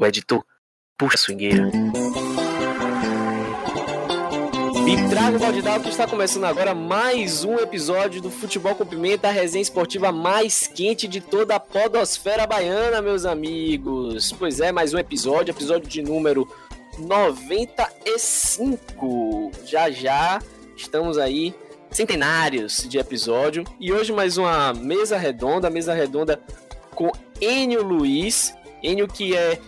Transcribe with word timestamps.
O 0.00 0.06
editor, 0.06 0.42
puxa 0.96 1.16
a 1.16 1.18
swingueira. 1.18 1.70
E 4.88 5.10
trago 5.10 5.36
o 5.36 5.38
Valdidal 5.38 5.78
que 5.78 5.90
está 5.90 6.06
começando 6.06 6.44
agora 6.44 6.74
mais 6.74 7.44
um 7.44 7.58
episódio 7.58 8.22
do 8.22 8.30
Futebol 8.30 8.74
com 8.74 8.86
Pimenta, 8.86 9.28
a 9.28 9.30
resenha 9.30 9.60
esportiva 9.60 10.10
mais 10.10 10.66
quente 10.66 11.06
de 11.06 11.20
toda 11.20 11.56
a 11.56 11.60
podosfera 11.60 12.46
baiana, 12.46 13.02
meus 13.02 13.26
amigos. 13.26 14.32
Pois 14.32 14.58
é, 14.58 14.72
mais 14.72 14.94
um 14.94 14.98
episódio, 14.98 15.52
episódio 15.52 15.86
de 15.86 16.00
número 16.00 16.50
95. 16.98 19.50
Já 19.66 19.90
já 19.90 20.40
estamos 20.74 21.18
aí 21.18 21.54
centenários 21.90 22.86
de 22.88 22.96
episódio 22.96 23.64
e 23.78 23.92
hoje 23.92 24.14
mais 24.14 24.38
uma 24.38 24.72
mesa 24.72 25.18
redonda, 25.18 25.68
mesa 25.68 25.92
redonda 25.92 26.40
com 26.94 27.12
Enio 27.38 27.82
Luiz, 27.82 28.54
Enio 28.82 29.06
que 29.06 29.36
é, 29.36 29.60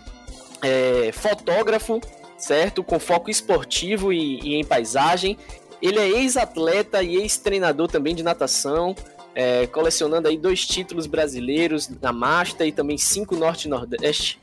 é 0.63 1.11
fotógrafo, 1.13 2.01
certo? 2.39 2.83
Com 2.83 2.99
foco 2.99 3.31
esportivo 3.31 4.13
e, 4.13 4.41
e 4.41 4.55
em 4.55 4.65
paisagem. 4.65 5.37
Ele 5.81 5.99
é 5.99 6.09
ex-atleta 6.09 7.03
e 7.03 7.17
ex-treinador 7.17 7.89
também 7.89 8.15
de 8.15 8.23
natação, 8.23 8.95
é, 9.35 9.67
colecionando 9.67 10.29
aí 10.29 10.37
dois 10.37 10.65
títulos 10.65 11.07
brasileiros 11.07 11.89
na 12.01 12.13
Masta 12.13 12.65
e 12.65 12.71
também 12.71 12.97
cinco 12.97 13.35
Norte 13.35 13.69
Nordeste, 13.69 14.39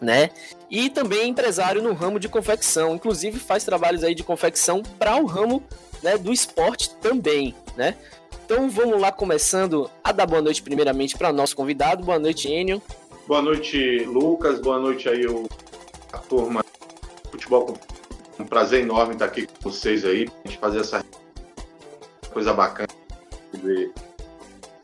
né? 0.00 0.30
E 0.70 0.90
também 0.90 1.30
empresário 1.30 1.82
no 1.82 1.94
ramo 1.94 2.20
de 2.20 2.28
confecção, 2.28 2.94
inclusive 2.94 3.38
faz 3.38 3.64
trabalhos 3.64 4.04
aí 4.04 4.14
de 4.14 4.22
confecção 4.22 4.82
para 4.98 5.16
o 5.16 5.26
ramo 5.26 5.62
né, 6.02 6.18
do 6.18 6.32
esporte 6.32 6.90
também, 6.96 7.54
né? 7.76 7.96
Então 8.44 8.68
vamos 8.68 9.00
lá 9.00 9.12
começando 9.12 9.88
a 10.02 10.10
dar 10.10 10.26
boa 10.26 10.42
noite 10.42 10.60
primeiramente 10.60 11.16
para 11.16 11.32
nosso 11.32 11.54
convidado. 11.54 12.04
Boa 12.04 12.18
noite, 12.18 12.48
Enio. 12.48 12.82
Boa 13.30 13.42
noite, 13.42 14.00
Lucas. 14.06 14.60
Boa 14.60 14.80
noite 14.80 15.08
aí 15.08 15.24
o, 15.24 15.48
a 16.12 16.18
turma 16.18 16.64
futebol. 17.30 17.78
Um 18.40 18.44
prazer 18.44 18.80
enorme 18.80 19.12
estar 19.12 19.26
aqui 19.26 19.46
com 19.46 19.70
vocês 19.70 20.04
aí, 20.04 20.28
a 20.44 20.48
gente 20.48 20.58
fazer 20.58 20.80
essa 20.80 21.04
coisa 22.32 22.52
bacana, 22.52 22.88
ver 23.52 23.92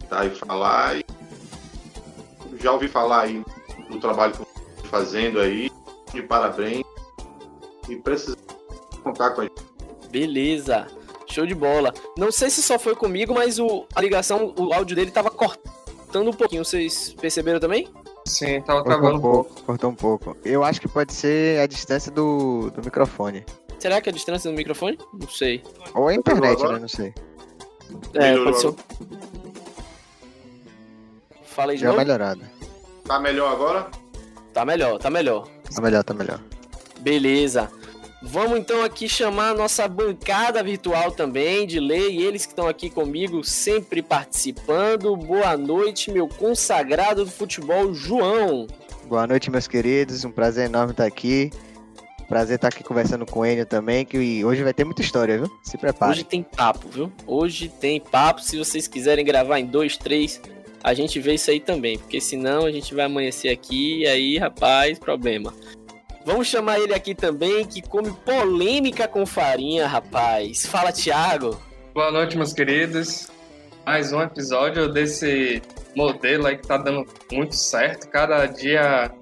tá, 0.09 0.25
e 0.25 0.31
falar. 0.31 0.97
E 0.97 1.05
já 2.61 2.71
ouvi 2.71 2.87
falar 2.87 3.23
aí 3.23 3.45
do 3.91 3.99
trabalho 3.99 4.33
que 4.35 4.43
estão 4.43 4.91
fazendo 4.93 5.41
aí, 5.41 5.69
de 6.15 6.23
parabéns. 6.23 6.85
E 7.89 7.97
precisa 7.97 8.37
contar 9.03 9.31
com 9.31 9.41
a 9.41 9.45
gente. 9.45 9.61
Beleza. 10.09 10.87
Show 11.27 11.47
de 11.47 11.55
bola. 11.57 11.93
Não 12.17 12.31
sei 12.31 12.49
se 12.49 12.63
só 12.63 12.79
foi 12.79 12.95
comigo, 12.95 13.35
mas 13.35 13.59
o, 13.59 13.87
a 13.93 14.01
ligação, 14.01 14.55
o 14.57 14.73
áudio 14.73 14.95
dele 14.95 15.11
tava 15.11 15.33
cortando 15.33 16.29
um 16.29 16.33
pouquinho. 16.33 16.65
Vocês 16.65 17.13
perceberam 17.13 17.59
também? 17.59 17.89
Sim, 18.27 18.61
tava 18.63 18.83
travando 18.83 19.17
um 19.17 19.21
pouco. 19.21 19.63
Cortou 19.63 19.91
um 19.91 19.95
pouco. 19.95 20.37
Eu 20.45 20.65
acho 20.65 20.81
que 20.81 20.89
pode 20.89 21.13
ser 21.15 21.61
a 21.61 21.67
distância 21.67 22.11
do, 22.11 22.71
do 22.71 22.83
microfone. 22.83 23.45
Será 23.79 24.01
que 24.01 24.09
é 24.09 24.13
a 24.13 24.15
distância 24.15 24.51
do 24.51 24.57
microfone? 24.57 24.99
Não 25.15 25.29
sei. 25.29 25.63
Ou 25.95 26.09
a 26.09 26.15
internet, 26.15 26.61
né? 26.63 26.79
Não 26.81 26.89
sei. 26.89 27.15
É, 28.15 28.37
pode 28.37 28.61
ser. 28.61 28.75
Fala 31.45 31.73
aí 31.73 31.77
de 31.79 31.83
Já 31.83 31.89
novo. 31.89 31.99
melhorado. 32.01 32.41
Tá 33.05 33.21
melhor 33.21 33.53
agora? 33.53 33.87
Tá 34.53 34.65
melhor, 34.65 34.99
tá 34.99 35.09
melhor. 35.09 35.47
Tá 35.73 35.81
melhor, 35.81 36.03
tá 36.03 36.15
melhor. 36.15 36.41
Beleza. 37.01 37.71
Vamos 38.29 38.59
então 38.59 38.83
aqui 38.83 39.09
chamar 39.09 39.51
a 39.51 39.55
nossa 39.55 39.87
bancada 39.87 40.61
virtual 40.61 41.13
também 41.13 41.65
de 41.65 41.79
lei, 41.79 42.21
eles 42.21 42.45
que 42.45 42.53
estão 42.53 42.67
aqui 42.67 42.91
comigo 42.91 43.45
sempre 43.45 44.03
participando. 44.03 45.17
Boa 45.17 45.57
noite, 45.57 46.11
meu 46.11 46.27
consagrado 46.27 47.25
do 47.25 47.31
futebol, 47.31 47.95
João. 47.95 48.67
Boa 49.09 49.29
noite, 49.29 49.49
meus 49.49 49.69
queridos. 49.69 50.25
Um 50.25 50.33
prazer 50.33 50.67
enorme 50.67 50.91
estar 50.91 51.05
aqui. 51.05 51.53
Prazer 52.29 52.57
estar 52.57 52.69
aqui 52.69 52.83
conversando 52.83 53.25
com 53.25 53.41
o 53.41 53.47
Enio 53.47 53.65
também, 53.65 54.05
que 54.05 54.45
hoje 54.45 54.65
vai 54.65 54.75
ter 54.75 54.85
muita 54.85 55.03
história, 55.03 55.39
viu? 55.39 55.59
Se 55.63 55.79
prepare. 55.79 56.11
Hoje 56.11 56.25
tem 56.25 56.43
papo, 56.43 56.89
viu? 56.89 57.13
Hoje 57.29 57.69
tem 57.69 58.01
papo. 58.01 58.43
Se 58.43 58.59
vocês 58.59 58.89
quiserem 58.89 59.25
gravar 59.25 59.61
em 59.61 59.67
dois, 59.67 59.97
três, 59.97 60.43
a 60.83 60.93
gente 60.93 61.21
vê 61.21 61.35
isso 61.35 61.49
aí 61.49 61.61
também, 61.61 61.97
porque 61.97 62.21
senão 62.21 62.67
a 62.67 62.73
gente 62.73 62.93
vai 62.93 63.05
amanhecer 63.05 63.53
aqui 63.53 64.01
e 64.01 64.07
aí, 64.07 64.37
rapaz, 64.37 64.99
problema. 64.99 65.55
Vamos 66.27 66.49
chamar 66.49 66.81
ele 66.81 66.93
aqui 66.93 67.15
também, 67.15 67.65
que 67.65 67.81
come 67.81 68.11
polêmica 68.11 69.07
com 69.07 69.25
farinha, 69.25 69.87
rapaz. 69.87 70.67
Fala, 70.67 70.91
Thiago. 70.91 71.57
Boa 71.95 72.11
noite, 72.11 72.37
meus 72.37 72.53
queridos. 72.53 73.29
Mais 73.87 74.13
um 74.13 74.21
episódio 74.21 74.93
desse 74.93 75.63
modelo 75.95 76.49
aí 76.49 76.57
que 76.57 76.67
tá 76.67 76.79
dando 76.79 77.07
muito 77.31 77.55
certo. 77.55 78.09
Cada 78.09 78.45
dia 78.47 79.13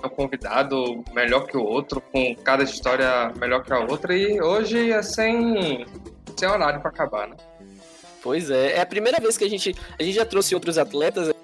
é 0.00 0.06
um 0.06 0.08
convidado 0.08 1.02
melhor 1.12 1.44
que 1.48 1.56
o 1.56 1.64
outro, 1.64 2.00
com 2.00 2.36
cada 2.36 2.62
história 2.62 3.32
melhor 3.36 3.64
que 3.64 3.72
a 3.72 3.80
outra. 3.80 4.16
E 4.16 4.40
hoje 4.40 4.92
é 4.92 5.02
sem, 5.02 5.84
sem 6.36 6.48
horário 6.48 6.80
para 6.80 6.90
acabar, 6.90 7.26
né? 7.26 7.34
Pois 8.22 8.48
é, 8.48 8.76
é 8.76 8.80
a 8.80 8.86
primeira 8.86 9.18
vez 9.20 9.36
que 9.36 9.42
a 9.42 9.50
gente. 9.50 9.74
A 9.98 10.02
gente 10.04 10.14
já 10.14 10.24
trouxe 10.24 10.54
outros 10.54 10.78
atletas, 10.78 11.34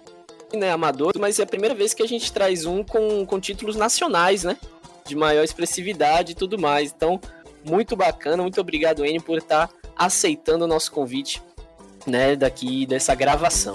né, 0.54 0.70
amadores, 0.70 1.20
mas 1.20 1.40
é 1.40 1.42
a 1.42 1.46
primeira 1.46 1.74
vez 1.74 1.94
que 1.94 2.02
a 2.04 2.06
gente 2.06 2.32
traz 2.32 2.64
um 2.64 2.84
com, 2.84 3.26
com 3.26 3.40
títulos 3.40 3.74
nacionais, 3.74 4.44
né? 4.44 4.56
De 5.06 5.16
maior 5.16 5.42
expressividade 5.42 6.32
e 6.32 6.34
tudo 6.34 6.58
mais. 6.58 6.92
Então, 6.94 7.20
muito 7.64 7.96
bacana, 7.96 8.42
muito 8.42 8.60
obrigado, 8.60 9.04
Enio, 9.04 9.22
por 9.22 9.38
estar 9.38 9.68
aceitando 9.96 10.64
o 10.64 10.68
nosso 10.68 10.90
convite, 10.92 11.42
né, 12.06 12.34
daqui 12.36 12.86
dessa 12.86 13.14
gravação. 13.14 13.74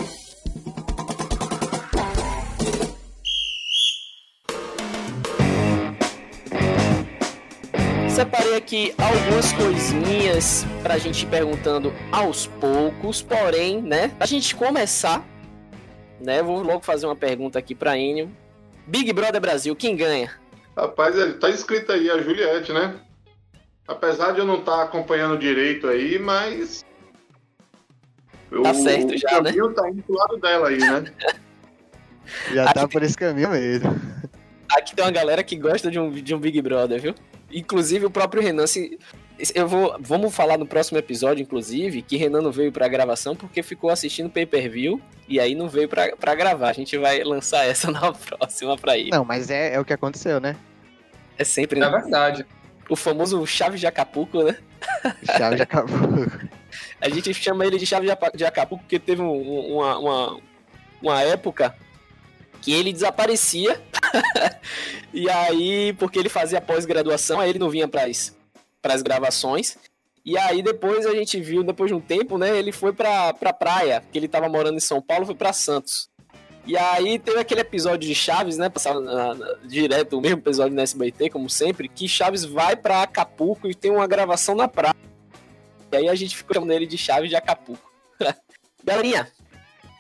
Separei 8.10 8.56
aqui 8.56 8.96
algumas 8.98 9.52
coisinhas 9.52 10.66
pra 10.82 10.98
gente 10.98 11.24
ir 11.24 11.28
perguntando 11.28 11.94
aos 12.12 12.48
poucos, 12.48 13.22
porém, 13.22 13.82
né, 13.82 14.08
pra 14.18 14.26
gente 14.26 14.56
começar, 14.56 15.28
né, 16.20 16.42
vou 16.42 16.64
logo 16.64 16.82
fazer 16.82 17.06
uma 17.06 17.16
pergunta 17.16 17.60
aqui 17.60 17.76
pra 17.76 17.98
Enio. 17.98 18.32
Big 18.88 19.12
Brother 19.12 19.42
Brasil, 19.42 19.76
quem 19.76 19.96
ganha? 19.96 20.32
Rapaz, 20.76 21.16
tá 21.40 21.50
escrito 21.50 21.92
aí 21.92 22.10
a 22.10 22.22
Juliette, 22.22 22.74
né? 22.74 22.96
Apesar 23.88 24.32
de 24.32 24.40
eu 24.40 24.46
não 24.46 24.60
estar 24.60 24.84
acompanhando 24.84 25.38
direito 25.38 25.88
aí, 25.88 26.20
mas. 26.20 26.84
Tá 28.64 28.74
certo 28.74 29.18
já, 29.18 29.40
o 29.40 29.44
caminho 29.44 29.74
tá 29.74 29.90
indo 29.90 30.04
pro 30.04 30.16
lado 30.16 30.38
dela 30.38 30.70
aí, 30.70 30.78
né? 30.78 31.04
Já 32.54 32.74
tá 32.74 32.82
Aqui- 32.84 32.94
por 32.94 33.04
esse 33.04 33.16
caminho 33.16 33.50
mesmo. 33.52 33.90
Aqui 34.72 34.96
tem 34.96 35.06
uma 35.06 35.12
galera 35.12 35.44
que 35.44 35.56
gosta 35.56 35.92
de 35.92 36.00
um, 36.00 36.10
de 36.10 36.34
um 36.34 36.40
Big 36.40 36.60
Brother, 36.62 37.00
viu? 37.00 37.16
Inclusive 37.52 38.06
o 38.08 38.10
próprio 38.10 38.42
Renan, 38.42 38.66
se, 38.66 38.98
eu 39.54 39.68
vou, 39.68 39.96
vamos 40.00 40.34
falar 40.34 40.58
no 40.58 40.66
próximo 40.66 40.98
episódio, 40.98 41.42
inclusive, 41.42 42.02
que 42.02 42.16
Renan 42.18 42.42
não 42.42 42.52
veio 42.52 42.72
pra 42.72 42.88
gravação 42.88 43.36
porque 43.36 43.62
ficou 43.62 43.90
assistindo 43.90 44.30
pay-per-view 44.30 45.02
e 45.28 45.40
aí 45.40 45.56
não 45.56 45.68
veio 45.68 45.90
pra, 45.90 46.16
pra 46.16 46.34
gravar. 46.36 46.70
A 46.70 46.74
gente 46.74 46.98
vai 46.98 47.24
lançar 47.24 47.66
essa 47.66 47.90
na 47.92 48.12
próxima 48.14 48.78
pra 48.78 48.98
ele. 48.98 49.10
Não, 49.10 49.26
mas 49.26 49.50
é, 49.50 49.74
é 49.76 49.80
o 49.80 49.86
que 49.86 49.94
aconteceu, 49.94 50.40
né? 50.40 50.56
É 51.38 51.44
sempre 51.44 51.80
É 51.80 51.84
né? 51.84 51.90
verdade. 51.90 52.46
o 52.90 52.96
famoso 52.96 53.46
Chaves 53.46 53.80
de 53.80 53.88
Acapulco, 53.88 54.42
né? 54.44 54.58
Chave 55.38 55.58
já 55.58 55.64
acabou. 55.64 55.98
A 57.02 57.10
gente 57.10 57.34
chama 57.34 57.66
ele 57.66 57.78
de 57.78 57.86
Chaves 57.86 58.10
de 58.10 58.38
de 58.38 58.46
Acapulco 58.46 58.84
porque 58.84 59.00
teve 59.00 59.22
um- 59.22 59.32
um- 59.32 59.76
uma, 59.78 59.98
uma, 60.00 60.40
uma 61.02 61.22
época 61.24 61.76
que 62.62 62.72
ele 62.74 62.94
desaparecia. 62.94 63.82
e 65.14 65.30
aí, 65.30 65.94
porque 66.00 66.18
ele 66.20 66.30
fazia 66.30 66.62
pós-graduação, 66.62 67.40
aí 67.40 67.50
ele 67.50 67.60
não 67.60 67.70
vinha 67.70 67.88
para 67.88 68.06
as 68.06 68.36
gravações. 69.02 69.78
E 70.26 70.38
aí 70.38 70.62
depois 70.64 71.06
a 71.06 71.14
gente 71.14 71.40
viu, 71.40 71.64
depois 71.64 71.90
de 71.90 71.96
um 71.96 72.02
tempo, 72.02 72.38
né, 72.38 72.58
ele 72.58 72.72
foi 72.72 72.92
pra, 72.92 73.34
pra 73.34 73.54
praia, 73.54 74.04
que 74.12 74.18
ele 74.18 74.28
tava 74.28 74.50
morando 74.50 74.78
em 74.78 74.82
São 74.82 75.02
Paulo, 75.02 75.26
foi 75.26 75.36
pra 75.36 75.54
Santos. 75.54 76.10
E 76.66 76.76
aí 76.76 77.20
teve 77.20 77.38
aquele 77.40 77.62
episódio 77.62 78.08
de 78.10 78.16
Chaves, 78.16 78.58
né, 78.58 78.68
passava 78.70 79.00
na- 79.00 79.36
na- 79.36 79.54
direto, 79.66 80.18
o 80.18 80.22
mesmo 80.22 80.40
episódio 80.40 80.76
na 80.76 80.82
SBT, 80.82 81.30
como 81.30 81.48
sempre, 81.48 81.88
que 81.88 82.08
Chaves 82.08 82.44
vai 82.44 82.76
pra 82.76 83.04
Acapulco 83.04 83.70
e 83.70 83.76
tem 83.76 83.92
uma 83.92 84.08
gravação 84.08 84.56
na 84.56 84.68
praia. 84.68 84.96
E 85.92 85.96
aí 85.96 86.10
a 86.10 86.16
gente 86.16 86.36
ficou 86.36 86.56
chamando 86.56 86.72
ele 86.72 86.88
de 86.88 86.98
Chaves 86.98 87.30
de 87.30 87.36
Acapulco. 87.36 87.88
Galerinha, 88.84 89.28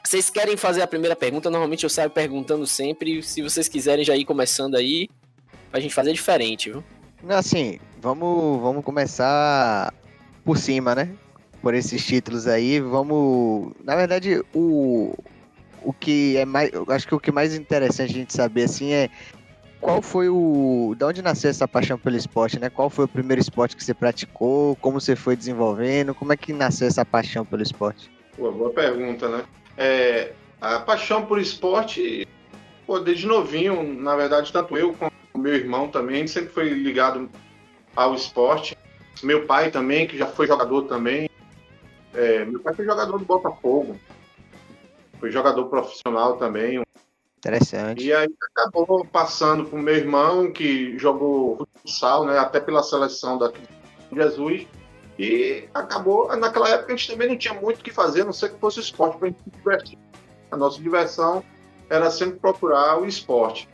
vocês 0.03 0.31
querem 0.31 0.57
fazer 0.57 0.81
a 0.81 0.87
primeira 0.87 1.15
pergunta? 1.15 1.51
Normalmente 1.51 1.83
eu 1.83 1.89
saio 1.89 2.09
perguntando 2.09 2.65
sempre. 2.65 3.21
Se 3.21 3.43
vocês 3.43 3.67
quiserem 3.67 4.03
já 4.03 4.15
ir 4.15 4.25
começando 4.25 4.73
aí, 4.75 5.07
pra 5.69 5.79
gente 5.79 5.93
fazer 5.93 6.13
diferente, 6.13 6.71
viu? 6.71 6.83
Assim, 7.29 7.79
vamos, 8.05 8.61
vamos 8.61 8.85
começar 8.85 9.91
por 10.43 10.59
cima, 10.59 10.93
né? 10.93 11.09
Por 11.59 11.73
esses 11.73 12.05
títulos 12.05 12.45
aí, 12.45 12.79
vamos. 12.79 13.73
Na 13.83 13.95
verdade, 13.95 14.43
o, 14.53 15.15
o 15.81 15.91
que 15.91 16.37
é 16.37 16.45
mais. 16.45 16.71
Eu 16.71 16.85
acho 16.89 17.07
que 17.07 17.15
o 17.15 17.19
que 17.19 17.31
mais 17.31 17.55
interessante 17.55 18.11
a 18.11 18.13
gente 18.13 18.33
saber 18.33 18.65
assim 18.65 18.93
é 18.93 19.09
qual 19.81 20.03
foi 20.03 20.29
o. 20.29 20.93
De 20.95 21.03
onde 21.03 21.23
nasceu 21.23 21.49
essa 21.49 21.67
paixão 21.67 21.97
pelo 21.97 22.15
esporte, 22.15 22.59
né? 22.59 22.69
Qual 22.69 22.91
foi 22.91 23.05
o 23.05 23.07
primeiro 23.07 23.41
esporte 23.41 23.75
que 23.75 23.83
você 23.83 23.93
praticou? 23.93 24.75
Como 24.75 25.01
você 25.01 25.15
foi 25.15 25.35
desenvolvendo? 25.35 26.13
Como 26.13 26.31
é 26.31 26.37
que 26.37 26.53
nasceu 26.53 26.87
essa 26.87 27.03
paixão 27.03 27.43
pelo 27.43 27.63
esporte? 27.63 28.11
Pô, 28.37 28.51
boa 28.51 28.69
pergunta, 28.69 29.27
né? 29.27 29.43
É, 29.75 30.33
a 30.61 30.79
paixão 30.79 31.25
por 31.25 31.39
esporte, 31.39 32.27
pô, 32.85 32.99
desde 32.99 33.25
novinho, 33.25 33.81
na 33.99 34.15
verdade, 34.15 34.53
tanto 34.53 34.77
eu 34.77 34.93
quanto 34.93 35.15
o 35.33 35.39
meu 35.39 35.55
irmão 35.55 35.87
também, 35.87 36.27
sempre 36.27 36.49
foi 36.49 36.69
ligado 36.69 37.27
ao 37.95 38.13
esporte. 38.13 38.77
Meu 39.23 39.45
pai 39.45 39.71
também, 39.71 40.07
que 40.07 40.17
já 40.17 40.27
foi 40.27 40.47
jogador 40.47 40.83
também. 40.83 41.29
É, 42.13 42.45
meu 42.45 42.59
pai 42.59 42.73
foi 42.73 42.85
jogador 42.85 43.17
do 43.17 43.25
Botafogo. 43.25 43.99
Foi 45.19 45.31
jogador 45.31 45.65
profissional 45.65 46.37
também. 46.37 46.83
Interessante. 47.37 48.03
E 48.03 48.13
aí 48.13 48.27
acabou 48.55 49.05
passando 49.05 49.65
para 49.65 49.77
o 49.77 49.81
meu 49.81 49.95
irmão, 49.95 50.51
que 50.51 50.97
jogou 50.97 51.67
futsal, 51.75 52.25
né, 52.25 52.37
até 52.39 52.59
pela 52.59 52.81
seleção 52.81 53.37
daqui 53.37 53.61
de 54.11 54.15
Jesus. 54.15 54.67
E 55.17 55.69
acabou, 55.73 56.35
naquela 56.35 56.69
época 56.69 56.91
a 56.91 56.95
gente 56.95 57.11
também 57.11 57.29
não 57.29 57.37
tinha 57.37 57.53
muito 57.53 57.79
o 57.79 57.83
que 57.83 57.91
fazer, 57.91 58.21
a 58.21 58.25
não 58.25 58.33
ser 58.33 58.51
que 58.51 58.59
fosse 58.59 58.79
esporte 58.79 59.17
para 59.17 59.27
a 59.27 59.31
gente 59.31 59.43
se 59.43 59.49
divertir. 59.49 59.97
A 60.51 60.57
nossa 60.57 60.81
diversão 60.81 61.43
era 61.89 62.09
sempre 62.09 62.39
procurar 62.39 62.99
o 62.99 63.05
esporte. 63.05 63.69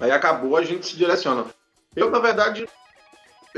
Aí 0.00 0.10
acabou, 0.10 0.56
a 0.56 0.64
gente 0.64 0.86
se 0.86 0.96
direciona. 0.96 1.46
Eu, 1.94 2.10
na 2.10 2.20
verdade, 2.20 2.66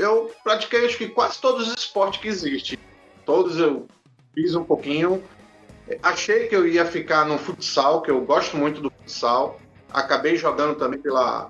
eu 0.01 0.31
pratiquei 0.43 0.85
acho 0.85 0.97
que 0.97 1.07
quase 1.07 1.39
todos 1.39 1.67
os 1.67 1.75
esportes 1.75 2.19
que 2.19 2.27
existem. 2.27 2.77
Todos 3.25 3.59
eu 3.59 3.87
fiz 4.33 4.55
um 4.55 4.63
pouquinho. 4.63 5.23
Achei 6.01 6.47
que 6.47 6.55
eu 6.55 6.67
ia 6.67 6.85
ficar 6.85 7.25
no 7.25 7.37
futsal, 7.37 8.01
que 8.01 8.09
eu 8.09 8.21
gosto 8.21 8.57
muito 8.57 8.81
do 8.81 8.89
futsal. 8.89 9.59
Acabei 9.93 10.35
jogando 10.35 10.75
também 10.75 10.99
pela, 10.99 11.49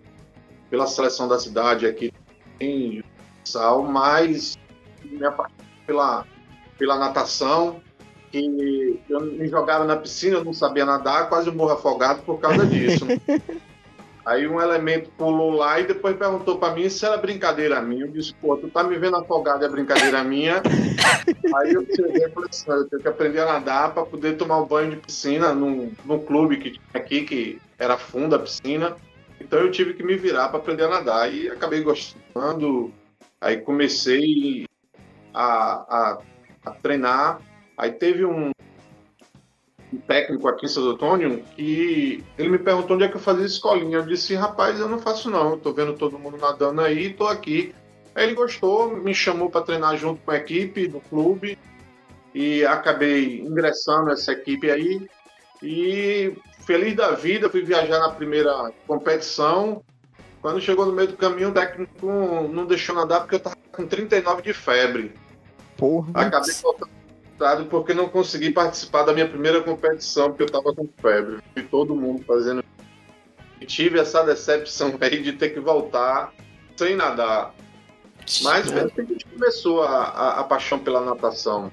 pela 0.69 0.85
seleção 0.87 1.27
da 1.27 1.39
cidade 1.39 1.85
aqui 1.85 2.11
em 2.59 3.03
futsal, 3.37 3.83
mas 3.83 4.57
me 5.03 5.23
apaixonei 5.25 5.65
pela, 5.85 6.25
pela 6.77 6.97
natação. 6.97 7.81
E 8.33 8.99
eu 9.09 9.21
me 9.21 9.47
jogava 9.47 9.85
na 9.85 9.95
piscina, 9.95 10.37
eu 10.37 10.43
não 10.43 10.53
sabia 10.53 10.85
nadar, 10.85 11.29
quase 11.29 11.51
morro 11.51 11.71
afogado 11.71 12.21
por 12.23 12.39
causa 12.39 12.65
disso. 12.65 13.05
Aí 14.31 14.47
um 14.47 14.61
elemento 14.61 15.09
pulou 15.17 15.51
lá 15.51 15.81
e 15.81 15.85
depois 15.85 16.15
perguntou 16.15 16.57
para 16.57 16.73
mim 16.73 16.87
se 16.87 17.05
era 17.05 17.17
brincadeira 17.17 17.81
minha. 17.81 18.05
Eu 18.05 18.07
disse, 18.07 18.33
pô, 18.35 18.55
tu 18.55 18.69
tá 18.69 18.81
me 18.81 18.97
vendo 18.97 19.17
afogado, 19.17 19.65
é 19.65 19.67
brincadeira 19.67 20.23
minha. 20.23 20.61
Aí 21.57 21.73
eu 21.73 21.85
cheguei 21.85 22.23
e 22.25 22.29
falei 22.29 22.49
assim, 22.49 22.71
eu 22.71 22.87
tenho 22.87 23.01
que 23.01 23.07
aprender 23.09 23.41
a 23.41 23.45
nadar 23.45 23.93
para 23.93 24.05
poder 24.05 24.37
tomar 24.37 24.61
um 24.61 24.65
banho 24.65 24.91
de 24.91 24.95
piscina 24.95 25.53
num, 25.53 25.91
num 26.05 26.19
clube 26.19 26.55
que 26.55 26.71
tinha 26.71 26.81
aqui, 26.93 27.23
que 27.23 27.61
era 27.77 27.97
fundo 27.97 28.33
a 28.33 28.39
piscina. 28.39 28.95
Então 29.37 29.59
eu 29.59 29.69
tive 29.69 29.95
que 29.95 30.03
me 30.03 30.15
virar 30.15 30.47
para 30.47 30.59
aprender 30.59 30.85
a 30.85 30.89
nadar. 30.89 31.33
E 31.33 31.49
acabei 31.49 31.81
gostando. 31.81 32.89
Aí 33.41 33.57
comecei 33.57 34.65
a, 35.33 35.43
a, 35.43 36.17
a 36.67 36.71
treinar. 36.71 37.41
Aí 37.77 37.91
teve 37.91 38.23
um, 38.23 38.51
um 39.93 39.97
técnico 39.97 40.47
aqui 40.47 40.65
em 40.65 40.69
Santo 40.69 40.91
Antônio 40.91 41.43
que 41.55 42.23
ele 42.37 42.49
me 42.49 42.57
perguntou 42.57 42.95
onde 42.95 43.05
é 43.05 43.07
que 43.07 43.15
eu 43.15 43.21
fazia 43.21 43.45
escolinha. 43.45 43.97
Eu 43.97 44.05
disse, 44.05 44.33
rapaz, 44.35 44.79
eu 44.79 44.87
não 44.87 44.99
faço 44.99 45.29
não, 45.29 45.51
eu 45.51 45.57
tô 45.57 45.73
vendo 45.73 45.93
todo 45.93 46.17
mundo 46.17 46.37
nadando 46.37 46.81
aí, 46.81 47.13
tô 47.13 47.27
aqui. 47.27 47.73
Aí 48.15 48.25
ele 48.25 48.35
gostou, 48.35 48.95
me 48.95 49.13
chamou 49.13 49.49
para 49.49 49.61
treinar 49.61 49.97
junto 49.97 50.21
com 50.21 50.31
a 50.31 50.37
equipe 50.37 50.87
do 50.87 50.99
clube 50.99 51.57
e 52.33 52.65
acabei 52.65 53.41
ingressando 53.41 54.05
nessa 54.05 54.31
equipe 54.31 54.69
aí. 54.69 55.07
E 55.61 56.33
feliz 56.65 56.95
da 56.95 57.11
vida, 57.11 57.49
fui 57.49 57.61
viajar 57.61 57.99
na 57.99 58.09
primeira 58.09 58.71
competição. 58.87 59.83
Quando 60.41 60.59
chegou 60.59 60.85
no 60.85 60.93
meio 60.93 61.09
do 61.09 61.17
caminho, 61.17 61.49
o 61.49 61.53
técnico 61.53 62.07
não 62.51 62.65
deixou 62.65 62.95
nadar 62.95 63.21
porque 63.21 63.35
eu 63.35 63.39
tava 63.39 63.55
com 63.71 63.85
39 63.85 64.41
de 64.41 64.53
febre. 64.53 65.13
Porra. 65.77 66.09
Acabei 66.15 66.53
voltando 66.61 67.00
porque 67.69 67.93
não 67.93 68.07
consegui 68.07 68.51
participar 68.51 69.03
da 69.03 69.13
minha 69.13 69.27
primeira 69.27 69.61
competição, 69.61 70.29
porque 70.29 70.43
eu 70.43 70.47
estava 70.47 70.73
com 70.73 70.87
febre. 70.97 71.39
E 71.55 71.61
todo 71.61 71.95
mundo 71.95 72.23
fazendo. 72.23 72.63
E 73.59 73.65
tive 73.65 73.99
essa 73.99 74.23
decepção 74.23 74.95
aí 75.01 75.21
de 75.21 75.33
ter 75.33 75.49
que 75.49 75.59
voltar 75.59 76.33
sem 76.75 76.95
nadar. 76.95 77.53
Mas 78.43 78.71
mesmo 78.71 78.91
a 78.95 79.03
gente 79.03 79.25
começou 79.25 79.83
a, 79.83 80.03
a, 80.03 80.39
a, 80.39 80.43
paixão 80.43 80.79
pela 80.79 81.01
natação. 81.01 81.71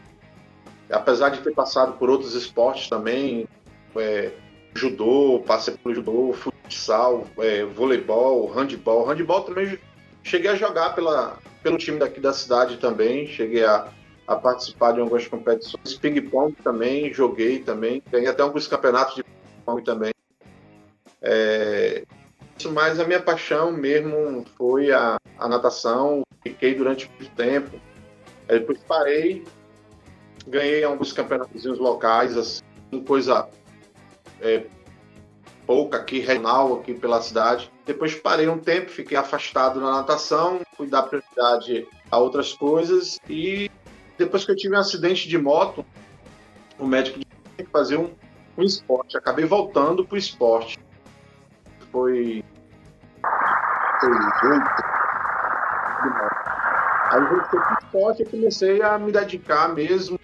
Apesar 0.91 1.29
de 1.29 1.41
ter 1.41 1.53
passado 1.53 1.93
por 1.99 2.09
outros 2.09 2.35
esportes 2.35 2.89
também, 2.89 3.47
é, 3.95 4.33
judô, 4.75 5.43
passei 5.47 5.77
pelo 5.77 5.95
judô, 5.95 6.33
futsal, 6.33 7.27
é, 7.39 7.65
voleibol, 7.65 8.51
handball. 8.51 9.05
Handball 9.05 9.43
também 9.43 9.79
cheguei 10.23 10.51
a 10.51 10.55
jogar 10.55 10.95
pela, 10.95 11.39
pelo 11.63 11.79
time 11.79 11.99
daqui 11.99 12.21
da 12.21 12.33
cidade 12.33 12.79
também. 12.79 13.27
Cheguei 13.27 13.65
a, 13.65 13.89
a 14.29 14.37
participar 14.37 14.93
de 14.93 15.01
algumas 15.01 15.27
competições. 15.27 15.95
Ping-pong 15.95 16.55
também, 16.63 17.13
joguei 17.13 17.61
também. 17.61 18.03
Tem 18.03 18.27
até 18.27 18.43
alguns 18.43 18.69
campeonatos 18.69 19.15
de 19.15 19.25
ping-pong 19.25 19.83
também. 19.83 20.13
É, 21.23 22.05
mas 22.71 23.01
a 23.01 23.05
minha 23.07 23.23
paixão 23.23 23.73
mesmo 23.73 24.45
foi 24.59 24.93
a, 24.93 25.17
a 25.39 25.49
natação. 25.49 26.23
Fiquei 26.43 26.75
durante 26.75 27.11
muito 27.19 27.35
tempo. 27.35 27.81
Aí 28.47 28.59
depois 28.59 28.79
parei, 28.81 29.45
ganhei 30.47 30.85
alguns 30.85 31.13
campeonatos 31.13 31.65
locais, 31.79 32.37
assim, 32.37 32.63
coisa 33.07 33.49
é, 34.41 34.67
pouca 35.67 35.99
aqui, 35.99 36.19
regional, 36.19 36.79
aqui 36.79 36.95
pela 36.95 37.21
cidade. 37.23 37.71
Depois 37.87 38.15
parei 38.15 38.49
um 38.49 38.59
tempo, 38.59 38.91
fiquei 38.91 39.17
afastado 39.17 39.81
na 39.81 39.93
natação, 39.93 40.61
fui 40.77 40.87
dar 40.87 41.03
prioridade 41.03 41.87
a 42.11 42.19
outras 42.19 42.53
coisas 42.55 43.19
e 43.29 43.71
depois 44.19 44.45
que 44.45 44.51
eu 44.51 44.57
tive 44.57 44.75
um 44.75 44.79
acidente 44.79 45.29
de 45.29 45.39
moto, 45.39 45.87
o 46.79 46.87
médico 46.87 47.21
disse 47.21 47.57
que 47.57 47.65
fazer 47.67 47.97
um, 47.97 48.11
um 48.57 48.63
esporte. 48.65 49.17
Acabei 49.17 49.45
voltando 49.45 50.05
para 50.05 50.17
o 50.17 50.19
esporte. 50.19 50.79
Foi. 51.93 52.45
Foi. 54.01 54.59
Aí 57.11 57.21
eu 57.21 57.29
voltei 57.29 57.61
para 57.61 57.75
o 57.75 57.79
esporte 57.85 58.23
e 58.23 58.27
comecei 58.27 58.83
a 58.83 58.99
me 58.99 59.13
dedicar 59.13 59.69
mesmo 59.73 60.19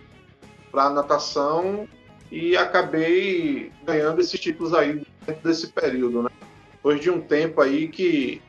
para 0.71 0.91
natação 0.91 1.89
e 2.31 2.57
acabei 2.57 3.73
ganhando 3.85 4.21
esses 4.21 4.39
títulos 4.39 4.75
aí 4.75 5.07
dentro 5.25 5.49
desse 5.49 5.69
período, 5.69 6.25
né? 6.25 6.31
Depois 6.73 7.01
de 7.01 7.11
um 7.11 7.21
tempo 7.21 7.63
aí 7.63 7.89
que 7.89 8.43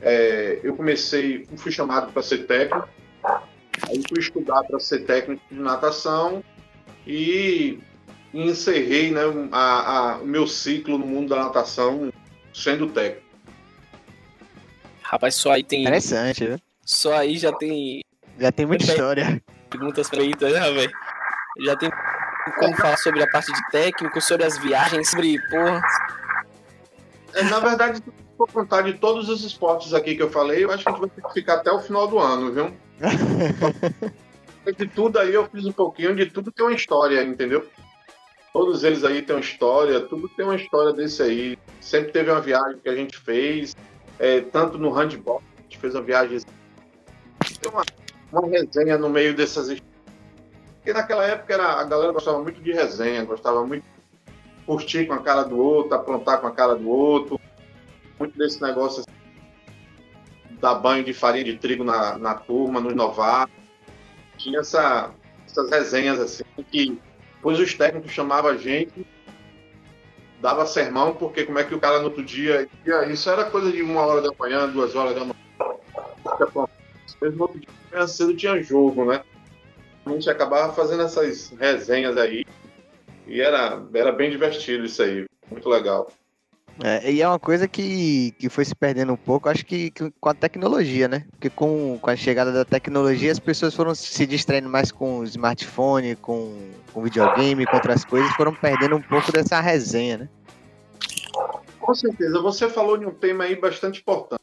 é, 0.00 0.58
eu 0.64 0.74
comecei, 0.74 1.46
fui 1.56 1.70
chamado 1.70 2.12
para 2.12 2.22
ser 2.22 2.46
técnico 2.46 2.88
Aí 3.88 4.02
fui 4.08 4.20
estudar 4.20 4.62
para 4.64 4.78
ser 4.78 5.04
técnico 5.04 5.42
de 5.50 5.60
natação 5.60 6.44
e 7.06 7.78
encerrei 8.32 9.10
né, 9.10 9.22
a, 9.52 10.12
a, 10.12 10.18
o 10.18 10.26
meu 10.26 10.46
ciclo 10.46 10.98
no 10.98 11.06
mundo 11.06 11.30
da 11.30 11.44
natação 11.44 12.12
sendo 12.52 12.88
técnico. 12.88 13.26
Rapaz, 15.02 15.34
só 15.34 15.52
aí 15.52 15.64
tem. 15.64 15.82
Interessante, 15.82 16.46
né? 16.46 16.58
Só 16.84 17.14
aí 17.14 17.36
já 17.36 17.52
tem. 17.52 18.02
Já 18.38 18.52
tem 18.52 18.64
muita 18.64 18.84
história. 18.84 19.42
Perguntas 19.68 20.08
feitas, 20.08 20.52
né, 20.52 20.70
velho? 20.72 20.92
Já 21.60 21.76
tem 21.76 21.90
como 22.58 22.76
falar 22.76 22.96
sobre 22.96 23.22
a 23.22 23.26
parte 23.28 23.52
de 23.52 23.70
técnico, 23.70 24.20
sobre 24.20 24.46
as 24.46 24.56
viagens, 24.58 25.10
sobre. 25.10 25.40
Porra. 25.50 25.82
É, 27.34 27.42
na 27.44 27.60
verdade, 27.60 27.98
se 27.98 28.12
for 28.36 28.50
contar 28.52 28.82
de 28.82 28.94
todos 28.94 29.28
os 29.28 29.44
esportes 29.44 29.92
aqui 29.94 30.14
que 30.14 30.22
eu 30.22 30.30
falei, 30.30 30.64
eu 30.64 30.70
acho 30.70 30.84
que 30.84 30.88
a 30.88 30.92
gente 30.92 31.00
vai 31.00 31.10
ter 31.10 31.22
que 31.22 31.32
ficar 31.32 31.54
até 31.54 31.70
o 31.70 31.80
final 31.80 32.06
do 32.06 32.18
ano, 32.18 32.52
viu? 32.52 32.76
de 34.76 34.86
tudo 34.88 35.18
aí 35.18 35.34
eu 35.34 35.48
fiz 35.48 35.64
um 35.64 35.72
pouquinho, 35.72 36.14
de 36.14 36.26
tudo 36.26 36.52
tem 36.52 36.66
uma 36.66 36.74
história, 36.74 37.22
entendeu? 37.22 37.66
Todos 38.52 38.84
eles 38.84 39.04
aí 39.04 39.22
têm 39.22 39.36
uma 39.36 39.40
história, 39.40 40.00
tudo 40.00 40.28
tem 40.28 40.44
uma 40.44 40.56
história 40.56 40.92
desse 40.92 41.22
aí. 41.22 41.58
Sempre 41.80 42.12
teve 42.12 42.30
uma 42.30 42.40
viagem 42.40 42.78
que 42.78 42.88
a 42.88 42.94
gente 42.94 43.16
fez, 43.16 43.76
é, 44.18 44.40
tanto 44.40 44.76
no 44.76 44.90
handball, 44.90 45.42
a 45.58 45.62
gente 45.62 45.78
fez 45.78 45.94
uma 45.94 46.02
viagem. 46.02 46.40
Tem 47.60 47.70
uma, 47.70 47.84
uma 48.32 48.48
resenha 48.48 48.98
no 48.98 49.08
meio 49.08 49.34
dessas 49.34 49.68
histórias. 49.68 49.90
Porque 50.76 50.92
naquela 50.92 51.24
época 51.26 51.52
era, 51.52 51.74
a 51.74 51.84
galera 51.84 52.12
gostava 52.12 52.42
muito 52.42 52.60
de 52.60 52.72
resenha, 52.72 53.24
gostava 53.24 53.64
muito 53.64 53.84
de 53.84 54.64
curtir 54.64 55.06
com 55.06 55.12
a 55.14 55.22
cara 55.22 55.42
do 55.42 55.58
outro, 55.58 55.94
aprontar 55.94 56.40
com 56.40 56.46
a 56.46 56.52
cara 56.52 56.74
do 56.74 56.88
outro. 56.88 57.38
Muito 58.18 58.36
desse 58.36 58.60
negócio 58.60 59.00
assim, 59.00 59.19
dar 60.60 60.74
banho 60.74 61.02
de 61.02 61.12
farinha 61.14 61.44
de 61.44 61.56
trigo 61.56 61.82
na, 61.82 62.18
na 62.18 62.34
turma, 62.34 62.80
nos 62.80 62.94
novatos. 62.94 63.54
Tinha 64.36 64.60
essa, 64.60 65.10
essas 65.46 65.70
resenhas 65.70 66.20
assim, 66.20 66.44
que 66.70 66.98
depois 67.36 67.58
os 67.58 67.74
técnicos 67.74 68.12
chamavam 68.12 68.50
a 68.50 68.56
gente, 68.56 69.06
dava 70.40 70.66
sermão, 70.66 71.14
porque 71.14 71.44
como 71.44 71.58
é 71.58 71.64
que 71.64 71.74
o 71.74 71.80
cara 71.80 71.98
no 71.98 72.04
outro 72.04 72.22
dia. 72.22 72.68
Isso 73.10 73.30
era 73.30 73.44
coisa 73.44 73.72
de 73.72 73.82
uma 73.82 74.02
hora 74.02 74.20
da 74.20 74.30
manhã, 74.38 74.68
duas 74.68 74.94
horas 74.94 75.14
da 75.14 75.20
manhã. 75.20 75.34
Mesmo 77.20 77.36
no 77.36 77.42
outro 77.42 77.60
dia, 77.60 78.06
cedo 78.06 78.36
tinha 78.36 78.62
jogo, 78.62 79.04
né? 79.04 79.22
A 80.06 80.10
gente 80.10 80.30
acabava 80.30 80.72
fazendo 80.72 81.02
essas 81.02 81.50
resenhas 81.50 82.16
aí. 82.16 82.44
E 83.26 83.40
era, 83.40 83.82
era 83.94 84.12
bem 84.12 84.30
divertido 84.30 84.84
isso 84.84 85.02
aí. 85.02 85.26
Muito 85.50 85.68
legal. 85.68 86.10
É, 86.82 87.12
e 87.12 87.20
é 87.20 87.28
uma 87.28 87.38
coisa 87.38 87.68
que, 87.68 88.32
que 88.38 88.48
foi 88.48 88.64
se 88.64 88.74
perdendo 88.74 89.12
um 89.12 89.16
pouco, 89.16 89.50
acho 89.50 89.66
que, 89.66 89.90
que, 89.90 90.10
com 90.18 90.28
a 90.30 90.34
tecnologia, 90.34 91.08
né? 91.08 91.26
Porque 91.32 91.50
com, 91.50 91.98
com 92.00 92.10
a 92.10 92.16
chegada 92.16 92.50
da 92.50 92.64
tecnologia, 92.64 93.30
as 93.30 93.38
pessoas 93.38 93.74
foram 93.74 93.94
se 93.94 94.26
distraindo 94.26 94.68
mais 94.68 94.90
com 94.90 95.22
smartphone, 95.24 96.16
com, 96.16 96.70
com 96.92 97.02
videogame, 97.02 97.66
com 97.66 97.76
outras 97.76 98.02
coisas, 98.04 98.30
foram 98.32 98.54
perdendo 98.54 98.96
um 98.96 99.02
pouco 99.02 99.30
dessa 99.30 99.60
resenha, 99.60 100.18
né? 100.18 100.28
Com 101.78 101.94
certeza. 101.94 102.40
Você 102.40 102.68
falou 102.68 102.96
de 102.96 103.04
um 103.04 103.12
tema 103.12 103.44
aí 103.44 103.56
bastante 103.56 104.00
importante. 104.00 104.40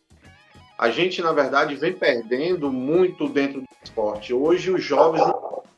a 0.77 0.91
gente, 0.91 1.24
na 1.24 1.32
verdade, 1.32 1.75
vem 1.75 1.94
perdendo 1.94 2.72
muito 2.72 3.27
dentro 3.27 3.62
do 3.62 3.67
esporte. 3.84 4.32
Hoje, 4.32 4.70
os 4.70 4.84
jovens 4.84 5.24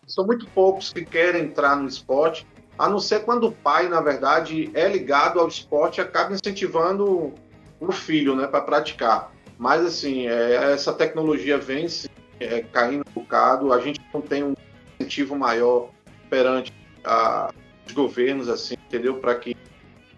são 0.05 0.25
muito 0.25 0.45
poucos 0.47 0.91
que 0.91 1.05
querem 1.05 1.43
entrar 1.43 1.77
no 1.77 1.87
esporte, 1.87 2.45
a 2.79 2.87
não 2.87 2.97
ser 2.97 3.25
quando 3.25 3.47
o 3.47 3.51
pai, 3.51 3.89
na 3.89 3.99
verdade, 3.99 4.71
é 4.73 4.87
ligado 4.87 5.37
ao 5.37 5.49
esporte 5.49 5.97
e 5.97 6.01
acaba 6.01 6.33
incentivando 6.33 7.33
o 7.77 7.91
filho 7.91 8.37
né, 8.37 8.47
para 8.47 8.61
praticar. 8.61 9.33
Mas, 9.57 9.85
assim, 9.85 10.27
é, 10.27 10.71
essa 10.71 10.93
tecnologia 10.93 11.57
vem 11.57 11.89
se, 11.89 12.09
é, 12.39 12.61
caindo 12.61 13.03
um 13.09 13.13
bocado, 13.13 13.73
a 13.73 13.81
gente 13.81 13.99
não 14.13 14.21
tem 14.21 14.45
um 14.45 14.53
incentivo 14.97 15.35
maior 15.35 15.89
perante 16.29 16.73
a, 17.03 17.53
os 17.85 17.91
governos, 17.91 18.47
assim, 18.47 18.75
entendeu? 18.87 19.17
Para 19.17 19.35
que 19.35 19.57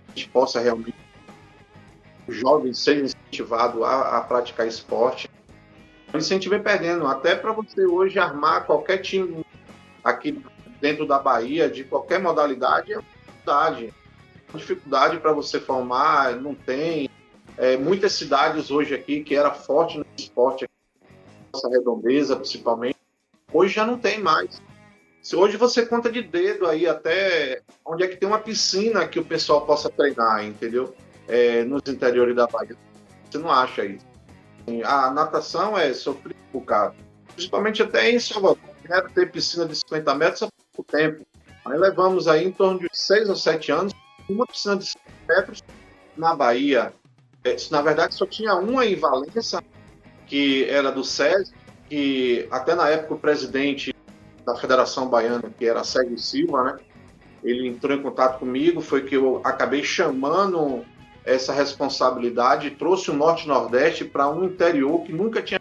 a 0.08 0.12
gente 0.14 0.30
possa 0.30 0.60
realmente 0.60 0.94
os 2.28 2.36
jovens 2.36 2.78
serem 2.78 3.06
incentivados 3.06 3.82
a, 3.82 4.18
a 4.18 4.22
praticar 4.22 4.68
esporte. 4.68 5.28
O 6.14 6.18
incentivo 6.18 6.54
vem 6.54 6.64
perdendo, 6.64 7.08
até 7.08 7.34
para 7.34 7.52
você 7.54 7.88
hoje 7.88 8.20
armar 8.20 8.68
qualquer 8.68 9.00
time 9.00 9.44
aqui 10.04 10.40
dentro 10.82 11.06
da 11.06 11.20
Bahia, 11.20 11.70
de 11.70 11.84
qualquer 11.84 12.20
modalidade, 12.20 12.92
é 12.92 12.98
uma 12.98 13.04
dificuldade. 13.04 13.94
Dificuldade 14.54 15.20
para 15.20 15.32
você 15.32 15.60
formar, 15.60 16.36
não 16.36 16.54
tem. 16.54 17.10
É, 17.58 17.78
muitas 17.78 18.14
cidades 18.14 18.72
hoje 18.72 18.94
aqui, 18.94 19.24
que 19.24 19.36
era 19.36 19.52
forte 19.52 19.98
no 19.98 20.06
esporte, 20.18 20.68
nossa 21.54 21.70
redondeza 21.70 22.36
principalmente, 22.36 22.98
hoje 23.54 23.74
já 23.74 23.86
não 23.86 23.98
tem 23.98 24.20
mais. 24.20 24.62
Se 25.22 25.36
hoje 25.36 25.56
você 25.56 25.86
conta 25.86 26.12
de 26.12 26.22
dedo 26.22 26.66
aí 26.66 26.88
até 26.88 27.62
onde 27.86 28.04
é 28.04 28.08
que 28.08 28.16
tem 28.16 28.28
uma 28.28 28.40
piscina 28.40 29.08
que 29.08 29.20
o 29.20 29.26
pessoal 29.26 29.66
possa 29.66 29.90
treinar, 29.90 30.44
entendeu? 30.44 30.96
é, 31.32 31.64
nos 31.64 31.82
interiores 31.88 32.36
da 32.36 32.46
Bahia. 32.46 32.76
Você 33.30 33.38
não 33.38 33.50
acha 33.50 33.86
isso. 33.86 34.06
A 34.86 35.10
natação 35.12 35.78
é 35.78 35.94
sofrida 35.94 36.40
um 36.54 36.60
bocado. 36.60 36.96
Principalmente 37.34 37.82
até 37.82 38.12
em 38.12 38.20
Salvador. 38.20 38.60
Quero 38.86 39.10
ter 39.12 39.32
piscina 39.32 39.66
de 39.66 39.76
50 39.76 40.14
metros 40.16 40.50
pouco 40.82 40.84
tempo. 40.84 41.26
Aí 41.66 41.78
levamos 41.78 42.28
aí 42.28 42.46
em 42.46 42.52
torno 42.52 42.80
de 42.80 42.88
6 42.92 43.30
ou 43.30 43.36
7 43.36 43.72
anos 43.72 43.94
uma 44.28 44.46
piscina 44.46 44.76
de 44.76 44.86
50 44.86 45.12
metros 45.30 45.64
na 46.18 46.36
Bahia. 46.36 46.94
É, 47.44 47.56
na 47.70 47.82
verdade, 47.82 48.16
só 48.16 48.26
tinha 48.26 48.56
uma 48.56 48.86
em 48.86 48.96
Valença, 48.96 49.64
que 50.28 50.66
era 50.66 50.92
do 50.92 51.04
SESI, 51.04 51.54
que 51.90 52.48
até 52.52 52.76
na 52.76 52.90
época 52.90 53.16
o 53.16 53.20
presidente 53.20 53.94
da 54.46 54.56
Federação 54.56 55.08
Baiana, 55.08 55.52
que 55.58 55.66
era 55.66 55.84
Sérgio 55.84 56.18
Silva, 56.18 56.64
né? 56.64 56.80
Ele 57.44 57.68
entrou 57.68 57.96
em 57.96 58.02
contato 58.02 58.40
comigo, 58.40 58.82
foi 58.82 59.04
que 59.04 59.16
eu 59.16 59.42
acabei 59.44 59.84
chamando 59.84 60.86
essa 61.24 61.54
responsabilidade 61.54 62.72
trouxe 62.72 63.12
o 63.12 63.14
Norte-Nordeste 63.14 64.06
para 64.06 64.28
um 64.28 64.44
interior 64.44 65.04
que 65.04 65.14
nunca 65.14 65.42
tinha 65.42 65.60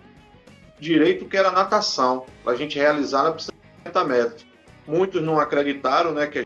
direito, 0.79 1.27
que 1.27 1.37
era 1.37 1.51
natação, 1.51 2.25
para 2.43 2.55
a 2.55 2.57
gente 2.57 2.79
realizar 2.79 3.25
na 3.25 3.33
piscina 3.33 3.57
de 3.61 3.91
50 3.91 4.05
metros. 4.05 4.50
Muitos 4.87 5.23
não 5.23 5.39
acreditaram 5.39 6.13
né, 6.13 6.27
que 6.27 6.45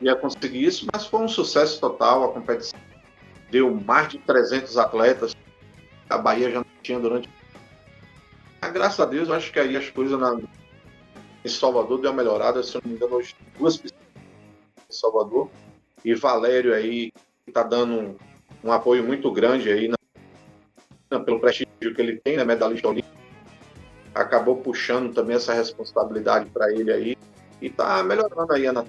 ia 0.00 0.14
conseguir 0.14 0.64
isso, 0.64 0.86
mas 0.92 1.06
foi 1.06 1.20
um 1.20 1.28
sucesso 1.28 1.80
total 1.80 2.24
a 2.24 2.32
competição. 2.32 2.78
Deu 3.50 3.74
mais 3.74 4.08
de 4.08 4.18
300 4.18 4.76
atletas, 4.76 5.34
a 6.08 6.18
Bahia 6.18 6.50
já 6.50 6.58
não 6.58 6.66
tinha 6.82 6.98
durante. 6.98 7.28
Mas, 8.60 8.72
graças 8.72 9.00
a 9.00 9.06
Deus, 9.06 9.28
eu 9.28 9.34
acho 9.34 9.52
que 9.52 9.58
aí 9.58 9.76
as 9.76 9.88
coisas 9.90 10.18
na... 10.18 10.38
em 11.44 11.48
Salvador 11.48 12.00
deu 12.00 12.10
uma 12.10 12.16
melhorada. 12.16 12.62
Se 12.62 12.76
eu 12.76 12.82
não 12.84 12.90
me 12.90 12.96
engano, 12.96 13.16
hoje 13.16 13.34
duas 13.58 13.76
piscinas 13.76 14.04
em 14.88 14.92
Salvador. 14.92 15.50
E 16.04 16.14
Valério 16.14 16.74
aí 16.74 17.12
está 17.46 17.62
dando 17.62 17.92
um, 17.94 18.16
um, 18.64 18.72
apoio 18.72 19.04
muito 19.04 19.30
grande 19.32 19.70
aí 19.70 19.88
na, 21.10 21.20
pelo 21.20 21.40
prestígio 21.40 21.94
que 21.94 22.00
ele 22.00 22.20
tem, 22.20 22.36
né, 22.36 22.44
medalhista 22.44 22.88
olímpico. 22.88 23.16
Acabou 24.14 24.56
puxando 24.56 25.12
também 25.12 25.36
essa 25.36 25.52
responsabilidade 25.52 26.50
para 26.50 26.72
ele 26.72 26.92
aí 26.92 27.16
e 27.60 27.66
está 27.66 28.02
melhorando 28.02 28.52
aí 28.52 28.66
a 28.66 28.84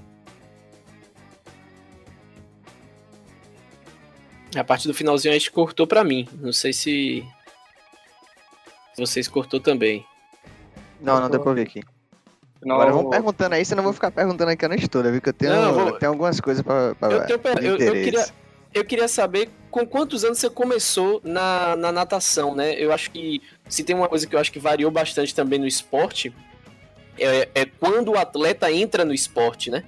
A 4.55 4.63
parte 4.63 4.87
do 4.87 4.93
finalzinho 4.93 5.33
a 5.33 5.37
gente 5.37 5.51
cortou 5.51 5.85
para 5.85 6.03
mim. 6.03 6.27
Não 6.39 6.51
sei 6.51 6.73
se 6.73 7.23
vocês 8.97 9.27
cortou 9.27 9.59
também. 9.59 10.05
Não, 10.99 11.19
não 11.19 11.29
deu 11.29 11.39
pra 11.39 11.53
ver 11.53 11.61
aqui. 11.61 11.83
Não, 12.63 12.75
Agora 12.75 12.91
vamos 12.91 13.09
perguntando 13.11 13.55
aí, 13.55 13.63
senão 13.63 13.81
eu 13.81 13.85
vou 13.85 13.93
ficar 13.93 14.11
perguntando 14.11 14.51
aqui 14.51 14.65
a 14.65 14.67
noite 14.67 14.87
toda, 14.89 15.11
viu? 15.11 15.21
Que 15.21 15.29
eu 15.29 15.33
tenho, 15.33 15.53
não, 15.53 15.73
vou... 15.73 15.91
tenho 15.93 16.11
algumas 16.11 16.41
coisas 16.41 16.61
pra, 16.61 16.93
pra 16.95 17.09
eu, 17.09 17.39
tenho, 17.39 17.57
eu, 17.61 17.77
eu, 17.77 17.93
queria, 17.93 18.25
eu 18.73 18.85
queria 18.85 19.07
saber 19.07 19.49
com 19.71 19.85
quantos 19.85 20.25
anos 20.25 20.39
você 20.39 20.49
começou 20.49 21.21
na, 21.23 21.77
na 21.77 21.91
natação, 21.91 22.53
né? 22.53 22.73
Eu 22.73 22.91
acho 22.91 23.11
que 23.11 23.41
se 23.69 23.83
tem 23.83 23.95
uma 23.95 24.09
coisa 24.09 24.27
que 24.27 24.35
eu 24.35 24.39
acho 24.39 24.51
que 24.51 24.59
variou 24.59 24.91
bastante 24.91 25.33
também 25.33 25.57
no 25.57 25.67
esporte, 25.67 26.35
é, 27.21 27.49
é 27.53 27.65
quando 27.65 28.09
o 28.11 28.17
atleta 28.17 28.71
entra 28.71 29.05
no 29.05 29.13
esporte, 29.13 29.69
né? 29.69 29.83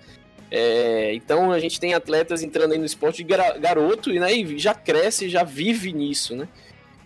É, 0.49 1.13
então 1.13 1.51
a 1.51 1.59
gente 1.59 1.79
tem 1.79 1.93
atletas 1.93 2.43
entrando 2.43 2.73
aí 2.73 2.77
no 2.77 2.85
esporte 2.85 3.23
de 3.23 3.35
garoto 3.59 4.11
né, 4.11 4.33
e 4.33 4.59
já 4.59 4.73
cresce, 4.73 5.29
já 5.29 5.43
vive 5.43 5.93
nisso, 5.93 6.35
né? 6.35 6.47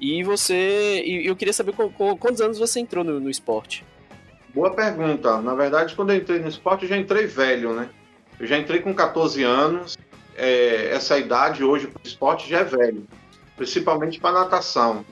E 0.01 0.23
você. 0.23 1.03
E 1.05 1.27
eu 1.27 1.35
queria 1.35 1.53
saber 1.53 1.73
com, 1.73 1.89
com, 1.91 2.17
quantos 2.17 2.41
anos 2.41 2.57
você 2.57 2.79
entrou 2.79 3.03
no, 3.03 3.19
no, 3.19 3.29
esporte? 3.29 3.85
Boa 4.53 4.71
pergunta. 4.73 5.41
Na 5.41 5.53
verdade, 5.53 5.95
quando 5.95 6.11
eu 6.11 6.17
entrei 6.17 6.39
no 6.39 6.47
esporte, 6.47 6.83
eu 6.83 6.89
já 6.89 6.97
entrei 6.97 7.27
velho, 7.27 7.73
né? 7.73 7.89
Eu 8.39 8.47
já 8.47 8.57
entrei 8.57 8.81
com 8.81 8.93
14 8.93 9.43
anos 9.43 9.97
é, 10.35 10.89
essa 10.91 11.17
idade 11.17 11.63
hoje 11.63 11.87
para 11.87 12.01
o 12.03 12.07
esporte 12.07 12.49
já 12.49 12.59
é 12.59 12.63
velho, 12.63 13.07
principalmente 13.55 14.19
para 14.19 14.39
natação. 14.39 15.05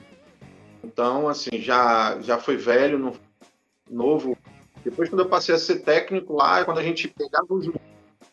Então, 0.82 1.28
assim, 1.28 1.60
já, 1.60 2.18
já 2.20 2.36
foi 2.38 2.56
velho, 2.56 2.98
no, 2.98 3.16
novo. 3.90 4.36
Depois, 4.84 5.08
quando 5.08 5.20
eu 5.20 5.28
passei 5.28 5.54
a 5.54 5.58
ser 5.58 5.76
técnico 5.76 6.34
lá, 6.34 6.60
é 6.60 6.64
quando 6.64 6.78
a 6.78 6.82
gente 6.82 7.08
pegava 7.08 7.46
os 7.48 7.68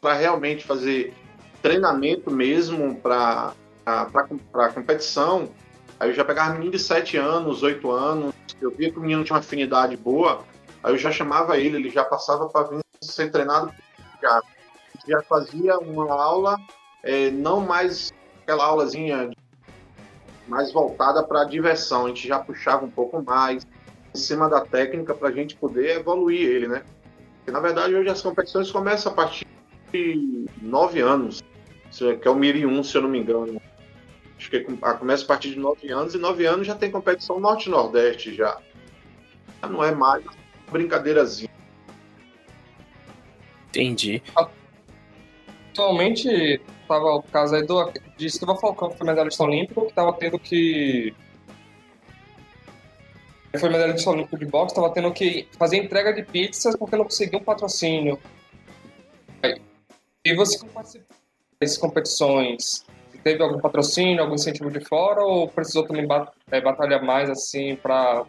para 0.02 0.14
realmente 0.16 0.66
fazer 0.66 1.14
treinamento 1.62 2.32
mesmo 2.32 2.96
para 2.96 3.54
competição, 4.74 5.50
aí 6.00 6.10
eu 6.10 6.14
já 6.14 6.26
pegava 6.26 6.54
menino 6.54 6.72
de 6.72 6.80
7 6.80 7.18
anos, 7.18 7.62
8 7.62 7.90
anos, 7.92 8.34
eu 8.60 8.72
via 8.72 8.92
que 8.92 8.98
o 8.98 9.02
menino 9.02 9.24
tinha 9.24 9.36
uma 9.36 9.40
afinidade 9.40 9.96
boa, 9.96 10.44
aí 10.84 10.92
eu 10.92 10.98
já 10.98 11.12
chamava 11.12 11.58
ele, 11.58 11.78
ele 11.78 11.90
já 11.90 12.04
passava 12.04 12.50
para 12.50 12.68
vir 12.68 12.82
ser 13.02 13.32
treinado 13.32 13.72
já. 14.22 14.42
Já 15.08 15.22
fazia 15.24 15.78
uma 15.80 16.12
aula 16.12 16.58
é, 17.04 17.32
não 17.32 17.62
mais 17.62 18.14
aquela 18.44 18.66
aulazinha 18.66 19.32
mais 20.48 20.72
voltada 20.72 21.24
para 21.24 21.44
diversão, 21.44 22.06
a 22.06 22.08
gente 22.10 22.28
já 22.28 22.40
puxava 22.40 22.86
um 22.86 22.90
pouco 22.90 23.22
mais 23.22 23.66
em 24.14 24.18
cima 24.18 24.50
da 24.50 24.62
técnica 24.62 25.14
para 25.14 25.30
a 25.30 25.32
gente 25.32 25.56
poder 25.56 25.98
evoluir 25.98 26.42
ele, 26.42 26.68
né? 26.68 26.84
Porque, 27.38 27.52
na 27.52 27.60
verdade, 27.60 27.96
hoje 27.96 28.10
as 28.10 28.22
competições 28.22 28.72
começam 28.72 29.12
a 29.12 29.16
partir 29.16 29.48
de 29.92 30.46
nove 30.62 31.00
anos, 31.00 31.42
que 31.92 32.28
é 32.28 32.32
o 32.32 32.36
Miri 32.36 32.66
1, 32.66 32.84
se 32.84 32.98
eu 32.98 33.02
não 33.02 33.10
me 33.10 33.20
engano. 33.20 33.62
Acho 34.38 34.50
que 34.50 34.62
começa 35.00 35.24
a 35.24 35.28
partir 35.28 35.52
de 35.52 35.60
nove 35.60 35.92
anos, 35.92 36.16
e 36.16 36.18
nove 36.18 36.46
anos 36.46 36.66
já 36.68 36.76
tem 36.76 36.90
competição 36.90 37.40
Norte-Nordeste 37.40 38.34
já. 38.34 38.60
Não 39.70 39.84
é 39.84 39.94
mais 39.94 40.24
brincadeirazinha. 40.72 41.52
Entendi. 43.70 44.22
Atualmente, 45.72 46.60
tava 46.88 47.06
o 47.16 47.24
caso 47.24 47.56
aí 47.56 47.66
do, 47.66 47.92
de 48.18 48.30
Silva 48.30 48.56
Falcão, 48.58 48.90
que 48.90 48.98
foi 48.98 49.08
medalhista 49.08 49.44
olímpico, 49.44 49.86
que 49.86 49.94
tava 49.94 50.14
tendo 50.14 50.38
que. 50.38 51.14
Foi 53.60 53.70
medalhista 53.70 54.10
olímpico 54.10 54.38
de 54.38 54.46
boxe, 54.46 54.76
tava 54.76 54.90
tendo 54.92 55.12
que 55.12 55.48
fazer 55.58 55.78
entrega 55.78 56.14
de 56.14 56.24
pizzas 56.24 56.76
porque 56.76 56.96
não 56.96 57.04
conseguiu 57.04 57.40
um 57.40 57.44
patrocínio. 57.44 58.18
E 60.24 60.34
você 60.36 60.66
participou 60.68 61.18
dessas 61.60 61.78
competições? 61.78 62.86
Teve 63.24 63.44
algum 63.44 63.60
patrocínio, 63.60 64.22
algum 64.22 64.36
incentivo 64.36 64.72
de 64.72 64.80
fora 64.80 65.22
ou 65.22 65.48
precisou 65.48 65.86
também 65.86 66.08
é, 66.50 66.62
batalhar 66.62 67.04
mais 67.04 67.30
assim 67.30 67.76
para 67.76 68.26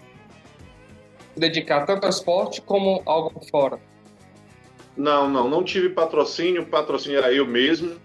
dedicar 1.37 1.87
tanto 1.87 2.05
ao 2.05 2.11
esporte 2.11 2.61
como 2.61 3.03
algo 3.07 3.33
fora? 3.51 3.79
Não, 4.97 5.29
não, 5.29 5.49
não 5.49 5.65
tive 5.65 5.89
patrocínio, 5.91 6.63
o 6.63 6.67
patrocínio 6.67 7.19
era 7.19 7.33
eu 7.33 7.47
mesmo 7.47 7.99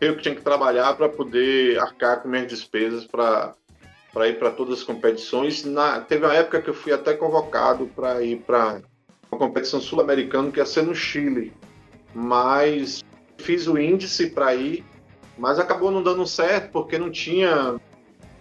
eu 0.00 0.16
que 0.16 0.22
tinha 0.22 0.34
que 0.34 0.42
trabalhar 0.42 0.94
para 0.94 1.08
poder 1.08 1.78
arcar 1.80 2.22
com 2.22 2.28
minhas 2.28 2.46
despesas 2.46 3.06
para 3.06 3.54
para 4.16 4.28
ir 4.28 4.38
para 4.38 4.50
todas 4.50 4.78
as 4.78 4.82
competições. 4.82 5.62
Na, 5.62 6.00
teve 6.00 6.24
uma 6.24 6.32
época 6.32 6.62
que 6.62 6.70
eu 6.70 6.74
fui 6.74 6.90
até 6.90 7.12
convocado 7.12 7.86
para 7.94 8.22
ir 8.22 8.38
para 8.38 8.80
uma 9.30 9.38
competição 9.38 9.78
sul-americana 9.78 10.50
que 10.50 10.58
ia 10.58 10.64
ser 10.64 10.84
no 10.84 10.94
Chile, 10.94 11.52
mas 12.14 13.04
fiz 13.36 13.66
o 13.66 13.76
índice 13.76 14.30
para 14.30 14.54
ir, 14.54 14.82
mas 15.36 15.58
acabou 15.58 15.90
não 15.90 16.02
dando 16.02 16.26
certo 16.26 16.70
porque 16.72 16.96
não 16.96 17.10
tinha 17.10 17.78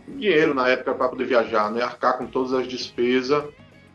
dinheiro 0.07 0.53
na 0.53 0.69
época 0.69 0.95
para 0.95 1.09
poder 1.09 1.25
viajar, 1.25 1.69
né? 1.69 1.83
Arcar 1.83 2.19
com 2.19 2.25
todas 2.25 2.53
as 2.53 2.65
despesas, 2.65 3.43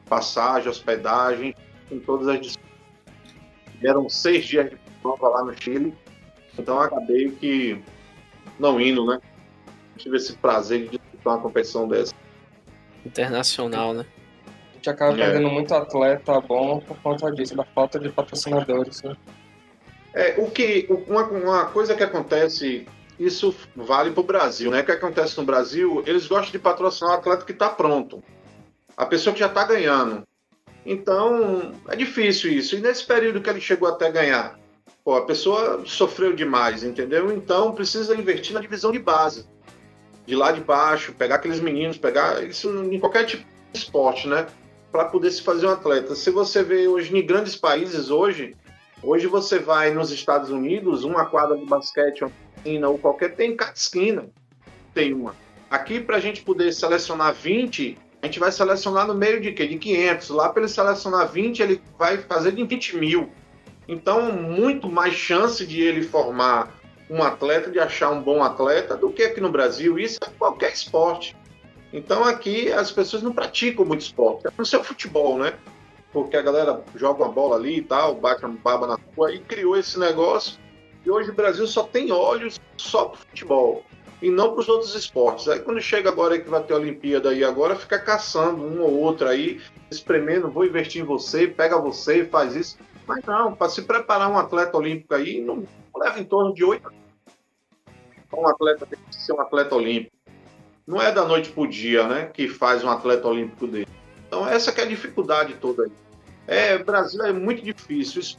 passagem, 0.07 0.69
hospedagem, 0.69 1.55
com 1.89 1.99
todas 1.99 2.29
as 2.29 2.41
despesas. 2.43 2.71
Eram 3.83 4.07
seis 4.11 4.45
dias 4.45 4.69
de 4.69 4.77
prova 5.01 5.29
lá 5.29 5.45
no 5.45 5.55
Chile 5.59 5.97
então 6.59 6.79
acabei 6.79 7.31
que 7.31 7.83
não 8.59 8.79
indo, 8.79 9.07
né? 9.07 9.19
Tive 9.97 10.19
esse 10.19 10.35
prazer 10.35 10.91
de 10.91 11.01
disputar 11.21 11.35
uma 11.35 11.43
competição 11.43 11.87
dessa. 11.87 12.15
internacional, 13.05 13.95
né? 13.95 14.05
A 14.73 14.75
gente 14.75 14.91
acaba 14.91 15.13
É. 15.15 15.17
perdendo 15.17 15.49
muito 15.49 15.75
atleta 15.75 16.41
bom 16.41 16.81
por 16.81 16.97
conta 16.99 17.31
disso, 17.33 17.55
da 17.55 17.65
falta 17.65 17.99
de 17.99 18.09
patrocinadores. 18.09 19.03
Né? 19.03 19.17
É, 20.15 20.35
o 20.39 20.51
que, 20.51 20.87
uma, 21.09 21.25
uma 21.25 21.65
coisa 21.67 21.95
que 21.95 22.03
acontece, 22.03 22.87
isso 23.19 23.55
vale 23.77 24.11
para 24.11 24.21
o 24.21 24.25
Brasil, 24.25 24.71
né? 24.71 24.81
O 24.81 24.85
que 24.85 24.93
acontece 24.93 25.39
no 25.39 25.45
Brasil, 25.45 26.03
eles 26.07 26.27
gostam 26.27 26.53
de 26.53 26.59
patrocinar 26.59 27.13
o 27.13 27.15
atleta 27.15 27.45
que 27.45 27.53
está 27.53 27.69
pronto. 27.69 28.23
A 28.97 29.07
pessoa 29.07 29.33
que 29.33 29.41
já 29.41 29.47
está 29.47 29.65
ganhando. 29.65 30.25
Então, 30.85 31.73
é 31.89 31.97
difícil 31.97 32.51
isso. 32.53 32.77
E 32.77 32.81
nesse 32.81 33.05
período 33.07 33.41
que 33.41 33.49
ele 33.49 33.61
chegou 33.61 33.89
até 33.89 34.11
ganhar, 34.11 34.59
pô, 35.05 35.15
a 35.15 35.25
pessoa 35.25 35.83
sofreu 35.87 36.35
demais, 36.35 36.83
entendeu? 36.83 37.33
Então, 37.33 37.73
precisa 37.73 38.15
investir 38.15 38.53
na 38.55 38.61
divisão 38.61 38.91
de 38.93 38.99
base. 38.99 39.47
De 40.31 40.37
lá 40.37 40.53
de 40.53 40.61
baixo, 40.61 41.13
pegar 41.13 41.35
aqueles 41.35 41.61
meninos, 41.61 41.99
pegar 41.99 42.43
isso 42.45 42.69
em 42.85 43.01
qualquer 43.01 43.27
tipo 43.27 43.45
de 43.73 43.79
esporte, 43.79 44.29
né? 44.29 44.47
Para 44.93 45.07
poder 45.07 45.31
se 45.31 45.43
fazer 45.43 45.67
um 45.67 45.71
atleta. 45.71 46.15
Se 46.15 46.31
você 46.31 46.63
vê 46.63 46.87
hoje 46.87 47.17
em 47.17 47.27
grandes 47.27 47.57
países, 47.57 48.11
hoje, 48.11 48.55
Hoje 49.03 49.27
você 49.27 49.59
vai 49.59 49.91
nos 49.93 50.11
Estados 50.11 50.51
Unidos, 50.51 51.05
uma 51.05 51.25
quadra 51.25 51.57
de 51.57 51.65
basquete, 51.65 52.23
uma 52.23 52.31
piscina 52.55 52.89
ou 52.89 52.99
qualquer, 52.99 53.35
tem 53.35 53.53
em 53.53 53.57
cada 53.57 53.73
esquina. 53.73 54.29
Tem 54.93 55.15
uma. 55.15 55.35
Aqui, 55.71 56.01
para 56.01 56.19
a 56.19 56.21
gente 56.21 56.43
poder 56.43 56.71
selecionar 56.73 57.33
20, 57.33 57.97
a 58.21 58.27
gente 58.27 58.39
vai 58.39 58.53
selecionar 58.53 59.07
no 59.07 59.15
meio 59.15 59.41
de 59.41 59.53
quê? 59.53 59.67
De 59.67 59.79
500. 59.79 60.29
Lá, 60.31 60.51
para 60.51 60.63
ele 60.63 60.71
selecionar 60.71 61.29
20, 61.29 61.63
ele 61.63 61.81
vai 61.99 62.19
fazer 62.19 62.53
de 62.53 62.63
20 62.63 62.99
mil. 62.99 63.31
Então, 63.89 64.31
muito 64.33 64.91
mais 64.91 65.15
chance 65.15 65.65
de 65.65 65.81
ele 65.81 66.03
formar 66.03 66.79
um 67.11 67.23
atleta, 67.23 67.71
de 67.71 67.79
achar 67.79 68.11
um 68.11 68.23
bom 68.23 68.43
atleta, 68.43 68.97
do 68.97 69.11
que 69.11 69.25
aqui 69.25 69.41
no 69.41 69.51
Brasil. 69.51 69.99
Isso 69.99 70.19
é 70.23 70.31
qualquer 70.39 70.73
esporte. 70.73 71.37
Então, 71.93 72.25
aqui 72.25 72.73
as 72.73 72.91
pessoas 72.93 73.23
não 73.23 73.33
praticam 73.33 73.85
muito 73.85 74.03
esporte. 74.03 74.47
A 74.47 74.53
não 74.57 74.65
ser 74.65 74.77
o 74.77 74.85
futebol, 74.85 75.37
né? 75.37 75.55
porque 76.13 76.37
a 76.37 76.43
galera 76.43 76.83
joga 76.97 77.23
uma 77.23 77.33
bola 77.33 77.57
ali 77.57 77.79
e 77.79 77.83
tal, 77.83 78.15
bate 78.15 78.45
uma 78.45 78.57
baba 78.63 78.87
na 78.87 78.99
rua 79.17 79.33
e 79.33 79.41
criou 79.41 79.77
esse 79.77 79.99
negócio. 79.99 80.59
E 81.05 81.11
hoje 81.11 81.31
o 81.31 81.35
Brasil 81.35 81.67
só 81.67 81.85
tem 81.85 82.13
olhos 82.13 82.61
só 82.77 83.07
para 83.07 83.19
futebol 83.19 83.85
e 84.21 84.31
não 84.31 84.53
para 84.53 84.61
os 84.61 84.69
outros 84.69 84.95
esportes. 84.95 85.49
Aí 85.49 85.61
quando 85.61 85.81
chega 85.81 86.11
agora 86.11 86.39
que 86.39 86.49
vai 86.49 86.63
ter 86.63 86.75
a 86.75 86.77
Olimpíada 86.77 87.31
aí 87.31 87.43
agora, 87.45 87.77
fica 87.77 87.99
caçando 87.99 88.63
um 88.63 88.83
ou 88.83 88.99
outro 88.99 89.29
aí, 89.29 89.61
espremendo, 89.91 90.51
vou 90.51 90.65
investir 90.65 91.03
em 91.03 91.07
você, 91.07 91.47
pega 91.47 91.81
você, 91.81 92.25
faz 92.25 92.55
isso. 92.55 92.79
Mas 93.07 93.25
não, 93.25 93.55
para 93.55 93.69
se 93.69 93.83
preparar 93.83 94.31
um 94.31 94.39
atleta 94.39 94.77
olímpico 94.77 95.15
aí, 95.15 95.41
não 95.41 95.65
leva 95.97 96.21
em 96.21 96.25
torno 96.25 96.53
de 96.53 96.65
oito. 96.65 96.93
Um 98.33 98.47
atleta 98.47 98.87
tem 98.87 98.99
que 99.09 99.17
ser 99.17 99.33
um 99.33 99.41
atleta 99.41 99.75
olímpico. 99.75 100.15
Não 100.87 101.01
é 101.01 101.13
da 101.13 101.25
noite 101.25 101.51
pro 101.51 101.67
dia, 101.67 102.07
né, 102.09 102.31
que 102.33 102.49
faz 102.49 102.83
um 102.83 102.91
atleta 102.91 103.27
olímpico 103.29 103.67
dele. 103.67 103.89
Então, 104.27 104.49
essa 104.49 104.73
que 104.73 104.81
é 104.81 104.85
a 104.85 104.87
dificuldade 104.87 105.55
toda 105.55 105.85
aí. 105.85 105.93
É, 106.47 106.77
o 106.77 106.85
Brasil 106.85 107.23
é 107.25 107.33
muito 107.33 107.63
difícil, 107.63 108.21
isso, 108.21 108.39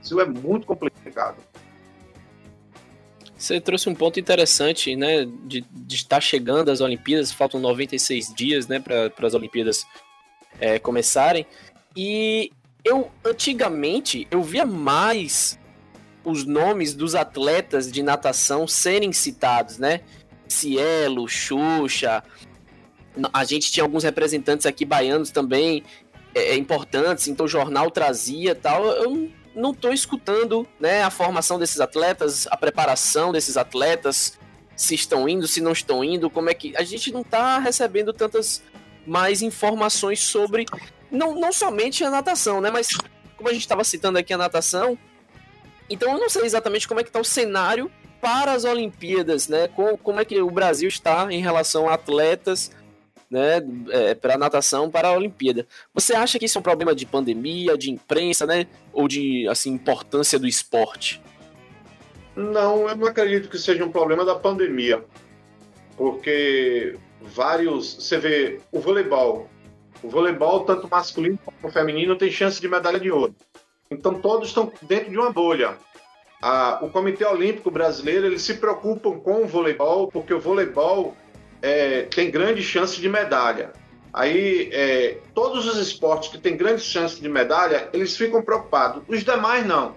isso 0.00 0.20
é 0.20 0.24
muito 0.24 0.66
complicado. 0.66 1.36
Você 3.36 3.60
trouxe 3.60 3.88
um 3.88 3.94
ponto 3.94 4.18
interessante, 4.18 4.96
né, 4.96 5.24
de, 5.24 5.64
de 5.70 5.94
estar 5.94 6.20
chegando 6.20 6.70
às 6.70 6.80
Olimpíadas, 6.80 7.32
faltam 7.32 7.60
96 7.60 8.34
dias, 8.34 8.66
né, 8.66 8.80
para 8.80 9.26
as 9.26 9.34
Olimpíadas 9.34 9.86
é, 10.60 10.78
começarem. 10.78 11.46
E 11.96 12.50
eu, 12.84 13.10
antigamente, 13.24 14.26
eu 14.30 14.42
via 14.42 14.66
mais 14.66 15.58
os 16.30 16.44
nomes 16.44 16.94
dos 16.94 17.14
atletas 17.14 17.90
de 17.90 18.02
natação 18.02 18.66
serem 18.66 19.12
citados, 19.12 19.78
né? 19.78 20.00
Cielo, 20.48 21.28
Xuxa, 21.28 22.22
a 23.32 23.44
gente 23.44 23.70
tinha 23.70 23.84
alguns 23.84 24.04
representantes 24.04 24.66
aqui 24.66 24.84
baianos 24.84 25.30
também 25.30 25.82
é, 26.34 26.56
importantes, 26.56 27.28
então 27.28 27.46
o 27.46 27.48
jornal 27.48 27.90
trazia 27.90 28.54
tal. 28.54 28.86
Eu 28.86 29.30
não 29.54 29.72
estou 29.72 29.92
escutando 29.92 30.66
né, 30.78 31.02
a 31.02 31.10
formação 31.10 31.58
desses 31.58 31.80
atletas, 31.80 32.46
a 32.50 32.56
preparação 32.56 33.32
desses 33.32 33.56
atletas, 33.56 34.38
se 34.76 34.94
estão 34.94 35.28
indo, 35.28 35.48
se 35.48 35.60
não 35.60 35.72
estão 35.72 36.04
indo, 36.04 36.30
como 36.30 36.48
é 36.48 36.54
que. 36.54 36.76
A 36.76 36.84
gente 36.84 37.12
não 37.12 37.22
está 37.22 37.58
recebendo 37.58 38.12
tantas 38.12 38.62
mais 39.06 39.42
informações 39.42 40.20
sobre. 40.20 40.66
Não, 41.10 41.34
não 41.34 41.52
somente 41.52 42.04
a 42.04 42.10
natação, 42.10 42.60
né? 42.60 42.70
Mas 42.70 42.88
como 43.36 43.48
a 43.48 43.52
gente 43.52 43.62
estava 43.62 43.82
citando 43.82 44.18
aqui 44.18 44.32
a 44.32 44.38
natação, 44.38 44.98
então 45.88 46.12
eu 46.12 46.18
não 46.18 46.28
sei 46.28 46.42
exatamente 46.44 46.86
como 46.86 47.00
é 47.00 47.02
que 47.02 47.08
está 47.08 47.20
o 47.20 47.24
cenário 47.24 47.90
para 48.20 48.52
as 48.52 48.64
Olimpíadas, 48.64 49.48
né? 49.48 49.68
Como, 49.68 49.96
como 49.98 50.20
é 50.20 50.24
que 50.24 50.40
o 50.40 50.50
Brasil 50.50 50.88
está 50.88 51.32
em 51.32 51.40
relação 51.40 51.88
a 51.88 51.94
atletas 51.94 52.70
né, 53.30 53.62
é, 53.90 54.14
para 54.14 54.38
natação 54.38 54.90
para 54.90 55.08
a 55.08 55.12
Olimpíada. 55.12 55.66
Você 55.92 56.14
acha 56.14 56.38
que 56.38 56.46
isso 56.46 56.58
é 56.58 56.60
um 56.60 56.62
problema 56.62 56.94
de 56.94 57.06
pandemia, 57.06 57.76
de 57.76 57.90
imprensa, 57.90 58.46
né, 58.46 58.66
ou 58.92 59.06
de 59.06 59.46
assim 59.48 59.72
importância 59.72 60.38
do 60.38 60.46
esporte? 60.46 61.20
Não, 62.34 62.88
eu 62.88 62.96
não 62.96 63.06
acredito 63.06 63.48
que 63.48 63.58
seja 63.58 63.84
um 63.84 63.90
problema 63.90 64.24
da 64.24 64.34
pandemia, 64.34 65.04
porque 65.96 66.96
vários, 67.20 67.94
você 67.94 68.16
vê 68.16 68.60
o 68.70 68.80
voleibol, 68.80 69.48
o 70.02 70.08
voleibol 70.08 70.64
tanto 70.64 70.88
masculino 70.88 71.38
como 71.44 71.72
feminino 71.72 72.16
tem 72.16 72.30
chance 72.30 72.60
de 72.60 72.68
medalha 72.68 73.00
de 73.00 73.10
ouro. 73.10 73.34
Então 73.90 74.20
todos 74.20 74.48
estão 74.48 74.72
dentro 74.82 75.10
de 75.10 75.16
uma 75.16 75.32
bolha. 75.32 75.76
Ah, 76.42 76.78
o 76.82 76.90
Comitê 76.90 77.24
Olímpico 77.24 77.70
Brasileiro 77.70 78.26
eles 78.26 78.42
se 78.42 78.54
preocupam 78.54 79.18
com 79.18 79.42
o 79.42 79.46
voleibol 79.46 80.08
porque 80.08 80.32
o 80.32 80.40
voleibol 80.40 81.16
é, 81.60 82.02
tem 82.02 82.30
grande 82.30 82.62
chance 82.62 83.00
de 83.00 83.08
medalha. 83.08 83.72
Aí, 84.12 84.70
é, 84.72 85.18
todos 85.34 85.66
os 85.66 85.76
esportes 85.76 86.30
que 86.30 86.38
têm 86.38 86.56
grande 86.56 86.82
chance 86.82 87.20
de 87.20 87.28
medalha, 87.28 87.88
eles 87.92 88.16
ficam 88.16 88.42
preocupados. 88.42 89.02
Os 89.06 89.22
demais, 89.22 89.66
não. 89.66 89.94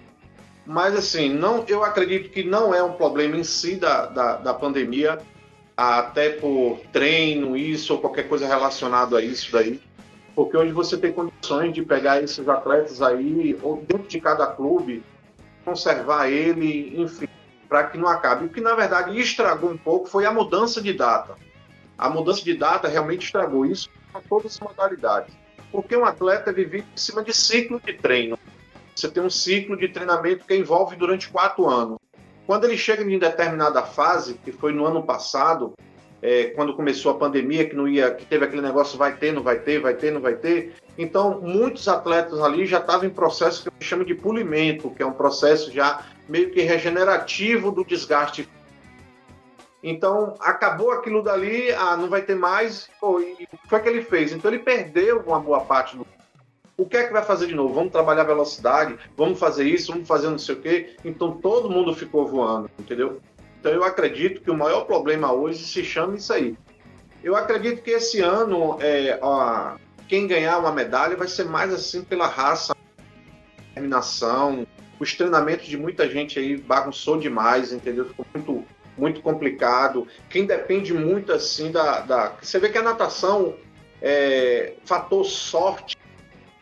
Mas, 0.66 0.94
assim, 0.94 1.28
não, 1.28 1.64
eu 1.66 1.82
acredito 1.82 2.30
que 2.30 2.44
não 2.44 2.74
é 2.74 2.82
um 2.82 2.92
problema 2.92 3.36
em 3.36 3.44
si 3.44 3.76
da, 3.76 4.06
da, 4.06 4.36
da 4.36 4.54
pandemia, 4.54 5.18
até 5.76 6.30
por 6.30 6.78
treino, 6.92 7.56
isso, 7.56 7.94
ou 7.94 8.00
qualquer 8.00 8.28
coisa 8.28 8.46
relacionada 8.46 9.18
a 9.18 9.22
isso 9.22 9.50
daí. 9.50 9.80
Porque 10.34 10.56
hoje 10.56 10.72
você 10.72 10.96
tem 10.96 11.12
condições 11.12 11.72
de 11.72 11.82
pegar 11.82 12.22
esses 12.22 12.48
atletas 12.48 13.02
aí, 13.02 13.58
ou 13.62 13.76
dentro 13.76 14.08
de 14.08 14.20
cada 14.20 14.46
clube, 14.46 15.02
conservar 15.64 16.28
ele, 16.28 17.00
enfim, 17.00 17.28
para 17.68 17.84
que 17.84 17.98
não 17.98 18.08
acabe. 18.08 18.46
O 18.46 18.48
que, 18.48 18.60
na 18.60 18.74
verdade, 18.74 19.18
estragou 19.18 19.70
um 19.70 19.76
pouco 19.76 20.08
foi 20.08 20.24
a 20.24 20.32
mudança 20.32 20.80
de 20.80 20.92
data 20.92 21.36
a 22.02 22.10
mudança 22.10 22.42
de 22.42 22.54
data 22.54 22.88
realmente 22.88 23.26
estragou 23.26 23.64
isso 23.64 23.88
para 24.10 24.20
todas 24.22 24.54
as 24.54 24.60
modalidades. 24.60 25.32
Porque 25.70 25.96
um 25.96 26.04
atleta 26.04 26.52
vive 26.52 26.80
em 26.80 26.96
cima 26.96 27.22
de 27.22 27.32
ciclo 27.32 27.80
de 27.80 27.92
treino. 27.92 28.36
Você 28.94 29.08
tem 29.08 29.22
um 29.22 29.30
ciclo 29.30 29.76
de 29.76 29.88
treinamento 29.88 30.44
que 30.44 30.54
envolve 30.54 30.96
durante 30.96 31.28
quatro 31.28 31.68
anos. 31.68 31.98
Quando 32.44 32.64
ele 32.64 32.76
chega 32.76 33.04
em 33.04 33.18
determinada 33.20 33.82
fase, 33.82 34.34
que 34.34 34.50
foi 34.50 34.72
no 34.72 34.84
ano 34.84 35.04
passado, 35.04 35.74
é, 36.22 36.44
quando 36.54 36.74
começou 36.74 37.12
a 37.12 37.18
pandemia, 37.18 37.68
que 37.68 37.74
não 37.74 37.88
ia, 37.88 38.12
que 38.14 38.24
teve 38.24 38.44
aquele 38.44 38.62
negócio 38.62 38.96
vai 38.96 39.16
ter, 39.16 39.32
não 39.32 39.42
vai 39.42 39.58
ter, 39.58 39.80
vai 39.80 39.94
ter, 39.94 40.12
não 40.12 40.20
vai 40.20 40.36
ter. 40.36 40.72
Então, 40.96 41.40
muitos 41.40 41.88
atletas 41.88 42.40
ali 42.40 42.64
já 42.64 42.78
estavam 42.78 43.06
em 43.06 43.10
processo 43.10 43.62
que 43.62 43.68
eu 43.68 43.72
chamo 43.80 44.04
de 44.04 44.14
polimento, 44.14 44.90
que 44.90 45.02
é 45.02 45.06
um 45.06 45.12
processo 45.12 45.72
já 45.72 46.04
meio 46.28 46.50
que 46.50 46.62
regenerativo 46.62 47.72
do 47.72 47.84
desgaste 47.84 48.48
então, 49.82 50.36
acabou 50.38 50.92
aquilo 50.92 51.22
dali, 51.22 51.72
ah, 51.72 51.96
não 51.96 52.08
vai 52.08 52.22
ter 52.22 52.36
mais. 52.36 52.88
Pô, 53.00 53.20
e 53.20 53.32
o 53.32 53.58
que 53.58 53.68
foi 53.68 53.80
que 53.80 53.88
ele 53.88 54.02
fez? 54.02 54.32
Então, 54.32 54.50
ele 54.50 54.62
perdeu 54.62 55.20
uma 55.26 55.40
boa 55.40 55.60
parte 55.60 55.96
do. 55.96 56.06
O 56.76 56.86
que 56.86 56.96
é 56.96 57.06
que 57.06 57.12
vai 57.12 57.22
fazer 57.22 57.48
de 57.48 57.54
novo? 57.54 57.74
Vamos 57.74 57.92
trabalhar 57.92 58.24
velocidade, 58.24 58.96
vamos 59.16 59.38
fazer 59.38 59.64
isso, 59.64 59.92
vamos 59.92 60.08
fazer 60.08 60.28
não 60.28 60.38
sei 60.38 60.54
o 60.54 60.60
quê. 60.60 60.96
Então, 61.04 61.32
todo 61.32 61.68
mundo 61.68 61.94
ficou 61.94 62.26
voando, 62.26 62.70
entendeu? 62.78 63.20
Então, 63.62 63.70
eu 63.70 63.84
acredito 63.84 64.40
que 64.40 64.50
o 64.50 64.56
maior 64.56 64.86
problema 64.86 65.32
hoje 65.32 65.62
se 65.62 65.84
chama 65.84 66.16
isso 66.16 66.32
aí. 66.32 66.56
Eu 67.22 67.36
acredito 67.36 67.80
que 67.80 67.92
esse 67.92 68.18
ano, 68.18 68.76
é, 68.80 69.16
ó, 69.22 69.76
quem 70.08 70.26
ganhar 70.26 70.58
uma 70.58 70.72
medalha 70.72 71.16
vai 71.16 71.28
ser 71.28 71.44
mais 71.44 71.72
assim 71.72 72.02
pela 72.02 72.26
raça, 72.26 72.74
determinação. 73.68 74.66
Os 74.98 75.14
treinamentos 75.14 75.66
de 75.66 75.76
muita 75.76 76.10
gente 76.10 76.40
aí 76.40 76.56
bagunçou 76.56 77.16
demais, 77.16 77.72
entendeu? 77.72 78.06
Ficou 78.06 78.26
muito 78.34 78.64
muito 78.98 79.20
complicado. 79.20 80.08
Quem 80.28 80.44
depende 80.44 80.92
muito 80.92 81.32
assim 81.32 81.70
da. 81.70 82.00
da... 82.00 82.32
Você 82.42 82.58
vê 82.58 82.68
que 82.68 82.78
a 82.78 82.82
natação, 82.82 83.54
é, 84.02 84.72
fator 84.84 85.24
sorte, 85.24 85.96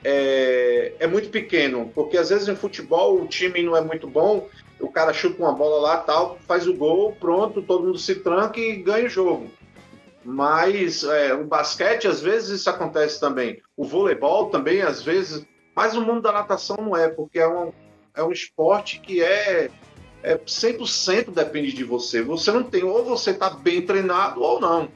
é, 0.04 0.92
é, 0.98 1.06
muito 1.06 1.30
pequeno, 1.30 1.90
porque 1.94 2.18
às 2.18 2.28
vezes 2.28 2.46
em 2.46 2.54
futebol 2.54 3.22
o 3.22 3.26
time 3.26 3.62
não 3.62 3.74
é 3.74 3.80
muito 3.80 4.06
bom, 4.06 4.46
o 4.80 4.90
cara 4.90 5.12
chuta 5.12 5.42
uma 5.42 5.52
bola 5.52 5.80
lá, 5.80 5.96
tal, 5.98 6.38
faz 6.46 6.66
o 6.66 6.74
gol, 6.74 7.12
pronto, 7.12 7.62
todo 7.62 7.86
mundo 7.86 7.98
se 7.98 8.16
tranca 8.16 8.58
e 8.58 8.76
ganha 8.76 9.06
o 9.06 9.10
jogo. 9.10 9.50
Mas 10.24 11.04
é, 11.04 11.34
o 11.34 11.44
basquete, 11.44 12.06
às 12.06 12.20
vezes, 12.20 12.60
isso 12.60 12.70
acontece 12.70 13.18
também. 13.18 13.60
O 13.76 13.84
voleibol 13.84 14.50
também, 14.50 14.82
às 14.82 15.02
vezes. 15.02 15.46
Mas 15.74 15.96
o 15.96 16.02
mundo 16.02 16.20
da 16.20 16.32
natação 16.32 16.76
não 16.76 16.96
é, 16.96 17.08
porque 17.08 17.38
é 17.38 17.48
um, 17.48 17.72
é 18.14 18.22
um 18.22 18.30
esporte 18.30 19.00
que 19.00 19.22
é 19.22 19.70
é 20.22 20.36
100% 20.36 21.30
depende 21.30 21.72
de 21.72 21.84
você. 21.84 22.22
Você 22.22 22.50
não 22.52 22.62
tem, 22.62 22.84
ou 22.84 23.04
você 23.04 23.30
está 23.30 23.50
bem 23.50 23.82
treinado 23.82 24.42
ou 24.42 24.60
não. 24.60 24.88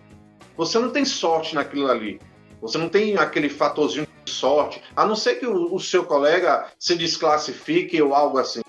Você 0.57 0.79
não 0.79 0.91
tem 0.91 1.05
sorte 1.05 1.55
naquilo 1.55 1.91
ali. 1.91 2.21
Você 2.61 2.79
não 2.79 2.89
tem 2.89 3.17
aquele 3.17 3.49
fatorzinho 3.49 4.07
de 4.25 4.31
sorte, 4.31 4.83
a 4.97 5.05
não 5.05 5.15
ser 5.15 5.35
que 5.35 5.47
o, 5.47 5.75
o 5.75 5.79
seu 5.79 6.05
colega 6.05 6.67
se 6.79 6.97
desclassifique 6.97 8.01
ou 8.01 8.15
algo 8.15 8.39
assim. 8.39 8.63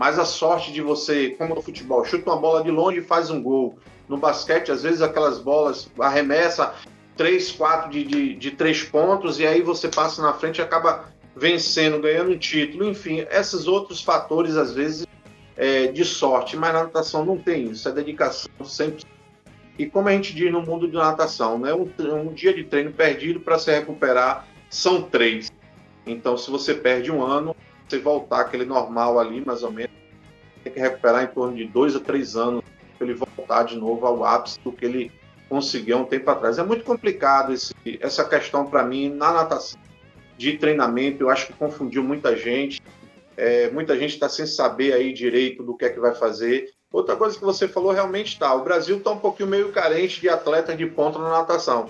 Mas 0.00 0.18
a 0.18 0.24
sorte 0.24 0.72
de 0.72 0.80
você, 0.80 1.28
como 1.36 1.54
no 1.54 1.60
futebol, 1.60 2.02
chuta 2.06 2.30
uma 2.30 2.40
bola 2.40 2.64
de 2.64 2.70
longe 2.70 3.00
e 3.00 3.02
faz 3.02 3.28
um 3.28 3.42
gol. 3.42 3.78
No 4.08 4.16
basquete, 4.16 4.72
às 4.72 4.82
vezes 4.82 5.02
aquelas 5.02 5.38
bolas 5.38 5.90
arremessa 6.00 6.72
três, 7.18 7.52
quatro 7.52 7.90
de, 7.90 8.04
de, 8.04 8.34
de 8.34 8.50
três 8.52 8.82
pontos 8.82 9.38
e 9.38 9.46
aí 9.46 9.60
você 9.60 9.88
passa 9.88 10.22
na 10.22 10.32
frente 10.32 10.56
e 10.56 10.62
acaba 10.62 11.04
vencendo, 11.36 12.00
ganhando 12.00 12.30
um 12.30 12.38
título. 12.38 12.88
Enfim, 12.88 13.26
esses 13.30 13.68
outros 13.68 14.02
fatores, 14.02 14.56
às 14.56 14.72
vezes, 14.72 15.06
é, 15.54 15.88
de 15.88 16.02
sorte. 16.02 16.56
Mas 16.56 16.72
na 16.72 16.84
natação 16.84 17.22
não 17.22 17.36
tem 17.36 17.64
isso, 17.64 17.86
é 17.86 17.92
dedicação 17.92 18.50
sempre. 18.64 19.04
E 19.78 19.84
como 19.84 20.08
a 20.08 20.12
gente 20.12 20.34
diz 20.34 20.50
no 20.50 20.62
mundo 20.62 20.88
de 20.88 20.94
natação, 20.94 21.58
né, 21.58 21.74
um, 21.74 21.86
um 22.14 22.32
dia 22.32 22.54
de 22.54 22.64
treino 22.64 22.90
perdido 22.90 23.38
para 23.38 23.58
se 23.58 23.70
recuperar 23.70 24.48
são 24.70 25.02
três. 25.02 25.52
Então, 26.06 26.38
se 26.38 26.50
você 26.50 26.72
perde 26.72 27.12
um 27.12 27.22
ano, 27.22 27.54
você 27.90 27.98
voltar 27.98 28.40
aquele 28.40 28.64
normal 28.64 29.18
ali, 29.18 29.44
mais 29.44 29.62
ou 29.62 29.72
menos, 29.72 29.90
tem 30.62 30.72
que 30.72 30.78
recuperar 30.78 31.24
em 31.24 31.26
torno 31.26 31.56
de 31.56 31.64
dois 31.64 31.96
a 31.96 32.00
três 32.00 32.36
anos 32.36 32.62
para 32.96 33.06
ele 33.06 33.14
voltar 33.14 33.64
de 33.64 33.76
novo 33.76 34.06
ao 34.06 34.24
ápice 34.24 34.60
do 34.60 34.70
que 34.70 34.84
ele 34.84 35.12
conseguiu 35.48 35.98
um 35.98 36.04
tempo 36.04 36.30
atrás. 36.30 36.58
É 36.58 36.62
muito 36.62 36.84
complicado 36.84 37.52
esse, 37.52 37.74
essa 38.00 38.24
questão 38.24 38.66
para 38.66 38.84
mim 38.84 39.08
na 39.08 39.32
natação 39.32 39.80
de 40.38 40.56
treinamento. 40.56 41.24
Eu 41.24 41.30
acho 41.30 41.48
que 41.48 41.52
confundiu 41.54 42.04
muita 42.04 42.36
gente. 42.36 42.80
É, 43.36 43.70
muita 43.70 43.98
gente 43.98 44.14
está 44.14 44.28
sem 44.28 44.46
saber 44.46 44.92
aí 44.92 45.12
direito 45.12 45.62
do 45.62 45.76
que 45.76 45.86
é 45.86 45.90
que 45.90 45.98
vai 45.98 46.14
fazer. 46.14 46.70
Outra 46.92 47.16
coisa 47.16 47.38
que 47.38 47.44
você 47.44 47.66
falou 47.66 47.90
realmente 47.90 48.34
está. 48.34 48.54
O 48.54 48.62
Brasil 48.62 48.98
está 48.98 49.10
um 49.10 49.18
pouquinho 49.18 49.48
meio 49.48 49.72
carente 49.72 50.20
de 50.20 50.28
atletas 50.28 50.76
de 50.76 50.86
ponta 50.86 51.18
na 51.18 51.30
natação. 51.30 51.88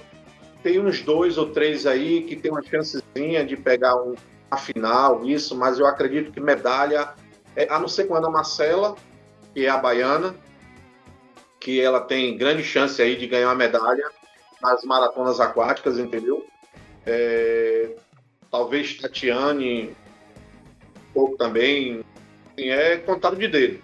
Tem 0.63 0.79
uns 0.79 1.03
dois 1.03 1.37
ou 1.37 1.51
três 1.51 1.87
aí 1.87 2.23
que 2.23 2.37
tem 2.37 2.51
uma 2.51 2.63
chancezinha 2.63 3.45
de 3.45 3.57
pegar 3.57 3.97
um, 3.97 4.15
a 4.51 4.57
final, 4.57 5.25
isso, 5.25 5.57
mas 5.57 5.79
eu 5.79 5.87
acredito 5.87 6.33
que 6.33 6.41
medalha, 6.41 7.15
é, 7.55 7.69
a 7.71 7.79
não 7.79 7.89
ser 7.89 8.05
com 8.05 8.15
a 8.15 8.19
Ana 8.19 8.31
Marcela, 8.31 8.97
que 9.55 9.67
é 9.67 9.69
a 9.69 9.79
baiana, 9.79 10.35
que 11.61 11.81
ela 11.81 12.01
tem 12.01 12.37
grande 12.37 12.65
chance 12.65 13.01
aí 13.01 13.17
de 13.17 13.27
ganhar 13.27 13.49
uma 13.49 13.55
medalha 13.55 14.11
nas 14.61 14.83
maratonas 14.85 15.41
aquáticas, 15.41 15.99
entendeu? 15.99 16.47
É, 17.07 17.95
talvez 18.51 18.97
Tatiane, 18.97 19.91
um 19.91 21.13
pouco 21.13 21.37
também, 21.37 22.03
é 22.57 22.97
contado 22.97 23.37
de 23.37 23.49
dele. 23.49 23.83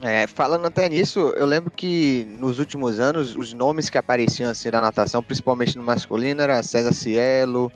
É, 0.00 0.28
falando 0.28 0.64
até 0.64 0.88
nisso, 0.88 1.32
eu 1.36 1.44
lembro 1.44 1.72
que 1.72 2.24
nos 2.38 2.60
últimos 2.60 3.00
anos 3.00 3.34
os 3.34 3.52
nomes 3.52 3.90
que 3.90 3.98
apareciam 3.98 4.48
assim 4.48 4.70
na 4.70 4.80
natação, 4.80 5.22
principalmente 5.22 5.76
no 5.76 5.82
masculino, 5.82 6.40
era 6.40 6.62
César 6.62 6.92
Cielo, 6.92 7.72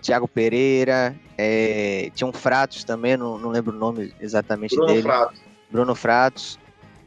Thiago 0.00 0.26
Pereira, 0.26 1.14
é, 1.36 2.10
tinha 2.14 2.26
um 2.26 2.32
Fratos 2.32 2.84
também, 2.84 3.16
não, 3.16 3.38
não 3.38 3.50
lembro 3.50 3.74
o 3.74 3.78
nome 3.78 4.12
exatamente 4.20 4.74
Bruno 4.74 4.88
dele. 4.88 5.02
Fratos. 5.02 5.40
Bruno 5.70 5.94
Fratos. 5.94 6.58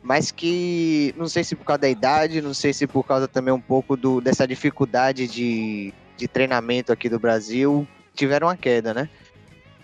Mas 0.01 0.31
que 0.31 1.15
não 1.17 1.27
sei 1.27 1.43
se 1.45 1.55
por 1.55 1.63
causa 1.63 1.81
da 1.81 1.89
idade, 1.89 2.41
não 2.41 2.53
sei 2.53 2.73
se 2.73 2.85
por 2.85 3.03
causa 3.03 3.27
também 3.27 3.53
um 3.53 3.61
pouco 3.61 3.95
do, 3.95 4.19
dessa 4.19 4.45
dificuldade 4.45 5.27
de, 5.27 5.93
de 6.17 6.27
treinamento 6.27 6.91
aqui 6.91 7.07
do 7.07 7.17
Brasil, 7.17 7.87
tiveram 8.13 8.47
uma 8.47 8.57
queda, 8.57 8.93
né? 8.93 9.09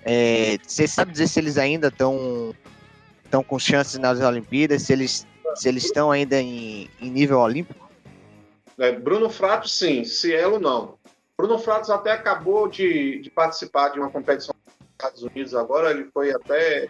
É, 0.03 0.57
você 0.61 0.87
sabe 0.87 1.11
dizer 1.11 1.27
se 1.27 1.39
eles 1.39 1.57
ainda 1.57 1.87
estão 1.87 2.53
estão 3.23 3.43
com 3.43 3.57
chances 3.57 3.97
nas 3.97 4.19
Olimpíadas, 4.19 4.81
se 4.81 4.91
eles 4.91 5.25
se 5.55 5.67
eles 5.67 5.85
estão 5.85 6.11
ainda 6.11 6.39
em, 6.39 6.89
em 7.01 7.09
nível 7.09 7.39
olímpico? 7.39 7.89
É, 8.77 8.91
Bruno 8.91 9.29
Fratos, 9.29 9.77
sim. 9.77 10.03
Cielo, 10.03 10.59
não. 10.59 10.98
Bruno 11.39 11.57
Fratos 11.57 11.89
até 11.89 12.11
acabou 12.11 12.67
de, 12.67 13.21
de, 13.21 13.29
participar 13.29 13.93
de 13.93 13.99
uma 13.99 14.09
competição 14.09 14.53
nos 14.75 14.85
Estados 14.91 15.23
Unidos 15.23 15.55
agora. 15.55 15.91
Ele 15.91 16.03
foi 16.13 16.31
até 16.33 16.89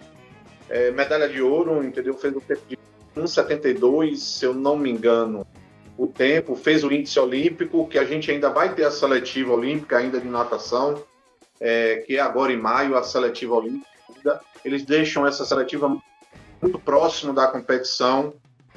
é, 0.67 0.89
medalha 0.89 1.29
de 1.29 1.39
ouro, 1.39 1.83
entendeu? 1.83 2.15
Fez 2.15 2.35
o 2.35 2.41
tempo 2.41 2.61
de 2.67 2.75
1,72, 3.15 4.15
se 4.15 4.45
eu 4.45 4.55
não 4.55 4.75
me 4.75 4.89
engano, 4.89 5.45
o 5.95 6.07
tempo. 6.07 6.55
Fez 6.55 6.83
o 6.83 6.91
índice 6.91 7.19
olímpico, 7.19 7.87
que 7.87 7.99
a 7.99 8.03
gente 8.03 8.31
ainda 8.31 8.49
vai 8.49 8.73
ter 8.73 8.85
a 8.85 8.89
seletiva 8.89 9.53
olímpica 9.53 9.99
ainda 9.99 10.19
de 10.19 10.27
natação, 10.27 10.99
é, 11.59 11.97
que 11.97 12.17
é 12.17 12.19
agora 12.19 12.51
em 12.51 12.57
maio, 12.57 12.97
a 12.97 13.03
seletiva 13.03 13.53
olímpica. 13.53 14.41
Eles 14.65 14.83
deixam 14.83 15.27
essa 15.27 15.45
seletiva 15.45 15.95
muito 16.59 16.79
próximo 16.79 17.33
da 17.33 17.45
competição, 17.45 18.33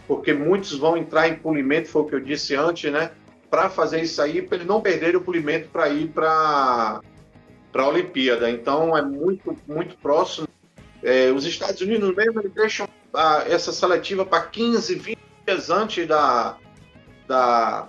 porque 0.07 0.35
muitos 0.35 0.77
vão 0.77 0.99
entrar 0.99 1.29
em 1.29 1.37
polimento, 1.37 1.89
foi 1.89 2.03
o 2.03 2.05
que 2.05 2.15
eu 2.15 2.21
disse 2.21 2.55
antes, 2.55 2.93
né? 2.93 3.13
Para 3.53 3.69
fazer 3.69 4.01
isso 4.01 4.23
aí, 4.23 4.41
para 4.41 4.57
eles 4.57 4.67
não 4.67 4.81
perderem 4.81 5.17
o 5.17 5.21
polimento 5.21 5.69
para 5.69 5.87
ir 5.91 6.09
para 6.09 7.03
a 7.75 7.87
Olimpíada. 7.87 8.51
Então 8.51 8.97
é 8.97 9.03
muito, 9.03 9.55
muito 9.69 9.95
próximo. 9.99 10.49
É, 11.03 11.31
os 11.31 11.45
Estados 11.45 11.79
Unidos 11.83 12.17
mesmo 12.17 12.41
eles 12.41 12.53
deixam 12.55 12.89
a, 13.13 13.45
essa 13.47 13.71
seletiva 13.71 14.25
para 14.25 14.47
15, 14.47 14.95
20 14.95 15.19
dias 15.47 15.69
antes 15.69 16.09
da, 16.09 16.57
da, 17.29 17.89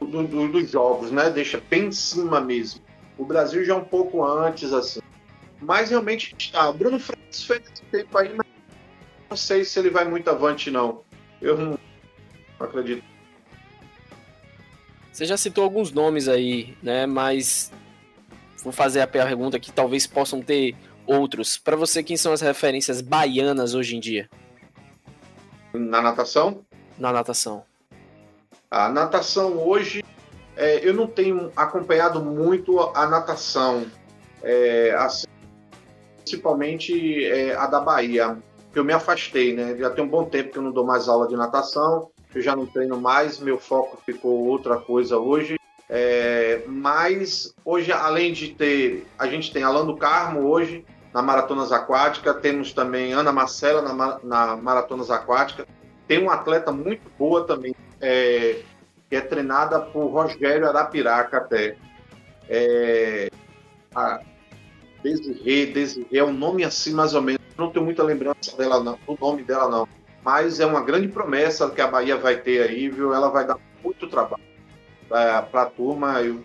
do, 0.00 0.24
do, 0.24 0.48
dos 0.48 0.68
jogos, 0.68 1.12
né? 1.12 1.30
Deixa 1.30 1.62
bem 1.70 1.84
em 1.84 1.92
cima 1.92 2.40
mesmo. 2.40 2.82
O 3.16 3.24
Brasil 3.24 3.64
já 3.64 3.72
é 3.72 3.76
um 3.76 3.84
pouco 3.84 4.24
antes, 4.24 4.72
assim. 4.72 4.98
Mas 5.60 5.90
realmente 5.90 6.34
está. 6.36 6.72
Bruno 6.72 6.98
Francis 6.98 7.44
fez 7.44 7.62
esse 7.72 7.84
tempo 7.84 8.18
aí, 8.18 8.34
mas 8.34 8.44
não 9.30 9.36
sei 9.36 9.64
se 9.64 9.78
ele 9.78 9.90
vai 9.90 10.06
muito 10.06 10.28
avante, 10.28 10.72
não. 10.72 11.02
Eu 11.40 11.56
não 11.56 11.78
acredito. 12.58 13.15
Você 15.16 15.24
já 15.24 15.38
citou 15.38 15.64
alguns 15.64 15.92
nomes 15.92 16.28
aí, 16.28 16.76
né? 16.82 17.06
Mas 17.06 17.72
vou 18.62 18.70
fazer 18.70 19.00
a 19.00 19.06
pergunta 19.06 19.58
que 19.58 19.72
talvez 19.72 20.06
possam 20.06 20.42
ter 20.42 20.76
outros. 21.06 21.56
Para 21.56 21.74
você, 21.74 22.02
quem 22.02 22.18
são 22.18 22.34
as 22.34 22.42
referências 22.42 23.00
baianas 23.00 23.74
hoje 23.74 23.96
em 23.96 24.00
dia? 24.00 24.28
Na 25.72 26.02
natação? 26.02 26.66
Na 26.98 27.14
natação. 27.14 27.64
A 28.70 28.90
natação 28.90 29.56
hoje, 29.66 30.04
é, 30.54 30.86
eu 30.86 30.92
não 30.92 31.06
tenho 31.06 31.50
acompanhado 31.56 32.22
muito 32.22 32.78
a 32.78 33.06
natação, 33.06 33.86
é, 34.42 34.94
assim, 34.98 35.26
principalmente 36.18 37.24
é, 37.24 37.56
a 37.56 37.66
da 37.66 37.80
Bahia, 37.80 38.36
que 38.70 38.78
eu 38.78 38.84
me 38.84 38.92
afastei, 38.92 39.54
né? 39.54 39.78
Já 39.78 39.88
tem 39.88 40.04
um 40.04 40.08
bom 40.10 40.26
tempo 40.26 40.52
que 40.52 40.58
eu 40.58 40.62
não 40.62 40.72
dou 40.72 40.84
mais 40.84 41.08
aula 41.08 41.26
de 41.26 41.36
natação, 41.36 42.10
eu 42.36 42.42
já 42.42 42.54
não 42.54 42.66
treino 42.66 43.00
mais, 43.00 43.40
meu 43.40 43.58
foco 43.58 43.98
ficou 44.04 44.46
outra 44.46 44.76
coisa 44.76 45.18
hoje. 45.18 45.58
É, 45.88 46.64
mas 46.66 47.54
hoje, 47.64 47.90
além 47.90 48.32
de 48.32 48.48
ter, 48.48 49.06
a 49.18 49.26
gente 49.26 49.50
tem 49.50 49.62
Alan 49.62 49.86
do 49.86 49.96
Carmo 49.96 50.40
hoje 50.46 50.84
na 51.14 51.22
Maratonas 51.22 51.72
Aquática, 51.72 52.34
temos 52.34 52.74
também 52.74 53.14
Ana 53.14 53.32
Marcela 53.32 53.80
na, 53.80 54.20
na 54.22 54.56
Maratonas 54.56 55.10
Aquática, 55.10 55.66
tem 56.06 56.18
uma 56.22 56.34
atleta 56.34 56.70
muito 56.70 57.10
boa 57.18 57.46
também, 57.46 57.74
é, 58.02 58.60
que 59.08 59.16
é 59.16 59.20
treinada 59.22 59.80
por 59.80 60.08
Rogério 60.08 60.68
Arapiraca 60.68 61.38
até. 61.38 61.78
É, 62.50 63.30
a 63.94 64.20
Desirê, 65.02 65.66
Desirê 65.66 66.18
é 66.18 66.24
um 66.24 66.34
nome 66.34 66.64
assim 66.64 66.92
mais 66.92 67.14
ou 67.14 67.22
menos, 67.22 67.40
não 67.56 67.70
tenho 67.70 67.84
muita 67.84 68.02
lembrança 68.02 68.54
dela 68.58 68.82
não, 68.82 68.98
do 69.06 69.16
nome 69.18 69.42
dela 69.42 69.70
não, 69.70 69.88
mas 70.26 70.58
é 70.58 70.66
uma 70.66 70.82
grande 70.82 71.06
promessa 71.06 71.70
que 71.70 71.80
a 71.80 71.86
Bahia 71.86 72.16
vai 72.16 72.36
ter 72.36 72.68
aí, 72.68 72.88
viu? 72.88 73.14
Ela 73.14 73.28
vai 73.28 73.46
dar 73.46 73.56
muito 73.80 74.08
trabalho 74.08 74.42
para 75.08 75.62
a 75.62 75.66
turma. 75.66 76.20
Eu 76.20 76.44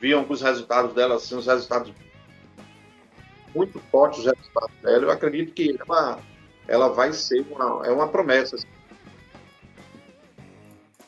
vi 0.00 0.14
alguns 0.14 0.40
resultados 0.40 0.94
dela, 0.94 1.16
assim, 1.16 1.36
os 1.36 1.46
resultados 1.46 1.92
muito 3.54 3.78
fortes, 3.90 4.20
os 4.20 4.24
resultados 4.24 4.74
dela. 4.80 5.02
Eu 5.02 5.10
acredito 5.10 5.52
que 5.52 5.76
ela, 5.86 6.18
ela 6.66 6.88
vai 6.88 7.12
ser 7.12 7.44
uma, 7.50 7.86
é 7.86 7.90
uma 7.90 8.08
promessa. 8.08 8.56
Assim. 8.56 8.66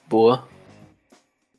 Boa. 0.07 0.47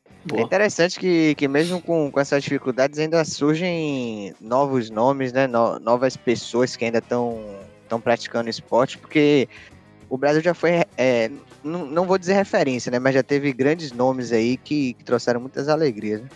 É 0.05 0.27
Boa. 0.27 0.41
interessante 0.43 0.99
que, 0.99 1.33
que 1.33 1.47
mesmo 1.47 1.81
com, 1.81 2.11
com 2.11 2.19
essas 2.19 2.43
dificuldades 2.43 2.99
ainda 2.99 3.25
surgem 3.25 4.35
novos 4.39 4.91
nomes, 4.91 5.33
né? 5.33 5.47
No- 5.47 5.79
novas 5.79 6.15
pessoas 6.15 6.75
que 6.75 6.85
ainda 6.85 6.99
estão 6.99 7.43
estão 7.81 8.01
praticando 8.01 8.49
esporte, 8.49 8.97
porque 8.97 9.47
o 10.09 10.17
Brasil 10.17 10.41
já 10.41 10.53
foi, 10.53 10.83
é, 10.97 11.31
não, 11.63 11.85
não 11.85 12.05
vou 12.05 12.17
dizer 12.17 12.33
referência, 12.33 12.91
né? 12.91 12.99
Mas 12.99 13.13
já 13.15 13.23
teve 13.23 13.51
grandes 13.53 13.91
nomes 13.91 14.31
aí 14.31 14.57
que, 14.57 14.93
que 14.93 15.03
trouxeram 15.03 15.39
muitas 15.39 15.67
alegrias. 15.67 16.21
né? 16.21 16.29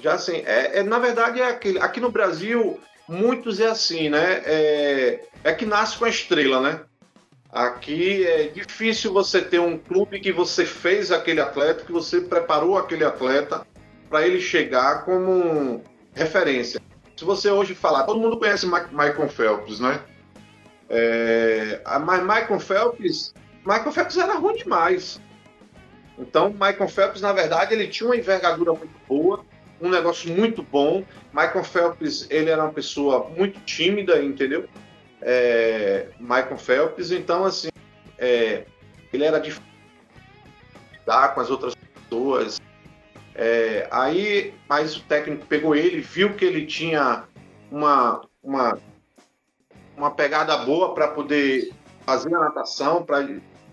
Já 0.00 0.14
assim, 0.14 0.42
é, 0.46 0.78
é- 0.78 0.82
na 0.82 0.98
verdade, 0.98 1.40
é 1.40 1.46
aquele, 1.48 1.78
aqui 1.78 2.00
no 2.00 2.10
Brasil, 2.10 2.78
muitos 3.08 3.60
é 3.60 3.66
assim, 3.66 4.08
né? 4.08 4.42
É, 4.44 5.20
é 5.44 5.52
que 5.52 5.66
nasce 5.66 5.98
com 5.98 6.04
a 6.04 6.08
estrela, 6.08 6.60
né? 6.60 6.80
Aqui 7.52 8.24
é 8.24 8.46
difícil 8.48 9.12
você 9.12 9.40
ter 9.42 9.58
um 9.58 9.76
clube 9.76 10.20
que 10.20 10.32
você 10.32 10.64
fez 10.64 11.10
aquele 11.10 11.40
atleta, 11.40 11.84
que 11.84 11.90
você 11.92 12.20
preparou 12.20 12.78
aquele 12.78 13.04
atleta 13.04 13.66
para 14.08 14.26
ele 14.26 14.40
chegar 14.40 15.04
como 15.04 15.82
referência. 16.14 16.80
Se 17.16 17.24
você 17.24 17.50
hoje 17.50 17.74
falar, 17.74 18.04
todo 18.04 18.20
mundo 18.20 18.38
conhece 18.38 18.66
Michael 18.66 19.28
Phelps, 19.28 19.80
né? 19.80 20.00
É, 20.90 21.80
mas 22.04 22.20
Michael 22.22 22.58
Phelps, 22.58 23.32
Michael 23.64 23.92
Phelps 23.92 24.16
era 24.16 24.34
ruim 24.34 24.56
demais. 24.56 25.20
Então, 26.18 26.50
Michael 26.50 26.88
Phelps, 26.88 27.20
na 27.20 27.32
verdade, 27.32 27.72
ele 27.72 27.86
tinha 27.86 28.08
uma 28.08 28.16
envergadura 28.16 28.72
muito 28.72 28.94
boa, 29.08 29.44
um 29.80 29.88
negócio 29.88 30.30
muito 30.30 30.62
bom. 30.62 31.04
Michael 31.32 31.64
Phelps, 31.64 32.26
ele 32.28 32.50
era 32.50 32.62
uma 32.62 32.72
pessoa 32.72 33.30
muito 33.30 33.60
tímida, 33.60 34.22
entendeu? 34.22 34.68
É, 35.22 36.08
Michael 36.18 36.58
Phelps, 36.58 37.12
então, 37.12 37.44
assim, 37.44 37.68
é, 38.18 38.64
ele 39.12 39.24
era 39.24 39.38
de 39.38 39.54
lidar 40.98 41.34
com 41.34 41.40
as 41.40 41.50
outras 41.50 41.74
pessoas. 41.74 42.60
É, 43.34 43.86
aí, 43.90 44.52
mas 44.68 44.96
o 44.96 45.02
técnico 45.04 45.46
pegou 45.46 45.74
ele, 45.74 46.00
viu 46.00 46.34
que 46.34 46.44
ele 46.44 46.66
tinha 46.66 47.24
uma, 47.70 48.22
uma, 48.42 48.78
uma 50.00 50.10
pegada 50.10 50.56
boa 50.56 50.94
para 50.94 51.08
poder 51.08 51.72
fazer 52.06 52.34
a 52.34 52.40
natação, 52.40 53.04
pra, 53.04 53.22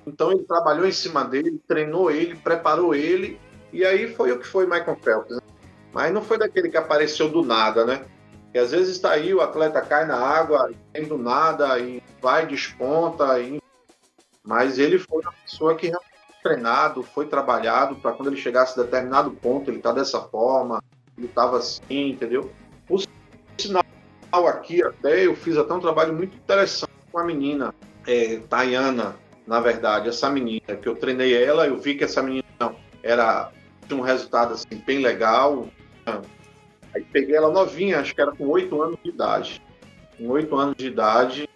então 0.06 0.32
ele 0.32 0.44
trabalhou 0.44 0.86
em 0.86 0.92
cima 0.92 1.24
dele, 1.24 1.62
treinou 1.68 2.12
ele, 2.12 2.36
preparou 2.36 2.94
ele, 2.94 3.40
e 3.72 3.86
aí 3.86 4.14
foi 4.14 4.32
o 4.32 4.40
que 4.40 4.46
foi 4.46 4.66
Michael 4.66 4.98
Phelps. 5.02 5.36
Né? 5.38 5.42
Mas 5.94 6.14
não 6.14 6.22
foi 6.22 6.38
daquele 6.38 6.70
que 6.70 6.78
apareceu 6.78 7.30
do 7.30 7.44
nada, 7.44 7.86
né? 7.86 8.06
E 8.54 8.60
às 8.60 8.72
vezes 8.72 8.96
está 8.96 9.12
aí, 9.12 9.34
o 9.34 9.42
atleta 9.42 9.82
cai 9.82 10.06
na 10.06 10.18
água, 10.18 10.72
vem 10.94 11.06
do 11.06 11.18
nada, 11.18 11.80
e 11.80 12.04
vai, 12.22 12.46
desponta, 12.46 13.40
e... 13.40 13.62
mas 14.44 14.78
ele 14.78 15.00
foi 15.00 15.22
uma 15.22 15.34
pessoa 15.44 15.76
que 15.76 15.88
realmente 15.88 16.12
treinado, 16.44 17.04
foi 17.04 17.26
trabalhado 17.26 17.96
para 17.96 18.12
quando 18.12 18.28
ele 18.28 18.38
chegasse 18.38 18.80
a 18.80 18.84
determinado 18.84 19.32
ponto, 19.32 19.70
ele 19.70 19.80
tá 19.80 19.92
dessa 19.92 20.22
forma, 20.22 20.82
ele 21.18 21.28
estava 21.28 21.58
assim, 21.58 22.10
entendeu? 22.10 22.52
O 22.90 22.98
sinal 23.58 23.84
aqui 24.32 24.84
até, 24.84 25.26
eu 25.26 25.36
fiz 25.36 25.58
até 25.58 25.74
um 25.74 25.80
trabalho 25.80 26.14
muito 26.14 26.36
interessante 26.36 26.92
com 27.12 27.20
a 27.20 27.24
menina, 27.24 27.74
é, 28.06 28.40
Tayana, 28.50 29.16
na 29.46 29.60
verdade, 29.60 30.10
essa 30.10 30.30
menina, 30.30 30.76
que 30.82 30.88
eu 30.88 30.96
treinei 30.96 31.42
ela, 31.42 31.68
eu 31.68 31.78
vi 31.78 31.96
que 31.96 32.04
essa 32.04 32.22
menina 32.22 32.46
era 33.02 33.52
tinha 33.88 34.00
um 34.00 34.04
resultado 34.04 34.54
assim, 34.54 34.84
bem 34.86 35.00
legal. 35.00 35.68
Aí 36.94 37.04
peguei 37.04 37.36
ela 37.36 37.50
novinha, 37.50 38.00
acho 38.00 38.14
que 38.14 38.22
era 38.22 38.32
com 38.32 38.48
oito 38.48 38.82
anos 38.82 38.98
de 39.02 39.10
idade. 39.10 39.62
Com 40.18 40.28
oito 40.30 40.56
anos 40.56 40.76
de 40.76 40.88
idade. 40.88 41.50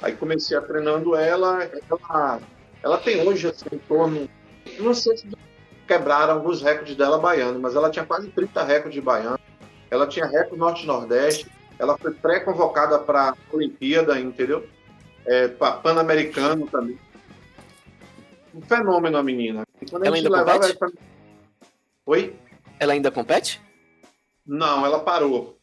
Aí 0.00 0.14
comecei 0.14 0.56
a 0.56 0.62
treinando 0.62 1.16
ela. 1.16 1.64
Ela, 1.64 2.40
ela 2.82 2.98
tem 2.98 3.26
hoje 3.26 3.48
assim, 3.48 3.66
em 3.72 3.78
torno. 3.78 4.28
Não 4.78 4.94
sei 4.94 5.16
se 5.16 5.28
quebraram 5.86 6.34
alguns 6.34 6.62
recordes 6.62 6.96
dela 6.96 7.18
baiano, 7.18 7.58
mas 7.58 7.74
ela 7.74 7.90
tinha 7.90 8.04
quase 8.04 8.28
30 8.28 8.62
recordes 8.62 8.94
de 8.94 9.00
baiano. 9.00 9.38
Ela 9.90 10.06
tinha 10.06 10.26
recorde 10.26 10.56
Norte-Nordeste. 10.56 11.50
Ela 11.78 11.98
foi 11.98 12.12
pré-convocada 12.12 12.98
para 12.98 13.30
a 13.30 13.36
Olimpíada, 13.52 14.18
entendeu? 14.18 14.66
É, 15.26 15.48
Pan-Americano 15.48 16.66
também 16.66 16.98
um 18.56 18.62
fenômeno 18.62 19.18
a 19.18 19.22
menina. 19.22 19.66
ela 20.02 20.16
ainda 20.16 20.30
compete? 20.30 20.76
Pra... 20.78 20.88
Oi? 22.06 22.36
Ela 22.80 22.92
ainda 22.94 23.10
compete? 23.10 23.60
Não, 24.46 24.86
ela 24.86 25.00
parou. 25.00 25.58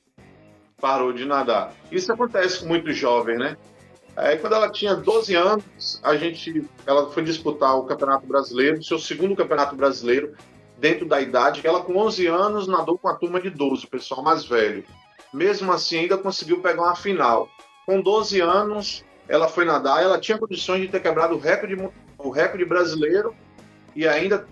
Parou 0.80 1.12
de 1.12 1.26
nadar. 1.26 1.74
Isso 1.92 2.12
acontece 2.14 2.60
com 2.60 2.68
muitos 2.68 2.96
jovens, 2.96 3.40
né? 3.40 3.58
Aí 4.16 4.38
quando 4.38 4.54
ela 4.54 4.70
tinha 4.70 4.96
12 4.96 5.34
anos, 5.34 6.00
a 6.04 6.16
gente, 6.16 6.64
ela 6.86 7.10
foi 7.10 7.24
disputar 7.24 7.76
o 7.76 7.86
Campeonato 7.86 8.28
Brasileiro, 8.28 8.84
seu 8.84 9.00
segundo 9.00 9.36
Campeonato 9.36 9.76
Brasileiro, 9.76 10.36
dentro 10.78 11.08
da 11.08 11.20
idade. 11.20 11.66
Ela 11.66 11.82
com 11.82 11.98
11 11.98 12.28
anos 12.28 12.68
nadou 12.68 12.98
com 12.98 13.08
a 13.08 13.16
turma 13.16 13.42
de 13.42 13.50
12, 13.50 13.86
o 13.86 13.90
pessoal 13.90 14.22
mais 14.22 14.46
velho. 14.46 14.86
Mesmo 15.34 15.72
assim, 15.72 16.00
ainda 16.00 16.18
conseguiu 16.18 16.62
pegar 16.62 16.84
uma 16.84 16.96
final. 16.96 17.50
Com 17.86 18.00
12 18.00 18.40
anos, 18.40 19.04
ela 19.28 19.48
foi 19.48 19.66
nadar, 19.66 20.04
ela 20.04 20.20
tinha 20.20 20.38
condições 20.38 20.82
de 20.82 20.88
ter 20.88 21.02
quebrado 21.02 21.36
o 21.36 21.40
recorde 21.40 21.76
o 22.18 22.30
recorde 22.30 22.64
brasileiro 22.64 23.36
e 23.96 24.08
ainda 24.08 24.48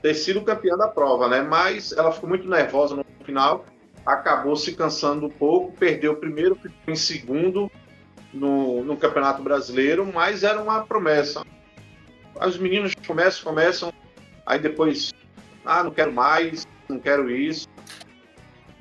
ter 0.00 0.14
sido 0.14 0.42
campeã 0.42 0.76
da 0.76 0.88
prova, 0.88 1.28
né? 1.28 1.40
Mas 1.42 1.92
ela 1.92 2.10
ficou 2.10 2.28
muito 2.28 2.48
nervosa 2.48 2.96
no 2.96 3.04
final, 3.24 3.64
acabou 4.04 4.56
se 4.56 4.72
cansando 4.72 5.26
um 5.26 5.30
pouco, 5.30 5.72
perdeu 5.72 6.12
o 6.12 6.16
primeiro, 6.16 6.56
ficou 6.56 6.72
em 6.88 6.96
segundo 6.96 7.70
no, 8.32 8.82
no 8.82 8.96
Campeonato 8.96 9.42
Brasileiro, 9.42 10.10
mas 10.12 10.42
era 10.42 10.60
uma 10.60 10.84
promessa. 10.84 11.44
Os 12.44 12.58
meninos 12.58 12.94
começam, 13.06 13.44
começam, 13.44 13.92
aí 14.44 14.58
depois, 14.58 15.12
ah, 15.64 15.84
não 15.84 15.92
quero 15.92 16.12
mais, 16.12 16.66
não 16.88 16.98
quero 16.98 17.30
isso. 17.30 17.68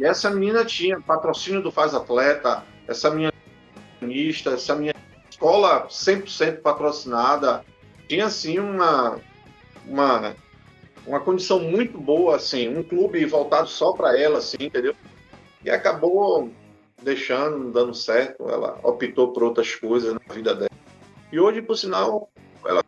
E 0.01 0.05
essa 0.05 0.31
menina 0.31 0.65
tinha 0.65 0.99
patrocínio 0.99 1.61
do 1.61 1.71
Faz 1.71 1.93
Atleta, 1.93 2.63
essa 2.87 3.11
minha 3.11 3.31
essa 4.51 4.75
minha 4.75 4.95
escola 5.29 5.87
100% 5.87 6.61
patrocinada, 6.61 7.63
tinha 8.09 8.25
assim 8.25 8.57
uma, 8.57 9.19
uma, 9.85 10.35
uma 11.05 11.19
condição 11.19 11.59
muito 11.59 11.99
boa, 11.99 12.37
assim, 12.37 12.67
um 12.67 12.81
clube 12.81 13.23
voltado 13.27 13.67
só 13.67 13.93
para 13.93 14.19
ela, 14.19 14.39
assim, 14.39 14.57
entendeu? 14.59 14.95
E 15.63 15.69
acabou 15.69 16.51
deixando, 17.03 17.59
não 17.59 17.71
dando 17.71 17.93
certo, 17.93 18.49
ela 18.49 18.79
optou 18.81 19.31
por 19.31 19.43
outras 19.43 19.75
coisas 19.75 20.15
na 20.15 20.33
vida 20.33 20.55
dela. 20.55 20.71
E 21.31 21.39
hoje, 21.39 21.61
por 21.61 21.77
sinal, 21.77 22.27
ela 22.65 22.83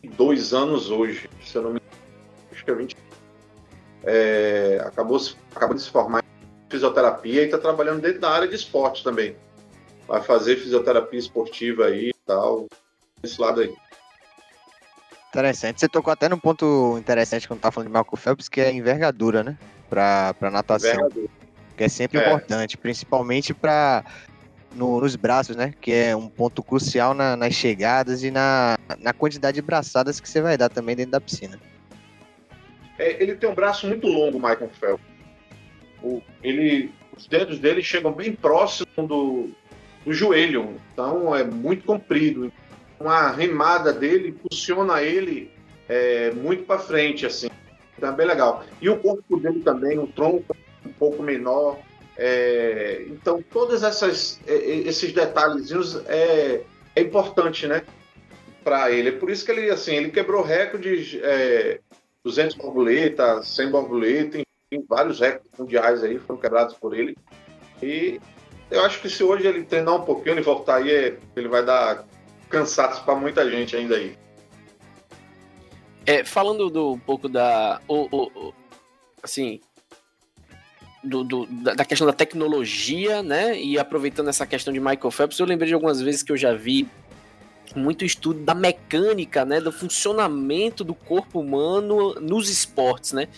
tem 0.00 0.10
dois 0.12 0.54
anos 0.54 0.90
hoje, 0.90 1.28
se 1.44 1.56
eu 1.56 1.62
não 1.62 1.74
me 1.74 1.76
engano, 1.76 2.02
acho 2.50 2.64
que 2.64 2.70
é 2.70 2.74
20. 2.74 3.05
É, 4.06 4.80
acabou, 4.84 5.20
acabou 5.54 5.74
de 5.74 5.82
se 5.82 5.90
formar 5.90 6.22
em 6.22 6.70
fisioterapia 6.70 7.42
e 7.42 7.44
está 7.46 7.58
trabalhando 7.58 8.00
dentro 8.00 8.20
da 8.20 8.30
área 8.30 8.48
de 8.48 8.54
esporte 8.54 9.02
também. 9.02 9.36
Vai 10.06 10.22
fazer 10.22 10.56
fisioterapia 10.56 11.18
esportiva 11.18 11.86
aí 11.86 12.10
e 12.10 12.14
tal 12.24 12.66
desse 13.20 13.40
lado 13.40 13.60
aí. 13.60 13.74
Interessante. 15.28 15.80
Você 15.80 15.88
tocou 15.88 16.12
até 16.12 16.28
num 16.28 16.38
ponto 16.38 16.96
interessante 16.98 17.48
quando 17.48 17.60
tá 17.60 17.70
falando 17.70 17.88
de 17.88 17.92
Michael 17.92 18.16
Phelps, 18.16 18.48
que 18.48 18.60
é 18.60 18.68
a 18.68 18.72
envergadura, 18.72 19.42
né? 19.42 19.58
Pra, 19.90 20.32
pra 20.34 20.50
natação. 20.50 20.90
Envergadura. 20.90 21.28
Que 21.76 21.84
é 21.84 21.88
sempre 21.88 22.18
é. 22.18 22.26
importante, 22.26 22.78
principalmente 22.78 23.52
para 23.52 24.04
no, 24.72 25.00
nos 25.00 25.16
braços, 25.16 25.56
né? 25.56 25.74
Que 25.80 25.92
é 25.92 26.16
um 26.16 26.28
ponto 26.28 26.62
crucial 26.62 27.12
na, 27.12 27.36
nas 27.36 27.52
chegadas 27.52 28.22
e 28.22 28.30
na, 28.30 28.78
na 28.98 29.12
quantidade 29.12 29.56
de 29.56 29.62
braçadas 29.62 30.20
que 30.20 30.28
você 30.28 30.40
vai 30.40 30.56
dar 30.56 30.68
também 30.68 30.96
dentro 30.96 31.12
da 31.12 31.20
piscina. 31.20 31.58
É, 32.98 33.22
ele 33.22 33.34
tem 33.34 33.48
um 33.48 33.54
braço 33.54 33.86
muito 33.86 34.06
longo, 34.06 34.38
Michael 34.38 34.70
Phelps. 34.80 35.06
O, 36.02 36.22
ele, 36.42 36.92
os 37.16 37.26
dedos 37.26 37.58
dele 37.58 37.82
chegam 37.82 38.12
bem 38.12 38.32
próximo 38.32 39.06
do, 39.06 39.50
do 40.04 40.12
joelho, 40.12 40.80
então 40.92 41.34
é 41.34 41.42
muito 41.42 41.84
comprido 41.84 42.52
uma 42.98 43.30
remada 43.30 43.92
dele 43.92 44.28
impulsiona 44.28 45.02
ele 45.02 45.50
é, 45.88 46.30
muito 46.32 46.64
para 46.64 46.78
frente, 46.78 47.26
assim. 47.26 47.48
Então 47.96 48.10
é 48.10 48.12
bem 48.12 48.26
legal. 48.26 48.64
E 48.80 48.88
o 48.88 48.98
corpo 48.98 49.38
dele 49.38 49.60
também, 49.60 49.98
o 49.98 50.06
tronco 50.06 50.56
um 50.84 50.92
pouco 50.92 51.22
menor. 51.22 51.78
É, 52.16 53.04
então, 53.08 53.42
todos 53.42 53.82
é, 53.82 54.10
é, 54.46 54.54
esses 54.88 55.12
detalhezinhos 55.12 55.96
é, 56.06 56.62
é 56.94 57.00
importante, 57.00 57.66
né? 57.66 57.82
Para 58.64 58.90
ele. 58.90 59.10
É 59.10 59.12
por 59.12 59.30
isso 59.30 59.44
que 59.44 59.52
ele, 59.52 59.70
assim, 59.70 59.96
ele 59.96 60.10
quebrou 60.10 60.42
recordes, 60.42 61.16
é, 61.22 61.80
200 62.26 62.56
borboletas, 62.56 63.46
100 63.46 63.70
borboletas, 63.70 64.42
enfim, 64.72 64.84
vários 64.88 65.20
recordes 65.20 65.56
mundiais 65.56 66.02
aí 66.02 66.18
foram 66.18 66.40
quebrados 66.40 66.74
por 66.74 66.92
ele. 66.92 67.16
E 67.80 68.20
eu 68.68 68.84
acho 68.84 69.00
que 69.00 69.08
se 69.08 69.22
hoje 69.22 69.46
ele 69.46 69.62
treinar 69.62 69.94
um 69.94 70.04
pouquinho 70.04 70.36
e 70.36 70.42
voltar 70.42 70.78
aí, 70.78 71.16
ele 71.36 71.48
vai 71.48 71.64
dar 71.64 72.04
cansaço 72.50 73.04
para 73.04 73.14
muita 73.14 73.48
gente 73.48 73.76
ainda 73.76 73.94
aí. 73.94 74.18
É, 76.04 76.24
falando 76.24 76.68
do 76.68 76.94
um 76.94 76.98
pouco 76.98 77.28
da. 77.28 77.80
O, 77.86 78.08
o, 78.10 78.52
assim. 79.22 79.60
Do, 81.04 81.22
do, 81.22 81.46
da 81.46 81.84
questão 81.84 82.04
da 82.04 82.12
tecnologia, 82.12 83.22
né? 83.22 83.56
E 83.56 83.78
aproveitando 83.78 84.28
essa 84.28 84.44
questão 84.44 84.74
de 84.74 84.80
Michael 84.80 85.12
Phelps, 85.12 85.38
eu 85.38 85.46
lembrei 85.46 85.68
de 85.68 85.74
algumas 85.74 86.00
vezes 86.00 86.24
que 86.24 86.32
eu 86.32 86.36
já 86.36 86.52
vi 86.52 86.88
muito 87.74 88.04
estudo 88.04 88.40
da 88.40 88.54
mecânica, 88.54 89.44
né? 89.44 89.60
Do 89.60 89.72
funcionamento 89.72 90.84
do 90.84 90.94
corpo 90.94 91.40
humano 91.40 92.14
nos 92.20 92.48
esportes, 92.48 93.12
né? 93.12 93.28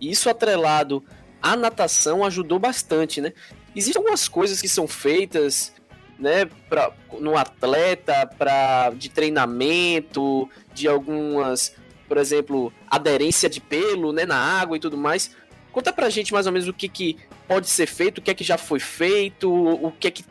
Isso 0.00 0.28
atrelado 0.28 1.02
à 1.40 1.56
natação 1.56 2.24
ajudou 2.24 2.58
bastante, 2.58 3.20
né? 3.20 3.32
Existem 3.74 4.00
algumas 4.00 4.28
coisas 4.28 4.60
que 4.60 4.68
são 4.68 4.88
feitas 4.88 5.72
né, 6.18 6.46
pra, 6.68 6.92
no 7.20 7.36
atleta, 7.36 8.26
pra, 8.38 8.90
de 8.90 9.08
treinamento, 9.08 10.48
de 10.72 10.88
algumas, 10.88 11.74
por 12.08 12.16
exemplo, 12.16 12.72
aderência 12.90 13.48
de 13.48 13.60
pelo 13.60 14.12
né, 14.12 14.24
na 14.24 14.38
água 14.38 14.76
e 14.76 14.80
tudo 14.80 14.96
mais. 14.96 15.30
Conta 15.72 15.92
pra 15.92 16.08
gente 16.08 16.32
mais 16.32 16.46
ou 16.46 16.52
menos 16.52 16.68
o 16.68 16.72
que, 16.72 16.88
que 16.88 17.18
pode 17.46 17.68
ser 17.68 17.86
feito, 17.86 18.18
o 18.18 18.22
que 18.22 18.30
é 18.30 18.34
que 18.34 18.44
já 18.44 18.56
foi 18.56 18.80
feito, 18.80 19.52
o 19.52 19.92
que 19.92 20.08
é 20.08 20.10
que 20.10 20.24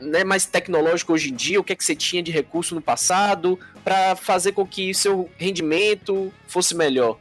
né, 0.00 0.24
mais 0.24 0.46
tecnológico 0.46 1.12
hoje 1.12 1.30
em 1.30 1.34
dia, 1.34 1.60
o 1.60 1.64
que 1.64 1.72
é 1.72 1.76
que 1.76 1.84
você 1.84 1.94
tinha 1.94 2.22
de 2.22 2.30
recurso 2.30 2.74
no 2.74 2.80
passado, 2.80 3.58
para 3.84 4.16
fazer 4.16 4.52
com 4.52 4.66
que 4.66 4.92
seu 4.94 5.28
rendimento 5.36 6.32
fosse 6.46 6.74
melhor. 6.74 7.18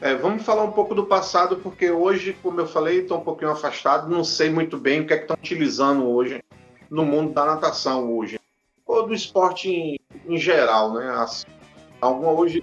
É, 0.00 0.14
vamos 0.14 0.42
falar 0.42 0.64
um 0.64 0.72
pouco 0.72 0.94
do 0.94 1.06
passado, 1.06 1.56
porque 1.56 1.90
hoje, 1.90 2.36
como 2.42 2.60
eu 2.60 2.66
falei, 2.66 3.00
estou 3.00 3.18
um 3.18 3.24
pouquinho 3.24 3.50
afastado, 3.50 4.10
não 4.10 4.22
sei 4.22 4.50
muito 4.50 4.76
bem 4.76 5.00
o 5.00 5.06
que 5.06 5.14
é 5.14 5.16
que 5.16 5.22
estão 5.22 5.36
utilizando 5.36 6.06
hoje 6.06 6.42
no 6.90 7.04
mundo 7.04 7.32
da 7.32 7.44
natação 7.46 8.12
hoje, 8.12 8.38
ou 8.86 9.06
do 9.06 9.14
esporte 9.14 9.70
em, 9.70 9.98
em 10.26 10.38
geral, 10.38 10.92
né? 10.92 11.10
Assim, 11.16 11.46
alguma 12.00 12.30
hoje 12.32 12.62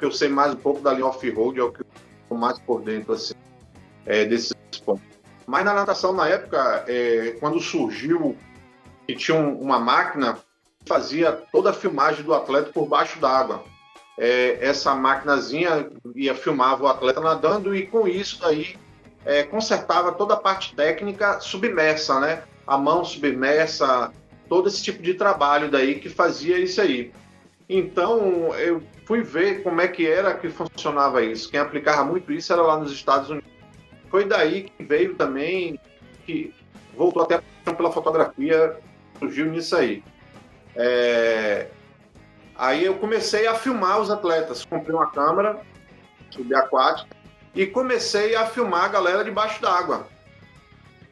porque 0.00 0.06
eu 0.06 0.12
sei 0.12 0.30
mais 0.30 0.54
um 0.54 0.56
pouco 0.56 0.80
da 0.80 0.94
linha 0.94 1.04
off-road, 1.04 1.60
é 1.60 1.62
o 1.62 1.70
que 1.70 1.82
eu 2.30 2.36
mais 2.36 2.58
por 2.60 2.80
dentro 2.80 3.12
assim, 3.12 3.34
é, 4.06 4.24
desses. 4.24 4.54
Mas 5.50 5.64
na 5.64 5.74
natação, 5.74 6.12
na 6.12 6.28
época, 6.28 6.84
é, 6.86 7.36
quando 7.40 7.58
surgiu 7.58 8.36
e 9.08 9.16
tinha 9.16 9.36
uma 9.36 9.80
máquina 9.80 10.34
que 10.34 10.88
fazia 10.88 11.32
toda 11.50 11.70
a 11.70 11.72
filmagem 11.72 12.22
do 12.22 12.32
atleta 12.32 12.70
por 12.72 12.86
baixo 12.86 13.18
d'água. 13.18 13.64
É, 14.16 14.58
essa 14.60 14.94
maquinazinha 14.94 15.90
ia 16.14 16.36
filmava 16.36 16.84
o 16.84 16.86
atleta 16.86 17.20
nadando 17.20 17.74
e 17.74 17.84
com 17.84 18.06
isso 18.06 18.46
aí 18.46 18.76
é, 19.24 19.42
consertava 19.42 20.12
toda 20.12 20.34
a 20.34 20.36
parte 20.36 20.72
técnica 20.76 21.40
submersa, 21.40 22.20
né? 22.20 22.44
A 22.64 22.78
mão 22.78 23.04
submersa, 23.04 24.12
todo 24.48 24.68
esse 24.68 24.80
tipo 24.80 25.02
de 25.02 25.14
trabalho 25.14 25.68
daí 25.68 25.96
que 25.96 26.08
fazia 26.08 26.60
isso 26.60 26.80
aí. 26.80 27.12
Então 27.68 28.54
eu 28.54 28.80
fui 29.04 29.20
ver 29.22 29.64
como 29.64 29.80
é 29.80 29.88
que 29.88 30.06
era 30.06 30.32
que 30.32 30.48
funcionava 30.48 31.24
isso. 31.24 31.50
Quem 31.50 31.58
aplicava 31.58 32.04
muito 32.04 32.32
isso 32.32 32.52
era 32.52 32.62
lá 32.62 32.78
nos 32.78 32.92
Estados 32.92 33.30
Unidos. 33.30 33.59
Foi 34.10 34.24
daí 34.24 34.64
que 34.64 34.82
veio 34.82 35.14
também, 35.14 35.78
que 36.26 36.52
voltou 36.96 37.22
até 37.22 37.40
pela 37.64 37.92
fotografia, 37.92 38.76
surgiu 39.18 39.46
nisso 39.46 39.76
aí. 39.76 40.02
É... 40.74 41.68
Aí 42.56 42.84
eu 42.84 42.96
comecei 42.96 43.46
a 43.46 43.54
filmar 43.54 44.00
os 44.00 44.10
atletas. 44.10 44.64
Comprei 44.64 44.94
uma 44.94 45.10
câmera 45.10 45.60
subaquática 46.30 47.16
e 47.54 47.66
comecei 47.66 48.34
a 48.34 48.44
filmar 48.46 48.84
a 48.84 48.88
galera 48.88 49.24
debaixo 49.24 49.62
d'água. 49.62 50.06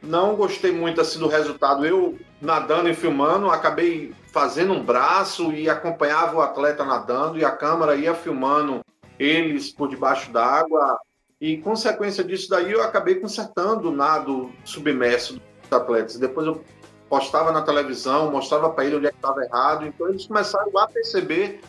Não 0.02 0.37
gostei 0.37 0.72
muito 0.72 1.00
assim 1.00 1.18
do 1.18 1.28
resultado. 1.28 1.87
Eu 1.87 2.18
nadando 2.40 2.88
e 2.88 2.94
filmando, 2.94 3.50
acabei 3.50 4.12
fazendo 4.32 4.72
um 4.72 4.84
braço 4.84 5.52
e 5.52 5.70
acompanhava 5.70 6.37
o 6.37 6.42
atleta 6.42 6.84
nadando 6.84 7.38
e 7.38 7.44
a 7.44 7.50
câmera 7.50 7.96
ia 7.96 8.14
filmando 8.14 8.80
eles 9.18 9.72
por 9.72 9.88
debaixo 9.88 10.30
d'água 10.30 10.98
e, 11.40 11.59
consequência 11.59 12.24
disso 12.24 12.51
daí, 12.51 12.72
eu 12.72 12.83
acabei 12.83 13.16
consertando 13.16 13.90
o 13.90 13.94
nado 13.94 14.51
submerso 14.64 15.35
dos 15.35 15.72
atletas. 15.72 16.18
Depois 16.18 16.46
eu 16.46 16.64
postava 17.09 17.53
na 17.53 17.62
televisão, 17.62 18.31
mostrava 18.31 18.70
para 18.70 18.85
ele 18.85 18.96
onde 18.96 19.07
é 19.07 19.11
estava 19.11 19.44
errado. 19.44 19.87
Então 19.87 20.09
eles 20.09 20.27
começaram 20.27 20.77
a 20.77 20.88
perceber 20.88 21.61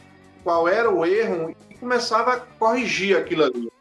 qual 0.44 0.68
era 0.68 0.90
o 0.90 1.06
erro 1.06 1.56
e 1.70 1.76
começava 1.76 2.34
a 2.34 2.40
corrigir 2.40 3.16
aquilo 3.16 3.44
ali. 3.44 3.72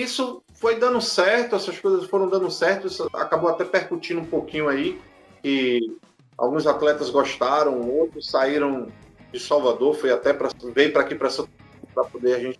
Isso 0.00 0.42
foi 0.54 0.76
dando 0.76 1.00
certo, 1.00 1.54
essas 1.54 1.78
coisas 1.78 2.04
foram 2.06 2.28
dando 2.28 2.50
certo, 2.50 2.88
isso 2.88 3.08
acabou 3.14 3.50
até 3.50 3.64
percutindo 3.64 4.20
um 4.20 4.26
pouquinho 4.26 4.68
aí. 4.68 5.00
E 5.44 5.96
alguns 6.36 6.66
atletas 6.66 7.08
gostaram, 7.08 7.88
outros 7.88 8.28
saíram 8.28 8.88
de 9.32 9.38
Salvador, 9.38 9.94
foi 9.94 10.10
até 10.10 10.32
para 10.32 10.48
veio 10.74 10.92
para 10.92 11.02
aqui 11.02 11.14
para 11.14 12.04
poder 12.10 12.34
a 12.34 12.40
gente 12.40 12.58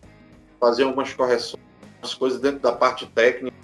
fazer 0.61 0.85
algumas 0.85 1.13
correções 1.13 1.68
as 2.03 2.15
coisas 2.15 2.41
dentro 2.41 2.61
da 2.61 2.73
parte 2.73 3.07
técnica. 3.07 3.57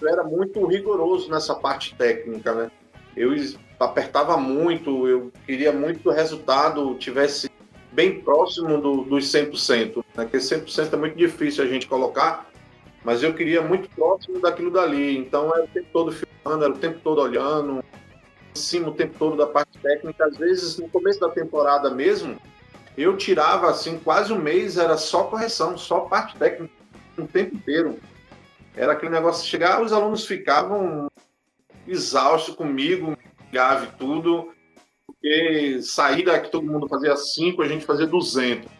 Eu 0.00 0.08
era 0.08 0.24
muito 0.24 0.64
rigoroso 0.66 1.30
nessa 1.30 1.54
parte 1.54 1.94
técnica, 1.94 2.54
né? 2.54 2.70
Eu 3.16 3.34
apertava 3.78 4.36
muito, 4.36 5.06
eu 5.06 5.32
queria 5.46 5.72
muito 5.72 6.00
que 6.00 6.08
o 6.08 6.12
resultado 6.12 6.94
tivesse 6.94 7.50
bem 7.92 8.20
próximo 8.20 8.80
do, 8.80 9.02
dos 9.04 9.26
100%, 9.26 9.96
né? 9.96 10.02
Porque 10.14 10.38
100% 10.38 10.92
é 10.92 10.96
muito 10.96 11.16
difícil 11.16 11.64
a 11.64 11.66
gente 11.66 11.86
colocar, 11.86 12.50
mas 13.04 13.22
eu 13.22 13.34
queria 13.34 13.60
muito 13.62 13.88
próximo 13.90 14.40
daquilo 14.40 14.70
dali. 14.70 15.18
Então 15.18 15.54
era 15.54 15.64
o 15.64 15.68
tempo 15.68 15.88
todo 15.92 16.12
filmando, 16.12 16.64
era 16.64 16.72
o 16.72 16.78
tempo 16.78 17.00
todo 17.02 17.20
olhando, 17.20 17.84
em 18.54 18.58
cima 18.58 18.88
o 18.88 18.94
tempo 18.94 19.14
todo 19.18 19.36
da 19.36 19.46
parte 19.46 19.78
técnica. 19.78 20.24
Às 20.24 20.36
vezes, 20.36 20.78
no 20.78 20.88
começo 20.88 21.20
da 21.20 21.28
temporada 21.28 21.90
mesmo, 21.90 22.36
eu 22.96 23.16
tirava 23.16 23.68
assim 23.68 23.98
quase 23.98 24.32
um 24.32 24.38
mês, 24.38 24.78
era 24.78 24.96
só 24.96 25.24
correção, 25.24 25.76
só 25.76 26.00
parte 26.00 26.36
técnica 26.36 26.79
o 27.18 27.26
tempo 27.26 27.56
inteiro. 27.56 27.98
Era 28.76 28.92
aquele 28.92 29.12
negócio 29.12 29.44
de 29.44 29.50
chegar, 29.50 29.82
os 29.82 29.92
alunos 29.92 30.26
ficavam 30.26 31.10
exaustos 31.86 32.54
comigo, 32.54 33.16
grave 33.50 33.88
tudo, 33.98 34.52
porque 35.06 35.80
saída 35.82 36.38
que 36.38 36.50
todo 36.50 36.66
mundo 36.66 36.88
fazia 36.88 37.16
5, 37.16 37.62
a 37.62 37.68
gente 37.68 37.84
fazia 37.84 38.06
200. 38.06 38.70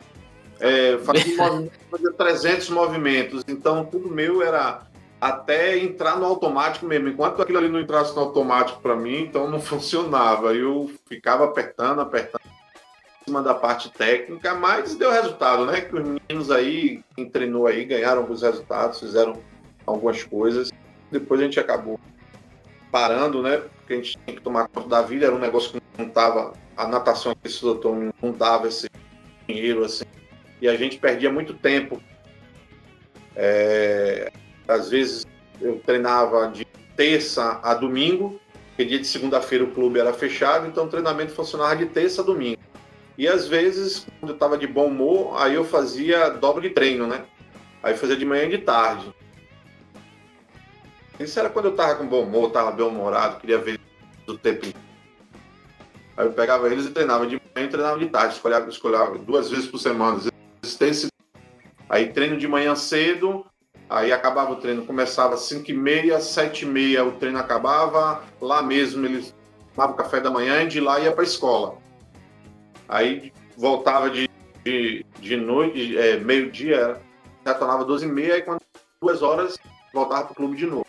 É, 0.61 0.99
fazia, 0.99 1.37
fazia 1.91 2.13
300 2.13 2.71
movimentos, 2.71 3.45
então 3.49 3.85
tudo 3.85 4.09
meu 4.09 4.43
era 4.43 4.87
até 5.21 5.79
entrar 5.79 6.17
no 6.17 6.25
automático 6.25 6.87
mesmo. 6.87 7.09
Enquanto 7.09 7.43
aquilo 7.43 7.59
ali 7.59 7.69
não 7.69 7.81
entrasse 7.81 8.15
no 8.15 8.23
automático 8.23 8.81
para 8.81 8.97
mim, 8.97 9.23
então 9.23 9.51
não 9.51 9.61
funcionava. 9.61 10.55
Eu 10.55 10.91
ficava 11.07 11.45
apertando, 11.45 12.01
apertando 12.01 12.40
cima 13.25 13.43
da 13.43 13.55
parte 13.55 13.91
técnica, 13.91 14.55
mas 14.55 14.97
deu 14.97 15.11
resultado, 15.11 15.67
né? 15.67 15.81
Que 15.81 15.95
os 15.95 16.03
meninos 16.03 16.51
aí, 16.51 17.03
quem 17.15 17.29
treinou 17.29 17.67
aí, 17.67 17.85
ganharam 17.85 18.23
alguns 18.23 18.43
resultados, 18.43 19.01
fizeram 19.01 19.35
algumas 19.87 20.23
coisas. 20.23 20.71
Depois 21.11 21.41
a 21.41 21.45
gente 21.45 21.61
acabou 21.61 21.99
parando, 22.91 23.43
né? 23.43 23.59
Porque 23.59 23.93
a 23.93 23.97
gente 23.97 24.19
tinha 24.19 24.37
que 24.37 24.43
tomar 24.43 24.69
conta 24.69 24.89
da 24.89 25.03
vida, 25.03 25.27
era 25.27 25.35
um 25.35 25.39
negócio 25.39 25.73
que 25.73 25.81
não 25.99 26.09
tava. 26.09 26.53
A 26.77 26.87
natação 26.87 27.33
aqui 27.33 27.47
esse 27.47 27.61
doutor 27.61 27.97
não 28.23 28.33
dava 28.33 28.69
esse 28.69 28.89
dinheiro 29.47 29.85
assim. 29.85 30.05
E 30.61 30.69
a 30.69 30.77
gente 30.77 30.99
perdia 30.99 31.31
muito 31.31 31.55
tempo. 31.55 32.01
É, 33.37 34.31
às 34.67 34.91
vezes 34.91 35.27
eu 35.61 35.79
treinava 35.81 36.49
de 36.49 36.65
terça 36.97 37.61
a 37.63 37.75
domingo, 37.75 38.41
porque 38.69 38.85
dia 38.85 38.99
de 38.99 39.07
segunda-feira 39.07 39.65
o 39.65 39.71
clube 39.73 39.99
era 39.99 40.13
fechado, 40.13 40.67
então 40.67 40.85
o 40.85 40.89
treinamento 40.89 41.33
funcionava 41.33 41.77
de 41.77 41.87
terça 41.87 42.23
a 42.23 42.25
domingo. 42.25 42.61
E 43.21 43.29
às 43.29 43.47
vezes, 43.47 44.07
quando 44.19 44.31
eu 44.31 44.35
estava 44.35 44.57
de 44.57 44.67
bom 44.67 44.87
humor, 44.87 45.37
aí 45.37 45.55
eu 45.55 45.63
fazia 45.63 46.31
dobro 46.31 46.63
de 46.63 46.71
treino, 46.71 47.07
né? 47.07 47.27
Aí 47.83 47.95
fazia 47.95 48.17
de 48.17 48.25
manhã 48.25 48.45
e 48.45 48.57
de 48.57 48.57
tarde. 48.57 49.15
Isso 51.19 51.39
era 51.39 51.51
quando 51.51 51.67
eu 51.67 51.73
estava 51.73 51.97
com 51.97 52.07
bom 52.07 52.23
humor, 52.23 52.49
estava 52.49 52.71
bem 52.71 52.87
humorado, 52.87 53.39
queria 53.39 53.59
ver 53.59 53.79
do 54.25 54.39
tempo. 54.39 54.69
Aí 56.17 56.25
eu 56.25 56.33
pegava 56.33 56.67
eles 56.73 56.87
e 56.87 56.93
treinava 56.93 57.27
de 57.27 57.39
manhã 57.55 57.67
e 57.67 57.69
treinava 57.69 57.99
de 57.99 58.07
tarde. 58.07 58.37
Escolhava, 58.37 58.71
escolhava 58.71 59.19
duas 59.19 59.51
vezes 59.51 59.67
por 59.67 59.77
semana. 59.77 60.19
Aí 61.91 62.15
treino 62.15 62.39
de 62.39 62.49
manhã 62.49 62.75
cedo, 62.75 63.45
aí 63.87 64.15
acabava 64.15 64.53
o 64.53 64.57
treino, 64.57 64.87
começava 64.87 65.35
às 65.35 65.41
5 65.41 65.71
e 65.71 65.75
meia, 65.75 66.21
7 66.21 66.63
e 66.63 66.67
meia 66.67 67.05
o 67.05 67.13
treino 67.13 67.39
acabava, 67.39 68.25
lá 68.41 68.63
mesmo 68.63 69.05
eles 69.05 69.35
tomavam 69.75 69.95
café 69.95 70.21
da 70.23 70.31
manhã 70.31 70.63
e 70.63 70.69
de 70.69 70.81
lá 70.81 70.99
ia 70.99 71.13
para 71.13 71.21
a 71.21 71.27
escola. 71.27 71.80
Aí 72.91 73.33
voltava 73.57 74.11
de, 74.11 74.29
de, 74.65 75.07
de 75.21 75.37
noite, 75.37 75.97
é, 75.97 76.19
meio-dia, 76.19 77.01
retornava 77.47 77.85
12 77.85 78.05
e 78.05 78.09
meia, 78.09 78.35
aí 78.35 78.43
quando 78.43 78.61
duas 79.01 79.23
horas 79.23 79.57
voltava 79.95 80.25
para 80.25 80.33
o 80.33 80.35
clube 80.35 80.57
de 80.57 80.67
novo. 80.67 80.87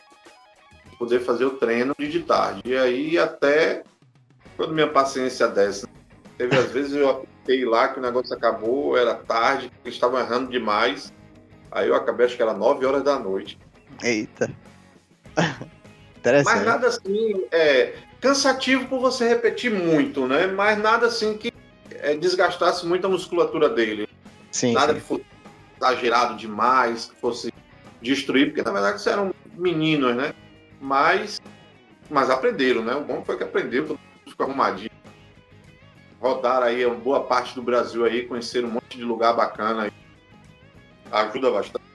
Poder 0.97 1.19
fazer 1.19 1.45
o 1.45 1.51
treino 1.51 1.95
de 1.97 2.19
tarde. 2.21 2.61
E 2.65 2.75
aí 2.75 3.17
até 3.19 3.83
quando 4.57 4.73
minha 4.73 4.87
paciência 4.87 5.47
desce. 5.47 5.87
Teve 6.37 6.57
às 6.57 6.71
vezes 6.71 6.93
eu 6.93 7.07
apitei 7.07 7.65
lá 7.65 7.87
que 7.89 7.99
o 7.99 8.01
negócio 8.01 8.35
acabou, 8.35 8.97
era 8.97 9.13
tarde, 9.13 9.71
eles 9.83 9.93
estavam 9.93 10.19
errando 10.19 10.51
demais. 10.51 11.13
Aí 11.71 11.87
eu 11.87 11.95
acabei, 11.95 12.25
acho 12.25 12.35
que 12.35 12.41
era 12.41 12.53
9 12.53 12.85
horas 12.85 13.03
da 13.03 13.17
noite. 13.19 13.59
Eita. 14.03 14.51
Mas 16.45 16.65
nada 16.65 16.87
assim, 16.87 17.45
é, 17.51 17.95
cansativo 18.19 18.87
por 18.87 18.99
você 18.99 19.27
repetir 19.27 19.71
muito, 19.71 20.27
né? 20.27 20.45
Mas 20.45 20.77
nada 20.77 21.07
assim 21.07 21.35
que 21.35 21.50
é, 22.11 22.15
desgastasse 22.15 22.85
muito 22.85 23.05
a 23.05 23.09
musculatura 23.09 23.69
dele. 23.69 24.07
Sim, 24.51 24.73
Nada 24.73 24.93
sim. 24.93 24.99
que 24.99 25.05
fosse 25.05 25.25
exagerado 25.77 26.35
demais, 26.35 27.05
que 27.05 27.15
fosse 27.15 27.53
destruir, 28.01 28.47
porque 28.47 28.61
na 28.61 28.71
verdade 28.71 29.07
eram 29.09 29.33
meninos, 29.53 30.15
né? 30.15 30.33
Mas, 30.79 31.41
mas 32.09 32.29
aprenderam, 32.29 32.83
né? 32.83 32.95
O 32.95 33.03
bom 33.03 33.23
foi 33.23 33.37
que 33.37 33.45
todo 33.45 33.63
mundo 33.63 33.99
ficou 34.27 34.45
arrumadinho. 34.45 34.91
Rodaram 36.19 36.67
aí 36.67 36.85
uma 36.85 36.95
boa 36.95 37.23
parte 37.23 37.55
do 37.55 37.63
Brasil 37.63 38.05
aí, 38.05 38.25
conheceram 38.27 38.67
um 38.67 38.71
monte 38.71 38.97
de 38.97 39.03
lugar 39.03 39.33
bacana. 39.33 39.83
Aí. 39.83 39.91
Ajuda 41.11 41.51
bastante. 41.51 41.85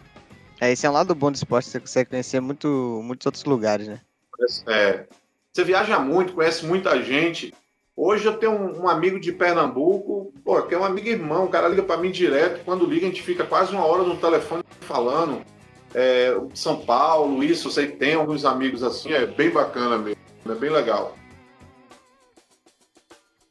É, 0.60 0.72
esse 0.72 0.86
é 0.86 0.90
um 0.90 0.92
lado 0.92 1.14
bom 1.14 1.30
do 1.30 1.36
esporte, 1.36 1.68
você 1.68 1.78
consegue 1.78 2.10
conhecer 2.10 2.40
muito, 2.40 3.00
muitos 3.04 3.26
outros 3.26 3.44
lugares, 3.44 3.86
né? 3.86 4.00
É, 4.66 5.06
você 5.52 5.64
viaja 5.64 5.98
muito, 5.98 6.32
conhece 6.32 6.64
muita 6.64 7.00
gente. 7.02 7.54
Hoje 7.98 8.26
eu 8.26 8.36
tenho 8.36 8.52
um, 8.52 8.82
um 8.82 8.88
amigo 8.90 9.18
de 9.18 9.32
Pernambuco, 9.32 10.30
pô, 10.44 10.60
que 10.62 10.74
é 10.74 10.78
um 10.78 10.84
amigo 10.84 11.08
irmão, 11.08 11.46
o 11.46 11.48
cara 11.48 11.66
liga 11.66 11.82
para 11.82 11.96
mim 11.96 12.10
direto, 12.10 12.62
quando 12.62 12.84
liga 12.84 13.06
a 13.06 13.08
gente 13.08 13.22
fica 13.22 13.42
quase 13.42 13.72
uma 13.72 13.86
hora 13.86 14.02
no 14.02 14.18
telefone 14.18 14.62
falando. 14.80 15.42
É, 15.94 16.38
São 16.52 16.80
Paulo, 16.80 17.42
isso, 17.42 17.68
eu 17.68 17.72
sei 17.72 17.86
tem 17.86 18.12
alguns 18.12 18.44
amigos 18.44 18.82
assim, 18.82 19.12
é 19.12 19.24
bem 19.24 19.48
bacana 19.48 19.96
mesmo, 19.96 20.20
é 20.46 20.54
bem 20.54 20.68
legal. 20.68 21.16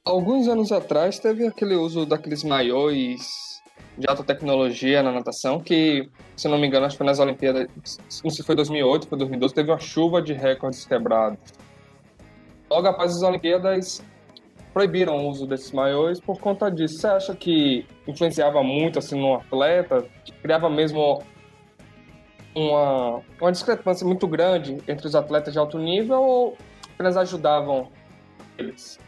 Alguns 0.06 0.48
anos 0.48 0.72
atrás 0.72 1.18
teve 1.18 1.48
aquele 1.48 1.74
uso 1.74 2.06
daqueles 2.06 2.44
maiores 2.44 3.60
de 3.98 4.08
alta 4.08 4.24
tecnologia 4.24 5.02
na 5.02 5.12
natação, 5.12 5.60
que, 5.60 6.08
se 6.38 6.48
não 6.48 6.60
me 6.60 6.68
engano, 6.68 6.86
acho 6.86 6.98
que 6.98 7.04
nas 7.04 7.18
Olimpíadas, 7.18 7.68
não 8.24 8.30
sei 8.30 8.32
se 8.32 8.44
foi 8.44 8.54
2008, 8.54 9.08
foi 9.08 9.18
2012, 9.18 9.56
teve 9.56 9.72
uma 9.72 9.80
chuva 9.80 10.22
de 10.22 10.34
recordes 10.34 10.86
quebrados. 10.86 11.40
Logo 12.70 12.88
após 12.88 13.16
as 13.16 13.24
Olimpíadas, 13.24 14.04
proibiram 14.76 15.16
o 15.16 15.30
uso 15.30 15.48
desses 15.48 15.72
maiôs 15.72 16.20
por 16.20 16.38
conta 16.38 16.70
disso. 16.70 17.00
Você 17.00 17.08
acha 17.08 17.34
que 17.34 17.88
influenciava 18.06 18.62
muito 18.62 19.00
assim 19.00 19.18
no 19.18 19.36
atleta? 19.36 20.06
Criava 20.42 20.70
mesmo 20.70 21.24
uma, 22.54 23.22
uma 23.40 23.52
discrepância 23.54 24.06
muito 24.06 24.28
grande 24.28 24.78
entre 24.86 25.08
os 25.08 25.16
atletas 25.16 25.54
de 25.54 25.60
alto 25.60 25.80
nível 25.80 26.22
ou 26.22 26.58
apenas 26.94 27.16
ajudavam 27.16 27.90
eles? 28.58 29.00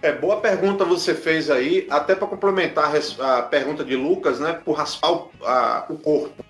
É, 0.00 0.12
boa 0.12 0.40
pergunta 0.40 0.82
você 0.82 1.14
fez 1.14 1.50
aí, 1.50 1.86
até 1.90 2.14
para 2.14 2.26
complementar 2.26 2.90
a 3.20 3.42
pergunta 3.42 3.84
de 3.84 3.94
Lucas, 3.96 4.40
né, 4.40 4.54
por 4.64 4.78
raspar 4.78 5.12
o, 5.12 5.30
a, 5.44 5.84
o 5.90 5.98
corpo. 5.98 6.42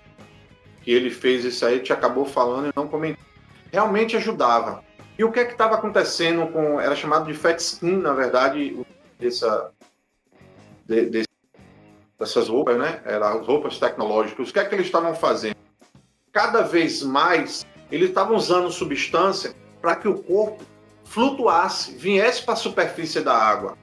Que 0.83 0.91
ele 0.91 1.09
fez 1.09 1.43
isso 1.43 1.65
aí, 1.65 1.79
te 1.79 1.91
acabou 1.91 2.23
falando 2.23 2.69
e 2.69 2.73
não 2.73 2.87
comentou. 2.87 3.25
Realmente 3.73 4.15
ajudava. 4.15 4.81
E 5.17 5.23
o 5.23 5.31
que 5.31 5.39
é 5.39 5.45
que 5.45 5.53
estava 5.53 5.75
acontecendo 5.75 6.47
com. 6.51 6.79
Era 6.79 6.95
chamado 6.95 7.25
de 7.25 7.33
fat 7.33 7.59
skin, 7.59 7.97
na 7.97 8.13
verdade, 8.13 8.77
dessa, 9.19 9.71
de, 10.85 11.09
de, 11.09 11.23
dessas 12.19 12.49
roupas, 12.49 12.77
né? 12.77 13.01
Eram 13.05 13.39
as 13.39 13.47
roupas 13.47 13.79
tecnológicas. 13.79 14.49
O 14.49 14.53
que 14.53 14.59
é 14.59 14.65
que 14.65 14.75
eles 14.75 14.87
estavam 14.87 15.15
fazendo? 15.15 15.55
Cada 16.33 16.61
vez 16.61 17.01
mais, 17.01 17.65
eles 17.89 18.09
estavam 18.09 18.35
usando 18.35 18.69
substância 18.71 19.55
para 19.81 19.95
que 19.95 20.07
o 20.07 20.21
corpo 20.21 20.63
flutuasse, 21.05 21.95
viesse 21.95 22.43
para 22.43 22.55
a 22.55 22.57
superfície 22.57 23.21
da 23.21 23.33
água. 23.33 23.77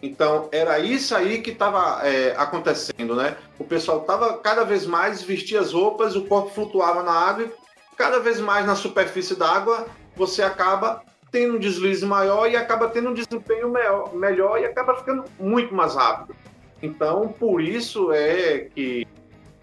Então, 0.00 0.48
era 0.52 0.78
isso 0.78 1.14
aí 1.14 1.40
que 1.40 1.50
estava 1.50 2.06
é, 2.06 2.34
acontecendo, 2.36 3.16
né? 3.16 3.36
O 3.58 3.64
pessoal 3.64 4.00
estava 4.00 4.36
cada 4.38 4.64
vez 4.64 4.86
mais 4.86 5.22
vestia 5.22 5.60
as 5.60 5.72
roupas, 5.72 6.14
o 6.14 6.24
corpo 6.26 6.50
flutuava 6.50 7.02
na 7.02 7.12
água 7.12 7.50
cada 7.96 8.18
vez 8.18 8.40
mais 8.40 8.66
na 8.66 8.74
superfície 8.74 9.36
da 9.36 9.48
água 9.48 9.86
você 10.16 10.42
acaba 10.42 11.02
tendo 11.30 11.56
um 11.56 11.58
deslize 11.58 12.04
maior 12.04 12.48
e 12.50 12.56
acaba 12.56 12.88
tendo 12.88 13.08
um 13.08 13.14
desempenho 13.14 13.72
melhor, 14.12 14.60
e 14.60 14.66
acaba 14.66 14.94
ficando 14.94 15.24
muito 15.40 15.74
mais 15.74 15.94
rápido. 15.94 16.36
Então, 16.82 17.28
por 17.28 17.62
isso 17.62 18.12
é 18.12 18.68
que, 18.74 19.06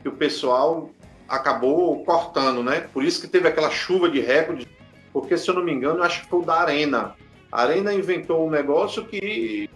que 0.02 0.10
o 0.10 0.14
pessoal 0.14 0.90
acabou 1.28 2.04
cortando, 2.04 2.64
né? 2.64 2.88
Por 2.92 3.04
isso 3.04 3.22
que 3.22 3.28
teve 3.28 3.48
aquela 3.48 3.70
chuva 3.70 4.10
de 4.10 4.20
recordes, 4.20 4.66
porque 5.14 5.38
se 5.38 5.48
eu 5.48 5.54
não 5.54 5.64
me 5.64 5.72
engano, 5.72 6.02
acho 6.02 6.24
que 6.24 6.30
foi 6.30 6.40
o 6.40 6.46
da 6.46 6.56
Arena. 6.56 7.16
A 7.52 7.62
Arena 7.62 7.94
inventou 7.94 8.48
um 8.48 8.50
negócio 8.50 9.06
que 9.06 9.70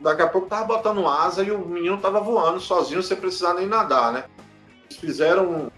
daqui 0.00 0.20
a 0.20 0.28
pouco 0.28 0.48
tava 0.48 0.64
botando 0.64 1.08
asa 1.08 1.42
e 1.42 1.50
o 1.50 1.58
menino 1.58 1.96
tava 1.96 2.20
voando 2.20 2.60
sozinho 2.60 3.02
sem 3.02 3.16
precisar 3.16 3.54
nem 3.54 3.66
nadar, 3.66 4.12
né? 4.12 4.24
Eles 4.84 4.98
fizeram 4.98 5.72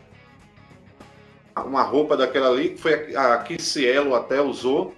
uma 1.65 1.83
roupa 1.83 2.17
daquela 2.17 2.49
ali, 2.49 2.71
que 2.71 2.81
foi 2.81 3.15
a 3.17 3.39
que 3.39 3.61
Cielo 3.61 4.15
até 4.15 4.41
usou, 4.41 4.95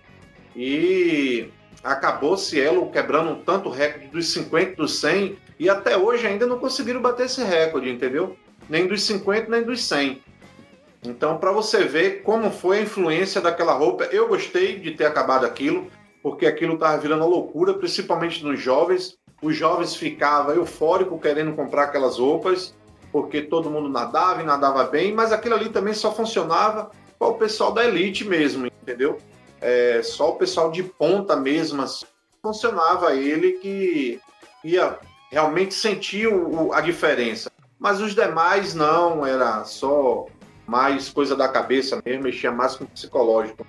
e 0.57 1.49
acabou 1.83 2.37
Cielo 2.37 2.91
quebrando 2.91 3.43
tanto 3.45 3.69
recorde 3.69 4.09
dos 4.09 4.33
50 4.33 4.77
dos 4.77 5.01
100, 5.01 5.37
e 5.59 5.69
até 5.69 5.97
hoje 5.97 6.27
ainda 6.27 6.47
não 6.47 6.59
conseguiram 6.59 7.01
bater 7.01 7.27
esse 7.27 7.43
recorde, 7.43 7.91
entendeu? 7.91 8.37
Nem 8.69 8.87
dos 8.87 9.03
50, 9.03 9.51
nem 9.51 9.63
dos 9.63 9.85
100. 9.85 10.23
Então, 11.05 11.39
para 11.39 11.53
você 11.53 11.85
ver 11.85 12.23
como 12.23 12.51
foi 12.51 12.79
a 12.79 12.83
influência 12.83 13.41
daquela 13.41 13.73
roupa, 13.73 14.05
eu 14.05 14.29
gostei 14.29 14.79
de 14.79 14.93
ter 14.93 15.07
acabado 15.07 15.47
aquilo, 15.47 15.87
porque 16.23 16.45
aquilo 16.47 16.75
estava 16.75 16.99
virando 16.99 17.27
loucura, 17.27 17.75
principalmente 17.75 18.45
nos 18.45 18.61
jovens. 18.61 19.17
Os 19.41 19.57
jovens 19.57 19.95
ficavam 19.95 20.55
eufóricos 20.57 21.21
querendo 21.21 21.55
comprar 21.55 21.85
aquelas 21.85 22.19
roupas, 22.19 22.75
porque 23.19 23.43
todo 23.43 23.69
mundo 23.69 23.89
nadava 23.89 24.41
e 24.41 24.47
nadava 24.47 24.85
bem, 24.85 25.13
mas 25.13 25.33
aquilo 25.33 25.57
ali 25.57 25.71
também 25.71 25.93
só 25.93 26.15
funcionava 26.15 26.93
para 27.19 27.27
o 27.27 27.35
pessoal 27.35 27.73
da 27.73 27.85
elite 27.85 28.25
mesmo, 28.25 28.67
entendeu? 28.67 29.19
É, 29.61 30.01
só 30.05 30.31
o 30.31 30.37
pessoal 30.37 30.71
de 30.71 30.85
ponta 30.85 31.35
mesmo 31.35 31.83
assim, 31.83 32.07
funcionava 32.41 33.17
ele 33.17 33.55
que 33.55 34.21
ia 34.63 35.01
realmente 35.33 35.75
sentir 35.75 36.29
o, 36.29 36.73
a 36.73 36.81
diferença. 36.81 37.51
Mas 37.77 38.01
os 38.01 38.15
demais 38.15 38.73
não, 38.73 39.27
era 39.27 39.65
só 39.65 40.27
mais 40.65 41.09
coisa 41.09 41.35
da 41.35 41.49
cabeça 41.49 42.01
mesmo, 42.07 42.23
mexia 42.23 42.53
mais 42.53 42.77
com 42.77 42.85
o 42.85 42.89
psicológico. 42.89 43.67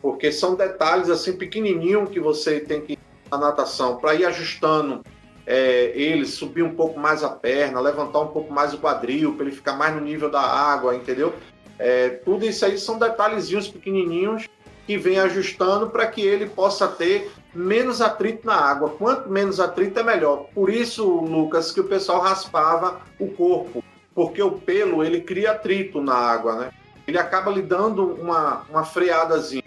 Porque 0.00 0.32
são 0.32 0.56
detalhes 0.56 1.08
assim 1.08 1.36
pequenininho 1.36 2.08
que 2.08 2.18
você 2.18 2.58
tem 2.58 2.80
que 2.80 2.98
na 3.30 3.38
natação 3.38 3.98
para 3.98 4.16
ir 4.16 4.24
ajustando 4.24 5.04
é, 5.46 5.92
ele 5.94 6.24
subir 6.24 6.62
um 6.62 6.74
pouco 6.74 6.98
mais 6.98 7.22
a 7.22 7.28
perna, 7.28 7.80
levantar 7.80 8.20
um 8.20 8.28
pouco 8.28 8.52
mais 8.52 8.72
o 8.72 8.78
quadril, 8.78 9.34
para 9.34 9.46
ele 9.46 9.54
ficar 9.54 9.74
mais 9.74 9.94
no 9.94 10.00
nível 10.00 10.30
da 10.30 10.40
água, 10.40 10.94
entendeu? 10.94 11.34
É, 11.78 12.10
tudo 12.10 12.46
isso 12.46 12.64
aí 12.64 12.78
são 12.78 12.98
detalhezinhos 12.98 13.68
pequenininhos 13.68 14.48
que 14.86 14.96
vem 14.96 15.18
ajustando 15.18 15.90
para 15.90 16.06
que 16.06 16.20
ele 16.20 16.46
possa 16.46 16.88
ter 16.88 17.30
menos 17.54 18.00
atrito 18.00 18.46
na 18.46 18.54
água. 18.54 18.90
Quanto 18.90 19.28
menos 19.30 19.60
atrito 19.60 19.98
é 19.98 20.02
melhor. 20.02 20.46
Por 20.54 20.70
isso, 20.70 21.04
Lucas, 21.04 21.70
que 21.70 21.80
o 21.80 21.84
pessoal 21.84 22.20
raspava 22.20 23.00
o 23.18 23.28
corpo, 23.28 23.82
porque 24.14 24.42
o 24.42 24.52
pelo 24.52 25.04
ele 25.04 25.20
cria 25.20 25.52
atrito 25.52 26.00
na 26.00 26.14
água, 26.14 26.56
né? 26.56 26.70
Ele 27.06 27.18
acaba 27.18 27.50
lhe 27.50 27.62
dando 27.62 28.14
uma, 28.14 28.64
uma 28.70 28.84
freadazinha. 28.84 29.62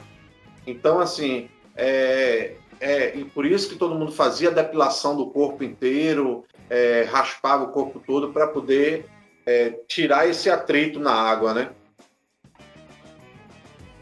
Então, 0.65 0.99
assim, 0.99 1.49
é, 1.75 2.55
é, 2.79 3.15
e 3.15 3.25
por 3.25 3.45
isso 3.45 3.69
que 3.69 3.75
todo 3.75 3.95
mundo 3.95 4.11
fazia 4.11 4.51
depilação 4.51 5.15
do 5.15 5.27
corpo 5.27 5.63
inteiro, 5.63 6.43
é, 6.69 7.07
raspava 7.09 7.63
o 7.63 7.71
corpo 7.71 7.99
todo 7.99 8.31
para 8.31 8.47
poder 8.47 9.05
é, 9.45 9.71
tirar 9.87 10.27
esse 10.27 10.49
atrito 10.49 10.99
na 10.99 11.13
água, 11.13 11.53
né? 11.53 11.69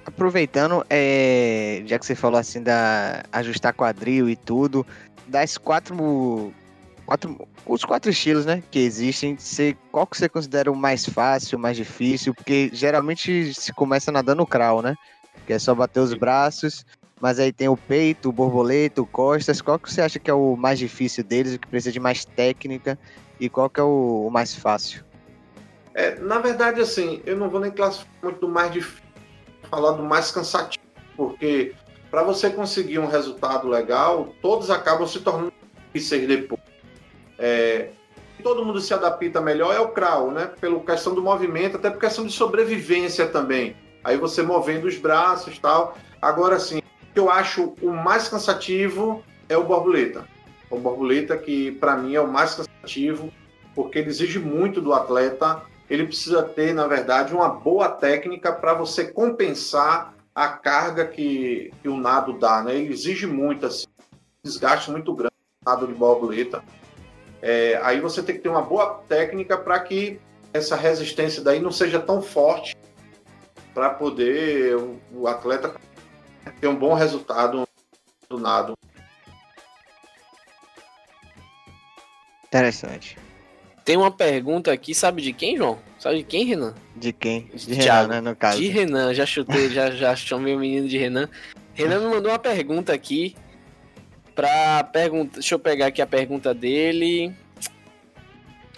Aproveitando, 0.06 0.86
é, 0.90 1.82
já 1.86 1.98
que 1.98 2.06
você 2.06 2.16
falou 2.16 2.40
assim 2.40 2.62
da 2.62 3.24
ajustar 3.32 3.74
quadril 3.74 4.30
e 4.30 4.36
tudo, 4.36 4.86
das 5.28 5.58
quatro, 5.58 6.54
quatro 7.06 7.48
os 7.66 7.86
quatro 7.86 8.12
estilos, 8.12 8.46
né, 8.46 8.62
que 8.70 8.80
existem, 8.80 9.38
você, 9.38 9.78
qual 9.92 10.06
que 10.06 10.18
você 10.18 10.28
considera 10.28 10.70
o 10.70 10.76
mais 10.76 11.06
fácil, 11.06 11.58
o 11.58 11.62
mais 11.62 11.78
difícil? 11.78 12.34
Porque 12.34 12.70
geralmente 12.74 13.54
se 13.54 13.72
começa 13.72 14.12
nadando 14.12 14.46
crawl, 14.46 14.82
né? 14.82 14.96
Que 15.48 15.54
é 15.54 15.60
só 15.60 15.74
bater 15.74 16.02
os 16.02 16.14
braços 16.14 16.86
mas 17.24 17.40
aí 17.40 17.54
tem 17.54 17.70
o 17.70 17.78
peito, 17.78 18.28
o 18.28 18.32
borboleta, 18.34 19.02
o 19.02 19.06
costas. 19.06 19.62
Qual 19.62 19.80
que 19.80 19.90
você 19.90 20.02
acha 20.02 20.20
que 20.20 20.30
é 20.30 20.34
o 20.34 20.58
mais 20.58 20.78
difícil 20.78 21.24
deles, 21.24 21.54
o 21.54 21.58
que 21.58 21.66
precisa 21.70 21.90
de 21.90 21.98
mais 21.98 22.26
técnica 22.26 23.00
e 23.40 23.48
qual 23.48 23.70
que 23.70 23.80
é 23.80 23.84
o, 23.84 24.28
o 24.28 24.30
mais 24.30 24.54
fácil? 24.54 25.06
É, 25.94 26.20
na 26.20 26.40
verdade, 26.40 26.82
assim, 26.82 27.22
eu 27.26 27.38
não 27.38 27.50
vou 27.50 27.62
nem 27.62 27.72
classificar 27.72 28.14
muito 28.22 28.42
do 28.42 28.50
mais 28.50 28.74
difícil, 28.74 29.02
falar 29.70 29.94
do 29.94 30.04
mais 30.04 30.32
cansativo, 30.32 30.84
porque 31.16 31.74
para 32.12 32.24
você 32.24 32.50
conseguir 32.50 33.00
um 33.00 33.08
resultado 33.08 33.70
legal, 33.70 34.36
todos 34.42 34.70
acabam 34.70 35.08
se 35.08 35.22
tornando 35.22 35.54
difíceis 35.94 36.28
depois. 36.28 36.60
É, 37.40 37.92
todo 38.44 38.66
mundo 38.66 38.82
se 38.82 38.94
adapta 38.94 39.40
melhor 39.40 39.74
é 39.74 39.80
o 39.80 39.88
crawl, 39.88 40.30
né? 40.30 40.52
Pela 40.60 40.78
questão 40.82 41.16
do 41.16 41.22
movimento, 41.22 41.78
até 41.78 41.90
por 41.90 42.02
questão 42.02 42.26
de 42.26 42.34
sobrevivência 42.34 43.28
também. 43.28 43.78
Aí 44.04 44.18
você 44.18 44.42
movendo 44.42 44.88
os 44.88 44.98
braços 44.98 45.58
tal. 45.58 45.98
Agora, 46.22 46.60
sim, 46.60 46.83
que 47.14 47.20
eu 47.20 47.30
acho 47.30 47.76
o 47.82 47.91
mais 47.91 48.28
cansativo 48.28 49.24
é 49.47 49.55
o 49.55 49.64
borboleta. 49.64 50.28
O 50.70 50.78
borboleta 50.78 51.38
que 51.38 51.72
para 51.74 51.95
mim 51.95 52.16
é 52.16 52.22
o 52.22 52.28
mais 52.28 52.55
cansativo, 52.55 53.32
porque 53.76 53.99
ele 53.99 54.09
exige 54.09 54.39
muito 54.39 54.82
do 54.82 54.93
atleta. 54.93 55.61
Ele 55.89 56.07
precisa 56.07 56.41
ter, 56.41 56.74
na 56.74 56.88
verdade, 56.88 57.36
uma 57.36 57.49
boa 57.49 57.89
técnica 57.89 58.51
para 58.51 58.74
você 58.74 59.05
compensar 59.05 60.14
a 60.34 60.47
carga 60.47 61.05
que, 61.05 61.72
que, 61.82 61.88
o 61.88 61.97
nado 61.97 62.34
dá, 62.39 62.64
né? 62.64 62.76
Ele 62.76 62.91
exige 62.91 63.28
muito, 63.28 63.68
assim, 63.68 63.86
desgaste 64.43 64.89
muito 64.89 65.14
grande 65.14 65.36
o 65.64 65.70
nado 65.70 65.86
de 65.86 65.93
borboleta. 65.93 66.64
É, 67.39 67.80
aí 67.84 67.99
você 67.99 68.24
tem 68.24 68.36
que 68.36 68.41
ter 68.41 68.49
uma 68.49 68.61
boa 68.61 69.03
técnica 69.07 69.55
para 69.57 69.80
que 69.82 70.20
essa 70.51 70.76
resistência 70.76 71.43
daí 71.43 71.59
não 71.59 71.72
seja 71.72 71.99
tão 71.99 72.22
forte 72.22 72.76
para 73.74 73.89
poder 73.91 74.76
o, 74.78 74.99
o 75.14 75.28
atleta 75.28 75.76
ter 76.52 76.68
um 76.68 76.76
bom 76.76 76.94
resultado 76.94 77.68
do 78.30 78.39
nado. 78.39 78.74
Interessante. 82.46 83.18
Tem 83.84 83.98
uma 83.98 84.12
pergunta 84.12 84.72
aqui, 84.72 84.96
sabe 84.96 85.22
de 85.22 85.34
quem, 85.34 85.58
João? 85.58 85.78
Sabe 86.00 86.18
de 86.18 86.24
quem, 86.24 86.46
Renan? 86.46 86.74
De 86.96 87.12
quem? 87.12 87.50
De 87.54 87.74
Renan, 87.74 88.08
né, 88.08 88.22
no 88.22 88.36
caso. 88.36 88.58
De 88.58 88.68
Renan, 88.68 89.14
já 89.14 89.26
chutei, 89.26 89.70
já, 89.70 89.91
já 89.91 90.16
chamei 90.16 90.56
o 90.56 90.60
menino 90.60 90.88
de 90.88 90.98
Renan. 90.98 91.28
Renan 91.74 92.00
me 92.00 92.08
mandou 92.08 92.32
uma 92.32 92.39
pergunta 92.39 92.94
aqui 92.94 93.36
pra 94.36 94.84
pergunta. 94.86 95.39
Deixa 95.39 95.56
eu 95.56 95.60
pegar 95.60 95.88
aqui 95.88 96.02
a 96.02 96.08
pergunta 96.08 96.54
dele. 96.54 97.36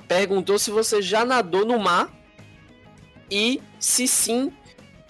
Perguntou 0.07 0.57
se 0.57 0.71
você 0.71 1.01
já 1.01 1.25
nadou 1.25 1.65
no 1.65 1.79
mar 1.79 2.11
e 3.29 3.61
se 3.79 4.07
sim, 4.07 4.51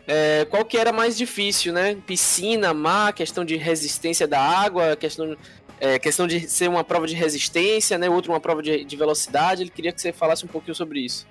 é, 0.08 0.46
qual 0.46 0.64
que 0.64 0.78
era 0.78 0.92
mais 0.92 1.18
difícil, 1.18 1.74
né? 1.74 1.98
Piscina, 2.06 2.74
mar, 2.74 3.14
questão 3.14 3.44
de 3.44 3.56
resistência 3.56 4.28
da 4.28 4.40
água, 4.40 4.96
questão, 4.96 5.36
é, 5.80 5.98
questão 5.98 6.28
de 6.28 6.48
ser 6.48 6.70
uma 6.70 6.84
prova 6.84 7.08
de 7.08 7.16
resistência, 7.16 7.98
né? 7.98 8.10
Outra 8.10 8.32
uma 8.32 8.40
prova 8.40 8.62
de, 8.62 8.86
de 8.86 8.96
velocidade. 8.96 9.64
Ele 9.64 9.72
queria 9.72 9.92
que 9.92 10.02
você 10.02 10.14
falasse 10.14 10.46
um 10.46 10.48
pouquinho 10.48 10.76
sobre 10.76 11.00
isso. 11.00 11.28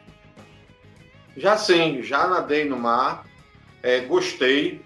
Já 1.37 1.57
sim, 1.57 2.03
já 2.03 2.29
nadei 2.29 2.64
no 2.64 2.77
mar, 2.77 3.27
é, 3.83 4.01
gostei. 4.01 4.81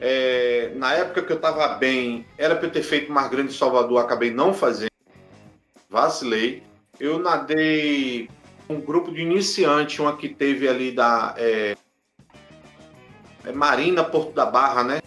É, 0.00 0.72
na 0.76 0.94
época 0.94 1.22
que 1.22 1.32
eu 1.32 1.36
estava 1.36 1.68
bem, 1.74 2.24
era 2.38 2.56
para 2.56 2.66
eu 2.66 2.72
ter 2.72 2.82
feito 2.82 3.12
Mar 3.12 3.28
Grande 3.28 3.52
Salvador, 3.52 4.00
acabei 4.00 4.30
não 4.30 4.54
fazendo. 4.54 4.90
Vacilei. 5.88 6.62
Eu 6.98 7.18
nadei 7.18 8.28
um 8.68 8.80
grupo 8.80 9.12
de 9.12 9.20
iniciante, 9.20 10.00
uma 10.00 10.16
que 10.16 10.28
teve 10.28 10.68
ali 10.68 10.92
da 10.92 11.34
é, 11.36 11.76
é 13.44 13.52
Marina 13.52 14.04
Porto 14.04 14.32
da 14.32 14.46
Barra, 14.46 14.84
né? 14.84 15.02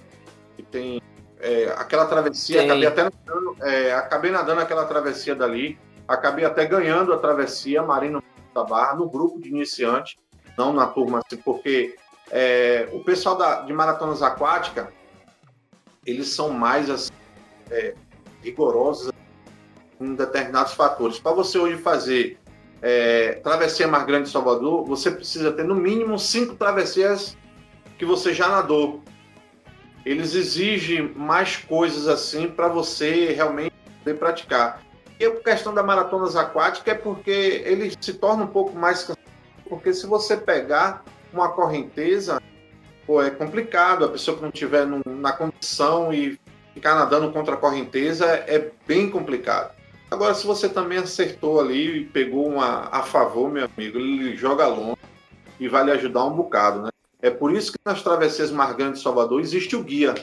Que 0.56 0.64
tem 0.64 1.02
é, 1.40 1.74
aquela 1.78 2.06
travessia, 2.06 2.62
Sim. 2.62 2.66
acabei 2.66 2.88
até 2.88 3.04
nadando, 3.04 3.56
é, 3.62 3.94
acabei 3.94 4.32
nadando 4.32 4.62
aquela 4.62 4.86
travessia 4.86 5.36
dali, 5.36 5.78
acabei 6.08 6.46
até 6.46 6.66
ganhando 6.66 7.14
a 7.14 7.18
travessia 7.18 7.82
Marina 7.84 8.22
Porto 8.22 8.54
da 8.54 8.64
Barra 8.64 8.96
no 8.96 9.10
grupo 9.10 9.40
de 9.40 9.50
iniciante, 9.50 10.18
não 10.58 10.72
na 10.72 10.88
turma 10.88 11.20
assim, 11.20 11.38
porque 11.42 11.96
é, 12.32 12.88
o 12.92 13.04
pessoal 13.04 13.36
da, 13.38 13.62
de 13.62 13.74
maratonas 13.74 14.22
aquáticas 14.22 14.88
eles 16.06 16.30
são 16.30 16.50
mais 16.50 16.90
assim, 16.90 17.12
é, 17.70 17.96
rigorosos 18.42 19.12
em 20.00 20.16
determinados 20.16 20.74
fatores. 20.74 21.20
Para 21.20 21.32
você 21.32 21.58
hoje 21.58 21.78
fazer 21.78 22.38
é, 22.82 23.34
travessia 23.44 23.88
mais 23.88 24.06
grande 24.06 24.26
de 24.26 24.32
Salvador, 24.32 24.86
você 24.86 25.10
precisa 25.10 25.52
ter 25.52 25.64
no 25.64 25.76
mínimo 25.76 26.20
cinco 26.20 26.56
travessias 26.56 27.38
que 28.04 28.06
você 28.06 28.34
já 28.34 28.50
nadou. 28.50 29.02
Eles 30.06 30.36
exigem 30.36 31.14
mais 31.16 31.56
coisas 31.56 32.10
assim 32.10 32.50
para 32.50 32.68
você 32.68 33.32
realmente 33.32 33.74
poder 34.00 34.20
praticar. 34.20 34.82
E 35.18 35.26
a 35.26 35.32
questão 35.32 35.74
da 35.74 35.82
maratonas 35.82 36.36
aquáticas 36.36 36.94
é 36.94 36.98
porque 36.98 37.64
ele 37.66 37.94
se 38.02 38.14
torna 38.16 38.44
um 38.44 38.48
pouco 38.48 38.78
mais 38.78 39.10
porque 39.70 39.94
se 39.94 40.06
você 40.06 40.36
pegar 40.36 41.06
uma 41.32 41.50
correnteza, 41.50 42.42
pô, 43.08 43.24
é 43.24 43.30
complicado. 43.30 44.04
A 44.04 44.10
pessoa 44.10 44.36
que 44.36 44.44
não 44.44 44.52
tiver 44.52 44.86
na 45.06 45.32
condição 45.32 46.14
e 46.14 46.38
ficar 46.74 46.96
nadando 46.96 47.32
contra 47.32 47.54
a 47.54 47.58
correnteza 47.58 48.26
é 48.26 48.70
bem 48.86 49.10
complicado. 49.10 49.74
Agora, 50.12 50.34
se 50.34 50.46
você 50.46 50.68
também 50.68 50.98
acertou 50.98 51.62
ali 51.62 52.02
e 52.02 52.06
pegou 52.06 52.48
uma 52.48 52.90
a 52.92 53.02
favor, 53.02 53.50
meu 53.50 53.66
amigo, 53.66 53.98
ele 53.98 54.36
joga 54.36 54.68
longe 54.68 54.98
e 55.58 55.70
vai 55.70 55.86
lhe 55.86 55.92
ajudar 55.92 56.26
um 56.26 56.36
bocado, 56.36 56.82
né? 56.82 56.93
É 57.24 57.30
por 57.30 57.54
isso 57.54 57.72
que 57.72 57.80
nas 57.86 58.04
travessias 58.04 58.52
Margante 58.52 58.98
de 58.98 59.02
Salvador 59.02 59.40
existe 59.40 59.78
o 59.78 59.82
guia. 59.82 60.14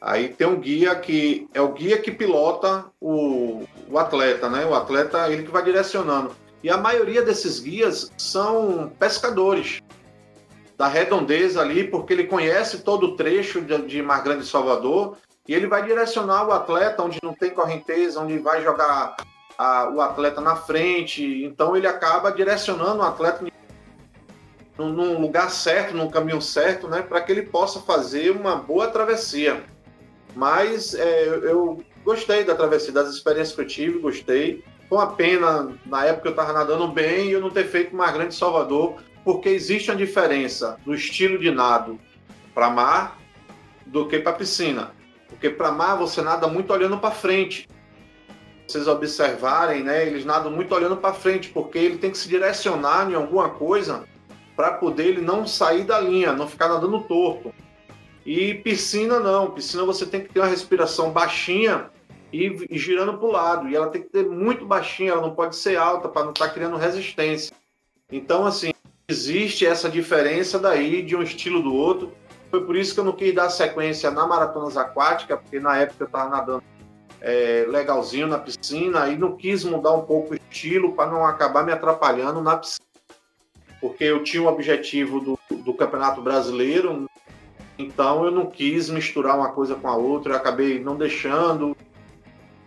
Aí 0.00 0.28
tem 0.28 0.46
um 0.46 0.60
guia 0.60 0.94
que 0.94 1.48
é 1.52 1.60
o 1.60 1.72
guia 1.72 1.98
que 1.98 2.12
pilota 2.12 2.84
o, 3.00 3.64
o 3.90 3.98
atleta, 3.98 4.48
né? 4.48 4.64
O 4.64 4.72
atleta, 4.72 5.28
ele 5.28 5.42
que 5.42 5.50
vai 5.50 5.64
direcionando. 5.64 6.30
E 6.62 6.70
a 6.70 6.76
maioria 6.76 7.22
desses 7.22 7.58
guias 7.58 8.12
são 8.16 8.92
pescadores 9.00 9.82
da 10.78 10.86
redondeza 10.86 11.60
ali, 11.60 11.82
porque 11.82 12.12
ele 12.12 12.24
conhece 12.24 12.84
todo 12.84 13.06
o 13.06 13.16
trecho 13.16 13.60
de, 13.60 13.76
de 13.82 14.00
Mar 14.00 14.22
Grande 14.22 14.42
de 14.42 14.48
Salvador 14.48 15.16
e 15.48 15.54
ele 15.54 15.66
vai 15.66 15.84
direcionar 15.84 16.46
o 16.46 16.52
atleta 16.52 17.02
onde 17.02 17.18
não 17.20 17.34
tem 17.34 17.50
correnteza, 17.50 18.20
onde 18.20 18.38
vai 18.38 18.62
jogar 18.62 19.16
a, 19.58 19.90
o 19.90 20.00
atleta 20.00 20.40
na 20.40 20.54
frente. 20.54 21.42
Então 21.44 21.76
ele 21.76 21.88
acaba 21.88 22.30
direcionando 22.30 23.00
o 23.00 23.06
atleta 23.06 23.44
num, 24.78 25.20
lugar 25.20 25.50
certo, 25.50 25.94
num 25.94 26.10
caminho 26.10 26.40
certo, 26.40 26.88
né, 26.88 27.02
para 27.02 27.20
que 27.20 27.32
ele 27.32 27.42
possa 27.42 27.80
fazer 27.80 28.30
uma 28.30 28.56
boa 28.56 28.88
travessia. 28.88 29.64
Mas 30.34 30.94
é, 30.94 31.28
eu 31.28 31.82
gostei 32.04 32.44
da 32.44 32.54
travessia, 32.54 32.92
das 32.92 33.08
experiências 33.08 33.54
que 33.54 33.60
eu 33.62 33.66
tive, 33.66 33.98
gostei. 33.98 34.62
Foi 34.88 34.98
uma 34.98 35.14
pena, 35.14 35.74
na 35.86 36.04
época 36.04 36.28
eu 36.28 36.30
estava 36.30 36.52
nadando 36.52 36.88
bem 36.88 37.28
e 37.28 37.32
eu 37.32 37.40
não 37.40 37.50
ter 37.50 37.64
feito 37.64 37.94
uma 37.94 38.10
grande 38.10 38.34
Salvador, 38.34 38.96
porque 39.24 39.48
existe 39.48 39.90
uma 39.90 39.96
diferença 39.96 40.78
do 40.84 40.94
estilo 40.94 41.38
de 41.38 41.50
nado 41.50 41.98
para 42.54 42.70
mar 42.70 43.18
do 43.86 44.06
que 44.06 44.18
para 44.18 44.34
piscina. 44.34 44.92
Porque 45.28 45.50
para 45.50 45.72
mar 45.72 45.96
você 45.96 46.22
nada 46.22 46.46
muito 46.46 46.72
olhando 46.72 46.98
para 46.98 47.10
frente. 47.10 47.68
Vocês 48.66 48.86
observarem, 48.86 49.82
né? 49.82 50.06
Eles 50.06 50.24
nadam 50.24 50.50
muito 50.50 50.74
olhando 50.74 50.96
para 50.96 51.14
frente, 51.14 51.48
porque 51.48 51.78
ele 51.78 51.98
tem 51.98 52.10
que 52.10 52.18
se 52.18 52.28
direcionar 52.28 53.10
em 53.10 53.14
alguma 53.14 53.50
coisa 53.50 54.04
para 54.56 54.72
poder 54.72 55.06
ele 55.08 55.20
não 55.20 55.46
sair 55.46 55.84
da 55.84 56.00
linha, 56.00 56.32
não 56.32 56.48
ficar 56.48 56.68
nadando 56.68 57.02
torto. 57.02 57.52
E 58.24 58.54
piscina 58.54 59.20
não, 59.20 59.50
piscina 59.50 59.84
você 59.84 60.06
tem 60.06 60.22
que 60.22 60.32
ter 60.32 60.40
uma 60.40 60.48
respiração 60.48 61.12
baixinha 61.12 61.90
e, 62.32 62.66
e 62.70 62.78
girando 62.78 63.18
para 63.18 63.26
o 63.26 63.30
lado. 63.30 63.68
E 63.68 63.76
ela 63.76 63.88
tem 63.88 64.02
que 64.02 64.08
ter 64.08 64.26
muito 64.26 64.66
baixinha, 64.66 65.12
ela 65.12 65.20
não 65.20 65.34
pode 65.34 65.54
ser 65.54 65.76
alta 65.76 66.08
para 66.08 66.24
não 66.24 66.32
estar 66.32 66.48
tá 66.48 66.52
criando 66.52 66.76
resistência. 66.76 67.54
Então, 68.10 68.46
assim, 68.46 68.72
existe 69.08 69.66
essa 69.66 69.88
diferença 69.88 70.58
daí 70.58 71.02
de 71.02 71.14
um 71.14 71.22
estilo 71.22 71.62
do 71.62 71.74
outro. 71.74 72.12
Foi 72.50 72.64
por 72.64 72.74
isso 72.76 72.94
que 72.94 73.00
eu 73.00 73.04
não 73.04 73.12
quis 73.12 73.34
dar 73.34 73.50
sequência 73.50 74.10
na 74.10 74.26
maratonas 74.26 74.76
aquática, 74.76 75.36
porque 75.36 75.60
na 75.60 75.76
época 75.76 76.04
eu 76.04 76.06
estava 76.06 76.30
nadando 76.30 76.62
é, 77.20 77.66
legalzinho 77.68 78.26
na 78.26 78.38
piscina 78.38 79.08
e 79.08 79.16
não 79.16 79.36
quis 79.36 79.64
mudar 79.64 79.92
um 79.92 80.02
pouco 80.02 80.32
o 80.32 80.36
estilo 80.36 80.92
para 80.92 81.10
não 81.10 81.24
acabar 81.24 81.64
me 81.64 81.72
atrapalhando 81.72 82.40
na 82.40 82.56
piscina. 82.56 82.85
Porque 83.80 84.04
eu 84.04 84.22
tinha 84.22 84.42
o 84.42 84.46
objetivo 84.46 85.20
do, 85.20 85.38
do 85.50 85.74
Campeonato 85.74 86.22
Brasileiro, 86.22 87.08
então 87.78 88.24
eu 88.24 88.30
não 88.30 88.46
quis 88.46 88.88
misturar 88.88 89.36
uma 89.36 89.52
coisa 89.52 89.74
com 89.74 89.88
a 89.88 89.96
outra, 89.96 90.32
eu 90.32 90.36
acabei 90.36 90.80
não 90.80 90.96
deixando. 90.96 91.76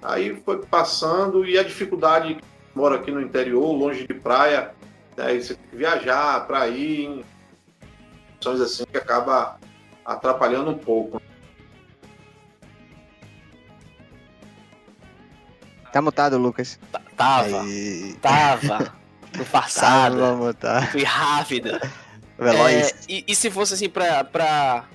Aí 0.02 0.36
foi 0.46 0.60
passando 0.66 1.46
e 1.46 1.58
a 1.58 1.64
dificuldade, 1.64 2.38
moro 2.76 2.96
aqui 2.96 3.12
no 3.12 3.22
interior, 3.22 3.72
longe 3.72 4.08
de 4.08 4.14
praia, 4.14 4.74
né, 5.18 5.38
você 5.38 5.56
tem 5.56 5.70
que 5.70 5.76
viajar 5.76 6.46
para 6.48 6.68
ir 6.68 7.06
em 7.06 7.26
situações 8.36 8.62
assim 8.62 8.86
que 8.86 8.98
acaba 8.98 9.60
atrapalhando 10.06 10.72
um 10.72 10.78
pouco. 10.78 11.22
Tá 15.92 16.02
mutado, 16.02 16.38
Lucas. 16.38 16.80
Tava. 17.18 17.62
Aí. 17.62 18.14
Tava. 18.22 18.94
No 19.38 19.46
passado. 19.46 20.18
Tava 20.18 20.36
mutado. 20.36 20.88
Fui 20.92 21.04
rápido. 21.04 21.80
Veloz. 22.38 22.92
É, 22.92 22.96
e, 23.08 23.26
e, 23.28 23.36
se 23.36 23.52
fosse 23.52 23.74
assim 23.74 23.90
pra, 23.90 24.24
pra, 24.24 24.86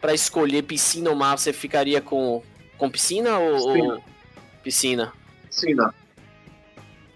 pra 0.00 0.12
escolher 0.12 0.62
piscina 0.62 1.10
ou 1.10 1.16
mar, 1.16 1.38
você 1.38 1.52
ficaria 1.52 2.00
com, 2.00 2.42
com 2.76 2.90
piscina 2.90 3.38
ou 3.38 3.54
piscina? 3.56 3.94
Ou 3.94 4.02
piscina? 4.62 5.12
Piscina. 5.48 5.94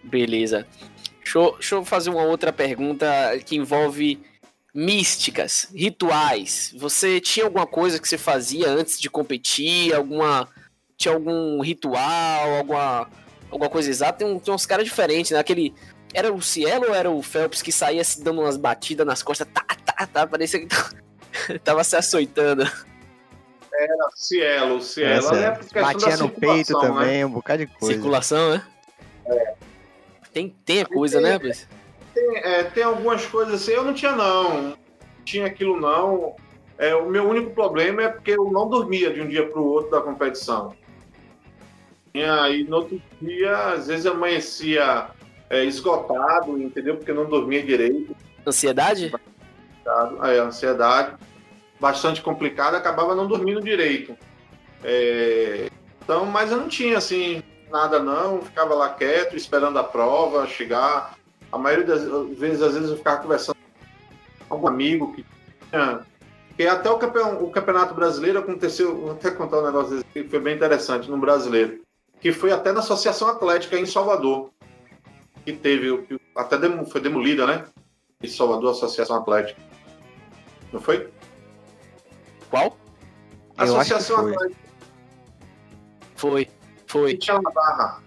Beleza. 0.05 0.67
Deixa 1.23 1.39
eu, 1.39 1.53
deixa 1.53 1.75
eu 1.75 1.85
fazer 1.85 2.11
uma 2.11 2.23
outra 2.23 2.53
pergunta 2.53 3.07
que 3.45 3.57
envolve 3.57 4.21
místicas, 4.75 5.69
rituais. 5.75 6.73
Você 6.79 7.21
tinha 7.21 7.45
alguma 7.45 7.67
coisa 7.67 7.99
que 7.99 8.09
você 8.09 8.17
fazia 8.17 8.71
antes 8.71 8.99
de 8.99 9.11
competir? 9.11 9.93
Alguma 9.95 10.49
tinha 10.97 11.15
algum 11.15 11.61
ritual, 11.61 12.57
alguma 12.57 13.11
alguma 13.51 13.69
coisa 13.69 13.91
exata? 13.91 14.25
Tem, 14.25 14.39
tem 14.39 14.55
uns 14.55 14.67
caras 14.67 14.85
diferentes, 14.85 15.33
né? 15.33 15.39
Aquele 15.39 15.75
era 16.15 16.33
o 16.33 16.41
Cielo 16.41 16.87
ou 16.89 16.95
era 16.95 17.11
o 17.11 17.23
Phelps 17.23 17.63
que 17.63 17.73
saía 17.73 18.03
se 18.03 18.23
dando 18.23 18.41
umas 18.41 18.57
batidas 18.57 19.07
nas 19.07 19.23
costas, 19.23 19.47
tá, 19.53 19.65
tá, 19.85 20.07
tá, 20.07 20.27
parecia 20.27 20.61
que 20.61 21.59
tava 21.61 21.83
se 21.85 21.97
açoitando. 21.97 22.63
Era 23.73 24.11
Cielo, 24.15 24.81
Cielo. 24.81 25.35
É, 25.35 25.61
é 25.75 25.83
Batia 25.83 26.17
no 26.17 26.29
peito 26.29 26.73
né? 26.75 26.81
também, 26.81 27.25
um 27.25 27.31
bocado 27.31 27.65
de 27.65 27.73
coisa. 27.73 27.95
Circulação, 27.95 28.53
né? 28.53 28.67
É. 29.27 29.55
Tem, 30.33 30.55
tem 30.65 30.81
a 30.83 30.87
coisa, 30.87 31.21
tem, 31.21 31.31
né, 31.31 31.39
tem, 32.15 32.37
é, 32.37 32.65
tem 32.65 32.83
algumas 32.83 33.25
coisas 33.27 33.55
assim, 33.55 33.73
eu 33.73 33.85
não 33.85 33.95
tinha 33.95 34.13
não, 34.13 34.63
não 34.63 34.79
tinha 35.25 35.47
aquilo 35.47 35.81
não. 35.81 36.37
É, 36.77 36.95
o 36.95 37.09
meu 37.09 37.29
único 37.29 37.51
problema 37.51 38.03
é 38.03 38.09
porque 38.09 38.33
eu 38.33 38.51
não 38.51 38.69
dormia 38.69 39.13
de 39.13 39.21
um 39.21 39.29
dia 39.29 39.49
para 39.49 39.61
o 39.61 39.67
outro 39.67 39.91
da 39.91 40.01
competição. 40.01 40.75
E 42.15 42.23
aí 42.23 42.65
no 42.65 42.77
outro 42.77 43.03
dia, 43.21 43.73
às 43.73 43.87
vezes 43.89 44.07
amanhecia 44.07 45.09
é, 45.51 45.65
esgotado, 45.65 46.61
entendeu? 46.61 46.97
Porque 46.97 47.13
não 47.13 47.27
dormia 47.27 47.63
direito. 47.63 48.15
Ansiedade? 48.47 49.13
É, 50.25 50.39
ansiedade. 50.39 51.15
Bastante 51.81 52.21
complicada, 52.21 52.77
acabava 52.77 53.15
não 53.15 53.27
dormindo 53.27 53.61
direito. 53.61 54.17
É, 54.83 55.69
então, 56.03 56.27
mas 56.27 56.51
eu 56.51 56.59
não 56.59 56.69
tinha 56.69 56.99
assim 56.99 57.43
nada 57.71 57.99
não, 57.99 58.43
ficava 58.43 58.75
lá 58.75 58.89
quieto, 58.91 59.37
esperando 59.37 59.79
a 59.79 59.85
prova 59.85 60.47
chegar. 60.47 61.17
A 61.51 61.59
maioria 61.59 61.87
das 61.87 62.03
vezes, 62.37 62.63
às 62.63 62.75
vezes 62.75 62.91
eu 62.91 62.97
ficava 62.97 63.23
conversando 63.23 63.57
com 64.49 64.55
algum 64.55 64.69
amigo 64.69 65.15
que 65.15 65.25
tinha. 65.71 66.01
Porque 66.49 66.67
até 66.67 66.91
o 66.91 66.99
campeonato, 66.99 67.45
o 67.45 67.51
campeonato 67.51 67.95
brasileiro 67.95 68.41
aconteceu, 68.41 68.97
vou 68.97 69.13
até 69.13 69.31
contar 69.31 69.61
um 69.61 69.67
negócio 69.67 70.05
que 70.13 70.25
foi 70.25 70.41
bem 70.41 70.57
interessante 70.57 71.09
no 71.09 71.17
brasileiro, 71.17 71.81
que 72.21 72.33
foi 72.33 72.51
até 72.51 72.73
na 72.73 72.81
Associação 72.81 73.29
Atlética 73.29 73.79
em 73.79 73.87
Salvador, 73.87 74.51
que 75.53 75.59
teve, 75.59 76.07
até 76.37 76.57
foi 76.87 77.01
demolida, 77.01 77.47
né? 77.47 77.65
Em 78.23 78.29
Salvador, 78.29 78.69
a 78.69 78.73
Associação 78.73 79.17
Atlética. 79.17 79.61
Não 80.73 80.81
foi? 80.81 81.09
Qual? 82.51 82.77
Associação 83.57 84.29
Atlética. 84.29 84.61
Foi. 86.17 86.49
Foi. 86.87 87.13
Que 87.13 87.19
tinha 87.19 87.39
uma 87.39 87.51
barra. 87.51 88.03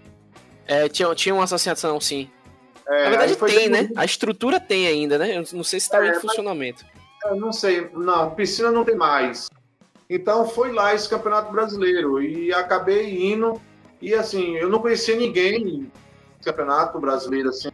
É, 0.66 0.88
tinha, 0.88 1.12
tinha 1.14 1.34
uma 1.34 1.44
associação, 1.44 2.00
sim. 2.00 2.30
É, 2.86 3.04
Na 3.04 3.10
verdade 3.10 3.36
tem, 3.36 3.68
né? 3.68 3.88
A 3.96 4.04
estrutura 4.04 4.60
tem 4.60 4.86
ainda, 4.86 5.18
né? 5.18 5.36
Eu 5.36 5.44
não 5.52 5.64
sei 5.64 5.80
se 5.80 5.86
está 5.86 6.04
é, 6.04 6.10
em 6.10 6.20
funcionamento. 6.20 6.84
Eu 7.24 7.36
não 7.36 7.52
sei. 7.52 7.88
Não, 7.92 8.30
piscina 8.34 8.70
não 8.70 8.84
tem 8.84 8.96
mais. 8.96 9.48
Então 10.08 10.46
foi 10.46 10.72
lá 10.72 10.94
esse 10.94 11.08
Campeonato 11.08 11.50
Brasileiro 11.50 12.22
e 12.22 12.52
acabei 12.52 13.32
indo 13.32 13.60
e 14.00 14.14
assim, 14.14 14.56
eu 14.56 14.68
não 14.68 14.80
conhecia 14.80 15.16
ninguém 15.16 15.90
Campeonato 16.42 16.98
Brasileiro 16.98 17.48
assim. 17.48 17.70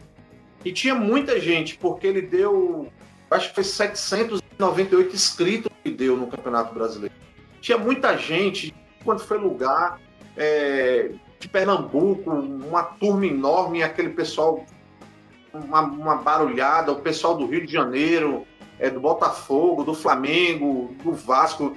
E 0.64 0.72
tinha 0.72 0.94
muita 0.94 1.40
gente, 1.40 1.76
porque 1.76 2.06
ele 2.06 2.22
deu, 2.22 2.88
acho 3.30 3.48
que 3.48 3.54
foi 3.54 3.64
798 3.64 5.14
inscritos 5.14 5.70
que 5.82 5.90
deu 5.90 6.16
no 6.16 6.26
Campeonato 6.26 6.74
Brasileiro. 6.74 7.14
Tinha 7.60 7.78
muita 7.78 8.16
gente, 8.16 8.74
quando 9.04 9.20
foi 9.20 9.38
lugar, 9.38 10.00
é, 10.36 11.10
de 11.38 11.48
Pernambuco, 11.48 12.30
uma 12.30 12.82
turma 12.82 13.26
enorme, 13.26 13.82
aquele 13.82 14.10
pessoal, 14.10 14.64
uma, 15.52 15.82
uma 15.82 16.16
barulhada, 16.16 16.92
o 16.92 17.00
pessoal 17.00 17.36
do 17.36 17.46
Rio 17.46 17.64
de 17.66 17.72
Janeiro, 17.72 18.46
é, 18.78 18.90
do 18.90 19.00
Botafogo, 19.00 19.84
do 19.84 19.94
Flamengo, 19.94 20.94
do 21.02 21.12
Vasco. 21.12 21.74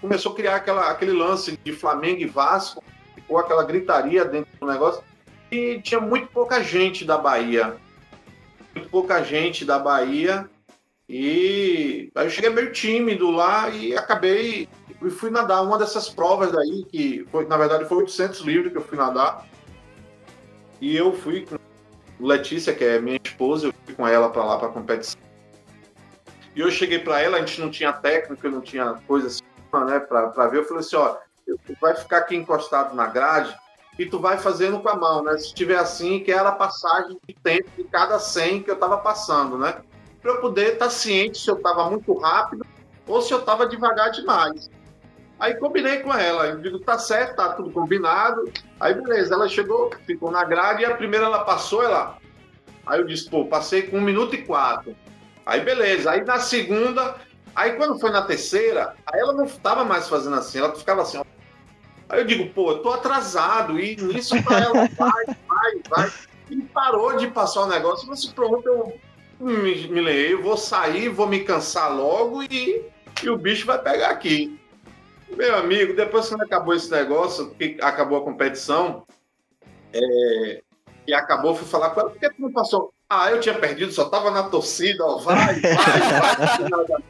Começou 0.00 0.32
a 0.32 0.34
criar 0.34 0.56
aquela, 0.56 0.90
aquele 0.90 1.12
lance 1.12 1.58
de 1.62 1.72
Flamengo 1.72 2.20
e 2.20 2.26
Vasco, 2.26 2.82
ficou 3.14 3.38
aquela 3.38 3.64
gritaria 3.64 4.24
dentro 4.24 4.50
do 4.60 4.66
negócio. 4.66 5.02
Tinha 5.82 6.00
muito 6.00 6.28
pouca 6.28 6.62
gente 6.62 7.04
da 7.04 7.18
Bahia. 7.18 7.76
Muito 8.74 8.88
pouca 8.88 9.22
gente 9.22 9.64
da 9.64 9.78
Bahia. 9.78 10.48
E 11.08 12.10
aí 12.14 12.26
eu 12.26 12.30
cheguei 12.30 12.50
meio 12.50 12.72
tímido 12.72 13.30
lá 13.30 13.68
e 13.68 13.96
acabei 13.96 14.68
e 15.02 15.10
fui 15.10 15.30
nadar 15.30 15.62
uma 15.62 15.76
dessas 15.76 16.08
provas 16.08 16.50
daí, 16.50 16.84
que 16.84 17.26
foi, 17.30 17.46
na 17.46 17.58
verdade 17.58 17.84
foi 17.84 17.98
800 17.98 18.40
livros 18.40 18.72
que 18.72 18.78
eu 18.78 18.82
fui 18.82 18.96
nadar. 18.96 19.46
E 20.80 20.96
eu 20.96 21.12
fui 21.12 21.46
com 21.46 21.56
Letícia, 22.26 22.74
que 22.74 22.84
é 22.84 22.98
minha 22.98 23.18
esposa, 23.22 23.66
eu 23.66 23.74
fui 23.84 23.94
com 23.94 24.08
ela 24.08 24.30
para 24.30 24.44
lá 24.44 24.58
para 24.58 24.68
competição. 24.68 25.20
E 26.56 26.60
eu 26.60 26.70
cheguei 26.70 26.98
para 26.98 27.20
ela, 27.20 27.36
a 27.36 27.40
gente 27.40 27.60
não 27.60 27.70
tinha 27.70 27.92
técnica, 27.92 28.48
não 28.48 28.60
tinha 28.60 28.94
coisa 29.06 29.26
assim, 29.26 29.42
né, 29.86 30.00
para 30.00 30.46
ver. 30.48 30.58
Eu 30.58 30.64
falei 30.64 30.80
assim: 30.80 30.96
ó, 30.96 31.16
vai 31.80 31.94
ficar 31.94 32.18
aqui 32.18 32.36
encostado 32.36 32.94
na 32.94 33.06
grade 33.06 33.54
e 33.98 34.06
tu 34.06 34.18
vai 34.18 34.38
fazendo 34.38 34.80
com 34.80 34.88
a 34.88 34.96
mão, 34.96 35.22
né? 35.22 35.36
Se 35.38 35.54
tiver 35.54 35.76
assim, 35.76 36.20
que 36.20 36.32
era 36.32 36.48
a 36.48 36.52
passagem 36.52 37.18
de 37.26 37.34
tempo 37.34 37.68
de 37.76 37.84
cada 37.84 38.18
100 38.18 38.62
que 38.62 38.70
eu 38.70 38.74
estava 38.74 38.98
passando, 38.98 39.56
né? 39.56 39.76
Para 40.20 40.32
eu 40.32 40.40
poder 40.40 40.74
estar 40.74 40.86
tá 40.86 40.90
ciente 40.90 41.38
se 41.38 41.50
eu 41.50 41.56
estava 41.56 41.88
muito 41.90 42.12
rápido 42.18 42.66
ou 43.06 43.20
se 43.22 43.32
eu 43.32 43.38
estava 43.38 43.66
devagar 43.66 44.10
demais. 44.10 44.70
Aí 45.38 45.54
combinei 45.54 45.98
com 45.98 46.12
ela, 46.12 46.46
eu 46.46 46.60
digo, 46.60 46.78
tá 46.78 46.98
certo, 46.98 47.36
tá 47.36 47.52
tudo 47.52 47.70
combinado. 47.70 48.50
Aí 48.80 48.94
beleza, 48.94 49.34
ela 49.34 49.48
chegou, 49.48 49.90
ficou 50.06 50.30
na 50.30 50.44
grade 50.44 50.82
e 50.82 50.84
a 50.84 50.94
primeira 50.94 51.26
ela 51.26 51.44
passou, 51.44 51.82
ela. 51.82 52.18
Aí 52.86 53.00
eu 53.00 53.06
disse, 53.06 53.28
pô, 53.28 53.46
passei 53.46 53.82
com 53.82 53.98
um 53.98 54.02
minuto 54.02 54.34
e 54.34 54.42
quatro. 54.42 54.94
Aí 55.44 55.60
beleza, 55.60 56.10
aí 56.10 56.24
na 56.24 56.38
segunda, 56.38 57.16
aí 57.54 57.72
quando 57.72 57.98
foi 57.98 58.10
na 58.10 58.22
terceira, 58.22 58.94
aí 59.06 59.20
ela 59.20 59.32
não 59.32 59.44
estava 59.44 59.84
mais 59.84 60.08
fazendo 60.08 60.36
assim, 60.36 60.58
ela 60.58 60.74
ficava 60.74 61.02
assim, 61.02 61.18
ó. 61.18 61.33
Aí 62.14 62.20
eu 62.20 62.24
digo, 62.24 62.48
pô, 62.50 62.70
eu 62.70 62.78
tô 62.78 62.92
atrasado, 62.92 63.80
e 63.80 63.94
isso 64.16 64.40
pra 64.44 64.60
ela 64.60 64.88
vai, 64.96 65.24
vai, 65.26 65.82
vai. 65.90 66.12
E 66.48 66.62
parou 66.62 67.16
de 67.16 67.26
passar 67.26 67.62
o 67.62 67.66
negócio, 67.66 68.06
mas 68.06 68.24
pronto, 68.26 68.64
eu 68.64 69.00
me, 69.40 69.88
me 69.88 70.00
leio, 70.00 70.40
vou 70.40 70.56
sair, 70.56 71.08
vou 71.08 71.26
me 71.26 71.40
cansar 71.40 71.92
logo 71.92 72.40
e, 72.44 72.84
e 73.20 73.28
o 73.28 73.36
bicho 73.36 73.66
vai 73.66 73.82
pegar 73.82 74.10
aqui. 74.10 74.56
Meu 75.28 75.56
amigo, 75.56 75.96
depois 75.96 76.28
que 76.28 76.40
acabou 76.40 76.72
esse 76.74 76.88
negócio, 76.88 77.50
que 77.56 77.78
acabou 77.80 78.18
a 78.18 78.24
competição, 78.24 79.04
é, 79.92 80.62
e 81.08 81.12
acabou, 81.12 81.56
fui 81.56 81.66
falar 81.66 81.90
com 81.90 82.00
ela, 82.00 82.10
por 82.10 82.20
que 82.20 82.30
tu 82.30 82.42
não 82.42 82.52
passou? 82.52 82.93
Ah, 83.08 83.30
eu 83.30 83.40
tinha 83.40 83.54
perdido, 83.54 83.92
só 83.92 84.08
tava 84.08 84.30
na 84.30 84.44
torcida, 84.44 85.04
ó, 85.04 85.18
vai, 85.18 85.60
vai, 85.60 85.60
vai. 86.88 87.04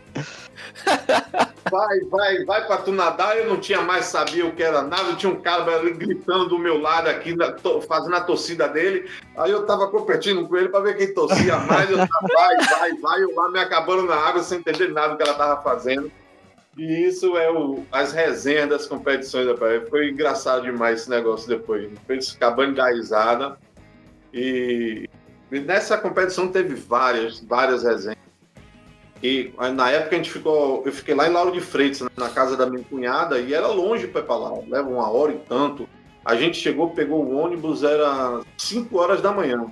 Vai, 1.70 2.00
vai, 2.10 2.44
vai 2.44 2.66
pra 2.66 2.76
tu 2.78 2.92
nadar. 2.92 3.36
Eu 3.38 3.48
não 3.48 3.58
tinha 3.58 3.80
mais 3.80 4.06
sabia 4.06 4.44
o 4.46 4.54
que 4.54 4.62
era 4.62 4.82
nada. 4.82 5.14
Tinha 5.14 5.32
um 5.32 5.40
cara 5.40 5.64
gritando 5.90 6.48
do 6.48 6.58
meu 6.58 6.80
lado 6.80 7.08
aqui, 7.08 7.34
fazendo 7.88 8.14
a 8.14 8.20
torcida 8.20 8.68
dele. 8.68 9.08
Aí 9.36 9.50
eu 9.50 9.64
tava 9.64 9.88
competindo 9.88 10.46
com 10.46 10.56
ele 10.56 10.68
para 10.68 10.80
ver 10.80 10.96
quem 10.96 11.14
torcia 11.14 11.56
mais. 11.58 11.90
Eu 11.90 11.98
tava, 11.98 12.28
vai, 12.32 12.56
vai, 12.56 12.92
vai. 12.94 13.22
Eu 13.22 13.34
lá 13.34 13.48
me 13.50 13.58
acabando 13.58 14.02
na 14.04 14.16
água 14.16 14.42
sem 14.42 14.58
entender 14.58 14.88
nada 14.92 15.14
do 15.14 15.16
que 15.16 15.22
ela 15.22 15.34
tava 15.34 15.62
fazendo. 15.62 16.10
E 16.76 17.06
isso 17.06 17.36
é 17.36 17.50
o, 17.50 17.84
as 17.90 18.12
resenhas 18.12 18.68
das 18.68 18.86
competições. 18.86 19.48
Foi 19.88 20.10
engraçado 20.10 20.62
demais 20.62 21.00
esse 21.00 21.10
negócio 21.10 21.48
depois. 21.48 21.90
Fez 22.06 22.34
acabando 22.36 22.74
da 22.74 22.90
risada. 22.90 23.56
E 24.32 25.08
nessa 25.60 25.96
competição 25.96 26.48
teve 26.48 26.74
várias, 26.74 27.40
várias 27.40 27.82
resenhas. 27.82 28.18
E 29.22 29.52
na 29.74 29.90
época 29.90 30.14
a 30.14 30.18
gente 30.18 30.30
ficou, 30.30 30.82
eu 30.84 30.92
fiquei 30.92 31.14
lá 31.14 31.26
em 31.26 31.32
Lauro 31.32 31.52
de 31.52 31.60
Freitas, 31.60 32.06
na 32.16 32.28
casa 32.28 32.56
da 32.56 32.66
minha 32.66 32.84
cunhada, 32.84 33.38
e 33.38 33.54
era 33.54 33.66
longe 33.68 34.06
para 34.06 34.20
ir 34.20 34.24
para 34.24 34.36
lá, 34.36 34.52
leva 34.68 34.88
uma 34.88 35.08
hora 35.10 35.32
e 35.32 35.38
tanto. 35.38 35.88
A 36.24 36.34
gente 36.36 36.58
chegou, 36.58 36.90
pegou 36.90 37.24
o 37.24 37.36
ônibus, 37.36 37.82
era 37.82 38.42
5 38.58 38.98
horas 38.98 39.22
da 39.22 39.32
manhã. 39.32 39.66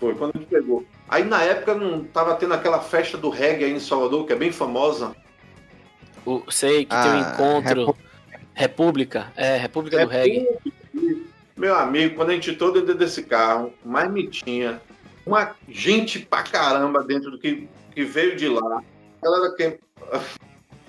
Foi 0.00 0.14
quando 0.14 0.36
a 0.36 0.38
gente 0.38 0.48
pegou. 0.48 0.84
Aí 1.08 1.24
na 1.24 1.42
época 1.42 1.74
não 1.74 2.04
tava 2.04 2.34
tendo 2.36 2.54
aquela 2.54 2.80
festa 2.80 3.18
do 3.18 3.28
reggae 3.28 3.64
aí 3.64 3.72
em 3.72 3.80
Salvador, 3.80 4.26
que 4.26 4.32
é 4.32 4.36
bem 4.36 4.52
famosa. 4.52 5.14
O, 6.24 6.42
sei 6.50 6.86
que 6.86 6.94
ah, 6.94 7.02
tem 7.02 7.12
um 7.12 7.18
encontro. 7.20 7.86
Repu... 7.86 8.04
República, 8.54 9.32
é, 9.36 9.56
República, 9.56 9.98
República 9.98 10.06
do 10.06 10.08
Reggae. 10.08 10.73
Meu 11.56 11.74
amigo, 11.74 12.16
quando 12.16 12.30
a 12.30 12.34
gente 12.34 12.50
entrou 12.50 12.72
dentro 12.72 12.94
desse 12.94 13.22
carro, 13.22 13.72
mais 13.84 14.10
me 14.10 14.26
tinha 14.26 14.80
uma 15.24 15.54
gente 15.68 16.18
pra 16.20 16.42
caramba 16.42 17.02
dentro 17.02 17.30
do 17.30 17.38
que, 17.38 17.68
que 17.94 18.04
veio 18.04 18.36
de 18.36 18.48
lá. 18.48 18.82
Galera 19.22 19.54
que. 19.54 19.78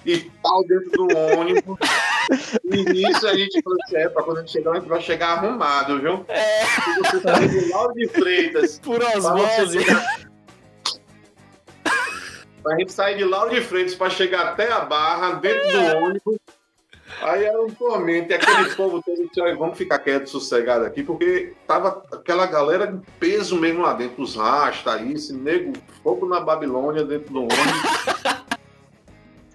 E 0.07 0.19
pau 0.19 0.63
dentro 0.67 0.91
do 0.91 1.17
ônibus. 1.35 1.79
e 2.63 2.83
nisso 2.93 3.27
a 3.27 3.35
gente 3.35 3.59
falou 3.63 3.79
assim: 3.83 3.95
é, 3.95 4.07
pra 4.07 4.21
quando 4.21 4.37
a 4.37 4.41
gente 4.41 4.51
chegar, 4.51 4.71
a 4.71 4.75
gente 4.75 4.87
vai 4.87 5.01
chegar 5.01 5.29
arrumado, 5.29 5.99
viu? 5.99 6.23
É. 6.27 6.63
E 6.63 6.97
você 6.99 7.19
tá 7.21 7.39
de 7.39 7.71
Lauro 7.71 7.91
de 7.95 8.07
Freitas. 8.09 8.77
Por 8.85 9.01
osmose 9.01 9.79
a 12.67 12.79
gente 12.79 12.91
sair 12.91 13.17
de 13.17 13.23
Lauro 13.23 13.53
de 13.53 13.61
Freitas 13.61 13.95
para 13.95 14.09
chegar 14.09 14.47
até 14.47 14.71
a 14.71 14.81
Barra, 14.81 15.33
dentro 15.33 15.71
do 15.71 15.77
é. 15.77 15.95
ônibus. 15.95 16.37
Aí 17.21 17.45
era 17.45 17.61
um 17.61 17.69
tormento, 17.69 18.31
e 18.31 18.35
aquele 18.35 18.69
povo 18.75 19.01
todo 19.03 19.27
disse, 19.27 19.53
vamos 19.55 19.77
ficar 19.77 19.99
quieto, 19.99 20.29
sossegado 20.29 20.85
aqui, 20.85 21.03
porque 21.03 21.53
tava 21.67 22.03
aquela 22.11 22.45
galera 22.45 22.87
de 22.87 22.99
peso 23.19 23.57
mesmo 23.59 23.81
lá 23.81 23.93
dentro, 23.93 24.21
os 24.21 24.35
rasta, 24.35 25.01
isso, 25.01 25.35
nego, 25.37 25.73
fogo 26.03 26.27
na 26.27 26.39
Babilônia 26.39 27.03
dentro 27.03 27.33
do 27.33 27.39
ônibus. 27.43 27.55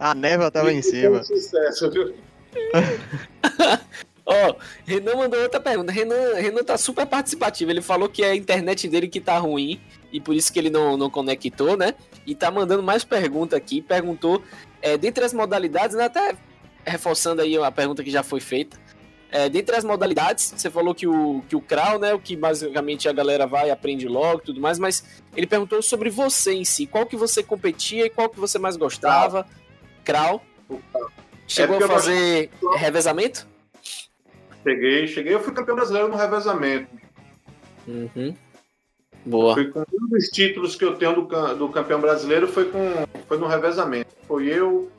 A 0.00 0.14
neva 0.14 0.50
tava 0.50 0.72
e 0.72 0.76
em 0.76 0.82
cima. 0.82 1.22
sucesso, 1.22 1.90
viu? 1.90 2.14
Ó, 4.24 4.50
oh, 4.50 4.56
Renan 4.86 5.16
mandou 5.16 5.42
outra 5.42 5.60
pergunta. 5.60 5.92
Renan, 5.92 6.36
Renan 6.36 6.62
tá 6.62 6.78
super 6.78 7.04
participativo. 7.04 7.70
Ele 7.70 7.82
falou 7.82 8.08
que 8.08 8.22
é 8.22 8.30
a 8.30 8.36
internet 8.36 8.88
dele 8.88 9.08
que 9.08 9.20
tá 9.20 9.36
ruim 9.38 9.78
e 10.12 10.20
por 10.20 10.34
isso 10.34 10.52
que 10.52 10.58
ele 10.58 10.70
não, 10.70 10.96
não 10.96 11.10
conectou, 11.10 11.76
né? 11.76 11.94
E 12.26 12.34
tá 12.34 12.50
mandando 12.50 12.82
mais 12.82 13.04
pergunta 13.04 13.56
aqui. 13.56 13.82
Perguntou, 13.82 14.42
é, 14.80 14.96
dentre 14.96 15.24
as 15.24 15.34
modalidades, 15.34 15.96
né, 15.96 16.04
até 16.04 16.36
reforçando 16.84 17.42
aí 17.42 17.56
a 17.56 17.70
pergunta 17.70 18.02
que 18.02 18.10
já 18.10 18.22
foi 18.22 18.40
feita. 18.40 18.78
É, 19.32 19.48
dentre 19.48 19.76
as 19.76 19.84
modalidades, 19.84 20.52
você 20.56 20.68
falou 20.68 20.92
que 20.92 21.06
o, 21.06 21.42
que 21.48 21.54
o 21.54 21.60
Krau, 21.60 22.00
né, 22.00 22.12
o 22.12 22.18
que 22.18 22.34
basicamente 22.34 23.08
a 23.08 23.12
galera 23.12 23.46
vai 23.46 23.68
e 23.68 23.70
aprende 23.70 24.08
logo 24.08 24.40
e 24.40 24.44
tudo 24.46 24.60
mais, 24.60 24.78
mas 24.78 25.22
ele 25.36 25.46
perguntou 25.46 25.80
sobre 25.82 26.10
você 26.10 26.52
em 26.52 26.64
si. 26.64 26.84
Qual 26.84 27.06
que 27.06 27.16
você 27.16 27.42
competia 27.42 28.06
e 28.06 28.10
qual 28.10 28.28
que 28.28 28.40
você 28.40 28.58
mais 28.58 28.76
gostava? 28.76 29.46
Krau. 30.04 30.44
Chegou 31.46 31.80
é 31.80 31.84
a 31.84 31.88
fazer 31.88 32.50
eu... 32.60 32.70
revezamento? 32.76 33.46
Cheguei, 34.64 35.06
cheguei. 35.06 35.34
Eu 35.34 35.40
fui 35.40 35.52
campeão 35.52 35.76
brasileiro 35.76 36.08
no 36.08 36.16
revezamento. 36.16 36.88
Uhum. 37.86 38.34
Boa. 39.24 39.54
Foi 39.54 39.70
com 39.70 39.80
um 39.80 40.08
dos 40.08 40.26
títulos 40.26 40.74
que 40.74 40.84
eu 40.84 40.96
tenho 40.96 41.14
do, 41.14 41.54
do 41.54 41.68
campeão 41.68 42.00
brasileiro 42.00 42.48
foi, 42.48 42.70
com, 42.70 42.78
foi 43.26 43.38
no 43.38 43.46
revezamento. 43.46 44.14
Foi 44.26 44.46
eu, 44.46 44.90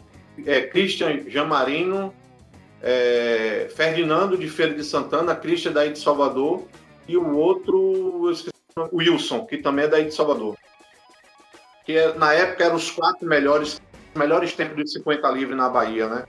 é, 0.46 0.62
Christian 0.62 1.30
Jamarino, 1.30 2.14
é, 2.82 3.70
Ferdinando 3.76 4.38
de 4.38 4.50
Feira 4.50 4.74
de 4.74 4.84
Santana, 4.84 5.36
Christian 5.36 5.72
daí 5.72 5.92
de 5.92 6.00
Salvador 6.00 6.68
e 7.08 7.18
o 7.18 7.36
outro, 7.36 8.30
esqueci, 8.32 8.52
o 8.76 8.98
Wilson, 8.98 9.46
que 9.46 9.58
também 9.58 9.86
é 9.86 9.88
daí 9.88 10.06
de 10.06 10.14
Salvador. 10.14 10.58
Que 11.86 11.98
é, 11.98 12.14
na 12.16 12.34
época 12.34 12.66
eram 12.66 12.76
os 12.76 12.90
quatro 12.90 13.28
melhores, 13.28 13.82
melhores 14.16 14.54
tempos 14.54 14.76
de 14.78 14.92
50 14.92 15.30
livre 15.32 15.56
na 15.56 15.70
Bahia, 15.70 16.08
né? 16.08 16.26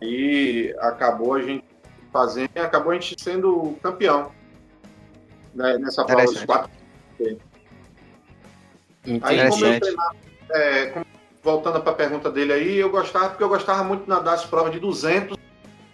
E 0.00 0.74
acabou 0.80 1.34
a 1.34 1.42
gente 1.42 1.64
fazendo, 2.12 2.50
acabou 2.56 2.92
a 2.92 2.94
gente 2.94 3.22
sendo 3.22 3.76
campeão 3.82 4.32
né, 5.54 5.78
nessa 5.78 6.04
prova 6.04 6.24
dos 6.24 6.44
quatro. 6.44 6.70
Aí, 9.22 9.48
como 9.48 9.64
eu 9.66 9.80
treinava, 9.80 10.16
é, 10.50 10.86
como, 10.86 11.06
voltando 11.42 11.80
para 11.82 11.92
a 11.92 11.94
pergunta 11.94 12.30
dele 12.30 12.52
aí, 12.52 12.76
eu 12.78 12.90
gostava, 12.90 13.30
porque 13.30 13.42
eu 13.42 13.48
gostava 13.48 13.82
muito 13.82 14.04
de 14.04 14.08
nadar 14.08 14.34
as 14.34 14.44
provas 14.44 14.72
de 14.72 14.78
200 14.78 15.36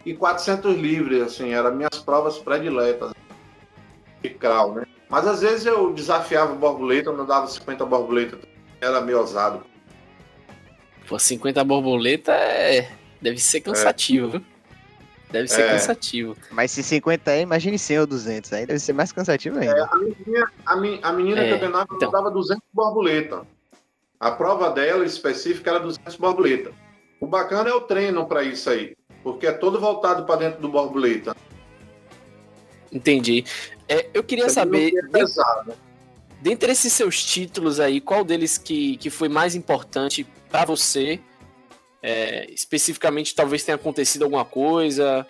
e 0.04 0.14
400 0.14 0.76
livres, 0.76 1.22
assim, 1.22 1.52
eram 1.52 1.74
minhas 1.74 1.98
provas 2.04 2.38
prediletas 2.38 3.12
de 4.22 4.30
crawl, 4.30 4.74
né? 4.74 4.84
Mas 5.08 5.26
às 5.26 5.40
vezes 5.40 5.64
eu 5.64 5.92
desafiava 5.92 6.54
borboleta, 6.54 7.08
eu 7.10 7.16
nadava 7.16 7.46
50 7.46 7.84
borboletas, 7.86 8.40
era 8.80 9.00
meio 9.00 9.18
ousado. 9.20 9.62
Pô, 11.08 11.18
50 11.18 11.64
borboleta 11.64 12.32
é... 12.32 12.92
deve 13.22 13.38
ser 13.38 13.62
cansativo, 13.62 14.28
viu? 14.28 14.44
Deve 15.30 15.48
ser 15.48 15.62
É. 15.62 15.70
cansativo. 15.70 16.36
Mas 16.50 16.70
se 16.70 16.82
50 16.82 17.30
é, 17.30 17.40
imagine 17.42 17.78
100 17.78 18.00
ou 18.00 18.06
200. 18.06 18.52
Aí 18.52 18.66
deve 18.66 18.78
ser 18.78 18.92
mais 18.94 19.12
cansativo 19.12 19.58
ainda. 19.58 19.86
A 19.90 19.96
menina, 19.96 20.52
a, 20.66 20.76
mi- 20.76 21.00
a 21.02 21.12
menina 21.12 21.42
É, 21.42 21.46
que 21.48 21.52
eu 21.54 21.58
treinava 21.58 21.86
então. 21.92 22.10
dava 22.10 22.30
200 22.30 22.62
borboleta. 22.72 23.46
A 24.20 24.32
prova 24.32 24.70
dela 24.70 25.04
específica 25.04 25.70
era 25.70 25.80
200 25.80 26.16
borboleta. 26.16 26.72
O 27.20 27.26
bacana 27.26 27.70
é 27.70 27.72
o 27.72 27.80
treino 27.80 28.26
para 28.26 28.42
isso 28.42 28.68
aí, 28.68 28.96
porque 29.22 29.46
é 29.46 29.52
todo 29.52 29.80
voltado 29.80 30.24
para 30.24 30.36
dentro 30.36 30.60
do 30.60 30.68
borboleta. 30.68 31.36
Entendi. 32.92 33.44
É, 33.88 34.08
eu 34.12 34.22
queria 34.22 34.48
saber, 34.48 34.92
é 34.96 35.08
pesado. 35.08 35.74
dentre 36.40 36.72
esses 36.72 36.92
seus 36.92 37.22
títulos 37.22 37.80
aí, 37.80 38.00
qual 38.00 38.24
deles 38.24 38.58
que, 38.58 38.96
que 38.96 39.10
foi 39.10 39.28
mais 39.28 39.54
importante 39.54 40.26
pra 40.50 40.64
você? 40.64 41.20
É, 42.02 42.50
especificamente, 42.50 43.34
talvez 43.34 43.64
tenha 43.64 43.76
acontecido 43.76 44.24
alguma 44.24 44.44
coisa. 44.44 45.26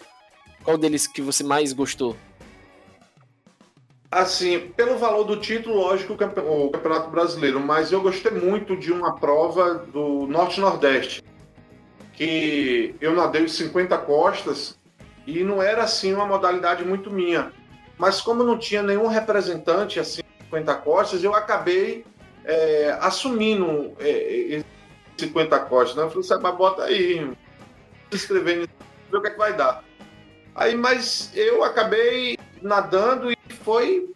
Qual 0.62 0.76
deles 0.76 1.06
que 1.06 1.22
você 1.22 1.42
mais 1.42 1.72
gostou? 1.72 2.16
Assim, 4.10 4.72
pelo 4.74 4.96
valor 4.96 5.24
do 5.24 5.36
título, 5.36 5.76
lógico, 5.76 6.14
o 6.14 6.16
campe- 6.16 6.40
o 6.40 6.70
Campeonato 6.70 7.10
Brasileiro, 7.10 7.60
mas 7.60 7.92
eu 7.92 8.00
gostei 8.00 8.32
muito 8.32 8.74
de 8.74 8.90
uma 8.90 9.16
prova 9.16 9.74
do 9.74 10.26
Norte-Nordeste, 10.26 11.22
que 12.14 12.94
eu 13.02 13.14
nadei 13.14 13.44
os 13.44 13.52
50 13.52 13.98
costas 13.98 14.78
e 15.26 15.44
não 15.44 15.62
era 15.62 15.82
assim 15.82 16.14
uma 16.14 16.26
modalidade 16.26 16.84
muito 16.84 17.10
minha. 17.10 17.52
Mas 17.98 18.20
como 18.20 18.42
não 18.42 18.58
tinha 18.58 18.82
nenhum 18.82 19.08
representante 19.08 20.00
assim 20.00 20.22
50 20.44 20.74
costas, 20.76 21.22
eu 21.22 21.34
acabei 21.34 22.06
é, 22.46 22.96
assumindo 23.02 23.92
é, 23.98 24.08
esse 24.08 24.66
50 25.18 25.58
costas. 25.60 25.96
Né? 25.96 26.04
Eu 26.04 26.08
falei, 26.08 26.22
Seba, 26.22 26.50
bota 26.52 26.84
aí, 26.84 27.30
se 28.10 28.16
inscrever 28.16 28.68
ver 29.10 29.16
o 29.16 29.20
que, 29.20 29.28
é 29.28 29.30
que 29.30 29.38
vai 29.38 29.52
dar. 29.52 29.84
Aí, 30.54 30.74
mas 30.74 31.30
eu 31.34 31.62
acabei 31.62 32.38
nadando 32.62 33.30
e 33.30 33.36
foi 33.62 34.10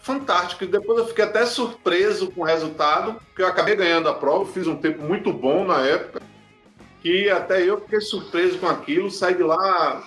fantástico. 0.00 0.64
E 0.64 0.66
Depois 0.66 0.98
eu 0.98 1.06
fiquei 1.06 1.24
até 1.24 1.44
surpreso 1.44 2.30
com 2.30 2.40
o 2.40 2.44
resultado, 2.44 3.14
porque 3.14 3.42
eu 3.42 3.46
acabei 3.46 3.76
ganhando 3.76 4.08
a 4.08 4.14
prova, 4.14 4.50
fiz 4.50 4.66
um 4.66 4.76
tempo 4.76 5.02
muito 5.02 5.32
bom 5.32 5.64
na 5.64 5.80
época, 5.80 6.22
que 7.02 7.28
até 7.28 7.62
eu 7.62 7.80
fiquei 7.80 8.00
surpreso 8.00 8.58
com 8.58 8.66
aquilo, 8.66 9.10
saí 9.10 9.34
de 9.34 9.42
lá 9.42 10.04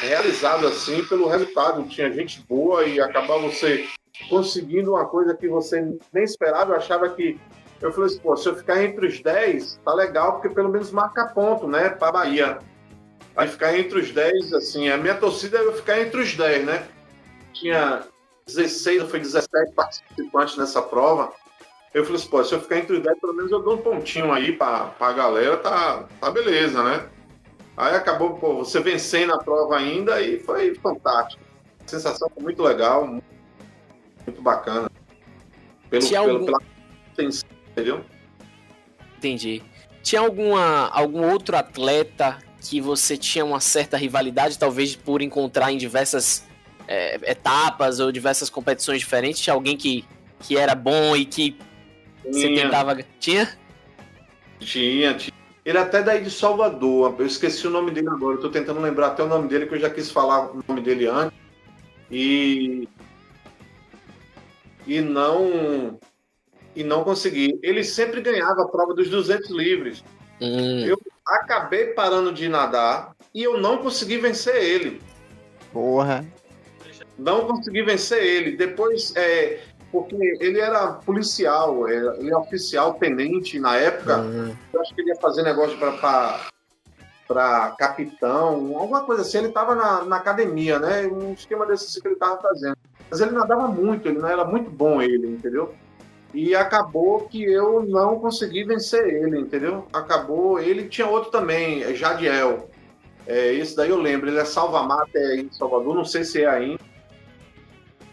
realizado 0.00 0.66
assim 0.66 1.04
pelo 1.04 1.28
resultado. 1.28 1.88
Tinha 1.88 2.12
gente 2.12 2.44
boa 2.48 2.84
e 2.84 3.00
acabar 3.00 3.38
você 3.38 3.86
conseguindo 4.28 4.92
uma 4.92 5.06
coisa 5.06 5.34
que 5.34 5.48
você 5.48 5.80
nem 6.12 6.24
esperava. 6.24 6.72
Eu 6.72 6.76
achava 6.76 7.08
que. 7.10 7.38
Eu 7.80 7.92
falei 7.92 8.10
assim, 8.10 8.18
pô, 8.18 8.36
se 8.36 8.48
eu 8.48 8.56
ficar 8.56 8.82
entre 8.82 9.06
os 9.06 9.20
10, 9.22 9.80
tá 9.84 9.94
legal, 9.94 10.32
porque 10.32 10.48
pelo 10.48 10.68
menos 10.68 10.90
marca 10.90 11.26
ponto, 11.26 11.68
né, 11.68 11.88
pra 11.88 12.10
Bahia. 12.10 12.58
Aí 13.38 13.46
ficar 13.46 13.78
entre 13.78 14.00
os 14.00 14.10
10, 14.10 14.52
assim, 14.52 14.88
a 14.88 14.96
minha 14.96 15.14
torcida 15.14 15.58
é 15.58 15.64
eu 15.64 15.72
ficar 15.72 16.00
entre 16.00 16.20
os 16.20 16.34
10, 16.34 16.66
né? 16.66 16.88
Tinha 17.52 18.02
16, 18.48 19.02
ou 19.02 19.08
foi 19.08 19.20
17 19.20 19.72
participantes 19.76 20.56
nessa 20.56 20.82
prova. 20.82 21.32
Eu 21.94 22.02
falei 22.04 22.20
assim, 22.20 22.28
pô, 22.28 22.42
se 22.42 22.52
eu 22.52 22.60
ficar 22.60 22.78
entre 22.78 22.96
os 22.96 23.02
10, 23.04 23.20
pelo 23.20 23.34
menos 23.34 23.52
eu 23.52 23.62
dou 23.62 23.74
um 23.74 23.78
pontinho 23.78 24.32
aí 24.32 24.50
pra, 24.56 24.86
pra 24.86 25.12
galera, 25.12 25.56
tá, 25.56 26.08
tá 26.20 26.30
beleza, 26.32 26.82
né? 26.82 27.06
Aí 27.76 27.94
acabou, 27.94 28.34
pô, 28.40 28.56
você 28.56 28.80
vencendo 28.80 29.32
a 29.32 29.38
prova 29.38 29.76
ainda 29.76 30.20
e 30.20 30.40
foi 30.40 30.74
fantástico. 30.74 31.40
A 31.86 31.88
sensação 31.88 32.28
foi 32.34 32.42
muito 32.42 32.60
legal, 32.60 33.06
muito 33.06 34.42
bacana. 34.42 34.90
Pelo, 35.88 36.04
Tinha 36.04 36.22
pelo, 36.22 36.32
algum- 36.32 36.46
pela 36.46 36.58
atenção, 37.12 37.48
entendeu? 37.70 38.04
Entendi. 39.16 39.62
Tinha 40.02 40.22
alguma, 40.22 40.88
algum 40.88 41.30
outro 41.30 41.56
atleta 41.56 42.38
que 42.60 42.80
você 42.80 43.16
tinha 43.16 43.44
uma 43.44 43.60
certa 43.60 43.96
rivalidade, 43.96 44.58
talvez 44.58 44.96
por 44.96 45.22
encontrar 45.22 45.72
em 45.72 45.78
diversas 45.78 46.44
é, 46.86 47.14
etapas 47.30 48.00
ou 48.00 48.10
diversas 48.10 48.50
competições 48.50 48.98
diferentes? 49.00 49.40
Tinha 49.40 49.54
alguém 49.54 49.76
que, 49.76 50.04
que 50.40 50.56
era 50.56 50.74
bom 50.74 51.16
e 51.16 51.24
que 51.24 51.56
você 52.24 52.48
Tinha. 52.48 52.62
tentava. 52.64 52.98
Tinha? 53.20 53.58
Tinha, 54.60 55.14
tinha. 55.14 55.38
Ele 55.64 55.78
até 55.78 56.02
daí 56.02 56.22
de 56.22 56.30
Salvador. 56.30 57.14
Eu 57.18 57.26
esqueci 57.26 57.66
o 57.66 57.70
nome 57.70 57.90
dele 57.90 58.08
agora. 58.08 58.36
Eu 58.36 58.40
tô 58.40 58.48
tentando 58.48 58.80
lembrar 58.80 59.08
até 59.08 59.22
o 59.22 59.28
nome 59.28 59.48
dele, 59.48 59.66
que 59.66 59.74
eu 59.74 59.80
já 59.80 59.90
quis 59.90 60.10
falar 60.10 60.50
o 60.50 60.64
nome 60.66 60.80
dele 60.80 61.06
antes. 61.06 61.38
E. 62.10 62.88
E 64.86 65.00
não. 65.00 65.98
E 66.74 66.82
não 66.82 67.04
consegui. 67.04 67.58
Ele 67.62 67.84
sempre 67.84 68.20
ganhava 68.20 68.62
a 68.62 68.68
prova 68.68 68.94
dos 68.94 69.08
200 69.10 69.50
livres. 69.50 70.02
Hum, 70.40 70.84
Eu- 70.86 70.98
Acabei 71.28 71.88
parando 71.88 72.32
de 72.32 72.48
nadar 72.48 73.14
e 73.34 73.42
eu 73.42 73.60
não 73.60 73.78
consegui 73.78 74.16
vencer 74.16 74.56
ele. 74.56 75.02
Porra. 75.72 76.24
Não 77.18 77.46
consegui 77.46 77.82
vencer 77.82 78.22
ele. 78.22 78.56
Depois, 78.56 79.14
é, 79.14 79.60
porque 79.92 80.16
ele 80.40 80.58
era 80.58 80.92
policial, 80.92 81.86
é, 81.86 81.94
ele 82.18 82.30
é 82.30 82.36
oficial, 82.36 82.94
tenente 82.94 83.58
na 83.58 83.76
época. 83.76 84.18
hum. 84.18 84.54
eu 84.72 84.80
acho 84.80 84.94
que 84.94 85.00
ele 85.00 85.10
ia 85.10 85.16
fazer 85.16 85.42
negócio 85.42 85.76
para 85.78 87.70
capitão, 87.78 88.76
alguma 88.78 89.02
coisa 89.02 89.22
assim. 89.22 89.38
Ele 89.38 89.48
estava 89.48 89.74
na, 89.74 90.04
na 90.04 90.16
academia, 90.16 90.78
né? 90.78 91.06
Um 91.06 91.32
esquema 91.32 91.66
desse 91.66 92.00
que 92.00 92.08
ele 92.08 92.14
estava 92.14 92.40
fazendo. 92.40 92.76
Mas 93.10 93.20
ele 93.20 93.32
nadava 93.32 93.68
muito, 93.68 94.08
ele 94.08 94.18
não 94.18 94.28
era 94.28 94.44
muito 94.44 94.70
bom 94.70 95.00
ele, 95.00 95.26
entendeu? 95.28 95.74
E 96.34 96.54
acabou 96.54 97.20
que 97.28 97.42
eu 97.42 97.82
não 97.82 98.18
consegui 98.18 98.64
vencer 98.64 99.06
ele, 99.06 99.40
entendeu? 99.40 99.86
Acabou. 99.92 100.60
Ele 100.60 100.88
tinha 100.88 101.06
outro 101.06 101.30
também, 101.30 101.82
é 101.82 101.94
Jadiel. 101.94 102.68
É, 103.26 103.52
esse 103.52 103.74
daí 103.74 103.90
eu 103.90 104.00
lembro, 104.00 104.28
ele 104.28 104.38
é 104.38 104.44
salvamar 104.44 105.00
até 105.02 105.36
em 105.36 105.50
Salvador, 105.50 105.94
não 105.94 106.04
sei 106.04 106.24
se 106.24 106.42
é 106.42 106.48
ainda. 106.48 106.82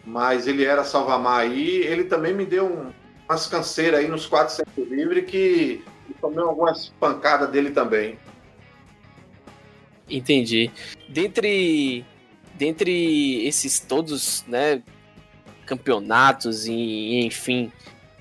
Mas 0.06 0.48
ele 0.48 0.64
era 0.64 0.84
salvamar 0.84 1.42
aí. 1.42 1.78
Ele 1.82 2.06
também 2.06 2.34
me 2.34 2.46
deu 2.46 2.66
um, 2.66 2.92
umas 3.28 3.48
canseiras 3.48 4.00
aí 4.00 4.08
nos 4.08 4.26
400 4.26 4.88
livre 4.90 5.24
que 5.24 5.84
eu 6.10 6.16
tomei 6.22 6.44
algumas 6.44 6.90
pancadas 7.00 7.50
dele 7.50 7.72
também. 7.72 8.18
Entendi. 10.10 10.72
Dentre, 11.10 12.06
dentre 12.54 13.46
esses 13.48 13.80
todos, 13.80 14.44
né, 14.48 14.84
campeonatos 15.66 16.68
e, 16.68 17.26
enfim, 17.26 17.72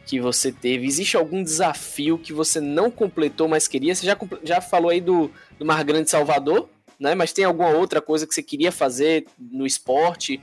que 0.06 0.20
você 0.20 0.52
teve, 0.52 0.86
existe 0.86 1.16
algum 1.16 1.42
desafio 1.42 2.18
que 2.18 2.32
você 2.32 2.60
não 2.60 2.90
completou, 2.90 3.48
mas 3.48 3.66
queria? 3.66 3.94
Você 3.94 4.06
já, 4.06 4.16
já 4.42 4.60
falou 4.60 4.90
aí 4.90 5.00
do, 5.00 5.30
do 5.58 5.64
Mar 5.64 5.82
Grande 5.84 6.10
Salvador, 6.10 6.68
né? 6.98 7.14
Mas 7.14 7.32
tem 7.32 7.44
alguma 7.44 7.70
outra 7.70 8.00
coisa 8.00 8.26
que 8.26 8.34
você 8.34 8.42
queria 8.42 8.70
fazer 8.70 9.26
no 9.38 9.66
esporte 9.66 10.40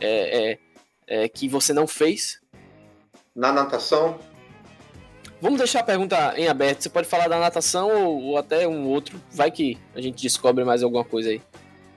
é, 0.00 0.52
é, 0.52 0.58
é, 1.06 1.28
que 1.28 1.48
você 1.48 1.72
não 1.72 1.86
fez? 1.86 2.40
Na 3.34 3.52
natação, 3.52 4.18
Vamos 5.42 5.58
deixar 5.58 5.80
a 5.80 5.82
pergunta 5.82 6.34
em 6.36 6.46
aberto. 6.46 6.82
Você 6.82 6.88
pode 6.88 7.08
falar 7.08 7.26
da 7.26 7.36
natação 7.36 7.90
ou, 7.90 8.22
ou 8.22 8.38
até 8.38 8.68
um 8.68 8.86
outro. 8.86 9.20
Vai 9.28 9.50
que 9.50 9.76
a 9.92 10.00
gente 10.00 10.22
descobre 10.22 10.62
mais 10.62 10.84
alguma 10.84 11.04
coisa 11.04 11.30
aí. 11.30 11.42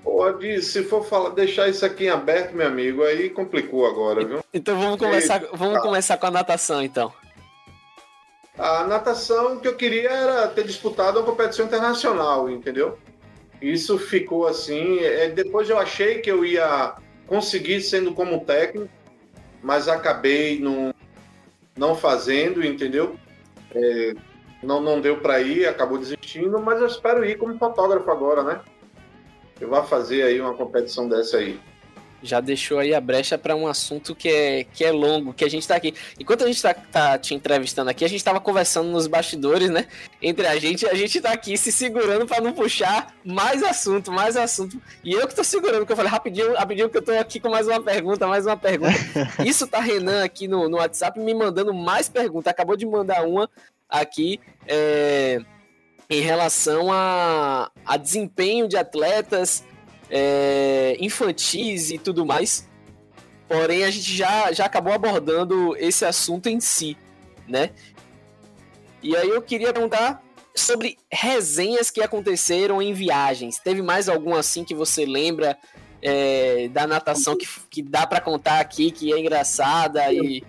Pode, 0.06 0.62
se 0.62 0.84
for 0.84 1.04
falar, 1.04 1.32
deixar 1.32 1.68
isso 1.68 1.84
aqui 1.84 2.06
em 2.06 2.10
aberto, 2.10 2.56
meu 2.56 2.68
amigo, 2.68 3.04
aí 3.04 3.28
complicou 3.28 3.88
agora, 3.88 4.24
viu? 4.24 4.40
Então 4.54 4.80
vamos 4.80 5.00
começar, 5.00 5.42
vamos 5.52 5.74
tá. 5.74 5.82
começar 5.82 6.18
com 6.18 6.28
a 6.28 6.32
natação, 6.32 6.84
então. 6.84 7.12
A 8.58 8.86
natação 8.86 9.60
que 9.60 9.68
eu 9.68 9.76
queria 9.76 10.10
era 10.10 10.48
ter 10.48 10.64
disputado 10.64 11.20
uma 11.20 11.26
competição 11.26 11.66
internacional, 11.66 12.48
entendeu? 12.50 12.98
Isso 13.60 13.98
ficou 13.98 14.48
assim. 14.48 15.00
é, 15.00 15.28
Depois 15.30 15.70
eu 15.70 15.80
achei 15.80 16.20
que 16.20 16.32
eu 16.32 16.46
ia 16.46 16.96
conseguir 17.26 17.82
sendo 17.82 18.14
como 18.14 18.46
técnico, 18.46 18.90
mas 19.62 19.88
acabei 19.88 20.60
não, 20.60 20.94
não 21.76 21.96
fazendo, 21.96 22.64
entendeu? 22.64 23.16
É, 23.74 24.14
não, 24.64 24.80
não 24.80 25.02
deu 25.02 25.18
para 25.18 25.42
ir, 25.42 25.68
acabou 25.68 25.98
desistindo, 25.98 26.60
mas 26.60 26.80
eu 26.80 26.88
espero 26.88 27.26
ir 27.26 27.38
como 27.38 27.58
fotógrafo 27.58 28.10
agora, 28.10 28.44
né? 28.44 28.62
Eu 29.60 29.70
vou 29.70 29.84
fazer 29.84 30.24
aí 30.24 30.40
uma 30.42 30.54
competição 30.54 31.08
dessa 31.08 31.38
aí. 31.38 31.60
Já 32.26 32.42
deixou 32.42 32.80
aí 32.80 32.94
a 32.94 33.00
brecha 33.00 33.38
para 33.38 33.56
um 33.56 33.68
assunto 33.68 34.16
que 34.16 34.28
é, 34.28 34.64
que 34.64 34.84
é 34.84 34.92
longo, 34.92 35.32
que 35.32 35.46
a 35.46 35.50
gente 35.50 35.68
tá 35.68 35.76
aqui. 35.76 35.94
Enquanto 36.20 36.44
a 36.44 36.48
gente 36.48 36.62
tá, 36.62 36.74
tá 36.74 37.18
te 37.20 37.36
entrevistando 37.36 37.90
aqui, 37.90 38.04
a 38.04 38.10
gente 38.10 38.24
tava 38.24 38.40
conversando 38.40 38.90
nos 38.90 39.06
bastidores, 39.06 39.70
né? 39.70 39.86
Entre 40.20 40.48
a 40.48 40.58
gente, 40.58 40.88
a 40.88 40.96
gente 40.96 41.22
tá 41.22 41.32
aqui 41.32 41.56
se 41.56 41.72
segurando 41.72 42.26
para 42.26 42.42
não 42.42 42.52
puxar 42.52 43.14
mais 43.24 43.62
assunto, 43.62 44.12
mais 44.12 44.36
assunto. 44.36 44.82
E 45.04 45.14
eu 45.14 45.28
que 45.28 45.36
tô 45.36 45.44
segurando, 45.44 45.80
porque 45.80 45.94
eu 45.94 45.98
falei 45.98 46.12
rapidinho, 46.12 46.56
rapidinho 46.56 46.90
que 46.90 46.98
eu 46.98 47.02
tô 47.04 47.12
aqui 47.12 47.40
com 47.40 47.50
mais 47.50 47.68
uma 47.68 47.82
pergunta, 47.82 48.28
mais 48.28 48.46
uma 48.46 48.58
pergunta. 48.58 48.96
Isso 49.46 49.68
tá 49.68 49.80
Renan 49.80 50.24
aqui 50.24 50.48
no, 50.48 50.68
no 50.68 50.78
WhatsApp 50.78 51.20
me 51.20 51.34
mandando 51.34 51.74
mais 51.74 52.10
perguntas. 52.10 52.50
Acabou 52.50 52.76
de 52.76 52.88
mandar 52.88 53.24
uma 53.24 53.48
aqui. 53.88 54.40
É, 54.68 55.42
em 56.10 56.22
relação 56.22 56.92
a, 56.92 57.72
a 57.86 57.98
desempenho 57.98 58.68
de 58.68 58.78
atletas 58.78 59.64
é, 60.10 60.96
infantis 61.00 61.90
e 61.90 61.98
tudo 61.98 62.26
mais. 62.26 62.70
Porém, 63.48 63.84
a 63.84 63.92
gente 63.92 64.12
já, 64.12 64.52
já 64.52 64.66
acabou 64.66 64.94
abordando 64.94 65.76
esse 65.78 66.06
assunto 66.06 66.48
em 66.48 66.60
si, 66.60 66.98
né? 67.48 67.72
E 69.02 69.16
aí 69.16 69.30
eu 69.30 69.42
queria 69.42 69.72
perguntar 69.72 70.24
sobre 70.56 70.98
resenhas 71.12 71.92
que 71.92 72.02
aconteceram 72.02 72.82
em 72.82 72.94
viagens. 72.94 73.60
Teve 73.60 73.82
mais 73.82 74.10
algum 74.10 74.34
assim 74.34 74.64
que 74.64 74.74
você 74.74 75.06
lembra 75.06 75.58
é, 76.02 76.70
da 76.70 76.88
natação 76.88 77.38
que, 77.38 77.48
que 77.70 77.82
dá 77.84 78.08
para 78.08 78.22
contar 78.22 78.60
aqui, 78.60 78.90
que 78.90 79.14
é 79.14 79.20
engraçada 79.20 80.12
e, 80.12 80.44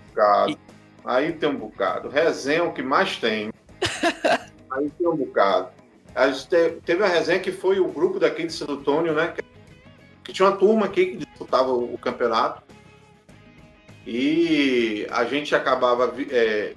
e... 0.47 0.57
Aí 1.05 1.33
tem 1.33 1.49
um 1.49 1.55
bocado. 1.55 2.09
Resenha 2.09 2.59
é 2.59 2.63
o 2.63 2.73
que 2.73 2.81
mais 2.81 3.17
tem. 3.17 3.49
Aí 4.77 4.91
tem 4.91 5.07
um 5.07 5.15
bocado. 5.15 5.69
A 6.13 6.29
gente 6.29 6.47
teve 6.85 7.01
uma 7.01 7.09
resenha 7.09 7.39
que 7.39 7.51
foi 7.51 7.79
o 7.79 7.87
grupo 7.87 8.19
daqui 8.19 8.45
de 8.45 8.53
Santo 8.53 8.73
Antônio, 8.73 9.13
né? 9.13 9.33
Que 10.23 10.31
tinha 10.31 10.47
uma 10.47 10.57
turma 10.57 10.85
aqui 10.85 11.07
que 11.07 11.17
disputava 11.17 11.71
o 11.71 11.97
campeonato. 11.97 12.63
E 14.05 15.07
a 15.11 15.25
gente 15.25 15.55
acabava 15.55 16.13
é, 16.31 16.73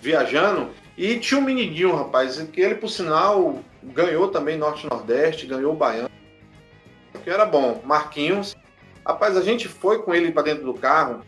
viajando. 0.00 0.70
E 0.96 1.18
tinha 1.18 1.40
um 1.40 1.44
menidinho, 1.44 1.94
rapaz, 1.94 2.40
que 2.52 2.60
ele, 2.60 2.76
por 2.76 2.88
sinal, 2.88 3.58
ganhou 3.82 4.28
também 4.28 4.56
Norte-Nordeste, 4.56 5.46
ganhou 5.46 5.72
o 5.72 5.76
Baiano. 5.76 6.10
Que 7.22 7.30
era 7.30 7.44
bom. 7.44 7.82
Marquinhos. 7.84 8.54
Rapaz, 9.06 9.36
a 9.36 9.42
gente 9.42 9.68
foi 9.68 10.02
com 10.02 10.14
ele 10.14 10.30
para 10.30 10.44
dentro 10.44 10.64
do 10.64 10.74
carro 10.74 11.22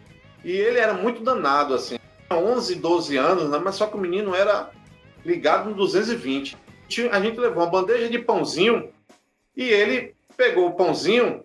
e 0.45 0.53
ele 0.53 0.79
era 0.79 0.95
muito 0.95 1.23
danado, 1.23 1.75
assim. 1.75 1.99
11, 2.31 2.77
12 2.77 3.17
anos, 3.17 3.51
né? 3.51 3.61
mas 3.63 3.77
só 3.77 3.87
que 3.87 3.97
o 3.97 4.01
menino 4.01 4.35
era 4.35 4.71
ligado 5.27 5.71
no 5.71 5.77
220. 5.77 6.57
A 7.11 7.21
gente 7.21 7.39
levou 7.39 7.63
uma 7.63 7.71
bandeja 7.71 8.09
de 8.09 8.19
pãozinho 8.19 8.89
e 9.57 9.65
ele 9.65 10.15
pegou 10.37 10.69
o 10.69 10.75
pãozinho 10.75 11.43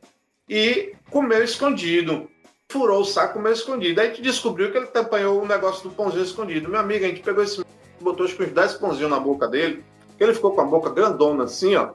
e 0.47 0.93
comeu 1.09 1.43
escondido. 1.43 2.29
Furou 2.71 3.01
o 3.01 3.05
saco, 3.05 3.34
comeu 3.34 3.51
escondido. 3.51 3.99
Aí 3.99 4.07
a 4.07 4.09
gente 4.09 4.21
descobriu 4.21 4.71
que 4.71 4.77
ele 4.77 4.88
apanhou 4.93 5.41
o 5.41 5.47
negócio 5.47 5.89
do 5.89 5.95
pãozinho 5.95 6.23
escondido. 6.23 6.69
Meu 6.69 6.79
amigo, 6.79 7.03
a 7.03 7.07
gente 7.07 7.21
pegou 7.21 7.43
esse 7.43 7.61
botou 8.01 8.25
acho 8.25 8.36
que 8.36 8.43
uns 8.43 8.51
10 8.51 8.73
pãozinhos 8.75 9.11
na 9.11 9.19
boca 9.19 9.47
dele, 9.47 9.84
ele 10.19 10.34
ficou 10.34 10.53
com 10.53 10.61
a 10.61 10.65
boca 10.65 10.89
grandona 10.89 11.45
assim, 11.45 11.75
ó. 11.75 11.91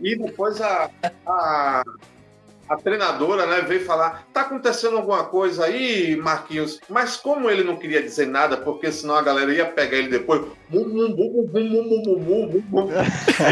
E 0.00 0.16
depois 0.16 0.60
a, 0.60 0.90
a, 1.26 1.82
a 2.70 2.76
treinadora 2.76 3.46
né, 3.46 3.62
veio 3.62 3.84
falar: 3.84 4.24
tá 4.32 4.42
acontecendo 4.42 4.96
alguma 4.96 5.24
coisa 5.24 5.64
aí, 5.64 6.14
Marquinhos? 6.14 6.80
Mas 6.88 7.16
como 7.16 7.50
ele 7.50 7.64
não 7.64 7.76
queria 7.76 8.00
dizer 8.00 8.26
nada, 8.26 8.56
porque 8.56 8.92
senão 8.92 9.16
a 9.16 9.22
galera 9.22 9.52
ia 9.52 9.66
pegar 9.66 9.96
ele 9.96 10.08
depois. 10.08 10.42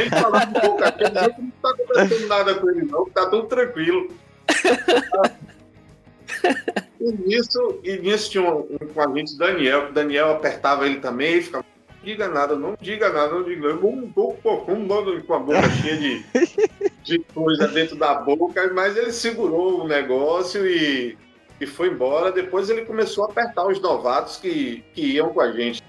Ele 0.01 0.11
falava 0.11 0.47
que 0.47 0.67
não 0.67 0.77
tá 0.77 1.71
acontecendo 1.71 2.29
nada 2.29 2.55
com 2.55 2.71
ele, 2.71 2.85
não, 2.85 3.05
tá 3.07 3.27
tudo 3.29 3.49
tranquilo. 3.49 4.09
E 7.01 7.13
nisso, 7.13 7.81
e 7.83 7.97
nisso 7.99 8.31
tinha 8.31 8.45
um, 8.45 8.61
um 8.81 8.87
com 8.95 9.01
a 9.01 9.17
gente, 9.17 9.37
Daniel, 9.37 9.87
que 9.87 9.93
Daniel 9.93 10.31
apertava 10.33 10.87
ele 10.87 11.01
também 11.01 11.43
ficava 11.43 11.65
diga 12.03 12.29
nada, 12.29 12.57
não 12.57 12.77
diga 12.81 13.13
nada, 13.13 13.35
não 13.35 13.43
diga 13.43 13.69
nada. 13.69 13.87
Um 13.87 14.11
pouco 14.11 14.41
com 14.43 15.35
a 15.35 15.39
boca 15.39 15.71
cheia 15.83 15.97
de, 15.97 16.25
de 17.03 17.19
coisa 17.35 17.69
dentro 17.69 17.97
da 17.97 18.15
boca, 18.15 18.73
mas 18.73 18.97
ele 18.97 19.13
segurou 19.13 19.83
o 19.83 19.89
negócio 19.89 20.67
e, 20.67 21.19
e 21.61 21.67
foi 21.67 21.89
embora. 21.89 22.33
Depois 22.33 22.71
ele 22.71 22.85
começou 22.85 23.25
a 23.25 23.29
apertar 23.29 23.67
os 23.67 23.81
novatos 23.81 24.37
que, 24.37 24.85
que 24.95 25.13
iam 25.13 25.33
com 25.33 25.41
a 25.41 25.53
gente. 25.53 25.83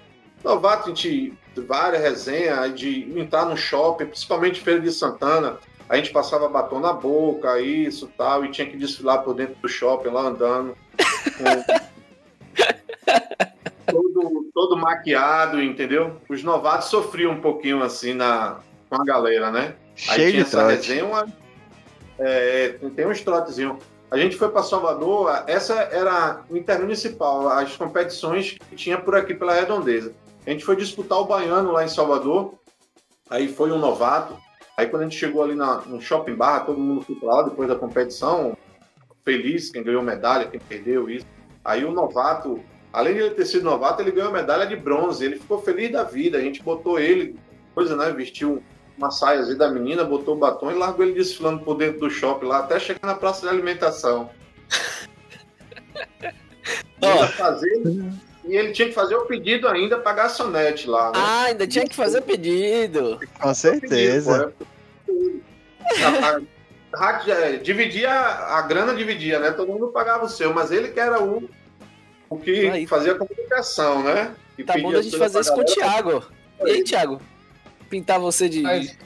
Novato, 0.43 0.85
a 0.85 0.87
gente, 0.87 1.33
várias 1.55 2.01
resenhas 2.01 2.73
de 2.73 3.19
entrar 3.19 3.45
no 3.45 3.57
shopping, 3.57 4.05
principalmente 4.05 4.61
Feira 4.61 4.79
de 4.79 4.91
Santana. 4.91 5.59
A 5.89 5.97
gente 5.97 6.11
passava 6.11 6.47
batom 6.47 6.79
na 6.79 6.93
boca, 6.93 7.59
isso 7.59 8.09
tal, 8.15 8.45
e 8.45 8.51
tinha 8.51 8.67
que 8.67 8.77
desfilar 8.77 9.23
por 9.23 9.33
dentro 9.33 9.55
do 9.55 9.67
shopping 9.67 10.09
lá 10.09 10.21
andando. 10.21 10.77
todo, 13.91 14.49
todo 14.53 14.77
maquiado, 14.77 15.61
entendeu? 15.61 16.17
Os 16.29 16.43
novatos 16.43 16.89
sofriam 16.89 17.31
um 17.33 17.41
pouquinho 17.41 17.81
assim 17.83 18.13
na, 18.13 18.59
com 18.89 19.01
a 19.01 19.05
galera, 19.05 19.51
né? 19.51 19.75
Cheio 19.95 20.27
Aí 20.27 20.31
tinha 20.31 20.43
de 20.43 20.51
trote. 20.51 20.75
resenha, 20.75 21.05
uma, 21.05 21.27
é, 22.17 22.69
tem 22.95 23.07
uns 23.07 23.21
trotezinhos. 23.21 23.77
A 24.11 24.17
gente 24.17 24.35
foi 24.35 24.49
para 24.49 24.63
Salvador, 24.63 25.43
essa 25.45 25.75
era 25.75 26.41
o 26.49 26.57
intermunicipal, 26.57 27.47
as 27.47 27.77
competições 27.77 28.57
que 28.69 28.75
tinha 28.75 28.97
por 28.97 29.15
aqui 29.15 29.35
pela 29.35 29.53
Redondeza. 29.53 30.13
A 30.45 30.49
gente 30.49 30.65
foi 30.65 30.75
disputar 30.75 31.19
o 31.19 31.25
Baiano 31.25 31.71
lá 31.71 31.83
em 31.83 31.89
Salvador, 31.89 32.55
aí 33.29 33.47
foi 33.47 33.71
um 33.71 33.77
novato. 33.77 34.35
Aí 34.75 34.87
quando 34.87 35.03
a 35.03 35.05
gente 35.05 35.17
chegou 35.17 35.43
ali 35.43 35.53
na, 35.53 35.81
no 35.81 36.01
Shopping 36.01 36.33
Barra, 36.33 36.61
todo 36.61 36.79
mundo 36.79 37.01
foi 37.01 37.15
pra 37.15 37.35
lá 37.35 37.43
depois 37.43 37.69
da 37.69 37.75
competição, 37.75 38.57
feliz, 39.23 39.69
quem 39.69 39.83
ganhou 39.83 40.01
medalha, 40.01 40.47
quem 40.47 40.59
perdeu 40.59 41.07
isso. 41.07 41.27
Aí 41.63 41.85
o 41.85 41.91
novato 41.91 42.59
Além 42.91 43.13
de 43.13 43.19
ele 43.19 43.35
ter 43.35 43.45
sido 43.45 43.63
novato, 43.63 44.01
ele 44.01 44.11
ganhou 44.11 44.29
a 44.29 44.33
medalha 44.33 44.65
de 44.65 44.75
bronze. 44.75 45.23
Ele 45.23 45.37
ficou 45.37 45.61
feliz 45.61 45.91
da 45.91 46.03
vida. 46.03 46.37
A 46.37 46.41
gente 46.41 46.63
botou 46.63 46.99
ele, 46.99 47.35
coisa, 47.75 47.95
né? 47.95 48.11
Vestiu 48.11 48.63
uma 48.97 49.11
saia 49.11 49.39
assim 49.39 49.55
da 49.55 49.69
menina, 49.69 50.03
botou 50.03 50.35
o 50.35 50.39
batom 50.39 50.71
e 50.71 50.75
largou 50.75 51.05
ele 51.05 51.13
desfilando 51.13 51.63
por 51.63 51.75
dentro 51.75 52.01
do 52.01 52.09
shopping 52.09 52.47
lá, 52.47 52.59
até 52.59 52.79
chegar 52.79 53.05
na 53.05 53.15
praça 53.15 53.41
de 53.41 53.47
alimentação. 53.47 54.29
oh. 57.01 57.27
fazer, 57.27 57.81
e 58.43 58.57
ele 58.57 58.73
tinha 58.73 58.89
que 58.89 58.93
fazer 58.93 59.15
o 59.15 59.25
pedido 59.25 59.67
ainda 59.67 59.99
pra 59.99 60.13
garçonete 60.13 60.89
lá. 60.89 61.11
Né? 61.11 61.13
Ah, 61.15 61.43
ainda 61.43 61.67
tinha 61.67 61.85
que 61.85 61.95
fazer 61.95 62.19
o 62.19 62.23
pedido. 62.23 63.19
Com 63.39 63.53
certeza. 63.53 64.51
Pedido, 65.07 65.43
é, 67.31 67.57
dividia, 67.57 68.11
a 68.11 68.63
grana 68.63 68.95
dividia, 68.95 69.39
né? 69.39 69.51
Todo 69.51 69.71
mundo 69.71 69.89
pagava 69.89 70.25
o 70.25 70.29
seu, 70.29 70.51
mas 70.51 70.71
ele 70.71 70.87
que 70.87 70.99
era 70.99 71.21
o 71.21 71.47
o 72.29 72.37
que 72.37 72.69
aí. 72.69 72.87
fazia 72.87 73.13
a 73.13 73.15
comunicação, 73.15 74.03
né? 74.03 74.35
Que 74.55 74.63
tá 74.63 74.77
bom 74.77 74.89
a 74.91 75.01
gente 75.01 75.17
fazer 75.17 75.39
isso 75.39 75.53
com 75.53 75.61
o 75.61 75.65
Thiago. 75.65 76.23
E 76.65 76.69
aí, 76.69 76.83
Thiago? 76.83 77.21
Pintar 77.89 78.19
você 78.19 78.47
de. 78.47 78.61
Mas, 78.61 78.97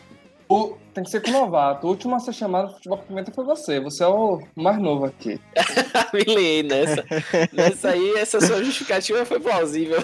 o, 0.50 0.76
tem 0.94 1.04
que 1.04 1.10
ser 1.10 1.22
com 1.22 1.30
o 1.30 1.34
novato. 1.34 1.88
O 1.88 1.90
último 1.90 2.16
a 2.16 2.20
ser 2.20 2.34
chamado 2.34 2.68
de 2.68 2.74
futebol 2.76 2.98
com 2.98 3.06
pimenta 3.06 3.32
foi 3.32 3.44
você. 3.44 3.80
Você 3.80 4.04
é 4.04 4.08
o 4.08 4.42
mais 4.56 4.78
novo 4.78 5.06
aqui. 5.06 5.40
Me 6.14 6.34
lei 6.34 6.64
nessa. 6.64 7.06
nessa 7.52 7.90
aí, 7.90 8.14
essa 8.18 8.42
sua 8.42 8.64
justificativa 8.64 9.26
foi 9.26 9.40
plausível. 9.40 10.04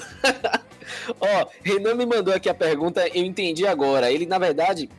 Ó, 1.19 1.47
Renan 1.63 1.93
me 1.93 2.05
mandou 2.05 2.33
aqui 2.33 2.49
a 2.49 2.53
pergunta, 2.53 3.07
eu 3.07 3.23
entendi 3.23 3.67
agora. 3.67 4.11
Ele, 4.11 4.25
na 4.25 4.39
verdade, 4.39 4.89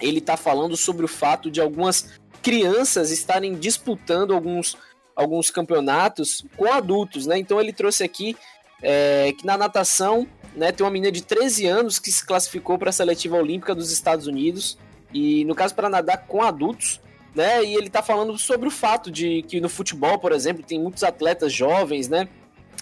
ele 0.00 0.20
tá 0.20 0.36
falando 0.36 0.76
sobre 0.76 1.04
o 1.04 1.08
fato 1.08 1.50
de 1.50 1.60
algumas 1.60 2.20
crianças 2.42 3.10
estarem 3.10 3.54
disputando 3.54 4.34
alguns 4.34 4.76
alguns 5.14 5.50
campeonatos 5.50 6.44
com 6.56 6.70
adultos, 6.72 7.26
né? 7.26 7.38
Então 7.38 7.60
ele 7.60 7.72
trouxe 7.72 8.02
aqui 8.02 8.36
é, 8.82 9.32
que 9.38 9.46
na 9.46 9.56
natação, 9.56 10.26
né, 10.56 10.72
tem 10.72 10.84
uma 10.84 10.90
menina 10.90 11.12
de 11.12 11.22
13 11.22 11.66
anos 11.66 11.98
que 11.98 12.10
se 12.10 12.26
classificou 12.26 12.78
para 12.78 12.90
a 12.90 12.92
seletiva 12.92 13.36
olímpica 13.36 13.74
dos 13.74 13.92
Estados 13.92 14.26
Unidos 14.26 14.76
e 15.14 15.44
no 15.44 15.54
caso 15.54 15.74
para 15.74 15.88
nadar 15.88 16.26
com 16.26 16.42
adultos, 16.42 17.00
né? 17.34 17.64
E 17.64 17.74
ele 17.74 17.86
está 17.86 18.02
falando 18.02 18.36
sobre 18.38 18.68
o 18.68 18.70
fato 18.70 19.10
de 19.10 19.42
que 19.42 19.60
no 19.60 19.68
futebol, 19.68 20.18
por 20.18 20.32
exemplo, 20.32 20.62
tem 20.62 20.80
muitos 20.80 21.02
atletas 21.02 21.52
jovens, 21.52 22.08
né? 22.08 22.28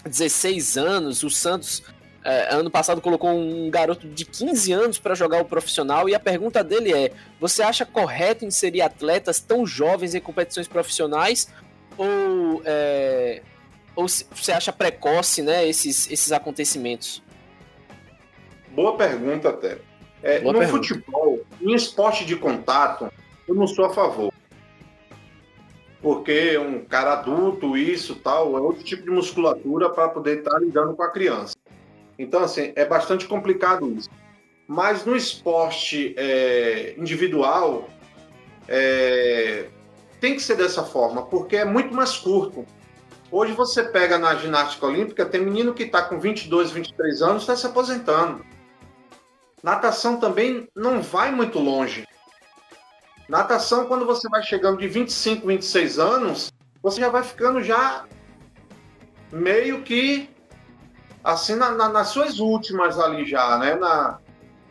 16 0.05 0.79
anos, 0.79 1.23
o 1.23 1.31
Santos 1.31 1.83
é, 2.25 2.55
ano 2.55 2.71
passado 2.71 3.01
colocou 3.01 3.31
um 3.31 3.71
garoto 3.71 4.07
de 4.07 4.25
15 4.25 4.73
anos 4.73 4.99
para 4.99 5.15
jogar 5.15 5.41
o 5.41 5.45
profissional 5.45 6.09
e 6.09 6.15
a 6.15 6.21
pergunta 6.21 6.63
dele 6.63 6.93
é: 6.93 7.13
você 7.41 7.63
acha 7.63 7.87
correto 7.87 8.45
inserir 8.45 8.83
atletas 8.83 9.41
tão 9.41 9.67
jovens 9.67 10.15
em 10.15 10.21
competições 10.21 10.69
profissionais 10.69 11.49
ou, 11.97 12.63
é, 12.65 13.43
ou 13.95 14.07
você 14.09 14.53
acha 14.53 14.73
precoce 14.73 15.43
né, 15.43 15.69
esses, 15.69 16.11
esses 16.11 16.33
acontecimentos? 16.33 17.23
Boa 18.71 18.97
pergunta, 18.97 19.51
até. 19.51 19.79
É, 20.23 20.41
Boa 20.41 20.53
no 20.53 20.59
pergunta. 20.59 20.89
futebol, 20.89 21.41
em 21.61 21.75
esporte 21.75 22.25
de 22.25 22.37
contato, 22.37 23.11
eu 23.49 23.55
não 23.55 23.67
sou 23.67 23.87
a 23.87 23.91
favor. 23.91 24.33
Porque 26.01 26.57
um 26.57 26.85
cara 26.85 27.15
adulto, 27.15 27.77
isso 27.77 28.15
tal, 28.17 28.57
é 28.57 28.61
outro 28.61 28.83
tipo 28.83 29.03
de 29.03 29.11
musculatura 29.11 29.91
para 29.91 30.09
poder 30.09 30.39
estar 30.39 30.53
tá 30.53 30.59
lidando 30.59 30.95
com 30.95 31.03
a 31.03 31.11
criança. 31.11 31.55
Então, 32.19 32.43
assim, 32.43 32.73
é 32.77 32.85
bastante 32.85 33.27
complicado 33.27 33.91
isso. 33.93 34.09
Mas 34.67 35.05
no 35.05 35.17
esporte 35.17 36.15
é, 36.17 36.95
individual, 36.97 37.89
é, 38.69 39.67
tem 40.21 40.35
que 40.35 40.43
ser 40.43 40.57
dessa 40.57 40.85
forma, 40.85 41.25
porque 41.27 41.57
é 41.57 41.65
muito 41.65 41.95
mais 41.95 42.17
curto. 42.17 42.67
Hoje 43.33 43.53
você 43.53 43.85
pega 43.85 44.19
na 44.19 44.35
ginástica 44.35 44.87
olímpica, 44.87 45.25
tem 45.25 45.41
menino 45.41 45.73
que 45.73 45.85
está 45.85 46.03
com 46.03 46.21
22, 46.21 46.73
23 46.73 47.23
anos, 47.23 47.43
está 47.43 47.57
se 47.57 47.67
aposentando. 47.67 48.45
Natação 49.63 50.19
também 50.19 50.69
não 50.75 51.01
vai 51.01 51.31
muito 51.31 51.59
longe. 51.59 52.07
Natação, 53.29 53.87
quando 53.87 54.05
você 54.05 54.29
vai 54.29 54.43
chegando 54.43 54.79
de 54.79 54.89
25, 54.89 55.47
26 55.47 55.99
anos, 55.99 56.53
você 56.83 57.01
já 57.01 57.09
vai 57.09 57.23
ficando 57.23 57.63
já 57.63 58.05
meio 59.31 59.83
que 59.83 60.29
assim 61.23 61.55
na, 61.55 61.71
na, 61.71 61.89
nas 61.89 62.09
suas 62.09 62.41
últimas 62.41 62.99
ali 62.99 63.25
já, 63.25 63.57
né? 63.59 63.77
Na, 63.77 64.19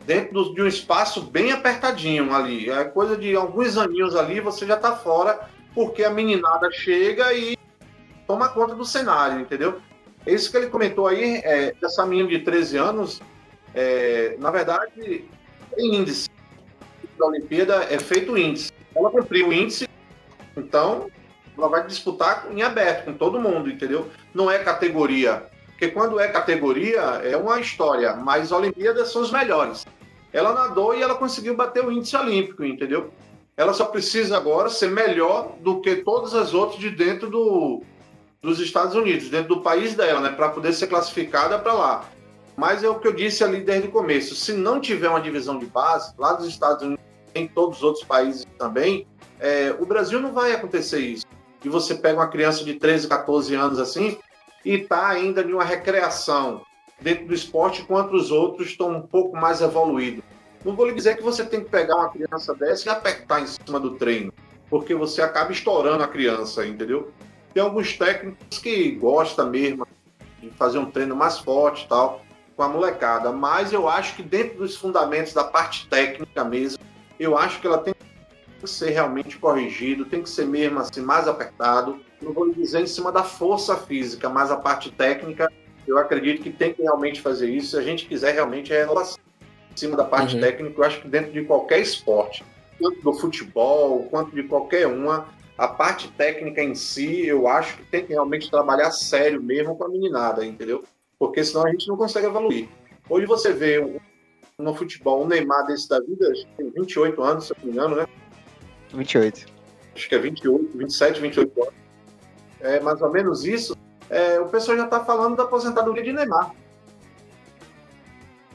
dentro 0.06 0.54
de 0.54 0.62
um 0.62 0.66
espaço 0.66 1.20
bem 1.22 1.52
apertadinho 1.52 2.34
ali. 2.34 2.70
É 2.70 2.84
coisa 2.84 3.16
de 3.16 3.34
alguns 3.34 3.76
aninhos 3.76 4.16
ali, 4.16 4.40
você 4.40 4.66
já 4.66 4.74
está 4.74 4.96
fora, 4.96 5.48
porque 5.74 6.04
a 6.04 6.10
meninada 6.10 6.70
chega 6.72 7.32
e 7.32 7.56
toma 8.26 8.48
conta 8.48 8.74
do 8.74 8.84
cenário, 8.84 9.40
entendeu? 9.40 9.80
É 10.26 10.32
isso 10.32 10.50
que 10.50 10.56
ele 10.56 10.66
comentou 10.66 11.06
aí, 11.06 11.40
é, 11.44 11.74
essa 11.82 12.04
menina 12.04 12.28
de 12.28 12.40
13 12.40 12.76
anos, 12.76 13.20
é, 13.74 14.36
na 14.38 14.50
verdade, 14.50 15.24
tem 15.74 15.94
índice. 15.94 16.28
A 17.20 17.26
Olimpíada 17.26 17.86
é 17.90 17.98
feito 17.98 18.36
índice. 18.36 18.72
Ela 18.94 19.10
cumpriu 19.10 19.48
o 19.48 19.52
índice, 19.52 19.88
então 20.56 21.10
ela 21.56 21.68
vai 21.68 21.86
disputar 21.86 22.48
em 22.50 22.62
aberto 22.62 23.04
com 23.04 23.12
todo 23.14 23.40
mundo, 23.40 23.70
entendeu? 23.70 24.08
Não 24.34 24.50
é 24.50 24.58
categoria. 24.58 25.44
Porque 25.80 25.94
quando 25.94 26.20
é 26.20 26.28
categoria, 26.28 27.00
é 27.24 27.34
uma 27.38 27.58
história, 27.58 28.14
mas 28.14 28.52
Olimpíadas 28.52 29.10
são 29.10 29.22
os 29.22 29.32
melhores. 29.32 29.86
Ela 30.30 30.52
nadou 30.52 30.94
e 30.94 31.00
ela 31.00 31.14
conseguiu 31.14 31.56
bater 31.56 31.82
o 31.82 31.90
índice 31.90 32.14
olímpico, 32.14 32.62
entendeu? 32.62 33.10
Ela 33.56 33.72
só 33.72 33.86
precisa 33.86 34.36
agora 34.36 34.68
ser 34.68 34.90
melhor 34.90 35.56
do 35.60 35.80
que 35.80 35.96
todas 35.96 36.34
as 36.34 36.52
outras 36.52 36.78
de 36.78 36.90
dentro 36.90 37.30
do, 37.30 37.82
dos 38.42 38.60
Estados 38.60 38.94
Unidos, 38.94 39.30
dentro 39.30 39.54
do 39.54 39.62
país 39.62 39.94
dela, 39.94 40.20
né, 40.20 40.28
para 40.28 40.50
poder 40.50 40.74
ser 40.74 40.86
classificada 40.86 41.58
para 41.58 41.72
lá. 41.72 42.04
Mas 42.58 42.84
é 42.84 42.88
o 42.90 42.98
que 42.98 43.08
eu 43.08 43.14
disse 43.14 43.42
ali 43.42 43.62
desde 43.62 43.88
o 43.88 43.90
começo: 43.90 44.34
se 44.34 44.52
não 44.52 44.82
tiver 44.82 45.08
uma 45.08 45.22
divisão 45.22 45.58
de 45.58 45.64
base, 45.64 46.12
lá 46.18 46.34
dos 46.34 46.46
Estados 46.46 46.82
Unidos, 46.82 47.02
em 47.34 47.48
todos 47.48 47.78
os 47.78 47.82
outros 47.82 48.04
países 48.04 48.46
também, 48.58 49.06
é, 49.40 49.74
o 49.80 49.86
Brasil 49.86 50.20
não 50.20 50.34
vai 50.34 50.52
acontecer 50.52 50.98
isso. 50.98 51.24
E 51.64 51.70
você 51.70 51.94
pega 51.94 52.18
uma 52.18 52.28
criança 52.28 52.62
de 52.64 52.74
13, 52.74 53.08
14 53.08 53.54
anos 53.54 53.78
assim 53.78 54.18
e 54.64 54.74
está 54.74 55.08
ainda 55.08 55.42
em 55.42 55.52
uma 55.52 55.64
recreação 55.64 56.62
dentro 57.00 57.26
do 57.26 57.34
esporte, 57.34 57.82
enquanto 57.82 58.12
os 58.12 58.30
outros 58.30 58.68
estão 58.68 58.90
um 58.90 59.02
pouco 59.02 59.36
mais 59.36 59.60
evoluídos. 59.60 60.22
Não 60.64 60.76
vou 60.76 60.86
lhe 60.86 60.94
dizer 60.94 61.16
que 61.16 61.22
você 61.22 61.44
tem 61.44 61.64
que 61.64 61.70
pegar 61.70 61.96
uma 61.96 62.10
criança 62.10 62.54
dessa 62.54 62.88
e 62.88 62.92
apertar 62.92 63.40
em 63.40 63.46
cima 63.46 63.80
do 63.80 63.96
treino, 63.96 64.32
porque 64.68 64.94
você 64.94 65.22
acaba 65.22 65.52
estourando 65.52 66.02
a 66.02 66.08
criança, 66.08 66.66
entendeu? 66.66 67.10
Tem 67.54 67.62
alguns 67.62 67.96
técnicos 67.96 68.58
que 68.58 68.90
gostam 68.92 69.48
mesmo 69.48 69.86
de 70.40 70.50
fazer 70.50 70.78
um 70.78 70.90
treino 70.90 71.16
mais 71.16 71.38
forte 71.38 71.88
tal, 71.88 72.22
com 72.54 72.62
a 72.62 72.68
molecada, 72.68 73.32
mas 73.32 73.72
eu 73.72 73.88
acho 73.88 74.14
que 74.16 74.22
dentro 74.22 74.58
dos 74.58 74.76
fundamentos 74.76 75.32
da 75.32 75.44
parte 75.44 75.88
técnica 75.88 76.44
mesmo, 76.44 76.82
eu 77.18 77.36
acho 77.36 77.58
que 77.58 77.66
ela 77.66 77.78
tem 77.78 77.94
que 78.60 78.66
ser 78.68 78.90
realmente 78.90 79.38
corrigido, 79.38 80.04
tem 80.04 80.22
que 80.22 80.28
ser 80.28 80.44
mesmo 80.44 80.78
assim 80.78 81.00
mais 81.00 81.26
apertado. 81.26 82.00
Não 82.20 82.32
vou 82.32 82.52
dizer 82.52 82.80
em 82.80 82.86
cima 82.86 83.10
da 83.10 83.22
força 83.22 83.76
física, 83.76 84.28
mas 84.28 84.50
a 84.50 84.56
parte 84.56 84.90
técnica, 84.90 85.50
eu 85.86 85.98
acredito 85.98 86.42
que 86.42 86.50
tem 86.50 86.72
que 86.72 86.82
realmente 86.82 87.20
fazer 87.20 87.50
isso. 87.50 87.70
Se 87.70 87.78
a 87.78 87.82
gente 87.82 88.06
quiser 88.06 88.34
realmente 88.34 88.72
é 88.72 88.80
renovação 88.80 89.18
em 89.72 89.76
cima 89.76 89.96
da 89.96 90.04
parte 90.04 90.34
uhum. 90.34 90.40
técnica, 90.40 90.80
eu 90.80 90.84
acho 90.84 91.00
que 91.00 91.08
dentro 91.08 91.32
de 91.32 91.44
qualquer 91.44 91.80
esporte, 91.80 92.44
tanto 92.78 93.00
do 93.00 93.12
futebol 93.14 94.04
quanto 94.10 94.34
de 94.34 94.42
qualquer 94.42 94.86
uma, 94.86 95.28
a 95.56 95.68
parte 95.68 96.10
técnica 96.12 96.62
em 96.62 96.74
si, 96.74 97.26
eu 97.26 97.46
acho 97.46 97.76
que 97.76 97.84
tem 97.84 98.04
que 98.04 98.12
realmente 98.12 98.50
trabalhar 98.50 98.90
sério 98.90 99.42
mesmo 99.42 99.76
com 99.76 99.84
a 99.84 99.88
meninada, 99.88 100.44
entendeu? 100.44 100.84
Porque 101.18 101.44
senão 101.44 101.66
a 101.66 101.70
gente 101.70 101.86
não 101.88 101.96
consegue 101.96 102.26
evoluir. 102.26 102.68
Hoje 103.08 103.26
você 103.26 103.52
vê 103.52 104.00
no 104.58 104.74
futebol 104.74 105.22
um 105.22 105.26
Neymar 105.26 105.66
desse 105.66 105.88
da 105.88 106.00
vida, 106.00 106.30
acho 106.30 106.46
que 106.46 106.52
tem 106.56 106.70
28 106.70 107.22
anos, 107.22 107.46
se 107.46 107.52
eu 107.52 107.56
não 107.58 107.66
me 107.66 107.72
engano, 107.72 107.96
né? 107.96 108.06
28. 108.94 109.46
Acho 109.94 110.08
que 110.08 110.14
é 110.14 110.18
28, 110.18 110.78
27, 110.78 111.20
28 111.20 111.62
anos. 111.62 111.79
É 112.60 112.80
mais 112.80 113.00
ou 113.00 113.10
menos 113.10 113.44
isso. 113.44 113.76
É, 114.08 114.40
o 114.40 114.48
pessoal 114.48 114.76
já 114.76 114.84
está 114.84 115.04
falando 115.04 115.36
da 115.36 115.44
aposentadoria 115.44 116.02
de 116.02 116.12
Neymar. 116.12 116.52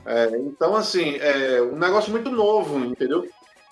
É, 0.05 0.29
então, 0.37 0.75
assim, 0.75 1.15
é 1.15 1.61
um 1.61 1.77
negócio 1.77 2.11
muito 2.11 2.29
novo, 2.29 2.77
entendeu? 2.79 3.27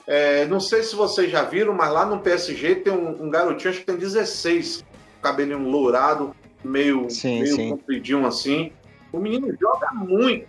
É, 0.08 0.46
não 0.48 0.60
sei 0.60 0.84
se 0.84 0.96
vocês 0.96 1.32
já 1.32 1.44
viram, 1.44 1.74
mas 1.74 1.92
lá 1.92 2.06
no 2.06 2.20
PSG 2.20 2.76
tem 2.76 2.92
um, 2.92 3.24
um 3.24 3.30
garotinho, 3.30 3.70
acho 3.70 3.80
que 3.80 3.86
tem 3.86 3.96
16, 3.96 4.84
cabelinho 5.22 5.60
lourado, 5.60 6.36
meio, 6.64 7.10
sim, 7.10 7.42
meio 7.42 7.56
sim. 7.56 7.70
compridinho 7.70 8.26
assim. 8.26 8.72
O 9.12 9.20
menino 9.20 9.56
joga 9.60 9.92
muito, 9.94 10.48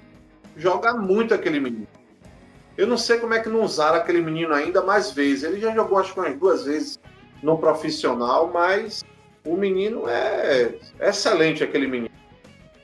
joga 0.56 0.94
muito 0.94 1.34
aquele 1.34 1.60
menino. 1.60 1.86
Eu 2.76 2.86
não 2.86 2.96
sei 2.96 3.18
como 3.18 3.34
é 3.34 3.40
que 3.40 3.48
não 3.48 3.62
usaram 3.62 3.98
aquele 3.98 4.20
menino 4.20 4.52
ainda 4.52 4.82
mais 4.82 5.12
vezes. 5.12 5.44
Ele 5.44 5.60
já 5.60 5.72
jogou 5.72 5.98
acho 5.98 6.12
que 6.12 6.18
umas 6.18 6.36
duas 6.36 6.64
vezes 6.64 6.98
no 7.42 7.56
profissional, 7.58 8.50
mas 8.52 9.04
o 9.44 9.56
menino 9.56 10.08
é 10.08 10.74
excelente 11.00 11.62
aquele 11.62 11.86
menino. 11.86 12.14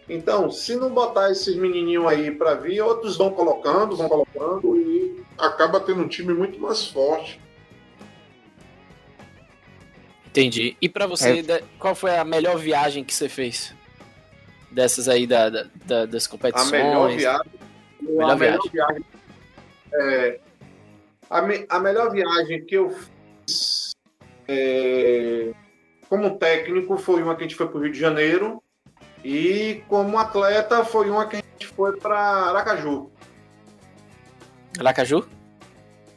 Então, 0.08 0.50
se 0.50 0.74
não 0.74 0.90
botar 0.90 1.30
esses 1.30 1.54
menininhos 1.54 2.06
aí 2.06 2.30
para 2.30 2.54
vir, 2.54 2.80
outros 2.80 3.16
vão 3.16 3.30
colocando, 3.30 3.96
vão 3.96 4.08
colocando 4.08 4.76
e 4.76 5.24
acaba 5.38 5.78
tendo 5.78 6.02
um 6.02 6.08
time 6.08 6.34
muito 6.34 6.58
mais 6.60 6.84
forte. 6.86 7.40
Entendi. 10.26 10.76
E 10.80 10.88
para 10.88 11.06
você, 11.06 11.40
é. 11.40 11.62
qual 11.78 11.94
foi 11.94 12.16
a 12.16 12.24
melhor 12.24 12.56
viagem 12.56 13.04
que 13.04 13.14
você 13.14 13.28
fez? 13.28 13.74
Dessas 14.70 15.08
aí 15.08 15.26
da, 15.26 15.48
da, 15.48 16.06
das 16.06 16.26
competições? 16.26 16.72
A 16.72 16.84
melhor 16.84 17.10
viagem. 17.16 17.52
Melhor 18.00 18.30
a 18.30 18.36
melhor 18.36 18.70
viagem. 18.70 19.04
é, 19.92 20.40
a, 21.28 21.42
me, 21.42 21.66
a, 21.68 21.78
melhor 21.80 22.10
viagem 22.10 22.64
que 22.64 22.76
eu 22.76 22.90
fiz 22.90 23.90
é, 24.46 25.52
como 26.10 26.36
técnico 26.36 26.98
foi 26.98 27.22
uma 27.22 27.36
que 27.36 27.44
a 27.44 27.46
gente 27.46 27.56
foi 27.56 27.68
para 27.68 27.78
o 27.78 27.82
Rio 27.82 27.92
de 27.92 27.98
Janeiro 27.98 28.60
e 29.24 29.84
como 29.86 30.18
atleta 30.18 30.84
foi 30.84 31.08
uma 31.08 31.24
que 31.26 31.36
a 31.36 31.38
gente 31.38 31.68
foi 31.68 31.96
para 31.96 32.18
Aracaju. 32.18 33.12
Aracaju? 34.80 35.24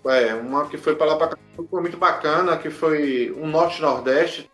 É, 0.05 0.33
uma 0.33 0.67
que 0.67 0.77
foi 0.77 0.95
para 0.95 1.05
lá 1.05 1.15
para 1.15 1.37
foi 1.69 1.79
muito 1.79 1.95
bacana, 1.95 2.57
que 2.57 2.71
foi 2.71 3.31
um 3.37 3.45
norte-nordeste. 3.45 4.49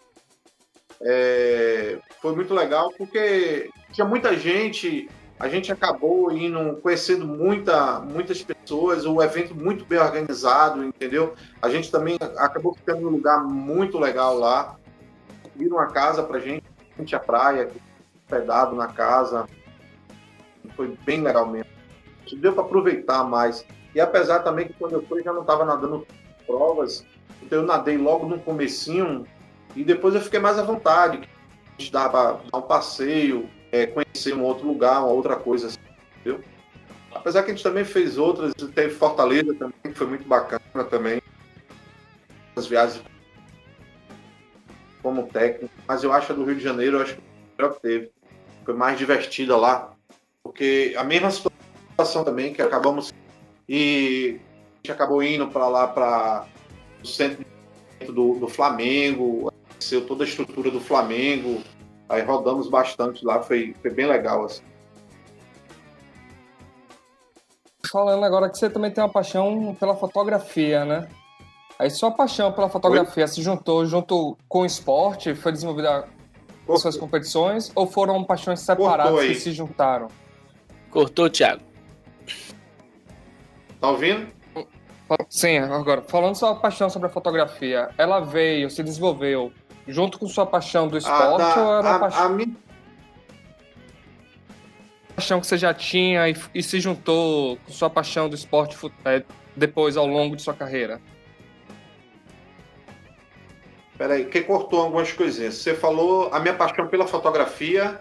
É, 1.01 1.97
foi 2.21 2.35
muito 2.35 2.53
legal 2.53 2.91
porque 2.97 3.69
tinha 3.93 4.05
muita 4.05 4.37
gente, 4.37 5.09
a 5.39 5.47
gente 5.47 5.71
acabou 5.71 6.29
indo 6.33 6.75
conhecendo 6.81 7.25
muita, 7.25 8.01
muitas 8.01 8.43
pessoas, 8.43 9.05
o 9.05 9.21
evento 9.23 9.55
muito 9.55 9.85
bem 9.85 9.99
organizado, 9.99 10.83
entendeu? 10.83 11.33
A 11.61 11.69
gente 11.69 11.89
também 11.89 12.17
acabou 12.37 12.73
ficando 12.73 13.03
num 13.03 13.09
lugar 13.09 13.41
muito 13.41 13.97
legal 13.97 14.37
lá. 14.37 14.77
Viram 15.59 15.75
uma 15.75 15.87
casa 15.87 16.23
pra 16.23 16.39
gente, 16.39 16.63
frente 16.95 17.13
à 17.13 17.19
praia, 17.19 17.69
hospedado 18.15 18.77
na 18.77 18.87
casa. 18.87 19.45
Foi 20.73 20.97
bem 21.05 21.21
legal 21.21 21.45
mesmo. 21.45 21.69
Deu 22.37 22.53
para 22.53 22.63
aproveitar 22.63 23.25
mais. 23.25 23.65
E 23.93 23.99
apesar 23.99 24.39
também 24.39 24.67
que 24.67 24.73
quando 24.73 24.93
eu 24.93 25.03
fui 25.03 25.21
já 25.21 25.33
não 25.33 25.41
estava 25.41 25.65
nadando 25.65 26.07
provas, 26.47 27.05
então 27.43 27.59
eu 27.59 27.65
nadei 27.65 27.97
logo 27.97 28.25
no 28.25 28.39
comecinho 28.39 29.27
e 29.75 29.83
depois 29.83 30.15
eu 30.15 30.21
fiquei 30.21 30.39
mais 30.39 30.57
à 30.57 30.63
vontade. 30.63 31.27
Dá 31.91 32.07
para 32.07 32.39
dar 32.51 32.57
um 32.57 32.61
passeio, 32.61 33.49
é, 33.69 33.85
conhecer 33.85 34.33
um 34.33 34.43
outro 34.43 34.65
lugar, 34.65 34.99
uma 34.99 35.11
outra 35.11 35.35
coisa, 35.35 35.67
assim, 35.67 35.77
entendeu? 36.21 36.41
Apesar 37.13 37.43
que 37.43 37.51
a 37.51 37.53
gente 37.53 37.63
também 37.63 37.83
fez 37.83 38.17
outras, 38.17 38.53
teve 38.73 38.93
Fortaleza 38.93 39.53
também, 39.55 39.73
que 39.81 39.93
foi 39.93 40.07
muito 40.07 40.25
bacana 40.25 40.85
também. 40.89 41.21
As 42.55 42.65
viagens 42.65 43.03
como 45.01 45.27
técnico, 45.27 45.73
mas 45.87 46.03
eu 46.03 46.11
acho 46.11 46.31
a 46.31 46.35
do 46.35 46.43
Rio 46.43 46.55
de 46.55 46.63
Janeiro, 46.63 46.97
eu 46.97 47.01
acho 47.01 47.15
que 47.15 47.21
melhor 47.57 47.73
que 47.75 47.81
teve 47.81 48.11
foi 48.65 48.73
mais 48.73 48.97
divertida 48.97 49.57
lá, 49.57 49.93
porque 50.43 50.93
a 50.97 51.03
mesma 51.03 51.31
situação 51.31 52.23
também 52.23 52.53
que 52.53 52.61
acabamos 52.61 53.11
e 53.67 54.39
a 54.39 54.77
gente 54.77 54.91
acabou 54.91 55.23
indo 55.23 55.47
para 55.47 55.67
lá 55.67 55.87
para 55.87 56.45
o 57.01 57.07
centro 57.07 57.45
do, 58.07 58.35
do 58.35 58.47
Flamengo, 58.47 59.51
conheceu 59.69 60.05
toda 60.05 60.23
a 60.23 60.27
estrutura 60.27 60.69
do 60.69 60.79
Flamengo, 60.79 61.61
aí 62.07 62.21
rodamos 62.21 62.69
bastante 62.69 63.25
lá, 63.25 63.41
foi, 63.41 63.75
foi 63.81 63.91
bem 63.91 64.05
legal 64.05 64.45
assim. 64.45 64.63
Falando 67.91 68.23
agora 68.23 68.49
que 68.49 68.57
você 68.57 68.69
também 68.69 68.91
tem 68.91 69.03
uma 69.03 69.11
paixão 69.11 69.75
pela 69.79 69.95
fotografia, 69.95 70.85
né? 70.85 71.09
Aí 71.79 71.89
sua 71.89 72.11
paixão 72.11 72.51
pela 72.51 72.67
fotografia 72.67 73.23
Oi? 73.23 73.27
se 73.29 73.41
juntou 73.41 73.85
junto 73.85 74.37
com 74.49 74.63
o 74.63 74.65
esporte, 74.65 75.33
foi 75.33 75.53
desenvolvida 75.53 76.05
Cortou. 76.65 76.77
suas 76.77 76.97
competições 76.97 77.71
ou 77.73 77.87
foram 77.87 78.21
paixões 78.25 78.59
separadas 78.59 79.25
que 79.25 79.35
se 79.35 79.53
juntaram? 79.53 80.09
Cortou, 80.91 81.29
Thiago. 81.29 81.61
Tá 83.79 83.91
ouvindo? 83.91 84.27
Sim, 85.29 85.59
agora, 85.59 86.01
falando 86.01 86.35
sua 86.35 86.53
paixão 86.53 86.89
sobre 86.89 87.07
a 87.07 87.11
fotografia, 87.11 87.89
ela 87.97 88.19
veio, 88.19 88.69
se 88.69 88.83
desenvolveu 88.83 89.53
junto 89.87 90.19
com 90.19 90.27
sua 90.27 90.45
paixão 90.45 90.87
do 90.87 90.97
esporte 90.97 91.41
a, 91.41 91.63
ou 91.63 91.73
era 91.73 91.81
uma 91.81 91.95
a, 91.95 91.99
paixão... 91.99 92.25
A 92.25 92.29
minha... 92.29 92.55
paixão 95.15 95.39
que 95.39 95.47
você 95.47 95.57
já 95.57 95.73
tinha 95.73 96.29
e, 96.29 96.35
e, 96.53 96.61
se 96.61 96.79
juntou 96.81 97.57
com 97.65 97.71
sua 97.71 97.89
paixão 97.89 98.27
do 98.27 98.35
esporte 98.35 98.77
é, 99.05 99.23
depois 99.55 99.95
ao 99.95 100.05
longo 100.05 100.35
de 100.35 100.41
sua 100.41 100.53
carreira? 100.53 100.99
Peraí, 103.99 104.23
que 104.23 104.39
cortou 104.43 104.79
algumas 104.79 105.11
coisinhas. 105.11 105.55
Você 105.55 105.75
falou 105.75 106.33
a 106.33 106.39
minha 106.39 106.53
paixão 106.53 106.87
pela 106.87 107.05
fotografia. 107.05 107.99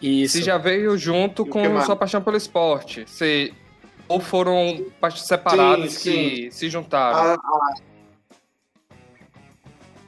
Isso. 0.00 0.36
Se 0.36 0.42
já 0.42 0.58
veio 0.58 0.98
junto 0.98 1.46
com 1.46 1.80
sua 1.80 1.96
paixão 1.96 2.20
pelo 2.20 2.36
esporte. 2.36 3.06
Se, 3.08 3.54
ou 4.06 4.20
foram 4.20 4.84
partes 5.00 5.22
separadas 5.22 5.94
sim, 5.94 6.12
que 6.12 6.50
se 6.50 6.68
juntaram? 6.68 7.18
A, 7.18 7.34
a, 7.34 7.74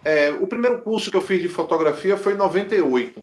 é, 0.05 0.30
o 0.30 0.47
primeiro 0.47 0.82
curso 0.82 1.11
que 1.11 1.16
eu 1.16 1.22
fiz 1.22 1.40
de 1.40 1.49
fotografia 1.49 2.18
foi 2.18 2.34
em 2.34 2.36
98. 2.36 3.18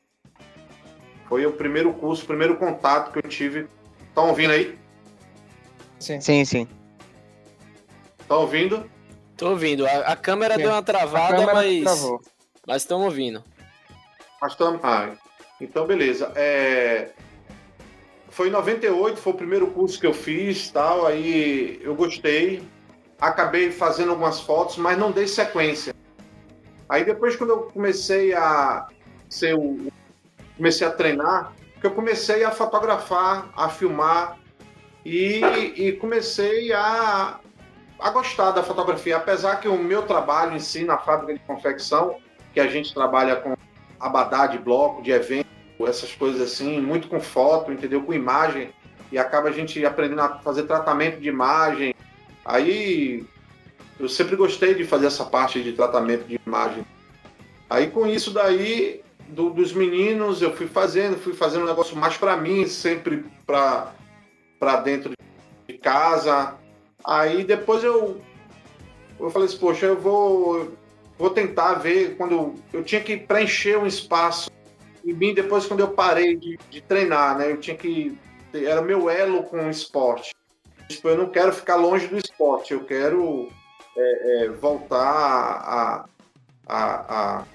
Foi 1.28 1.46
o 1.46 1.52
primeiro 1.52 1.94
curso, 1.94 2.24
o 2.24 2.28
primeiro 2.28 2.58
contato 2.58 3.12
que 3.12 3.20
eu 3.20 3.30
tive. 3.30 3.68
Estão 4.08 4.30
ouvindo 4.30 4.54
aí? 4.54 4.76
Sim, 6.00 6.20
sim. 6.20 6.44
sim. 6.44 6.68
Tá 8.28 8.38
ouvindo? 8.38 8.90
Tô 9.40 9.52
ouvindo. 9.52 9.86
A, 9.88 10.00
a 10.00 10.16
câmera 10.18 10.56
Sim. 10.56 10.64
deu 10.64 10.72
uma 10.72 10.84
travada, 10.84 11.46
mas. 11.54 11.82
travou. 11.82 12.22
Mas 12.68 12.82
estão 12.82 13.02
ouvindo. 13.02 13.42
Mas 14.42 14.54
tam- 14.56 14.80
ah, 14.84 15.16
então, 15.60 15.88
beleza. 15.88 16.32
É, 16.36 17.10
Foi 18.30 18.50
em 18.50 18.52
98, 18.52 19.18
foi 19.18 19.34
o 19.34 19.36
primeiro 19.36 19.68
curso 19.68 20.00
que 20.00 20.06
eu 20.06 20.14
fiz, 20.14 20.70
tal. 20.70 21.08
Aí 21.08 21.80
eu 21.82 21.96
gostei. 21.96 22.62
Acabei 23.20 23.72
fazendo 23.72 24.12
algumas 24.12 24.40
fotos, 24.42 24.78
mas 24.78 24.98
não 24.98 25.12
dei 25.12 25.28
sequência. 25.28 25.94
Aí 26.88 27.04
depois, 27.06 27.36
quando 27.36 27.50
eu 27.52 27.62
comecei 27.64 28.34
a 28.34 28.88
ser 29.30 29.56
o... 29.56 29.88
comecei 30.58 30.86
a 30.88 30.92
treinar, 30.92 31.54
que 31.80 31.88
eu 31.88 31.92
comecei 31.92 32.44
a 32.44 32.52
fotografar, 32.52 33.50
a 33.56 33.70
filmar 33.70 34.38
e, 35.06 35.42
e 35.76 35.92
comecei 35.94 36.72
a, 36.72 37.40
a 38.00 38.10
gostar 38.10 38.52
da 38.52 38.64
fotografia. 38.64 39.18
Apesar 39.18 39.58
que 39.58 39.68
o 39.68 39.78
meu 39.78 40.04
trabalho 40.04 40.56
em 40.56 40.60
si 40.60 40.84
na 40.84 40.98
fábrica 40.98 41.34
de 41.34 41.40
confecção, 41.40 42.18
que 42.54 42.60
a 42.60 42.68
gente 42.68 42.94
trabalha 42.94 43.36
com 43.36 43.56
abadá 44.00 44.48
de 44.48 44.58
bloco, 44.58 45.02
de 45.02 45.12
evento, 45.12 45.48
essas 45.82 46.14
coisas 46.14 46.42
assim, 46.42 46.80
muito 46.82 47.08
com 47.08 47.20
foto, 47.20 47.72
entendeu? 47.72 48.02
Com 48.04 48.14
imagem. 48.14 48.72
E 49.12 49.18
acaba 49.18 49.50
a 49.50 49.52
gente 49.52 49.84
aprendendo 49.86 50.22
a 50.22 50.40
fazer 50.40 50.64
tratamento 50.64 51.20
de 51.20 51.28
imagem. 51.28 51.94
Aí 52.46 53.26
eu 54.00 54.08
sempre 54.08 54.36
gostei 54.36 54.74
de 54.74 54.86
fazer 54.86 55.08
essa 55.08 55.26
parte 55.26 55.62
de 55.62 55.74
tratamento 55.74 56.26
de 56.26 56.40
imagem. 56.46 56.86
Aí 57.70 57.88
com 57.88 58.08
isso 58.08 58.32
daí, 58.32 59.02
do- 59.28 59.50
dos 59.50 59.74
meninos, 59.74 60.42
eu 60.42 60.56
fui 60.56 60.68
fazendo, 60.68 61.18
fui 61.18 61.34
fazendo 61.34 61.64
um 61.64 61.68
negócio 61.68 61.96
mais 61.96 62.18
para 62.18 62.36
mim, 62.38 62.66
sempre 62.68 63.26
para 63.46 63.94
para 64.60 64.76
dentro 64.78 65.14
de 65.68 65.78
casa. 65.78 66.56
Aí 67.06 67.44
depois 67.44 67.84
eu 67.84 68.22
eu 69.20 69.30
falei 69.30 69.48
assim, 69.48 69.58
poxa, 69.58 69.86
eu 69.86 70.00
vou 70.00 70.72
vou 71.18 71.30
tentar 71.30 71.74
ver 71.76 72.16
quando 72.16 72.56
eu, 72.72 72.84
tinha 72.84 73.02
que 73.02 73.18
preencher 73.18 73.78
um 73.78 73.86
espaço 73.86 74.50
em 75.06 75.14
mim 75.14 75.34
depois 75.34 75.66
quando 75.66 75.82
eu 75.82 75.90
parei 75.90 76.36
de, 76.38 76.58
de 76.70 76.82
treinar, 76.82 77.38
né? 77.38 77.52
Eu 77.52 77.58
tinha 77.58 77.76
que 77.76 78.18
era 78.54 78.82
meu 78.82 79.10
elo 79.10 79.44
com 79.44 79.58
o 79.58 79.70
esporte. 79.70 80.34
Tipo, 80.88 81.10
eu 81.10 81.18
não 81.18 81.30
quero 81.30 81.54
ficar 81.54 81.76
longe 81.76 82.08
do 82.08 82.18
esporte, 82.18 82.74
eu 82.74 82.84
quero 82.84 83.50
é, 83.96 84.46
é, 84.46 84.50
voltar 84.50 84.98
a, 84.98 86.06
a, 86.66 87.40
a 87.40 87.46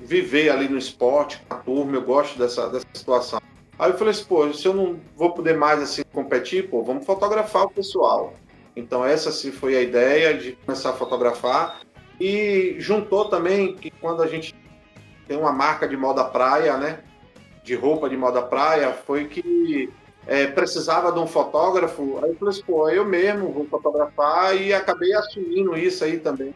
viver 0.00 0.50
ali 0.50 0.68
no 0.68 0.78
esporte, 0.78 1.40
com 1.48 1.54
a 1.54 1.58
turma, 1.58 1.96
eu 1.96 2.02
gosto 2.02 2.38
dessa, 2.38 2.68
dessa 2.68 2.86
situação. 2.92 3.40
Aí 3.78 3.90
eu 3.90 3.98
falei 3.98 4.12
assim, 4.12 4.24
pô, 4.24 4.52
se 4.52 4.66
eu 4.66 4.74
não 4.74 5.00
vou 5.16 5.32
poder 5.32 5.56
mais 5.56 5.82
assim 5.82 6.02
competir, 6.12 6.70
pô, 6.70 6.82
vamos 6.82 7.04
fotografar 7.04 7.64
o 7.64 7.70
pessoal. 7.70 8.34
Então 8.76 9.04
essa 9.04 9.32
sim 9.32 9.50
foi 9.50 9.74
a 9.74 9.80
ideia 9.80 10.34
de 10.34 10.52
começar 10.52 10.90
a 10.90 10.92
fotografar 10.92 11.80
e 12.20 12.76
juntou 12.78 13.28
também 13.30 13.74
que 13.74 13.90
quando 13.90 14.22
a 14.22 14.26
gente 14.26 14.54
tem 15.26 15.36
uma 15.36 15.52
marca 15.52 15.88
de 15.88 15.96
moda 15.96 16.22
praia, 16.24 16.76
né, 16.76 17.00
de 17.64 17.74
roupa 17.74 18.08
de 18.08 18.16
moda 18.16 18.42
praia, 18.42 18.92
foi 18.92 19.24
que 19.26 19.90
é, 20.26 20.46
precisava 20.46 21.10
de 21.10 21.18
um 21.18 21.26
fotógrafo. 21.26 22.20
Aí 22.22 22.30
eu 22.30 22.36
falei 22.36 22.54
assim, 22.54 22.62
pô, 22.62 22.88
eu 22.88 23.04
mesmo 23.04 23.50
vou 23.50 23.66
fotografar 23.66 24.56
e 24.56 24.72
acabei 24.72 25.12
assumindo 25.14 25.76
isso 25.76 26.04
aí 26.04 26.18
também, 26.18 26.54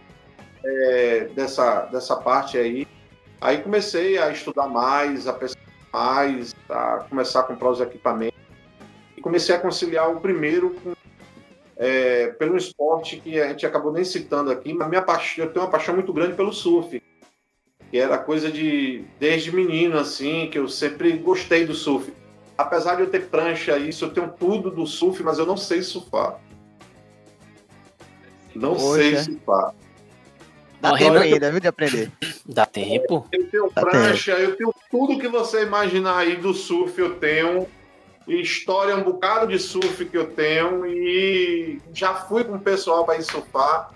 é, 0.65 1.29
dessa, 1.35 1.87
dessa 1.87 2.17
parte 2.17 2.59
aí. 2.59 2.87
Aí 3.41 3.59
comecei 3.59 4.19
a 4.19 4.31
estudar 4.31 4.69
mais, 4.69 5.27
a 5.27 5.33
pesquisar 5.33 5.71
mais, 5.93 6.55
a 6.69 7.05
começar 7.09 7.41
a 7.41 7.45
comprar 7.45 7.71
os 7.71 7.81
equipamentos. 7.81 8.39
E 9.17 9.21
comecei 9.21 9.55
a 9.55 9.59
conciliar 9.59 10.11
o 10.11 10.21
primeiro 10.21 10.71
com, 10.83 10.95
é, 11.81 12.27
pelo 12.33 12.59
esporte 12.59 13.17
que 13.17 13.41
a 13.41 13.49
gente 13.49 13.65
acabou 13.65 13.91
nem 13.91 14.05
citando 14.05 14.51
aqui, 14.51 14.75
mas 14.75 14.87
minha 14.87 15.01
paixão, 15.01 15.47
eu 15.47 15.51
tenho 15.51 15.65
uma 15.65 15.71
paixão 15.71 15.95
muito 15.95 16.13
grande 16.13 16.35
pelo 16.35 16.53
surf. 16.53 17.03
Que 17.91 17.99
era 17.99 18.19
coisa 18.19 18.53
de 18.53 19.03
desde 19.19 19.51
menino, 19.51 19.99
assim, 19.99 20.51
que 20.51 20.59
eu 20.59 20.69
sempre 20.69 21.11
gostei 21.15 21.65
do 21.65 21.73
surf. 21.73 22.13
Apesar 22.57 22.97
de 22.97 23.03
eu 23.03 23.11
ter 23.11 23.29
prancha, 23.29 23.79
isso, 23.79 24.05
eu 24.05 24.11
tenho 24.11 24.31
tudo 24.39 24.71
do 24.71 24.87
surf, 24.87 25.23
mas 25.23 25.39
eu 25.39 25.47
não 25.47 25.57
sei 25.57 25.81
surfar. 25.81 26.39
Não 28.55 28.75
Poxa. 28.75 29.03
sei 29.03 29.17
surfar. 29.17 29.75
Dá 30.83 30.91
Morrendo. 30.91 31.13
tempo 31.15 31.35
ainda, 31.35 31.51
viu, 31.51 31.61
de 31.61 31.69
aprender. 31.69 32.13
Dá 32.45 32.67
tempo? 32.67 33.27
Eu 33.33 33.47
tenho 33.47 33.71
Tá 33.71 33.81
prancha, 33.81 34.33
eu 34.33 34.55
tenho 34.55 34.75
tudo 34.91 35.19
que 35.19 35.29
você 35.29 35.63
imaginar 35.63 36.19
aí 36.19 36.37
do 36.37 36.53
surf, 36.53 37.01
eu 37.01 37.15
tenho. 37.15 37.67
História, 38.37 38.95
um 38.97 39.03
bocado 39.03 39.47
de 39.47 39.59
surf 39.59 40.05
que 40.05 40.17
eu 40.17 40.27
tenho. 40.31 40.87
E 40.87 41.81
já 41.93 42.15
fui 42.15 42.45
com 42.45 42.55
o 42.57 42.61
pessoal 42.61 43.05
para 43.05 43.17
ir 43.19 43.23
surfar, 43.23 43.91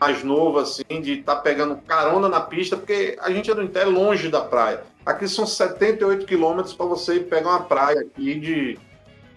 mais 0.00 0.22
novo, 0.24 0.58
assim, 0.58 1.00
de 1.00 1.20
estar 1.20 1.36
pegando 1.36 1.76
carona 1.76 2.28
na 2.28 2.40
pista, 2.40 2.76
porque 2.76 3.16
a 3.20 3.30
gente 3.30 3.50
é 3.50 3.54
do 3.54 3.62
interior, 3.62 3.92
longe 3.92 4.28
da 4.28 4.40
praia. 4.40 4.82
Aqui 5.04 5.28
são 5.28 5.46
78 5.46 6.26
quilômetros 6.26 6.74
para 6.74 6.86
você 6.86 7.20
pegar 7.20 7.50
uma 7.50 7.62
praia 7.62 8.00
aqui 8.00 8.34
de. 8.34 8.78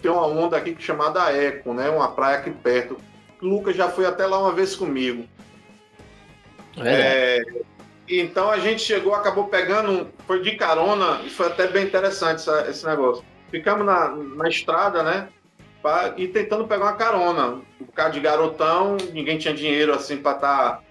Tem 0.01 0.09
uma 0.09 0.25
onda 0.25 0.57
aqui 0.57 0.73
que 0.73 0.81
é 0.81 0.85
chamada 0.85 1.31
Eco, 1.31 1.73
né? 1.73 1.89
Uma 1.89 2.11
praia 2.11 2.37
aqui 2.39 2.49
perto. 2.51 2.97
O 3.41 3.45
Lucas 3.45 3.75
já 3.75 3.89
foi 3.89 4.05
até 4.05 4.25
lá 4.25 4.39
uma 4.39 4.51
vez 4.51 4.75
comigo. 4.75 5.25
Verdade. 6.75 6.97
É, 6.97 7.43
então 8.07 8.49
a 8.49 8.57
gente 8.59 8.81
chegou, 8.81 9.13
acabou 9.13 9.45
pegando, 9.45 9.91
um- 9.91 10.07
foi 10.25 10.41
de 10.41 10.55
carona, 10.55 11.21
e 11.25 11.29
foi 11.29 11.47
até 11.47 11.67
bem 11.67 11.85
interessante 11.85 12.37
essa- 12.39 12.67
esse 12.69 12.85
negócio. 12.85 13.23
Ficamos 13.49 13.85
na, 13.85 14.09
na 14.09 14.47
estrada, 14.47 15.03
né? 15.03 15.29
pra- 15.81 16.13
e 16.17 16.27
tentando 16.27 16.67
pegar 16.67 16.85
uma 16.85 16.93
carona. 16.93 17.61
Um 17.79 17.85
bocado 17.85 18.13
de 18.13 18.19
garotão, 18.19 18.97
ninguém 19.13 19.37
tinha 19.37 19.53
dinheiro 19.53 19.93
assim 19.93 20.17
para 20.17 20.35
estar. 20.35 20.83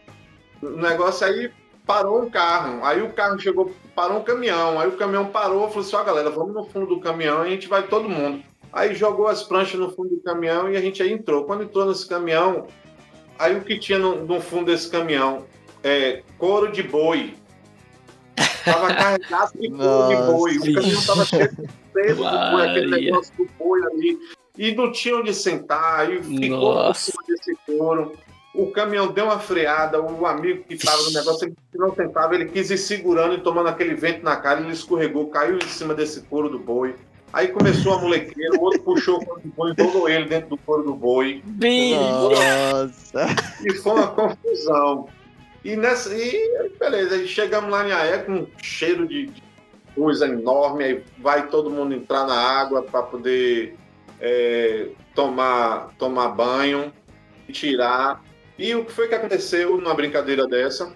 O 0.62 0.70
negócio 0.70 1.26
aí 1.26 1.50
parou 1.86 2.22
um 2.22 2.30
carro. 2.30 2.84
Aí 2.84 3.00
o 3.02 3.12
carro 3.12 3.38
chegou, 3.38 3.72
parou 3.94 4.18
um 4.18 4.24
caminhão. 4.24 4.80
Aí 4.80 4.88
o 4.88 4.96
caminhão 4.96 5.26
parou, 5.26 5.68
falou 5.68 5.82
assim: 5.84 5.96
ó, 5.96 6.02
galera, 6.04 6.30
vamos 6.30 6.54
no 6.54 6.64
fundo 6.64 6.86
do 6.86 7.00
caminhão 7.00 7.44
e 7.44 7.48
a 7.48 7.50
gente 7.50 7.68
vai 7.68 7.82
todo 7.82 8.08
mundo. 8.08 8.42
Aí 8.72 8.94
jogou 8.94 9.28
as 9.28 9.42
pranchas 9.42 9.80
no 9.80 9.90
fundo 9.90 10.10
do 10.10 10.20
caminhão 10.20 10.70
e 10.70 10.76
a 10.76 10.80
gente 10.80 11.02
aí 11.02 11.12
entrou. 11.12 11.44
Quando 11.44 11.64
entrou 11.64 11.86
nesse 11.86 12.06
caminhão, 12.06 12.66
aí 13.38 13.56
o 13.56 13.62
que 13.62 13.78
tinha 13.78 13.98
no, 13.98 14.24
no 14.26 14.40
fundo 14.40 14.66
desse 14.66 14.90
caminhão? 14.90 15.46
É, 15.82 16.22
couro 16.36 16.70
de 16.70 16.82
boi. 16.82 17.34
Tava 18.64 18.92
carregado 18.92 19.52
de 19.58 19.70
couro 19.70 20.08
de 20.08 20.32
boi. 20.32 20.56
O 20.58 20.74
caminhão 20.74 21.06
tava 21.06 21.24
cheio 21.24 21.50
de 22.02 22.08
peso 22.08 22.22
do 22.22 22.50
boi, 22.50 22.68
aquele 22.68 22.90
negócio 22.90 23.34
do 23.36 23.48
boi 23.58 23.80
ali. 23.84 24.18
E 24.56 24.74
não 24.74 24.90
tinha 24.90 25.16
onde 25.16 25.32
sentar, 25.32 26.00
aí 26.00 26.22
ficou 26.22 26.58
por 26.58 26.74
Nossa. 26.74 27.12
cima 27.12 27.22
desse 27.28 27.56
couro. 27.64 28.12
O 28.54 28.72
caminhão 28.72 29.12
deu 29.12 29.26
uma 29.26 29.38
freada, 29.38 30.00
o 30.00 30.26
amigo 30.26 30.64
que 30.64 30.74
estava 30.74 31.00
no 31.02 31.12
negócio, 31.12 31.46
ele 31.46 31.56
não 31.74 31.94
sentava, 31.94 32.34
ele 32.34 32.46
quis 32.46 32.70
ir 32.70 32.78
segurando 32.78 33.34
e 33.34 33.40
tomando 33.40 33.68
aquele 33.68 33.94
vento 33.94 34.24
na 34.24 34.36
cara, 34.36 34.60
ele 34.60 34.72
escorregou, 34.72 35.28
caiu 35.28 35.58
em 35.58 35.68
cima 35.68 35.94
desse 35.94 36.22
couro 36.22 36.48
do 36.48 36.58
boi. 36.58 36.94
Aí 37.32 37.48
começou 37.48 37.94
a 37.94 37.98
molequeira, 37.98 38.58
o 38.58 38.62
outro 38.62 38.80
puxou 38.80 39.18
o 39.18 39.24
couro 39.24 39.42
do 39.42 39.48
boi, 39.48 39.74
jogou 39.78 40.08
ele 40.08 40.24
dentro 40.24 40.50
do 40.50 40.56
couro 40.56 40.82
do 40.82 40.94
boi. 40.94 41.42
Nossa. 41.46 43.26
E 43.64 43.74
foi 43.74 43.92
uma 43.92 44.08
confusão. 44.08 45.08
E 45.64 45.76
nessa. 45.76 46.14
E 46.16 46.70
beleza, 46.80 47.16
aí 47.16 47.28
chegamos 47.28 47.70
lá 47.70 47.86
em 47.86 47.92
Aé 47.92 48.18
com 48.18 48.32
um 48.32 48.46
cheiro 48.62 49.06
de, 49.06 49.26
de 49.26 49.42
coisa 49.98 50.26
enorme, 50.26 50.84
aí 50.84 51.04
vai 51.18 51.48
todo 51.48 51.70
mundo 51.70 51.92
entrar 51.92 52.24
na 52.24 52.34
água 52.34 52.82
para 52.82 53.02
poder 53.02 53.76
é, 54.20 54.88
tomar, 55.14 55.90
tomar 55.98 56.28
banho, 56.28 56.92
tirar. 57.52 58.22
E 58.56 58.74
o 58.74 58.84
que 58.84 58.92
foi 58.92 59.08
que 59.08 59.14
aconteceu 59.14 59.76
numa 59.76 59.94
brincadeira 59.94 60.46
dessa? 60.46 60.92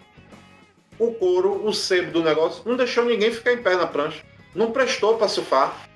O 0.98 1.12
couro, 1.14 1.66
o 1.66 1.72
sebo 1.72 2.12
do 2.12 2.22
negócio, 2.22 2.62
não 2.64 2.76
deixou 2.76 3.04
ninguém 3.04 3.32
ficar 3.32 3.52
em 3.52 3.62
pé 3.62 3.76
na 3.76 3.86
prancha. 3.86 4.22
Não 4.54 4.70
prestou 4.70 5.16
para 5.16 5.28
surfar. 5.28 5.88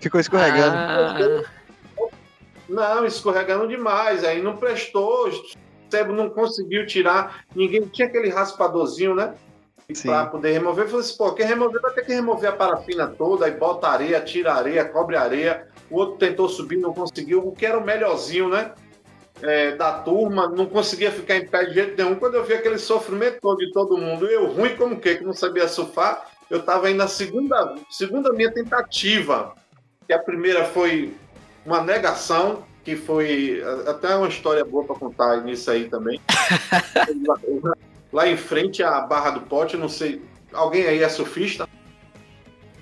Ficou 0.00 0.20
escorregando. 0.20 0.76
Ah, 0.76 1.42
Não, 2.68 3.06
escorregando 3.06 3.66
demais. 3.66 4.22
Aí 4.22 4.40
não 4.42 4.56
prestou, 4.56 5.28
o 5.28 5.90
sebo 5.90 6.12
não 6.12 6.28
conseguiu 6.28 6.86
tirar. 6.86 7.44
Ninguém 7.54 7.82
tinha 7.86 8.06
aquele 8.06 8.28
raspadorzinho, 8.28 9.14
né? 9.14 9.34
Para 10.02 10.26
poder 10.26 10.52
remover. 10.52 10.84
Eu 10.84 10.88
falei 10.88 11.04
assim, 11.04 11.16
pô, 11.16 11.32
quem 11.32 11.46
remover 11.46 11.80
vai 11.80 11.92
ter 11.92 12.04
que 12.04 12.12
remover 12.12 12.50
a 12.50 12.52
parafina 12.52 13.06
toda, 13.06 13.46
aí 13.46 13.52
bota 13.52 13.88
areia, 13.88 14.20
tira 14.20 14.54
areia, 14.54 14.84
cobre 14.84 15.16
areia. 15.16 15.68
O 15.90 15.96
outro 15.96 16.16
tentou 16.16 16.48
subir, 16.48 16.76
não 16.76 16.92
conseguiu. 16.92 17.46
O 17.46 17.52
que 17.52 17.64
era 17.64 17.78
o 17.78 17.84
melhorzinho, 17.84 18.48
né? 18.48 18.72
é, 19.42 19.72
da 19.72 19.92
turma, 19.92 20.48
não 20.48 20.66
conseguia 20.66 21.10
ficar 21.10 21.36
em 21.36 21.46
pé 21.46 21.64
de 21.66 21.74
jeito 21.74 21.96
nenhum. 21.96 22.16
Quando 22.16 22.34
eu 22.34 22.44
vi 22.44 22.54
aquele 22.54 22.78
sofrimento 22.78 23.40
todo 23.40 23.58
de 23.58 23.72
todo 23.72 23.98
mundo, 23.98 24.26
eu 24.26 24.46
ruim 24.46 24.76
como 24.76 24.94
o 24.94 25.00
quê? 25.00 25.16
Que 25.16 25.24
não 25.24 25.32
sabia 25.32 25.68
surfar, 25.68 26.26
eu 26.48 26.60
estava 26.60 26.90
indo 26.90 26.98
na 26.98 27.08
segunda, 27.08 27.74
segunda 27.90 28.32
minha 28.32 28.50
tentativa. 28.50 29.54
Que 30.06 30.12
a 30.12 30.18
primeira 30.18 30.64
foi 30.64 31.14
uma 31.64 31.82
negação, 31.82 32.62
que 32.84 32.94
foi 32.94 33.62
até 33.86 34.14
uma 34.14 34.28
história 34.28 34.64
boa 34.64 34.84
para 34.84 34.94
contar 34.94 35.42
nisso 35.42 35.70
aí 35.70 35.88
também. 35.88 36.20
lá, 38.16 38.26
em 38.26 38.36
frente 38.36 38.82
à 38.82 39.00
Barra 39.02 39.30
do 39.30 39.42
Pote, 39.42 39.76
não 39.76 39.90
sei. 39.90 40.22
Alguém 40.52 40.86
aí 40.86 41.02
é 41.02 41.08
surfista? 41.08 41.68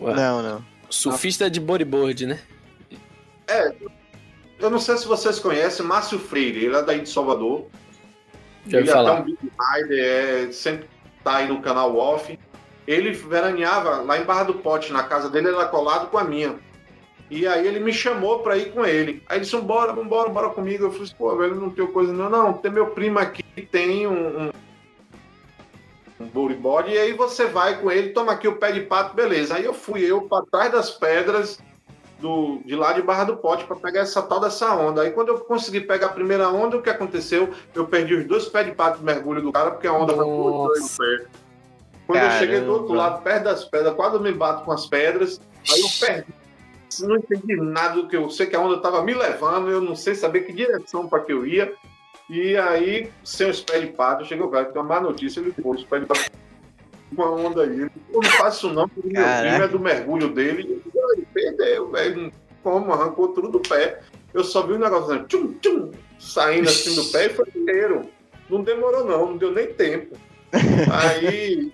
Não, 0.00 0.42
não. 0.42 0.64
surfista 0.88 1.50
de 1.50 1.58
bodyboard, 1.58 2.26
né? 2.26 2.40
eu 4.58 4.70
não 4.70 4.78
sei 4.78 4.96
se 4.96 5.06
vocês 5.06 5.38
conhecem, 5.38 5.84
Márcio 5.84 6.18
Freire, 6.18 6.64
ele 6.64 6.76
é 6.76 6.82
daí 6.82 7.00
de 7.00 7.08
Salvador. 7.08 7.66
Já 8.66 8.78
ele 8.78 8.88
é 8.88 8.92
até 8.92 9.02
falar. 9.02 9.20
um 9.20 9.24
big 9.24 9.38
rider, 9.42 10.04
é, 10.04 10.52
sempre 10.52 10.88
tá 11.22 11.36
aí 11.36 11.48
no 11.48 11.60
canal 11.60 11.96
off. 11.96 12.38
Ele 12.86 13.10
veraneava 13.10 14.02
lá 14.02 14.18
em 14.18 14.24
Barra 14.24 14.44
do 14.44 14.54
Pote, 14.54 14.92
na 14.92 15.02
casa 15.02 15.28
dele, 15.28 15.48
ele 15.48 15.56
era 15.56 15.66
colado 15.66 16.10
com 16.10 16.18
a 16.18 16.24
minha. 16.24 16.56
E 17.28 17.46
aí 17.46 17.66
ele 17.66 17.80
me 17.80 17.92
chamou 17.92 18.40
pra 18.40 18.56
ir 18.56 18.72
com 18.72 18.84
ele. 18.84 19.22
Aí 19.28 19.38
ele 19.38 19.44
disse, 19.44 19.56
bora, 19.56 19.92
vambora, 19.92 20.28
bora 20.28 20.50
comigo. 20.50 20.84
Eu 20.84 20.92
falei, 20.92 21.10
pô, 21.18 21.36
velho, 21.36 21.56
não 21.56 21.70
tenho 21.70 21.88
coisa 21.88 22.12
não. 22.12 22.30
Não, 22.30 22.52
tem 22.52 22.70
meu 22.70 22.88
primo 22.88 23.18
aqui, 23.18 23.42
tem 23.70 24.06
um, 24.06 24.44
um, 24.44 24.50
um 26.18 26.26
bodyboard, 26.26 26.90
e 26.90 26.98
aí 26.98 27.12
você 27.12 27.46
vai 27.46 27.80
com 27.80 27.90
ele, 27.90 28.10
toma 28.10 28.32
aqui 28.32 28.46
o 28.46 28.56
pé 28.56 28.72
de 28.72 28.80
pato, 28.80 29.14
beleza. 29.14 29.56
Aí 29.56 29.64
eu 29.64 29.74
fui 29.74 30.02
eu 30.02 30.22
pra 30.22 30.42
trás 30.42 30.70
das 30.70 30.90
pedras 30.90 31.58
do, 32.20 32.60
de 32.64 32.74
lá 32.74 32.92
de 32.92 33.02
Barra 33.02 33.24
do 33.24 33.36
Pote 33.36 33.64
para 33.64 33.76
pegar 33.76 34.00
essa 34.00 34.22
tal 34.22 34.40
dessa 34.40 34.74
onda. 34.74 35.02
Aí 35.02 35.10
quando 35.10 35.28
eu 35.28 35.40
consegui 35.40 35.80
pegar 35.80 36.06
a 36.06 36.12
primeira 36.12 36.48
onda, 36.48 36.76
o 36.76 36.82
que 36.82 36.90
aconteceu? 36.90 37.52
Eu 37.74 37.86
perdi 37.86 38.14
os 38.14 38.24
dois 38.24 38.46
pés 38.46 38.66
de 38.66 38.72
pato 38.72 38.98
de 38.98 39.04
mergulho 39.04 39.42
do 39.42 39.52
cara, 39.52 39.72
porque 39.72 39.86
a 39.86 39.92
onda 39.92 40.14
foi 40.14 40.24
muito 40.24 40.68
doida 40.68 40.80
no 40.80 40.88
pé. 40.88 41.26
Quando 42.06 42.22
eu 42.22 42.30
cheguei 42.32 42.60
do 42.60 42.70
outro 42.70 42.88
Caramba. 42.88 43.10
lado, 43.10 43.22
perto 43.22 43.44
das 43.44 43.64
pedras, 43.64 43.94
quase 43.94 44.16
eu 44.16 44.20
me 44.20 44.32
bato 44.32 44.64
com 44.64 44.72
as 44.72 44.86
pedras, 44.86 45.40
aí 45.70 45.80
eu 45.80 45.88
perdi. 46.00 46.44
Não 47.00 47.16
entendi 47.16 47.56
nada 47.56 47.94
do 48.00 48.08
que 48.08 48.16
eu 48.16 48.30
sei 48.30 48.46
que 48.46 48.54
a 48.54 48.60
onda 48.60 48.76
estava 48.76 49.02
me 49.02 49.14
levando, 49.14 49.68
eu 49.68 49.80
não 49.80 49.96
sei 49.96 50.14
saber 50.14 50.42
que 50.42 50.52
direção 50.52 51.08
para 51.08 51.20
que 51.20 51.32
eu 51.32 51.44
ia. 51.44 51.74
E 52.28 52.56
aí, 52.56 53.10
sem 53.22 53.50
os 53.50 53.60
pés 53.60 53.82
de 53.82 53.88
pato, 53.88 54.22
eu 54.22 54.26
cheguei, 54.26 54.46
velho, 54.46 54.72
tem 54.72 54.82
uma 54.82 54.94
má 54.94 55.00
notícia, 55.00 55.40
ele 55.40 55.52
foi, 55.52 55.76
os 55.76 55.84
pés 55.84 56.02
de 56.02 56.08
pato 56.08 56.30
com 57.14 57.22
a 57.22 57.30
onda 57.30 57.62
aí. 57.62 57.80
Ele, 57.80 57.90
Pô, 58.12 58.20
não 58.22 58.30
faço 58.30 58.66
isso 58.66 58.74
não, 58.74 58.88
porque 58.88 59.08
meu 59.08 59.24
primo 59.24 59.62
é 59.62 59.68
do 59.68 59.80
mergulho 59.80 60.28
dele. 60.30 60.82
Eu, 60.94 61.12
ele 61.12 61.26
perdeu, 61.32 61.90
velho. 61.90 62.32
Como? 62.62 62.92
Arrancou 62.92 63.28
tudo 63.28 63.48
do 63.48 63.60
pé. 63.60 64.00
Eu 64.32 64.42
só 64.42 64.66
vi 64.66 64.72
um 64.72 64.78
negócio 64.78 65.14
assim, 65.14 65.24
tchum, 65.24 65.52
tchum, 65.60 65.90
saindo 66.18 66.68
assim 66.68 66.94
do 66.94 67.04
pé 67.12 67.26
e 67.26 67.30
foi 67.30 67.46
inteiro. 67.54 68.08
Não 68.48 68.62
demorou 68.62 69.04
não, 69.04 69.26
não 69.30 69.36
deu 69.36 69.52
nem 69.52 69.72
tempo. 69.72 70.16
Aí, 70.92 71.72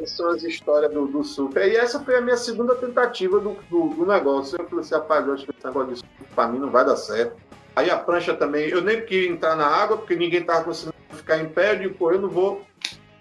é, 0.00 0.06
são 0.06 0.30
as 0.30 0.42
histórias 0.42 0.92
do, 0.92 1.06
do 1.06 1.22
surf. 1.22 1.58
E 1.58 1.76
essa 1.76 2.00
foi 2.00 2.16
a 2.16 2.20
minha 2.20 2.36
segunda 2.36 2.74
tentativa 2.74 3.38
do, 3.38 3.56
do, 3.70 3.88
do 3.88 4.06
negócio. 4.06 4.58
Eu 4.58 4.68
falei 4.68 4.84
assim, 4.84 4.94
rapaz, 4.94 5.26
eu 5.26 5.34
acho 5.34 5.44
que 5.44 5.50
esse 5.50 5.66
negócio 5.66 5.92
de 5.92 5.98
surf 5.98 6.34
pra 6.34 6.48
mim 6.48 6.58
não 6.58 6.70
vai 6.70 6.84
dar 6.84 6.96
certo. 6.96 7.36
Aí 7.74 7.90
a 7.90 7.98
prancha 7.98 8.34
também, 8.34 8.68
eu 8.68 8.82
nem 8.82 9.00
queria 9.04 9.30
entrar 9.30 9.56
na 9.56 9.66
água, 9.66 9.96
porque 9.96 10.14
ninguém 10.14 10.44
tava 10.44 10.64
conseguindo 10.64 10.94
ficar 11.10 11.38
em 11.38 11.48
pé. 11.48 11.72
Eu 11.72 11.78
digo, 11.78 11.94
pô, 11.94 12.12
eu 12.12 12.20
não 12.20 12.28
vou 12.28 12.62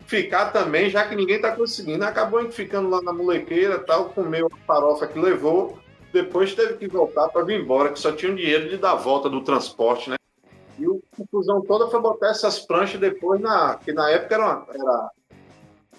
ficar 0.05 0.51
também, 0.51 0.89
já 0.89 1.07
que 1.07 1.15
ninguém 1.15 1.39
tá 1.39 1.55
conseguindo. 1.55 2.03
Acabou 2.03 2.51
ficando 2.51 2.89
lá 2.89 3.01
na 3.01 3.13
molequeira 3.13 3.79
tal, 3.79 4.09
comeu 4.09 4.47
a 4.51 4.57
farofa 4.65 5.07
que 5.07 5.17
levou. 5.17 5.79
Depois 6.11 6.53
teve 6.53 6.73
que 6.73 6.87
voltar 6.89 7.29
para 7.29 7.43
vir 7.45 7.61
embora, 7.61 7.89
que 7.93 7.99
só 7.99 8.11
tinha 8.11 8.31
o 8.31 8.35
dinheiro 8.35 8.67
de 8.69 8.75
dar 8.77 8.91
a 8.91 8.95
volta 8.95 9.29
do 9.29 9.41
transporte, 9.41 10.09
né? 10.09 10.17
E 10.77 10.85
o 10.85 11.01
conclusão 11.15 11.61
toda 11.61 11.87
foi 11.89 12.01
botar 12.01 12.29
essas 12.31 12.59
pranchas 12.59 12.99
depois 12.99 13.39
na. 13.39 13.75
Que 13.75 13.93
na 13.93 14.09
época 14.09 14.35
era, 14.35 14.43
uma- 14.43 14.67
era 14.73 15.09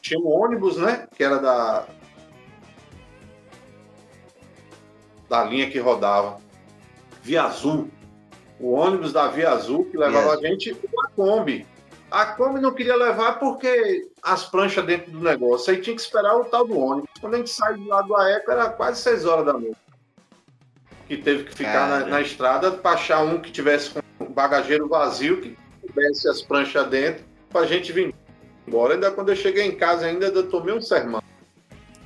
tinha 0.03 0.21
um 0.21 0.29
ônibus, 0.29 0.77
né? 0.77 1.07
Que 1.17 1.25
era 1.25 1.39
da. 1.39 1.87
Da 5.31 5.45
linha 5.45 5.71
que 5.71 5.79
rodava. 5.79 6.39
Via 7.23 7.45
Azul. 7.45 7.89
O 8.63 8.75
ônibus 8.75 9.13
da 9.13 9.27
Via 9.27 9.51
Azul 9.51 9.85
que 9.87 9.99
levava 9.99 10.37
Via 10.37 10.49
a 10.49 10.51
gente 10.51 10.77
uma 10.93 11.09
Kombi. 11.17 11.67
A 12.09 12.27
Kombi 12.27 12.61
não 12.61 12.73
queria 12.73 12.95
levar 12.95 13.41
porque 13.41 14.09
as 14.23 14.45
pranchas 14.45 14.87
dentro 14.87 15.11
do 15.11 15.19
negócio. 15.19 15.73
Aí 15.73 15.81
tinha 15.81 15.97
que 15.97 16.01
esperar 16.01 16.37
o 16.37 16.45
tal 16.45 16.65
do 16.65 16.79
ônibus. 16.79 17.11
Quando 17.21 17.35
a 17.35 17.39
gente 17.39 17.51
saiu 17.51 17.79
de 17.79 17.89
lá 17.89 18.03
do 18.03 18.15
AECO, 18.15 18.51
era 18.53 18.69
quase 18.69 19.03
6 19.03 19.25
horas 19.25 19.47
da 19.47 19.55
noite. 19.55 19.77
Que 21.09 21.17
teve 21.17 21.45
que 21.45 21.55
ficar 21.55 21.89
na, 21.89 22.07
na 22.07 22.21
estrada 22.21 22.71
para 22.71 22.93
achar 22.93 23.25
um 23.25 23.41
que 23.41 23.51
tivesse 23.51 23.91
com 23.91 24.27
bagageiro 24.27 24.89
vazio, 24.89 25.41
que 25.41 25.57
tivesse 25.85 26.29
as 26.29 26.41
pranchas 26.41 26.87
dentro, 26.87 27.25
pra 27.51 27.67
gente 27.67 27.91
vir 27.93 28.15
embora. 28.69 28.95
Ainda 28.95 29.11
quando 29.11 29.31
eu 29.31 29.37
cheguei 29.37 29.65
em 29.65 29.75
casa, 29.75 30.07
ainda 30.07 30.27
eu 30.27 30.49
tomei 30.49 30.73
um 30.73 30.81
sermão. 30.81 31.23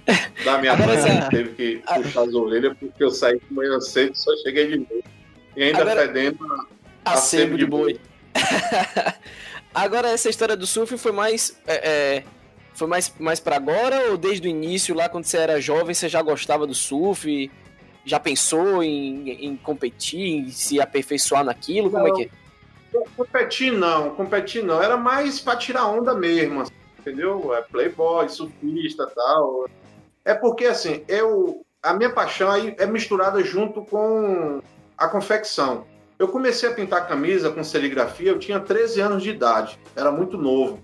Da 0.45 0.59
minha 0.59 0.77
mãe, 0.77 0.97
que 0.97 1.31
teve 1.31 1.51
que 1.55 1.83
puxar 1.95 2.23
as 2.23 2.33
orelhas, 2.33 2.77
porque 2.79 3.03
eu 3.03 3.11
saí 3.11 3.41
de 3.41 3.53
manhã 3.53 3.81
cedo 3.81 4.13
e 4.13 4.17
só 4.17 4.31
cheguei 4.37 4.69
de 4.69 4.79
novo. 4.79 5.16
E 5.57 5.63
ainda 5.65 5.81
Agora- 5.83 6.03
fedendo 6.03 6.39
a 7.05 7.13
A 7.13 7.17
sebo 7.17 7.57
de 7.57 7.67
boi. 7.67 7.99
agora, 9.75 10.09
essa 10.09 10.29
história 10.29 10.57
do 10.57 10.67
surf 10.67 10.97
foi 10.99 11.13
mais. 11.13 11.59
é, 11.67 12.17
é, 12.17 12.25
foi 12.75 12.87
mais, 12.87 13.13
mais 13.19 13.41
pra 13.41 13.57
agora 13.57 14.11
ou 14.11 14.19
desde 14.19 14.47
o 14.47 14.51
início, 14.51 14.95
lá 14.95 15.09
quando 15.09 15.25
você 15.25 15.39
era 15.39 15.59
jovem, 15.61 15.95
você 15.95 16.09
já 16.11 16.21
gostava 16.21 16.67
do 16.67 16.75
surf? 16.75 17.51
Já 18.05 18.21
pensou 18.21 18.83
em, 18.83 19.31
em 19.47 19.57
competir, 19.57 20.21
em 20.21 20.51
se 20.51 20.79
aperfeiçoar 20.81 21.43
naquilo? 21.43 21.91
Como 21.91 22.07
é 22.07 22.13
que 22.13 22.23
é? 22.25 23.01
Competir 23.17 23.73
não, 23.73 24.11
competir 24.11 24.63
não. 24.63 24.83
Era 24.83 24.97
mais 24.97 25.41
pra 25.41 25.57
tirar 25.57 25.87
onda 25.87 26.15
mesmo, 26.15 26.61
assim, 26.61 26.73
entendeu? 26.99 27.55
É 27.55 27.63
playboy, 27.63 28.29
surfista 28.29 29.09
e 29.11 29.15
tal. 29.15 29.69
É 30.25 30.35
porque, 30.35 30.67
assim, 30.67 31.03
eu... 31.09 31.63
A 31.83 31.95
minha 31.95 32.11
paixão 32.11 32.51
aí 32.51 32.75
é 32.79 32.87
misturada 32.87 33.43
junto 33.45 33.83
com 33.85 34.61
a 34.97 35.09
confecção. 35.09 35.87
Eu 36.19 36.29
comecei 36.29 36.69
a 36.69 36.73
pintar 36.73 37.07
camisa 37.07 37.51
com 37.51 37.63
serigrafia, 37.63 38.31
eu 38.31 38.39
tinha 38.39 38.59
13 38.59 39.01
anos 39.01 39.23
de 39.23 39.31
idade. 39.31 39.79
Era 39.95 40.11
muito 40.11 40.39
novo. 40.39 40.83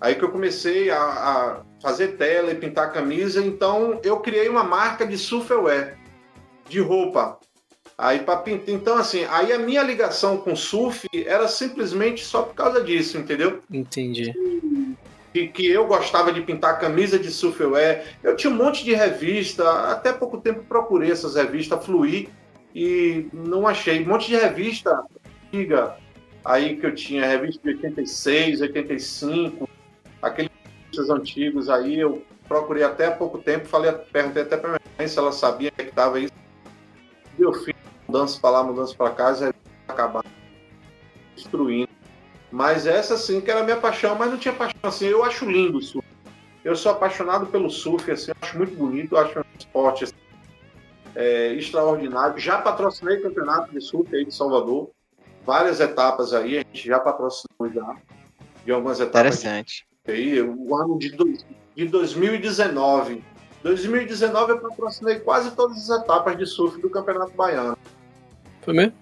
Aí 0.00 0.14
que 0.14 0.24
eu 0.24 0.30
comecei 0.30 0.90
a, 0.90 0.98
a 0.98 1.62
fazer 1.80 2.16
tela 2.16 2.50
e 2.50 2.54
pintar 2.54 2.92
camisa, 2.92 3.44
então 3.44 4.00
eu 4.02 4.20
criei 4.20 4.48
uma 4.48 4.64
marca 4.64 5.06
de 5.06 5.18
surfwear, 5.18 5.98
de 6.68 6.80
roupa. 6.80 7.38
Aí 7.98 8.20
para 8.20 8.36
pintar, 8.38 8.74
então 8.74 8.96
assim, 8.96 9.24
aí 9.30 9.52
a 9.52 9.58
minha 9.58 9.82
ligação 9.82 10.36
com 10.36 10.54
surf 10.54 11.06
era 11.14 11.48
simplesmente 11.48 12.24
só 12.24 12.42
por 12.42 12.54
causa 12.54 12.82
disso, 12.82 13.16
entendeu? 13.16 13.60
Entendi. 13.70 14.34
Que, 15.32 15.48
que 15.48 15.66
eu 15.66 15.86
gostava 15.86 16.32
de 16.32 16.40
pintar 16.40 16.78
camisa 16.78 17.18
de 17.18 17.30
surfwear. 17.30 18.04
Eu 18.22 18.36
tinha 18.36 18.50
um 18.50 18.56
monte 18.56 18.84
de 18.84 18.94
revista, 18.94 19.90
até 19.90 20.12
pouco 20.12 20.38
tempo 20.40 20.64
procurei 20.64 21.10
essas 21.10 21.36
revistas, 21.36 21.84
fluí 21.84 22.28
e 22.76 23.30
não 23.32 23.66
achei. 23.66 24.04
Um 24.04 24.08
monte 24.08 24.26
de 24.26 24.36
revista 24.36 25.02
antiga 25.46 25.96
aí 26.44 26.76
que 26.76 26.84
eu 26.84 26.94
tinha, 26.94 27.26
revista 27.26 27.62
de 27.62 27.70
86, 27.70 28.60
85, 28.60 29.66
aqueles 30.20 30.50
antigos 31.08 31.70
aí, 31.70 31.98
eu 31.98 32.22
procurei 32.46 32.82
até 32.82 33.06
há 33.06 33.12
pouco 33.12 33.38
tempo, 33.38 33.66
falei, 33.66 33.90
perguntei 34.12 34.42
até 34.42 34.58
para 34.58 34.68
minha 34.68 34.80
mãe 34.98 35.08
se 35.08 35.18
ela 35.18 35.32
sabia 35.32 35.70
que 35.70 35.84
estava 35.84 36.20
isso. 36.20 36.34
Eu 37.38 37.54
fiz 37.54 37.74
mudança 38.06 38.38
para 38.38 38.50
lá, 38.50 38.62
mudança 38.62 38.94
para 38.94 39.10
e 39.48 39.54
acabar 39.88 40.22
destruindo. 41.34 41.88
Mas 42.52 42.86
essa 42.86 43.16
sim 43.16 43.40
que 43.40 43.50
era 43.50 43.60
a 43.60 43.64
minha 43.64 43.78
paixão, 43.78 44.14
mas 44.16 44.30
não 44.30 44.38
tinha 44.38 44.52
paixão 44.52 44.80
assim. 44.82 45.06
Eu 45.06 45.24
acho 45.24 45.50
lindo 45.50 45.78
o 45.78 45.82
surf. 45.82 46.06
Eu 46.62 46.76
sou 46.76 46.92
apaixonado 46.92 47.46
pelo 47.46 47.70
surf, 47.70 48.10
assim, 48.10 48.32
acho 48.38 48.58
muito 48.58 48.76
bonito, 48.76 49.16
acho 49.16 49.38
um 49.38 49.44
esporte 49.58 50.04
assim, 50.04 50.14
é, 51.16 51.54
extraordinário. 51.54 52.38
Já 52.38 52.58
patrocinei 52.58 53.16
campeonato 53.20 53.72
de 53.72 53.80
surf 53.80 54.14
aí 54.14 54.24
de 54.26 54.34
Salvador, 54.34 54.90
várias 55.44 55.80
etapas 55.80 56.34
aí, 56.34 56.58
a 56.58 56.60
gente 56.60 56.86
já 56.86 57.00
patrocinou 57.00 57.72
já, 57.72 57.96
de 58.64 58.70
algumas 58.70 59.00
etapas 59.00 59.40
de 59.40 59.46
Interessante. 59.48 59.86
aí, 60.06 60.40
o 60.42 60.76
ano 60.76 60.98
de, 60.98 61.10
dois- 61.10 61.44
de 61.74 61.86
2019. 61.86 63.24
2019 63.62 64.52
eu 64.52 64.60
patrocinei 64.60 65.18
quase 65.18 65.50
todas 65.52 65.90
as 65.90 66.02
etapas 66.02 66.36
de 66.36 66.46
surf 66.46 66.80
do 66.80 66.90
Campeonato 66.90 67.32
Baiano. 67.32 67.76
Foi 68.60 68.74
mesmo? 68.74 68.92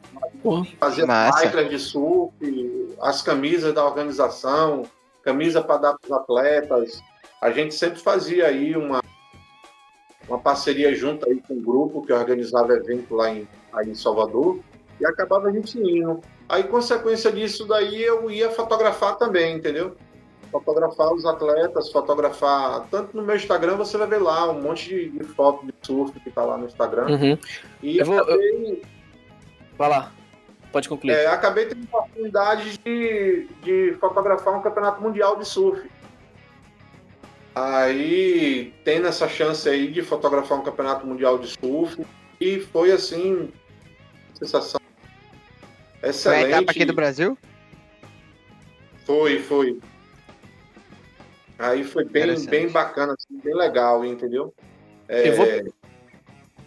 Porra. 0.43 0.67
Fazia 0.79 1.07
de 1.69 1.79
surf, 1.79 2.33
as 3.01 3.23
camisas 3.23 3.75
da 3.75 3.85
organização, 3.85 4.85
camisa 5.23 5.63
para 5.63 5.79
dar 5.79 5.99
para 5.99 6.07
os 6.07 6.13
atletas. 6.13 7.03
A 7.41 7.51
gente 7.51 7.75
sempre 7.75 7.99
fazia 7.99 8.47
aí 8.47 8.77
uma, 8.77 9.03
uma 10.29 10.39
parceria 10.39 10.95
junto 10.95 11.29
aí 11.29 11.41
com 11.47 11.55
um 11.55 11.63
grupo 11.63 12.03
que 12.03 12.13
organizava 12.13 12.73
evento 12.73 13.15
lá 13.15 13.31
em, 13.31 13.49
aí 13.73 13.91
em 13.91 13.95
Salvador 13.95 14.61
e 15.01 15.07
acabava 15.07 15.49
a 15.49 15.53
gente 15.53 15.79
indo. 15.79 16.21
Aí, 16.49 16.63
consequência 16.65 17.33
disso 17.33 17.67
daí, 17.67 18.03
eu 18.03 18.31
ia 18.31 18.51
fotografar 18.51 19.17
também, 19.17 19.57
entendeu? 19.57 19.97
Fotografar 20.53 21.13
os 21.13 21.25
atletas, 21.25 21.91
fotografar. 21.91 22.87
Tanto 22.91 23.17
no 23.17 23.23
meu 23.23 23.35
Instagram 23.35 23.77
você 23.77 23.99
vai 23.99 24.07
ver 24.07 24.19
lá 24.19 24.51
um 24.51 24.61
monte 24.61 25.11
de, 25.11 25.25
foto 25.25 25.67
de 25.67 25.75
surf 25.83 26.19
que 26.21 26.31
tá 26.31 26.45
lá 26.45 26.57
no 26.57 26.67
Instagram. 26.67 27.07
Uhum. 27.07 27.39
E 27.83 27.99
Eu 27.99 28.07
vou- 28.07 28.19
acabei 28.19 28.83
Vai 29.77 29.89
lá. 29.89 30.13
Pode 30.71 30.89
concluir. 30.89 31.13
É, 31.13 31.27
acabei 31.27 31.67
tendo 31.67 31.87
a 31.93 31.99
oportunidade 31.99 32.79
de, 32.79 33.47
de 33.63 33.97
fotografar 34.01 34.55
um 34.59 34.63
campeonato 34.63 35.01
mundial 35.01 35.37
de 35.37 35.45
surf. 35.47 35.89
Aí, 37.55 38.73
tendo 38.85 39.07
essa 39.07 39.29
chance 39.29 39.69
aí 39.69 39.87
de 39.91 40.03
fotografar 40.03 40.59
um 40.59 40.63
campeonato 40.63 41.07
mundial 41.07 41.39
de 41.39 41.49
surf, 41.49 42.05
e 42.41 42.59
foi 42.61 42.91
assim, 42.91 43.49
sensação 44.35 44.81
Foi 46.01 46.09
a 46.09 46.11
excelente. 46.11 46.49
etapa 46.49 46.71
aqui 46.73 46.85
do 46.85 46.93
Brasil? 46.95 47.39
Foi, 49.07 49.39
foi. 49.39 49.79
Aí 51.59 51.85
foi 51.85 52.05
bem, 52.05 52.45
bem 52.47 52.69
bacana, 52.69 53.15
assim, 53.17 53.39
bem 53.43 53.55
legal, 53.55 54.05
entendeu? 54.05 54.53
É, 55.09 55.29
Eu 55.29 55.37
vou- 55.37 55.75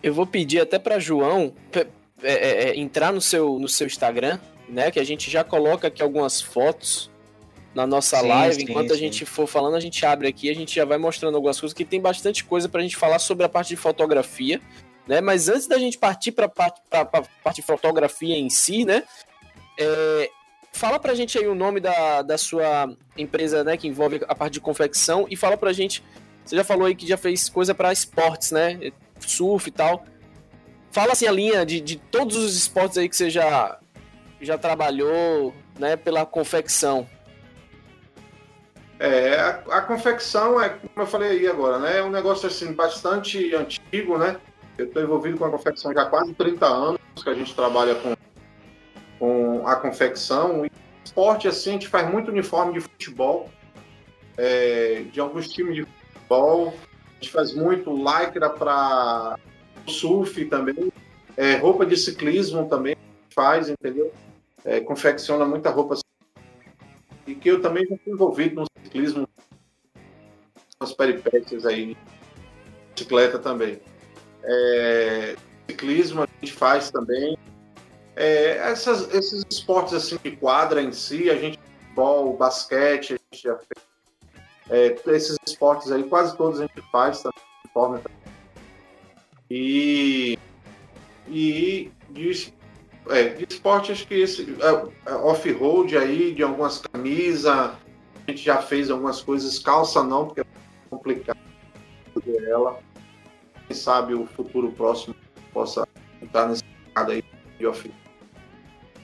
Eu 0.04 0.14
vou 0.14 0.26
pedir 0.28 0.62
até 0.62 0.80
pra 0.80 1.00
João. 1.00 1.54
é, 1.74 1.88
é, 2.24 2.70
é, 2.70 2.80
entrar 2.80 3.12
no 3.12 3.20
seu, 3.22 3.60
no 3.60 3.68
seu 3.68 3.86
Instagram, 3.86 4.40
né? 4.70 4.90
Que 4.90 5.00
a 5.00 5.04
gente 5.04 5.30
já 5.30 5.44
coloca 5.44 5.88
aqui 5.88 6.02
algumas 6.02 6.42
fotos 6.42 7.12
na 7.74 7.86
nossa 7.86 8.20
sim, 8.20 8.28
live. 8.28 8.56
Sim, 8.56 8.64
Enquanto 8.64 8.90
sim. 8.90 8.94
a 8.94 8.98
gente 8.98 9.26
for 9.26 9.48
falando, 9.48 9.76
a 9.76 9.80
gente 9.80 10.06
abre 10.06 10.28
aqui, 10.28 10.50
a 10.50 10.56
gente 10.56 10.76
já 10.76 10.86
vai 10.86 10.98
mostrando 10.98 11.36
algumas 11.36 11.60
coisas, 11.60 11.74
que 11.74 11.86
tem 11.86 12.02
bastante 12.02 12.44
coisa 12.44 12.68
pra 12.68 12.82
gente 12.82 12.96
falar 12.96 13.20
sobre 13.20 13.46
a 13.46 13.50
parte 13.50 13.70
de 13.70 13.76
fotografia, 13.76 14.62
né? 15.08 15.22
Mas 15.22 15.48
antes 15.48 15.68
da 15.68 15.78
gente 15.78 15.98
partir 15.98 16.32
parte, 16.32 16.82
pra, 16.90 17.06
pra 17.06 17.24
parte 17.44 17.58
de 17.58 17.62
fotografia 17.62 18.38
em 18.38 18.50
si, 18.50 18.86
né? 18.86 19.04
É, 19.80 20.30
fala 20.72 21.00
pra 21.00 21.14
gente 21.14 21.38
aí 21.38 21.48
o 21.48 21.56
nome 21.56 21.80
da, 21.80 22.22
da 22.22 22.38
sua 22.38 22.96
empresa, 23.18 23.64
né? 23.64 23.78
Que 23.78 23.88
envolve 23.88 24.22
a 24.28 24.36
parte 24.36 24.54
de 24.54 24.62
confecção 24.62 25.26
e 25.30 25.36
fala 25.36 25.58
pra 25.58 25.74
gente. 25.74 26.04
Você 26.44 26.56
já 26.56 26.64
falou 26.64 26.86
aí 26.86 26.96
que 26.96 27.08
já 27.08 27.18
fez 27.18 27.50
coisa 27.50 27.76
para 27.76 27.92
esportes, 27.92 28.52
né? 28.52 28.92
Surf 29.20 29.68
e 29.68 29.72
tal. 29.72 30.06
Fala 30.92 31.12
assim 31.12 31.28
a 31.28 31.32
linha 31.32 31.66
de, 31.66 31.82
de 31.82 31.98
todos 31.98 32.38
os 32.38 32.56
esportes 32.56 32.98
aí 32.98 33.10
que 33.10 33.16
você 33.16 33.30
já, 33.30 33.78
já 34.42 34.58
trabalhou, 34.58 35.54
né? 35.78 35.96
Pela 35.96 36.26
confecção. 36.26 37.08
É, 39.00 39.36
a, 39.36 39.50
a, 39.78 39.82
confecção 39.82 40.60
é, 40.60 40.70
como 40.70 40.92
eu 40.96 41.06
falei 41.06 41.32
aí 41.32 41.48
agora, 41.48 41.78
né? 41.78 42.00
É 42.00 42.04
um 42.04 42.10
negócio 42.10 42.48
assim 42.48 42.74
bastante 42.74 43.54
antigo, 43.54 44.18
né? 44.18 44.38
Eu 44.78 44.86
estou 44.86 45.02
envolvido 45.04 45.38
com 45.38 45.46
a 45.46 45.52
confecção 45.52 45.94
já 45.94 46.04
há 46.04 46.06
quase 46.06 46.34
30 46.34 46.66
anos 46.66 47.00
que 47.24 47.30
a 47.30 47.34
gente 47.34 47.54
trabalha 47.54 47.96
com, 47.96 48.16
com 49.20 49.68
a 49.68 49.76
confecção. 49.76 50.66
E 50.66 50.72
esporte 51.04 51.48
assim, 51.48 51.72
a 51.72 51.74
gente 51.74 51.88
faz 51.88 52.10
muito 52.12 52.32
uniforme 52.32 52.74
de 52.74 52.82
futebol, 52.82 53.50
é, 54.36 55.04
de 55.12 55.20
alguns 55.20 55.48
times 55.48 55.76
de 55.76 55.86
futebol. 56.14 56.74
A 56.96 57.14
gente 57.20 57.32
faz 57.32 57.54
muito 57.54 57.92
lycra 57.92 58.50
para 58.50 59.38
surf 59.88 60.46
também, 60.46 60.92
é, 61.36 61.56
roupa 61.56 61.86
de 61.86 61.96
ciclismo 61.96 62.68
também 62.68 62.96
faz, 63.34 63.70
entendeu? 63.70 64.12
É, 64.66 64.80
confecciona 64.80 65.46
muita 65.46 65.70
roupa 65.70 65.96
e 67.28 67.36
que 67.36 67.50
eu 67.50 67.62
também 67.62 67.86
já 67.86 67.98
fui 67.98 68.14
envolvido 68.14 68.62
no 68.62 68.68
ciclismo, 68.84 69.28
nas 70.80 70.94
peripécias 70.94 71.66
aí, 71.66 71.96
bicicleta 72.96 73.38
também. 73.38 73.80
É, 74.44 75.36
ciclismo 75.70 76.24
a 76.24 76.28
gente 76.40 76.54
faz 76.54 76.90
também. 76.90 77.38
É, 78.16 78.58
essas, 78.58 79.14
esses 79.14 79.46
esportes 79.50 79.94
assim 79.94 80.18
de 80.24 80.32
quadra 80.38 80.82
em 80.82 80.92
si, 80.92 81.30
a 81.30 81.36
gente 81.36 81.60
futebol, 81.98 82.38
basquete, 82.38 83.14
a 83.14 83.18
gente 83.18 83.44
já 83.44 83.58
fez. 83.58 83.88
É, 84.70 84.96
esses 85.16 85.38
esportes 85.48 85.92
aí, 85.92 86.04
quase 86.04 86.38
todos 86.38 86.60
a 86.60 86.68
gente 86.68 86.82
faz 86.92 87.22
também, 87.22 87.42
de 87.66 87.72
forma 87.72 88.02
e, 89.50 90.38
e 91.28 91.92
é, 93.10 93.30
de 93.30 93.46
esporte, 93.50 93.92
acho 93.92 94.08
que 94.08 94.16
esse 94.16 94.56
é, 94.62 95.12
é, 95.12 95.16
off-road 95.16 95.98
aí, 95.98 96.34
de 96.34 96.44
algumas 96.44 96.80
camisas, 96.80 97.46
a 97.48 97.76
gente 98.28 98.44
já 98.44 98.62
fez 98.62 98.90
algumas 98.90 99.22
coisas, 99.22 99.60
calça 99.60 100.04
não, 100.04 100.26
porque 100.26 100.42
é 100.42 100.46
complicado 100.90 101.38
fazer 102.14 102.44
ela. 102.48 102.80
Quem 103.68 103.76
sabe 103.76 104.14
o 104.14 104.26
futuro 104.26 104.72
próximo 104.72 105.16
possa 105.54 105.88
entrar 106.22 106.48
nesse 106.48 106.64
mercado 106.86 107.12
aí 107.12 107.24
de 107.58 107.66
off 107.66 107.92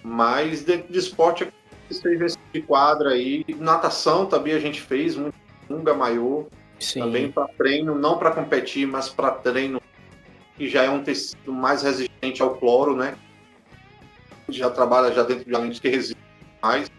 Mas 0.04 0.64
dentro 0.64 0.92
de 0.92 1.00
esporte, 1.00 1.48
seja 1.90 2.26
esse 2.26 2.38
de 2.54 2.62
quadra 2.62 3.12
aí, 3.12 3.46
natação 3.60 4.26
também 4.26 4.54
a 4.54 4.60
gente 4.60 4.82
fez, 4.82 5.16
muito 5.16 5.36
lunga 5.70 5.94
maior, 5.94 6.46
também 6.94 7.32
para 7.32 7.48
treino, 7.50 7.96
não 7.96 8.18
para 8.18 8.32
competir, 8.32 8.86
mas 8.88 9.10
para 9.10 9.32
treino 9.32 9.82
que 10.56 10.68
já 10.68 10.84
é 10.84 10.90
um 10.90 11.04
tecido 11.04 11.52
mais 11.52 11.82
resistente 11.82 12.42
ao 12.42 12.56
cloro, 12.56 12.96
né? 12.96 13.16
Já 14.58 14.70
trabalha 14.70 15.14
já 15.14 15.24
dentro 15.24 15.46
de 15.46 15.56
alimentos 15.56 15.80
que 15.80 15.90
resistem 15.90 16.24
mais, 16.62 16.92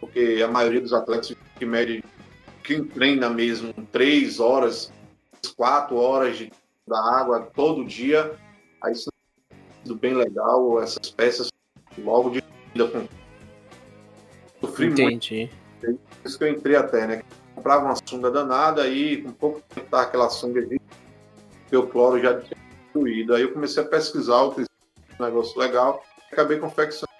porque 0.00 0.42
a 0.44 0.48
maioria 0.48 0.80
dos 0.80 0.92
atletas 0.92 1.34
que 1.56 1.64
mede, 1.66 2.02
quem 2.64 2.84
treina 2.84 3.28
mesmo 3.28 3.72
três 3.92 4.40
horas, 4.40 4.92
quatro 5.56 5.96
horas 5.96 6.38
de, 6.38 6.50
da 6.86 6.98
água 6.98 7.40
todo 7.54 7.84
dia, 7.84 8.32
aí 8.82 8.92
isso 8.92 9.10
é 9.50 9.54
tudo 9.84 9.96
bem 9.96 10.14
legal, 10.14 10.82
essas 10.82 11.10
peças 11.10 11.48
logo 11.98 12.30
de 12.30 12.42
vida 12.72 12.88
com 12.88 13.06
sofri 14.60 14.86
Entendi. 14.86 15.50
muito. 15.82 16.00
Isso 16.24 16.38
que 16.38 16.44
eu 16.44 16.48
entrei 16.48 16.76
até, 16.76 17.06
né? 17.06 17.22
Comprava 17.54 17.84
uma 17.84 17.96
sunga 18.06 18.30
danada 18.30 18.86
e 18.88 19.22
com 19.22 19.32
pouco 19.32 19.62
tempo 19.74 19.88
tava 19.90 20.04
aquela 20.04 20.30
sunga 20.30 20.64
de 20.64 20.80
o 21.76 21.86
cloro 21.86 22.20
já 22.20 22.38
tinha 22.38 22.56
construído. 22.84 23.34
Aí 23.34 23.42
eu 23.42 23.52
comecei 23.52 23.82
a 23.82 23.86
pesquisar 23.86 24.42
o 24.42 24.54
um 24.60 25.24
negócio 25.24 25.58
legal, 25.58 26.04
acabei 26.32 26.58
confeccionando, 26.58 27.12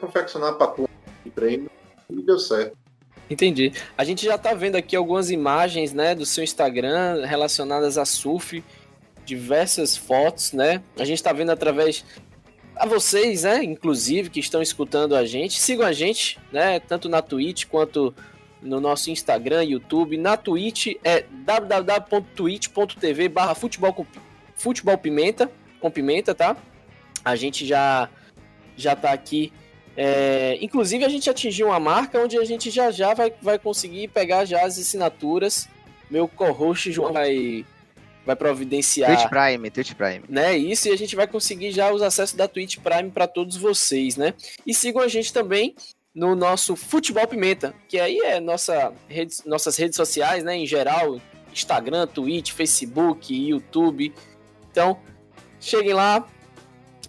confeccionar 0.00 0.54
para 0.54 0.74
de 1.24 1.30
treino 1.30 1.70
e 2.08 2.22
deu 2.22 2.38
certo. 2.38 2.78
Entendi. 3.28 3.72
A 3.96 4.04
gente 4.04 4.24
já 4.24 4.36
está 4.36 4.54
vendo 4.54 4.76
aqui 4.76 4.94
algumas 4.96 5.30
imagens, 5.30 5.92
né, 5.92 6.14
do 6.14 6.24
seu 6.24 6.42
Instagram 6.42 7.26
relacionadas 7.26 7.98
a 7.98 8.06
surf, 8.06 8.64
diversas 9.24 9.96
fotos, 9.96 10.52
né? 10.52 10.82
A 10.96 11.04
gente 11.04 11.18
está 11.18 11.32
vendo 11.32 11.50
através 11.50 12.04
a 12.74 12.86
vocês, 12.86 13.42
né, 13.42 13.62
inclusive 13.62 14.30
que 14.30 14.40
estão 14.40 14.62
escutando 14.62 15.14
a 15.14 15.26
gente, 15.26 15.60
sigam 15.60 15.84
a 15.84 15.92
gente, 15.92 16.38
né, 16.50 16.80
tanto 16.80 17.06
na 17.08 17.20
Twitch 17.20 17.66
quanto 17.66 18.14
no 18.62 18.80
nosso 18.80 19.10
Instagram, 19.10 19.64
YouTube. 19.64 20.16
Na 20.16 20.36
Twitch 20.36 20.94
é 21.04 21.24
www.twitch.tv/futebol 21.44 24.06
Futebol 24.56 24.98
Pimenta, 24.98 25.50
com 25.80 25.90
pimenta, 25.90 26.34
tá? 26.34 26.56
A 27.24 27.36
gente 27.36 27.66
já 27.66 28.08
já 28.78 28.96
tá 28.96 29.12
aqui. 29.12 29.52
É, 29.96 30.56
inclusive, 30.60 31.04
a 31.04 31.08
gente 31.08 31.28
atingiu 31.28 31.66
uma 31.66 31.80
marca 31.80 32.20
onde 32.20 32.38
a 32.38 32.44
gente 32.44 32.70
já 32.70 32.90
já 32.90 33.14
vai, 33.14 33.32
vai 33.42 33.58
conseguir 33.58 34.08
pegar 34.08 34.44
já 34.44 34.64
as 34.64 34.78
assinaturas. 34.78 35.68
Meu 36.10 36.28
co-host 36.28 36.90
João 36.92 37.12
vai, 37.12 37.66
vai 38.24 38.36
providenciar. 38.36 39.14
Twitch 39.14 39.28
Prime, 39.28 39.70
Twitch 39.70 39.94
Prime. 39.94 40.22
Né, 40.28 40.56
isso, 40.56 40.88
e 40.88 40.92
a 40.92 40.96
gente 40.96 41.16
vai 41.16 41.26
conseguir 41.26 41.72
já 41.72 41.92
os 41.92 42.00
acessos 42.00 42.36
da 42.36 42.46
Twitch 42.46 42.78
Prime 42.78 43.10
para 43.10 43.26
todos 43.26 43.56
vocês, 43.56 44.16
né? 44.16 44.34
E 44.64 44.72
sigam 44.72 45.02
a 45.02 45.08
gente 45.08 45.32
também 45.32 45.74
no 46.14 46.34
nosso 46.34 46.74
Futebol 46.74 47.26
Pimenta, 47.26 47.74
que 47.88 47.98
aí 47.98 48.18
é 48.18 48.40
nossa 48.40 48.92
rede, 49.08 49.36
nossas 49.46 49.76
redes 49.76 49.96
sociais, 49.96 50.42
né, 50.42 50.56
em 50.56 50.66
geral, 50.66 51.20
Instagram, 51.52 52.06
Twitch, 52.06 52.52
Facebook, 52.52 53.34
YouTube, 53.34 54.12
então, 54.70 54.98
cheguem 55.60 55.92
lá, 55.92 56.26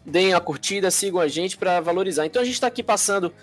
deem 0.10 0.34
a 0.34 0.40
curtida, 0.40 0.92
sigam 0.92 1.20
a 1.20 1.28
gente 1.28 1.58
para 1.58 1.80
valorizar. 1.80 2.26
Então 2.26 2.42
a 2.42 2.46
gente 2.46 2.56
está 2.56 2.68
aqui 2.68 2.84
passando. 2.84 3.34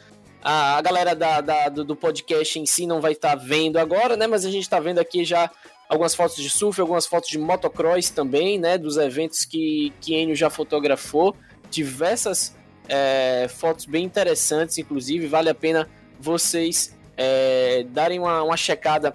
A, 0.43 0.77
a 0.77 0.83
galera 0.83 1.15
da, 1.15 1.41
da, 1.41 1.69
do, 1.69 1.85
do, 1.85 1.97
podcast 1.97 2.59
em 2.59 2.67
si 2.67 2.87
não 2.87 3.01
vai 3.01 3.13
estar 3.13 3.31
tá 3.31 3.43
vendo 3.43 3.79
agora, 3.79 4.17
né? 4.17 4.27
Mas 4.27 4.45
a 4.45 4.51
gente 4.51 4.63
está 4.63 4.79
vendo 4.79 4.99
aqui 4.99 5.25
já 5.25 5.51
algumas 5.89 6.15
fotos 6.15 6.37
de 6.37 6.51
surf, 6.51 6.81
algumas 6.81 7.07
fotos 7.07 7.29
de 7.31 7.39
motocross 7.39 8.11
também, 8.11 8.59
né? 8.59 8.79
Dos 8.79 8.97
eventos 8.97 9.45
que, 9.45 9.93
que 10.01 10.15
Enio 10.15 10.37
já 10.37 10.51
fotografou. 10.51 11.35
Diversas 11.71 12.55
é, 12.89 13.47
fotos 13.49 13.87
bem 13.87 14.05
interessantes, 14.05 14.79
inclusive, 14.79 15.27
vale 15.27 15.49
a 15.49 15.55
pena 15.55 15.89
vocês 16.21 16.97
é, 17.17 17.85
darem 17.91 18.19
uma, 18.19 18.43
uma 18.43 18.57
checada 18.57 19.15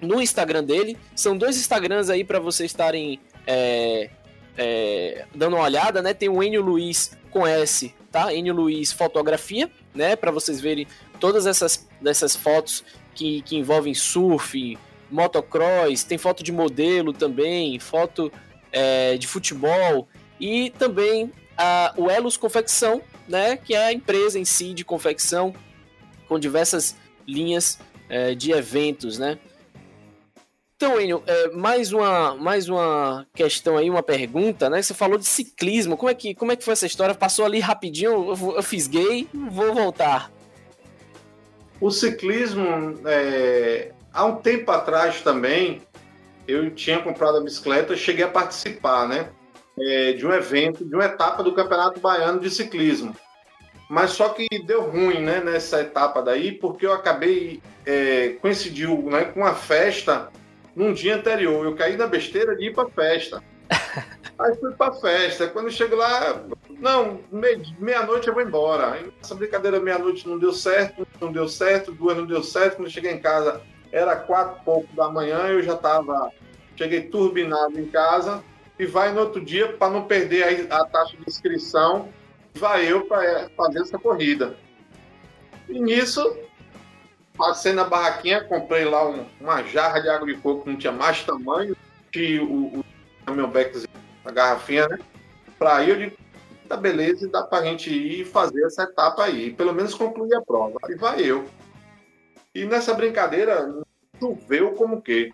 no 0.00 0.20
Instagram 0.20 0.64
dele. 0.64 0.98
São 1.14 1.36
dois 1.36 1.56
Instagrams 1.56 2.10
aí 2.10 2.24
para 2.24 2.38
vocês 2.38 2.70
estarem 2.70 3.20
é, 3.46 4.10
é, 4.56 5.26
dando 5.34 5.56
uma 5.56 5.64
olhada, 5.64 6.02
né? 6.02 6.14
Tem 6.14 6.28
o 6.28 6.42
Enio 6.42 6.62
Luiz 6.62 7.16
com 7.30 7.46
S, 7.46 7.94
tá? 8.10 8.32
Enio 8.32 8.54
Luiz 8.54 8.92
Fotografia, 8.92 9.70
né? 9.94 10.16
Para 10.16 10.30
vocês 10.30 10.60
verem 10.60 10.86
todas 11.20 11.46
essas, 11.46 11.88
essas 12.04 12.34
fotos 12.34 12.84
que, 13.14 13.42
que 13.42 13.56
envolvem 13.56 13.94
surf, 13.94 14.78
motocross, 15.10 16.04
tem 16.04 16.18
foto 16.18 16.42
de 16.42 16.52
modelo 16.52 17.12
também, 17.12 17.78
foto 17.78 18.32
é, 18.72 19.16
de 19.16 19.26
futebol 19.26 20.08
e 20.40 20.70
também 20.70 21.32
a, 21.56 21.94
o 21.96 22.10
Elos 22.10 22.36
Confecção, 22.36 23.02
né? 23.28 23.56
Que 23.56 23.74
é 23.74 23.86
a 23.86 23.92
empresa 23.92 24.38
em 24.38 24.44
si 24.44 24.72
de 24.74 24.84
confecção 24.84 25.54
com 26.28 26.38
diversas 26.38 26.96
linhas 27.26 27.78
é, 28.08 28.34
de 28.34 28.52
eventos, 28.52 29.18
né? 29.18 29.38
Então, 30.76 31.00
Enio, 31.00 31.22
é, 31.26 31.48
mais, 31.52 31.90
uma, 31.90 32.34
mais 32.34 32.68
uma 32.68 33.26
questão 33.34 33.78
aí, 33.78 33.88
uma 33.88 34.02
pergunta, 34.02 34.68
né? 34.68 34.82
Você 34.82 34.92
falou 34.92 35.16
de 35.16 35.24
ciclismo. 35.24 35.96
Como 35.96 36.10
é 36.10 36.14
que, 36.14 36.34
como 36.34 36.52
é 36.52 36.56
que 36.56 36.62
foi 36.62 36.72
essa 36.74 36.84
história? 36.84 37.14
Passou 37.14 37.46
ali 37.46 37.60
rapidinho, 37.60 38.10
eu, 38.10 38.56
eu 38.56 38.62
fisguei, 38.62 39.26
vou 39.32 39.72
voltar. 39.72 40.30
O 41.80 41.90
ciclismo, 41.90 43.00
é, 43.06 43.92
há 44.12 44.26
um 44.26 44.36
tempo 44.36 44.70
atrás 44.70 45.22
também, 45.22 45.80
eu 46.46 46.70
tinha 46.70 46.98
comprado 46.98 47.38
a 47.38 47.40
bicicleta 47.40 47.94
e 47.94 47.96
cheguei 47.96 48.26
a 48.26 48.28
participar, 48.28 49.08
né? 49.08 49.30
É, 49.80 50.12
de 50.12 50.26
um 50.26 50.32
evento, 50.32 50.84
de 50.84 50.94
uma 50.94 51.06
etapa 51.06 51.42
do 51.42 51.54
Campeonato 51.54 52.00
Baiano 52.00 52.38
de 52.38 52.50
Ciclismo. 52.50 53.16
Mas 53.88 54.10
só 54.10 54.28
que 54.28 54.46
deu 54.66 54.90
ruim, 54.90 55.20
né, 55.20 55.40
nessa 55.40 55.80
etapa 55.80 56.20
daí, 56.20 56.52
porque 56.52 56.84
eu 56.84 56.92
acabei, 56.92 57.62
é, 57.86 58.36
coincidiu 58.42 59.00
né, 59.04 59.24
com 59.24 59.44
a 59.44 59.54
festa 59.54 60.30
num 60.76 60.92
dia 60.92 61.16
anterior. 61.16 61.64
Eu 61.64 61.74
caí 61.74 61.96
na 61.96 62.06
besteira 62.06 62.54
de 62.54 62.66
ir 62.66 62.74
pra 62.74 62.86
festa. 62.86 63.42
Aí 64.38 64.54
fui 64.56 64.72
pra 64.74 64.92
festa. 64.92 65.48
Quando 65.48 65.66
eu 65.66 65.72
chego 65.72 65.96
lá, 65.96 66.44
não, 66.78 67.20
meia-noite 67.80 68.28
eu 68.28 68.34
vou 68.34 68.42
embora. 68.42 69.00
Essa 69.20 69.34
brincadeira 69.34 69.80
meia-noite 69.80 70.28
não 70.28 70.38
deu 70.38 70.52
certo, 70.52 71.06
não 71.18 71.32
deu 71.32 71.48
certo, 71.48 71.90
duas 71.90 72.16
não 72.16 72.26
deu 72.26 72.42
certo. 72.42 72.76
Quando 72.76 72.86
eu 72.86 72.92
cheguei 72.92 73.12
em 73.12 73.20
casa, 73.20 73.62
era 73.90 74.14
quatro 74.14 74.60
e 74.60 74.64
pouco 74.64 74.94
da 74.94 75.08
manhã, 75.08 75.46
eu 75.48 75.62
já 75.62 75.74
estava, 75.74 76.30
cheguei 76.76 77.02
turbinado 77.02 77.80
em 77.80 77.86
casa, 77.86 78.44
e 78.78 78.84
vai 78.84 79.10
no 79.12 79.20
outro 79.20 79.42
dia, 79.42 79.72
para 79.72 79.90
não 79.90 80.04
perder 80.04 80.68
a, 80.70 80.80
a, 80.80 80.84
taxa 80.84 81.16
de 81.16 81.24
inscrição, 81.26 82.10
vai 82.54 82.90
eu 82.90 83.06
para 83.06 83.24
é, 83.24 83.48
fazer 83.56 83.80
essa 83.80 83.98
corrida. 83.98 84.54
E 85.66 85.80
nisso, 85.80 86.38
passei 87.36 87.72
na 87.72 87.84
barraquinha, 87.84 88.44
comprei 88.44 88.84
lá 88.84 89.08
um, 89.08 89.26
uma 89.40 89.62
jarra 89.62 90.00
de 90.00 90.08
água 90.08 90.26
de 90.26 90.36
coco 90.36 90.64
que 90.64 90.70
não 90.70 90.76
tinha 90.76 90.92
mais 90.92 91.22
tamanho, 91.22 91.76
que 92.10 92.40
o, 92.40 92.78
o 92.78 92.84
caminhão-beck, 93.24 93.86
a 94.24 94.30
garrafinha, 94.30 94.88
né? 94.88 94.98
Para 95.58 95.82
ir, 95.82 95.90
eu 95.90 95.96
digo, 95.96 96.16
tá 96.68 96.76
beleza, 96.76 97.28
dá 97.28 97.42
para 97.42 97.58
a 97.58 97.64
gente 97.64 97.90
ir 97.90 98.24
fazer 98.24 98.64
essa 98.64 98.82
etapa 98.82 99.24
aí, 99.24 99.52
pelo 99.52 99.72
menos 99.72 99.94
concluir 99.94 100.34
a 100.34 100.42
prova. 100.42 100.78
Aí 100.84 100.94
vai 100.94 101.20
eu. 101.20 101.44
E 102.54 102.64
nessa 102.64 102.94
brincadeira, 102.94 103.72
choveu 104.18 104.72
como 104.72 105.02
que. 105.02 105.32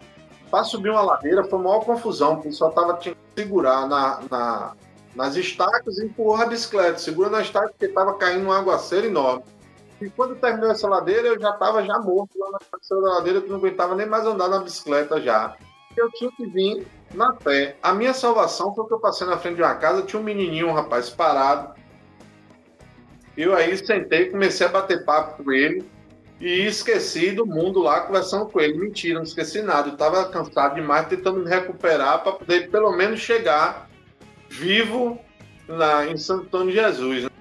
Para 0.50 0.64
subir 0.64 0.90
uma 0.90 1.00
ladeira 1.00 1.44
foi 1.44 1.58
maior 1.58 1.80
confusão, 1.80 2.36
porque 2.36 2.52
só 2.52 2.68
tava 2.70 2.98
tinha 2.98 3.14
que 3.14 3.42
segurar 3.42 3.88
na, 3.88 4.20
na, 4.30 4.76
nas 5.14 5.34
estacas 5.34 5.96
e 5.98 6.04
empurrar 6.04 6.42
a 6.42 6.50
bicicleta. 6.50 6.98
Segura 6.98 7.30
na 7.30 7.40
estaca 7.40 7.68
porque 7.68 7.86
estava 7.86 8.14
caindo 8.14 8.46
um 8.46 8.52
aguaceiro 8.52 9.06
enorme. 9.06 9.44
E 10.02 10.10
quando 10.10 10.34
terminou 10.34 10.70
essa 10.70 10.88
ladeira, 10.88 11.28
eu 11.28 11.40
já 11.40 11.50
estava 11.50 11.84
já 11.84 11.96
morto 12.00 12.36
lá 12.36 12.50
na 12.50 12.58
terceira 12.58 13.02
ladeira, 13.02 13.40
que 13.40 13.48
não 13.48 13.56
aguentava 13.56 13.94
nem 13.94 14.06
mais 14.06 14.26
andar 14.26 14.48
na 14.48 14.58
bicicleta 14.58 15.20
já. 15.20 15.56
Eu 15.96 16.10
tinha 16.10 16.30
que 16.32 16.44
vir 16.46 16.84
na 17.14 17.32
pé. 17.34 17.76
A 17.80 17.94
minha 17.94 18.12
salvação 18.12 18.74
foi 18.74 18.86
que 18.86 18.94
eu 18.94 18.98
passei 18.98 19.26
na 19.26 19.38
frente 19.38 19.56
de 19.56 19.62
uma 19.62 19.76
casa, 19.76 20.02
tinha 20.02 20.18
um 20.18 20.24
menininho, 20.24 20.68
um 20.68 20.72
rapaz 20.72 21.08
parado. 21.08 21.74
Eu 23.36 23.54
aí 23.54 23.76
sentei, 23.76 24.28
comecei 24.28 24.66
a 24.66 24.70
bater 24.70 25.04
papo 25.04 25.44
com 25.44 25.52
ele 25.52 25.88
e 26.40 26.66
esqueci 26.66 27.30
do 27.30 27.46
mundo 27.46 27.80
lá 27.80 28.00
conversando 28.00 28.46
com 28.46 28.60
ele. 28.60 28.76
Mentira, 28.76 29.14
não 29.14 29.22
esqueci 29.22 29.62
nada. 29.62 29.88
Eu 29.88 29.92
estava 29.92 30.24
cansado 30.24 30.74
demais, 30.74 31.06
tentando 31.06 31.40
me 31.40 31.48
recuperar 31.48 32.24
para 32.24 32.32
poder 32.32 32.70
pelo 32.70 32.90
menos 32.96 33.20
chegar 33.20 33.88
vivo 34.48 35.18
na, 35.68 36.06
em 36.06 36.16
Santo 36.16 36.46
Antônio 36.46 36.72
de 36.72 36.80
Jesus. 36.80 37.22
Né? 37.24 37.31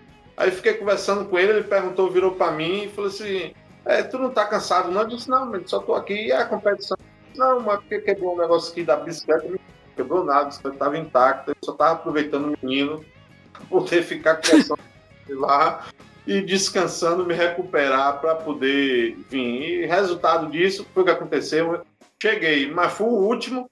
Aí 0.42 0.50
fiquei 0.50 0.74
conversando 0.74 1.26
com 1.26 1.38
ele, 1.38 1.52
ele 1.52 1.64
perguntou, 1.64 2.10
virou 2.10 2.32
para 2.32 2.52
mim 2.52 2.86
e 2.86 2.90
falou 2.90 3.12
assim: 3.12 3.54
é, 3.86 4.02
Tu 4.02 4.18
não 4.18 4.32
tá 4.32 4.44
cansado, 4.46 4.90
não? 4.90 5.02
Eu 5.02 5.08
disse: 5.08 5.30
Não, 5.30 5.52
só 5.68 5.80
tô 5.80 5.94
aqui 5.94 6.16
e 6.16 6.32
a 6.32 6.46
competição 6.46 6.98
não, 7.36 7.60
mas 7.60 7.80
porque 7.80 8.00
quebrou 8.00 8.34
um 8.34 8.40
negócio 8.40 8.72
aqui 8.72 8.84
da 8.84 8.96
bicicleta, 8.98 9.48
não 9.48 9.60
quebrou 9.96 10.26
nada, 10.26 10.42
a 10.42 10.46
bicicleta 10.46 10.76
estava 10.76 10.98
intacta, 10.98 11.52
eu 11.52 11.56
só 11.64 11.74
estava 11.74 11.92
aproveitando 11.94 12.46
o 12.46 12.58
menino 12.60 13.06
para 13.54 13.66
poder 13.66 14.02
ficar 14.02 14.38
conversando 14.38 14.80
lá 15.30 15.86
e 16.26 16.42
descansando, 16.42 17.24
me 17.24 17.36
recuperar 17.36 18.20
para 18.20 18.34
poder 18.34 19.16
vir. 19.30 19.84
E 19.84 19.86
resultado 19.86 20.50
disso 20.52 20.88
foi 20.92 21.04
o 21.04 21.06
que 21.06 21.12
aconteceu. 21.12 21.84
Cheguei, 22.20 22.72
mas 22.72 22.94
fui 22.94 23.08
o 23.08 23.28
último 23.28 23.70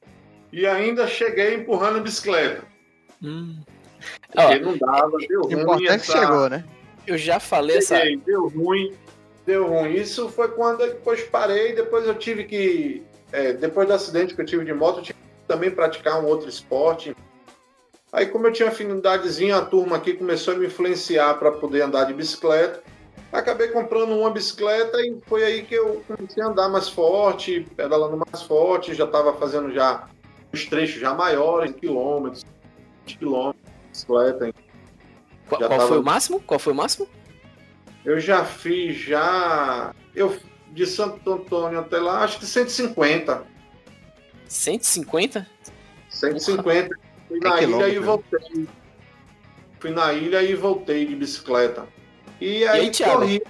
e 0.54 0.68
ainda 0.68 1.08
cheguei 1.08 1.56
empurrando 1.56 1.98
a 1.98 2.02
bicicleta. 2.02 2.64
Hum. 3.24 3.60
Porque 4.32 4.60
não 4.60 4.78
dava, 4.78 5.18
deu 5.28 5.42
ruim. 5.42 5.62
Importante 5.62 5.90
essa... 5.90 6.20
chegou, 6.20 6.50
né? 6.50 6.64
Eu 7.08 7.18
já 7.18 7.40
falei 7.40 7.82
cheguei, 7.82 8.14
essa. 8.14 8.26
Deu 8.26 8.48
ruim, 8.48 8.94
deu 9.46 9.68
ruim. 9.68 9.94
Isso 9.94 10.30
foi 10.30 10.50
quando 10.50 10.82
eu 10.82 10.90
depois 10.90 11.24
parei, 11.24 11.74
depois 11.74 12.06
eu 12.06 12.16
tive 12.16 12.44
que 12.44 13.04
é, 13.32 13.54
depois 13.54 13.88
do 13.88 13.94
acidente 13.94 14.36
que 14.36 14.42
eu 14.42 14.46
tive 14.46 14.66
de 14.66 14.74
moto, 14.74 15.00
eu 15.00 15.04
tive 15.04 15.20
que 15.20 15.48
também 15.48 15.72
praticar 15.72 16.22
um 16.24 16.28
outro 16.28 16.50
esporte. 16.50 17.16
Aí, 18.12 18.26
como 18.26 18.48
eu 18.48 18.52
tinha 18.52 18.70
afinidadezinha, 18.70 19.58
a 19.58 19.66
turma 19.66 19.98
aqui 19.98 20.14
começou 20.14 20.56
a 20.56 20.58
me 20.58 20.66
influenciar 20.66 21.36
para 21.36 21.52
poder 21.52 21.82
andar 21.82 22.06
de 22.06 22.14
bicicleta. 22.14 22.82
Acabei 23.32 23.68
comprando 23.68 24.16
uma 24.16 24.32
bicicleta 24.32 25.00
e 25.00 25.16
foi 25.28 25.44
aí 25.44 25.62
que 25.62 25.76
eu 25.76 26.04
comecei 26.08 26.42
a 26.42 26.48
andar 26.48 26.68
mais 26.70 26.90
forte, 26.90 27.68
pedalando 27.76 28.18
mais 28.18 28.42
forte, 28.42 28.96
já 28.96 29.06
estava 29.06 29.34
fazendo 29.34 29.72
já 29.72 30.08
os 30.52 30.66
trechos 30.66 31.00
já 31.00 31.14
maiores, 31.14 31.72
quilômetros, 31.74 32.44
quilômetros 33.06 33.69
bicicleta. 33.92 34.54
Qual, 35.48 35.60
qual 35.60 35.70
tava... 35.70 35.88
foi 35.88 36.00
o 36.00 36.04
máximo? 36.04 36.40
Qual 36.42 36.60
foi 36.60 36.74
o 36.74 36.76
máximo? 36.76 37.08
Eu 38.06 38.20
já 38.20 38.46
fiz 38.46 38.98
já. 38.98 39.94
Eu 40.16 40.38
de 40.72 40.86
Santo 40.86 41.32
Antônio 41.32 41.80
até 41.80 41.98
lá, 41.98 42.24
acho 42.24 42.40
que 42.40 42.46
150. 42.46 43.44
150? 44.48 45.48
150. 46.10 46.96
Fui 47.28 47.40
na 47.40 47.62
ilha 47.62 47.90
e 47.90 48.00
voltei. 48.00 48.68
Fui 49.80 49.92
na 49.92 50.14
ilha 50.14 50.42
e 50.42 50.56
voltei 50.56 51.06
de 51.06 51.16
bicicleta. 51.16 51.88
E 52.40 52.66
aí, 52.66 52.86
e 52.86 53.04
aí 53.04 53.12
corri. 53.12 53.42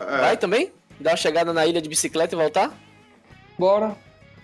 É. 0.00 0.04
Vai 0.04 0.36
também? 0.36 0.72
Dar 0.98 1.10
uma 1.10 1.16
chegada 1.16 1.52
na 1.52 1.66
ilha 1.66 1.80
de 1.80 1.88
bicicleta 1.88 2.34
e 2.34 2.38
voltar? 2.38 2.72
Bora. 3.58 3.96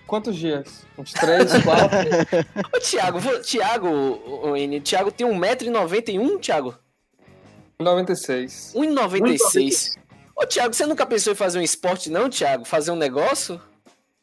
Quantos 0.09 0.37
dias? 0.37 0.87
Uns 0.97 1.13
três, 1.13 1.53
quatro? 1.63 1.99
Ô, 2.75 2.81
Thiago, 2.81 3.21
vou, 3.21 3.39
Thiago, 3.43 3.89
o, 3.89 4.53
o, 4.53 4.81
Thiago 4.81 5.13
tem 5.13 5.27
1,91m, 5.27 6.41
Thiago? 6.41 6.75
1,96. 7.79 8.75
1,96. 8.75 9.99
Ô, 10.35 10.47
Thiago, 10.47 10.73
você 10.73 10.87
nunca 10.87 11.05
pensou 11.05 11.35
em 11.35 11.37
fazer 11.37 11.59
um 11.59 11.63
esporte, 11.63 12.09
não, 12.09 12.31
Thiago? 12.31 12.65
Fazer 12.65 12.91
um 12.91 12.97
negócio? 12.97 13.61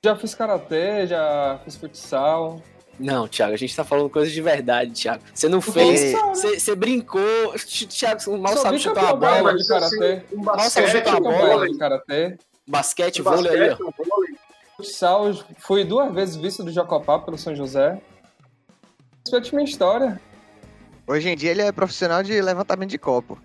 Já 0.03 0.15
fiz 0.15 0.33
karatê, 0.33 1.05
já 1.05 1.59
fiz 1.63 1.75
futsal. 1.75 2.63
Não, 2.99 3.27
Thiago, 3.27 3.53
a 3.53 3.57
gente 3.57 3.75
tá 3.75 3.83
falando 3.83 4.09
coisas 4.09 4.33
de 4.33 4.41
verdade, 4.41 4.91
Thiago. 4.91 5.21
Você 5.35 5.47
não 5.47 5.61
fez. 5.61 6.13
Você, 6.29 6.59
você 6.59 6.75
brincou. 6.75 7.53
Thiago, 7.87 8.37
mal 8.39 8.57
sabe 8.57 8.79
chutar 8.79 9.03
uma 9.03 9.15
bola 9.17 9.55
de 9.55 9.67
karatê. 9.67 10.23
Um 10.33 10.43
mal 10.43 10.59
sabe 10.61 10.87
chutar 10.87 11.21
uma 11.21 11.31
bola 11.31 11.69
de 11.69 11.77
karatê. 11.77 12.37
Basquete, 12.67 13.21
vôlei 13.21 13.51
aí, 13.51 13.69
ó. 13.69 13.77
Futsal, 14.77 15.33
fui 15.57 15.83
duas 15.83 16.13
vezes 16.13 16.35
visto 16.35 16.63
do 16.63 16.71
Jacopá 16.71 17.19
pelo 17.19 17.37
São 17.37 17.55
José. 17.55 17.99
Respeite 19.23 19.55
minha 19.55 19.65
história. 19.65 20.19
Hoje 21.07 21.29
em 21.29 21.35
dia 21.35 21.51
ele 21.51 21.61
é 21.61 21.71
profissional 21.71 22.21
de 22.21 22.39
levantamento 22.41 22.89
de 22.89 22.97
copo. 22.97 23.39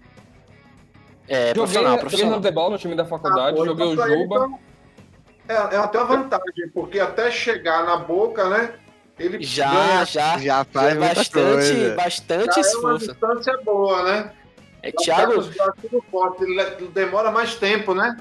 É, 1.28 1.48
joguei, 1.48 1.54
profissional, 1.54 1.98
profissional. 1.98 2.34
Joguei 2.34 2.48
handebol 2.48 2.70
no 2.70 2.78
time 2.78 2.94
da 2.96 3.04
faculdade, 3.04 3.60
ah, 3.60 3.64
joguei 3.64 3.86
o 3.86 3.96
Juba. 3.96 4.36
Então, 4.36 4.58
é, 5.48 5.54
é 5.54 5.78
até 5.78 5.98
uma 5.98 6.06
vantagem, 6.06 6.68
porque 6.74 6.98
até 6.98 7.30
chegar 7.30 7.84
na 7.84 7.96
boca, 7.96 8.48
né? 8.48 8.74
Ele 9.18 9.42
já, 9.42 9.70
ganha, 9.70 10.04
já, 10.04 10.38
já 10.38 10.64
faz 10.64 10.94
já 10.94 11.00
bastante, 11.00 11.30
coisa. 11.30 11.94
bastante 11.94 12.54
já 12.54 12.60
esforço. 12.60 13.10
É 13.10 13.12
uma 13.26 13.34
distância 13.36 13.62
boa, 13.64 14.02
né? 14.02 14.32
É, 14.82 14.88
então, 14.88 15.04
Thiago. 15.04 15.42
Forte, 16.10 16.42
ele 16.42 16.88
demora 16.88 17.30
mais 17.30 17.54
tempo, 17.54 17.94
né? 17.94 18.16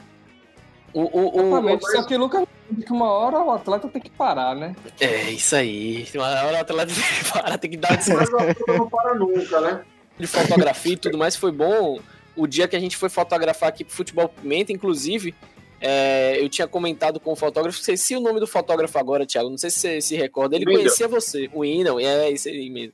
O, 0.93 1.01
o, 1.01 1.41
o, 1.41 1.75
o 1.75 1.81
Só 1.81 2.03
que 2.03 2.17
Lucas 2.17 2.45
que 2.75 2.91
uma 2.91 3.11
hora 3.11 3.39
o 3.39 3.51
atleta 3.51 3.87
tem 3.87 4.01
que 4.01 4.09
parar, 4.09 4.55
né? 4.55 4.75
É, 4.99 5.29
isso 5.31 5.55
aí. 5.55 6.07
Uma 6.13 6.27
hora 6.27 6.57
o 6.57 6.61
atleta 6.61 6.93
tem 6.93 7.03
que 7.03 7.31
parar, 7.31 7.57
tem 7.57 7.71
que 7.71 7.77
dar 7.77 7.97
descanso. 7.97 8.31
Mas 8.31 8.55
o 8.55 8.73
não 8.73 8.89
para 8.89 9.15
nunca, 9.15 9.61
né? 9.61 9.81
De 10.17 10.27
fotografia 10.27 10.93
e 10.93 10.97
tudo 10.97 11.17
mais 11.17 11.35
foi 11.35 11.51
bom 11.51 11.99
o 12.35 12.47
dia 12.47 12.67
que 12.67 12.75
a 12.75 12.79
gente 12.79 12.95
foi 12.95 13.09
fotografar 13.09 13.69
aqui 13.69 13.83
pro 13.83 13.93
Futebol 13.93 14.29
Pimenta, 14.29 14.71
inclusive, 14.71 15.35
é, 15.81 16.37
eu 16.39 16.47
tinha 16.47 16.67
comentado 16.67 17.19
com 17.19 17.33
o 17.33 17.35
fotógrafo, 17.35 17.79
sei 17.79 17.97
se 17.97 18.15
o 18.15 18.21
nome 18.21 18.39
do 18.39 18.47
fotógrafo 18.47 18.97
agora, 18.97 19.25
Thiago, 19.25 19.49
não 19.49 19.57
sei 19.57 19.69
se 19.69 19.79
você 19.79 20.01
se 20.01 20.15
recorda, 20.15 20.55
ele 20.55 20.65
conhecia 20.65 21.07
você, 21.07 21.49
o 21.53 21.61
Windel, 21.61 21.99
é 21.99 22.29
isso 22.31 22.47
aí 22.47 22.69
mesmo. 22.69 22.93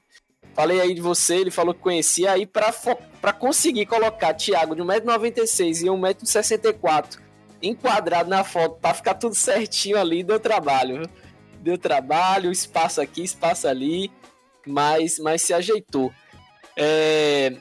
Falei 0.54 0.80
aí 0.80 0.94
de 0.94 1.02
você, 1.02 1.36
ele 1.36 1.52
falou 1.52 1.74
que 1.74 1.82
conhecia, 1.82 2.32
aí 2.32 2.46
pra, 2.46 2.74
pra 3.22 3.34
conseguir 3.34 3.86
colocar 3.86 4.34
Thiago 4.34 4.76
de 4.76 4.82
1,96m 4.82 5.82
e 5.82 5.86
1,64m 5.86 7.25
enquadrado 7.62 8.30
na 8.30 8.44
foto, 8.44 8.78
pra 8.80 8.94
ficar 8.94 9.16
tudo 9.16 9.36
certinho 9.36 9.98
ali, 9.98 10.24
deu 10.24 10.40
trabalho? 10.40 11.10
Deu 11.60 11.78
trabalho, 11.78 12.52
espaço 12.52 13.02
aqui, 13.02 13.24
espaço 13.24 13.68
ali, 13.68 14.12
mas, 14.66 15.20
mas 15.20 15.42
se 15.42 15.54
ajeitou. 15.54 16.12
É, 16.78 17.56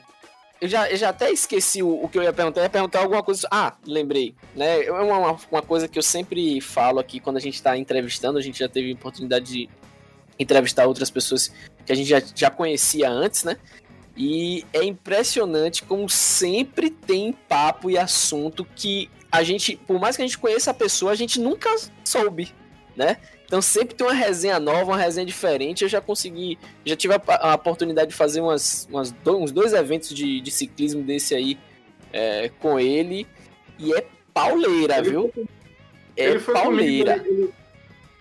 eu 0.59 0.67
já, 0.67 0.89
eu 0.89 0.97
já 0.97 1.09
até 1.09 1.31
esqueci 1.31 1.83
o, 1.83 2.03
o, 2.03 2.09
que 2.09 2.17
eu 2.17 2.23
ia 2.23 2.33
perguntar. 2.33 2.61
Eu 2.61 2.65
ia 2.65 2.69
perguntar 2.69 2.99
alguma 2.99 3.23
coisa. 3.23 3.47
Ah, 3.51 3.75
lembrei. 3.85 4.35
Né? 4.55 4.83
É 4.85 4.91
uma, 4.91 5.37
uma 5.51 5.61
coisa 5.61 5.87
que 5.87 5.97
eu 5.97 6.03
sempre 6.03 6.61
falo 6.61 6.99
aqui 6.99 7.19
quando 7.19 7.37
a 7.37 7.41
gente 7.41 7.55
está 7.55 7.77
entrevistando. 7.77 8.37
A 8.37 8.41
gente 8.41 8.59
já 8.59 8.69
teve 8.69 8.93
oportunidade 8.93 9.45
de 9.45 9.69
entrevistar 10.39 10.85
outras 10.85 11.09
pessoas 11.09 11.51
que 11.85 11.91
a 11.91 11.95
gente 11.95 12.07
já, 12.07 12.21
já 12.33 12.49
conhecia 12.49 13.09
antes, 13.09 13.43
né? 13.43 13.57
E 14.17 14.65
é 14.71 14.83
impressionante 14.83 15.83
como 15.83 16.09
sempre 16.09 16.89
tem 16.89 17.33
papo 17.33 17.89
e 17.89 17.97
assunto 17.97 18.65
que 18.75 19.09
a 19.35 19.43
gente, 19.43 19.75
por 19.75 19.99
mais 19.99 20.15
que 20.15 20.21
a 20.21 20.25
gente 20.25 20.37
conheça 20.37 20.71
a 20.71 20.73
pessoa, 20.73 21.11
a 21.11 21.15
gente 21.15 21.39
nunca 21.39 21.69
soube, 22.03 22.53
né? 22.95 23.17
Então 23.45 23.61
sempre 23.61 23.93
tem 23.95 24.05
uma 24.05 24.13
resenha 24.13 24.59
nova, 24.59 24.91
uma 24.91 24.97
resenha 24.97 25.25
diferente. 25.25 25.83
Eu 25.83 25.89
já 25.89 26.01
consegui, 26.01 26.57
já 26.85 26.95
tive 26.95 27.13
a, 27.13 27.21
a 27.51 27.55
oportunidade 27.55 28.09
de 28.09 28.15
fazer 28.15 28.41
umas, 28.41 28.87
umas 28.89 29.11
do, 29.11 29.37
uns 29.37 29.51
dois 29.51 29.73
eventos 29.73 30.09
de, 30.09 30.41
de 30.41 30.51
ciclismo 30.51 31.03
desse 31.03 31.35
aí 31.35 31.57
é, 32.11 32.49
com 32.59 32.79
ele. 32.79 33.27
E 33.77 33.93
é 33.93 34.05
pauleira, 34.33 34.97
ele 34.97 35.09
viu? 35.09 35.33
É 36.17 36.29
ele 36.29 36.39
pauleira. 36.39 37.19
Comigo, 37.19 37.41
ele, 37.43 37.53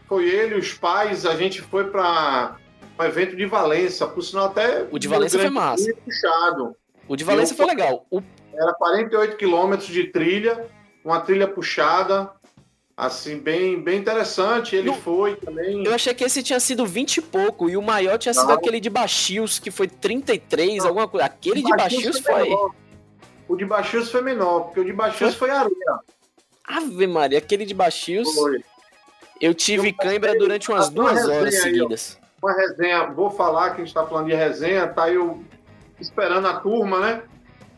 foi 0.09 0.29
ele, 0.29 0.55
os 0.57 0.75
pais, 0.75 1.25
a 1.25 1.37
gente 1.37 1.63
foi 1.63 1.85
para 1.85 2.57
um 2.99 3.05
evento 3.05 3.35
de 3.35 3.47
Valença, 3.47 4.07
por 4.07 4.23
sinal 4.23 4.47
até. 4.47 4.87
O 4.91 4.99
de 4.99 5.09
Valença 5.09 5.39
foi 5.39 5.51
massa. 5.51 5.95
Puxado. 6.05 6.77
O 7.09 7.17
de 7.17 7.25
Valença 7.25 7.55
foi 7.55 7.67
legal. 7.67 8.07
O... 8.11 8.21
Era 8.53 8.73
48 8.75 9.37
quilômetros 9.37 9.89
de 9.89 10.05
trilha, 10.05 10.67
uma 11.05 11.21
trilha 11.21 11.47
puxada, 11.47 12.31
assim, 12.97 13.39
bem, 13.39 13.81
bem 13.81 13.99
interessante. 13.99 14.75
Ele 14.75 14.93
foi 14.95 15.37
também. 15.37 15.85
Eu 15.85 15.95
achei 15.95 16.15
que 16.15 16.25
esse 16.25 16.43
tinha 16.43 16.59
sido 16.59 16.87
20 16.87 17.19
e 17.19 17.23
pouco, 17.23 17.69
e 17.69 17.77
o 17.77 17.83
maior 17.83 18.19
tinha 18.19 18.33
sido 18.33 18.49
Não. 18.49 18.55
aquele 18.55 18.81
de 18.81 18.89
Baxios, 18.89 19.59
que 19.59 19.71
foi 19.71 19.87
33, 19.87 20.79
Não. 20.79 20.89
alguma 20.89 21.07
coisa. 21.07 21.27
Aquele 21.27 21.63
de 21.63 21.71
Baxios 21.71 22.21
foi. 22.21 22.51
O 23.47 23.57
de 23.57 23.65
Baxios 23.67 24.11
foi 24.11 24.23
menor, 24.23 24.61
porque 24.61 24.81
o 24.81 24.85
de 24.85 24.93
Baxios 24.93 25.35
foi, 25.35 25.49
foi 25.49 25.57
areia. 25.57 25.99
Ave 26.67 27.07
Maria, 27.07 27.39
aquele 27.39 27.67
de 27.67 27.75
Baxios. 27.75 28.33
Foi. 28.35 28.65
Eu 29.41 29.53
tive 29.53 29.91
eu 29.91 29.95
cãibra 29.95 30.39
durante 30.39 30.71
umas 30.71 30.89
duas 30.89 31.29
horas 31.29 31.61
seguidas. 31.61 32.19
Aí, 32.19 32.29
uma 32.43 32.53
resenha, 32.55 33.07
vou 33.07 33.31
falar 33.31 33.71
que 33.71 33.77
a 33.77 33.79
gente 33.79 33.89
está 33.89 34.07
falando 34.07 34.27
de 34.27 34.35
resenha, 34.35 34.87
tá 34.87 35.11
eu 35.11 35.43
esperando 36.01 36.47
a 36.47 36.61
turma, 36.61 37.01
né? 37.01 37.23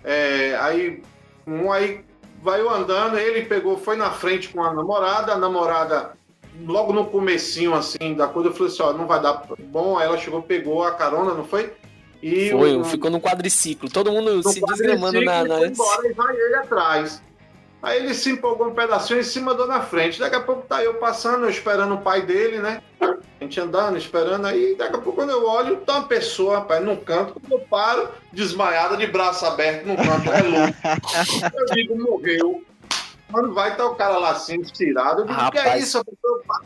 É, 0.05 0.57
aí 0.61 1.03
um 1.47 1.73
aí 1.73 2.05
vai 2.47 2.61
andando, 2.61 3.19
ele 3.19 3.43
pegou, 3.43 3.77
foi 3.77 3.97
na 3.97 4.13
frente 4.13 4.49
com 4.51 4.63
a 4.63 4.73
namorada, 4.73 5.33
a 5.33 5.37
namorada 5.37 6.13
logo 6.65 6.93
no 6.93 7.05
comecinho 7.07 7.75
assim 7.75 8.15
da 8.15 8.29
coisa, 8.29 8.51
eu 8.51 8.53
falei 8.55 8.73
assim, 8.73 8.83
ó, 8.83 8.93
não 8.93 9.07
vai 9.07 9.21
dar 9.21 9.43
bom, 9.59 9.99
aí 9.99 10.07
ela 10.07 10.17
chegou, 10.17 10.41
pegou 10.41 10.85
a 10.85 10.93
carona, 10.93 11.35
não 11.35 11.45
foi? 11.45 11.73
E 12.23 12.51
foi, 12.51 12.77
o, 12.77 12.85
ficou 12.85 13.11
no 13.11 13.21
quadriciclo, 13.21 13.91
todo 13.91 14.13
mundo 14.13 14.49
se 14.49 14.61
desgramando 14.61 15.21
na, 15.23 15.45
na... 15.45 15.67
Embora, 15.67 16.09
e 16.09 16.13
vai 16.13 16.37
ele 16.37 16.55
atrás. 16.55 17.21
Aí 17.87 18.03
ele 18.03 18.15
se 18.15 18.33
empolgou 18.33 18.67
um 18.67 18.75
pedacinho 18.75 19.21
em 19.21 19.23
cima 19.23 19.55
do 19.55 19.65
na 19.65 19.81
frente. 19.81 20.19
Daqui 20.19 20.35
a 20.35 20.41
pouco 20.41 20.67
tá 20.67 20.83
eu 20.83 20.95
passando, 20.95 21.45
eu 21.45 21.49
esperando 21.49 21.95
o 21.95 22.01
pai 22.01 22.21
dele, 22.21 22.59
né? 22.59 22.83
A 23.01 23.15
gente 23.41 23.61
andando, 23.61 23.97
esperando 23.97 24.45
aí. 24.45 24.75
Daqui 24.75 24.97
a 24.97 24.99
pouco, 24.99 25.13
quando 25.13 25.31
eu 25.31 25.47
olho, 25.47 25.77
tá 25.77 25.99
uma 25.99 26.09
pessoa, 26.09 26.59
rapaz, 26.59 26.85
num 26.85 26.97
canto. 26.97 27.35
Quando 27.35 27.53
eu 27.53 27.61
paro, 27.69 28.09
desmaiada, 28.33 28.97
de 28.97 29.07
braço 29.07 29.47
aberto, 29.47 29.87
no 29.87 29.95
canto, 29.95 30.33
é 30.33 30.43
louco. 30.43 30.77
eu 31.57 31.67
digo, 31.67 31.97
morreu. 31.97 32.65
Quando 33.31 33.55
vai, 33.55 33.77
tá 33.77 33.87
o 33.87 33.95
cara 33.95 34.19
lá 34.19 34.31
assim, 34.31 34.61
estirado. 34.61 35.21
Eu 35.21 35.27
digo, 35.27 35.41
o 35.41 35.51
que 35.53 35.59
é 35.59 35.79
isso? 35.79 36.03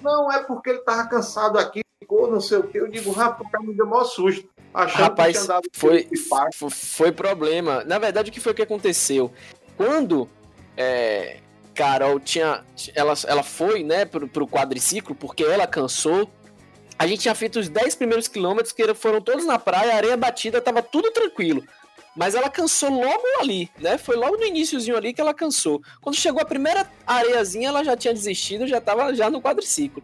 Não, 0.00 0.32
é 0.32 0.42
porque 0.42 0.70
ele 0.70 0.78
tava 0.78 1.06
cansado 1.06 1.58
aqui, 1.58 1.82
ficou 1.98 2.30
não 2.30 2.40
sei 2.40 2.56
o 2.56 2.62
quê. 2.62 2.80
Eu 2.80 2.88
digo, 2.88 3.12
rapaz, 3.12 3.46
o 3.46 3.52
cara 3.52 3.62
me 3.62 3.74
deu 3.74 3.86
maior 3.86 4.04
susto. 4.04 4.48
Achando 4.72 5.02
rapaz, 5.02 5.38
que 5.38 5.44
tinha 5.44 5.60
foi, 5.74 6.08
foi 6.70 7.12
problema. 7.12 7.84
Na 7.84 7.98
verdade, 7.98 8.30
o 8.30 8.32
que 8.32 8.40
foi 8.40 8.54
que 8.54 8.62
aconteceu? 8.62 9.30
Quando 9.76 10.26
é, 10.76 11.38
Carol 11.74 12.20
tinha. 12.20 12.64
Ela, 12.94 13.14
ela 13.26 13.42
foi, 13.42 13.82
né, 13.82 14.04
pro, 14.04 14.28
pro 14.28 14.46
quadriciclo, 14.46 15.14
porque 15.14 15.42
ela 15.42 15.66
cansou. 15.66 16.30
A 16.98 17.06
gente 17.06 17.20
tinha 17.20 17.34
feito 17.34 17.58
os 17.58 17.68
10 17.68 17.94
primeiros 17.94 18.28
quilômetros, 18.28 18.72
que 18.72 18.94
foram 18.94 19.20
todos 19.22 19.46
na 19.46 19.58
praia, 19.58 19.94
areia 19.94 20.16
batida, 20.16 20.60
tava 20.60 20.82
tudo 20.82 21.10
tranquilo. 21.10 21.64
Mas 22.14 22.34
ela 22.34 22.50
cansou 22.50 22.90
logo 22.90 23.22
ali, 23.40 23.70
né? 23.78 23.96
Foi 23.96 24.16
logo 24.16 24.36
no 24.36 24.44
iníciozinho 24.44 24.96
ali 24.96 25.14
que 25.14 25.20
ela 25.20 25.32
cansou. 25.32 25.80
Quando 26.02 26.16
chegou 26.16 26.42
a 26.42 26.44
primeira 26.44 26.90
areiazinha, 27.06 27.68
ela 27.68 27.82
já 27.82 27.96
tinha 27.96 28.12
desistido, 28.12 28.66
já 28.66 28.80
tava 28.80 29.14
já 29.14 29.30
no 29.30 29.40
quadriciclo. 29.40 30.02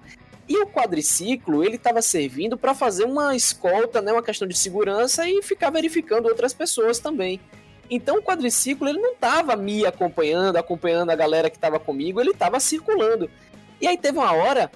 E 0.49 0.57
o 0.59 0.67
quadriciclo, 0.67 1.65
ele 1.65 1.77
estava 1.77 2.01
servindo 2.01 2.57
para 2.57 2.73
fazer 2.73 3.05
uma 3.05 3.35
escolta, 3.35 4.01
né, 4.01 4.13
uma 4.13 4.23
questão 4.23 4.47
de 4.47 4.57
segurança 4.57 5.29
e 5.29 5.43
ficar 5.43 5.71
verificando 5.71 6.27
outras 6.27 6.55
pessoas 6.55 7.01
também. 7.01 7.41
Então 7.91 8.19
o 8.19 8.23
quadriciclo 8.23 8.89
ele 8.89 9.01
não 9.01 9.13
estava 9.13 9.57
me 9.57 9.85
acompanhando, 9.87 10.57
acompanhando 10.57 11.11
a 11.11 11.17
galera 11.17 11.51
que 11.51 11.57
estava 11.57 11.79
comigo, 11.79 12.21
ele 12.21 12.31
estava 12.31 12.59
circulando. 12.59 13.31
E 13.81 13.87
aí 13.87 13.97
teve 13.97 14.19
uma 14.19 14.33
hora 14.33 14.71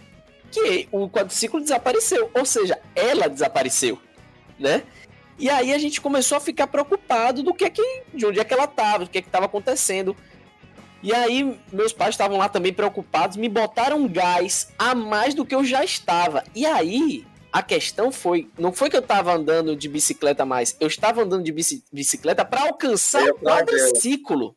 que 0.51 0.89
o 0.91 1.09
quadriciclo 1.09 1.61
desapareceu, 1.61 2.31
ou 2.35 2.45
seja, 2.45 2.79
ela 2.95 3.29
desapareceu, 3.29 3.99
né? 4.59 4.83
E 5.39 5.49
aí 5.49 5.73
a 5.73 5.79
gente 5.79 6.01
começou 6.01 6.37
a 6.37 6.41
ficar 6.41 6.67
preocupado 6.67 7.43
do 7.43 7.55
que 7.55 7.65
é 7.65 7.71
que, 7.71 8.03
de 8.13 8.27
onde 8.27 8.39
é 8.39 8.45
que 8.45 8.53
ela 8.53 8.65
estava, 8.65 9.05
do 9.05 9.11
que 9.11 9.19
é 9.19 9.23
que 9.23 9.29
estava 9.29 9.47
acontecendo. 9.47 10.15
E 11.03 11.15
aí 11.15 11.59
meus 11.73 11.95
pais 11.95 12.15
estavam 12.15 12.37
lá 12.37 12.49
também 12.49 12.73
preocupados, 12.73 13.39
me 13.39 13.49
botaram 13.49 14.07
gás 14.07 14.71
a 14.79 14.95
mais 14.95 15.35
do 15.35 15.47
que 15.47 15.55
eu 15.55 15.65
já 15.65 15.83
estava. 15.83 16.45
E 16.55 16.67
aí 16.67 17.25
a 17.53 17.63
questão 17.63 18.13
foi, 18.13 18.49
não 18.59 18.73
foi 18.73 18.89
que 18.89 18.97
eu 18.97 19.01
estava 19.01 19.33
andando 19.33 19.75
de 19.75 19.89
bicicleta 19.89 20.45
mais, 20.45 20.77
eu 20.79 20.87
estava 20.87 21.23
andando 21.23 21.43
de 21.43 21.53
bicicleta 21.93 22.45
para 22.45 22.63
alcançar 22.63 23.25
o 23.25 23.35
quadriciclo. 23.35 24.55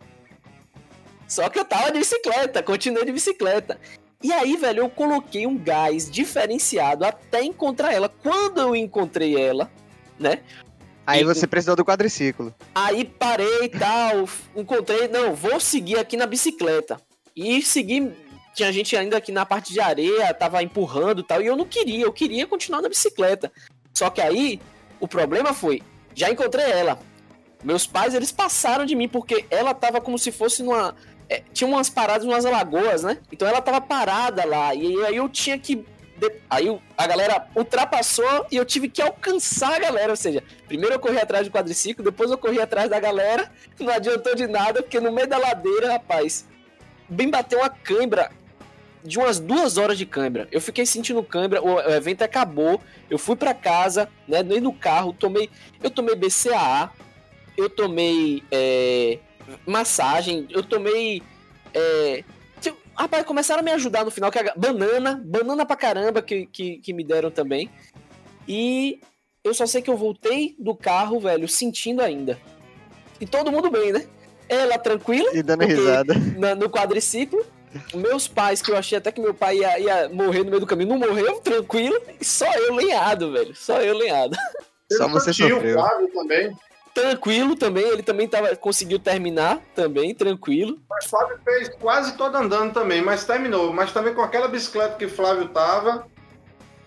Só 1.28 1.50
que 1.50 1.58
eu 1.58 1.66
tava 1.66 1.92
de 1.92 2.00
bicicleta, 2.00 2.62
continuei 2.62 3.06
de 3.06 3.12
bicicleta. 3.12 3.80
E 4.22 4.32
aí, 4.32 4.56
velho, 4.56 4.82
eu 4.82 4.90
coloquei 4.90 5.48
um 5.48 5.58
gás 5.58 6.10
diferenciado 6.10 7.04
até 7.04 7.44
encontrar 7.44 7.94
ela. 7.94 8.08
Quando 8.08 8.62
eu 8.62 8.76
encontrei 8.76 9.36
ela, 9.36 9.70
né? 10.20 10.42
Aí 11.06 11.24
você 11.24 11.46
precisou 11.46 11.76
do 11.76 11.84
quadriciclo. 11.84 12.54
Aí 12.74 13.04
parei 13.04 13.64
e 13.64 13.70
tal, 13.70 14.30
encontrei, 14.56 15.08
não, 15.10 15.34
vou 15.36 15.60
seguir 15.60 16.00
aqui 16.00 16.16
na 16.16 16.26
bicicleta. 16.26 17.02
E 17.36 17.62
segui 17.62 18.14
tinha 18.54 18.72
gente 18.72 18.96
ainda 18.96 19.18
aqui 19.18 19.32
na 19.32 19.46
parte 19.46 19.74
de 19.74 19.80
areia, 19.80 20.34
tava 20.34 20.62
empurrando 20.62 21.22
e 21.22 21.24
tal, 21.24 21.42
e 21.42 21.48
eu 21.48 21.58
não 21.58 21.66
queria, 21.66 22.06
eu 22.06 22.14
queria 22.14 22.46
continuar 22.46 22.82
na 22.82 22.90
bicicleta. 22.90 23.52
Só 23.94 24.10
que 24.10 24.22
aí, 24.22 24.62
o 25.00 25.08
problema 25.08 25.54
foi, 25.54 25.82
já 26.16 26.30
encontrei 26.30 26.66
ela. 26.66 27.00
Meus 27.64 27.88
pais, 27.88 28.14
eles 28.14 28.32
passaram 28.32 28.86
de 28.86 28.96
mim, 28.96 29.08
porque 29.08 29.46
ela 29.50 29.74
tava 29.74 30.00
como 30.00 30.18
se 30.18 30.32
fosse 30.32 30.62
numa... 30.62 30.96
É, 31.30 31.42
tinha 31.54 31.68
umas 31.68 31.90
paradas, 31.90 32.26
umas 32.26 32.44
lagoas, 32.44 33.04
né? 33.04 33.18
Então 33.32 33.48
ela 33.48 33.62
tava 33.62 33.82
parada 33.82 34.46
lá, 34.46 34.76
e 34.76 35.04
aí 35.06 35.16
eu 35.16 35.28
tinha 35.28 35.58
que... 35.58 35.86
Aí 36.50 36.80
a 36.98 37.08
galera 37.08 37.48
ultrapassou 37.56 38.46
e 38.50 38.56
eu 38.56 38.64
tive 38.64 38.88
que 38.88 39.02
alcançar 39.02 39.74
a 39.74 39.80
galera, 39.80 40.12
ou 40.12 40.16
seja, 40.16 40.42
primeiro 40.68 40.96
eu 40.96 41.00
corri 41.00 41.20
atrás 41.20 41.46
do 41.46 41.52
quadriciclo, 41.52 42.04
depois 42.04 42.32
eu 42.32 42.38
corri 42.38 42.62
atrás 42.62 42.90
da 42.90 43.00
galera, 43.00 43.52
não 43.80 43.92
adiantou 43.92 44.34
de 44.34 44.48
nada, 44.48 44.82
porque 44.82 45.00
no 45.02 45.12
meio 45.12 45.28
da 45.28 45.38
ladeira, 45.38 45.92
rapaz, 45.92 46.48
bem 47.10 47.30
bateu 47.30 47.60
uma 47.60 47.70
cãibra 47.70 48.32
de 49.04 49.20
umas 49.20 49.40
duas 49.40 49.78
horas 49.78 49.98
de 49.98 50.06
câimbra. 50.06 50.48
Eu 50.52 50.62
fiquei 50.62 50.86
sentindo 50.86 51.22
câimbra, 51.24 51.62
o, 51.62 51.80
evento 51.80 52.22
acabou, 52.22 52.82
eu 53.10 53.18
fui 53.18 53.36
para 53.36 53.54
casa, 53.54 54.10
né, 54.28 54.42
no 54.44 54.74
carro, 54.74 55.14
tomei, 55.14 55.50
eu 55.82 55.90
tomei 55.90 56.16
BCAA, 56.16 56.92
eu 57.58 57.70
tomei 57.70 58.44
é, 58.52 59.20
massagem, 59.66 60.48
eu 60.50 60.64
tomei 60.64 61.22
é, 61.74 62.24
rapaz, 62.96 63.26
começaram 63.26 63.62
a 63.62 63.64
me 63.64 63.72
ajudar 63.72 64.06
no 64.06 64.12
final, 64.12 64.32
que 64.32 64.40
a, 64.40 64.54
banana, 64.56 65.22
banana 65.24 65.66
pra 65.66 65.76
caramba 65.76 66.22
que, 66.22 66.46
que, 66.46 66.78
que 66.78 66.94
me 66.94 67.04
deram 67.04 67.32
também. 67.32 67.70
E 68.48 69.00
eu 69.44 69.54
só 69.54 69.66
sei 69.66 69.82
que 69.82 69.90
eu 69.90 69.98
voltei 69.98 70.56
do 70.60 70.76
carro, 70.76 71.20
velho, 71.20 71.48
sentindo 71.48 72.02
ainda. 72.02 72.40
E 73.20 73.26
todo 73.26 73.52
mundo 73.52 73.70
bem, 73.70 73.92
né? 73.92 74.06
Ela 74.48 74.78
tranquila. 74.78 75.30
E 75.34 75.42
dando 75.42 75.66
risada. 75.66 76.14
Na, 76.38 76.56
no 76.56 76.70
quadriciclo 76.70 77.46
meus 77.94 78.28
pais, 78.28 78.62
que 78.62 78.72
eu 78.72 78.78
achei 78.78 78.98
até 78.98 79.12
que 79.12 79.22
meu 79.22 79.34
pai 79.34 79.58
ia, 79.58 79.80
ia, 79.80 80.10
morrer 80.10 80.44
no 80.44 80.50
meio 80.50 80.60
do 80.60 80.68
caminho, 80.68 80.90
não 80.90 81.00
morreu, 81.00 81.40
tranquilo, 81.40 82.00
e 82.20 82.26
só 82.26 82.52
eu 82.54 82.76
lenhado, 82.76 83.32
velho. 83.32 83.56
Só 83.56 83.82
eu 83.82 83.98
lenhado. 83.98 84.36
Só 84.92 85.08
você 85.08 85.34
sofreu. 85.34 85.74
Flávio 85.74 86.10
também. 86.14 86.58
Tranquilo 86.94 87.56
também, 87.56 87.86
ele 87.86 88.04
também 88.04 88.28
tava, 88.28 88.56
conseguiu 88.56 89.00
terminar 89.00 89.60
também, 89.74 90.14
tranquilo. 90.14 90.80
Mas 90.88 91.06
Flávio 91.06 91.40
fez 91.44 91.70
quase 91.70 92.16
todo 92.16 92.36
andando 92.36 92.72
também, 92.72 93.02
mas 93.02 93.26
terminou. 93.26 93.74
Mas 93.74 93.92
também 93.92 94.14
com 94.14 94.22
aquela 94.22 94.48
bicicleta 94.48 94.96
que 94.96 95.08
Flávio 95.08 95.48
tava. 95.50 96.06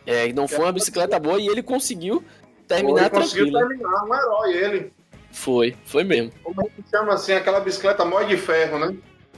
É, 0.06 0.32
não 0.32 0.46
foi 0.46 0.60
uma 0.60 0.72
bicicleta 0.72 1.18
boa 1.18 1.40
e 1.40 1.48
ele 1.48 1.62
conseguiu 1.62 2.22
terminar 2.68 3.10
foi, 3.10 3.20
tranquilo. 3.20 3.52
Conseguiu 3.52 3.68
terminar, 3.68 4.04
um 4.04 4.14
herói 4.14 4.52
ele. 4.52 4.92
Foi, 5.32 5.76
foi 5.84 6.04
mesmo. 6.04 6.30
Como 6.44 6.60
a 6.60 6.64
gente 6.64 6.88
chama 6.88 7.14
assim, 7.14 7.32
aquela 7.32 7.58
bicicleta 7.58 8.04
mó 8.04 8.22
de 8.22 8.36
ferro, 8.36 8.78
né? 8.78 8.96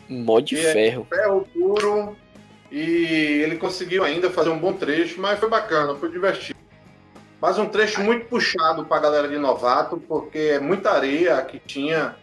Mó 0.08 0.40
de 0.40 0.58
é 0.58 0.72
ferro. 0.72 1.06
É 1.12 1.16
ferro 1.16 1.48
puro. 1.52 2.16
E 2.70 3.42
ele 3.42 3.56
conseguiu 3.56 4.04
ainda 4.04 4.30
fazer 4.30 4.50
um 4.50 4.58
bom 4.58 4.72
trecho, 4.72 5.20
mas 5.20 5.38
foi 5.38 5.48
bacana, 5.48 5.94
foi 5.94 6.10
divertido. 6.10 6.58
Mas 7.40 7.58
um 7.58 7.66
trecho 7.66 8.02
muito 8.02 8.26
puxado 8.26 8.84
para 8.84 8.96
a 8.96 9.00
galera 9.00 9.28
de 9.28 9.38
novato, 9.38 9.96
porque 10.08 10.38
é 10.38 10.60
muita 10.60 10.90
areia 10.90 11.40
que 11.42 11.58
tinha. 11.58 12.16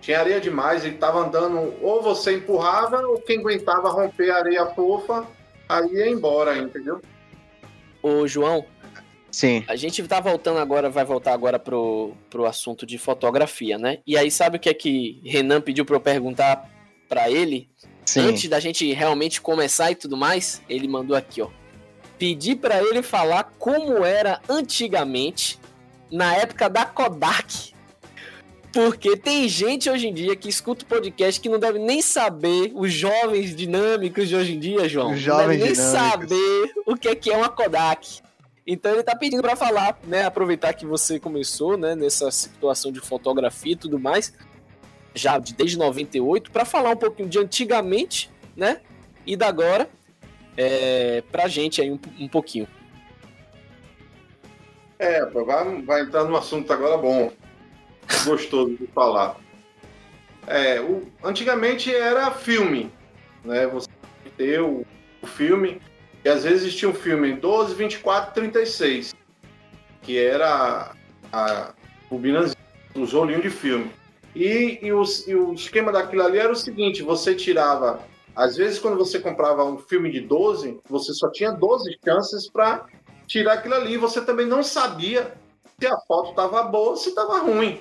Tinha 0.00 0.20
areia 0.20 0.40
demais, 0.40 0.84
ele 0.84 0.94
estava 0.94 1.18
andando, 1.18 1.74
ou 1.82 2.02
você 2.02 2.36
empurrava, 2.36 3.00
ou 3.00 3.20
quem 3.20 3.40
aguentava 3.40 3.88
romper 3.88 4.30
a 4.30 4.36
areia 4.36 4.66
fofa, 4.66 5.26
aí 5.68 5.88
ia 5.88 6.08
embora, 6.08 6.56
entendeu? 6.56 7.00
Ô, 8.02 8.26
João. 8.26 8.64
Sim. 9.32 9.64
A 9.66 9.74
gente 9.74 10.06
tá 10.06 10.20
voltando 10.20 10.60
agora, 10.60 10.88
vai 10.88 11.04
voltar 11.04 11.32
agora 11.32 11.58
pro, 11.58 12.12
pro 12.30 12.46
assunto 12.46 12.86
de 12.86 12.98
fotografia, 12.98 13.78
né? 13.78 13.98
E 14.06 14.16
aí, 14.16 14.30
sabe 14.30 14.58
o 14.58 14.60
que 14.60 14.68
é 14.68 14.74
que 14.74 15.20
Renan 15.24 15.60
pediu 15.60 15.84
para 15.84 15.96
eu 15.96 16.00
perguntar 16.00 16.70
para 17.08 17.30
ele, 17.30 17.68
Sim. 18.04 18.20
antes 18.20 18.48
da 18.48 18.60
gente 18.60 18.92
realmente 18.92 19.40
começar 19.40 19.90
e 19.90 19.94
tudo 19.94 20.16
mais, 20.16 20.62
ele 20.68 20.88
mandou 20.88 21.16
aqui, 21.16 21.42
ó. 21.42 21.48
Pedi 22.18 22.54
para 22.54 22.82
ele 22.82 23.02
falar 23.02 23.52
como 23.58 24.04
era 24.04 24.40
antigamente, 24.48 25.58
na 26.10 26.34
época 26.34 26.68
da 26.68 26.84
Kodak. 26.84 27.74
Porque 28.72 29.16
tem 29.16 29.48
gente 29.48 29.88
hoje 29.88 30.08
em 30.08 30.12
dia 30.12 30.36
que 30.36 30.48
escuta 30.48 30.84
o 30.84 30.86
podcast 30.86 31.40
que 31.40 31.48
não 31.48 31.58
deve 31.58 31.78
nem 31.78 32.02
saber, 32.02 32.72
os 32.74 32.92
jovens 32.92 33.56
dinâmicos 33.56 34.28
de 34.28 34.36
hoje 34.36 34.54
em 34.54 34.58
dia, 34.58 34.88
João. 34.88 35.12
Os 35.12 35.20
jovens 35.20 35.42
não 35.42 35.48
deve 35.48 35.64
nem 35.64 35.72
dinâmicos. 35.72 36.10
saber 36.10 36.72
o 36.86 36.94
que 36.94 37.08
é, 37.08 37.14
que 37.14 37.30
é 37.30 37.36
uma 37.36 37.48
Kodak. 37.48 38.20
Então 38.66 38.92
ele 38.92 39.02
tá 39.02 39.14
pedindo 39.14 39.42
para 39.42 39.56
falar, 39.56 39.98
né? 40.04 40.24
Aproveitar 40.24 40.74
que 40.74 40.84
você 40.84 41.20
começou, 41.20 41.78
né? 41.78 41.94
Nessa 41.94 42.30
situação 42.30 42.90
de 42.90 43.00
fotografia 43.00 43.72
e 43.72 43.76
tudo 43.76 43.98
mais, 43.98 44.34
já 45.16 45.38
desde 45.38 45.78
98, 45.78 46.50
para 46.50 46.64
falar 46.64 46.90
um 46.90 46.96
pouquinho 46.96 47.28
de 47.28 47.38
antigamente, 47.38 48.30
né? 48.54 48.80
E 49.26 49.36
da 49.36 49.48
agora, 49.48 49.88
é, 50.56 51.22
pra 51.32 51.48
gente 51.48 51.80
aí 51.80 51.90
um, 51.90 51.98
um 52.20 52.28
pouquinho. 52.28 52.68
É, 54.98 55.24
vai, 55.24 55.82
vai 55.82 56.00
entrar 56.02 56.24
no 56.24 56.36
assunto 56.36 56.72
agora 56.72 56.96
bom. 56.98 57.32
Gostoso 58.24 58.76
de 58.76 58.86
falar. 58.88 59.36
É, 60.46 60.80
o, 60.80 61.02
antigamente 61.24 61.92
era 61.92 62.30
filme, 62.30 62.92
né? 63.44 63.66
Você 63.66 63.88
ter 64.36 64.60
o, 64.60 64.84
o 65.22 65.26
filme, 65.26 65.80
e 66.24 66.28
às 66.28 66.44
vezes 66.44 66.74
tinha 66.74 66.90
um 66.90 66.94
filme 66.94 67.32
12, 67.32 67.74
24, 67.74 68.34
36, 68.34 69.14
que 70.02 70.18
era 70.18 70.92
a, 71.32 71.74
bobina, 72.10 72.44
os 72.94 73.12
rolinhos 73.12 73.42
de 73.42 73.50
filme. 73.50 73.90
E, 74.36 74.78
e, 74.82 74.92
o, 74.92 75.02
e 75.26 75.34
o 75.34 75.52
esquema 75.54 75.90
daquilo 75.90 76.22
ali 76.22 76.38
era 76.38 76.52
o 76.52 76.56
seguinte: 76.56 77.02
você 77.02 77.34
tirava 77.34 78.04
às 78.36 78.54
vezes, 78.54 78.78
quando 78.78 78.98
você 78.98 79.18
comprava 79.18 79.64
um 79.64 79.78
filme 79.78 80.10
de 80.10 80.20
12, 80.20 80.78
você 80.86 81.14
só 81.14 81.30
tinha 81.30 81.50
12 81.50 81.98
chances 82.04 82.50
para 82.50 82.84
tirar 83.26 83.54
aquilo 83.54 83.76
ali. 83.76 83.96
Você 83.96 84.20
também 84.20 84.44
não 84.44 84.62
sabia 84.62 85.32
se 85.80 85.86
a 85.86 85.96
foto 86.00 86.30
estava 86.30 86.62
boa 86.64 86.90
ou 86.90 86.96
se 86.96 87.08
estava 87.08 87.38
ruim. 87.38 87.80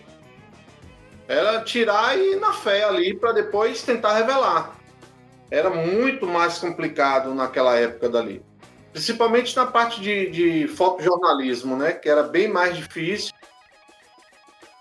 Era 1.28 1.62
tirar 1.62 2.18
e 2.18 2.34
ir 2.34 2.40
na 2.40 2.54
fé 2.54 2.86
ali 2.86 3.14
para 3.20 3.34
depois 3.34 3.84
tentar 3.84 4.14
revelar. 4.14 4.80
Era 5.52 5.70
muito 5.70 6.26
mais 6.26 6.58
complicado 6.58 7.36
naquela 7.36 7.76
época 7.76 8.08
dali. 8.08 8.42
Principalmente 8.94 9.54
na 9.58 9.66
parte 9.66 10.00
de, 10.00 10.30
de 10.30 10.68
fotojornalismo, 10.70 11.76
né? 11.76 11.92
Que 11.92 12.08
era 12.08 12.24
bem 12.24 12.48
mais 12.48 12.78
difícil 12.78 13.34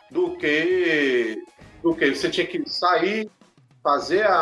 do 0.09 0.36
que, 0.36 1.42
do 1.85 1.94
que 1.94 2.15
você 2.15 2.31
tinha 2.31 2.47
que 2.47 2.66
sair, 2.66 3.31
fazer 3.82 4.23
a, 4.23 4.39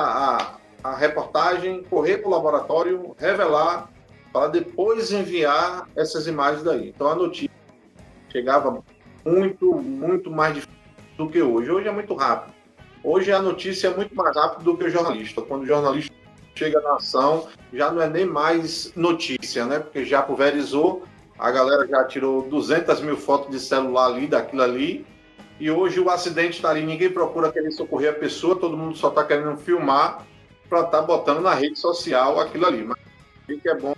a, 0.85 0.91
a 0.91 0.97
reportagem, 0.97 1.83
correr 1.83 2.19
para 2.19 2.29
o 2.29 2.31
laboratório, 2.31 3.17
revelar, 3.19 3.91
para 4.33 4.47
depois 4.47 5.11
enviar 5.11 5.89
essas 5.97 6.29
imagens 6.29 6.63
daí. 6.63 6.91
Então 6.91 7.09
a 7.09 7.17
notícia 7.17 7.51
chegava 8.31 8.83
muito, 9.27 9.75
muito 9.75 10.31
mais 10.31 10.55
difícil 10.55 10.79
do 11.19 11.29
que 11.29 11.43
hoje. 11.43 11.69
Hoje 11.69 11.89
é 11.89 11.93
muito 11.93 12.15
rápido. 12.15 12.55
Hoje 13.03 13.33
a 13.33 13.43
notícia 13.43 13.89
é 13.89 13.97
muito 13.97 14.15
mais 14.15 14.37
rápida 14.37 14.63
do 14.63 14.77
que 14.77 14.85
o 14.85 14.91
jornalista. 14.91 15.43
Quando 15.43 15.63
o 15.63 15.67
jornalista 15.67 16.15
chega 16.55 16.81
na 16.81 16.95
ação, 16.95 17.49
já 17.73 17.91
não 17.91 18.01
é 18.01 18.09
nem 18.09 18.25
mais 18.25 18.93
notícia, 18.95 19.67
né? 19.67 19.81
Porque 19.81 20.05
já 20.05 20.23
pulverizou, 20.23 21.03
a 21.37 21.51
galera 21.51 21.89
já 21.89 22.05
tirou 22.05 22.43
200 22.43 23.01
mil 23.01 23.17
fotos 23.17 23.51
de 23.51 23.59
celular 23.59 24.07
ali, 24.07 24.29
daquilo 24.29 24.63
ali, 24.63 25.05
e 25.63 25.71
hoje 25.71 26.01
o 26.01 26.11
acidente 26.11 26.57
está 26.57 26.71
ali, 26.71 26.83
ninguém 26.85 27.09
procura 27.09 27.53
querer 27.53 27.71
socorrer 27.71 28.11
a 28.11 28.15
pessoa, 28.15 28.59
todo 28.59 28.77
mundo 28.77 28.97
só 28.97 29.11
está 29.11 29.23
querendo 29.23 29.57
filmar 29.57 30.27
para 30.69 30.81
estar 30.81 30.99
tá 30.99 31.03
botando 31.03 31.41
na 31.41 31.55
rede 31.55 31.79
social 31.79 32.41
aquilo 32.41 32.67
ali. 32.67 32.83
Mas 32.83 32.99
o 33.49 33.61
que 33.61 33.69
é 33.69 33.77
bom, 33.77 33.95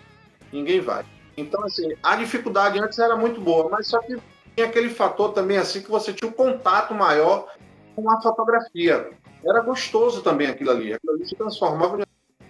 ninguém 0.52 0.82
vai. 0.82 1.06
Então, 1.38 1.64
assim, 1.64 1.88
a 2.02 2.16
dificuldade 2.16 2.78
antes 2.78 2.98
era 2.98 3.16
muito 3.16 3.40
boa, 3.40 3.70
mas 3.70 3.86
só 3.86 3.98
que 4.00 4.14
tinha 4.54 4.66
aquele 4.66 4.90
fator 4.90 5.32
também 5.32 5.56
assim 5.56 5.80
que 5.80 5.90
você 5.90 6.12
tinha 6.12 6.28
um 6.28 6.34
contato 6.34 6.92
maior 6.92 7.46
com 7.96 8.10
a 8.10 8.20
fotografia. 8.20 9.12
Era 9.42 9.60
gostoso 9.60 10.20
também 10.20 10.48
aquilo 10.48 10.70
ali. 10.70 10.92
Aquilo 10.92 11.14
ali 11.14 11.26
se 11.26 11.34
transformava 11.34 12.06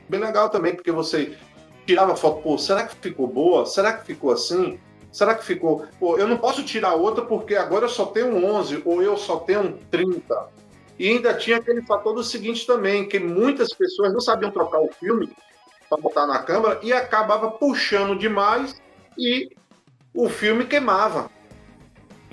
bem 0.08 0.18
legal 0.18 0.50
também, 0.50 0.74
porque 0.74 0.90
você 0.90 1.38
tirava 1.86 2.16
foto, 2.16 2.42
pô, 2.42 2.58
será 2.58 2.84
que 2.84 2.96
ficou 2.96 3.28
boa? 3.28 3.64
Será 3.64 3.92
que 3.92 4.06
ficou 4.06 4.32
assim? 4.32 4.80
Será 5.14 5.34
que 5.34 5.44
ficou? 5.44 5.86
Pô, 6.00 6.18
eu 6.18 6.26
não 6.26 6.36
posso 6.36 6.64
tirar 6.64 6.94
outra 6.94 7.24
porque 7.24 7.54
agora 7.54 7.84
eu 7.84 7.88
só 7.88 8.06
tenho 8.06 8.44
11 8.44 8.82
ou 8.84 9.00
eu 9.00 9.16
só 9.16 9.36
tenho 9.36 9.78
30. 9.88 10.48
E 10.98 11.08
ainda 11.08 11.34
tinha 11.34 11.58
aquele 11.58 11.82
fator 11.82 12.14
do 12.14 12.24
seguinte 12.24 12.66
também, 12.66 13.08
que 13.08 13.20
muitas 13.20 13.72
pessoas 13.72 14.12
não 14.12 14.20
sabiam 14.20 14.50
trocar 14.50 14.80
o 14.80 14.92
filme 14.92 15.32
para 15.88 16.00
botar 16.00 16.26
na 16.26 16.40
câmera 16.40 16.80
e 16.82 16.92
acabava 16.92 17.52
puxando 17.52 18.18
demais 18.18 18.74
e 19.16 19.50
o 20.12 20.28
filme 20.28 20.64
queimava 20.64 21.30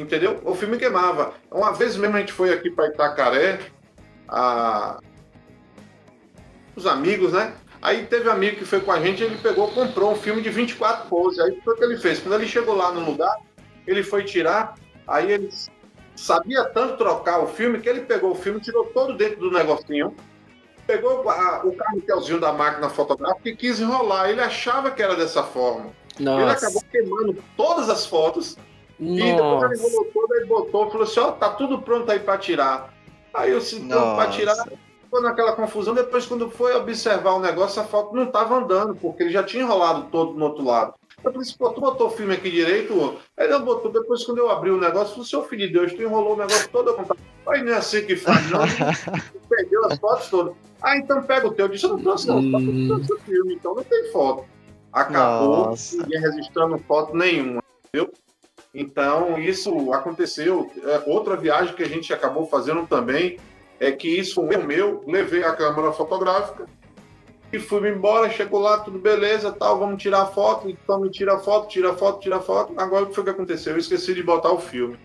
entendeu? 0.02 0.40
O 0.44 0.56
filme 0.56 0.78
queimava. 0.78 1.34
Uma 1.50 1.72
vez 1.72 1.96
mesmo 1.96 2.16
a 2.16 2.20
gente 2.20 2.34
foi 2.34 2.52
aqui 2.52 2.70
para 2.70 2.88
Itacaré, 2.88 3.60
a... 4.28 5.00
os 6.76 6.86
amigos, 6.86 7.34
né? 7.34 7.54
Aí 7.82 8.06
teve 8.06 8.30
um 8.30 8.32
amigo 8.32 8.58
que 8.58 8.66
foi 8.66 8.80
com 8.80 8.92
a 8.92 9.00
gente, 9.00 9.24
ele 9.24 9.38
pegou, 9.38 9.68
comprou 9.70 10.12
um 10.12 10.16
filme 10.16 10.42
de 10.42 10.50
24 10.50 11.10
poses. 11.10 11.40
Aí 11.40 11.52
o 11.52 11.76
que 11.76 11.84
ele 11.84 11.98
fez? 11.98 12.20
Quando 12.20 12.36
ele 12.36 12.48
chegou 12.48 12.76
lá 12.76 12.92
no 12.92 13.04
lugar, 13.04 13.36
ele 13.88 14.04
foi 14.04 14.24
tirar, 14.24 14.76
aí 15.08 15.32
ele 15.32 15.50
sabia 16.16 16.64
tanto 16.66 16.98
trocar 16.98 17.40
o 17.40 17.48
filme 17.48 17.80
que 17.80 17.90
ele 17.90 18.02
pegou 18.02 18.32
o 18.32 18.36
filme, 18.36 18.60
tirou 18.60 18.86
todo 18.86 19.18
dentro 19.18 19.40
do 19.40 19.52
negocinho, 19.52 20.16
pegou 20.86 21.28
a, 21.30 21.62
o 21.66 21.76
carretelzinho 21.76 22.40
da 22.40 22.54
máquina 22.54 22.90
fotográfica 22.90 23.50
e 23.50 23.56
quis 23.56 23.80
enrolar. 23.80 24.30
Ele 24.30 24.42
achava 24.42 24.92
que 24.92 25.02
era 25.02 25.16
dessa 25.16 25.42
forma. 25.42 25.92
Nossa. 26.20 26.42
Ele 26.42 26.52
acabou 26.52 26.84
queimando 26.92 27.44
todas 27.58 27.90
as 27.90 28.06
fotos 28.06 28.58
nossa. 29.02 29.24
E 29.24 29.36
depois 29.36 29.82
ele 29.82 29.90
voltou, 29.90 30.36
ele 30.36 30.46
botou 30.46 30.88
e 30.88 30.92
falou 30.92 31.04
assim: 31.08 31.20
ó, 31.20 31.32
tá 31.32 31.50
tudo 31.50 31.82
pronto 31.82 32.12
aí 32.12 32.20
para 32.20 32.38
tirar. 32.38 32.94
Aí 33.34 33.52
eu 33.52 33.60
se 33.60 33.80
pronto 33.80 34.16
para 34.16 34.30
tirar, 34.30 34.68
ficou 35.12 35.22
naquela 35.22 35.52
confusão. 35.52 35.94
Depois, 35.94 36.26
quando 36.26 36.50
foi 36.50 36.74
observar 36.74 37.34
o 37.34 37.40
negócio, 37.40 37.82
a 37.82 37.86
foto 37.86 38.16
não 38.16 38.28
tava 38.28 38.56
andando, 38.56 38.96
porque 38.96 39.24
ele 39.24 39.32
já 39.32 39.44
tinha 39.44 39.64
enrolado 39.64 40.08
todo 40.10 40.34
no 40.34 40.46
outro 40.46 40.64
lado. 40.64 40.94
Eu 41.18 41.32
falei 41.32 41.42
assim, 41.42 41.58
pô, 41.58 41.70
tu 41.70 41.82
botou 41.82 42.08
o 42.08 42.12
filme 42.12 42.34
aqui 42.34 42.50
direito? 42.50 43.18
Aí 43.38 43.46
ele 43.46 43.60
botou, 43.60 43.92
depois 43.92 44.26
quando 44.26 44.38
eu 44.38 44.50
abri 44.50 44.72
o 44.72 44.80
negócio, 44.80 45.14
falei, 45.14 45.30
seu 45.30 45.44
filho 45.44 45.68
de 45.68 45.74
Deus, 45.74 45.94
tu 45.94 46.02
enrolou 46.02 46.34
o 46.34 46.38
negócio 46.38 46.70
todo. 46.70 46.96
Aí 47.46 47.62
não 47.62 47.74
é 47.74 47.76
assim 47.76 48.06
que 48.06 48.16
faz, 48.16 48.50
não. 48.50 48.62
Perdeu 49.50 49.86
as 49.86 50.00
fotos 50.00 50.30
todas. 50.30 50.56
Ah, 50.82 50.98
então 50.98 51.22
pega 51.22 51.48
o 51.48 51.54
teu. 51.54 51.66
Eu 51.66 51.72
disse, 51.72 51.86
eu 51.86 51.92
não 51.92 52.00
trouxe 52.00 52.28
não, 52.28 52.40
hum. 52.40 52.88
eu 52.90 52.96
trouxe 52.96 53.14
o 53.14 53.20
filme, 53.20 53.56
então 53.56 53.76
não 53.76 53.84
tem 53.84 54.12
foto. 54.12 54.46
Acabou, 54.92 55.68
Nossa. 55.68 55.98
ninguém 55.98 56.22
registrando 56.22 56.78
foto 56.80 57.16
nenhuma, 57.16 57.62
entendeu? 57.86 58.12
Então, 58.74 59.38
isso 59.38 59.94
aconteceu. 59.94 60.72
É, 60.84 61.04
outra 61.06 61.36
viagem 61.36 61.76
que 61.76 61.84
a 61.84 61.88
gente 61.88 62.14
acabou 62.14 62.48
fazendo 62.48 62.88
também 62.88 63.38
é 63.82 63.92
que 63.92 64.08
isso 64.08 64.36
foi 64.36 64.46
um 64.46 64.52
erro 64.52 64.68
meu. 64.68 65.04
Levei 65.08 65.44
a 65.44 65.54
câmera 65.54 65.92
fotográfica 65.92 66.68
e 67.52 67.58
fui 67.58 67.90
embora. 67.90 68.30
Chegou 68.30 68.60
lá, 68.60 68.78
tudo 68.78 69.00
beleza, 69.00 69.52
tal. 69.52 69.80
Vamos 69.80 70.02
tirar 70.02 70.28
foto. 70.28 70.70
Então, 70.70 71.00
me 71.00 71.10
tira 71.10 71.40
foto, 71.40 71.68
tira 71.68 71.94
foto, 71.96 72.20
tira 72.20 72.40
foto. 72.40 72.74
Agora, 72.78 73.06
o 73.06 73.08
que 73.08 73.16
foi 73.16 73.24
que 73.24 73.32
aconteceu? 73.32 73.74
Eu 73.74 73.80
esqueci 73.80 74.14
de 74.14 74.22
botar 74.22 74.52
o 74.52 74.60
filme. 74.60 75.00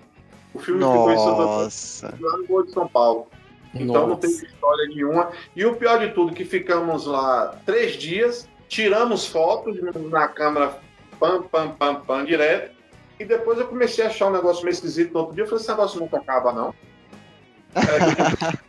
O 0.52 0.58
filme 0.58 0.80
Nossa. 0.80 0.92
ficou 0.92 1.12
em 1.12 1.70
Santa 1.70 2.18
lá 2.20 2.36
no 2.36 2.66
de 2.66 2.72
São 2.72 2.86
Paulo. 2.86 3.26
Então, 3.74 3.86
Nossa. 3.86 4.06
não 4.08 4.16
tem 4.16 4.30
história 4.30 4.88
nenhuma. 4.88 5.30
E 5.56 5.64
o 5.64 5.74
pior 5.74 5.98
de 5.98 6.12
tudo, 6.12 6.34
que 6.34 6.44
ficamos 6.44 7.06
lá 7.06 7.58
três 7.64 7.94
dias, 7.94 8.46
tiramos 8.68 9.26
fotos 9.26 9.78
na 10.10 10.28
câmera 10.28 10.78
pam, 11.18 11.42
pam, 11.44 11.70
pam, 11.70 11.94
pam, 12.00 12.24
direto 12.26 12.76
e 13.18 13.24
depois 13.24 13.58
eu 13.58 13.66
comecei 13.66 14.04
a 14.04 14.08
achar 14.08 14.26
um 14.26 14.32
negócio 14.32 14.62
meio 14.64 14.74
esquisito 14.74 15.14
no 15.14 15.20
outro 15.20 15.34
dia. 15.34 15.44
Eu 15.44 15.48
falei, 15.48 15.62
esse 15.62 15.70
negócio 15.70 15.98
nunca 15.98 16.18
acaba, 16.18 16.52
não. 16.52 16.74
É, 17.76 18.65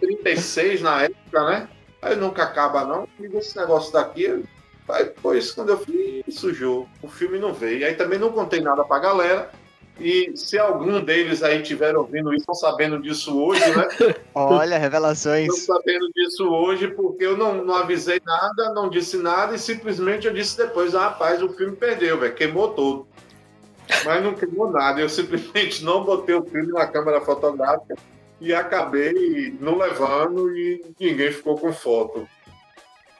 36 0.00 0.82
na 0.82 1.02
época, 1.02 1.44
né? 1.44 1.68
Aí 2.02 2.16
nunca 2.16 2.42
acaba, 2.44 2.84
não. 2.84 3.06
E 3.18 3.36
esse 3.36 3.56
negócio 3.56 3.92
daqui. 3.92 4.42
Aí 4.88 5.04
depois, 5.04 5.52
quando 5.52 5.70
eu 5.70 5.78
fui, 5.78 6.24
sujou. 6.28 6.88
O 7.02 7.08
filme 7.08 7.38
não 7.38 7.52
veio. 7.52 7.86
Aí 7.86 7.94
também 7.94 8.18
não 8.18 8.32
contei 8.32 8.60
nada 8.60 8.84
pra 8.84 8.98
galera. 8.98 9.50
E 9.98 10.32
se 10.34 10.58
algum 10.58 10.98
deles 11.04 11.42
aí 11.42 11.62
tiver 11.62 11.94
ouvindo 11.94 12.32
isso, 12.32 12.40
estão 12.40 12.54
sabendo 12.54 12.98
disso 12.98 13.38
hoje, 13.38 13.60
né? 13.76 13.86
Olha, 14.34 14.78
revelações. 14.78 15.46
Estão 15.46 15.76
sabendo 15.76 16.10
disso 16.14 16.48
hoje, 16.48 16.88
porque 16.88 17.26
eu 17.26 17.36
não, 17.36 17.62
não 17.62 17.74
avisei 17.74 18.18
nada, 18.24 18.72
não 18.72 18.88
disse 18.88 19.18
nada, 19.18 19.54
e 19.54 19.58
simplesmente 19.58 20.26
eu 20.26 20.32
disse 20.32 20.56
depois, 20.56 20.94
ah, 20.94 21.08
rapaz, 21.08 21.42
o 21.42 21.50
filme 21.50 21.76
perdeu, 21.76 22.18
velho, 22.18 22.34
queimou 22.34 22.70
todo. 22.70 23.06
Mas 24.02 24.24
não 24.24 24.32
queimou 24.32 24.70
nada. 24.70 25.02
Eu 25.02 25.08
simplesmente 25.08 25.84
não 25.84 26.02
botei 26.02 26.34
o 26.34 26.44
filme 26.44 26.72
na 26.72 26.86
câmera 26.86 27.20
fotográfica 27.20 27.96
e 28.40 28.54
acabei 28.54 29.56
não 29.60 29.76
levando 29.76 30.50
e 30.56 30.82
ninguém 30.98 31.30
ficou 31.30 31.58
com 31.58 31.72
foto. 31.72 32.26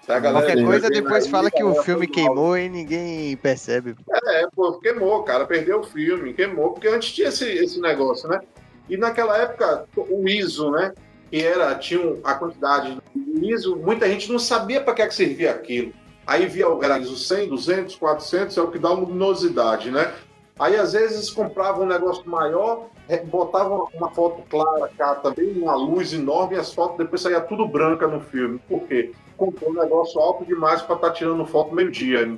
Tá, 0.07 0.21
Qualquer 0.21 0.65
coisa 0.65 0.91
depois 0.91 1.27
fala 1.29 1.51
que 1.51 1.63
o 1.63 1.83
filme 1.83 2.07
queimou 2.07 2.59
e 2.59 2.69
ninguém 2.69 3.37
percebe. 3.37 3.95
É, 4.27 4.47
pô, 4.55 4.73
queimou, 4.81 5.23
cara, 5.23 5.45
perdeu 5.45 5.81
o 5.81 5.85
filme, 5.85 6.33
queimou, 6.33 6.73
porque 6.73 6.89
antes 6.89 7.13
tinha 7.13 7.29
esse, 7.29 7.45
esse 7.45 7.81
negócio, 7.81 8.29
né? 8.29 8.41
E 8.89 8.97
naquela 8.97 9.37
época, 9.39 9.87
o 9.97 10.29
ISO, 10.29 10.71
né? 10.73 10.93
Que 11.31 11.45
era, 11.45 11.77
tinha 11.77 12.17
a 12.25 12.35
quantidade 12.35 12.99
do 13.15 13.45
ISO, 13.45 13.77
muita 13.77 14.09
gente 14.09 14.33
não 14.33 14.39
sabia 14.39 14.81
para 14.81 14.95
que, 14.95 15.03
é 15.03 15.07
que 15.07 15.15
servia 15.15 15.53
aquilo. 15.53 15.93
Aí 16.27 16.47
via 16.47 16.69
o 16.69 16.81
ISO 16.99 17.17
100, 17.17 17.49
200, 17.49 17.95
400, 17.95 18.57
é 18.57 18.63
o 18.63 18.71
que 18.71 18.79
dá 18.79 18.91
luminosidade, 18.91 19.91
né? 19.93 20.13
Aí, 20.61 20.77
às 20.77 20.93
vezes, 20.93 21.31
comprava 21.31 21.83
um 21.83 21.87
negócio 21.87 22.29
maior, 22.29 22.91
botava 23.31 23.87
uma 23.95 24.11
foto 24.11 24.43
clara 24.51 24.91
cá 24.95 25.15
também, 25.15 25.53
uma 25.53 25.75
luz 25.75 26.13
enorme, 26.13 26.55
e 26.55 26.59
as 26.59 26.75
fotos 26.75 26.99
depois 26.99 27.23
saía 27.23 27.41
tudo 27.41 27.67
branca 27.67 28.07
no 28.07 28.21
filme. 28.21 28.61
Por 28.69 28.83
quê? 28.83 29.11
Comprou 29.39 29.71
um 29.71 29.75
negócio 29.75 30.21
alto 30.21 30.45
demais 30.45 30.83
para 30.83 30.97
estar 30.97 31.09
tá 31.09 31.15
tirando 31.15 31.47
foto 31.47 31.75
meio-dia. 31.75 32.37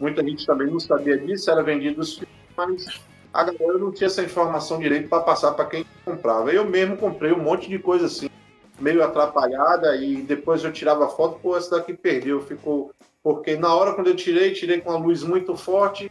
muita 0.00 0.20
gente 0.24 0.44
também 0.44 0.66
não 0.66 0.80
sabia 0.80 1.16
disso, 1.16 1.48
era 1.48 1.62
vendido 1.62 2.00
os 2.00 2.14
filmes, 2.14 2.34
mas 2.56 3.00
a 3.32 3.44
galera 3.44 3.78
não 3.78 3.92
tinha 3.92 4.08
essa 4.08 4.24
informação 4.24 4.80
direito 4.80 5.08
para 5.08 5.22
passar 5.22 5.52
para 5.52 5.66
quem 5.66 5.86
comprava. 6.04 6.50
Eu 6.50 6.64
mesmo 6.64 6.96
comprei 6.96 7.32
um 7.32 7.38
monte 7.38 7.68
de 7.68 7.78
coisa 7.78 8.06
assim, 8.06 8.28
meio 8.80 9.00
atrapalhada, 9.00 9.94
e 9.94 10.16
depois 10.22 10.64
eu 10.64 10.72
tirava 10.72 11.08
foto, 11.08 11.38
pô, 11.40 11.56
essa 11.56 11.76
daqui 11.76 11.94
perdeu, 11.94 12.40
ficou. 12.40 12.90
Porque 13.22 13.54
na 13.54 13.72
hora 13.72 13.94
quando 13.94 14.08
eu 14.08 14.16
tirei, 14.16 14.50
tirei 14.50 14.80
com 14.80 14.90
a 14.90 14.98
luz 14.98 15.22
muito 15.22 15.54
forte, 15.56 16.10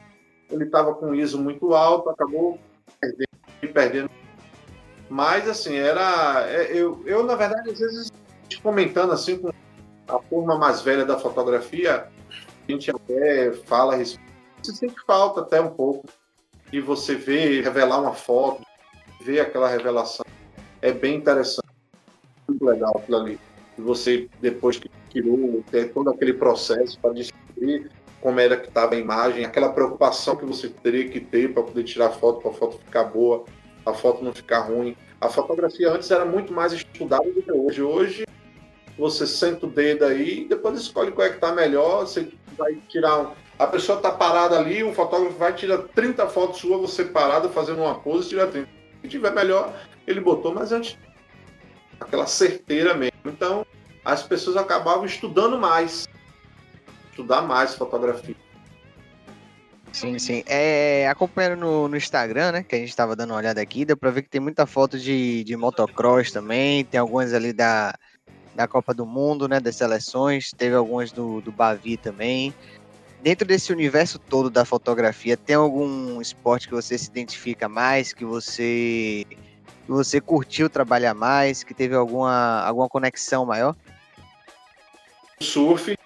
ele 0.51 0.65
estava 0.65 0.93
com 0.93 1.15
ISO 1.15 1.39
muito 1.39 1.73
alto, 1.73 2.09
acabou 2.09 2.59
perdendo, 2.99 3.73
perdendo. 3.73 4.09
Mas 5.09 5.47
assim, 5.47 5.75
era. 5.75 6.45
É, 6.47 6.71
eu, 6.71 7.01
eu, 7.05 7.23
na 7.23 7.35
verdade, 7.35 7.69
às 7.69 7.79
vezes 7.79 8.11
comentando 8.61 9.11
assim 9.11 9.37
com 9.37 9.49
a 10.07 10.19
turma 10.19 10.57
mais 10.57 10.81
velha 10.81 11.05
da 11.05 11.17
fotografia, 11.17 12.07
a 12.67 12.71
gente 12.71 12.91
até 12.91 13.51
fala 13.65 13.93
a 13.93 13.97
respeito. 13.97 14.31
Você 14.61 14.73
sente 14.73 14.95
falta 15.05 15.41
até 15.41 15.59
um 15.59 15.71
pouco 15.71 16.07
de 16.71 16.79
você 16.79 17.15
ver, 17.15 17.63
revelar 17.63 17.99
uma 17.99 18.13
foto, 18.13 18.63
ver 19.21 19.39
aquela 19.39 19.67
revelação. 19.67 20.25
É 20.81 20.91
bem 20.91 21.15
interessante, 21.15 21.67
muito 22.47 22.63
legal 22.63 22.97
aquilo 22.97 23.17
ali. 23.17 23.39
E 23.77 23.81
você, 23.81 24.29
depois 24.39 24.77
que 24.77 24.89
tirou, 25.09 25.63
ter 25.71 25.91
todo 25.93 26.09
aquele 26.09 26.33
processo 26.33 26.99
para 26.99 27.13
descobrir 27.13 27.89
como 28.21 28.39
era 28.39 28.55
que 28.55 28.67
estava 28.67 28.95
a 28.95 28.97
imagem, 28.97 29.43
aquela 29.43 29.69
preocupação 29.69 30.35
que 30.35 30.45
você 30.45 30.69
teria 30.69 31.09
que 31.09 31.19
ter 31.19 31.53
para 31.53 31.63
poder 31.63 31.83
tirar 31.83 32.11
foto, 32.11 32.41
para 32.41 32.51
a 32.51 32.53
foto 32.53 32.77
ficar 32.77 33.05
boa, 33.05 33.43
a 33.85 33.93
foto 33.93 34.23
não 34.23 34.33
ficar 34.33 34.59
ruim. 34.59 34.95
A 35.19 35.27
fotografia 35.27 35.91
antes 35.91 36.09
era 36.11 36.23
muito 36.23 36.53
mais 36.53 36.71
estudada 36.71 37.29
do 37.31 37.41
que 37.41 37.51
hoje. 37.51 37.81
Hoje 37.81 38.25
você 38.97 39.25
senta 39.25 39.65
o 39.65 39.69
dedo 39.69 40.05
aí 40.05 40.41
e 40.41 40.47
depois 40.47 40.79
escolhe 40.79 41.11
qual 41.11 41.25
é 41.25 41.29
que 41.31 41.35
está 41.35 41.51
melhor, 41.51 42.01
você 42.01 42.31
vai 42.57 42.75
tirar 42.87 43.19
um, 43.19 43.31
a 43.57 43.67
pessoa 43.67 43.97
está 43.97 44.11
parada 44.11 44.57
ali, 44.57 44.83
o 44.83 44.93
fotógrafo 44.93 45.37
vai 45.37 45.53
tirar 45.53 45.79
30 45.79 46.27
fotos 46.27 46.59
sua, 46.59 46.77
você 46.77 47.05
parado 47.05 47.49
fazendo 47.49 47.81
uma 47.81 47.95
pose, 47.95 48.29
tira 48.29 48.47
30. 48.47 48.67
Se 49.01 49.07
tiver 49.07 49.31
melhor, 49.31 49.73
ele 50.07 50.19
botou, 50.19 50.53
mas 50.53 50.71
antes 50.71 50.97
aquela 51.99 52.25
certeira 52.25 52.93
mesmo. 52.93 53.11
Então, 53.25 53.65
as 54.03 54.23
pessoas 54.23 54.57
acabavam 54.57 55.05
estudando 55.05 55.59
mais, 55.59 56.07
estudar 57.11 57.43
mais 57.43 57.75
fotografia. 57.75 58.35
Sim, 59.93 60.17
sim. 60.17 60.43
É, 60.47 61.07
acompanhando 61.07 61.59
no, 61.59 61.87
no, 61.87 61.97
Instagram, 61.97 62.53
né? 62.53 62.63
Que 62.63 62.75
a 62.75 62.79
gente 62.79 62.89
estava 62.89 63.15
dando 63.15 63.31
uma 63.31 63.37
olhada 63.37 63.61
aqui, 63.61 63.85
deu 63.85 63.95
para 63.95 64.09
ver 64.09 64.23
que 64.23 64.29
tem 64.29 64.41
muita 64.41 64.65
foto 64.65 64.97
de, 64.97 65.43
de 65.43 65.55
motocross 65.55 66.31
também, 66.31 66.83
tem 66.85 66.99
algumas 66.99 67.33
ali 67.33 67.51
da, 67.51 67.93
da 68.55 68.67
Copa 68.67 68.93
do 68.93 69.05
Mundo, 69.05 69.47
né? 69.47 69.59
Das 69.59 69.75
seleções, 69.75 70.51
teve 70.57 70.75
algumas 70.75 71.11
do, 71.11 71.41
do 71.41 71.51
Bavi 71.51 71.97
também 71.97 72.53
dentro 73.21 73.47
desse 73.47 73.71
universo 73.71 74.19
todo 74.19 74.49
da 74.49 74.65
fotografia, 74.65 75.37
tem 75.37 75.55
algum 75.55 76.19
esporte 76.19 76.67
que 76.67 76.73
você 76.73 76.97
se 76.97 77.09
identifica 77.09 77.69
mais, 77.69 78.13
que 78.13 78.25
você 78.25 79.25
que 79.29 79.91
você 79.91 80.21
curtiu 80.21 80.69
trabalhar 80.69 81.13
mais, 81.13 81.63
que 81.63 81.73
teve 81.73 81.95
alguma, 81.95 82.61
alguma 82.61 82.87
conexão 82.87 83.45
maior? 83.45 83.75
Surf 85.39 85.97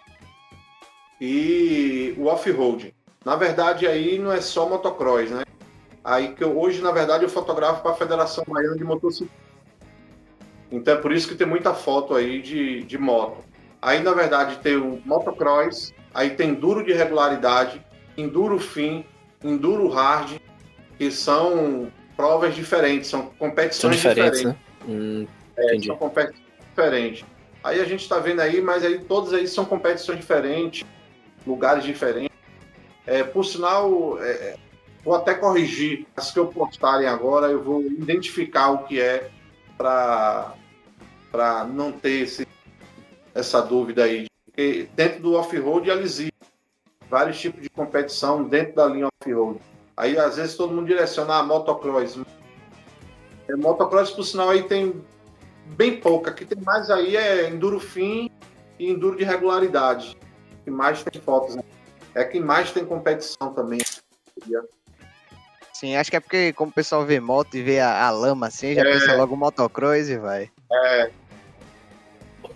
e 1.25 2.15
o 2.17 2.25
off-road. 2.25 2.93
Na 3.23 3.35
verdade, 3.35 3.87
aí 3.87 4.19
não 4.19 4.31
é 4.31 4.41
só 4.41 4.69
motocross, 4.69 5.31
né? 5.31 5.43
Aí 6.03 6.33
que 6.33 6.43
eu, 6.43 6.57
hoje, 6.59 6.81
na 6.81 6.91
verdade, 6.91 7.23
eu 7.23 7.29
fotografo 7.29 7.81
para 7.81 7.91
a 7.91 7.95
Federação 7.95 8.43
Baiana 8.47 8.77
de 8.77 8.83
Motociclismo. 8.83 9.35
Então 10.71 10.93
é 10.93 10.97
por 10.97 11.11
isso 11.11 11.27
que 11.27 11.35
tem 11.35 11.47
muita 11.47 11.73
foto 11.73 12.15
aí 12.15 12.41
de, 12.41 12.83
de 12.83 12.97
moto. 12.97 13.43
Aí, 13.81 14.01
na 14.01 14.13
verdade, 14.13 14.57
tem 14.57 14.75
o 14.75 15.01
motocross, 15.05 15.93
Aí 16.15 16.29
tem 16.29 16.51
enduro 16.51 16.81
de 16.81 16.93
regularidade, 16.93 17.85
enduro 18.17 18.57
fim, 18.57 19.03
enduro 19.43 19.89
hard, 19.89 20.39
que 20.97 21.11
são 21.11 21.91
provas 22.15 22.55
diferentes, 22.55 23.09
são 23.09 23.25
competições 23.37 23.99
são 23.99 24.13
diferentes. 24.13 24.39
diferentes. 24.39 24.61
Né? 24.87 24.87
Hum, 24.87 25.27
é, 25.57 25.77
são 25.81 25.97
competições 25.97 26.41
diferentes. 26.69 27.25
Aí 27.61 27.81
a 27.81 27.83
gente 27.83 27.99
está 27.99 28.17
vendo 28.17 28.39
aí, 28.39 28.61
mas 28.61 28.85
aí 28.85 28.99
todas 28.99 29.33
aí 29.33 29.45
são 29.45 29.65
competições 29.65 30.17
diferentes, 30.17 30.85
lugares 31.45 31.83
diferentes. 31.83 32.35
É, 33.05 33.23
por 33.23 33.43
sinal, 33.45 34.17
é, 34.21 34.31
é 34.31 34.57
vou 35.03 35.13
até 35.13 35.35
corrigir 35.35 36.07
as 36.17 36.31
que 36.31 36.39
eu 36.39 36.47
postarem 36.47 37.07
agora, 37.07 37.47
eu 37.47 37.63
vou 37.63 37.81
identificar 37.81 38.71
o 38.71 38.79
que 38.85 38.99
é 38.99 39.29
para 39.77 40.55
não 41.71 41.91
ter 41.91 42.23
esse, 42.23 42.47
essa 43.33 43.61
dúvida 43.61 44.03
aí 44.03 44.25
porque 44.55 44.87
dentro 44.95 45.21
do 45.21 45.33
off-road 45.33 45.89
eles 45.89 46.11
existem 46.11 46.31
vários 47.09 47.37
tipos 47.37 47.61
de 47.61 47.69
competição 47.69 48.45
dentro 48.45 48.75
da 48.75 48.87
linha 48.87 49.07
off-road. 49.07 49.59
Aí 49.97 50.17
às 50.17 50.37
vezes 50.37 50.55
todo 50.55 50.73
mundo 50.73 50.87
direciona 50.87 51.35
a 51.35 51.43
motocross. 51.43 52.17
É, 53.49 53.55
motocross, 53.57 54.11
por 54.11 54.23
sinal, 54.23 54.49
aí 54.49 54.63
tem 54.63 55.03
bem 55.65 55.99
pouca. 55.99 56.31
que 56.31 56.45
tem 56.45 56.63
mais 56.63 56.89
aí 56.89 57.17
é 57.17 57.49
enduro 57.49 57.81
fim 57.81 58.31
e 58.79 58.89
enduro 58.89 59.17
de 59.17 59.25
regularidade. 59.25 60.17
Que 60.65 60.71
mais 60.71 61.01
tem 61.01 61.21
fotos. 61.21 61.55
Né? 61.55 61.63
É 62.13 62.25
que 62.25 62.39
mais 62.41 62.71
tem 62.71 62.83
competição 62.83 63.53
também. 63.53 63.79
Sim, 65.71 65.95
acho 65.95 66.09
que 66.09 66.17
é 66.17 66.19
porque 66.19 66.51
como 66.51 66.71
o 66.71 66.73
pessoal 66.73 67.05
vê 67.05 67.19
moto 67.19 67.55
e 67.55 67.61
vê 67.61 67.79
a, 67.79 68.05
a 68.07 68.09
lama 68.09 68.47
assim, 68.47 68.73
já 68.73 68.81
é... 68.81 68.83
pensa 68.83 69.15
logo 69.15 69.37
motocross 69.37 70.09
e 70.09 70.17
vai. 70.17 70.51
É, 70.71 71.11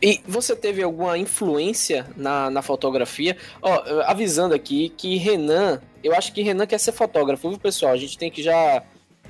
e 0.01 0.21
você 0.25 0.55
teve 0.55 0.81
alguma 0.81 1.17
influência 1.17 2.07
na, 2.15 2.49
na 2.49 2.61
fotografia? 2.61 3.35
Ó, 3.61 3.83
avisando 4.05 4.53
aqui 4.55 4.89
que 4.89 5.17
Renan, 5.17 5.81
eu 6.03 6.15
acho 6.15 6.31
que 6.33 6.41
Renan 6.41 6.65
quer 6.65 6.77
ser 6.77 6.93
fotógrafo, 6.93 7.49
viu, 7.49 7.59
pessoal? 7.59 7.93
A 7.93 7.97
gente 7.97 8.17
tem 8.17 8.31
que 8.31 8.41
já 8.41 8.81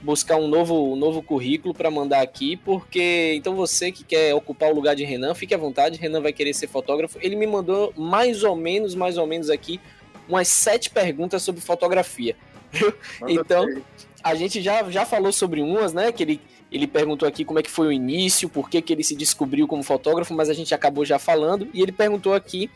buscar 0.01 0.37
um 0.37 0.47
novo, 0.47 0.93
um 0.93 0.95
novo 0.95 1.21
currículo 1.21 1.73
para 1.73 1.91
mandar 1.91 2.21
aqui, 2.21 2.55
porque 2.57 3.33
então 3.35 3.55
você 3.55 3.91
que 3.91 4.03
quer 4.03 4.33
ocupar 4.33 4.71
o 4.71 4.75
lugar 4.75 4.95
de 4.95 5.03
Renan, 5.03 5.33
fique 5.33 5.53
à 5.53 5.57
vontade, 5.57 5.99
Renan 5.99 6.21
vai 6.21 6.33
querer 6.33 6.53
ser 6.53 6.67
fotógrafo. 6.67 7.17
Ele 7.21 7.35
me 7.35 7.45
mandou 7.45 7.93
mais 7.97 8.43
ou 8.43 8.55
menos, 8.55 8.95
mais 8.95 9.17
ou 9.17 9.27
menos 9.27 9.49
aqui, 9.49 9.79
umas 10.27 10.47
sete 10.47 10.89
perguntas 10.89 11.43
sobre 11.43 11.61
fotografia. 11.61 12.35
então, 13.27 13.65
a 14.23 14.35
gente 14.35 14.61
já, 14.61 14.89
já 14.89 15.05
falou 15.05 15.31
sobre 15.31 15.61
umas, 15.61 15.93
né? 15.93 16.11
Que 16.11 16.23
ele 16.23 16.41
ele 16.71 16.85
perguntou 16.85 17.27
aqui 17.27 17.43
como 17.43 17.59
é 17.59 17.63
que 17.63 17.69
foi 17.69 17.87
o 17.87 17.91
início, 17.91 18.47
por 18.47 18.69
que, 18.69 18.81
que 18.81 18.93
ele 18.93 19.03
se 19.03 19.15
descobriu 19.15 19.67
como 19.67 19.81
fotógrafo, 19.81 20.33
mas 20.35 20.49
a 20.49 20.53
gente 20.53 20.73
acabou 20.73 21.03
já 21.03 21.17
falando. 21.17 21.67
E 21.73 21.81
ele 21.81 21.91
perguntou 21.91 22.33
aqui 22.33 22.69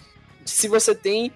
se 0.43 0.67
você 0.67 0.95
tem 0.95 1.31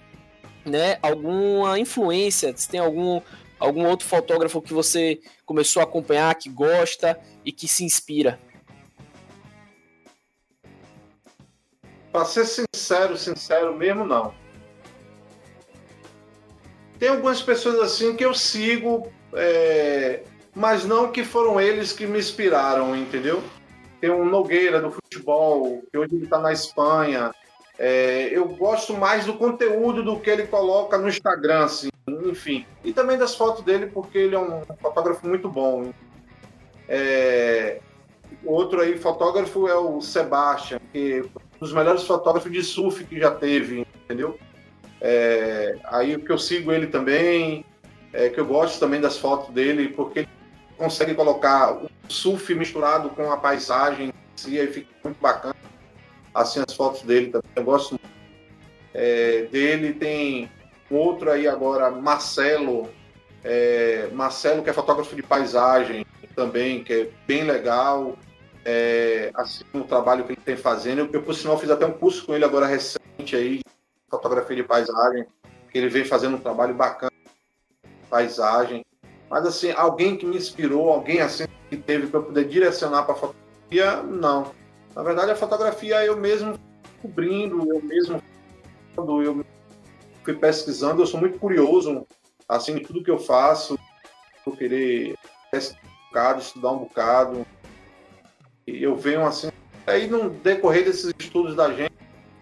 né, 0.64 0.98
alguma 1.00 1.78
influência, 1.78 2.52
se 2.56 2.68
tem 2.68 2.80
algum, 2.80 3.20
algum 3.58 3.86
outro 3.86 4.06
fotógrafo 4.06 4.62
que 4.62 4.72
você 4.72 5.20
começou 5.44 5.80
a 5.80 5.84
acompanhar, 5.84 6.34
que 6.34 6.48
gosta 6.48 7.18
e 7.44 7.52
que 7.52 7.66
se 7.66 7.84
inspira. 7.84 8.38
Para 12.12 12.24
ser 12.24 12.46
sincero, 12.46 13.16
sincero 13.16 13.76
mesmo, 13.76 14.04
não. 14.04 14.34
Tem 16.98 17.10
algumas 17.10 17.40
pessoas 17.40 17.78
assim 17.80 18.16
que 18.16 18.24
eu 18.24 18.34
sigo. 18.34 19.12
É 19.34 20.22
mas 20.58 20.84
não 20.84 21.12
que 21.12 21.22
foram 21.22 21.60
eles 21.60 21.92
que 21.92 22.04
me 22.04 22.18
inspiraram, 22.18 22.96
entendeu? 22.96 23.40
Tem 24.00 24.10
um 24.10 24.24
Nogueira 24.24 24.80
do 24.80 24.90
futebol, 24.90 25.84
que 25.88 25.96
hoje 25.96 26.16
ele 26.16 26.24
está 26.24 26.40
na 26.40 26.52
Espanha. 26.52 27.32
É, 27.78 28.28
eu 28.32 28.48
gosto 28.48 28.92
mais 28.94 29.24
do 29.24 29.34
conteúdo 29.34 30.02
do 30.02 30.18
que 30.18 30.28
ele 30.28 30.46
coloca 30.46 30.98
no 30.98 31.08
Instagram, 31.08 31.64
assim, 31.64 31.88
enfim. 32.26 32.66
E 32.82 32.92
também 32.92 33.16
das 33.16 33.36
fotos 33.36 33.62
dele, 33.64 33.86
porque 33.86 34.18
ele 34.18 34.34
é 34.34 34.38
um 34.38 34.62
fotógrafo 34.80 35.26
muito 35.26 35.48
bom. 35.48 35.92
É, 36.88 37.80
outro 38.44 38.80
aí, 38.80 38.98
fotógrafo, 38.98 39.68
é 39.68 39.76
o 39.76 40.00
Sebastian, 40.00 40.80
que 40.92 41.18
é 41.18 41.22
um 41.22 41.58
dos 41.60 41.72
melhores 41.72 42.02
fotógrafos 42.02 42.50
de 42.50 42.62
surf 42.62 43.04
que 43.04 43.20
já 43.20 43.30
teve, 43.30 43.86
entendeu? 44.04 44.36
É, 45.00 45.78
aí 45.84 46.18
que 46.18 46.32
eu 46.32 46.38
sigo 46.38 46.72
ele 46.72 46.88
também, 46.88 47.64
é, 48.12 48.28
que 48.28 48.40
eu 48.40 48.46
gosto 48.46 48.80
também 48.80 49.00
das 49.00 49.16
fotos 49.16 49.54
dele, 49.54 49.90
porque 49.90 50.20
ele 50.20 50.28
consegue 50.76 51.14
colocar 51.14 51.74
o 51.74 51.88
surf 52.08 52.52
misturado 52.54 53.10
com 53.10 53.30
a 53.30 53.36
paisagem 53.36 54.12
si, 54.34 54.58
aí 54.58 54.66
fica 54.68 54.88
muito 55.04 55.20
bacana. 55.20 55.54
Assim, 56.40 56.62
as 56.66 56.74
fotos 56.74 57.02
dele 57.02 57.30
também, 57.30 57.50
eu 57.56 57.64
gosto 57.64 57.90
muito. 57.92 58.08
É, 58.94 59.42
dele 59.50 59.92
tem 59.92 60.50
um 60.90 60.96
outro 60.96 61.30
aí 61.30 61.46
agora, 61.46 61.90
Marcelo, 61.90 62.88
é, 63.44 64.08
Marcelo 64.12 64.62
que 64.62 64.70
é 64.70 64.72
fotógrafo 64.72 65.14
de 65.14 65.22
paisagem 65.22 66.06
também, 66.34 66.84
que 66.84 66.92
é 66.92 67.10
bem 67.26 67.42
legal. 67.42 68.16
É, 68.64 69.30
assim, 69.34 69.64
o 69.72 69.84
trabalho 69.84 70.24
que 70.24 70.32
ele 70.32 70.40
tem 70.44 70.56
fazendo. 70.56 71.00
Eu, 71.00 71.10
eu, 71.12 71.22
por 71.22 71.34
sinal, 71.34 71.58
fiz 71.58 71.70
até 71.70 71.86
um 71.86 71.92
curso 71.92 72.24
com 72.26 72.34
ele 72.34 72.44
agora 72.44 72.66
recente 72.66 73.34
aí, 73.34 73.60
fotografia 74.10 74.56
de 74.56 74.62
paisagem, 74.62 75.26
que 75.70 75.78
ele 75.78 75.88
vem 75.88 76.04
fazendo 76.04 76.36
um 76.36 76.40
trabalho 76.40 76.74
bacana 76.74 77.12
paisagem. 78.08 78.84
Mas 79.30 79.46
assim, 79.46 79.70
alguém 79.72 80.16
que 80.16 80.26
me 80.26 80.36
inspirou, 80.36 80.90
alguém 80.90 81.20
assim 81.20 81.44
que 81.68 81.76
teve 81.76 82.06
para 82.06 82.20
poder 82.20 82.48
direcionar 82.48 83.04
para 83.04 83.14
fotografia, 83.14 84.02
não. 84.02 84.52
Na 84.98 85.04
verdade, 85.04 85.30
a 85.30 85.36
fotografia 85.36 86.04
eu 86.04 86.16
mesmo 86.16 86.58
cobrindo, 87.00 87.72
eu 87.72 87.80
mesmo 87.80 88.20
eu 88.96 89.46
fui 90.24 90.34
pesquisando, 90.34 91.00
eu 91.00 91.06
sou 91.06 91.20
muito 91.20 91.38
curioso, 91.38 92.04
assim, 92.48 92.74
de 92.74 92.80
tudo 92.80 93.04
que 93.04 93.10
eu 93.10 93.16
faço, 93.16 93.78
vou 94.44 94.56
querer 94.56 95.16
pesquisar 95.52 95.78
um 95.78 96.08
bocado, 96.08 96.40
estudar 96.40 96.72
um 96.72 96.78
bocado, 96.78 97.46
e 98.66 98.82
eu 98.82 98.96
venho 98.96 99.24
assim, 99.24 99.52
aí 99.86 100.08
no 100.08 100.30
decorrer 100.30 100.84
desses 100.84 101.14
estudos 101.16 101.54
da 101.54 101.72
gente, 101.72 101.94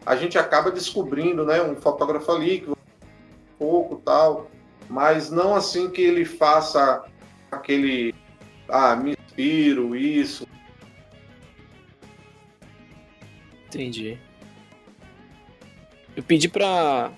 a 0.07 0.17
gente 0.17 0.39
acaba 0.39 0.71
descobrindo, 0.71 1.45
né, 1.45 1.61
um 1.61 1.77
fotógrafo 1.77 2.33
ali, 2.33 2.61
que 2.61 2.73
pouco 3.59 3.97
tal, 3.97 4.51
mas 4.89 5.31
não 5.31 5.55
assim 5.55 5.91
que 5.91 6.01
ele 6.01 6.25
faça 6.25 7.05
aquele, 7.51 8.15
ah, 8.67 8.97
me 8.97 9.11
inspiro, 9.11 9.95
isso. 9.95 10.56
Entendi. 13.69 14.19
Eu 16.17 16.23
pedi 16.23 16.49
para 16.49 17.13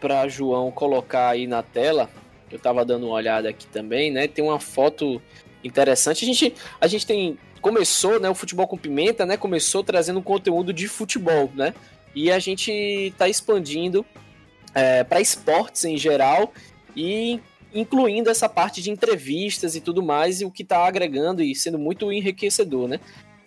para 0.00 0.26
João 0.28 0.70
colocar 0.70 1.28
aí 1.28 1.46
na 1.46 1.62
tela. 1.62 2.08
Eu 2.50 2.58
tava 2.58 2.84
dando 2.84 3.06
uma 3.06 3.14
olhada 3.14 3.48
aqui 3.50 3.66
também, 3.66 4.10
né? 4.10 4.26
Tem 4.26 4.42
uma 4.42 4.58
foto 4.58 5.20
interessante. 5.62 6.24
A 6.24 6.26
gente, 6.26 6.54
a 6.80 6.86
gente 6.86 7.06
tem 7.06 7.38
começou, 7.60 8.18
né, 8.18 8.30
o 8.30 8.34
futebol 8.34 8.66
com 8.66 8.78
pimenta, 8.78 9.26
né? 9.26 9.36
Começou 9.36 9.84
trazendo 9.84 10.22
conteúdo 10.22 10.72
de 10.72 10.88
futebol, 10.88 11.50
né? 11.54 11.74
E 12.14 12.32
a 12.32 12.38
gente 12.38 12.72
está 12.72 13.28
expandindo 13.28 14.04
é, 14.74 15.04
para 15.04 15.20
esportes 15.20 15.84
em 15.84 15.96
geral 15.96 16.52
e 16.96 17.38
incluindo 17.72 18.30
essa 18.30 18.48
parte 18.48 18.82
de 18.82 18.90
entrevistas 18.90 19.76
e 19.76 19.80
tudo 19.80 20.02
mais, 20.02 20.40
e 20.40 20.44
o 20.44 20.50
que 20.50 20.62
está 20.62 20.84
agregando 20.86 21.42
e 21.42 21.54
sendo 21.54 21.78
muito 21.78 22.10
enriquecedor, 22.10 22.88
né? 22.88 22.98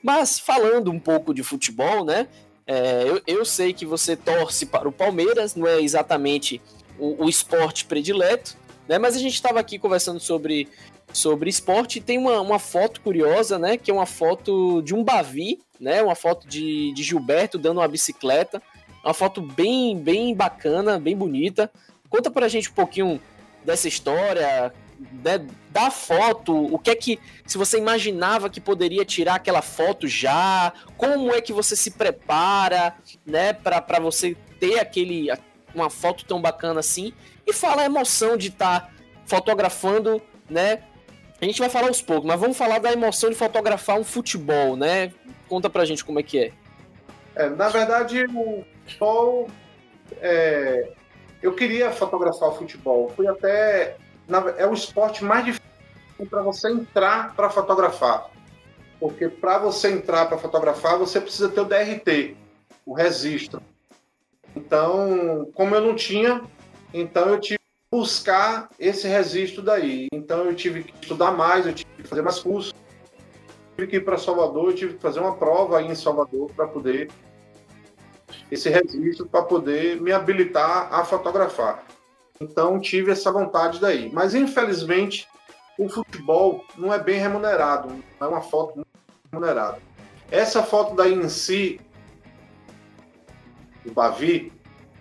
Mas 0.04 0.38
falando 0.38 0.92
um 0.92 1.00
pouco 1.00 1.34
de 1.34 1.42
futebol, 1.42 2.04
né? 2.04 2.28
É, 2.68 3.04
eu, 3.08 3.22
eu, 3.26 3.46
sei 3.46 3.74
que 3.74 3.86
você 3.86 4.16
torce 4.16 4.66
para 4.66 4.88
o 4.88 4.92
Palmeiras, 4.92 5.56
não 5.56 5.66
é 5.66 5.82
exatamente 5.82 6.62
o, 7.00 7.26
o 7.26 7.30
esporte 7.30 7.86
predileto, 7.86 8.56
né? 8.88 8.98
Mas 8.98 9.16
a 9.16 9.20
gente 9.20 9.34
estava 9.34 9.60
aqui 9.60 9.80
conversando 9.80 10.20
sobre, 10.20 10.68
sobre 11.14 11.50
esporte 11.50 12.00
e 12.00 12.02
tem 12.02 12.18
uma, 12.18 12.42
uma 12.42 12.60
foto 12.60 13.00
curiosa, 13.00 13.58
né? 13.58 13.78
Que 13.78 13.90
é 13.90 13.94
uma 13.94 14.06
foto 14.06 14.82
de 14.82 14.94
um 14.94 15.04
Bavi, 15.04 15.60
né? 15.80 16.04
Uma 16.04 16.16
foto 16.16 16.48
de, 16.48 16.94
de 16.94 17.02
Gilberto 17.02 17.58
dando 17.58 17.80
uma 17.80 17.88
bicicleta. 17.88 18.62
Uma 19.04 19.14
foto 19.14 19.42
bem, 19.42 19.98
bem 19.98 20.36
bacana, 20.36 21.00
bem 21.00 21.16
bonita. 21.16 21.72
Conta 22.10 22.30
para 22.30 22.46
a 22.46 22.50
gente 22.50 22.70
um 22.70 22.74
pouquinho 22.74 23.22
dessa 23.66 23.88
história, 23.88 24.74
né, 25.12 25.46
da 25.70 25.90
foto, 25.90 26.56
o 26.56 26.78
que 26.78 26.92
é 26.92 26.96
que, 26.96 27.20
se 27.46 27.58
você 27.58 27.78
imaginava 27.78 28.50
que 28.50 28.62
poderia 28.62 29.04
tirar 29.04 29.36
aquela 29.36 29.62
foto 29.62 30.08
já, 30.08 30.74
como 30.98 31.34
é 31.34 31.42
que 31.42 31.52
você 31.52 31.76
se 31.76 31.92
prepara, 31.92 32.96
né, 33.26 33.54
para 33.54 34.00
você 34.00 34.36
ter 34.60 34.80
aquele, 34.80 35.28
uma 35.74 35.90
foto 35.90 36.26
tão 36.26 36.42
bacana 36.42 36.80
assim, 36.80 37.14
e 37.46 37.54
fala 37.54 37.82
a 37.82 37.86
emoção 37.86 38.38
de 38.38 38.50
estar 38.50 38.82
tá 38.82 38.90
fotografando, 39.26 40.22
né, 40.50 40.84
a 41.42 41.46
gente 41.46 41.60
vai 41.60 41.70
falar 41.70 41.88
aos 41.88 42.02
poucos, 42.02 42.26
mas 42.26 42.40
vamos 42.40 42.56
falar 42.56 42.80
da 42.80 42.92
emoção 42.92 43.30
de 43.30 43.36
fotografar 43.36 44.00
um 44.00 44.04
futebol, 44.04 44.76
né, 44.76 45.12
conta 45.50 45.70
pra 45.70 45.86
gente 45.86 46.06
como 46.06 46.20
é 46.20 46.24
que 46.24 46.40
é. 46.40 46.52
é 47.36 47.50
na 47.50 47.70
verdade, 47.70 48.26
o 48.26 48.64
futebol, 48.86 49.50
é, 50.22 50.90
eu 51.42 51.54
queria 51.54 51.92
fotografar 51.92 52.50
o 52.50 52.54
futebol, 52.54 53.12
fui 53.16 53.28
até 53.28 53.98
é 54.58 54.68
o 54.68 54.74
esporte 54.74 55.24
mais 55.24 55.46
difícil 55.46 55.64
para 56.30 56.42
você 56.42 56.70
entrar 56.70 57.36
para 57.36 57.50
fotografar. 57.50 58.30
Porque 59.00 59.28
para 59.28 59.58
você 59.58 59.92
entrar 59.92 60.28
para 60.28 60.38
fotografar, 60.38 60.98
você 60.98 61.20
precisa 61.20 61.50
ter 61.50 61.62
o 61.62 61.66
DRT, 61.66 62.38
o 62.86 62.94
registro. 62.94 63.62
Então, 64.56 65.50
como 65.54 65.76
eu 65.76 65.82
não 65.82 65.96
tinha, 65.96 66.42
então 66.94 67.30
eu 67.30 67.40
tive 67.40 67.58
que 67.58 67.98
buscar 67.98 68.70
esse 68.80 69.08
registro 69.08 69.62
daí. 69.62 70.08
Então 70.14 70.46
eu 70.46 70.56
tive 70.56 70.84
que 70.84 70.94
estudar 71.02 71.32
mais, 71.32 71.66
eu 71.66 71.74
tive 71.74 71.90
que 71.98 72.08
fazer 72.08 72.22
mais 72.22 72.40
cursos. 72.40 72.74
tive 73.76 73.88
que 73.88 73.98
ir 73.98 74.06
para 74.06 74.18
Salvador, 74.18 74.70
eu 74.70 74.76
tive 74.76 74.94
que 74.94 75.02
fazer 75.02 75.20
uma 75.20 75.36
prova 75.36 75.80
aí 75.80 75.88
em 75.88 75.96
Salvador 75.96 76.50
para 76.56 76.68
poder 76.68 77.10
esse 78.52 78.70
registro 78.70 79.26
para 79.28 79.44
poder 79.44 80.00
me 80.02 80.12
habilitar 80.12 80.94
a 80.94 81.04
fotografar. 81.04 81.84
Então 82.40 82.80
tive 82.80 83.12
essa 83.12 83.32
vontade 83.32 83.80
daí. 83.80 84.12
Mas 84.12 84.34
infelizmente 84.34 85.28
o 85.78 85.90
futebol 85.90 86.64
não 86.78 86.94
é 86.94 87.00
bem 87.00 87.20
remunerado, 87.20 88.04
é 88.20 88.26
uma 88.26 88.42
foto 88.42 88.76
muito 88.76 88.88
remunerada. 89.32 89.80
Essa 90.30 90.64
foto 90.64 90.96
daí 90.96 91.14
em 91.14 91.30
si, 91.30 91.80
do 93.86 93.92
Bavi, 93.92 94.52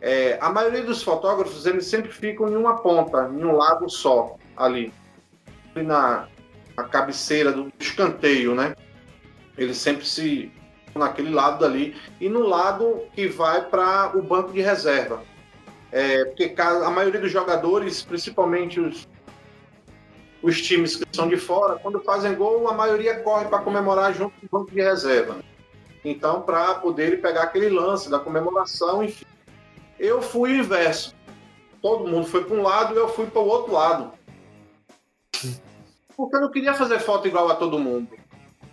é, 0.01 0.39
a 0.41 0.51
maioria 0.51 0.83
dos 0.83 1.03
fotógrafos 1.03 1.65
eles 1.65 1.87
sempre 1.87 2.11
ficam 2.11 2.49
em 2.49 2.57
uma 2.57 2.77
ponta, 2.77 3.31
em 3.33 3.45
um 3.45 3.57
lado 3.57 3.89
só, 3.89 4.37
ali, 4.57 4.93
na, 5.75 6.29
na 6.77 6.85
cabeceira 6.85 7.53
do 7.53 7.73
escanteio, 7.79 8.55
né? 8.55 8.75
Eles 9.57 9.77
sempre 9.77 10.05
se 10.05 10.51
naquele 10.95 11.31
lado 11.31 11.61
dali 11.61 11.97
e 12.21 12.29
no 12.29 12.41
lado 12.41 13.03
que 13.15 13.27
vai 13.27 13.65
para 13.65 14.17
o 14.17 14.23
banco 14.23 14.53
de 14.53 14.61
reserva. 14.61 15.23
É, 15.93 16.25
porque 16.25 16.55
a 16.59 16.91
maioria 16.91 17.21
dos 17.21 17.31
jogadores, 17.31 18.03
principalmente 18.03 18.81
os, 18.81 19.07
os 20.43 20.61
times 20.63 20.97
que 20.97 21.05
são 21.13 21.29
de 21.29 21.37
fora, 21.37 21.79
quando 21.79 22.01
fazem 22.01 22.35
gol, 22.35 22.67
a 22.67 22.73
maioria 22.73 23.21
corre 23.21 23.45
para 23.45 23.59
comemorar 23.59 24.15
junto 24.15 24.33
com 24.41 24.47
o 24.47 24.61
banco 24.61 24.75
de 24.75 24.81
reserva. 24.81 25.37
Então, 26.03 26.41
para 26.41 26.75
poder 26.77 27.21
pegar 27.21 27.43
aquele 27.43 27.69
lance 27.69 28.11
da 28.11 28.19
comemoração, 28.19 29.05
enfim. 29.05 29.27
Eu 29.99 30.23
fui 30.23 30.53
o 30.53 30.57
inverso. 30.57 31.15
Todo 31.81 32.09
mundo 32.09 32.27
foi 32.27 32.43
para 32.43 32.57
um 32.57 32.63
lado 32.63 32.95
e 32.95 32.97
eu 32.97 33.09
fui 33.09 33.27
para 33.27 33.41
o 33.41 33.47
outro 33.47 33.73
lado. 33.73 34.13
Porque 36.17 36.37
eu 36.37 36.41
não 36.41 36.51
queria 36.51 36.75
fazer 36.75 36.99
foto 37.01 37.29
igual 37.29 37.49
a 37.51 37.55
todo 37.55 37.79
mundo. 37.79 38.09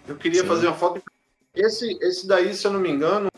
Eu 0.08 0.16
queria 0.16 0.42
Sim. 0.42 0.48
fazer 0.48 0.68
uma 0.68 0.76
foto. 0.76 1.04
Esse, 1.54 1.98
esse 2.02 2.28
daí, 2.28 2.54
se 2.54 2.66
eu 2.66 2.72
não 2.72 2.80
me 2.80 2.90
engano, 2.90 3.30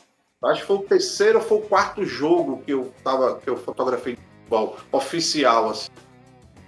Acho 0.44 0.62
que 0.62 0.68
foi 0.68 0.76
o 0.78 0.84
terceiro 0.84 1.38
ou 1.38 1.44
foi 1.44 1.58
o 1.60 1.62
quarto 1.62 2.04
jogo 2.04 2.64
que 2.66 2.74
eu 2.74 2.92
tava, 3.04 3.36
que 3.36 3.50
eu 3.50 3.56
fotografei 3.58 4.18
futebol 4.52 4.76
oficial, 4.92 5.70
assim. 5.70 5.92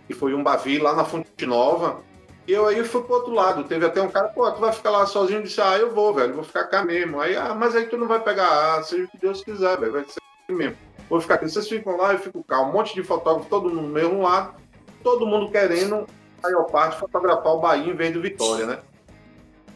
E 0.07 0.13
foi 0.13 0.35
um 0.35 0.43
Bavi 0.43 0.77
lá 0.77 0.95
na 0.95 1.03
Fonte 1.03 1.45
Nova. 1.45 2.01
E 2.47 2.51
eu 2.51 2.67
aí 2.67 2.83
fui 2.83 3.01
pro 3.01 3.15
outro 3.15 3.33
lado. 3.33 3.63
Teve 3.63 3.85
até 3.85 4.01
um 4.01 4.09
cara, 4.09 4.27
pô, 4.27 4.49
tu 4.51 4.59
vai 4.59 4.71
ficar 4.71 4.91
lá 4.91 5.05
sozinho? 5.05 5.39
Eu 5.39 5.43
disse, 5.43 5.59
ah, 5.59 5.77
eu 5.77 5.93
vou, 5.93 6.13
velho, 6.13 6.35
vou 6.35 6.43
ficar 6.43 6.65
cá 6.65 6.83
mesmo. 6.83 7.19
Aí, 7.19 7.35
ah, 7.35 7.55
mas 7.55 7.75
aí 7.75 7.85
tu 7.87 7.97
não 7.97 8.07
vai 8.07 8.19
pegar, 8.19 8.77
ah, 8.77 8.83
seja 8.83 9.05
o 9.05 9.07
que 9.07 9.17
Deus 9.17 9.43
quiser, 9.43 9.79
velho, 9.79 9.91
vai 9.91 10.03
ser 10.03 10.19
assim 10.19 10.57
mesmo. 10.57 10.77
Vou 11.09 11.19
ficar 11.19 11.35
aqui. 11.35 11.49
Vocês 11.49 11.67
ficam 11.67 11.97
lá, 11.97 12.13
eu 12.13 12.19
fico 12.19 12.43
cá. 12.43 12.61
Um 12.61 12.71
monte 12.71 12.93
de 12.93 13.03
fotógrafo, 13.03 13.49
todo 13.49 13.69
mundo 13.69 13.81
no 13.81 13.89
mesmo 13.89 14.21
lado, 14.21 14.55
todo 15.01 15.25
mundo 15.25 15.51
querendo, 15.51 16.05
a 16.43 16.47
maior 16.47 16.65
parte, 16.65 16.99
fotografar 16.99 17.53
o 17.53 17.59
Bahia 17.59 17.91
em 17.91 17.95
vez 17.95 18.13
do 18.13 18.21
Vitória, 18.21 18.65
né? 18.65 18.79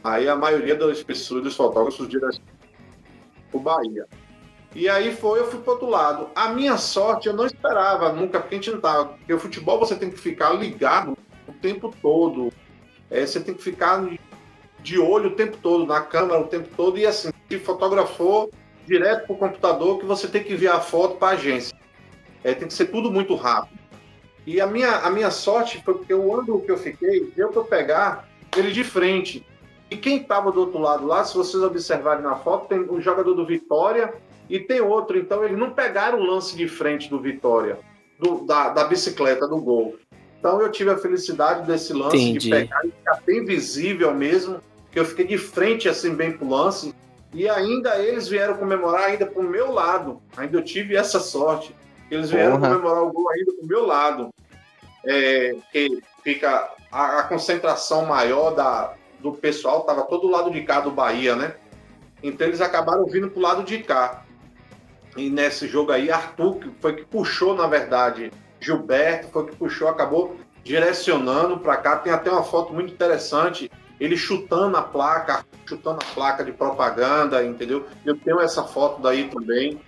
Aí 0.03 0.30
a 0.30 0.36
maioria 0.36 0.76
das 0.76 1.02
pessoas, 1.02 1.44
dos 1.44 1.56
fotógrafos, 1.56 2.07
direcionam 2.07 2.57
o 3.58 3.62
Bahia. 3.62 4.06
E 4.76 4.88
aí 4.88 5.16
foi, 5.16 5.40
eu 5.40 5.50
fui 5.50 5.60
pro 5.62 5.74
outro 5.74 5.90
lado. 5.90 6.30
A 6.36 6.50
minha 6.50 6.78
sorte, 6.78 7.28
eu 7.28 7.34
não 7.34 7.46
esperava 7.46 8.14
nunca, 8.14 8.40
porque 8.40 8.56
a 8.56 8.58
gente 8.58 8.72
não 8.72 8.80
tava. 8.80 9.06
Porque 9.06 9.34
o 9.34 9.40
futebol 9.40 9.80
você 9.80 9.96
tem 9.96 10.10
que 10.10 10.20
ficar 10.20 10.52
ligado 10.52 11.18
o 11.48 11.54
tempo 11.54 11.94
todo. 12.02 12.52
É, 13.10 13.26
você 13.26 13.40
tem 13.40 13.54
que 13.54 13.64
ficar 13.64 14.08
de 14.80 15.00
olho 15.00 15.30
o 15.30 15.36
tempo 15.36 15.58
todo, 15.58 15.86
na 15.86 16.02
câmera 16.02 16.40
o 16.40 16.48
tempo 16.48 16.70
todo, 16.76 16.98
e 16.98 17.06
assim, 17.06 17.30
se 17.50 17.60
fotografou 17.60 18.52
direto 18.86 19.26
pro 19.26 19.36
computador 19.36 20.00
que 20.00 20.06
você 20.06 20.28
tem 20.28 20.44
que 20.44 20.54
enviar 20.54 20.78
a 20.78 20.80
foto 20.80 21.16
para 21.16 21.30
a 21.30 21.32
agência. 21.32 21.76
É, 22.44 22.54
tem 22.54 22.68
que 22.68 22.74
ser 22.74 22.86
tudo 22.86 23.12
muito 23.12 23.36
rápido. 23.36 23.78
E 24.46 24.62
a 24.62 24.68
minha, 24.68 24.92
a 25.00 25.10
minha 25.10 25.30
sorte 25.30 25.82
foi 25.84 25.96
porque 25.96 26.14
o 26.14 26.40
ângulo 26.40 26.62
que 26.62 26.72
eu 26.72 26.78
fiquei, 26.78 27.32
deu 27.36 27.50
para 27.50 27.62
eu 27.62 27.66
pegar 27.66 28.30
ele 28.56 28.72
de 28.72 28.84
frente. 28.84 29.46
E 29.89 29.95
quem 29.95 30.18
estava 30.18 30.51
do 30.51 30.59
outro 30.59 30.80
lado 30.80 31.05
lá, 31.05 31.23
se 31.23 31.35
vocês 31.35 31.64
observarem 31.64 32.23
na 32.23 32.35
foto, 32.35 32.68
tem 32.68 32.80
um 32.80 32.99
jogador 32.99 33.34
do 33.34 33.45
Vitória 33.45 34.14
e 34.49 34.59
tem 34.59 34.81
outro. 34.81 35.18
Então, 35.18 35.43
eles 35.43 35.57
não 35.57 35.72
pegaram 35.72 36.19
o 36.19 36.26
lance 36.26 36.55
de 36.57 36.68
frente 36.68 37.09
do 37.09 37.19
Vitória, 37.19 37.80
do, 38.19 38.45
da, 38.45 38.69
da 38.69 38.84
bicicleta, 38.84 39.47
do 39.47 39.57
gol. 39.57 39.97
Então, 40.39 40.61
eu 40.61 40.72
tive 40.72 40.89
a 40.89 40.97
felicidade 40.97 41.65
desse 41.65 41.93
lance 41.93 42.18
Entendi. 42.18 42.39
de 42.39 42.49
pegar 42.49 42.85
e 42.85 42.91
ficar 42.91 43.22
bem 43.26 43.45
visível 43.45 44.14
mesmo, 44.14 44.59
que 44.91 44.99
eu 44.99 45.05
fiquei 45.05 45.26
de 45.26 45.38
frente, 45.38 45.88
assim, 45.88 46.14
bem 46.14 46.34
pro 46.34 46.49
lance. 46.49 46.93
E 47.34 47.47
ainda 47.47 47.97
eles 47.97 48.27
vieram 48.27 48.57
comemorar 48.57 49.05
ainda 49.05 49.26
pro 49.26 49.43
meu 49.43 49.72
lado. 49.72 50.22
Ainda 50.35 50.57
eu 50.57 50.64
tive 50.64 50.95
essa 50.95 51.19
sorte. 51.19 51.73
Eles 52.09 52.30
vieram 52.30 52.59
comemorar 52.59 53.03
o 53.03 53.11
gol 53.11 53.30
ainda 53.30 53.53
pro 53.53 53.68
meu 53.68 53.85
lado. 53.85 54.30
É, 55.05 55.55
que 55.72 56.01
fica 56.23 56.73
a, 56.91 57.19
a 57.19 57.23
concentração 57.23 58.05
maior 58.05 58.51
da, 58.51 58.93
do 59.19 59.34
pessoal 59.34 59.81
estava 59.81 60.03
todo 60.03 60.27
lado 60.27 60.52
de 60.52 60.61
cá 60.61 60.80
do 60.80 60.91
Bahia, 60.91 61.35
né? 61.35 61.56
Então 62.22 62.48
eles 62.48 62.61
acabaram 62.61 63.06
vindo 63.06 63.30
pro 63.30 63.41
lado 63.41 63.64
de 63.64 63.80
cá. 63.80 64.26
E 65.15 65.30
nesse 65.30 65.68
jogo 65.68 65.91
aí, 65.91 66.11
Arthur 66.11 66.56
que 66.60 66.72
foi 66.80 66.95
que 66.95 67.06
puxou, 67.06 67.56
na 67.56 67.68
verdade, 67.68 68.31
Gilberto 68.60 69.30
foi 69.30 69.48
que 69.48 69.56
puxou, 69.56 69.88
acabou 69.88 70.35
direcionando 70.64 71.60
para 71.60 71.77
cá. 71.77 71.98
Tem 71.98 72.11
até 72.11 72.30
uma 72.30 72.44
foto 72.44 72.73
muito 72.73 72.94
interessante, 72.94 73.72
ele 73.99 74.18
chutando 74.18 74.77
a 74.77 74.81
placa, 74.81 75.45
chutando 75.65 75.99
a 76.02 76.14
placa 76.14 76.44
de 76.44 76.52
propaganda, 76.52 77.44
entendeu? 77.44 77.85
Eu 78.06 78.18
tenho 78.18 78.39
essa 78.39 78.64
foto 78.64 79.02
daí 79.02 79.30
também. 79.30 79.80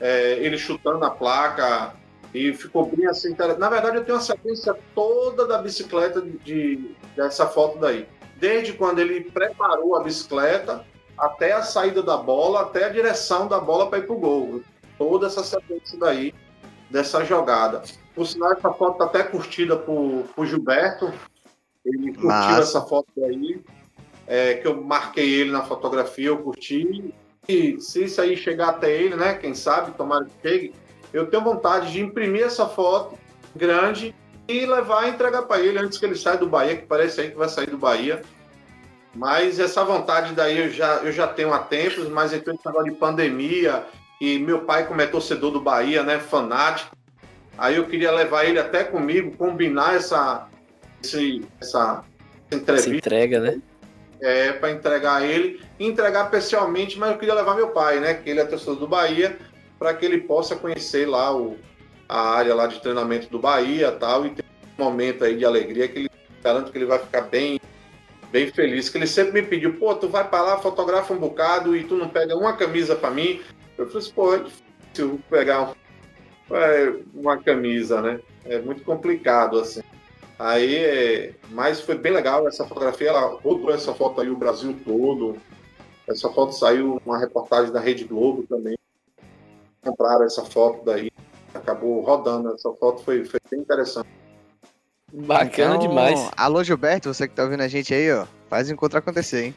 é, 0.00 0.34
ele 0.34 0.56
chutando 0.56 1.04
a 1.04 1.10
placa, 1.10 1.92
e 2.32 2.52
ficou 2.52 2.86
bem 2.86 3.06
assim. 3.06 3.34
Na 3.58 3.68
verdade, 3.68 3.96
eu 3.96 4.04
tenho 4.04 4.16
uma 4.16 4.24
sequência 4.24 4.76
toda 4.94 5.46
da 5.46 5.58
bicicleta 5.58 6.20
de, 6.20 6.94
dessa 7.16 7.46
foto 7.46 7.78
daí. 7.78 8.06
Desde 8.38 8.72
quando 8.72 9.00
ele 9.00 9.20
preparou 9.22 9.96
a 9.96 10.02
bicicleta, 10.02 10.84
até 11.16 11.52
a 11.52 11.62
saída 11.62 12.02
da 12.02 12.16
bola, 12.16 12.62
até 12.62 12.84
a 12.84 12.88
direção 12.88 13.48
da 13.48 13.58
bola 13.58 13.88
para 13.88 13.98
ir 13.98 14.06
para 14.06 14.14
o 14.14 14.18
gol. 14.18 14.62
Toda 14.96 15.26
essa 15.26 15.42
sequência 15.42 15.98
daí, 15.98 16.34
dessa 16.90 17.24
jogada. 17.24 17.82
Por 18.14 18.26
sinal, 18.26 18.52
essa 18.52 18.72
foto 18.72 18.92
está 18.92 19.04
até 19.04 19.22
curtida 19.22 19.76
por, 19.76 20.24
por 20.34 20.46
Gilberto. 20.46 21.12
Ele 21.84 22.12
curtiu 22.12 22.28
Mas... 22.28 22.68
essa 22.68 22.80
foto 22.80 23.08
aí. 23.24 23.60
É, 24.26 24.54
que 24.54 24.68
eu 24.68 24.82
marquei 24.82 25.40
ele 25.40 25.50
na 25.50 25.62
fotografia, 25.62 26.28
eu 26.28 26.38
curti. 26.38 27.14
E 27.48 27.80
se 27.80 28.04
isso 28.04 28.20
aí 28.20 28.36
chegar 28.36 28.68
até 28.68 28.92
ele, 28.92 29.16
né? 29.16 29.34
Quem 29.34 29.54
sabe, 29.54 29.92
tomara 29.92 30.26
que 30.26 30.48
chegue 30.48 30.74
eu 31.12 31.26
tenho 31.28 31.42
vontade 31.42 31.92
de 31.92 32.00
imprimir 32.00 32.44
essa 32.44 32.66
foto 32.66 33.18
grande 33.54 34.14
e 34.48 34.64
levar 34.64 35.06
e 35.06 35.10
entregar 35.10 35.42
para 35.42 35.60
ele 35.60 35.78
antes 35.78 35.98
que 35.98 36.06
ele 36.06 36.16
saia 36.16 36.38
do 36.38 36.48
Bahia, 36.48 36.76
que 36.76 36.86
parece 36.86 37.20
aí 37.20 37.30
que 37.30 37.36
vai 37.36 37.48
sair 37.50 37.68
do 37.68 37.76
Bahia. 37.76 38.22
Mas 39.14 39.60
essa 39.60 39.84
vontade 39.84 40.32
daí 40.32 40.58
eu 40.58 40.70
já, 40.70 40.96
eu 40.96 41.12
já 41.12 41.26
tenho 41.26 41.52
há 41.52 41.58
tempos, 41.58 42.08
mas 42.08 42.32
então 42.32 42.54
esse 42.54 42.64
negócio 42.64 42.90
de 42.90 42.98
pandemia, 42.98 43.84
e 44.20 44.38
meu 44.38 44.60
pai, 44.60 44.86
como 44.86 45.02
é 45.02 45.06
torcedor 45.06 45.50
do 45.50 45.60
Bahia, 45.60 46.02
né, 46.02 46.18
fanático, 46.18 46.96
aí 47.58 47.76
eu 47.76 47.86
queria 47.86 48.10
levar 48.10 48.44
ele 48.44 48.58
até 48.58 48.84
comigo, 48.84 49.36
combinar 49.36 49.94
essa, 49.96 50.48
esse, 51.02 51.44
essa 51.60 52.04
entrevista. 52.50 52.90
Essa 52.90 52.96
entrega, 52.96 53.40
né? 53.40 53.60
É, 54.20 54.52
para 54.52 54.70
entregar 54.70 55.24
ele, 55.24 55.60
entregar 55.78 56.30
pessoalmente, 56.30 56.98
mas 56.98 57.12
eu 57.12 57.18
queria 57.18 57.34
levar 57.34 57.54
meu 57.54 57.68
pai, 57.68 58.00
né, 58.00 58.14
que 58.14 58.30
ele 58.30 58.40
é 58.40 58.44
torcedor 58.44 58.76
do 58.76 58.88
Bahia, 58.88 59.38
para 59.78 59.94
que 59.94 60.04
ele 60.04 60.18
possa 60.22 60.56
conhecer 60.56 61.06
lá 61.06 61.34
o, 61.34 61.56
a 62.08 62.20
área 62.20 62.54
lá 62.54 62.66
de 62.66 62.80
treinamento 62.80 63.28
do 63.28 63.38
Bahia 63.38 63.92
tal, 63.92 64.26
e 64.26 64.30
ter 64.30 64.44
um 64.78 64.84
momento 64.84 65.24
aí 65.24 65.36
de 65.36 65.44
alegria 65.44 65.88
que 65.88 65.98
ele 66.00 66.10
garanto 66.42 66.72
que 66.72 66.78
ele 66.78 66.86
vai 66.86 66.98
ficar 66.98 67.22
bem 67.22 67.60
bem 68.30 68.50
feliz, 68.50 68.88
que 68.90 68.98
ele 68.98 69.06
sempre 69.06 69.40
me 69.40 69.46
pediu, 69.46 69.74
pô, 69.78 69.94
tu 69.94 70.08
vai 70.08 70.28
para 70.28 70.42
lá, 70.42 70.58
fotografa 70.58 71.14
um 71.14 71.18
bocado 71.18 71.74
e 71.74 71.84
tu 71.84 71.96
não 71.96 72.08
pega 72.08 72.36
uma 72.36 72.54
camisa 72.54 72.94
para 72.94 73.10
mim. 73.10 73.40
Eu 73.76 73.86
falei 73.86 74.02
assim, 74.02 74.12
pô, 74.12 74.34
é 74.34 74.38
difícil 74.40 75.20
pegar 75.30 75.72
é, 76.50 76.92
uma 77.14 77.38
camisa, 77.38 78.02
né? 78.02 78.20
É 78.44 78.58
muito 78.58 78.82
complicado, 78.84 79.58
assim. 79.58 79.80
Aí, 80.38 81.34
mas 81.50 81.80
foi 81.80 81.96
bem 81.96 82.12
legal 82.12 82.46
essa 82.46 82.66
fotografia, 82.66 83.08
ela 83.08 83.26
rodou 83.42 83.72
essa 83.72 83.94
foto 83.94 84.20
aí 84.20 84.28
o 84.28 84.36
Brasil 84.36 84.76
todo. 84.84 85.38
Essa 86.06 86.28
foto 86.28 86.52
saiu 86.52 87.00
uma 87.06 87.18
reportagem 87.18 87.72
da 87.72 87.80
Rede 87.80 88.04
Globo 88.04 88.46
também 88.46 88.78
compraram 89.82 90.24
essa 90.24 90.44
foto 90.44 90.84
daí. 90.84 91.10
Acabou 91.58 92.00
rodando. 92.00 92.52
Essa 92.54 92.72
foto 92.72 93.02
foi, 93.02 93.24
foi 93.24 93.40
bem 93.50 93.60
interessante. 93.60 94.08
Bacana 95.12 95.76
então, 95.76 95.88
demais. 95.88 96.30
Alô, 96.36 96.62
Gilberto, 96.62 97.12
você 97.12 97.26
que 97.26 97.34
tá 97.34 97.44
ouvindo 97.44 97.62
a 97.62 97.68
gente 97.68 97.94
aí, 97.94 98.12
ó. 98.12 98.26
Faz 98.48 98.68
o 98.68 98.72
encontro 98.72 98.98
acontecer, 98.98 99.46
hein? 99.46 99.54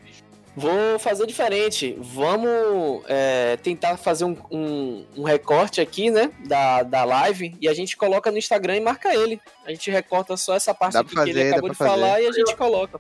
Vou 0.56 1.00
fazer 1.00 1.26
diferente. 1.26 1.98
Vamos 2.00 3.04
é, 3.08 3.58
tentar 3.58 3.96
fazer 3.98 4.26
um, 4.26 4.36
um, 4.52 5.06
um, 5.16 5.24
recorte 5.24 5.80
aqui, 5.80 6.12
né? 6.12 6.30
Da, 6.46 6.84
da 6.84 7.04
live 7.06 7.56
e 7.60 7.70
a 7.70 7.74
gente 7.74 7.96
coloca 7.96 8.30
no 8.32 8.38
Instagram 8.38 8.78
e 8.78 8.82
marca 8.82 9.14
ele. 9.14 9.40
A 9.66 9.72
gente 9.72 9.90
recorta 9.90 10.36
só 10.36 10.56
essa 10.56 10.74
parte 10.74 10.98
aqui 10.98 11.16
fazer, 11.16 11.34
que 11.34 11.40
ele 11.40 11.50
acabou 11.50 11.70
de 11.70 11.76
fazer. 11.76 11.90
falar 11.90 12.22
e 12.22 12.28
a 12.28 12.32
gente 12.32 12.56
coloca. 12.56 13.00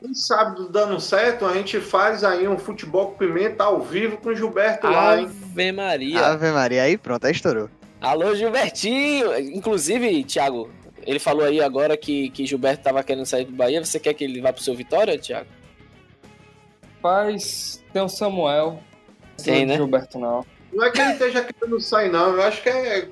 Quem 0.00 0.14
sabe 0.14 0.68
dando 0.70 0.98
certo, 1.00 1.44
a 1.44 1.54
gente 1.54 1.80
faz 1.80 2.22
aí 2.24 2.46
um 2.48 2.56
futebol 2.56 3.08
com 3.08 3.18
pimenta 3.18 3.64
ao 3.64 3.80
vivo 3.80 4.16
com 4.16 4.30
o 4.30 4.34
Gilberto 4.34 4.86
Ave 4.86 4.96
lá, 4.96 5.20
hein? 5.20 5.24
Ave 5.26 5.72
Maria. 5.72 6.26
Ave 6.26 6.52
Maria, 6.52 6.82
aí 6.84 6.96
pronto, 6.96 7.24
aí 7.26 7.32
estourou. 7.32 7.68
Alô, 8.00 8.34
Gilbertinho! 8.34 9.36
Inclusive, 9.38 10.24
Thiago, 10.24 10.70
ele 11.04 11.18
falou 11.18 11.44
aí 11.44 11.60
agora 11.60 11.96
que, 11.96 12.30
que 12.30 12.46
Gilberto 12.46 12.82
tava 12.82 13.02
querendo 13.02 13.26
sair 13.26 13.44
do 13.44 13.52
Bahia. 13.52 13.84
Você 13.84 13.98
quer 13.98 14.14
que 14.14 14.24
ele 14.24 14.40
vá 14.40 14.52
pro 14.52 14.62
seu 14.62 14.74
Vitória, 14.74 15.18
Thiago? 15.18 15.48
Paz, 17.02 17.84
tem 17.92 18.02
o 18.02 18.08
Samuel. 18.08 18.80
Tem, 19.42 19.66
né? 19.66 19.76
Gilberto 19.76 20.18
não. 20.18 20.44
Não 20.72 20.84
é 20.84 20.90
que 20.90 21.00
ele 21.00 21.12
esteja 21.12 21.44
querendo 21.44 21.80
sair, 21.80 22.10
não. 22.10 22.34
Eu 22.34 22.42
acho 22.42 22.62
que 22.62 22.68
é 22.68 23.08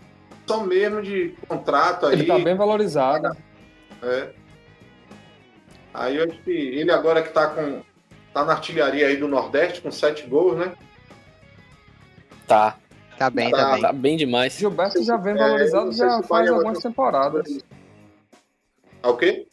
só 0.47 0.65
mesmo 0.65 1.03
de 1.03 1.35
contrato 1.49 2.07
aí. 2.07 2.13
Ele 2.13 2.25
tá 2.25 2.39
bem 2.39 2.55
valorizado. 2.55 3.37
É. 4.03 4.29
Aí 5.93 6.17
eu 6.17 6.25
acho 6.25 6.39
que 6.43 6.51
ele 6.51 6.93
agora 6.93 7.23
que 7.23 7.31
tá 7.31 7.49
com. 7.49 7.83
tá 8.33 8.45
na 8.45 8.53
artilharia 8.53 9.07
aí 9.07 9.17
do 9.17 9.27
Nordeste 9.27 9.81
com 9.81 9.91
sete 9.91 10.27
gols, 10.27 10.59
né? 10.59 10.75
Tá. 12.47 12.77
Tá 13.19 13.31
bem, 13.31 13.51
tá, 13.51 13.57
tá 13.57 13.73
bem. 13.73 13.83
Tá 13.83 13.93
bem 13.93 14.17
demais. 14.17 14.55
Gilberto 14.55 15.03
já 15.03 15.17
vem 15.17 15.35
valorizado 15.35 15.91
é, 15.91 15.93
já 15.93 16.23
faz 16.23 16.51
algumas 16.51 16.83
temporadas. 16.83 17.59
Ah, 19.03 19.11
o 19.11 19.17
quê? 19.17 19.47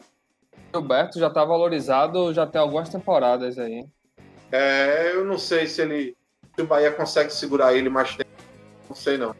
Gilberto 0.73 1.19
já 1.19 1.29
tá 1.29 1.45
valorizado 1.45 2.33
já 2.33 2.45
tem 2.45 2.59
algumas 2.59 2.89
temporadas 2.89 3.57
aí. 3.57 3.85
É, 4.51 5.11
eu 5.13 5.23
não 5.25 5.37
sei 5.37 5.65
se 5.67 5.81
ele. 5.81 6.15
Se 6.55 6.61
o 6.61 6.67
Bahia 6.67 6.91
consegue 6.91 7.31
segurar 7.31 7.73
ele 7.73 7.89
mais 7.89 8.15
tempo. 8.15 8.29
Não 8.87 8.95
sei 8.95 9.17
não. 9.17 9.35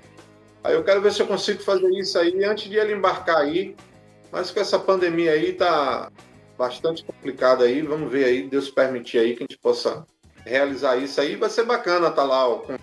Aí 0.64 0.74
eu 0.74 0.84
quero 0.84 1.02
ver 1.02 1.12
se 1.12 1.22
eu 1.22 1.28
consigo 1.28 1.62
fazer 1.62 1.90
isso 1.90 2.18
aí 2.18 2.44
antes 2.46 2.70
de 2.70 2.78
ele 2.78 2.94
embarcar 2.94 3.38
aí. 3.38 3.76
Mas 4.32 4.50
com 4.50 4.60
essa 4.60 4.80
pandemia 4.80 5.32
aí 5.32 5.54
tá 5.54 6.10
bastante 6.58 7.04
complicado 7.04 7.64
aí. 7.64 7.82
Vamos 7.82 8.12
ver 8.12 8.26
aí, 8.26 8.48
Deus 8.48 8.70
permitir 8.72 9.20
aí 9.20 9.36
que 9.36 9.44
a 9.44 9.48
gente 9.50 9.60
possa 9.60 10.06
realizar 10.46 10.96
isso 10.98 11.20
aí. 11.20 11.36
Vai 11.36 11.50
ser 11.50 11.66
bacana 11.66 12.10
tá 12.10 12.24
lá, 12.24 12.48
ó, 12.48 12.60
com, 12.60 12.78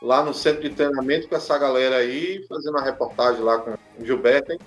lá 0.00 0.24
no 0.24 0.34
centro 0.34 0.62
de 0.62 0.70
treinamento 0.70 1.28
com 1.28 1.36
essa 1.36 1.56
galera 1.58 1.96
aí, 1.96 2.44
fazendo 2.48 2.74
uma 2.74 2.84
reportagem 2.84 3.42
lá 3.42 3.58
com 3.58 3.72
o 3.98 4.04
Gilberto, 4.04 4.52
hein? 4.52 4.58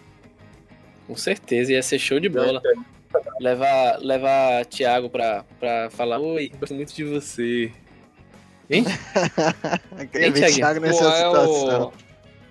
Com 1.07 1.15
certeza, 1.15 1.72
ia 1.73 1.81
ser 1.81 1.99
show 1.99 2.19
de 2.19 2.30
bola. 2.30 2.61
Levar, 3.39 3.97
levar 3.99 4.65
Thiago 4.65 5.10
pra, 5.10 5.43
pra 5.60 5.89
falar: 5.89 6.19
Oi, 6.19 6.51
gosto 6.60 6.76
muito 6.76 6.93
de 6.93 7.03
você. 7.03 7.72
Hein? 8.69 8.85
hein, 10.14 10.31
Thiago 10.31 10.80
nessa 10.80 11.03
Pô, 11.03 11.11
situação. 11.11 11.72
É 11.72 11.80
o... 11.85 11.91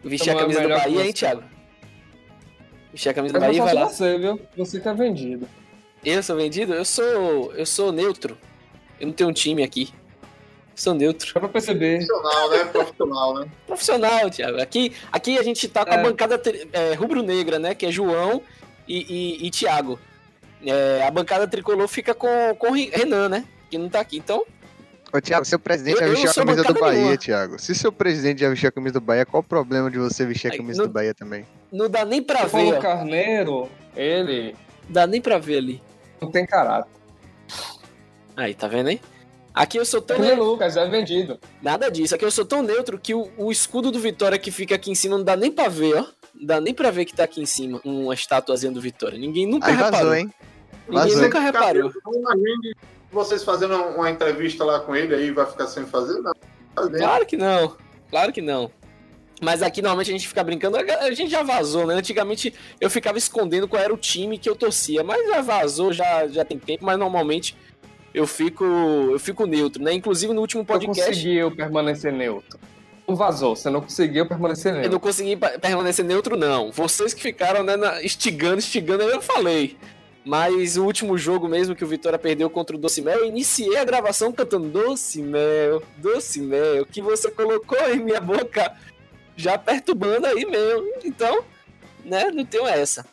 Vestir 0.09 0.31
a 0.31 0.39
camisa 0.39 0.63
do 0.63 0.69
Bahia, 0.69 1.05
hein, 1.05 1.13
Thiago? 1.13 1.43
Vestir 2.91 3.11
a 3.11 3.15
camisa 3.15 3.35
do 3.35 3.41
Bahia 3.41 3.59
e 3.59 3.61
vai 3.61 3.75
lá. 3.75 3.89
Você, 3.89 4.19
viu? 4.19 4.41
Você 4.57 4.83
é 4.85 4.95
vendido. 4.95 5.49
Eu 6.05 6.23
sou 6.23 6.37
vendido? 6.37 6.75
Eu 6.75 6.85
sou. 6.85 7.53
Eu 7.55 7.67
sou 7.67 7.93
neutro. 7.93 8.37
Eu 8.99 9.07
não 9.07 9.15
tenho 9.15 9.31
um 9.31 9.33
time 9.33 9.63
aqui. 9.63 9.93
Sou 10.79 10.95
neutro. 10.95 11.35
Dá 11.35 11.41
pra 11.41 11.49
perceber. 11.49 12.07
Profissional, 12.07 12.51
né? 12.51 12.65
Profissional, 12.67 13.35
né? 13.35 13.49
Profissional, 13.67 14.31
Thiago. 14.31 14.63
Aqui, 14.63 14.95
aqui 15.11 15.37
a 15.37 15.43
gente 15.43 15.67
tá 15.67 15.85
com 15.85 15.93
é. 15.93 15.99
a 15.99 16.03
bancada 16.03 16.41
é, 16.73 16.95
rubro-negra, 16.95 17.59
né? 17.59 17.75
Que 17.75 17.87
é 17.87 17.91
João 17.91 18.41
e, 18.87 19.41
e, 19.43 19.47
e 19.49 19.51
Thiago. 19.51 19.99
É, 20.65 21.05
a 21.05 21.11
bancada 21.11 21.49
tricolor 21.49 21.89
fica 21.89 22.15
com, 22.15 22.55
com 22.57 22.71
Renan, 22.71 23.29
né? 23.29 23.45
Que 23.69 23.77
não 23.77 23.89
tá 23.89 23.99
aqui. 23.99 24.19
Então. 24.19 24.45
Ô, 25.13 25.21
Thiago, 25.21 25.45
seu 25.45 25.59
presidente 25.59 26.01
eu, 26.01 26.15
já 26.15 26.15
vestiu 26.15 26.31
a 26.31 26.47
camisa 26.47 26.63
do 26.63 26.75
Bahia, 26.75 26.93
nenhuma. 26.93 27.17
Thiago. 27.17 27.59
Se 27.59 27.75
seu 27.75 27.91
presidente 27.91 28.41
já 28.41 28.49
vestiu 28.49 28.69
a 28.69 28.73
camisa 28.73 29.01
do 29.01 29.05
Bahia, 29.05 29.27
qual 29.27 29.41
o 29.41 29.45
problema 29.45 29.91
de 29.91 29.99
você 29.99 30.25
vestir 30.25 30.53
a 30.53 30.57
camisa 30.57 30.85
do 30.85 30.89
Bahia 30.89 31.13
também? 31.13 31.45
Não 31.73 31.91
dá 31.91 32.05
nem 32.05 32.23
pra 32.23 32.45
ver. 32.45 32.75
O 32.75 32.81
Carneiro, 32.81 33.69
ele. 33.97 34.55
Dá 34.89 35.09
nem 35.09 35.21
pra 35.21 35.39
ver 35.39 35.59
ali. 35.59 35.83
Não 36.21 36.31
tem 36.31 36.47
caráter. 36.47 36.93
Aí, 38.37 38.55
tá 38.55 38.69
vendo 38.69 38.91
aí? 38.91 39.01
Aqui 39.59 39.77
eu 39.77 39.85
sou 39.85 40.01
tão. 40.01 40.21
neutro. 40.21 40.45
Lucas, 40.45 40.77
é 40.77 40.89
vendido. 40.89 41.37
Nada 41.61 41.91
disso. 41.91 42.15
Aqui 42.15 42.25
eu 42.25 42.31
sou 42.31 42.45
tão 42.45 42.63
neutro 42.63 42.97
que 42.97 43.13
o, 43.13 43.29
o, 43.37 43.51
escudo 43.51 43.91
do 43.91 43.99
Vitória 43.99 44.39
que 44.39 44.53
fica 44.53 44.77
aqui 44.77 44.89
em 44.89 44.95
cima 44.95 45.19
não 45.19 45.25
dá 45.25 45.35
nem 45.35 45.51
pra 45.51 45.69
ver, 45.69 45.97
ó. 45.97 46.07
Não 46.33 46.47
dá 46.47 46.61
nem 46.61 46.73
pra 46.73 46.93
ver 46.93 47.05
que 47.05 47.13
tá 47.13 47.25
aqui 47.25 47.43
em 47.43 47.47
cima 47.47 47.81
uma 47.85 48.15
estátuazinha 48.15 48.71
do 48.71 48.81
Vitória. 48.81 49.19
Ninguém 49.19 49.49
nunca 49.49 49.67
Aí 49.67 49.75
reparou. 49.75 49.99
Vazou, 49.99 50.15
hein? 50.15 50.33
Ninguém 50.89 51.09
vazou. 51.09 51.23
nunca 51.23 51.41
reparou. 51.41 51.93
Imagine 52.07 52.77
vocês 53.11 53.43
fazendo 53.43 53.75
uma 53.75 54.09
entrevista 54.09 54.65
lá 54.65 54.79
com 54.79 54.95
ele 54.95 55.13
aí 55.13 55.33
vai 55.33 55.47
ficar 55.47 55.67
sem 55.67 55.85
fazer, 55.87 56.21
não. 56.21 56.33
Claro 56.75 57.27
que 57.27 57.37
não. 57.37 57.77
Claro 58.11 58.33
que 58.33 58.41
não. 58.41 58.71
Mas 59.43 59.61
aqui 59.61 59.83
normalmente 59.83 60.11
a 60.11 60.13
gente 60.13 60.29
fica 60.29 60.45
brincando, 60.45 60.77
a 60.77 61.11
gente 61.13 61.31
já 61.31 61.43
vazou, 61.43 61.85
né? 61.85 61.95
Antigamente 61.95 62.55
eu 62.81 62.89
ficava 62.89 63.19
escondendo 63.19 63.67
qual 63.67 63.83
era 63.83 63.93
o 63.93 63.97
time 63.97 64.39
que 64.39 64.49
eu 64.49 64.55
torcia, 64.55 65.03
mas 65.03 65.27
já 65.29 65.41
vazou, 65.41 65.93
já, 65.93 66.29
já 66.29 66.45
tem 66.45 66.59
tempo, 66.59 66.85
mas 66.85 66.99
normalmente 66.99 67.57
eu 68.15 68.27
fico 68.27 68.65
eu 68.65 69.19
fico 69.19 69.47
neutro, 69.47 69.83
né? 69.83 69.93
Inclusive 69.93 70.33
no 70.33 70.41
último 70.41 70.65
podcast. 70.65 71.01
Eu 71.01 71.07
conseguiu 71.07 71.57
permanecer 71.57 72.13
neutro. 72.13 72.59
Não 73.07 73.17
vazou, 73.17 73.57
você 73.57 73.71
não 73.71 73.81
conseguiu 73.81 74.27
permanecer 74.27 74.73
neutro. 74.73 74.89
Eu 74.89 74.93
não 74.93 75.01
consegui 75.01 75.37
permanecer 75.37 76.05
neutro, 76.05 76.37
não. 76.37 76.71
Vocês 76.71 77.15
que 77.15 77.23
ficaram 77.23 77.63
né, 77.63 77.75
instigando, 78.05 78.59
instigando, 78.59 79.03
eu 79.03 79.23
falei. 79.23 79.79
Mas 80.25 80.77
o 80.77 80.85
último 80.85 81.17
jogo 81.17 81.49
mesmo 81.49 81.75
que 81.75 81.83
o 81.83 81.89
Vitória 81.89 82.19
perdeu 82.19 82.51
contra 82.51 82.77
o 82.77 82.79
Doce 82.79 83.01
Mel, 83.01 83.21
eu 83.21 83.27
iniciei 83.27 83.79
a 83.79 83.85
gravação 83.85 84.31
cantando 84.31 84.69
Doce 84.69 85.23
Mel, 85.23 85.83
Doce 85.97 86.43
Mel, 86.43 86.85
que 86.85 87.01
você 87.01 87.31
colocou 87.31 87.79
em 87.89 88.01
minha 88.01 88.21
boca 88.21 88.77
já 89.35 89.57
perturbando 89.57 90.27
aí 90.27 90.45
mesmo. 90.45 90.93
Então, 91.03 91.43
né, 92.05 92.31
não 92.31 92.45
tenho 92.45 92.67
essa. 92.67 93.07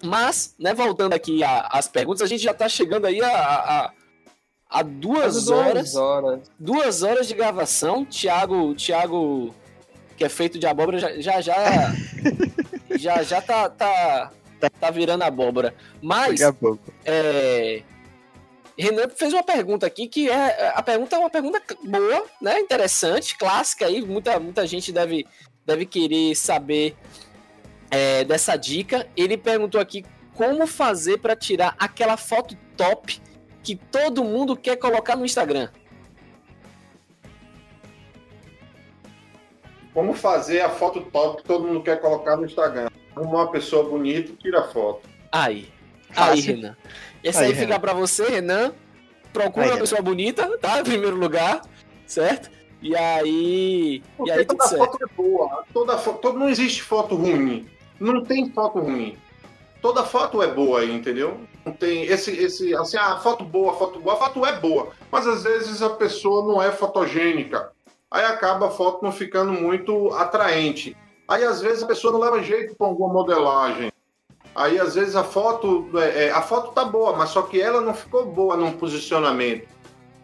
Mas, 0.00 0.54
né, 0.58 0.72
voltando 0.72 1.12
aqui 1.12 1.40
às 1.42 1.88
perguntas, 1.88 2.22
a 2.22 2.26
gente 2.26 2.42
já 2.42 2.54
tá 2.54 2.68
chegando 2.68 3.06
aí 3.06 3.20
a, 3.20 3.28
a, 3.28 3.92
a 4.70 4.82
duas, 4.82 5.48
horas, 5.48 5.96
horas. 5.96 6.50
Duas 6.58 7.02
horas 7.02 7.26
de 7.26 7.34
gravação. 7.34 8.04
Thiago, 8.04 8.72
Thiago 8.76 9.52
que 10.16 10.24
é 10.24 10.28
feito 10.28 10.58
de 10.58 10.66
abóbora, 10.66 10.98
já 10.98 11.18
já 11.18 11.40
já, 11.40 11.56
já, 12.96 13.22
já 13.22 13.42
tá, 13.42 13.68
tá, 13.70 14.30
tá 14.78 14.90
virando 14.90 15.24
abóbora. 15.24 15.74
Mas 16.00 16.40
é, 17.04 17.82
Renan 18.78 19.08
fez 19.08 19.32
uma 19.32 19.42
pergunta 19.42 19.86
aqui 19.86 20.06
que 20.06 20.30
é 20.30 20.72
a 20.74 20.82
pergunta 20.82 21.16
é 21.16 21.18
uma 21.18 21.30
pergunta 21.30 21.60
boa, 21.82 22.26
né? 22.40 22.60
Interessante, 22.60 23.36
clássica 23.36 23.86
aí, 23.86 24.02
muita, 24.02 24.38
muita 24.38 24.66
gente 24.66 24.92
deve, 24.92 25.26
deve 25.66 25.84
querer 25.84 26.36
saber 26.36 26.94
é, 27.90 28.22
dessa 28.22 28.56
dica. 28.56 29.08
Ele 29.16 29.36
perguntou 29.36 29.80
aqui 29.80 30.04
como 30.34 30.66
fazer 30.66 31.18
para 31.18 31.34
tirar 31.34 31.74
aquela 31.78 32.16
foto 32.16 32.56
top 32.76 33.20
que 33.62 33.76
todo 33.76 34.24
mundo 34.24 34.56
quer 34.56 34.76
colocar 34.76 35.16
no 35.16 35.24
Instagram. 35.24 35.68
Como 39.92 40.14
fazer 40.14 40.60
a 40.60 40.70
foto 40.70 41.00
top 41.00 41.42
que 41.42 41.48
todo 41.48 41.66
mundo 41.66 41.82
quer 41.82 42.00
colocar 42.00 42.36
no 42.36 42.46
Instagram? 42.46 42.88
Uma 43.16 43.50
pessoa 43.50 43.88
bonita 43.88 44.32
tira 44.40 44.62
foto. 44.68 45.08
Aí. 45.32 45.68
Fácil. 46.10 46.32
Aí, 46.32 46.40
Renan. 46.40 46.76
Esse 47.22 47.38
aí, 47.38 47.46
aí 47.46 47.54
fica 47.54 47.78
para 47.78 47.92
você, 47.92 48.28
Renan. 48.28 48.72
Procura 49.32 49.66
aí, 49.66 49.72
uma 49.72 49.78
pessoa 49.78 50.00
bonita, 50.00 50.58
tá? 50.58 50.80
Em 50.80 50.84
primeiro 50.84 51.16
lugar, 51.16 51.62
certo? 52.06 52.50
E 52.82 52.96
aí. 52.96 54.02
Porque 54.16 54.30
e 54.30 54.34
aí 54.34 54.44
toda 54.44 54.68
foto 54.68 54.98
é 55.02 55.06
boa. 55.14 55.64
Toda 55.72 55.98
foto, 55.98 56.32
não 56.32 56.48
existe 56.48 56.82
foto 56.82 57.14
ruim. 57.14 57.68
Não 57.98 58.24
tem 58.24 58.50
foto 58.50 58.78
ruim. 58.80 59.16
Toda 59.82 60.04
foto 60.04 60.42
é 60.42 60.52
boa 60.52 60.80
aí, 60.80 60.92
entendeu? 60.92 61.40
Não 61.64 61.72
tem 61.72 62.04
esse, 62.04 62.30
esse, 62.32 62.74
assim, 62.74 62.96
a 62.96 63.16
foto 63.18 63.44
boa, 63.44 63.74
foto 63.74 64.00
boa, 64.00 64.14
a 64.14 64.18
foto 64.18 64.46
é 64.46 64.58
boa. 64.58 64.88
Mas 65.10 65.26
às 65.26 65.42
vezes 65.42 65.82
a 65.82 65.90
pessoa 65.90 66.46
não 66.46 66.62
é 66.62 66.70
fotogênica. 66.70 67.70
Aí 68.10 68.24
acaba 68.24 68.68
a 68.68 68.70
foto 68.70 69.04
não 69.04 69.12
ficando 69.12 69.52
muito 69.52 70.08
atraente. 70.14 70.96
Aí 71.28 71.44
às 71.44 71.60
vezes 71.60 71.82
a 71.82 71.86
pessoa 71.86 72.12
não 72.12 72.20
leva 72.20 72.42
jeito 72.42 72.74
com 72.76 72.84
alguma 72.84 73.12
modelagem. 73.12 73.92
Aí 74.54 74.80
às 74.80 74.94
vezes 74.94 75.14
a 75.14 75.22
foto, 75.22 75.88
é, 75.98 76.26
é, 76.26 76.30
a 76.30 76.42
foto 76.42 76.72
tá 76.72 76.84
boa, 76.84 77.16
mas 77.16 77.30
só 77.30 77.42
que 77.42 77.60
ela 77.60 77.80
não 77.80 77.94
ficou 77.94 78.26
boa 78.26 78.56
num 78.56 78.72
posicionamento. 78.72 79.68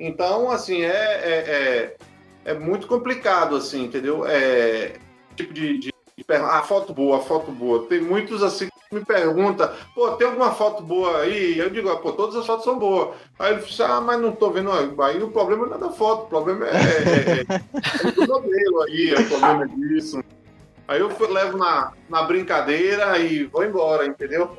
Então, 0.01 0.51
assim, 0.51 0.83
é, 0.83 0.89
é, 0.89 1.97
é, 2.45 2.53
é 2.53 2.55
muito 2.55 2.87
complicado, 2.87 3.55
assim, 3.57 3.85
entendeu? 3.85 4.27
É 4.27 4.95
tipo 5.37 5.53
de, 5.53 5.79
de, 5.79 5.93
de 6.17 6.25
ah, 6.29 6.63
foto 6.63 6.93
boa, 6.93 7.21
foto 7.21 7.53
boa. 7.53 7.87
Tem 7.87 8.01
muitos 8.01 8.43
assim 8.43 8.69
me 8.91 9.05
perguntam, 9.05 9.71
pô, 9.95 10.13
tem 10.13 10.27
alguma 10.27 10.53
foto 10.53 10.83
boa 10.83 11.19
aí? 11.19 11.59
Eu 11.59 11.71
digo, 11.71 11.89
ah, 11.89 11.97
pô, 11.97 12.13
todas 12.13 12.37
as 12.37 12.47
fotos 12.47 12.65
são 12.65 12.79
boas. 12.79 13.17
Aí 13.39 13.55
ele 13.55 13.63
fala, 13.63 13.97
ah, 13.97 14.01
mas 14.01 14.21
não 14.21 14.33
tô 14.33 14.51
vendo. 14.51 14.71
Aí 15.03 15.23
o 15.23 15.31
problema 15.31 15.67
não 15.67 15.77
é 15.77 15.79
da 15.79 15.91
foto, 15.91 16.25
o 16.25 16.29
problema 16.29 16.67
é, 16.67 16.71
é, 16.71 18.09
é 18.09 18.13
do 18.13 18.27
modelo 18.27 18.83
aí, 18.83 19.15
o 19.15 19.29
problema 19.29 19.65
é 19.65 19.69
disso. 19.69 20.23
Aí 20.89 21.01
eu 21.01 21.11
levo 21.31 21.59
na, 21.59 21.93
na 22.09 22.23
brincadeira 22.23 23.19
e 23.19 23.45
vou 23.45 23.65
embora, 23.65 24.07
entendeu? 24.07 24.57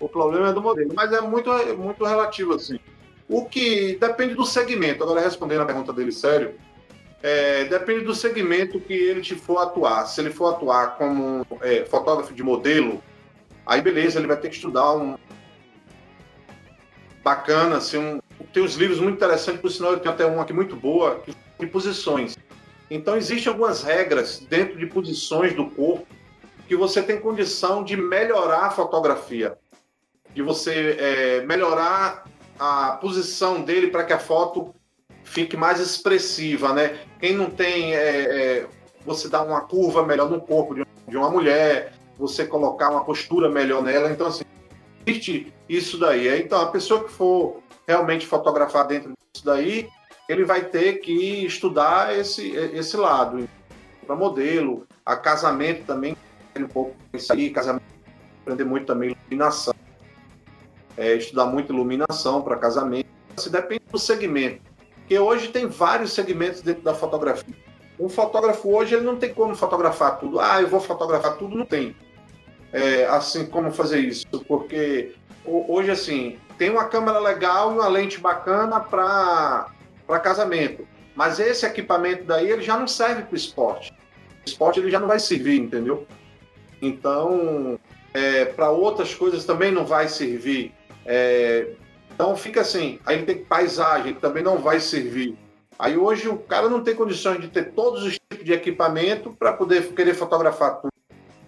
O 0.00 0.08
problema 0.08 0.48
é 0.48 0.52
do 0.52 0.62
modelo, 0.62 0.92
mas 0.94 1.12
é 1.12 1.20
muito, 1.20 1.50
muito 1.76 2.04
relativo 2.04 2.54
assim. 2.54 2.78
O 3.28 3.44
que 3.44 3.96
depende 3.96 4.34
do 4.34 4.44
segmento. 4.44 5.02
Agora, 5.02 5.20
respondendo 5.20 5.62
a 5.62 5.66
pergunta 5.66 5.92
dele 5.92 6.12
sério, 6.12 6.54
é, 7.22 7.64
depende 7.64 8.04
do 8.04 8.14
segmento 8.14 8.80
que 8.80 8.92
ele 8.92 9.20
te 9.20 9.34
for 9.34 9.58
atuar. 9.58 10.06
Se 10.06 10.20
ele 10.20 10.30
for 10.30 10.54
atuar 10.54 10.96
como 10.96 11.46
é, 11.60 11.84
fotógrafo 11.84 12.32
de 12.32 12.42
modelo, 12.42 13.02
aí 13.66 13.82
beleza, 13.82 14.18
ele 14.18 14.28
vai 14.28 14.36
ter 14.36 14.48
que 14.48 14.56
estudar 14.56 14.94
um 14.94 15.16
bacana, 17.22 17.78
assim, 17.78 17.98
um... 17.98 18.20
tem 18.52 18.62
uns 18.62 18.76
livros 18.76 19.00
muito 19.00 19.16
interessantes, 19.16 19.60
por 19.60 19.70
sinal 19.70 19.92
eu 19.92 19.98
tenho 19.98 20.14
até 20.14 20.24
um 20.24 20.40
aqui 20.40 20.52
muito 20.52 20.76
boa, 20.76 21.20
de 21.58 21.66
posições. 21.66 22.36
Então, 22.88 23.16
existem 23.16 23.52
algumas 23.52 23.82
regras 23.82 24.38
dentro 24.38 24.78
de 24.78 24.86
posições 24.86 25.52
do 25.52 25.68
corpo 25.70 26.06
que 26.68 26.76
você 26.76 27.02
tem 27.02 27.20
condição 27.20 27.82
de 27.82 27.96
melhorar 27.96 28.66
a 28.66 28.70
fotografia, 28.70 29.58
de 30.32 30.42
você 30.42 30.96
é, 30.98 31.40
melhorar 31.42 32.24
a 32.58 32.92
posição 32.92 33.62
dele 33.62 33.88
para 33.88 34.04
que 34.04 34.12
a 34.12 34.18
foto 34.18 34.74
fique 35.24 35.56
mais 35.56 35.80
expressiva, 35.80 36.72
né? 36.72 37.00
Quem 37.18 37.34
não 37.34 37.50
tem, 37.50 37.94
é, 37.94 37.98
é, 37.98 38.66
você 39.04 39.28
dá 39.28 39.42
uma 39.42 39.62
curva 39.62 40.04
melhor 40.04 40.30
no 40.30 40.40
corpo 40.40 40.74
de 40.74 41.16
uma 41.16 41.30
mulher, 41.30 41.92
você 42.18 42.46
colocar 42.46 42.90
uma 42.90 43.04
postura 43.04 43.48
melhor 43.48 43.82
nela. 43.82 44.10
Então, 44.10 44.26
assim, 44.26 44.44
existe 45.06 45.52
isso 45.68 45.98
daí. 45.98 46.40
Então, 46.40 46.60
a 46.60 46.66
pessoa 46.66 47.04
que 47.04 47.10
for 47.10 47.60
realmente 47.86 48.26
fotografar 48.26 48.86
dentro 48.86 49.12
disso 49.32 49.44
daí, 49.44 49.88
ele 50.28 50.44
vai 50.44 50.64
ter 50.64 50.94
que 50.94 51.44
estudar 51.44 52.16
esse, 52.16 52.50
esse 52.50 52.96
lado. 52.96 53.48
Para 54.06 54.16
modelo, 54.16 54.86
a 55.04 55.16
casamento 55.16 55.84
também, 55.84 56.16
um 56.56 56.66
pouco 56.66 56.94
isso 57.12 57.32
aí, 57.32 57.50
casamento, 57.50 57.84
aprender 58.42 58.64
muito 58.64 58.86
também 58.86 59.10
iluminação. 59.10 59.74
É, 60.96 61.14
estudar 61.14 61.46
muito 61.46 61.72
iluminação 61.72 62.42
para 62.42 62.56
casamento. 62.56 63.08
Se 63.36 63.50
depende 63.50 63.82
do 63.90 63.98
segmento. 63.98 64.62
Porque 64.96 65.18
hoje 65.18 65.48
tem 65.48 65.66
vários 65.66 66.12
segmentos 66.12 66.62
dentro 66.62 66.82
da 66.82 66.94
fotografia. 66.94 67.54
Um 67.98 68.08
fotógrafo 68.08 68.74
hoje 68.74 68.94
ele 68.94 69.04
não 69.04 69.16
tem 69.16 69.32
como 69.32 69.54
fotografar 69.54 70.18
tudo. 70.18 70.40
Ah, 70.40 70.60
eu 70.60 70.68
vou 70.68 70.80
fotografar 70.80 71.36
tudo, 71.36 71.56
não 71.56 71.64
tem. 71.64 71.94
É, 72.76 73.06
assim 73.06 73.46
como 73.46 73.72
fazer 73.72 74.00
isso, 74.00 74.26
porque 74.46 75.14
hoje 75.46 75.90
assim 75.90 76.38
tem 76.58 76.68
uma 76.68 76.84
câmera 76.84 77.18
legal 77.18 77.70
e 77.70 77.74
uma 77.74 77.88
lente 77.88 78.20
bacana 78.20 78.78
para 78.78 79.70
casamento. 80.22 80.86
Mas 81.14 81.40
esse 81.40 81.64
equipamento 81.64 82.24
daí 82.24 82.50
ele 82.50 82.60
já 82.60 82.76
não 82.76 82.86
serve 82.86 83.22
para 83.22 83.32
o 83.32 83.36
esporte. 83.36 83.94
Esporte 84.44 84.78
ele 84.78 84.90
já 84.90 85.00
não 85.00 85.08
vai 85.08 85.18
servir, 85.18 85.58
entendeu? 85.58 86.06
Então, 86.82 87.80
é, 88.12 88.44
para 88.44 88.70
outras 88.70 89.14
coisas 89.14 89.46
também 89.46 89.72
não 89.72 89.86
vai 89.86 90.06
servir. 90.06 90.74
É, 91.06 91.68
então 92.14 92.36
fica 92.36 92.60
assim, 92.60 92.98
aí 93.06 93.22
tem 93.22 93.42
paisagem, 93.42 94.12
que 94.12 94.20
também 94.20 94.42
não 94.42 94.58
vai 94.58 94.80
servir. 94.80 95.34
Aí 95.78 95.96
hoje 95.96 96.28
o 96.28 96.36
cara 96.36 96.68
não 96.68 96.82
tem 96.82 96.94
condições 96.94 97.40
de 97.40 97.48
ter 97.48 97.72
todos 97.72 98.02
os 98.02 98.18
tipos 98.18 98.44
de 98.44 98.52
equipamento 98.52 99.34
para 99.38 99.54
poder 99.54 99.94
querer 99.94 100.12
fotografar 100.12 100.76
tudo. 100.76 100.95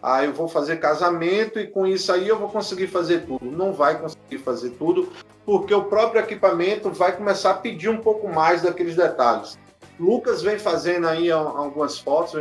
Ah, 0.03 0.25
eu 0.25 0.33
vou 0.33 0.49
fazer 0.49 0.77
casamento 0.77 1.59
e 1.59 1.67
com 1.67 1.87
isso 1.87 2.13
aí 2.13 2.29
eu 2.29 2.39
vou 2.39 2.49
conseguir 2.49 2.87
fazer 2.87 3.27
tudo. 3.27 3.45
Não 3.45 3.73
vai 3.73 4.01
conseguir 4.01 4.39
fazer 4.39 4.71
tudo, 4.71 5.13
porque 5.45 5.75
o 5.75 5.85
próprio 5.85 6.21
equipamento 6.21 6.91
vai 6.91 7.17
começar 7.17 7.51
a 7.51 7.55
pedir 7.55 7.89
um 7.89 7.99
pouco 7.99 8.29
mais 8.29 8.63
daqueles 8.63 8.95
detalhes. 8.95 9.59
Lucas 9.99 10.43
vem 10.43 10.59
fazendo 10.59 11.09
aí 11.09 11.31
algumas 11.31 11.99
fotos, 11.99 12.41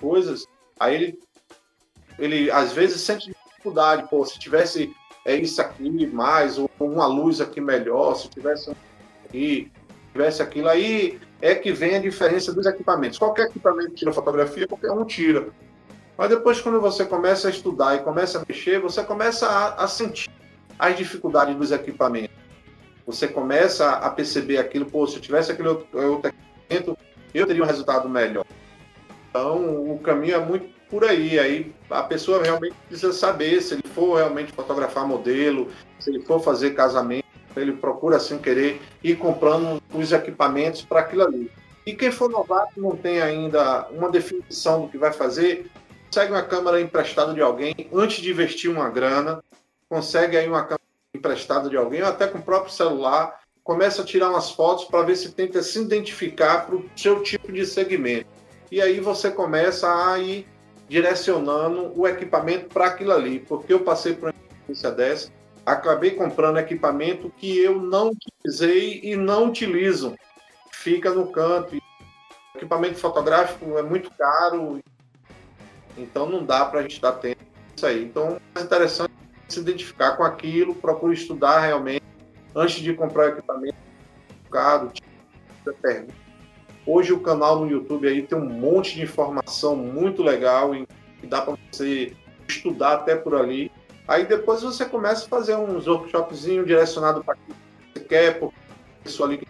coisas, 0.00 0.46
aí 0.78 0.94
ele, 0.94 1.18
ele 2.18 2.50
às 2.50 2.72
vezes 2.72 3.00
sente 3.00 3.34
dificuldade, 3.66 4.08
pô, 4.08 4.24
se 4.24 4.38
tivesse 4.38 4.94
é 5.24 5.34
isso 5.34 5.60
aqui 5.60 6.06
mais, 6.06 6.56
ou 6.56 6.70
uma 6.78 7.06
luz 7.06 7.40
aqui 7.40 7.60
melhor, 7.60 8.14
se 8.14 8.28
tivesse 8.28 8.70
aqui, 9.24 9.72
tivesse 10.12 10.40
aquilo, 10.40 10.68
aí 10.68 11.18
é 11.42 11.52
que 11.54 11.72
vem 11.72 11.96
a 11.96 12.00
diferença 12.00 12.52
dos 12.52 12.64
equipamentos. 12.64 13.18
Qualquer 13.18 13.48
equipamento 13.48 13.94
tira 13.94 14.12
fotografia, 14.12 14.68
qualquer 14.68 14.92
um 14.92 15.04
tira. 15.04 15.48
Mas 16.16 16.30
depois, 16.30 16.60
quando 16.60 16.80
você 16.80 17.04
começa 17.04 17.48
a 17.48 17.50
estudar 17.50 17.96
e 17.96 17.98
começa 17.98 18.38
a 18.38 18.44
mexer, 18.46 18.80
você 18.80 19.02
começa 19.02 19.46
a, 19.46 19.84
a 19.84 19.88
sentir 19.88 20.30
as 20.78 20.96
dificuldades 20.96 21.54
dos 21.56 21.72
equipamentos. 21.72 22.34
Você 23.06 23.28
começa 23.28 23.90
a 23.90 24.10
perceber 24.10 24.58
aquilo, 24.58 24.86
pô, 24.86 25.06
se 25.06 25.16
eu 25.16 25.20
tivesse 25.20 25.52
aquele 25.52 25.68
outro, 25.68 25.86
outro 26.10 26.30
equipamento, 26.30 26.98
eu 27.32 27.46
teria 27.46 27.62
um 27.62 27.66
resultado 27.66 28.08
melhor. 28.08 28.44
Então, 29.30 29.92
o 29.92 29.98
caminho 29.98 30.34
é 30.34 30.38
muito 30.38 30.74
por 30.88 31.04
aí. 31.04 31.38
Aí 31.38 31.74
a 31.90 32.02
pessoa 32.02 32.42
realmente 32.42 32.74
precisa 32.88 33.12
saber 33.12 33.60
se 33.60 33.74
ele 33.74 33.84
for 33.94 34.16
realmente 34.16 34.52
fotografar 34.52 35.06
modelo, 35.06 35.68
se 36.00 36.10
ele 36.10 36.20
for 36.20 36.40
fazer 36.40 36.70
casamento, 36.70 37.26
ele 37.56 37.72
procura 37.72 38.16
assim 38.16 38.38
querer 38.38 38.80
ir 39.02 39.16
comprando 39.16 39.82
os 39.94 40.12
equipamentos 40.12 40.82
para 40.82 41.00
aquilo 41.00 41.22
ali. 41.22 41.50
E 41.86 41.94
quem 41.94 42.10
for 42.10 42.28
novato 42.28 42.80
não 42.80 42.96
tem 42.96 43.22
ainda 43.22 43.86
uma 43.90 44.10
definição 44.10 44.82
do 44.82 44.88
que 44.88 44.98
vai 44.98 45.12
fazer, 45.12 45.70
consegue 46.16 46.32
uma 46.32 46.42
câmera 46.42 46.80
emprestada 46.80 47.34
de 47.34 47.42
alguém 47.42 47.74
antes 47.92 48.22
de 48.22 48.30
investir 48.30 48.70
uma 48.70 48.88
grana, 48.88 49.44
consegue 49.86 50.34
aí 50.34 50.48
uma 50.48 50.62
câmera 50.62 50.80
emprestada 51.14 51.68
de 51.68 51.76
alguém, 51.76 52.00
ou 52.00 52.08
até 52.08 52.26
com 52.26 52.38
o 52.38 52.42
próprio 52.42 52.72
celular, 52.72 53.38
começa 53.62 54.00
a 54.00 54.04
tirar 54.04 54.30
umas 54.30 54.50
fotos 54.50 54.86
para 54.86 55.02
ver 55.02 55.14
se 55.16 55.32
tenta 55.32 55.62
se 55.62 55.78
identificar 55.78 56.64
para 56.64 56.76
o 56.76 56.88
seu 56.96 57.22
tipo 57.22 57.52
de 57.52 57.66
segmento. 57.66 58.30
E 58.72 58.80
aí 58.80 58.98
você 58.98 59.30
começa 59.30 60.10
a 60.10 60.18
ir 60.18 60.48
direcionando 60.88 61.92
o 61.94 62.08
equipamento 62.08 62.70
para 62.70 62.86
aquilo 62.86 63.12
ali, 63.12 63.40
porque 63.40 63.74
eu 63.74 63.80
passei 63.80 64.14
por 64.14 64.30
uma 64.30 64.34
experiência 64.52 64.90
dessa, 64.90 65.30
acabei 65.66 66.12
comprando 66.12 66.56
equipamento 66.56 67.30
que 67.36 67.58
eu 67.58 67.78
não 67.78 68.12
utilizei 68.12 69.02
e 69.02 69.16
não 69.16 69.48
utilizo. 69.48 70.16
Fica 70.72 71.10
no 71.10 71.30
canto. 71.30 71.76
Equipamento 72.54 72.94
fotográfico 72.94 73.76
é 73.76 73.82
muito 73.82 74.10
caro, 74.16 74.80
então 75.96 76.28
não 76.28 76.44
dá 76.44 76.64
para 76.64 76.80
a 76.80 76.82
gente 76.82 77.00
dar 77.00 77.12
tempo 77.12 77.42
isso 77.74 77.86
aí. 77.86 78.04
Então 78.04 78.38
é 78.54 78.60
interessante 78.60 79.12
se 79.48 79.60
identificar 79.60 80.16
com 80.16 80.24
aquilo, 80.24 80.74
procure 80.74 81.14
estudar 81.14 81.60
realmente 81.60 82.04
antes 82.54 82.76
de 82.76 82.92
comprar 82.94 83.26
o 83.26 83.28
equipamento. 83.28 83.76
Caro, 84.50 84.90
pergunta. 85.80 86.14
Hoje 86.86 87.12
o 87.12 87.20
canal 87.20 87.60
no 87.60 87.70
YouTube 87.70 88.06
aí 88.06 88.22
tem 88.22 88.38
um 88.38 88.48
monte 88.48 88.94
de 88.94 89.02
informação 89.02 89.74
muito 89.74 90.22
legal 90.22 90.74
e 90.74 90.86
dá 91.24 91.42
para 91.42 91.56
você 91.70 92.12
estudar 92.48 92.94
até 92.94 93.16
por 93.16 93.34
ali. 93.34 93.72
Aí 94.06 94.24
depois 94.24 94.62
você 94.62 94.84
começa 94.84 95.26
a 95.26 95.28
fazer 95.28 95.56
uns 95.56 95.88
workshopzinho 95.88 96.64
direcionado 96.64 97.24
para 97.24 97.34
que 97.34 97.40
você 97.92 98.04
quer, 98.04 98.38
porque 98.38 98.56
isso 99.04 99.24
ali 99.24 99.42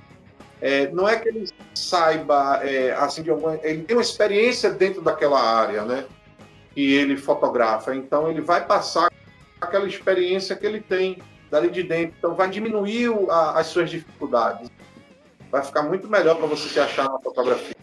é, 0.62 0.88
não 0.90 1.06
é 1.06 1.18
que 1.18 1.28
ele 1.28 1.46
saiba 1.74 2.60
é, 2.64 2.92
assim 2.92 3.22
de 3.22 3.30
alguma, 3.30 3.58
ele 3.62 3.82
tem 3.82 3.96
uma 3.96 4.02
experiência 4.02 4.70
dentro 4.70 5.02
daquela 5.02 5.40
área, 5.40 5.84
né? 5.84 6.06
E 6.76 6.92
ele 6.92 7.16
fotografa, 7.16 7.94
então 7.94 8.30
ele 8.30 8.42
vai 8.42 8.64
passar 8.64 9.10
aquela 9.60 9.88
experiência 9.88 10.54
que 10.54 10.66
ele 10.66 10.80
tem 10.80 11.18
dali 11.50 11.70
de 11.70 11.82
dentro, 11.82 12.14
então 12.18 12.34
vai 12.34 12.50
diminuir 12.50 13.08
o, 13.08 13.30
a, 13.30 13.58
as 13.58 13.68
suas 13.68 13.88
dificuldades 13.88 14.70
vai 15.50 15.62
ficar 15.62 15.82
muito 15.82 16.08
melhor 16.08 16.36
para 16.36 16.46
você 16.46 16.68
se 16.68 16.78
achar 16.78 17.04
na 17.04 17.18
fotografia. 17.18 17.74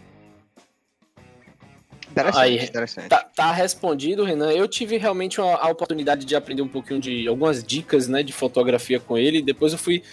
Interessante, 2.11 2.44
Aí, 2.44 2.64
interessante. 2.64 3.10
Tá, 3.10 3.24
tá, 3.36 3.52
respondido, 3.52 4.24
Renan. 4.24 4.52
Eu 4.52 4.68
tive 4.68 4.98
realmente 4.98 5.41
a, 5.41 5.44
a, 5.44 5.70
oportunidade 5.70 6.26
de 6.26 6.36
aprender 6.36 6.61
um 6.61 6.68
pouquinho 6.68 6.99
de 6.99 7.28
algumas 7.28 7.64
dicas, 7.64 8.07
né, 8.07 8.22
de 8.22 8.32
fotografia 8.32 8.99
com 8.99 9.18
ele. 9.18 9.41
Depois 9.41 9.74
eu 9.74 9.80
fui, 9.80 10.03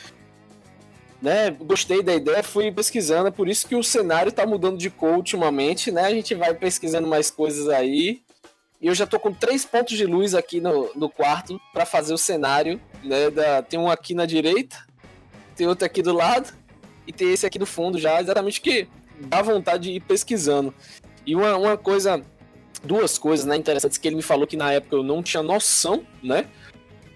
né, 1.20 1.50
gostei 1.50 2.02
da 2.02 2.14
ideia, 2.14 2.42
fui 2.42 2.72
pesquisando. 2.72 3.28
É 3.28 3.30
por 3.30 3.50
isso 3.50 3.68
que 3.68 3.74
o 3.74 3.82
cenário 3.82 4.32
tá 4.32 4.46
mudando 4.46 4.78
de 4.78 4.88
cor 4.88 5.16
ultimamente, 5.16 5.92
né? 5.92 6.06
A 6.06 6.10
gente 6.10 6.34
vai 6.34 6.54
pesquisando 6.54 7.06
mais 7.06 7.30
coisas 7.30 7.68
aí. 7.68 8.22
E 8.80 8.86
eu 8.86 8.94
já 8.94 9.06
tô 9.06 9.20
com 9.20 9.32
três 9.32 9.64
pontos 9.64 9.96
de 9.96 10.06
luz 10.06 10.34
aqui 10.34 10.60
no, 10.60 10.90
no 10.94 11.10
quarto 11.10 11.60
para 11.72 11.84
fazer 11.84 12.14
o 12.14 12.18
cenário, 12.18 12.80
né? 13.04 13.30
Da, 13.30 13.62
tem 13.62 13.78
um 13.78 13.90
aqui 13.90 14.14
na 14.14 14.24
direita, 14.24 14.76
tem 15.54 15.66
outro 15.66 15.84
aqui 15.84 16.00
do 16.00 16.14
lado 16.14 16.52
e 17.06 17.12
ter 17.12 17.26
esse 17.26 17.44
aqui 17.44 17.58
no 17.58 17.66
fundo 17.66 17.98
já, 17.98 18.20
exatamente 18.20 18.60
que 18.60 18.88
dá 19.20 19.42
vontade 19.42 19.84
de 19.84 19.96
ir 19.96 20.00
pesquisando. 20.00 20.74
E 21.26 21.36
uma, 21.36 21.56
uma 21.58 21.76
coisa, 21.76 22.24
duas 22.82 23.18
coisas 23.18 23.44
né, 23.44 23.54
interessantes 23.54 23.98
que 23.98 24.08
ele 24.08 24.16
me 24.16 24.22
falou 24.22 24.46
que 24.46 24.56
na 24.56 24.72
época 24.72 24.96
eu 24.96 25.02
não 25.02 25.22
tinha 25.22 25.42
noção, 25.42 26.06
né? 26.22 26.46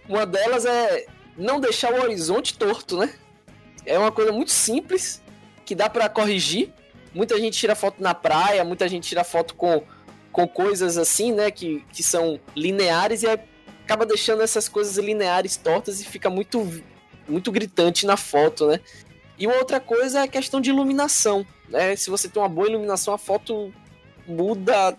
Uma 0.07 0.27
delas 0.27 0.67
é 0.67 1.07
não 1.37 1.59
deixar 1.59 1.95
o 1.95 2.03
horizonte 2.03 2.59
torto, 2.59 2.99
né? 2.99 3.15
É 3.87 3.99
uma 3.99 4.13
coisa 4.13 4.33
muito 4.33 4.51
simples 4.51 5.23
que 5.65 5.75
dá 5.75 5.89
para 5.89 6.11
corrigir. 6.11 6.71
Muita 7.15 7.39
gente 7.39 7.59
tira 7.59 7.75
foto 7.75 8.03
na 8.03 8.13
praia, 8.13 8.65
muita 8.65 8.87
gente 8.87 9.09
tira 9.09 9.25
foto 9.25 9.55
com, 9.55 9.83
com 10.35 10.49
coisas 10.49 10.99
assim, 10.99 11.33
né? 11.33 11.49
Que, 11.49 11.85
que 11.93 12.03
são 12.03 12.41
lineares 12.57 13.23
e 13.23 13.29
acaba 13.29 14.05
deixando 14.05 14.43
essas 14.43 14.69
coisas 14.69 14.97
lineares 14.99 15.57
tortas 15.57 16.01
e 16.01 16.05
fica 16.05 16.29
muito, 16.29 16.83
muito 17.29 17.53
gritante 17.53 18.05
na 18.05 18.17
foto, 18.17 18.67
né? 18.67 18.81
E 19.39 19.47
uma 19.47 19.57
outra 19.57 19.79
coisa 19.79 20.19
é 20.19 20.23
a 20.23 20.29
questão 20.29 20.61
de 20.61 20.71
iluminação. 20.71 21.47
Né? 21.69 21.95
Se 21.95 22.11
você 22.11 22.29
tem 22.29 22.43
uma 22.43 22.49
boa 22.49 22.69
iluminação, 22.69 23.15
a 23.15 23.19
foto 23.19 23.73
muda 24.27 24.99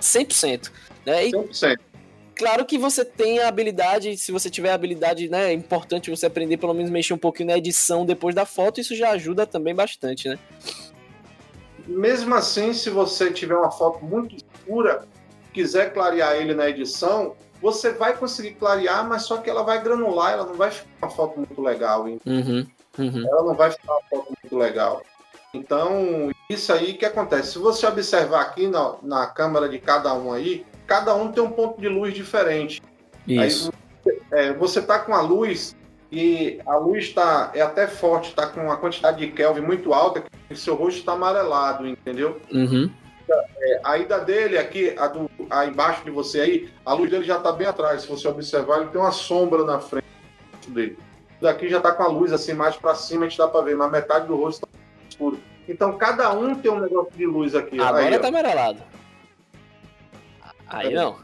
100%. 0.00 0.72
Né? 1.04 1.26
E, 1.26 1.32
100%. 1.32 1.78
Claro 2.34 2.64
que 2.64 2.78
você 2.78 3.04
tem 3.04 3.38
a 3.38 3.48
habilidade, 3.48 4.16
se 4.16 4.32
você 4.32 4.48
tiver 4.48 4.70
a 4.70 4.74
habilidade, 4.74 5.28
né, 5.28 5.50
é 5.50 5.52
importante 5.52 6.08
você 6.08 6.24
aprender 6.24 6.56
pelo 6.56 6.72
menos 6.72 6.90
mexer 6.90 7.12
um 7.12 7.18
pouquinho 7.18 7.48
na 7.48 7.58
edição 7.58 8.06
depois 8.06 8.34
da 8.34 8.46
foto, 8.46 8.80
isso 8.80 8.96
já 8.96 9.10
ajuda 9.10 9.46
também 9.46 9.74
bastante, 9.74 10.26
né? 10.26 10.38
Mesmo 11.86 12.34
assim, 12.34 12.72
se 12.72 12.88
você 12.88 13.30
tiver 13.30 13.56
uma 13.56 13.70
foto 13.70 14.02
muito 14.02 14.36
escura, 14.70 15.04
quiser 15.52 15.92
clarear 15.92 16.36
ele 16.36 16.54
na 16.54 16.68
edição, 16.68 17.34
você 17.60 17.92
vai 17.92 18.16
conseguir 18.16 18.52
clarear, 18.52 19.06
mas 19.06 19.22
só 19.22 19.38
que 19.38 19.50
ela 19.50 19.62
vai 19.62 19.82
granular, 19.82 20.32
ela 20.32 20.46
não 20.46 20.54
vai 20.54 20.70
ficar 20.70 20.88
uma 21.02 21.10
foto 21.10 21.38
muito 21.38 21.60
legal. 21.60 22.04
Uhum. 22.04 22.66
Uhum. 22.98 23.26
Ela 23.28 23.42
não 23.42 23.54
vai 23.54 23.70
ficar 23.70 23.92
uma 23.92 24.02
foto 24.08 24.34
muito 24.42 24.56
legal. 24.56 25.02
Então, 25.52 26.30
isso 26.48 26.72
aí 26.72 26.94
que 26.94 27.04
acontece. 27.04 27.52
Se 27.52 27.58
você 27.58 27.86
observar 27.86 28.42
aqui 28.42 28.68
na, 28.68 28.94
na 29.02 29.26
câmera 29.26 29.68
de 29.68 29.78
cada 29.78 30.14
um 30.14 30.32
aí, 30.32 30.64
cada 30.86 31.14
um 31.14 31.32
tem 31.32 31.42
um 31.42 31.50
ponto 31.50 31.80
de 31.80 31.88
luz 31.88 32.14
diferente. 32.14 32.80
Isso. 33.26 33.72
Aí, 34.06 34.20
é, 34.30 34.52
você 34.52 34.80
tá 34.80 35.00
com 35.00 35.12
a 35.12 35.20
luz 35.20 35.76
e 36.10 36.60
a 36.66 36.76
luz 36.76 37.04
está 37.06 37.50
é 37.54 37.60
até 37.60 37.86
forte, 37.86 38.30
está 38.30 38.46
com 38.46 38.60
uma 38.60 38.76
quantidade 38.76 39.18
de 39.18 39.32
Kelvin 39.32 39.60
muito 39.60 39.92
alta, 39.92 40.24
que 40.48 40.56
seu 40.56 40.74
rosto 40.74 41.00
está 41.00 41.12
amarelado, 41.12 41.86
entendeu? 41.86 42.40
Uhum. 42.50 42.90
É, 43.58 43.80
a 43.84 43.98
ida 43.98 44.18
dele 44.18 44.58
aqui, 44.58 44.94
a 44.98 45.06
do, 45.06 45.30
a 45.48 45.66
embaixo 45.66 46.04
de 46.04 46.10
você 46.10 46.40
aí, 46.40 46.70
a 46.84 46.92
luz 46.92 47.10
dele 47.10 47.24
já 47.24 47.36
está 47.36 47.52
bem 47.52 47.66
atrás. 47.66 48.02
Se 48.02 48.08
você 48.08 48.26
observar, 48.28 48.80
ele 48.80 48.90
tem 48.90 49.00
uma 49.00 49.12
sombra 49.12 49.64
na 49.64 49.78
frente 49.78 50.04
dele 50.68 50.96
daqui 51.40 51.68
já 51.68 51.78
está 51.78 51.92
com 51.92 52.02
a 52.02 52.08
luz 52.08 52.32
assim 52.32 52.52
mais 52.52 52.76
para 52.76 52.94
cima, 52.94 53.24
a 53.24 53.28
gente 53.28 53.38
dá 53.38 53.48
para 53.48 53.62
ver, 53.62 53.76
mas 53.76 53.90
metade 53.90 54.26
do 54.26 54.36
rosto 54.36 54.66
está 54.66 54.78
escuro. 55.08 55.40
Então 55.68 55.96
cada 55.96 56.32
um 56.32 56.54
tem 56.54 56.70
um 56.70 56.80
negócio 56.80 57.12
de 57.16 57.26
luz 57.26 57.54
aqui. 57.54 57.80
Agora 57.80 58.04
aí, 58.04 58.18
tá 58.18 58.28
amarelado. 58.28 58.82
Aí 60.68 60.88
é. 60.88 60.90
não. 60.90 61.18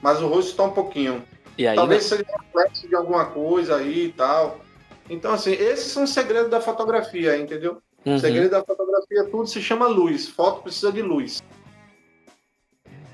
Mas 0.00 0.20
o 0.20 0.26
rosto 0.26 0.50
está 0.50 0.64
um 0.64 0.72
pouquinho. 0.72 1.22
Aí, 1.58 1.76
Talvez 1.76 2.10
não? 2.10 2.18
seja 2.18 2.30
reflexo 2.40 2.88
de 2.88 2.94
alguma 2.94 3.26
coisa 3.26 3.76
aí 3.76 4.06
e 4.06 4.12
tal. 4.12 4.60
Então, 5.08 5.32
assim, 5.32 5.52
esses 5.52 5.92
são 5.92 6.04
os 6.04 6.10
segredos 6.10 6.50
da 6.50 6.60
fotografia, 6.60 7.36
entendeu? 7.36 7.82
Uhum. 8.04 8.16
O 8.16 8.18
segredo 8.18 8.50
da 8.50 8.64
fotografia, 8.64 9.24
tudo 9.24 9.46
se 9.46 9.62
chama 9.62 9.86
luz. 9.86 10.28
Foto 10.28 10.62
precisa 10.62 10.90
de 10.92 11.02
luz. 11.02 11.42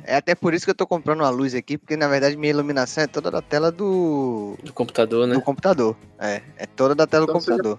É 0.05 0.17
até 0.17 0.35
por 0.35 0.55
isso 0.55 0.65
que 0.65 0.71
eu 0.71 0.75
tô 0.75 0.87
comprando 0.87 1.21
uma 1.21 1.29
luz 1.29 1.55
aqui, 1.55 1.77
porque 1.77 1.95
na 1.95 2.09
verdade 2.09 2.35
minha 2.35 2.51
iluminação 2.51 3.05
é 3.05 3.07
toda 3.07 3.31
da 3.31 3.43
tela 3.43 3.71
do. 3.71 4.57
Do 4.63 4.73
computador, 4.73 5.27
né? 5.27 5.35
Do 5.35 5.43
computador. 5.43 5.95
É, 6.19 6.41
é 6.57 6.67
toda 6.67 6.95
da 6.95 7.07
tela 7.07 7.25
então, 7.25 7.35
do 7.35 7.39
computador. 7.39 7.79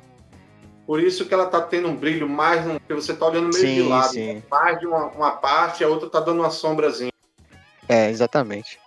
Por 0.86 1.02
isso 1.02 1.26
que 1.26 1.34
ela 1.34 1.48
tá 1.48 1.62
tendo 1.62 1.88
um 1.88 1.96
brilho 1.96 2.30
mais, 2.30 2.64
porque 2.64 2.94
você 2.94 3.16
tá 3.16 3.26
olhando 3.26 3.50
meio 3.54 3.68
sim, 3.68 3.76
de 3.76 3.82
lado. 3.82 4.14
Sim. 4.14 4.44
Mais 4.50 4.80
de 4.80 4.86
uma, 4.86 5.06
uma 5.08 5.32
parte, 5.32 5.84
a 5.84 5.88
outra 5.88 6.08
tá 6.08 6.20
dando 6.20 6.40
uma 6.40 6.52
sombrazinha. 6.52 7.12
É, 7.88 8.10
exatamente. 8.10 8.80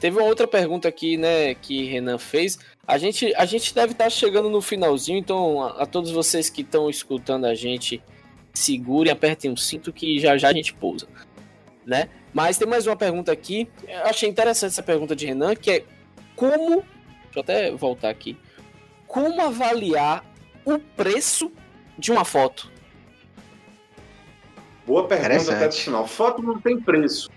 Teve 0.00 0.18
uma 0.18 0.26
outra 0.26 0.46
pergunta 0.46 0.88
aqui, 0.88 1.16
né, 1.16 1.54
que 1.54 1.84
Renan 1.84 2.18
fez. 2.18 2.58
A 2.86 2.98
gente, 2.98 3.34
a 3.34 3.44
gente 3.44 3.74
deve 3.74 3.92
estar 3.92 4.04
tá 4.04 4.10
chegando 4.10 4.50
no 4.50 4.60
finalzinho, 4.60 5.18
então 5.18 5.62
a, 5.62 5.82
a 5.82 5.86
todos 5.86 6.10
vocês 6.10 6.50
que 6.50 6.62
estão 6.62 6.90
escutando 6.90 7.46
a 7.46 7.54
gente, 7.54 8.02
segurem, 8.52 9.12
apertem 9.12 9.50
o 9.50 9.56
cinto 9.56 9.92
que 9.92 10.18
já 10.18 10.36
já 10.36 10.48
a 10.48 10.52
gente 10.52 10.74
pousa, 10.74 11.08
né? 11.86 12.08
Mas 12.32 12.58
tem 12.58 12.68
mais 12.68 12.86
uma 12.86 12.96
pergunta 12.96 13.32
aqui. 13.32 13.68
Eu 13.88 14.04
achei 14.04 14.28
interessante 14.28 14.72
essa 14.72 14.82
pergunta 14.82 15.14
de 15.14 15.24
Renan, 15.26 15.54
que 15.54 15.70
é 15.70 15.84
como. 16.36 16.82
Deixa 17.24 17.36
eu 17.36 17.40
até 17.40 17.70
voltar 17.70 18.10
aqui. 18.10 18.36
Como 19.06 19.40
avaliar 19.40 20.24
o 20.64 20.78
preço 20.78 21.52
de 21.96 22.10
uma 22.10 22.24
foto? 22.24 22.70
Boa 24.86 25.06
pergunta 25.06 25.54
até 25.54 25.70
final. 25.70 26.06
Foto 26.06 26.42
não 26.42 26.60
tem 26.60 26.78
preço. 26.78 27.30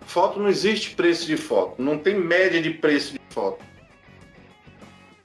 Foto 0.00 0.40
não 0.40 0.48
existe 0.48 0.94
preço 0.94 1.26
de 1.26 1.36
foto. 1.36 1.80
Não 1.80 1.98
tem 1.98 2.18
média 2.18 2.60
de 2.60 2.70
preço 2.70 3.12
de 3.12 3.20
foto. 3.30 3.64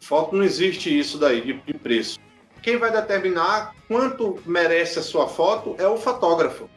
Foto 0.03 0.35
não 0.35 0.43
existe 0.43 0.97
isso 0.97 1.17
daí 1.17 1.41
de, 1.41 1.53
de 1.53 1.73
preço. 1.73 2.19
Quem 2.61 2.77
vai 2.77 2.91
determinar 2.91 3.75
quanto 3.87 4.39
merece 4.45 4.99
a 4.99 5.01
sua 5.01 5.27
foto 5.27 5.75
é 5.77 5.87
o 5.87 5.97
fotógrafo 5.97 6.69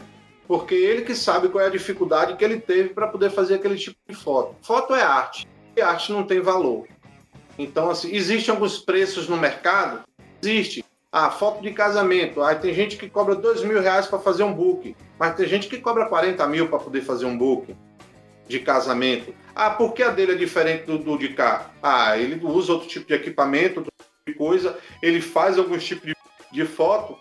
porque 0.46 0.74
ele 0.74 1.02
que 1.02 1.14
sabe 1.14 1.48
qual 1.48 1.64
é 1.64 1.66
a 1.66 1.70
dificuldade 1.70 2.36
que 2.36 2.44
ele 2.44 2.60
teve 2.60 2.90
para 2.90 3.08
poder 3.08 3.30
fazer 3.30 3.54
aquele 3.54 3.76
tipo 3.76 3.96
de 4.08 4.14
foto. 4.14 4.54
Foto 4.62 4.94
é 4.94 5.02
arte, 5.02 5.46
e 5.76 5.80
arte 5.80 6.12
não 6.12 6.24
tem 6.24 6.40
valor. 6.40 6.86
Então, 7.58 7.90
assim, 7.90 8.14
existem 8.14 8.54
alguns 8.54 8.78
preços 8.78 9.28
no 9.28 9.36
mercado? 9.36 10.02
Existe. 10.42 10.84
Ah, 11.10 11.30
foto 11.30 11.62
de 11.62 11.72
casamento. 11.72 12.42
Ah, 12.42 12.54
tem 12.54 12.74
gente 12.74 12.96
que 12.96 13.08
cobra 13.08 13.34
dois 13.34 13.62
mil 13.62 13.80
reais 13.80 14.06
para 14.06 14.18
fazer 14.18 14.42
um 14.42 14.52
book, 14.52 14.94
mas 15.18 15.34
tem 15.34 15.46
gente 15.46 15.68
que 15.68 15.78
cobra 15.78 16.06
40 16.06 16.46
mil 16.46 16.68
para 16.68 16.78
poder 16.78 17.00
fazer 17.00 17.24
um 17.24 17.36
book 17.36 17.74
de 18.48 18.60
casamento. 18.60 19.34
Ah, 19.54 19.70
por 19.70 19.92
que 19.92 20.02
a 20.02 20.10
dele 20.10 20.32
é 20.32 20.36
diferente 20.36 20.84
do, 20.84 20.98
do 20.98 21.18
de 21.18 21.30
cá? 21.30 21.70
Ah, 21.82 22.16
ele 22.18 22.40
usa 22.44 22.72
outro 22.72 22.88
tipo 22.88 23.06
de 23.06 23.14
equipamento, 23.14 23.80
outro 23.80 23.92
tipo 23.98 24.30
de 24.30 24.34
coisa, 24.34 24.78
ele 25.02 25.20
faz 25.20 25.58
alguns 25.58 25.84
tipos 25.84 26.06
de, 26.06 26.14
de 26.52 26.64
foto 26.64 27.16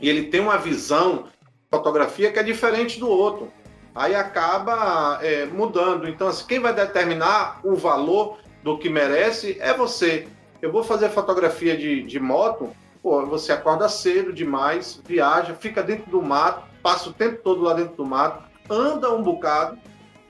e 0.00 0.08
ele 0.08 0.24
tem 0.24 0.40
uma 0.40 0.58
visão 0.58 1.26
fotografia 1.70 2.30
que 2.30 2.38
é 2.38 2.42
diferente 2.42 2.98
do 2.98 3.08
outro. 3.08 3.52
Aí 3.94 4.14
acaba 4.14 5.18
é, 5.22 5.46
mudando. 5.46 6.08
Então, 6.08 6.28
assim, 6.28 6.46
quem 6.46 6.60
vai 6.60 6.74
determinar 6.74 7.60
o 7.62 7.74
valor 7.74 8.38
do 8.62 8.78
que 8.78 8.88
merece 8.88 9.56
é 9.60 9.74
você. 9.74 10.26
Eu 10.60 10.72
vou 10.72 10.82
fazer 10.82 11.10
fotografia 11.10 11.76
de, 11.76 12.02
de 12.02 12.20
moto, 12.20 12.70
pô, 13.02 13.26
você 13.26 13.52
acorda 13.52 13.88
cedo 13.88 14.32
demais, 14.32 15.00
viaja, 15.04 15.54
fica 15.54 15.82
dentro 15.82 16.10
do 16.10 16.22
mato, 16.22 16.62
passa 16.82 17.10
o 17.10 17.12
tempo 17.12 17.42
todo 17.42 17.62
lá 17.62 17.74
dentro 17.74 17.96
do 17.96 18.06
mato, 18.06 18.44
anda 18.70 19.12
um 19.12 19.22
bocado, 19.22 19.78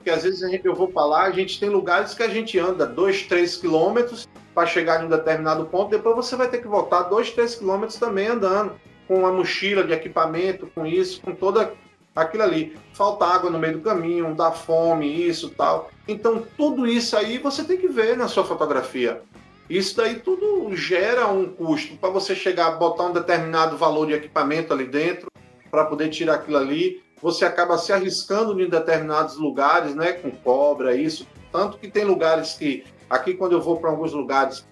porque 0.03 0.11
às 0.11 0.24
vezes 0.24 0.41
gente, 0.41 0.66
eu 0.66 0.74
vou 0.74 0.91
lá, 0.95 1.23
a 1.23 1.31
gente 1.31 1.61
tem 1.61 1.69
lugares 1.69 2.12
que 2.12 2.24
a 2.24 2.29
gente 2.29 2.59
anda 2.59 2.85
2, 2.85 3.23
3 3.23 3.57
quilômetros 3.57 4.29
para 4.53 4.66
chegar 4.66 5.01
em 5.01 5.07
um 5.07 5.09
determinado 5.09 5.65
ponto, 5.66 5.93
depois 5.93 6.16
você 6.16 6.35
vai 6.35 6.49
ter 6.49 6.59
que 6.59 6.66
voltar 6.66 7.05
2, 7.05 7.31
3 7.31 7.55
quilômetros 7.55 7.99
também 8.01 8.27
andando 8.27 8.73
com 9.07 9.24
a 9.24 9.31
mochila 9.31 9.85
de 9.85 9.93
equipamento, 9.93 10.66
com 10.74 10.85
isso, 10.85 11.23
com 11.23 11.33
toda 11.33 11.73
aquilo 12.16 12.43
ali. 12.43 12.77
Falta 12.93 13.24
água 13.24 13.49
no 13.49 13.61
meio 13.61 13.74
do 13.74 13.81
caminho, 13.81 14.35
dá 14.35 14.51
fome, 14.51 15.24
isso 15.24 15.51
tal. 15.51 15.89
Então, 16.09 16.45
tudo 16.57 16.85
isso 16.85 17.16
aí 17.16 17.39
você 17.39 17.62
tem 17.62 17.79
que 17.79 17.87
ver 17.87 18.16
na 18.16 18.27
sua 18.27 18.45
fotografia. 18.45 19.23
Isso 19.70 19.97
daí 19.97 20.16
tudo 20.16 20.74
gera 20.74 21.29
um 21.29 21.49
custo 21.49 21.97
para 21.97 22.11
você 22.11 22.35
chegar 22.35 22.66
a 22.66 22.70
botar 22.73 23.05
um 23.05 23.12
determinado 23.12 23.77
valor 23.77 24.07
de 24.09 24.15
equipamento 24.15 24.73
ali 24.73 24.85
dentro 24.85 25.31
para 25.70 25.85
poder 25.85 26.09
tirar 26.09 26.35
aquilo 26.35 26.59
ali. 26.59 27.01
Você 27.23 27.44
acaba 27.44 27.78
se 27.78 27.93
arriscando 27.93 28.61
em 28.61 28.69
determinados 28.69 29.36
lugares, 29.36 29.94
né, 29.94 30.12
com 30.12 30.31
cobra, 30.32 30.97
isso. 30.97 31.27
Tanto 31.53 31.78
que 31.78 31.89
tem 31.89 32.05
lugares 32.05 32.55
que 32.55 32.85
aqui 33.09 33.35
quando 33.35 33.53
eu 33.53 33.62
vou 33.62 33.78
para 33.78 33.90
alguns 33.90 34.12
lugares 34.12 34.66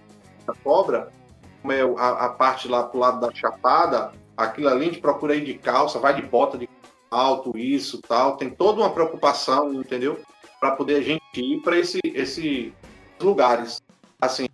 da 0.45 0.53
cobra, 0.65 1.13
como 1.63 1.73
é 1.73 1.83
a, 1.97 2.27
a 2.27 2.29
parte 2.31 2.67
lá 2.67 2.83
pro 2.83 2.99
lado 2.99 3.21
da 3.21 3.33
chapada, 3.33 4.13
aquilo 4.37 4.69
ali 4.69 4.83
a 4.83 4.85
gente 4.87 5.01
procura 5.01 5.37
ir 5.37 5.45
de 5.45 5.55
calça, 5.55 6.01
vai 6.01 6.15
de 6.15 6.23
bota 6.23 6.59
de 6.59 6.69
alto, 7.11 7.57
isso, 7.57 8.01
tal. 8.03 8.37
Tem 8.37 8.51
toda 8.51 8.81
uma 8.81 8.91
preocupação, 8.91 9.73
entendeu? 9.73 10.21
Para 10.59 10.73
poder 10.73 10.97
a 10.97 11.03
gente 11.03 11.23
ir 11.37 11.61
para 11.63 11.79
esse, 11.79 12.01
esse 12.05 12.75
lugares. 13.21 13.81
Assim, 14.21 14.49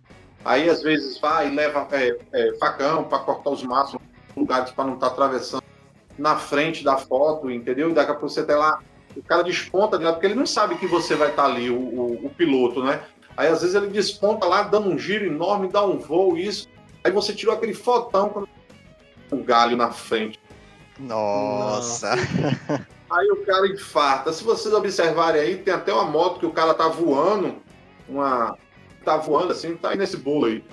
aí 0.45 0.69
às 0.69 0.83
vezes 0.83 1.19
vai 1.19 1.47
e 1.47 1.55
leva 1.55 1.87
é, 1.91 2.17
é, 2.33 2.57
facão 2.57 3.05
para 3.05 3.19
cortar 3.19 3.49
os 3.49 3.63
maços, 3.63 3.99
lugares 4.35 4.71
para 4.71 4.85
não 4.85 4.93
estar 4.95 5.07
tá 5.07 5.13
atravessando 5.13 5.66
na 6.17 6.35
frente 6.35 6.83
da 6.83 6.97
foto, 6.97 7.49
entendeu? 7.49 7.89
E 7.89 7.93
daqui 7.93 8.11
a 8.11 8.15
pouco 8.15 8.29
você 8.29 8.43
tem 8.43 8.55
lá, 8.55 8.79
o 9.15 9.21
cara 9.23 9.43
desponta 9.43 9.97
de 9.97 10.03
lá, 10.03 10.13
porque 10.13 10.25
ele 10.25 10.35
não 10.35 10.45
sabe 10.45 10.75
que 10.75 10.87
você 10.87 11.15
vai 11.15 11.29
estar 11.29 11.43
tá 11.43 11.49
ali, 11.49 11.69
o, 11.69 11.77
o, 11.77 12.25
o 12.25 12.29
piloto, 12.29 12.83
né? 12.83 13.01
Aí 13.35 13.47
às 13.47 13.61
vezes 13.61 13.75
ele 13.75 13.87
desponta 13.87 14.47
lá, 14.47 14.63
dando 14.63 14.89
um 14.89 14.97
giro 14.97 15.25
enorme, 15.25 15.69
dá 15.69 15.85
um 15.85 15.97
voo, 15.97 16.37
isso. 16.37 16.67
Aí 17.03 17.11
você 17.11 17.33
tirou 17.33 17.53
aquele 17.53 17.73
fotão 17.73 18.29
com 18.29 18.45
um 19.31 19.43
galho 19.43 19.77
na 19.77 19.91
frente. 19.91 20.39
Nossa! 20.99 22.15
Aí 23.09 23.31
o 23.31 23.45
cara 23.45 23.67
infarta. 23.67 24.33
Se 24.33 24.43
vocês 24.43 24.73
observarem 24.73 25.41
aí, 25.41 25.57
tem 25.57 25.73
até 25.73 25.93
uma 25.93 26.03
moto 26.03 26.39
que 26.39 26.45
o 26.45 26.51
cara 26.51 26.73
tá 26.73 26.87
voando, 26.87 27.55
uma. 28.09 28.57
tá 29.05 29.15
voando 29.17 29.53
assim, 29.53 29.77
tá 29.77 29.91
aí 29.91 29.97
nesse 29.97 30.17
bolo 30.17 30.47
aí. 30.47 30.63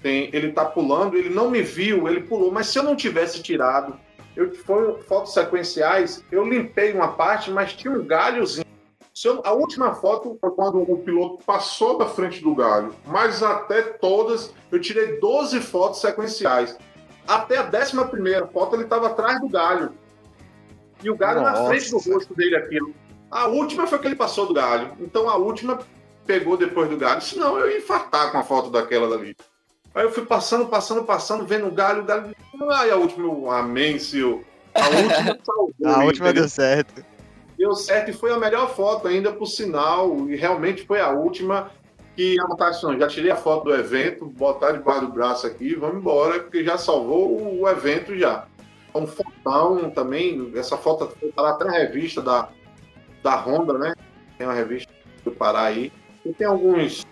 Tem, 0.00 0.30
ele 0.32 0.52
tá 0.52 0.64
pulando, 0.64 1.16
ele 1.16 1.28
não 1.28 1.50
me 1.50 1.62
viu, 1.62 2.08
ele 2.08 2.20
pulou, 2.20 2.52
mas 2.52 2.68
se 2.68 2.78
eu 2.78 2.82
não 2.82 2.96
tivesse 2.96 3.42
tirado, 3.42 3.98
eu 4.36 4.54
foi 4.54 5.00
fotos 5.02 5.32
sequenciais, 5.32 6.22
eu 6.30 6.46
limpei 6.46 6.92
uma 6.92 7.08
parte, 7.08 7.50
mas 7.50 7.72
tinha 7.72 7.92
um 7.92 8.04
galhozinho 8.04 8.66
eu, 9.24 9.40
a 9.44 9.52
última 9.52 9.94
foto 9.94 10.36
foi 10.38 10.50
quando 10.50 10.78
o 10.78 10.98
piloto 10.98 11.42
passou 11.44 11.96
da 11.96 12.04
frente 12.06 12.42
do 12.42 12.54
galho, 12.54 12.94
mas 13.06 13.42
até 13.42 13.80
todas 13.80 14.52
eu 14.70 14.78
tirei 14.78 15.18
12 15.18 15.60
fotos 15.60 16.00
sequenciais. 16.00 16.76
Até 17.26 17.56
a 17.56 17.62
11 17.62 18.52
foto 18.52 18.76
ele 18.76 18.84
estava 18.84 19.06
atrás 19.06 19.40
do 19.40 19.48
galho. 19.48 19.94
E 21.02 21.08
o 21.08 21.16
galho 21.16 21.40
Nossa. 21.40 21.62
na 21.62 21.68
frente 21.68 21.90
do 21.90 21.98
rosto 21.98 22.34
dele, 22.34 22.56
aquilo. 22.56 22.94
A 23.30 23.46
última 23.46 23.86
foi 23.86 23.98
que 23.98 24.06
ele 24.06 24.14
passou 24.14 24.46
do 24.46 24.54
galho. 24.54 24.92
Então 25.00 25.28
a 25.28 25.36
última 25.36 25.78
pegou 26.26 26.56
depois 26.56 26.88
do 26.88 26.96
galho. 26.96 27.20
Senão 27.22 27.58
eu 27.58 27.70
ia 27.70 27.78
infartar 27.78 28.30
com 28.30 28.38
a 28.38 28.44
foto 28.44 28.70
daquela 28.70 29.08
dali. 29.08 29.34
Aí 29.96 30.04
eu 30.04 30.12
fui 30.12 30.24
passando, 30.24 30.66
passando, 30.66 31.02
passando, 31.02 31.44
vendo 31.44 31.66
o 31.66 31.72
galho, 31.72 32.02
o 32.02 32.04
galho. 32.04 32.36
Aí 32.70 32.90
a 32.90 32.96
última, 32.96 33.58
amém, 33.58 33.98
senhor. 33.98 34.44
A 34.74 34.88
última 34.88 35.38
salvou. 35.44 35.74
a 35.84 36.04
última 36.04 36.32
deu 36.32 36.48
certo 36.48 37.04
deu 37.56 37.74
certo 37.74 38.10
e 38.10 38.14
foi 38.14 38.32
a 38.32 38.38
melhor 38.38 38.74
foto 38.74 39.08
ainda, 39.08 39.32
por 39.32 39.46
sinal, 39.46 40.28
e 40.28 40.36
realmente 40.36 40.86
foi 40.86 41.00
a 41.00 41.10
última 41.10 41.70
que 42.14 42.40
a 42.40 42.46
votação, 42.46 42.98
já 42.98 43.06
tirei 43.06 43.30
a 43.30 43.36
foto 43.36 43.64
do 43.64 43.74
evento, 43.74 44.26
botar 44.26 44.72
debaixo 44.72 45.02
do 45.02 45.12
braço 45.12 45.46
aqui, 45.46 45.74
vamos 45.74 45.96
embora, 45.96 46.40
porque 46.40 46.64
já 46.64 46.78
salvou 46.78 47.60
o 47.60 47.68
evento 47.68 48.16
já. 48.16 48.46
Um 48.94 49.06
fotão 49.06 49.90
também, 49.90 50.50
essa 50.54 50.78
foto 50.78 51.14
está 51.22 51.42
lá 51.42 51.50
até 51.50 51.64
na 51.64 51.72
revista 51.72 52.22
da, 52.22 52.48
da 53.22 53.36
Honda, 53.36 53.74
né? 53.74 53.94
Tem 54.38 54.46
uma 54.46 54.54
revista 54.54 54.90
do 55.22 55.30
Pará 55.30 55.64
aí. 55.64 55.92
E 56.24 56.32
tem 56.32 56.46
alguns 56.46 57.06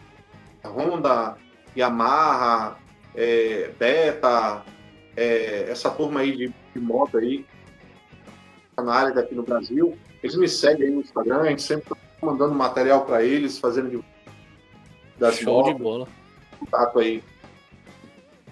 Honda, 0.64 1.36
Yamaha, 1.76 2.76
é, 3.14 3.70
Beta, 3.78 4.62
é, 5.16 5.66
essa 5.70 5.90
turma 5.90 6.20
aí 6.20 6.36
de, 6.36 6.54
de 6.74 6.80
moto 6.80 7.18
aí, 7.18 7.44
na 8.76 8.92
área 8.92 9.14
daqui 9.14 9.34
no 9.34 9.42
Brasil. 9.42 9.96
Eles 10.22 10.36
me 10.36 10.48
seguem 10.48 10.86
aí 10.86 10.92
no 10.92 11.00
Instagram, 11.00 11.40
a 11.40 11.48
gente 11.50 11.62
sempre 11.62 11.90
tá 11.90 11.96
mandando 12.22 12.54
material 12.54 13.04
para 13.04 13.22
eles, 13.22 13.58
fazendo 13.58 13.90
de, 13.90 14.04
das 15.18 15.36
Show 15.36 15.58
motos, 15.58 15.76
de 15.76 15.82
bola. 15.82 16.08
Contato 16.58 16.98
aí 16.98 17.22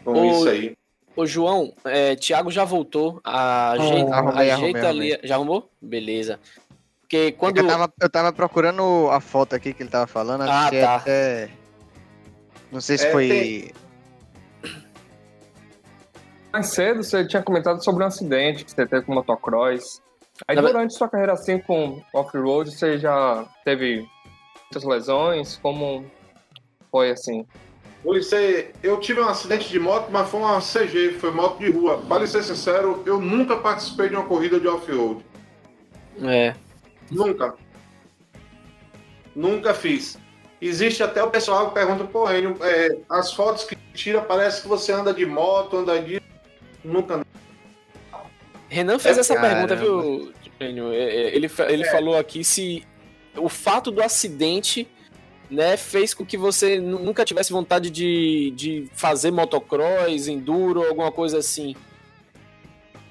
com 0.04 0.12
o, 0.12 0.30
isso 0.30 0.48
aí. 0.48 0.76
Ô, 1.14 1.26
João, 1.26 1.72
é, 1.84 2.16
Thiago 2.16 2.50
já 2.50 2.64
voltou. 2.64 3.20
Ajeita, 3.24 4.10
oh, 4.10 4.14
arrumei, 4.14 4.50
ajeita 4.50 4.86
arrumei, 4.86 5.14
ali. 5.14 5.20
Já 5.26 5.34
arrumou? 5.34 5.70
Beleza. 5.80 6.40
Porque 7.00 7.32
quando. 7.32 7.58
É 7.58 7.60
eu, 7.60 7.66
tava, 7.66 7.92
eu 8.00 8.10
tava 8.10 8.32
procurando 8.32 9.08
a 9.10 9.20
foto 9.20 9.54
aqui 9.54 9.74
que 9.74 9.82
ele 9.82 9.90
tava 9.90 10.06
falando. 10.06 10.42
Ah, 10.42 10.70
tá. 10.70 10.96
Até... 10.96 11.50
Não 12.72 12.80
sei 12.80 12.96
se 12.96 13.06
é, 13.06 13.12
foi. 13.12 13.28
Tem... 13.28 13.72
Mais 16.52 16.68
cedo 16.68 17.02
você 17.02 17.26
tinha 17.26 17.42
comentado 17.42 17.84
sobre 17.84 18.02
um 18.02 18.06
acidente 18.06 18.64
que 18.64 18.70
você 18.70 18.86
teve 18.86 19.04
com 19.04 19.14
motocross. 19.14 20.02
Aí 20.48 20.56
Na 20.56 20.62
durante 20.62 20.94
sua 20.94 21.08
carreira 21.08 21.34
assim 21.34 21.58
com 21.58 22.02
off-road, 22.12 22.70
você 22.70 22.98
já 22.98 23.46
teve 23.64 24.08
muitas 24.64 24.84
lesões? 24.84 25.56
Como 25.58 26.04
foi 26.90 27.10
assim? 27.10 27.46
Ulisses, 28.04 28.66
eu 28.82 28.98
tive 28.98 29.20
um 29.20 29.28
acidente 29.28 29.68
de 29.68 29.78
moto, 29.78 30.10
mas 30.10 30.28
foi 30.28 30.40
uma 30.40 30.60
CG, 30.60 31.12
foi 31.20 31.30
moto 31.30 31.58
de 31.58 31.70
rua. 31.70 32.02
Para 32.08 32.26
ser 32.26 32.42
sincero, 32.42 33.02
eu 33.06 33.20
nunca 33.20 33.56
participei 33.56 34.08
de 34.08 34.16
uma 34.16 34.24
corrida 34.24 34.58
de 34.58 34.66
off-road. 34.66 35.24
É. 36.22 36.54
Nunca. 37.10 37.54
Nunca 39.36 39.72
fiz. 39.72 40.18
Existe 40.62 41.02
até 41.02 41.20
o 41.20 41.28
pessoal 41.28 41.66
que 41.68 41.74
pergunta, 41.74 42.04
pô, 42.04 42.30
Enio, 42.30 42.56
é, 42.60 42.96
as 43.10 43.32
fotos 43.32 43.64
que 43.64 43.74
tira 43.92 44.20
parece 44.20 44.62
que 44.62 44.68
você 44.68 44.92
anda 44.92 45.12
de 45.12 45.26
moto, 45.26 45.78
anda 45.78 46.00
de. 46.00 46.22
Nunca. 46.84 47.26
Renan 48.68 48.96
fez 49.00 49.16
é, 49.16 49.20
essa 49.20 49.34
caramba. 49.34 49.66
pergunta, 49.66 49.74
viu, 49.74 50.32
Enio? 50.60 50.92
É, 50.92 51.02
é, 51.02 51.34
ele, 51.34 51.50
ele 51.68 51.82
é. 51.82 51.90
falou 51.90 52.16
aqui 52.16 52.44
se 52.44 52.86
o 53.36 53.48
fato 53.48 53.90
do 53.90 54.00
acidente 54.00 54.86
né, 55.50 55.76
fez 55.76 56.14
com 56.14 56.24
que 56.24 56.36
você 56.36 56.78
nunca 56.78 57.24
tivesse 57.24 57.52
vontade 57.52 57.90
de, 57.90 58.52
de 58.52 58.88
fazer 58.94 59.32
motocross, 59.32 60.28
enduro, 60.28 60.86
alguma 60.86 61.10
coisa 61.10 61.38
assim. 61.38 61.74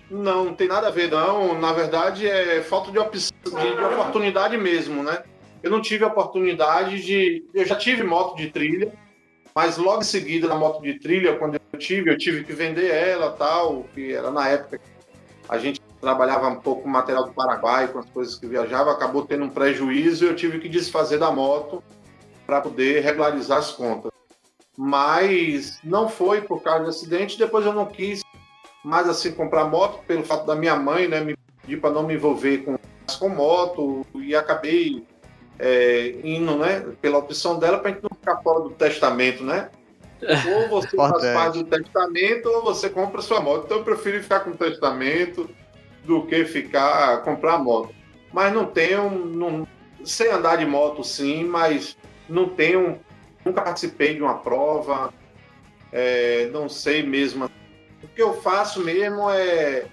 Não, 0.09 0.45
não 0.45 0.53
tem 0.53 0.69
nada 0.69 0.87
a 0.87 0.91
ver, 0.91 1.11
não. 1.11 1.59
Na 1.59 1.73
verdade, 1.73 2.25
é 2.25 2.61
falta 2.61 2.91
de, 2.91 2.97
de, 2.97 3.75
de 3.75 3.83
oportunidade 3.83 4.55
mesmo, 4.55 5.03
né? 5.03 5.21
Eu 5.63 5.69
não 5.69 5.81
tive 5.81 6.03
a 6.03 6.07
oportunidade 6.07 7.01
de. 7.03 7.45
Eu 7.53 7.65
já 7.65 7.75
tive 7.75 8.03
moto 8.03 8.35
de 8.35 8.49
trilha, 8.49 8.93
mas 9.53 9.77
logo 9.77 10.01
em 10.01 10.05
seguida 10.05 10.47
na 10.47 10.55
moto 10.55 10.81
de 10.81 10.99
trilha, 10.99 11.37
quando 11.37 11.55
eu 11.55 11.79
tive, 11.79 12.09
eu 12.09 12.17
tive 12.17 12.43
que 12.43 12.53
vender 12.53 12.89
ela 12.89 13.31
tal, 13.31 13.85
que 13.93 14.13
era 14.13 14.31
na 14.31 14.47
época 14.49 14.79
a 15.51 15.57
gente 15.57 15.81
trabalhava 15.99 16.47
um 16.47 16.61
pouco 16.61 16.83
com 16.83 16.89
material 16.89 17.25
do 17.25 17.33
Paraguai, 17.33 17.89
com 17.89 17.99
as 17.99 18.09
coisas 18.09 18.35
que 18.35 18.47
viajava, 18.47 18.91
acabou 18.91 19.25
tendo 19.25 19.43
um 19.43 19.49
prejuízo 19.49 20.23
e 20.23 20.27
eu 20.29 20.35
tive 20.35 20.59
que 20.59 20.69
desfazer 20.69 21.19
da 21.19 21.29
moto 21.29 21.83
para 22.45 22.61
poder 22.61 23.03
regularizar 23.03 23.57
as 23.57 23.71
contas. 23.71 24.11
Mas 24.77 25.79
não 25.83 26.07
foi 26.07 26.41
por 26.41 26.63
causa 26.63 26.85
do 26.85 26.89
acidente, 26.89 27.37
depois 27.37 27.65
eu 27.65 27.73
não 27.73 27.85
quis 27.85 28.21
mais 28.83 29.09
assim 29.09 29.33
comprar 29.33 29.65
moto, 29.65 30.01
pelo 30.05 30.23
fato 30.23 30.45
da 30.45 30.55
minha 30.55 30.77
mãe 30.77 31.09
né, 31.09 31.19
me 31.19 31.35
pedir 31.61 31.81
para 31.81 31.91
não 31.91 32.03
me 32.03 32.15
envolver 32.15 32.59
com, 32.59 32.79
com 33.19 33.29
moto 33.29 34.05
e 34.15 34.33
acabei 34.33 35.05
é, 35.59 36.15
indo 36.23 36.57
né, 36.57 36.85
pela 37.01 37.17
opção 37.17 37.59
dela 37.59 37.79
para 37.79 37.91
a 37.91 37.93
gente 37.93 38.03
não 38.03 38.17
ficar 38.17 38.41
fora 38.41 38.61
do 38.61 38.71
testamento, 38.71 39.43
né? 39.43 39.69
Ou 40.55 40.69
você 40.81 40.95
faz 40.95 41.23
parte 41.33 41.57
do 41.59 41.63
testamento 41.65 42.47
ou 42.47 42.63
você 42.63 42.89
compra 42.89 43.21
sua 43.21 43.41
moto. 43.41 43.65
Então 43.65 43.77
eu 43.77 43.83
prefiro 43.83 44.21
ficar 44.21 44.41
com 44.41 44.51
o 44.51 44.57
testamento 44.57 45.49
do 46.03 46.25
que 46.25 46.45
ficar 46.45 47.21
comprar 47.23 47.57
moto. 47.57 47.93
Mas 48.31 48.53
não 48.53 48.65
tenho, 48.65 49.09
não, 49.09 49.67
sei 50.03 50.31
andar 50.31 50.57
de 50.57 50.65
moto 50.65 51.03
sim, 51.03 51.43
mas 51.43 51.97
não 52.27 52.49
tenho, 52.49 52.99
nunca 53.43 53.61
participei 53.61 54.15
de 54.15 54.21
uma 54.21 54.35
prova, 54.35 55.13
é, 55.91 56.49
não 56.51 56.69
sei 56.69 57.03
mesmo. 57.03 57.49
O 58.01 58.07
que 58.07 58.21
eu 58.21 58.33
faço 58.41 58.81
mesmo 58.81 59.29
é 59.29 59.85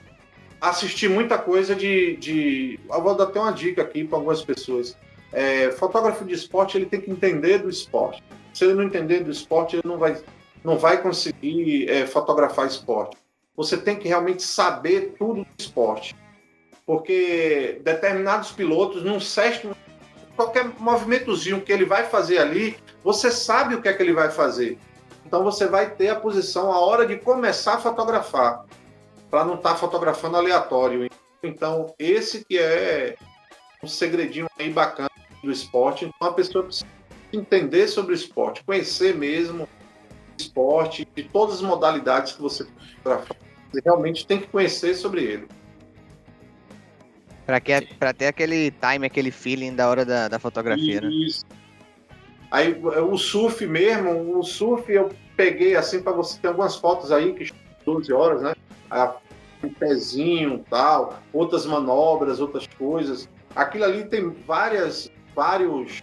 assistir 0.60 1.08
muita 1.08 1.38
coisa 1.38 1.74
de, 1.74 2.16
de... 2.16 2.80
eu 2.90 3.02
vou 3.02 3.14
dar 3.14 3.24
até 3.24 3.38
uma 3.40 3.52
dica 3.52 3.82
aqui 3.82 4.04
para 4.04 4.18
algumas 4.18 4.42
pessoas. 4.42 4.96
É, 5.32 5.70
fotógrafo 5.72 6.24
de 6.24 6.34
esporte 6.34 6.76
ele 6.76 6.86
tem 6.86 7.00
que 7.00 7.10
entender 7.10 7.58
do 7.58 7.68
esporte. 7.68 8.22
Se 8.52 8.64
ele 8.64 8.74
não 8.74 8.82
entender 8.82 9.20
do 9.20 9.30
esporte, 9.30 9.76
ele 9.76 9.86
não 9.86 9.98
vai, 9.98 10.20
não 10.64 10.78
vai 10.78 11.00
conseguir 11.00 11.88
é, 11.88 12.06
fotografar 12.06 12.66
esporte. 12.66 13.16
Você 13.56 13.76
tem 13.76 13.96
que 13.96 14.08
realmente 14.08 14.42
saber 14.42 15.14
tudo 15.18 15.42
do 15.42 15.48
esporte. 15.58 16.16
Porque 16.86 17.80
determinados 17.84 18.52
pilotos, 18.52 19.02
num 19.02 19.20
certo. 19.20 19.76
qualquer 20.34 20.64
movimentozinho 20.78 21.60
que 21.60 21.72
ele 21.72 21.84
vai 21.84 22.04
fazer 22.04 22.38
ali, 22.38 22.76
você 23.04 23.30
sabe 23.30 23.74
o 23.74 23.82
que 23.82 23.88
é 23.88 23.92
que 23.92 24.02
ele 24.02 24.14
vai 24.14 24.30
fazer. 24.30 24.78
Então 25.26 25.44
você 25.44 25.66
vai 25.66 25.90
ter 25.90 26.08
a 26.08 26.16
posição 26.16 26.72
a 26.72 26.80
hora 26.80 27.06
de 27.06 27.16
começar 27.18 27.74
a 27.74 27.78
fotografar, 27.78 28.64
para 29.30 29.44
não 29.44 29.56
estar 29.56 29.70
tá 29.70 29.76
fotografando 29.76 30.38
aleatório. 30.38 31.10
Então, 31.42 31.94
esse 31.98 32.44
que 32.44 32.58
é 32.58 33.16
um 33.82 33.86
segredinho 33.86 34.46
aí 34.58 34.72
bacana 34.72 35.07
do 35.42 35.50
esporte. 35.50 36.04
Então, 36.04 36.28
a 36.28 36.32
pessoa 36.32 36.64
precisa 36.64 36.86
entender 37.32 37.88
sobre 37.88 38.12
o 38.12 38.14
esporte, 38.14 38.64
conhecer 38.64 39.14
mesmo 39.14 39.68
esporte, 40.38 41.06
de 41.16 41.24
todas 41.24 41.56
as 41.56 41.62
modalidades 41.62 42.32
que 42.32 42.40
você 42.40 42.66
você 43.70 43.82
realmente 43.84 44.26
tem 44.26 44.40
que 44.40 44.46
conhecer 44.46 44.94
sobre 44.94 45.22
ele. 45.22 45.48
Pra, 47.44 47.60
que, 47.60 47.80
pra 47.98 48.12
ter 48.12 48.26
aquele 48.26 48.70
time, 48.70 49.06
aquele 49.06 49.30
feeling 49.30 49.74
da 49.74 49.88
hora 49.88 50.04
da, 50.04 50.28
da 50.28 50.38
fotografia, 50.38 51.00
né? 51.00 51.08
Isso. 51.08 51.44
Aí 52.50 52.72
o 52.82 53.16
surf 53.16 53.66
mesmo, 53.66 54.38
o 54.38 54.42
surf 54.42 54.90
eu 54.90 55.10
peguei 55.36 55.76
assim 55.76 56.02
para 56.02 56.12
você 56.12 56.38
ter 56.40 56.48
algumas 56.48 56.76
fotos 56.76 57.12
aí, 57.12 57.34
que 57.34 57.50
12 57.84 58.12
horas, 58.12 58.42
né? 58.42 58.54
Um 59.62 59.68
pezinho 59.70 60.64
tal, 60.70 61.20
outras 61.32 61.66
manobras, 61.66 62.40
outras 62.40 62.66
coisas. 62.66 63.28
Aquilo 63.54 63.84
ali 63.84 64.04
tem 64.04 64.30
várias, 64.30 65.10
vários 65.38 66.02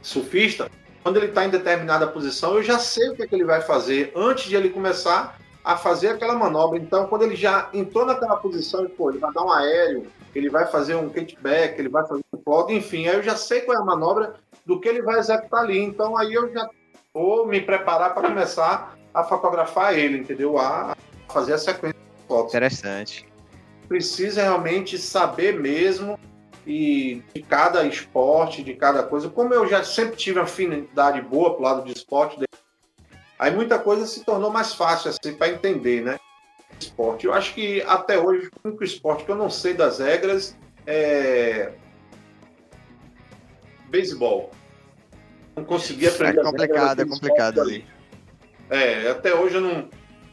surfistas. 0.00 0.70
Quando 1.02 1.18
ele 1.18 1.26
está 1.26 1.44
em 1.44 1.50
determinada 1.50 2.06
posição, 2.06 2.54
eu 2.54 2.62
já 2.62 2.78
sei 2.78 3.10
o 3.10 3.14
que, 3.14 3.22
é 3.22 3.26
que 3.26 3.34
ele 3.34 3.44
vai 3.44 3.60
fazer 3.60 4.12
antes 4.16 4.44
de 4.44 4.56
ele 4.56 4.70
começar 4.70 5.38
a 5.62 5.76
fazer 5.76 6.08
aquela 6.08 6.34
manobra. 6.34 6.78
Então, 6.78 7.06
quando 7.06 7.22
ele 7.22 7.36
já 7.36 7.68
entrou 7.74 8.06
naquela 8.06 8.36
posição, 8.36 8.88
pô, 8.96 9.10
ele 9.10 9.18
vai 9.18 9.30
dar 9.30 9.44
um 9.44 9.52
aéreo, 9.52 10.06
ele 10.34 10.48
vai 10.48 10.66
fazer 10.66 10.94
um 10.94 11.10
kickback, 11.10 11.78
ele 11.78 11.90
vai 11.90 12.06
fazer 12.06 12.22
um 12.32 12.42
flog, 12.42 12.74
enfim, 12.74 13.08
aí 13.08 13.16
eu 13.16 13.22
já 13.22 13.36
sei 13.36 13.60
qual 13.60 13.76
é 13.76 13.80
a 13.82 13.84
manobra 13.84 14.32
do 14.64 14.80
que 14.80 14.88
ele 14.88 15.02
vai 15.02 15.18
executar 15.18 15.60
ali. 15.60 15.78
Então, 15.78 16.16
aí 16.16 16.32
eu 16.32 16.50
já 16.50 16.66
vou 17.12 17.46
me 17.46 17.60
preparar 17.60 18.14
para 18.14 18.26
começar 18.26 18.96
a 19.12 19.22
fotografar 19.22 19.98
ele, 19.98 20.16
entendeu? 20.16 20.56
A 20.56 20.96
fazer 21.28 21.52
a 21.52 21.58
sequência 21.58 21.98
de 21.98 22.26
fotos. 22.26 22.54
Interessante. 22.54 23.28
Precisa 23.86 24.42
realmente 24.42 24.96
saber 24.96 25.60
mesmo 25.60 26.18
e 26.66 27.22
de 27.34 27.42
cada 27.42 27.84
esporte, 27.86 28.62
de 28.62 28.74
cada 28.74 29.02
coisa. 29.02 29.28
Como 29.28 29.52
eu 29.54 29.66
já 29.68 29.82
sempre 29.82 30.16
tive 30.16 30.38
afinidade 30.40 31.20
boa 31.22 31.54
pro 31.54 31.64
lado 31.64 31.84
de 31.84 31.92
esporte, 31.92 32.38
Aí 33.40 33.50
muita 33.50 33.78
coisa 33.78 34.06
se 34.06 34.22
tornou 34.22 34.50
mais 34.50 34.74
fácil 34.74 35.08
assim 35.08 35.32
para 35.32 35.48
entender, 35.48 36.02
né? 36.02 36.20
Esporte. 36.78 37.24
Eu 37.24 37.32
acho 37.32 37.54
que 37.54 37.80
até 37.86 38.18
hoje 38.18 38.50
o 38.62 38.68
único 38.68 38.84
esporte 38.84 39.24
que 39.24 39.30
eu 39.30 39.34
não 39.34 39.48
sei 39.48 39.72
das 39.72 39.98
regras 39.98 40.54
é 40.86 41.72
beisebol. 43.88 44.50
Não 45.56 45.64
consegui 45.64 46.06
aprender. 46.06 46.40
É 46.40 46.44
complicado, 46.44 47.00
é 47.00 47.04
complicado 47.06 47.60
ali. 47.62 47.86
É, 48.68 49.08
até 49.08 49.34
hoje 49.34 49.54
eu 49.54 49.62
não, 49.62 49.88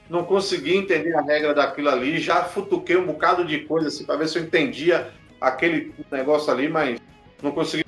não 0.10 0.26
consegui 0.26 0.76
entender 0.76 1.16
a 1.16 1.22
regra 1.22 1.54
daquilo 1.54 1.90
ali. 1.90 2.20
Já 2.20 2.44
futuquei 2.44 2.98
um 2.98 3.06
bocado 3.06 3.46
de 3.46 3.60
coisa 3.60 3.88
assim 3.88 4.04
para 4.04 4.18
ver 4.18 4.28
se 4.28 4.38
eu 4.38 4.44
entendia 4.44 5.14
aquele 5.40 5.94
negócio 6.12 6.52
ali, 6.52 6.68
mas 6.70 7.00
não 7.42 7.52
consegui. 7.52 7.86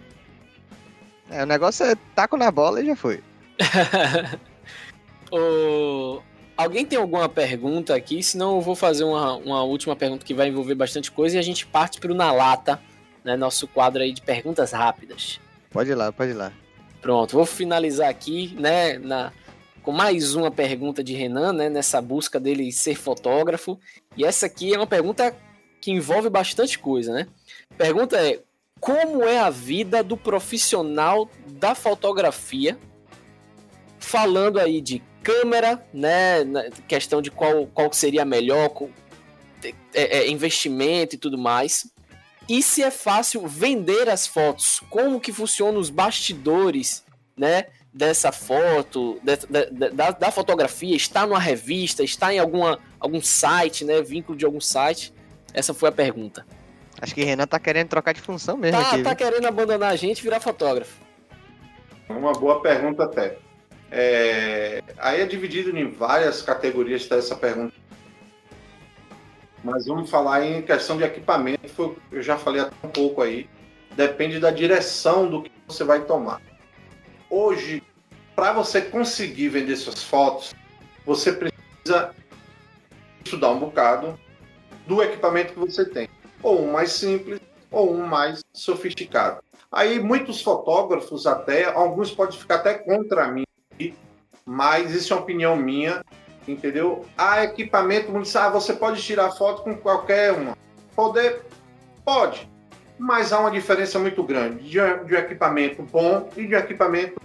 É, 1.30 1.44
o 1.44 1.46
negócio 1.46 1.86
é 1.86 1.96
taco 2.16 2.38
na 2.38 2.50
bola 2.50 2.82
e 2.82 2.86
já 2.86 2.96
foi. 2.96 3.22
O... 5.32 6.22
Alguém 6.58 6.86
tem 6.86 7.00
alguma 7.00 7.30
pergunta 7.30 7.96
aqui? 7.96 8.22
Senão 8.22 8.56
eu 8.56 8.62
vou 8.62 8.76
fazer 8.76 9.04
uma, 9.04 9.36
uma 9.36 9.64
última 9.64 9.96
pergunta 9.96 10.26
que 10.26 10.34
vai 10.34 10.50
envolver 10.50 10.76
bastante 10.76 11.12
coisa 11.12 11.36
e 11.36 11.40
a 11.40 11.44
gente 11.44 11.66
parte 11.66 12.00
para 12.00 12.12
o 12.12 12.16
Na 12.16 12.32
Lata, 12.32 12.82
né, 13.24 13.38
nosso 13.38 13.68
quadro 13.68 14.02
aí 14.02 14.12
de 14.12 14.22
perguntas 14.22 14.72
rápidas. 14.72 15.40
Pode 15.70 15.92
ir 15.92 15.96
lá, 15.96 16.12
pode 16.12 16.32
ir 16.32 16.34
lá. 16.34 16.52
Pronto, 17.02 17.32
vou 17.32 17.46
finalizar 17.46 18.10
aqui, 18.10 18.54
né, 18.60 18.98
na, 18.98 19.32
com 19.82 19.94
mais 19.94 20.36
uma 20.36 20.52
pergunta 20.52 21.02
de 21.02 21.14
Renan, 21.14 21.54
né, 21.54 21.70
nessa 21.70 22.02
busca 22.02 22.40
dele 22.40 22.72
ser 22.74 22.96
fotógrafo. 22.96 23.80
E 24.18 24.26
essa 24.26 24.46
aqui 24.48 24.74
é 24.74 24.78
uma 24.78 24.88
pergunta 24.88 25.34
que 25.82 25.92
envolve 25.92 26.30
bastante 26.30 26.78
coisa, 26.78 27.14
né? 27.14 27.28
Pergunta 27.78 28.18
é: 28.18 28.40
como 28.80 29.24
é 29.24 29.40
a 29.40 29.50
vida 29.50 30.04
do 30.04 30.16
profissional 30.16 31.30
da 31.48 31.76
fotografia? 31.76 32.78
Falando 34.00 34.60
aí 34.60 34.82
de 34.82 35.02
câmera, 35.22 35.86
né? 35.94 36.44
Questão 36.88 37.22
de 37.22 37.30
qual, 37.30 37.68
qual 37.68 37.92
seria 37.92 38.24
melhor, 38.24 38.72
é, 39.94 40.20
é, 40.20 40.30
investimento 40.30 41.16
e 41.16 41.18
tudo 41.18 41.38
mais. 41.38 41.88
E 42.48 42.64
se 42.64 42.82
é 42.82 42.90
fácil 42.90 43.48
vender 43.48 44.10
as 44.10 44.26
fotos, 44.26 44.82
como 44.90 45.20
que 45.20 45.32
funciona 45.32 45.78
os 45.78 45.90
bastidores, 45.90 47.04
né? 47.38 47.66
Dessa 47.92 48.32
foto, 48.32 49.20
de, 49.24 49.38
de, 49.38 49.90
da, 49.90 50.12
da 50.12 50.32
fotografia, 50.32 50.96
está 50.96 51.26
numa 51.26 51.40
revista, 51.40 52.04
está 52.04 52.34
em 52.34 52.40
alguma, 52.40 52.80
algum 53.00 53.22
site, 53.22 53.84
né? 53.84 54.02
Vínculo 54.02 54.38
de 54.38 54.46
algum 54.46 54.62
site. 54.62 55.14
Essa 55.54 55.74
foi 55.74 55.90
a 55.90 55.92
pergunta. 55.92 56.46
Acho 57.02 57.16
que 57.16 57.24
Renan 57.24 57.48
tá 57.48 57.60
querendo 57.60 57.88
trocar 57.88 58.14
de 58.14 58.22
função 58.22 58.58
mesmo. 58.58 58.82
Tá, 58.82 58.92
aqui, 58.92 59.04
tá 59.04 59.16
querendo 59.16 59.46
abandonar 59.46 59.92
a 59.92 59.96
gente 59.96 60.20
e 60.20 60.24
virar 60.24 60.40
fotógrafo. 60.40 61.02
Uma 62.10 62.34
boa 62.34 62.62
pergunta 62.62 63.04
até. 63.04 63.38
É, 63.92 64.84
aí 64.98 65.22
é 65.22 65.26
dividido 65.26 65.76
em 65.78 65.90
várias 65.90 66.42
categorias 66.42 67.08
tá, 67.08 67.16
essa 67.16 67.36
pergunta. 67.36 67.74
Mas 69.64 69.88
vamos 69.88 70.10
falar 70.10 70.46
em 70.46 70.62
questão 70.62 70.98
de 70.98 71.04
equipamento, 71.04 71.98
eu 72.12 72.22
já 72.22 72.38
falei 72.38 72.62
até 72.62 72.76
um 72.88 72.90
pouco 72.90 73.22
aí. 73.22 73.50
Depende 73.96 74.40
da 74.40 74.52
direção 74.52 75.30
do 75.30 75.44
que 75.44 75.52
você 75.68 75.84
vai 75.84 76.02
tomar. 76.06 76.42
Hoje, 77.30 77.84
para 78.36 78.54
você 78.54 78.82
conseguir 78.82 79.50
vender 79.50 79.76
suas 79.76 80.04
fotos, 80.04 80.54
você 81.06 81.34
precisa 81.34 82.14
estudar 83.24 83.52
um 83.52 83.60
bocado 83.60 84.18
do 84.90 85.04
equipamento 85.04 85.54
que 85.54 85.60
você 85.60 85.86
tem. 85.86 86.10
Ou 86.42 86.64
um 86.66 86.72
mais 86.72 86.94
simples, 86.94 87.40
ou 87.70 87.94
um 87.94 88.08
mais 88.08 88.44
sofisticado. 88.52 89.42
Aí 89.72 90.00
muitos 90.00 90.42
fotógrafos 90.42 91.28
até, 91.28 91.66
alguns 91.66 92.12
podem 92.12 92.40
ficar 92.40 92.56
até 92.56 92.74
contra 92.74 93.28
mim, 93.28 93.46
mas 94.44 94.96
isso 94.96 95.14
é 95.14 95.16
uma 95.16 95.22
opinião 95.22 95.56
minha, 95.56 96.04
entendeu? 96.48 97.06
Há 97.16 97.44
equipamento, 97.44 98.12
ah, 98.36 98.50
você 98.50 98.74
pode 98.74 99.00
tirar 99.04 99.30
foto 99.32 99.62
com 99.62 99.78
qualquer 99.78 100.34
uma. 100.34 100.58
Poder, 100.96 101.44
pode, 102.04 102.50
mas 102.98 103.32
há 103.32 103.40
uma 103.40 103.52
diferença 103.52 104.00
muito 104.00 104.24
grande 104.24 104.64
de, 104.64 104.80
de 105.06 105.16
um 105.16 105.18
equipamento 105.18 105.84
bom 105.84 106.28
e 106.36 106.48
de 106.48 106.56
um 106.56 106.58
equipamento 106.58 107.22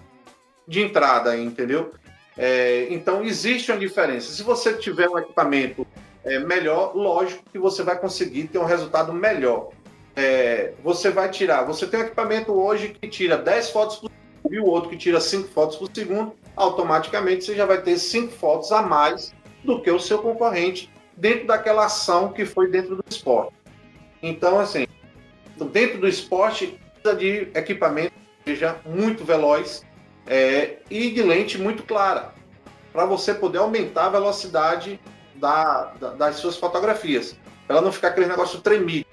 de 0.68 0.82
entrada, 0.82 1.34
entendeu? 1.34 1.94
É, 2.36 2.88
então 2.90 3.24
existe 3.24 3.72
uma 3.72 3.80
diferença. 3.80 4.30
Se 4.32 4.42
você 4.42 4.74
tiver 4.74 5.08
um 5.08 5.18
equipamento 5.18 5.86
é, 6.24 6.38
melhor, 6.38 6.96
lógico 6.96 7.44
que 7.50 7.58
você 7.58 7.82
vai 7.82 7.98
conseguir 7.98 8.44
ter 8.44 8.58
um 8.58 8.64
resultado 8.64 9.12
melhor. 9.12 9.70
É, 10.16 10.72
você 10.82 11.10
vai 11.10 11.28
tirar, 11.28 11.64
você 11.64 11.86
tem 11.86 12.00
um 12.00 12.04
equipamento 12.04 12.52
hoje 12.52 12.88
que 12.88 13.08
tira 13.08 13.36
10 13.36 13.70
fotos 13.70 13.96
por 13.96 14.10
e 14.50 14.58
o 14.58 14.66
outro 14.66 14.90
que 14.90 14.96
tira 14.96 15.20
5 15.20 15.48
fotos 15.48 15.76
por 15.76 15.88
segundo, 15.92 16.34
automaticamente 16.54 17.44
você 17.44 17.54
já 17.54 17.64
vai 17.64 17.80
ter 17.80 17.96
5 17.96 18.32
fotos 18.32 18.70
a 18.72 18.82
mais 18.82 19.34
do 19.64 19.80
que 19.80 19.90
o 19.90 19.98
seu 19.98 20.18
concorrente 20.18 20.92
dentro 21.16 21.46
daquela 21.46 21.86
ação 21.86 22.32
que 22.32 22.44
foi 22.44 22.70
dentro 22.70 22.96
do 22.96 23.04
esporte. 23.08 23.54
Então, 24.22 24.60
assim, 24.60 24.86
dentro 25.72 25.98
do 25.98 26.08
esporte, 26.08 26.78
precisa 27.02 27.16
de 27.18 27.58
equipamento 27.58 28.12
que 28.44 28.50
seja 28.50 28.76
muito 28.84 29.24
veloz 29.24 29.82
é, 30.26 30.76
e 30.90 31.10
de 31.10 31.22
lente 31.22 31.58
muito 31.58 31.82
clara, 31.82 32.32
para 32.92 33.06
você 33.06 33.34
poder 33.34 33.58
aumentar 33.58 34.06
a 34.06 34.10
velocidade 34.10 35.00
da, 35.36 35.92
da, 36.00 36.10
das 36.10 36.36
suas 36.36 36.56
fotografias. 36.56 37.36
Ela 37.68 37.80
não 37.80 37.92
ficar 37.92 38.08
aquele 38.08 38.26
negócio 38.26 38.60
tremido. 38.60 39.06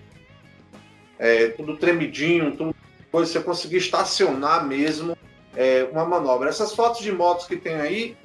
É, 1.18 1.50
tudo 1.50 1.78
tremidinho, 1.78 2.56
tudo 2.56 2.76
coisa, 3.12 3.32
você 3.32 3.40
conseguir 3.42 3.78
estacionar 3.78 4.66
mesmo 4.66 5.18
é, 5.56 5.88
uma 5.92 6.06
manobra. 6.06 6.50
Essas 6.50 6.74
fotos 6.74 7.02
de 7.02 7.12
motos 7.12 7.46
que 7.46 7.58
tem 7.58 7.76
aí, 7.76 8.18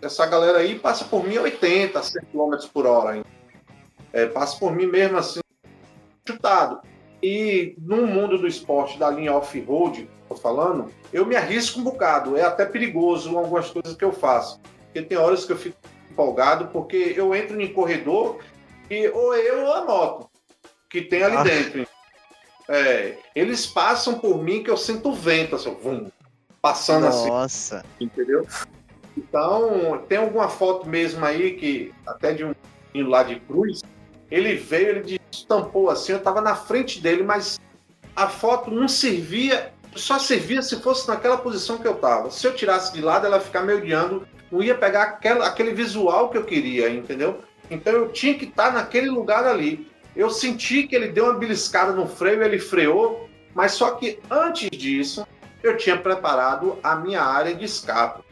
essa 0.00 0.24
galera 0.26 0.58
aí 0.58 0.78
passa 0.78 1.04
por 1.04 1.26
mim 1.26 1.36
a 1.36 1.42
80, 1.42 2.00
100 2.02 2.22
km 2.32 2.68
por 2.72 2.86
hora. 2.86 3.22
É, 4.12 4.26
passa 4.26 4.58
por 4.58 4.72
mim 4.72 4.86
mesmo 4.86 5.18
assim, 5.18 5.40
chutado. 6.26 6.80
E 7.22 7.74
no 7.78 8.06
mundo 8.06 8.38
do 8.38 8.46
esporte, 8.46 8.98
da 8.98 9.10
linha 9.10 9.32
off-road, 9.32 10.08
tô 10.28 10.34
falando, 10.34 10.92
eu 11.12 11.24
me 11.24 11.36
arrisco 11.36 11.80
um 11.80 11.84
bocado. 11.84 12.36
É 12.36 12.42
até 12.42 12.64
perigoso 12.64 13.36
algumas 13.36 13.70
coisas 13.70 13.96
que 13.96 14.04
eu 14.04 14.12
faço. 14.12 14.60
Porque 14.84 15.02
tem 15.02 15.18
horas 15.18 15.44
que 15.44 15.52
eu 15.52 15.56
fico 15.56 15.76
empolgado, 16.12 16.68
porque 16.68 17.14
eu 17.16 17.34
entro 17.34 17.60
em 17.60 17.72
corredor 17.72 18.38
e 18.90 19.08
ou 19.08 19.34
eu 19.34 19.64
ou 19.64 19.72
a 19.72 19.84
moto 19.84 20.32
que 20.92 21.00
tem 21.00 21.22
ali 21.22 21.36
ah. 21.36 21.42
dentro. 21.42 21.86
É, 22.68 23.16
eles 23.34 23.66
passam 23.66 24.18
por 24.18 24.42
mim 24.42 24.62
que 24.62 24.70
eu 24.70 24.76
sinto 24.76 25.08
o 25.08 25.14
vento, 25.14 25.56
assim, 25.56 25.74
vum, 25.74 26.10
passando 26.60 27.04
Nossa. 27.04 27.18
assim. 27.18 27.28
Nossa. 27.30 27.84
Entendeu? 27.98 28.46
Então, 29.16 30.04
tem 30.08 30.18
alguma 30.18 30.48
foto 30.48 30.88
mesmo 30.88 31.24
aí 31.24 31.54
que, 31.56 31.92
até 32.06 32.32
de 32.32 32.44
um 32.44 32.54
lá 33.08 33.22
de 33.22 33.40
cruz, 33.40 33.82
ele 34.30 34.54
veio, 34.54 34.88
ele 34.90 35.20
estampou 35.30 35.90
assim, 35.90 36.12
eu 36.12 36.20
tava 36.20 36.40
na 36.40 36.54
frente 36.54 37.00
dele, 37.00 37.22
mas 37.22 37.58
a 38.14 38.28
foto 38.28 38.70
não 38.70 38.86
servia, 38.86 39.72
só 39.96 40.18
servia 40.18 40.62
se 40.62 40.80
fosse 40.80 41.08
naquela 41.08 41.38
posição 41.38 41.78
que 41.78 41.88
eu 41.88 41.94
tava. 41.94 42.30
Se 42.30 42.46
eu 42.46 42.54
tirasse 42.54 42.92
de 42.92 43.00
lado, 43.00 43.26
ela 43.26 43.36
ia 43.36 43.42
ficar 43.42 43.62
me 43.62 43.72
odiando, 43.72 44.26
não 44.52 44.62
ia 44.62 44.74
pegar 44.74 45.02
aquela, 45.04 45.46
aquele 45.46 45.72
visual 45.72 46.28
que 46.28 46.36
eu 46.36 46.44
queria, 46.44 46.90
entendeu? 46.90 47.40
Então 47.70 47.92
eu 47.94 48.08
tinha 48.10 48.34
que 48.34 48.44
estar 48.44 48.66
tá 48.66 48.72
naquele 48.72 49.08
lugar 49.08 49.46
ali. 49.46 49.90
Eu 50.14 50.28
senti 50.28 50.82
que 50.82 50.94
ele 50.94 51.08
deu 51.08 51.24
uma 51.24 51.34
beliscada 51.34 51.92
no 51.92 52.06
freio, 52.06 52.42
ele 52.44 52.58
freou, 52.58 53.30
mas 53.54 53.72
só 53.72 53.92
que 53.92 54.18
antes 54.30 54.68
disso, 54.70 55.26
eu 55.62 55.76
tinha 55.78 55.96
preparado 55.96 56.78
a 56.82 56.94
minha 56.94 57.22
área 57.22 57.54
de 57.54 57.64
escape. 57.64 58.22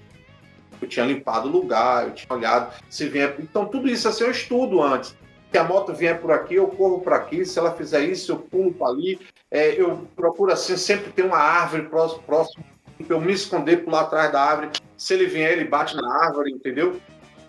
eu 0.82 0.88
tinha 0.88 1.06
limpado 1.06 1.48
o 1.48 1.52
lugar, 1.52 2.06
eu 2.06 2.14
tinha 2.14 2.36
olhado 2.36 2.74
se 2.90 3.08
vier. 3.08 3.36
Então, 3.38 3.64
tudo 3.64 3.88
isso 3.88 4.06
assim 4.06 4.24
eu 4.24 4.30
estudo 4.30 4.82
antes. 4.82 5.16
Se 5.50 5.58
a 5.58 5.64
moto 5.64 5.94
vier 5.94 6.20
por 6.20 6.30
aqui, 6.30 6.54
eu 6.56 6.68
corro 6.68 7.00
por 7.00 7.12
aqui. 7.12 7.44
Se 7.44 7.58
ela 7.58 7.72
fizer 7.72 8.04
isso, 8.04 8.32
eu 8.32 8.36
pulo 8.36 8.72
para 8.72 8.88
ali. 8.88 9.18
É, 9.50 9.80
eu 9.80 10.06
procuro 10.14 10.52
assim, 10.52 10.76
sempre 10.76 11.10
ter 11.12 11.24
uma 11.24 11.38
árvore 11.38 11.84
próximo, 11.84 12.22
próximo 12.22 12.64
para 13.04 13.16
eu 13.16 13.20
me 13.20 13.32
esconder 13.32 13.78
por 13.78 13.92
lá 13.92 14.02
atrás 14.02 14.30
da 14.30 14.42
árvore. 14.42 14.70
Se 15.00 15.14
ele 15.14 15.24
vier, 15.24 15.52
ele 15.52 15.64
bate 15.64 15.96
na 15.96 16.26
árvore, 16.26 16.52
entendeu? 16.52 17.00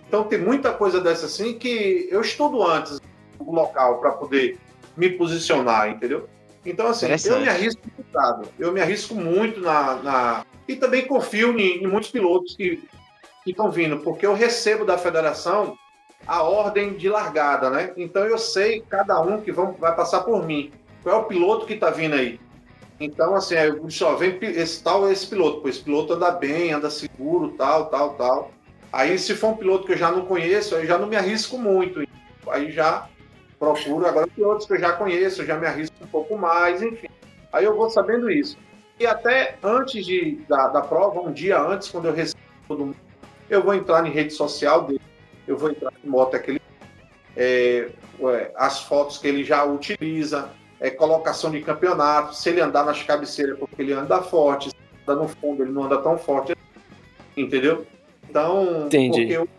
Então 0.07 0.23
tem 0.23 0.39
muita 0.39 0.71
coisa 0.71 1.01
dessa 1.01 1.25
assim 1.25 1.59
que 1.59 2.07
eu 2.09 2.21
estudo 2.21 2.63
antes 2.63 3.01
o 3.37 3.53
local 3.53 3.99
para 3.99 4.11
poder 4.11 4.57
me 4.95 5.09
posicionar, 5.09 5.89
entendeu? 5.89 6.29
Então, 6.65 6.87
assim, 6.87 7.07
eu 7.25 7.41
me 7.41 7.49
arrisco 7.49 7.81
muito, 7.93 8.49
eu 8.57 8.71
me 8.71 8.79
arrisco 8.79 9.15
muito 9.15 9.59
na, 9.59 9.95
na... 9.95 10.45
E 10.65 10.77
também 10.77 11.05
confio 11.05 11.59
em, 11.59 11.83
em 11.83 11.87
muitos 11.87 12.09
pilotos 12.09 12.55
que 12.55 12.81
estão 13.45 13.69
vindo, 13.69 13.97
porque 13.97 14.25
eu 14.25 14.33
recebo 14.33 14.85
da 14.85 14.97
federação 14.97 15.77
a 16.25 16.43
ordem 16.43 16.93
de 16.93 17.09
largada, 17.09 17.69
né? 17.69 17.91
Então 17.97 18.25
eu 18.25 18.37
sei 18.37 18.81
cada 18.89 19.19
um 19.19 19.41
que 19.41 19.51
vão, 19.51 19.73
vai 19.73 19.93
passar 19.93 20.21
por 20.21 20.45
mim. 20.45 20.71
Qual 21.03 21.13
é 21.13 21.19
o 21.19 21.25
piloto 21.25 21.65
que 21.65 21.73
está 21.73 21.89
vindo 21.89 22.15
aí? 22.15 22.39
Então, 23.03 23.33
assim, 23.33 23.55
eu 23.55 23.89
só 23.89 24.15
vem 24.15 24.37
esse 24.41 24.83
tal, 24.83 25.11
esse 25.11 25.25
piloto. 25.25 25.61
Pô, 25.61 25.67
esse 25.67 25.81
piloto 25.81 26.13
anda 26.13 26.29
bem, 26.29 26.71
anda 26.71 26.87
seguro, 26.91 27.49
tal, 27.57 27.87
tal, 27.87 28.13
tal. 28.13 28.51
Aí, 28.93 29.17
se 29.17 29.33
for 29.33 29.49
um 29.49 29.57
piloto 29.57 29.87
que 29.87 29.93
eu 29.93 29.97
já 29.97 30.11
não 30.11 30.23
conheço, 30.23 30.75
eu 30.75 30.85
já 30.85 30.99
não 30.99 31.07
me 31.07 31.15
arrisco 31.15 31.57
muito. 31.57 32.03
Aí 32.47 32.71
já 32.71 33.09
procuro. 33.57 34.05
Agora, 34.05 34.27
pilotos 34.27 34.67
que 34.67 34.73
eu 34.73 34.79
já 34.79 34.93
conheço, 34.93 35.41
eu 35.41 35.47
já 35.47 35.57
me 35.57 35.65
arrisco 35.65 35.95
um 35.99 36.07
pouco 36.07 36.37
mais, 36.37 36.83
enfim. 36.83 37.07
Aí 37.51 37.65
eu 37.65 37.75
vou 37.75 37.89
sabendo 37.89 38.29
isso. 38.29 38.55
E 38.99 39.07
até 39.07 39.57
antes 39.63 40.05
de, 40.05 40.39
da, 40.47 40.67
da 40.67 40.81
prova, 40.81 41.21
um 41.21 41.31
dia 41.31 41.59
antes, 41.59 41.89
quando 41.89 42.05
eu 42.05 42.13
recebo 42.13 42.39
todo 42.67 42.85
mundo, 42.85 42.97
eu 43.49 43.63
vou 43.63 43.73
entrar 43.73 44.05
em 44.05 44.11
rede 44.11 44.31
social 44.31 44.83
dele, 44.85 45.01
eu 45.47 45.57
vou 45.57 45.71
entrar 45.71 45.91
em 46.03 46.07
moto 46.07 46.39
que 46.39 46.51
ele, 46.51 46.61
é, 47.35 47.89
as 48.55 48.81
fotos 48.83 49.17
que 49.17 49.27
ele 49.27 49.43
já 49.43 49.63
utiliza, 49.63 50.51
é, 50.81 50.89
colocação 50.89 51.51
de 51.51 51.61
campeonato, 51.61 52.35
se 52.35 52.49
ele 52.49 52.59
andar 52.59 52.83
nas 52.83 53.01
cabeceiras 53.03 53.57
porque 53.57 53.81
ele 53.81 53.93
anda 53.93 54.21
forte, 54.21 54.71
se 54.71 54.75
anda 55.07 55.21
no 55.21 55.27
fundo 55.27 55.63
ele 55.63 55.71
não 55.71 55.83
anda 55.83 55.99
tão 55.99 56.17
forte, 56.17 56.57
entendeu? 57.37 57.85
Então, 58.27 58.87
Entendi. 58.87 59.37
porque 59.37 59.49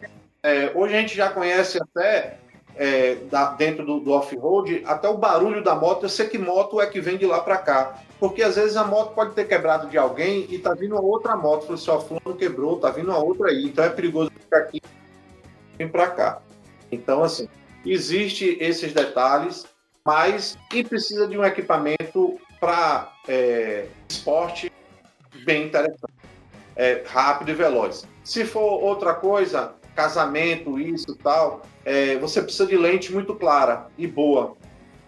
é, 0.43 0.73
hoje 0.74 0.94
a 0.94 1.01
gente 1.01 1.16
já 1.16 1.31
conhece 1.31 1.78
até 1.81 2.39
é, 2.74 3.15
da, 3.31 3.53
dentro 3.53 3.86
do, 3.86 4.01
do 4.01 4.11
off-road, 4.11 4.82
até 4.85 5.09
o 5.09 5.16
barulho 5.16 5.62
da 5.62 5.77
moto, 5.77 6.05
eu 6.05 6.09
sei 6.09 6.27
que 6.27 6.39
moto 6.39 6.81
é 6.81 6.86
que 6.86 7.01
vem 7.01 7.16
de 7.16 7.27
lá 7.27 7.40
para 7.40 7.59
cá. 7.59 7.99
Porque 8.19 8.43
às 8.43 8.57
vezes 8.57 8.77
a 8.77 8.85
moto 8.85 9.15
pode 9.15 9.35
ter 9.35 9.47
quebrado 9.47 9.89
de 9.89 9.99
alguém 9.99 10.47
e 10.49 10.59
tá 10.59 10.74
vindo 10.74 10.93
uma 10.93 11.03
outra 11.03 11.36
moto. 11.36 11.62
Falei, 11.62 11.77
só 11.77 12.01
fulano 12.01 12.36
quebrou, 12.36 12.78
tá 12.78 12.89
vindo 12.90 13.11
uma 13.11 13.19
outra 13.19 13.49
aí. 13.49 13.65
Então 13.65 13.85
é 13.85 13.89
perigoso 13.89 14.31
ficar 14.31 14.59
aqui 14.59 14.81
e 14.81 15.85
vir 15.85 15.90
para 15.90 16.09
cá. 16.09 16.40
Então, 16.90 17.24
assim, 17.24 17.49
existe 17.85 18.57
esses 18.61 18.93
detalhes 18.93 19.66
mas 20.05 20.59
e 20.73 20.83
precisa 20.83 21.27
de 21.27 21.39
um 21.39 21.45
equipamento 21.45 22.39
para 22.61 23.12
é, 23.29 23.87
esporte 24.09 24.73
bem 25.45 25.66
interessante, 25.66 26.12
é, 26.77 27.03
rápido 27.07 27.51
e 27.51 27.55
veloz. 27.55 28.07
Se 28.24 28.45
for 28.45 28.83
outra 28.83 29.15
coisa, 29.15 29.74
casamento, 29.95 30.79
isso 30.79 31.16
tal, 31.16 31.62
é, 31.85 32.16
você 32.19 32.43
precisa 32.43 32.66
de 32.66 32.77
lente 32.77 33.12
muito 33.12 33.35
clara 33.35 33.89
e 33.97 34.07
boa, 34.07 34.57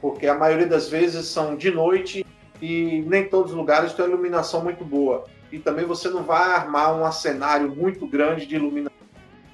porque 0.01 0.27
a 0.27 0.35
maioria 0.35 0.67
das 0.67 0.89
vezes 0.89 1.27
são 1.27 1.57
de 1.57 1.71
noite 1.71 2.25
e 2.61 3.03
nem 3.07 3.29
todos 3.29 3.53
os 3.53 3.57
lugares 3.57 3.93
têm 3.93 4.07
iluminação 4.07 4.63
muito 4.63 4.85
boa. 4.85 5.25
E 5.51 5.59
também 5.59 5.85
você 5.85 6.09
não 6.09 6.25
vai 6.25 6.53
armar 6.53 6.95
um 6.95 7.11
cenário 7.13 7.69
muito 7.69 8.07
grande 8.07 8.47
de 8.47 8.57
iluminação 8.57 8.97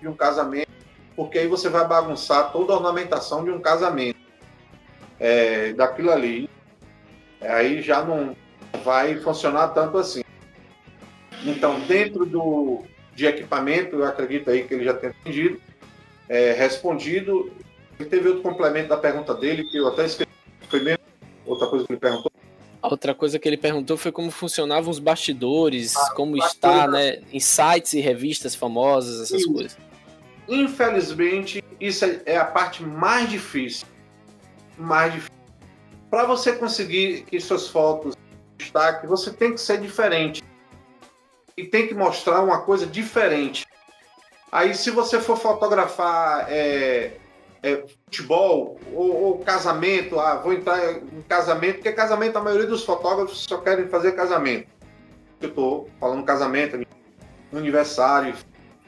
de 0.01 0.09
um 0.09 0.15
casamento, 0.15 0.71
porque 1.15 1.39
aí 1.39 1.47
você 1.47 1.69
vai 1.69 1.87
bagunçar 1.87 2.53
toda 2.53 2.73
a 2.73 2.77
ornamentação 2.77 3.45
de 3.45 3.51
um 3.51 3.61
casamento 3.61 4.30
é, 5.21 5.75
daquilo 5.75 6.11
ali, 6.11 6.49
aí 7.41 7.83
já 7.83 8.03
não 8.03 8.35
vai 8.83 9.17
funcionar 9.17 9.69
tanto 9.69 9.99
assim. 9.99 10.23
Então, 11.45 11.79
dentro 11.81 12.25
do, 12.25 12.83
de 13.15 13.27
equipamento, 13.27 13.97
eu 13.97 14.05
acredito 14.05 14.51
aí 14.51 14.65
que 14.65 14.75
ele 14.75 14.85
já 14.85 14.95
tem 14.95 15.11
atendido, 15.11 15.61
é, 16.29 16.53
respondido. 16.53 17.53
Ele 17.99 18.09
teve 18.09 18.29
outro 18.29 18.43
complemento 18.43 18.89
da 18.89 18.97
pergunta 18.97 19.35
dele, 19.35 19.65
que 19.65 19.77
eu 19.77 19.89
até 19.89 20.07
esqueci, 20.07 20.31
foi 20.69 20.83
mesmo 20.83 21.05
outra 21.45 21.67
coisa 21.67 21.87
que 21.87 21.93
ele 21.93 22.01
perguntou. 22.01 22.33
Outra 22.83 23.15
coisa 23.15 23.39
que 23.39 23.47
ele 23.47 23.59
perguntou 23.59 23.99
foi 23.99 24.11
como 24.11 24.31
funcionavam 24.31 24.91
os 24.91 24.99
bastidores, 24.99 25.95
ah, 25.95 26.15
como 26.15 26.39
está, 26.39 26.89
né, 26.89 27.21
em 27.31 27.39
sites 27.39 27.93
e 27.93 28.01
revistas 28.01 28.55
famosas, 28.55 29.21
essas 29.21 29.43
isso. 29.43 29.53
coisas. 29.53 29.79
Infelizmente, 30.49 31.63
isso 31.79 32.07
é 32.25 32.39
a 32.39 32.45
parte 32.45 32.83
mais 32.83 33.29
difícil 33.29 33.87
mais 34.81 35.13
difícil. 35.13 35.35
Para 36.11 36.25
você 36.25 36.53
conseguir 36.55 37.23
que 37.23 37.39
suas 37.41 37.69
fotos 37.69 38.15
destaque, 38.57 39.07
você 39.07 39.33
tem 39.33 39.53
que 39.53 39.61
ser 39.61 39.81
diferente. 39.81 40.43
E 41.57 41.65
tem 41.65 41.87
que 41.87 41.95
mostrar 41.95 42.41
uma 42.41 42.63
coisa 42.63 42.87
diferente. 42.87 43.67
Aí, 44.51 44.75
se 44.75 44.91
você 44.91 45.21
for 45.21 45.37
fotografar 45.37 46.47
é, 46.51 47.13
é, 47.63 47.85
futebol 48.05 48.79
ou, 48.93 49.23
ou, 49.23 49.39
casamento, 49.39 50.19
ah, 50.19 50.37
vou 50.37 50.53
entrar 50.53 50.93
em 50.95 51.23
casamento, 51.29 51.77
porque 51.77 51.93
casamento, 51.93 52.37
a 52.37 52.43
maioria 52.43 52.67
dos 52.67 52.85
fotógrafos 52.85 53.47
só 53.49 53.59
querem 53.59 53.89
fazer 53.89 54.13
casamento. 54.13 54.69
Eu 55.41 55.51
estou 55.51 55.91
falando 55.99 56.25
casamento, 56.25 56.81
aniversário. 57.53 58.35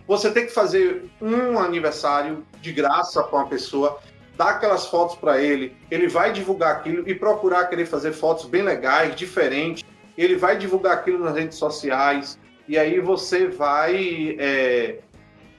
Você 0.06 0.31
tem 0.31 0.47
que 0.47 0.52
fazer 0.52 1.09
um 1.20 1.59
aniversário 1.59 2.44
de 2.60 2.73
graça 2.73 3.23
para 3.23 3.39
uma 3.39 3.48
pessoa 3.48 4.01
dá 4.36 4.50
aquelas 4.50 4.86
fotos 4.86 5.16
para 5.16 5.40
ele, 5.40 5.76
ele 5.90 6.09
vai 6.09 6.32
divulgar 6.32 6.76
aquilo 6.76 7.09
e 7.09 7.14
procurar 7.14 7.66
querer 7.66 7.86
fazer 7.86 8.12
fotos 8.12 8.46
bem 8.46 8.62
legais, 8.62 9.14
diferentes. 9.14 9.84
Ele 10.16 10.36
vai 10.36 10.56
divulgar 10.56 10.94
aquilo 10.94 11.18
nas 11.18 11.34
redes 11.34 11.59
sociais 11.59 12.38
e 12.68 12.78
aí 12.78 13.00
você 13.00 13.48
vai 13.48 14.36
é, 14.38 14.98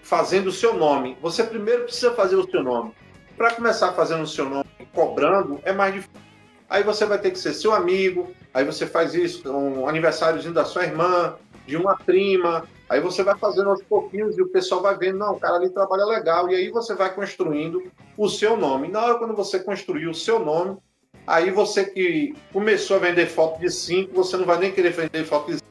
fazendo 0.02 0.48
o 0.48 0.52
seu 0.52 0.74
nome. 0.74 1.18
Você 1.22 1.44
primeiro 1.44 1.84
precisa 1.84 2.12
fazer 2.14 2.36
o 2.36 2.50
seu 2.50 2.64
nome. 2.64 2.94
Para 3.38 3.52
começar 3.52 3.94
fazendo 3.94 4.24
o 4.24 4.28
seu 4.28 4.48
nome, 4.48 4.66
cobrando, 4.94 5.60
é 5.64 5.72
mais 5.74 5.94
difícil. 5.94 6.22
Aí 6.70 6.84
você 6.84 7.06
vai 7.06 7.20
ter 7.20 7.32
que 7.32 7.40
ser 7.40 7.54
seu 7.54 7.74
amigo, 7.74 8.32
aí 8.54 8.64
você 8.64 8.88
faz 8.88 9.14
isso, 9.14 9.52
um 9.52 9.88
aniversáriozinho 9.88 10.54
da 10.54 10.66
sua 10.66 10.84
irmã, 10.84 11.36
de 11.66 11.78
uma 11.78 11.96
prima, 11.96 12.68
Aí 12.94 13.02
você 13.02 13.24
vai 13.24 13.36
fazendo 13.40 13.72
aos 13.72 13.82
pouquinhos 13.82 14.38
e 14.38 14.42
o 14.44 14.50
pessoal 14.50 14.80
vai 14.80 14.96
vendo, 14.96 15.18
não, 15.18 15.34
o 15.34 15.40
cara 15.40 15.56
ali 15.56 15.68
trabalha 15.68 16.06
legal. 16.06 16.48
E 16.48 16.54
aí 16.54 16.70
você 16.70 16.94
vai 16.94 17.12
construindo 17.12 17.92
o 18.16 18.30
seu 18.30 18.56
nome. 18.56 18.88
E 18.88 18.92
na 18.92 19.04
hora 19.04 19.18
quando 19.18 19.36
você 19.36 19.60
construir 19.60 20.06
o 20.06 20.14
seu 20.14 20.38
nome, 20.38 20.78
aí 21.26 21.50
você 21.50 21.86
que 21.86 22.36
começou 22.52 22.98
a 22.98 23.00
vender 23.00 23.26
foto 23.26 23.60
de 23.60 23.72
5, 23.72 24.14
você 24.14 24.38
não 24.38 24.46
vai 24.46 24.60
nem 24.60 24.72
querer 24.72 24.92
vender 24.92 25.26
foto 25.26 25.48
de 25.48 25.54
5. 25.54 25.66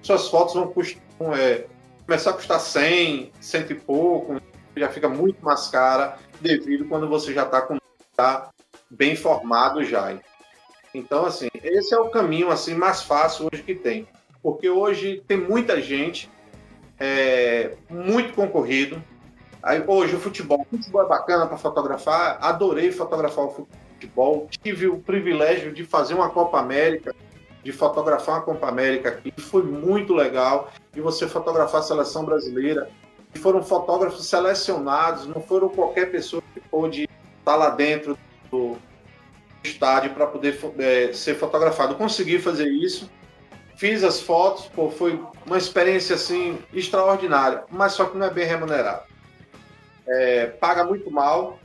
Suas 0.00 0.28
fotos 0.28 0.54
vão 0.54 0.68
custar, 0.68 1.02
é, 1.38 1.66
começar 2.06 2.30
a 2.30 2.32
custar 2.32 2.58
100, 2.58 3.32
cento 3.38 3.72
e 3.72 3.74
pouco, 3.74 4.40
já 4.74 4.88
fica 4.88 5.10
muito 5.10 5.44
mais 5.44 5.68
cara 5.68 6.16
devido 6.40 6.86
quando 6.86 7.06
você 7.06 7.34
já 7.34 7.42
está 7.42 7.60
com 7.60 7.76
tá 8.16 8.48
bem 8.90 9.14
formado 9.14 9.84
já. 9.84 10.18
Então, 10.94 11.26
assim, 11.26 11.48
esse 11.62 11.94
é 11.94 11.98
o 11.98 12.08
caminho 12.08 12.50
assim 12.50 12.74
mais 12.74 13.02
fácil 13.02 13.50
hoje 13.52 13.62
que 13.62 13.74
tem. 13.74 14.08
Porque 14.42 14.68
hoje 14.68 15.22
tem 15.26 15.36
muita 15.36 15.80
gente 15.80 16.30
é, 16.98 17.76
muito 17.88 18.34
concorrido. 18.34 19.02
Aí, 19.62 19.82
hoje 19.86 20.16
o 20.16 20.18
futebol, 20.18 20.66
o 20.70 20.76
futebol 20.76 21.02
é 21.02 21.08
bacana 21.08 21.46
para 21.46 21.56
fotografar, 21.56 22.38
adorei 22.40 22.90
fotografar 22.90 23.44
o 23.44 23.50
futebol, 23.50 24.48
tive 24.50 24.88
o 24.88 24.98
privilégio 24.98 25.72
de 25.72 25.84
fazer 25.84 26.14
uma 26.14 26.30
Copa 26.30 26.58
América, 26.58 27.14
de 27.62 27.70
fotografar 27.70 28.36
uma 28.36 28.42
Copa 28.42 28.68
América 28.68 29.10
aqui, 29.10 29.32
foi 29.38 29.62
muito 29.62 30.12
legal, 30.12 30.72
de 30.92 31.00
você 31.00 31.28
fotografar 31.28 31.80
a 31.80 31.84
seleção 31.84 32.24
brasileira, 32.24 32.90
e 33.34 33.38
foram 33.38 33.62
fotógrafos 33.62 34.26
selecionados, 34.26 35.26
não 35.26 35.40
foram 35.40 35.68
qualquer 35.68 36.10
pessoa 36.10 36.42
que 36.52 36.60
pôde 36.60 37.08
estar 37.38 37.56
lá 37.56 37.70
dentro 37.70 38.18
do 38.50 38.76
estádio 39.64 40.12
para 40.12 40.26
poder 40.26 40.58
é, 40.78 41.12
ser 41.12 41.36
fotografado. 41.36 41.94
Consegui 41.94 42.38
fazer 42.38 42.68
isso, 42.68 43.08
fiz 43.82 44.04
as 44.04 44.20
fotos, 44.20 44.66
pô, 44.66 44.88
foi 44.88 45.20
uma 45.44 45.58
experiência 45.58 46.14
assim 46.14 46.56
extraordinária, 46.72 47.64
mas 47.68 47.94
só 47.94 48.04
que 48.04 48.16
não 48.16 48.26
é 48.26 48.30
bem 48.30 48.46
remunerado. 48.46 49.02
É, 50.06 50.46
paga 50.46 50.84
muito 50.84 51.10
mal. 51.10 51.58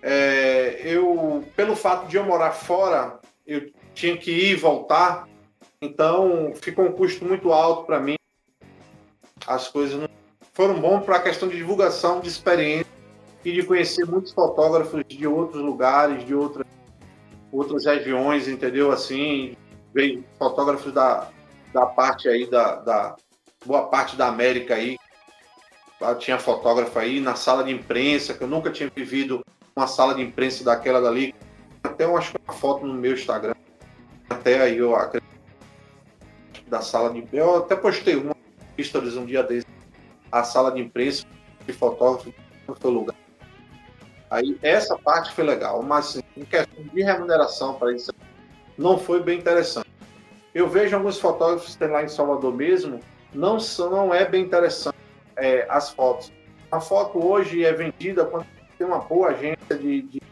É, 0.00 0.80
eu, 0.84 1.44
pelo 1.56 1.74
fato 1.74 2.06
de 2.06 2.14
eu 2.14 2.22
morar 2.22 2.52
fora, 2.52 3.18
eu 3.44 3.68
tinha 3.92 4.16
que 4.16 4.30
ir 4.30 4.52
e 4.52 4.54
voltar, 4.54 5.28
então 5.82 6.52
ficou 6.54 6.84
um 6.84 6.92
custo 6.92 7.24
muito 7.24 7.52
alto 7.52 7.84
para 7.84 7.98
mim. 7.98 8.14
As 9.44 9.66
coisas 9.66 9.98
não 9.98 10.08
foram 10.52 10.80
bom 10.80 11.00
para 11.00 11.16
a 11.16 11.20
questão 11.20 11.48
de 11.48 11.56
divulgação 11.56 12.20
de 12.20 12.28
experiência 12.28 12.86
e 13.44 13.50
de 13.50 13.64
conhecer 13.64 14.06
muitos 14.06 14.32
fotógrafos 14.32 15.02
de 15.04 15.26
outros 15.26 15.60
lugares, 15.60 16.24
de 16.24 16.32
outras 16.32 16.64
outras 17.50 17.86
regiões, 17.86 18.46
entendeu? 18.46 18.92
Assim, 18.92 19.56
veio 19.92 20.24
fotógrafos 20.38 20.92
da, 20.92 21.28
da 21.72 21.86
parte 21.86 22.28
aí 22.28 22.48
da, 22.48 22.76
da 22.76 23.16
boa 23.64 23.88
parte 23.88 24.16
da 24.16 24.28
América 24.28 24.74
aí. 24.74 24.98
tinha 26.18 26.38
fotógrafo 26.38 26.98
aí 26.98 27.20
na 27.20 27.34
sala 27.34 27.64
de 27.64 27.72
imprensa, 27.72 28.34
que 28.34 28.42
eu 28.42 28.48
nunca 28.48 28.70
tinha 28.70 28.90
vivido 28.94 29.44
uma 29.76 29.86
sala 29.86 30.14
de 30.14 30.22
imprensa 30.22 30.64
daquela 30.64 31.00
dali. 31.00 31.34
Até 31.82 32.04
eu 32.04 32.16
acho 32.16 32.32
que 32.32 32.38
uma 32.46 32.54
foto 32.54 32.86
no 32.86 32.94
meu 32.94 33.12
Instagram. 33.12 33.54
Até 34.28 34.60
aí 34.60 34.78
eu 34.78 34.94
acredito 34.94 35.30
da 36.68 36.80
sala 36.80 37.12
de 37.12 37.26
Eu 37.32 37.56
até 37.56 37.74
postei 37.74 38.16
uma 38.16 38.34
stories 38.80 39.16
um 39.16 39.26
dia 39.26 39.42
desse. 39.42 39.66
A 40.30 40.44
sala 40.44 40.70
de 40.70 40.80
imprensa 40.80 41.26
de 41.66 41.72
fotógrafo 41.72 42.32
no 42.66 42.76
seu 42.80 42.90
lugar. 42.90 43.16
Aí 44.30 44.56
essa 44.62 44.96
parte 44.96 45.32
foi 45.32 45.44
legal, 45.44 45.82
mas 45.82 46.10
assim, 46.10 46.22
em 46.36 46.44
questão 46.44 46.84
de 46.84 47.02
remuneração 47.02 47.74
para 47.74 47.92
isso 47.92 48.12
não 48.78 48.96
foi 48.96 49.20
bem 49.22 49.38
interessante. 49.38 49.89
Eu 50.54 50.68
vejo 50.68 50.96
alguns 50.96 51.18
fotógrafos 51.18 51.76
tem 51.76 51.88
lá 51.88 52.02
em 52.02 52.08
Salvador 52.08 52.54
mesmo, 52.54 53.00
não 53.32 53.60
são, 53.60 53.90
não 53.90 54.14
é 54.14 54.24
bem 54.24 54.42
interessante 54.42 54.96
é, 55.36 55.66
as 55.68 55.90
fotos. 55.90 56.32
A 56.70 56.80
foto 56.80 57.24
hoje 57.24 57.64
é 57.64 57.72
vendida 57.72 58.24
quando 58.24 58.46
tem 58.76 58.86
uma 58.86 58.98
boa 58.98 59.28
agência 59.28 59.76
de, 59.76 60.02
de 60.02 60.22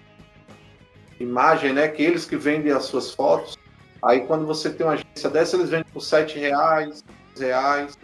imagem, 1.21 1.73
né? 1.73 1.89
Que 1.89 2.03
eles 2.03 2.25
que 2.25 2.37
vendem 2.37 2.73
as 2.73 2.85
suas 2.85 3.15
fotos. 3.15 3.57
Aí 4.03 4.27
quando 4.27 4.47
você 4.47 4.71
tem 4.71 4.87
uma 4.87 4.95
agência 4.95 5.31
dessa, 5.31 5.57
eles 5.57 5.71
vendem 5.71 5.93
por 5.93 6.01
sete 6.01 6.39
reais, 6.39 7.05
reais. 7.39 7.99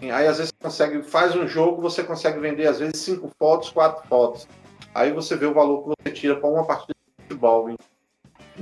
Aí 0.00 0.26
às 0.26 0.38
vezes 0.38 0.52
consegue, 0.60 1.02
faz 1.02 1.34
um 1.34 1.46
jogo, 1.46 1.82
você 1.82 2.02
consegue 2.04 2.38
vender 2.38 2.66
às 2.66 2.78
vezes 2.78 2.98
cinco 2.98 3.30
fotos, 3.38 3.70
quatro 3.70 4.06
fotos. 4.06 4.46
Aí 4.94 5.12
você 5.12 5.36
vê 5.36 5.46
o 5.46 5.54
valor 5.54 5.82
que 5.82 6.02
você 6.02 6.14
tira 6.14 6.36
para 6.36 6.48
uma 6.48 6.64
partida 6.64 6.94
de 6.94 7.24
futebol. 7.24 7.68
Hein? 7.68 7.76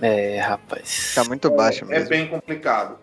É, 0.00 0.38
rapaz. 0.40 1.12
Tá 1.14 1.24
muito 1.24 1.50
baixo 1.50 1.84
é, 1.84 1.88
mesmo. 1.88 2.06
É 2.06 2.08
bem 2.08 2.28
complicado. 2.28 2.98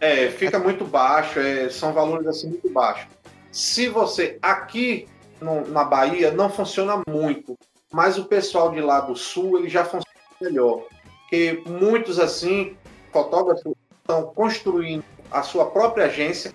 É, 0.00 0.28
fica 0.30 0.58
muito 0.58 0.84
baixo, 0.84 1.40
é, 1.40 1.68
são 1.70 1.92
valores 1.92 2.26
assim 2.26 2.48
muito 2.48 2.70
baixos. 2.70 3.06
Se 3.50 3.88
você 3.88 4.38
aqui 4.42 5.08
no, 5.40 5.66
na 5.68 5.84
Bahia 5.84 6.30
não 6.30 6.50
funciona 6.50 7.00
muito, 7.08 7.56
mas 7.92 8.18
o 8.18 8.24
pessoal 8.24 8.70
de 8.70 8.80
lá 8.80 9.00
do 9.00 9.16
sul 9.16 9.58
ele 9.58 9.68
já 9.68 9.84
funciona 9.84 10.04
melhor, 10.40 10.84
porque 11.20 11.62
muitos 11.66 12.18
assim 12.18 12.76
fotógrafos 13.12 13.72
estão 14.00 14.24
construindo 14.24 15.04
a 15.30 15.42
sua 15.42 15.70
própria 15.70 16.06
agência 16.06 16.52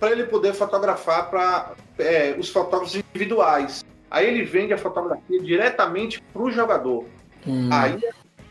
para 0.00 0.10
ele 0.10 0.24
poder 0.24 0.54
fotografar 0.54 1.30
para 1.30 1.72
é, 1.98 2.34
os 2.38 2.48
fotógrafos 2.48 2.96
individuais. 2.96 3.84
Aí 4.10 4.26
ele 4.26 4.44
vende 4.44 4.72
a 4.72 4.78
fotografia 4.78 5.40
diretamente 5.40 6.20
para 6.32 6.42
o 6.42 6.50
jogador. 6.50 7.04
Hum. 7.46 7.68
Aí 7.70 8.00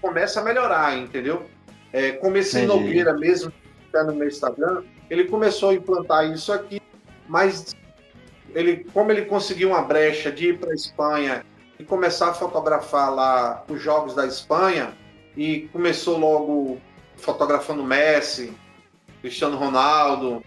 começa 0.07 0.39
a 0.39 0.43
melhorar, 0.43 0.97
entendeu? 0.97 1.45
É, 1.91 2.13
como 2.13 2.37
esse 2.37 2.57
Entendi. 2.57 2.67
Nogueira 2.67 3.13
mesmo, 3.13 3.51
está 3.85 4.03
no 4.03 4.13
meu 4.13 4.27
Instagram, 4.27 4.83
ele 5.09 5.25
começou 5.25 5.69
a 5.69 5.73
implantar 5.73 6.31
isso 6.31 6.53
aqui, 6.53 6.81
mas 7.27 7.75
ele, 8.55 8.85
como 8.93 9.11
ele 9.11 9.23
conseguiu 9.25 9.69
uma 9.69 9.81
brecha 9.81 10.31
de 10.31 10.49
ir 10.49 10.59
para 10.59 10.71
a 10.71 10.75
Espanha 10.75 11.45
e 11.77 11.83
começar 11.83 12.29
a 12.29 12.33
fotografar 12.33 13.13
lá 13.13 13.65
os 13.67 13.81
jogos 13.81 14.15
da 14.15 14.25
Espanha, 14.25 14.93
e 15.35 15.69
começou 15.71 16.17
logo 16.17 16.81
fotografando 17.17 17.83
Messi, 17.83 18.51
Cristiano 19.21 19.55
Ronaldo, 19.55 20.43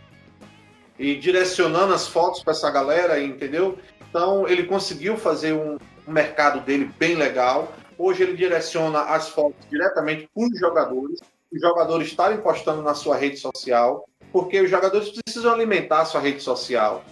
e 0.98 1.14
direcionando 1.14 1.94
as 1.94 2.08
fotos 2.08 2.42
para 2.42 2.52
essa 2.52 2.70
galera, 2.70 3.22
entendeu? 3.22 3.78
Então 4.08 4.48
ele 4.48 4.64
conseguiu 4.64 5.16
fazer 5.16 5.52
um, 5.52 5.78
um 6.08 6.12
mercado 6.12 6.60
dele 6.60 6.90
bem 6.98 7.14
legal. 7.14 7.72
Hoje 8.02 8.22
ele 8.22 8.34
direciona 8.34 9.02
as 9.02 9.28
fotos 9.28 9.60
diretamente 9.68 10.26
para 10.34 10.42
os 10.42 10.58
jogadores, 10.58 11.20
os 11.52 11.60
jogadores 11.60 12.08
estarem 12.08 12.38
postando 12.38 12.80
na 12.80 12.94
sua 12.94 13.14
rede 13.14 13.36
social, 13.36 14.08
porque 14.32 14.58
os 14.58 14.70
jogadores 14.70 15.10
precisam 15.10 15.52
alimentar 15.52 16.00
a 16.00 16.04
sua 16.06 16.18
rede 16.22 16.40
social 16.40 17.04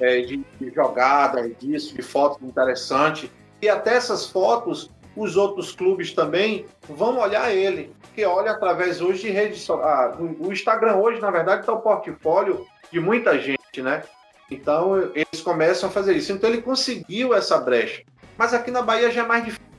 é, 0.00 0.20
de, 0.22 0.44
de 0.60 0.74
jogada, 0.74 1.48
disso, 1.48 1.94
de 1.94 2.02
fotos 2.02 2.42
interessantes. 2.42 3.30
E 3.62 3.68
até 3.68 3.94
essas 3.94 4.26
fotos, 4.26 4.90
os 5.16 5.36
outros 5.36 5.70
clubes 5.70 6.12
também 6.12 6.66
vão 6.88 7.20
olhar 7.20 7.54
ele, 7.54 7.94
que 8.12 8.24
olha 8.24 8.50
através 8.50 9.00
hoje 9.00 9.22
de 9.22 9.30
redes 9.30 9.70
ah, 9.70 10.16
O 10.18 10.52
Instagram 10.52 10.96
hoje, 10.96 11.20
na 11.20 11.30
verdade, 11.30 11.60
está 11.60 11.72
o 11.72 11.80
portfólio 11.80 12.66
de 12.90 12.98
muita 12.98 13.38
gente, 13.38 13.80
né? 13.80 14.02
Então 14.50 15.08
eles 15.14 15.40
começam 15.40 15.88
a 15.88 15.92
fazer 15.92 16.16
isso. 16.16 16.32
Então 16.32 16.50
ele 16.50 16.62
conseguiu 16.62 17.32
essa 17.32 17.58
brecha. 17.58 18.02
Mas 18.36 18.52
aqui 18.52 18.72
na 18.72 18.82
Bahia 18.82 19.08
já 19.08 19.22
é 19.22 19.26
mais 19.26 19.44
difícil 19.44 19.71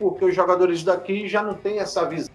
porque 0.00 0.24
os 0.24 0.34
jogadores 0.34 0.82
daqui 0.82 1.28
já 1.28 1.42
não 1.42 1.52
têm 1.52 1.78
essa 1.78 2.06
visão 2.06 2.34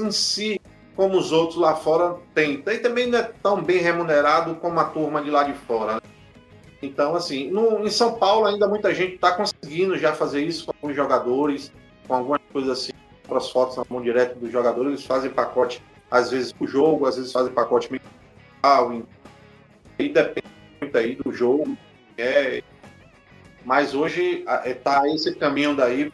em 0.00 0.10
si 0.10 0.60
como 0.96 1.16
os 1.16 1.30
outros 1.30 1.56
lá 1.56 1.76
fora 1.76 2.16
têm. 2.34 2.62
E 2.66 2.78
também 2.78 3.06
não 3.06 3.20
é 3.20 3.22
tão 3.22 3.62
bem 3.62 3.78
remunerado 3.78 4.56
como 4.56 4.78
a 4.80 4.84
turma 4.84 5.22
de 5.22 5.30
lá 5.30 5.44
de 5.44 5.54
fora. 5.54 5.94
Né? 5.94 6.00
Então, 6.82 7.14
assim, 7.14 7.48
no, 7.48 7.86
em 7.86 7.90
São 7.90 8.14
Paulo 8.14 8.46
ainda 8.46 8.66
muita 8.66 8.92
gente 8.92 9.14
está 9.14 9.32
conseguindo 9.32 9.96
já 9.96 10.12
fazer 10.12 10.44
isso 10.44 10.66
com 10.66 10.72
alguns 10.72 10.96
jogadores, 10.96 11.72
com 12.08 12.14
algumas 12.14 12.40
coisas 12.52 12.70
assim, 12.70 12.92
para 13.26 13.38
as 13.38 13.50
fotos 13.50 13.76
na 13.76 13.84
mão 13.88 14.02
direta 14.02 14.34
dos 14.34 14.50
jogadores, 14.50 14.90
eles 14.90 15.06
fazem 15.06 15.30
pacote, 15.30 15.80
às 16.10 16.30
vezes 16.30 16.54
o 16.58 16.66
jogo, 16.66 17.06
às 17.06 17.16
vezes 17.16 17.32
fazem 17.32 17.52
pacote 17.52 17.90
mental, 17.90 19.02
e 19.98 20.08
depende 20.08 20.48
muito 20.80 20.98
aí 20.98 21.14
do 21.14 21.32
jogo, 21.32 21.76
é, 22.18 22.62
mas 23.64 23.94
hoje 23.94 24.44
está 24.64 25.08
esse 25.08 25.34
caminho 25.34 25.74
daí 25.74 26.12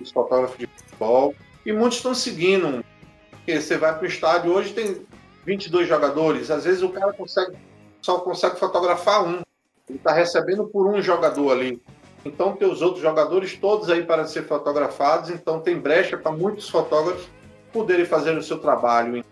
os 0.00 0.10
fotógrafos 0.10 0.58
de 0.58 0.66
futebol. 0.66 1.34
E 1.64 1.72
muitos 1.72 1.98
estão 1.98 2.14
seguindo. 2.14 2.84
Porque 3.30 3.60
você 3.60 3.76
vai 3.76 3.94
para 3.94 4.04
o 4.04 4.06
estádio, 4.06 4.52
hoje 4.52 4.72
tem 4.72 5.06
22 5.44 5.88
jogadores. 5.88 6.50
Às 6.50 6.64
vezes 6.64 6.82
o 6.82 6.90
cara 6.90 7.12
consegue, 7.12 7.56
só 8.00 8.18
consegue 8.18 8.58
fotografar 8.58 9.24
um. 9.24 9.40
Ele 9.88 9.98
está 9.98 10.12
recebendo 10.12 10.66
por 10.66 10.86
um 10.86 11.00
jogador 11.00 11.50
ali. 11.52 11.82
Então 12.24 12.54
tem 12.54 12.68
os 12.68 12.82
outros 12.82 13.02
jogadores 13.02 13.56
todos 13.56 13.90
aí 13.90 14.04
para 14.04 14.26
ser 14.26 14.46
fotografados. 14.46 15.30
Então 15.30 15.60
tem 15.60 15.78
brecha 15.78 16.16
para 16.16 16.30
muitos 16.30 16.68
fotógrafos 16.68 17.26
poderem 17.72 18.04
fazer 18.04 18.36
o 18.36 18.42
seu 18.42 18.58
trabalho. 18.58 19.24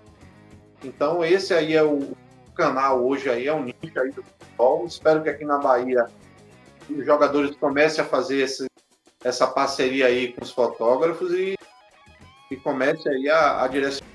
Então 0.82 1.24
esse 1.24 1.52
aí 1.55 1.74
é 1.74 1.82
o 1.84 2.16
canal 2.55 3.05
hoje 3.06 3.28
aí, 3.28 3.47
é 3.47 3.52
o 3.52 3.62
nicho 3.62 3.76
aí 3.97 4.10
do 4.10 4.22
futebol. 4.22 4.86
Espero 4.86 5.22
que 5.22 5.28
aqui 5.28 5.44
na 5.44 5.58
Bahia 5.58 6.06
os 6.94 7.07
jogadores 7.07 7.55
comecem 7.57 8.05
a 8.05 8.07
fazer 8.07 8.43
esse, 8.43 8.67
essa 9.23 9.47
parceria 9.47 10.07
aí 10.07 10.33
com 10.33 10.43
os 10.43 10.51
fotógrafos 10.51 11.33
e, 11.33 11.57
e 12.51 12.57
comece 12.57 13.09
aí 13.09 13.28
a, 13.28 13.62
a 13.62 13.69
direção. 13.69 14.07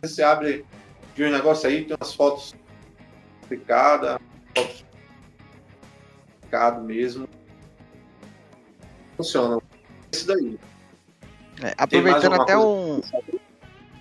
Você 0.00 0.22
abre 0.22 0.64
de 1.14 1.24
um 1.24 1.30
negócio 1.30 1.68
aí, 1.68 1.84
tem 1.84 1.96
umas 2.00 2.14
fotos 2.14 2.54
explicadas, 3.42 4.18
fotos 6.50 6.84
mesmo. 6.84 7.28
Funciona. 9.16 9.60
Esse 10.12 10.26
daí. 10.26 10.58
É, 11.62 11.74
aproveitando 11.76 12.34
até 12.34 12.56
um. 12.56 13.00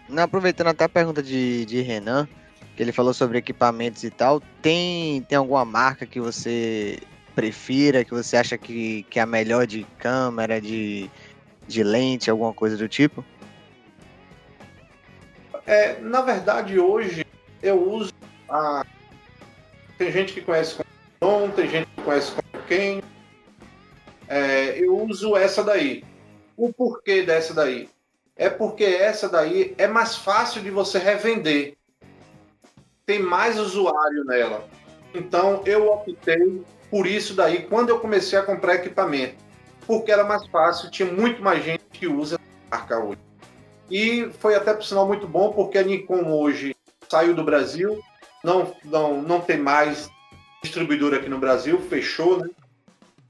Não, 0.09 0.23
aproveitando 0.23 0.67
até 0.67 0.85
a 0.85 0.89
pergunta 0.89 1.21
de, 1.21 1.65
de 1.65 1.81
Renan, 1.81 2.27
que 2.75 2.83
ele 2.83 2.91
falou 2.91 3.13
sobre 3.13 3.37
equipamentos 3.37 4.03
e 4.03 4.09
tal, 4.09 4.41
tem, 4.61 5.21
tem 5.21 5.37
alguma 5.37 5.63
marca 5.63 6.05
que 6.05 6.19
você 6.19 6.99
prefira, 7.35 8.03
que 8.03 8.11
você 8.11 8.37
acha 8.37 8.57
que, 8.57 9.03
que 9.09 9.19
é 9.19 9.21
a 9.21 9.25
melhor 9.25 9.65
de 9.65 9.85
câmera, 9.97 10.59
de, 10.61 11.09
de 11.67 11.83
lente, 11.83 12.29
alguma 12.29 12.53
coisa 12.53 12.77
do 12.77 12.87
tipo? 12.87 13.23
É, 15.65 15.99
na 15.99 16.21
verdade, 16.21 16.79
hoje 16.79 17.25
eu 17.61 17.81
uso 17.89 18.13
a. 18.49 18.85
Tem 19.97 20.11
gente 20.11 20.33
que 20.33 20.41
conhece 20.41 20.75
com 20.75 20.83
Canon, 21.19 21.49
tem 21.51 21.69
gente 21.69 21.87
que 21.95 22.01
conhece 22.01 22.31
com 22.31 22.59
quem. 22.67 23.01
É, 24.27 24.79
eu 24.79 24.97
uso 24.97 25.35
essa 25.35 25.63
daí. 25.63 26.03
O 26.57 26.73
porquê 26.73 27.23
dessa 27.23 27.53
daí? 27.53 27.89
É 28.35 28.49
porque 28.49 28.83
essa 28.83 29.29
daí 29.29 29.73
é 29.77 29.87
mais 29.87 30.15
fácil 30.15 30.61
de 30.61 30.69
você 30.69 30.97
revender. 30.97 31.75
Tem 33.05 33.19
mais 33.19 33.59
usuário 33.59 34.23
nela. 34.25 34.67
Então 35.13 35.61
eu 35.65 35.91
optei 35.91 36.63
por 36.91 37.07
isso 37.07 37.33
daí, 37.33 37.63
quando 37.63 37.89
eu 37.89 37.99
comecei 37.99 38.37
a 38.37 38.43
comprar 38.43 38.75
equipamento, 38.75 39.35
porque 39.87 40.11
era 40.11 40.25
mais 40.25 40.45
fácil, 40.47 40.91
tinha 40.91 41.09
muito 41.09 41.41
mais 41.41 41.63
gente 41.63 41.85
que 41.91 42.05
usa 42.05 42.37
a 42.69 42.75
marca 42.75 42.99
hoje. 42.99 43.19
E 43.89 44.29
foi 44.39 44.55
até 44.55 44.73
por 44.73 44.83
sinal 44.83 45.07
muito 45.07 45.25
bom, 45.25 45.53
porque 45.53 45.77
a 45.77 45.83
Nikon 45.83 46.29
hoje 46.33 46.75
saiu 47.09 47.33
do 47.33 47.45
Brasil, 47.45 47.99
não, 48.43 48.75
não, 48.83 49.21
não 49.21 49.39
tem 49.39 49.57
mais 49.57 50.09
distribuidor 50.61 51.13
aqui 51.13 51.29
no 51.29 51.39
Brasil, 51.39 51.79
fechou, 51.79 52.39
né? 52.39 52.49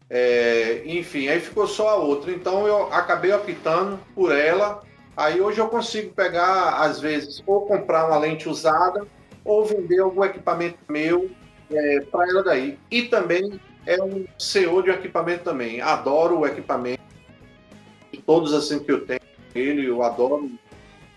É, 0.10 0.82
enfim, 0.86 1.30
aí 1.30 1.40
ficou 1.40 1.68
só 1.68 1.90
a 1.90 1.96
outra. 1.96 2.32
Então 2.32 2.68
eu 2.68 2.92
acabei 2.94 3.32
optando 3.32 3.98
por 4.14 4.36
ela. 4.36 4.84
Aí 5.16 5.40
hoje 5.40 5.60
eu 5.60 5.70
consigo 5.70 6.14
pegar, 6.14 6.82
às 6.82 7.00
vezes, 7.00 7.42
ou 7.46 7.62
comprar 7.66 8.08
uma 8.08 8.18
lente 8.18 8.50
usada, 8.50 9.06
ou 9.46 9.66
vender 9.66 10.00
algum 10.00 10.24
equipamento 10.24 10.78
meu 10.90 11.30
é, 11.74 12.02
para 12.02 12.30
ela 12.30 12.44
daí. 12.44 12.78
E 12.90 13.04
também 13.04 13.60
é 13.86 14.02
um 14.02 14.26
CEO 14.38 14.82
de 14.84 14.90
equipamento 14.90 15.44
também. 15.44 15.82
Adoro 15.82 16.40
o 16.40 16.46
equipamento. 16.46 17.02
Todos 18.26 18.54
assim 18.54 18.80
que 18.80 18.92
eu 18.92 19.06
tenho 19.06 19.22
ele, 19.56 19.88
eu 19.88 20.04
adoro 20.04 20.50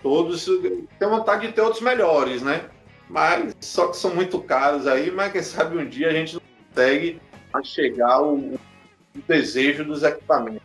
todos. 0.02 0.46
Tenho 0.46 1.10
vontade 1.10 1.46
de 1.46 1.52
ter 1.52 1.60
outros 1.60 1.82
melhores, 1.82 2.42
né? 2.42 2.68
Mas 3.08 3.54
só 3.60 3.88
que 3.88 3.96
são 3.96 4.14
muito 4.14 4.40
caros 4.40 4.86
aí, 4.86 5.10
mas 5.10 5.32
quem 5.32 5.42
sabe 5.42 5.76
um 5.76 5.86
dia 5.86 6.08
a 6.08 6.12
gente 6.12 6.34
não 6.34 6.42
consegue 6.68 7.20
chegar 7.62 8.22
o, 8.22 8.54
o 8.54 8.58
desejo 9.28 9.84
dos 9.84 10.02
equipamentos. 10.02 10.62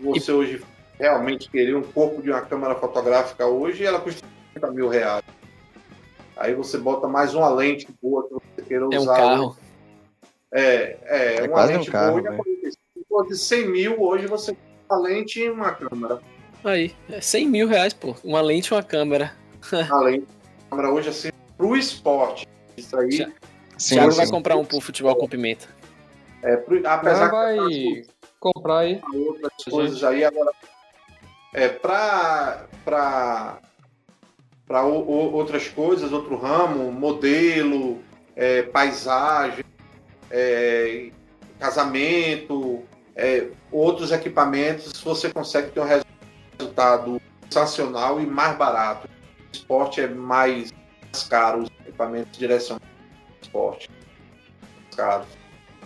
Você 0.00 0.32
hoje 0.32 0.62
realmente 0.98 1.50
querer 1.50 1.76
um 1.76 1.82
corpo 1.82 2.22
de 2.22 2.30
uma 2.30 2.40
câmera 2.40 2.74
fotográfica 2.74 3.46
hoje, 3.46 3.84
ela 3.84 4.00
custa 4.00 4.26
50 4.54 4.74
mil 4.74 4.88
reais. 4.88 5.22
Aí 6.42 6.56
você 6.56 6.76
bota 6.76 7.06
mais 7.06 7.36
uma 7.36 7.48
lente 7.48 7.86
boa 8.02 8.26
que 8.26 8.34
você 8.34 8.62
queira 8.66 8.88
usar. 8.88 8.96
É 8.96 9.00
um 9.00 9.06
carro. 9.06 9.56
É, 10.52 10.96
é, 11.04 11.36
é 11.36 11.48
uma 11.48 11.64
lente 11.64 11.88
um 11.88 11.92
carro, 11.92 12.20
boa. 12.20 12.32
Né? 12.32 13.28
De 13.28 13.38
100 13.38 13.68
mil, 13.68 14.02
hoje 14.02 14.26
você 14.26 14.50
tem 14.50 14.60
uma 14.90 14.98
lente 14.98 15.38
e 15.38 15.48
uma 15.48 15.70
câmera. 15.70 16.20
Aí, 16.64 16.92
é 17.08 17.20
100 17.20 17.48
mil 17.48 17.68
reais, 17.68 17.94
pô. 17.94 18.16
Uma 18.24 18.40
lente 18.40 18.72
e 18.72 18.74
uma 18.74 18.82
câmera. 18.82 19.32
uma 19.88 20.00
lente 20.00 20.26
câmera 20.68 20.90
hoje, 20.90 21.10
assim, 21.10 21.30
pro 21.56 21.76
esporte. 21.76 22.48
Isso 22.76 22.98
aí. 22.98 23.12
Já, 23.12 23.30
sim, 23.78 23.94
já 23.94 24.08
vai 24.08 24.26
comprar 24.26 24.56
um 24.56 24.64
pro 24.64 24.80
futebol 24.80 25.14
com 25.14 25.28
pimenta. 25.28 25.68
É, 26.42 26.56
pro, 26.56 26.76
apesar 26.84 27.26
que 27.26 27.36
vai 27.36 28.02
comprar 28.40 28.78
aí. 28.78 29.00
Outras 29.14 29.52
coisas 29.70 30.02
aí, 30.02 30.24
agora. 30.24 30.50
É, 31.54 31.68
pra. 31.68 32.66
pra 32.84 33.60
para 34.66 34.82
outras 34.84 35.68
coisas, 35.68 36.12
outro 36.12 36.36
ramo, 36.36 36.90
modelo, 36.90 38.02
é, 38.36 38.62
paisagem, 38.62 39.64
é, 40.30 41.10
casamento, 41.58 42.82
é, 43.14 43.48
outros 43.70 44.12
equipamentos, 44.12 44.92
você 45.00 45.30
consegue 45.30 45.70
ter 45.70 45.80
um 45.80 46.02
resultado 46.58 47.20
sensacional 47.44 48.20
e 48.20 48.26
mais 48.26 48.56
barato. 48.56 49.08
O 49.08 49.56
esporte 49.56 50.00
é 50.00 50.08
mais 50.08 50.72
caro, 51.28 51.62
os 51.62 51.70
equipamentos 51.80 52.38
direcionados 52.38 52.88
ao 52.88 53.42
esporte. 53.42 53.90
Caro. 54.96 55.26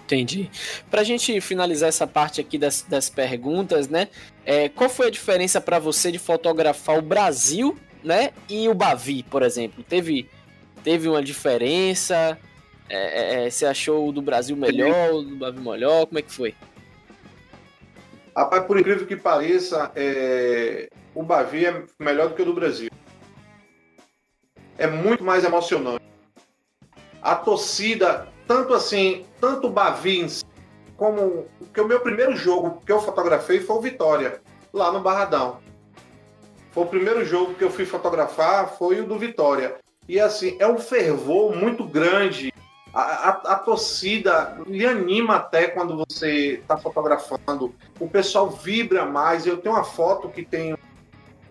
Entendi. 0.04 0.48
Para 0.88 1.00
a 1.00 1.04
gente 1.04 1.40
finalizar 1.40 1.88
essa 1.88 2.06
parte 2.06 2.40
aqui 2.40 2.56
das, 2.56 2.82
das 2.82 3.10
perguntas, 3.10 3.88
né? 3.88 4.08
É, 4.44 4.68
qual 4.68 4.88
foi 4.88 5.08
a 5.08 5.10
diferença 5.10 5.60
para 5.60 5.80
você 5.80 6.12
de 6.12 6.18
fotografar 6.18 6.96
o 6.96 7.02
Brasil 7.02 7.76
né? 8.06 8.32
E 8.48 8.68
o 8.68 8.74
Bavi, 8.74 9.24
por 9.24 9.42
exemplo, 9.42 9.82
teve, 9.82 10.30
teve 10.84 11.08
uma 11.08 11.20
diferença? 11.20 12.38
É, 12.88 13.42
é, 13.42 13.46
é 13.46 13.50
você 13.50 13.66
achou 13.66 14.08
o 14.08 14.12
do 14.12 14.22
Brasil 14.22 14.56
melhor, 14.56 15.12
o 15.12 15.22
do 15.22 15.36
Bavi 15.36 15.60
melhor? 15.60 16.06
Como 16.06 16.18
é 16.20 16.22
que 16.22 16.32
foi? 16.32 16.54
Rapaz, 18.34 18.64
por 18.64 18.78
incrível 18.78 19.06
que 19.06 19.16
pareça, 19.16 19.90
é... 19.96 20.88
o 21.14 21.22
Bavi 21.22 21.66
é 21.66 21.82
melhor 21.98 22.28
do 22.28 22.36
que 22.36 22.42
o 22.42 22.44
do 22.44 22.54
Brasil. 22.54 22.90
É 24.78 24.86
muito 24.86 25.24
mais 25.24 25.42
emocionante. 25.42 26.04
A 27.20 27.34
torcida, 27.34 28.28
tanto 28.46 28.72
assim, 28.72 29.26
tanto 29.40 29.66
o 29.66 29.70
Bavi 29.70 30.26
como 30.96 31.46
que 31.74 31.80
o 31.80 31.88
meu 31.88 31.98
primeiro 32.00 32.36
jogo 32.36 32.80
que 32.86 32.92
eu 32.92 33.00
fotografei 33.00 33.58
foi 33.58 33.76
o 33.76 33.80
Vitória, 33.80 34.40
lá 34.72 34.92
no 34.92 35.00
Barradão. 35.00 35.65
Foi 36.76 36.84
o 36.84 36.88
primeiro 36.88 37.24
jogo 37.24 37.54
que 37.54 37.64
eu 37.64 37.70
fui 37.70 37.86
fotografar, 37.86 38.68
foi 38.76 39.00
o 39.00 39.06
do 39.06 39.18
Vitória. 39.18 39.76
E 40.06 40.20
assim, 40.20 40.58
é 40.60 40.66
um 40.66 40.76
fervor 40.76 41.56
muito 41.56 41.82
grande. 41.86 42.52
A, 42.92 43.00
a, 43.00 43.30
a 43.30 43.54
torcida 43.54 44.58
lhe 44.66 44.84
anima 44.84 45.36
até 45.36 45.68
quando 45.68 45.96
você 45.96 46.58
está 46.60 46.76
fotografando. 46.76 47.74
O 47.98 48.06
pessoal 48.10 48.50
vibra 48.50 49.06
mais. 49.06 49.46
Eu 49.46 49.56
tenho 49.56 49.74
uma 49.74 49.84
foto 49.84 50.28
que 50.28 50.44
tem. 50.44 50.76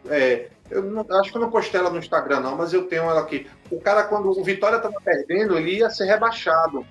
É, 0.07 0.49
eu 0.69 0.83
não, 0.83 1.03
acho 1.19 1.31
que 1.31 1.37
eu 1.37 1.41
não 1.41 1.49
postei 1.49 1.79
ela 1.79 1.89
no 1.89 1.97
Instagram, 1.97 2.41
não, 2.41 2.55
mas 2.55 2.71
eu 2.71 2.85
tenho 2.85 3.05
ela 3.05 3.21
aqui. 3.21 3.47
O 3.71 3.81
cara, 3.81 4.03
quando 4.03 4.29
o 4.29 4.43
Vitória 4.43 4.77
estava 4.77 5.01
perdendo, 5.03 5.57
ele 5.57 5.77
ia 5.77 5.89
ser 5.89 6.05
rebaixado. 6.05 6.85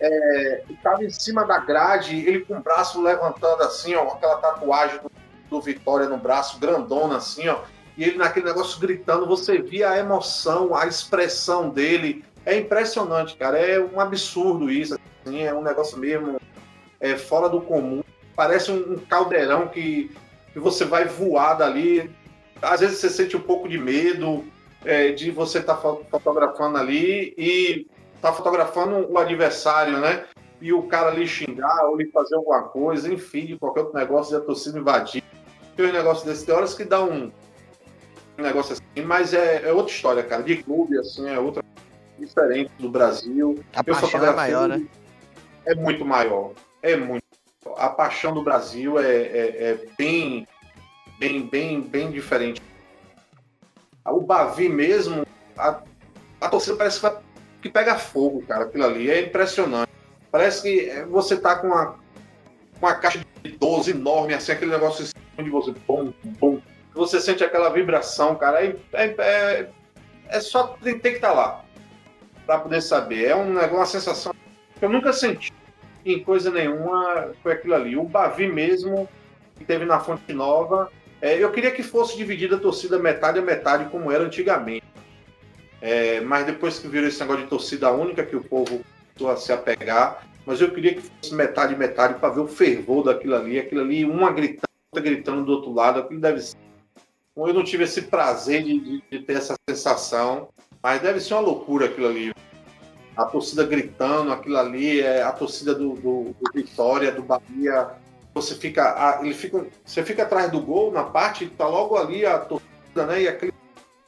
É, 0.00 0.62
estava 0.70 1.04
em 1.04 1.10
cima 1.10 1.44
da 1.44 1.58
grade, 1.58 2.26
ele 2.26 2.40
com 2.40 2.56
o 2.56 2.62
braço 2.62 3.02
levantando 3.02 3.62
assim, 3.64 3.94
ó, 3.94 4.14
aquela 4.14 4.38
tatuagem 4.38 4.98
do 5.02 5.10
do 5.48 5.60
Vitória 5.60 6.08
no 6.08 6.16
braço, 6.16 6.58
grandona 6.58 7.16
assim, 7.16 7.48
ó. 7.48 7.60
E 7.96 8.04
ele 8.04 8.18
naquele 8.18 8.46
negócio 8.46 8.78
gritando, 8.78 9.26
você 9.26 9.58
via 9.58 9.90
a 9.90 9.98
emoção, 9.98 10.74
a 10.74 10.86
expressão 10.86 11.70
dele. 11.70 12.24
É 12.44 12.56
impressionante, 12.56 13.36
cara. 13.36 13.58
É 13.58 13.80
um 13.80 13.98
absurdo 13.98 14.70
isso. 14.70 14.98
Assim, 15.24 15.42
é 15.42 15.54
um 15.54 15.62
negócio 15.62 15.98
mesmo 15.98 16.38
é, 17.00 17.16
fora 17.16 17.48
do 17.48 17.60
comum. 17.60 18.02
Parece 18.34 18.70
um 18.70 18.96
caldeirão 18.98 19.68
que, 19.68 20.14
que 20.52 20.60
você 20.60 20.84
vai 20.84 21.06
voar 21.06 21.54
dali. 21.54 22.10
Às 22.60 22.80
vezes 22.80 22.98
você 22.98 23.08
sente 23.08 23.36
um 23.36 23.40
pouco 23.40 23.66
de 23.66 23.78
medo 23.78 24.44
é, 24.84 25.12
de 25.12 25.30
você 25.30 25.58
estar 25.58 25.76
tá 25.76 25.96
fotografando 26.10 26.76
ali 26.76 27.34
e 27.38 27.86
tá 28.20 28.32
fotografando 28.32 29.10
o 29.10 29.18
adversário, 29.18 29.98
né? 29.98 30.24
E 30.60 30.72
o 30.72 30.82
cara 30.84 31.08
ali 31.08 31.26
xingar 31.26 31.86
ou 31.86 31.96
lhe 31.96 32.06
fazer 32.10 32.34
alguma 32.36 32.62
coisa, 32.62 33.12
enfim, 33.12 33.56
qualquer 33.58 33.80
outro 33.80 33.98
negócio 33.98 34.34
e 34.34 34.36
a 34.36 34.40
torcida 34.40 34.78
invadir 34.78 35.22
tem 35.76 35.86
um 35.86 35.92
negócio 35.92 36.26
desse, 36.26 36.44
tem 36.46 36.54
horas 36.54 36.74
que 36.74 36.84
dá 36.84 37.04
um, 37.04 37.30
um 38.38 38.42
negócio 38.42 38.72
assim, 38.72 39.04
mas 39.04 39.34
é, 39.34 39.68
é, 39.68 39.72
outra 39.72 39.92
história, 39.92 40.22
cara. 40.22 40.42
De 40.42 40.56
clube, 40.62 40.98
assim, 40.98 41.28
é 41.28 41.38
outra 41.38 41.62
diferente 42.18 42.72
do 42.78 42.88
Brasil. 42.88 43.62
A 43.74 43.80
Eu 43.86 43.94
paixão 43.94 44.24
é 44.24 44.32
maior, 44.32 44.68
né? 44.68 44.86
É 45.66 45.74
muito 45.74 46.04
maior. 46.04 46.52
É 46.82 46.96
muito. 46.96 47.22
A 47.76 47.88
paixão 47.88 48.32
do 48.32 48.42
Brasil 48.42 48.98
é, 48.98 49.04
é, 49.04 49.70
é 49.70 49.86
bem, 49.98 50.46
bem, 51.18 51.46
bem, 51.46 51.80
bem 51.80 52.10
diferente. 52.10 52.62
O 54.04 54.20
Bavi 54.20 54.68
mesmo, 54.68 55.26
a, 55.58 55.82
a 56.40 56.48
torcida 56.48 56.76
parece 56.76 57.00
que, 57.00 57.02
vai, 57.02 57.18
que 57.60 57.68
pega 57.68 57.98
fogo, 57.98 58.42
cara, 58.46 58.64
aquilo 58.64 58.84
ali. 58.84 59.10
É 59.10 59.20
impressionante. 59.20 59.90
Parece 60.30 60.62
que 60.62 61.04
você 61.10 61.36
tá 61.36 61.56
com 61.56 61.66
uma, 61.66 61.98
uma 62.80 62.94
caixa 62.94 63.18
de 63.18 63.26
12 63.48 63.90
enorme, 63.92 64.34
assim, 64.34 64.52
aquele 64.52 64.70
negócio 64.70 65.04
de 65.04 65.50
você, 65.50 65.74
bom, 65.86 66.12
bom. 66.38 66.60
Você 66.94 67.20
sente 67.20 67.44
aquela 67.44 67.68
vibração, 67.68 68.34
cara. 68.36 68.64
É, 68.64 68.76
é, 68.94 69.68
é 70.28 70.40
só 70.40 70.68
tem, 70.82 70.98
que 70.98 71.08
estar 71.08 71.28
tá 71.28 71.34
lá 71.34 71.64
para 72.46 72.60
poder 72.60 72.80
saber. 72.80 73.26
É 73.26 73.36
um 73.36 73.52
uma 73.52 73.86
sensação 73.86 74.34
que 74.78 74.84
eu 74.84 74.88
nunca 74.88 75.12
senti 75.12 75.52
em 76.04 76.22
coisa 76.22 76.50
nenhuma. 76.50 77.32
Foi 77.42 77.52
aquilo 77.52 77.74
ali. 77.74 77.96
O 77.96 78.04
Bavi 78.04 78.48
mesmo, 78.48 79.08
que 79.56 79.64
teve 79.64 79.84
na 79.84 80.00
Fonte 80.00 80.32
Nova. 80.32 80.90
É, 81.20 81.36
eu 81.42 81.50
queria 81.50 81.70
que 81.70 81.82
fosse 81.82 82.16
dividida 82.16 82.56
a 82.56 82.60
torcida 82.60 82.98
metade 82.98 83.38
a 83.38 83.42
metade, 83.42 83.90
como 83.90 84.10
era 84.10 84.24
antigamente. 84.24 84.84
É, 85.80 86.20
mas 86.20 86.46
depois 86.46 86.78
que 86.78 86.88
virou 86.88 87.08
esse 87.08 87.20
negócio 87.20 87.42
de 87.42 87.48
torcida 87.48 87.92
única, 87.92 88.24
que 88.24 88.36
o 88.36 88.42
povo 88.42 88.80
começou 89.14 89.30
a 89.30 89.36
se 89.36 89.52
apegar, 89.52 90.26
mas 90.46 90.60
eu 90.60 90.70
queria 90.70 90.94
que 90.94 91.02
fosse 91.02 91.34
metade 91.34 91.76
metade 91.76 92.14
para 92.20 92.32
ver 92.32 92.40
o 92.40 92.46
fervor 92.46 93.04
daquilo 93.04 93.34
ali, 93.34 93.58
aquilo 93.58 93.80
ali, 93.80 94.04
uma 94.04 94.30
gritando 94.30 94.66
gritando 94.94 95.44
do 95.44 95.52
outro 95.52 95.72
lado, 95.72 96.00
aquilo 96.00 96.20
deve 96.20 96.40
ser. 96.40 96.56
Eu 97.36 97.52
não 97.52 97.64
tive 97.64 97.84
esse 97.84 98.02
prazer 98.02 98.62
de, 98.62 98.80
de, 98.80 99.02
de, 99.10 99.18
ter 99.20 99.34
essa 99.34 99.54
sensação, 99.68 100.48
mas 100.82 101.02
deve 101.02 101.20
ser 101.20 101.34
uma 101.34 101.42
loucura 101.42 101.86
aquilo 101.86 102.06
ali. 102.06 102.32
A 103.14 103.24
torcida 103.26 103.64
gritando, 103.64 104.32
aquilo 104.32 104.56
ali, 104.56 105.00
é 105.00 105.22
a 105.22 105.32
torcida 105.32 105.74
do, 105.74 105.94
do, 105.94 106.34
do 106.34 106.52
Vitória, 106.54 107.12
do 107.12 107.22
Bahia. 107.22 107.90
Você 108.34 108.54
fica, 108.54 109.18
ele 109.22 109.34
fica, 109.34 109.66
você 109.84 110.02
fica 110.02 110.22
atrás 110.22 110.50
do 110.50 110.60
gol, 110.60 110.92
na 110.92 111.04
parte, 111.04 111.46
tá 111.46 111.66
logo 111.66 111.96
ali 111.96 112.24
a 112.24 112.38
torcida, 112.38 113.06
né? 113.06 113.22
E 113.22 113.28
aquele 113.28 113.52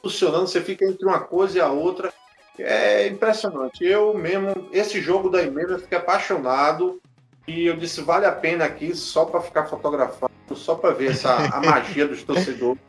funcionando, 0.02 0.46
você 0.46 0.60
fica 0.60 0.84
entre 0.86 1.04
uma 1.06 1.20
coisa 1.20 1.58
e 1.58 1.60
a 1.60 1.68
outra. 1.68 2.12
É 2.58 3.06
impressionante. 3.06 3.84
Eu 3.84 4.16
mesmo, 4.16 4.68
esse 4.72 5.00
jogo 5.00 5.28
da 5.28 5.42
emenda, 5.42 5.72
eu 5.72 5.78
fiquei 5.78 5.98
apaixonado. 5.98 7.00
E 7.46 7.66
eu 7.66 7.76
disse, 7.76 8.02
vale 8.02 8.26
a 8.26 8.32
pena 8.32 8.66
aqui 8.66 8.94
só 8.94 9.24
para 9.24 9.40
ficar 9.40 9.64
fotografando, 9.66 10.30
só 10.54 10.74
para 10.74 10.90
ver 10.90 11.12
essa, 11.12 11.34
a 11.54 11.60
magia 11.60 12.06
dos 12.06 12.22
torcedores. 12.22 12.80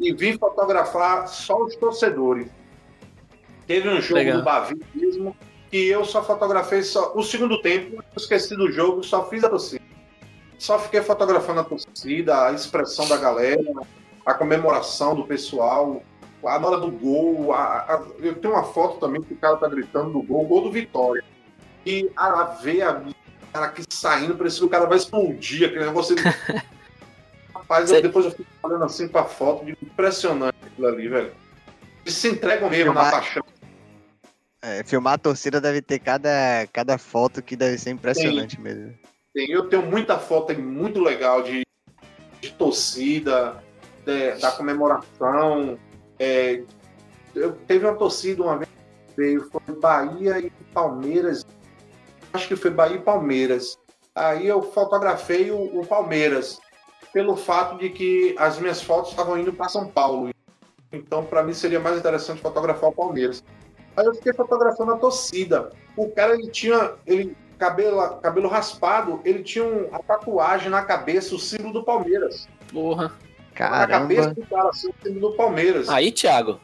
E 0.00 0.12
vim 0.12 0.36
fotografar 0.36 1.28
só 1.28 1.62
os 1.62 1.76
torcedores. 1.76 2.48
Teve 3.66 3.88
um 3.88 4.00
jogo 4.00 4.14
Legal. 4.14 4.38
do 4.38 4.44
Bavi 4.44 4.80
mesmo 4.92 5.36
que 5.70 5.88
eu 5.88 6.04
só 6.04 6.22
fotografei 6.22 6.82
só 6.82 7.12
o 7.14 7.22
segundo 7.22 7.62
tempo, 7.62 8.02
esqueci 8.14 8.54
do 8.54 8.70
jogo, 8.70 9.02
só 9.02 9.28
fiz 9.28 9.42
a 9.42 9.48
torcida. 9.48 9.82
Só 10.58 10.78
fiquei 10.78 11.00
fotografando 11.00 11.60
a 11.60 11.64
torcida, 11.64 12.46
a 12.46 12.52
expressão 12.52 13.08
da 13.08 13.16
galera, 13.16 13.72
a 14.26 14.34
comemoração 14.34 15.14
do 15.14 15.24
pessoal, 15.24 16.02
a 16.44 16.66
hora 16.66 16.78
do 16.78 16.90
gol. 16.90 17.52
A, 17.52 17.94
a, 17.94 18.02
eu 18.18 18.34
tenho 18.34 18.54
uma 18.54 18.64
foto 18.64 18.98
também 18.98 19.22
que 19.22 19.34
o 19.34 19.36
cara 19.36 19.56
tá 19.56 19.68
gritando 19.68 20.10
do 20.10 20.22
gol, 20.22 20.44
o 20.44 20.46
gol 20.46 20.62
do 20.62 20.72
Vitória. 20.72 21.24
E 21.84 22.10
a 22.16 22.44
ver 22.44 22.82
a 22.82 23.02
cara 23.52 23.66
aqui 23.66 23.82
saindo, 23.90 24.36
parecia 24.36 24.60
que 24.60 24.66
o 24.66 24.70
cara 24.70 24.86
vai 24.86 24.96
explodir, 24.96 25.68
aquele 25.68 25.84
negócio. 25.84 26.16
Rapaz, 27.54 27.90
eu, 27.90 28.02
depois 28.02 28.24
eu 28.24 28.30
fico 28.30 28.48
olhando 28.62 28.84
assim 28.84 29.06
pra 29.06 29.24
foto, 29.24 29.68
impressionante 29.68 30.56
aquilo 30.64 30.88
ali, 30.88 31.08
velho. 31.08 31.32
Eles 32.04 32.14
se 32.14 32.28
entregam 32.28 32.68
mesmo 32.68 32.84
filmar, 32.84 33.04
na 33.04 33.10
paixão. 33.10 33.44
É, 34.60 34.82
filmar 34.82 35.14
a 35.14 35.18
torcida 35.18 35.60
deve 35.60 35.82
ter 35.82 35.98
cada, 35.98 36.66
cada 36.72 36.98
foto 36.98 37.42
que 37.42 37.54
deve 37.54 37.78
ser 37.78 37.90
impressionante 37.90 38.56
tem, 38.56 38.64
mesmo. 38.64 38.94
Tem, 39.34 39.50
eu 39.50 39.68
tenho 39.68 39.82
muita 39.82 40.18
foto 40.18 40.56
muito 40.58 41.00
legal 41.00 41.42
de, 41.42 41.64
de 42.40 42.52
torcida, 42.52 43.62
de, 44.04 44.34
da 44.40 44.50
comemoração. 44.52 45.78
É, 46.22 46.62
eu 47.34 47.50
teve 47.66 47.84
uma 47.84 47.96
torcida 47.96 48.44
uma 48.44 48.58
vez 48.58 48.70
veio 49.16 49.50
foi 49.50 49.74
Bahia 49.74 50.38
e 50.38 50.50
Palmeiras. 50.72 51.44
Acho 52.32 52.46
que 52.46 52.54
foi 52.54 52.70
Bahia 52.70 52.96
e 52.96 53.00
Palmeiras. 53.00 53.76
Aí 54.14 54.46
eu 54.46 54.62
fotografei 54.62 55.50
o, 55.50 55.80
o 55.80 55.84
Palmeiras, 55.84 56.60
pelo 57.12 57.36
fato 57.36 57.76
de 57.76 57.90
que 57.90 58.36
as 58.38 58.56
minhas 58.60 58.80
fotos 58.80 59.10
estavam 59.10 59.36
indo 59.36 59.52
para 59.52 59.68
São 59.68 59.88
Paulo. 59.88 60.30
Então, 60.92 61.24
para 61.24 61.42
mim, 61.42 61.54
seria 61.54 61.80
mais 61.80 61.98
interessante 61.98 62.40
fotografar 62.40 62.90
o 62.90 62.92
Palmeiras. 62.92 63.42
Aí 63.96 64.06
eu 64.06 64.14
fiquei 64.14 64.32
fotografando 64.32 64.92
a 64.92 64.98
torcida. 64.98 65.70
O 65.96 66.08
cara, 66.10 66.34
ele 66.34 66.48
tinha 66.50 66.94
ele, 67.04 67.36
cabelo, 67.58 68.16
cabelo 68.18 68.48
raspado, 68.48 69.20
ele 69.24 69.42
tinha 69.42 69.64
uma 69.64 69.98
tatuagem 69.98 70.70
na 70.70 70.82
cabeça, 70.82 71.34
o 71.34 71.38
símbolo 71.38 71.72
do 71.72 71.84
Palmeiras. 71.84 72.48
Porra. 72.72 73.12
Caramba. 73.54 73.86
Na 73.86 73.98
cabeça 74.00 74.34
do 74.34 74.46
cara, 74.46 74.68
assim, 74.68 74.88
o 74.90 74.94
símbolo 75.02 75.30
do 75.30 75.36
Palmeiras. 75.36 75.88
Aí, 75.88 76.10
Thiago, 76.12 76.60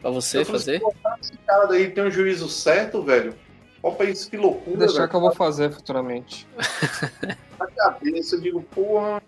pra 0.00 0.10
você 0.10 0.38
Eu 0.38 0.44
fazer. 0.46 0.80
"Pô, 0.80 0.92
esse 1.20 1.32
cara 1.46 1.66
daí 1.66 1.90
tem 1.90 2.04
um 2.04 2.10
juízo 2.10 2.48
certo, 2.48 3.02
velho. 3.02 3.34
Olha 3.82 4.10
isso, 4.10 4.30
que 4.30 4.36
loucura, 4.36 4.70
Vou 4.70 4.78
deixar 4.78 4.98
velho. 4.98 5.08
que 5.10 5.16
eu 5.16 5.20
vou 5.20 5.34
fazer 5.34 5.70
futuramente. 5.72 6.46
na 7.58 7.66
cabeça, 7.66 8.36
eu 8.36 8.40
digo, 8.40 8.62
porra. 8.62 9.20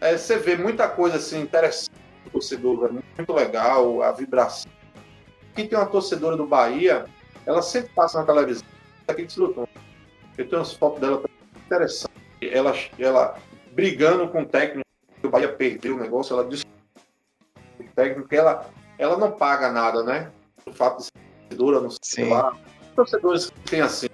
É, 0.00 0.16
você 0.16 0.36
vê 0.38 0.56
muita 0.56 0.88
coisa 0.88 1.16
assim 1.16 1.40
interessante 1.40 1.90
do 2.24 2.30
torcedor, 2.30 2.80
velho, 2.80 3.02
muito 3.16 3.32
legal, 3.32 4.02
a 4.02 4.12
vibração. 4.12 4.70
Aqui 5.52 5.66
tem 5.66 5.78
uma 5.78 5.86
torcedora 5.86 6.36
do 6.36 6.46
Bahia, 6.46 7.06
ela 7.46 7.62
sempre 7.62 7.90
passa 7.94 8.20
na 8.20 8.26
televisão, 8.26 8.66
aqui 9.08 9.24
de 9.24 9.32
Silutão. 9.32 9.66
Eu 10.36 10.46
tenho 10.46 10.58
umas 10.60 10.72
fotos 10.74 11.00
dela 11.00 11.22
interessantes. 11.64 12.14
Ela, 12.42 12.74
ela 12.98 13.38
brigando 13.72 14.28
com 14.28 14.42
o 14.42 14.46
técnico, 14.46 14.85
o 15.22 15.28
Bahia 15.30 15.52
perdeu 15.52 15.96
o 15.96 15.98
negócio, 15.98 16.34
ela 16.34 16.48
disse 16.48 16.64
o 17.80 17.84
técnico 17.94 18.28
que 18.28 18.36
ela, 18.36 18.68
ela 18.98 19.16
não 19.16 19.32
paga 19.32 19.70
nada, 19.70 20.02
né? 20.02 20.30
O 20.66 20.72
fato 20.72 20.98
de 20.98 21.04
ser 21.04 21.12
torcedora, 21.48 21.80
não 21.80 21.90
sei 21.90 22.24
Sim. 22.24 22.30
lá. 22.30 22.56
Torcedores 22.94 23.50
que 23.50 23.60
tem 23.70 23.80
assim. 23.80 24.08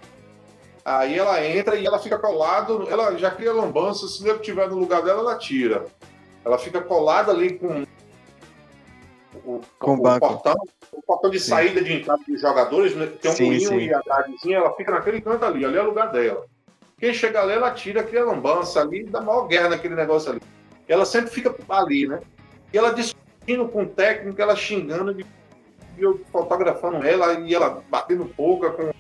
Aí 0.84 1.16
ela 1.16 1.44
entra 1.44 1.76
e 1.76 1.86
ela 1.86 1.98
fica 1.98 2.18
colado, 2.18 2.89
ela 2.90 3.16
já 3.16 3.31
cria 3.31 3.52
lambança, 3.52 4.06
se 4.08 4.20
o 4.20 4.24
nego 4.24 4.40
estiver 4.40 4.68
no 4.68 4.76
lugar 4.78 5.02
dela, 5.02 5.20
ela 5.20 5.39
tira. 5.39 5.86
Ela 6.44 6.58
fica 6.58 6.81
colada 6.81 7.31
ali 7.31 7.56
com 7.56 7.84
o, 9.44 9.60
Com 9.78 9.94
o 9.94 10.02
banco. 10.02 10.26
portão, 10.28 10.55
o 10.92 11.02
portão 11.02 11.31
de 11.31 11.39
Sim. 11.39 11.50
saída 11.50 11.82
de 11.82 11.92
entrada 11.92 12.22
dos 12.26 12.40
jogadores, 12.40 12.97
né? 12.97 13.06
tem 13.06 13.31
um 13.31 13.34
Sim, 13.34 13.60
sim. 13.60 13.78
e 13.78 13.94
a 13.94 14.00
gradezinha, 14.00 14.56
ela 14.58 14.74
fica 14.74 14.90
naquele 14.90 15.20
canto 15.20 15.44
ali, 15.44 15.64
ali 15.64 15.76
é 15.76 15.82
o 15.82 15.86
lugar 15.86 16.10
dela. 16.10 16.44
Quem 16.98 17.14
chega 17.14 17.40
ali, 17.42 17.52
ela 17.52 17.70
tira, 17.72 18.02
cria 18.02 18.24
lambança 18.24 18.81
ali, 18.81 19.05
dá 19.05 19.20
maior 19.20 19.47
guerra 19.47 19.70
naquele 19.70 19.94
negócio 19.94 20.32
ali. 20.32 20.40
Ela 20.88 21.04
sempre 21.04 21.30
fica 21.30 21.54
ali, 21.68 22.06
né? 22.06 22.20
E 22.72 22.78
ela 22.78 22.92
discutindo 22.92 23.68
com 23.68 23.82
o 23.82 23.88
técnico, 23.88 24.40
ela 24.40 24.56
xingando, 24.56 25.18
e 25.18 25.24
eu 25.98 26.20
fotografando 26.30 27.06
ela, 27.06 27.34
e 27.40 27.54
ela 27.54 27.82
batendo 27.88 28.24
boca 28.24 28.70
com, 28.70 28.90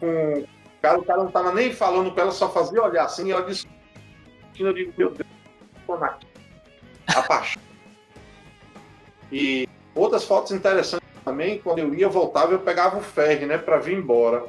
com 0.00 0.40
o 0.40 0.48
cara, 0.82 0.98
o 0.98 1.04
cara 1.04 1.24
não 1.24 1.30
tava 1.30 1.52
nem 1.52 1.72
falando 1.72 2.12
com 2.12 2.20
ela, 2.20 2.30
só 2.30 2.50
fazia 2.50 2.82
olhar 2.82 3.04
assim, 3.04 3.28
e 3.28 3.32
ela 3.32 3.42
discutindo, 3.42 4.68
eu 4.68 4.72
digo, 4.72 4.92
meu 4.96 5.10
Deus, 5.10 5.28
a 7.08 7.22
paixão. 7.26 7.62
E 9.30 9.68
outras 9.94 10.24
fotos 10.24 10.52
interessantes 10.52 11.06
também, 11.24 11.58
quando 11.58 11.78
eu 11.80 11.94
ia, 11.94 12.08
voltava, 12.08 12.52
eu 12.52 12.60
pegava 12.60 12.98
o 12.98 13.02
ferry, 13.02 13.46
né, 13.46 13.58
para 13.58 13.78
vir 13.78 13.96
embora. 13.96 14.46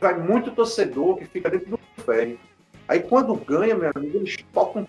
Vai 0.00 0.18
muito 0.18 0.50
torcedor 0.50 1.16
que 1.16 1.26
fica 1.26 1.50
dentro 1.50 1.70
do 1.70 2.02
ferry. 2.02 2.38
Aí 2.88 3.00
quando 3.00 3.34
ganha, 3.34 3.74
meu 3.74 3.90
amigo, 3.94 4.18
eles 4.18 4.36
tocam 4.52 4.86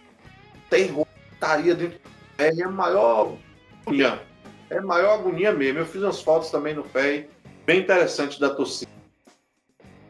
terror, 0.69 1.04
putaria 1.35 1.75
dentro 1.75 1.99
é 2.37 2.63
a 2.63 2.69
maior 2.69 3.37
agonia. 3.81 4.21
É 4.69 4.77
a 4.77 4.81
maior 4.81 5.19
agonia 5.19 5.51
mesmo. 5.51 5.79
Eu 5.79 5.85
fiz 5.85 6.01
umas 6.01 6.21
fotos 6.21 6.49
também 6.49 6.73
no 6.73 6.83
ferry, 6.83 7.29
bem 7.65 7.81
interessantes 7.81 8.39
da 8.39 8.53
torcida. 8.53 8.91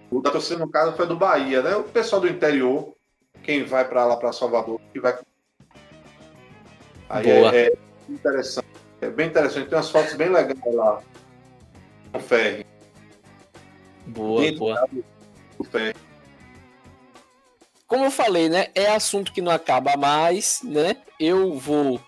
O 0.09 0.21
da 0.21 0.31
torcida, 0.31 0.59
no 0.59 0.69
caso, 0.69 0.95
foi 0.95 1.07
do 1.07 1.17
Bahia, 1.17 1.61
né? 1.61 1.75
O 1.75 1.83
pessoal 1.83 2.21
do 2.21 2.27
interior, 2.27 2.95
quem 3.43 3.63
vai 3.63 3.87
para 3.87 4.05
lá, 4.05 4.15
para 4.15 4.31
Salvador, 4.31 4.79
que 4.93 4.99
vai. 4.99 5.17
Aí 7.09 7.23
Boa. 7.23 7.55
é, 7.55 7.67
é 7.67 7.73
interessante. 8.09 8.67
É 9.01 9.09
bem 9.09 9.27
interessante. 9.27 9.67
Tem 9.67 9.77
umas 9.77 9.89
fotos 9.89 10.13
bem 10.13 10.29
legais 10.29 10.57
lá 10.73 11.01
no 12.13 12.19
ferry. 12.19 12.65
Boa, 14.07 14.41
dentro 14.41 14.59
boa. 14.59 14.87
do 15.57 15.63
ferry. 15.65 15.95
Como 17.88 18.03
eu 18.05 18.11
falei, 18.11 18.49
né? 18.49 18.67
É 18.73 18.88
assunto 18.88 19.31
que 19.31 19.41
não 19.41 19.51
acaba 19.51 19.95
mais, 19.97 20.61
né? 20.64 20.97
Eu 21.19 21.53
vou. 21.57 21.99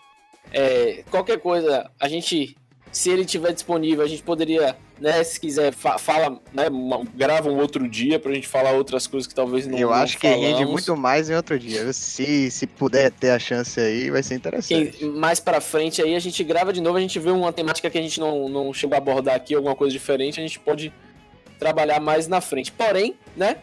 é, 0.52 1.04
qualquer 1.12 1.40
coisa, 1.40 1.90
a 2.00 2.08
gente. 2.08 2.56
Se 2.90 3.10
ele 3.12 3.26
tiver 3.26 3.52
disponível, 3.54 4.04
a 4.04 4.08
gente 4.08 4.24
poderia, 4.24 4.76
né? 5.00 5.22
Se 5.24 5.40
quiser, 5.40 5.74
fa- 5.74 5.98
fala, 6.00 6.40
né? 6.54 6.68
uma- 6.70 7.04
grava 7.14 7.50
um 7.50 7.58
outro 7.60 7.88
dia 7.88 8.18
pra 8.18 8.34
gente 8.34 8.48
falar 8.48 8.72
outras 8.72 9.06
coisas 9.06 9.28
que 9.28 9.36
talvez 9.36 9.68
não. 9.68 9.78
eu 9.78 9.90
não 9.90 9.96
acho 9.96 10.18
que 10.18 10.26
rende 10.26 10.66
muito 10.66 10.96
mais 10.98 11.30
em 11.30 11.36
outro 11.36 11.60
dia. 11.60 11.92
Se, 11.94 12.50
se 12.50 12.66
puder 12.66 13.12
ter 13.12 13.30
a 13.32 13.38
chance 13.38 13.80
aí, 13.80 14.10
vai 14.10 14.24
ser 14.24 14.36
interessante. 14.36 14.98
Quem- 14.98 15.10
mais 15.12 15.40
pra 15.40 15.60
frente 15.62 16.02
aí 16.02 16.16
a 16.16 16.20
gente 16.20 16.42
grava 16.46 16.72
de 16.74 16.80
novo, 16.82 16.98
a 16.98 17.02
gente 17.02 17.20
vê 17.20 17.30
uma 17.30 17.52
temática 17.54 17.90
que 17.90 17.98
a 17.98 18.02
gente 18.02 18.20
não, 18.20 18.48
não 18.50 18.74
chegou 18.74 18.96
a 18.96 18.98
abordar 18.98 19.36
aqui, 19.36 19.54
alguma 19.54 19.76
coisa 19.76 19.92
diferente, 19.92 20.40
a 20.40 20.44
gente 20.44 20.58
pode 20.58 20.92
trabalhar 21.60 22.00
mais 22.00 22.28
na 22.28 22.40
frente. 22.42 22.72
Porém, 22.72 23.16
né? 23.36 23.58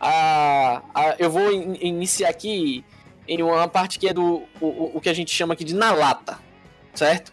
A, 0.00 0.82
a- 0.94 1.16
eu 1.18 1.30
vou 1.30 1.50
in- 1.52 1.78
iniciar 1.80 2.28
aqui 2.28 2.84
em 3.28 3.42
uma 3.42 3.66
parte 3.68 3.98
que 3.98 4.08
é 4.08 4.12
do 4.12 4.42
o, 4.60 4.96
o- 4.96 5.00
que 5.00 5.08
a 5.08 5.14
gente 5.14 5.30
chama 5.30 5.54
aqui 5.54 5.64
de 5.64 5.74
na 5.74 5.92
lata, 5.92 6.38
certo? 6.94 7.32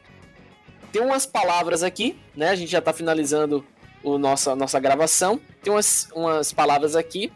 Tem 0.92 1.02
umas 1.02 1.26
palavras 1.26 1.84
aqui, 1.84 2.18
né? 2.36 2.50
A 2.50 2.56
gente 2.56 2.72
já 2.72 2.82
tá 2.82 2.94
finalizando 2.94 3.66
o 4.04 4.18
nossa, 4.18 4.56
nossa 4.56 4.80
gravação. 4.80 5.40
Tem 5.62 5.74
umas, 5.74 6.08
umas 6.16 6.54
palavras 6.54 6.96
aqui. 6.96 7.32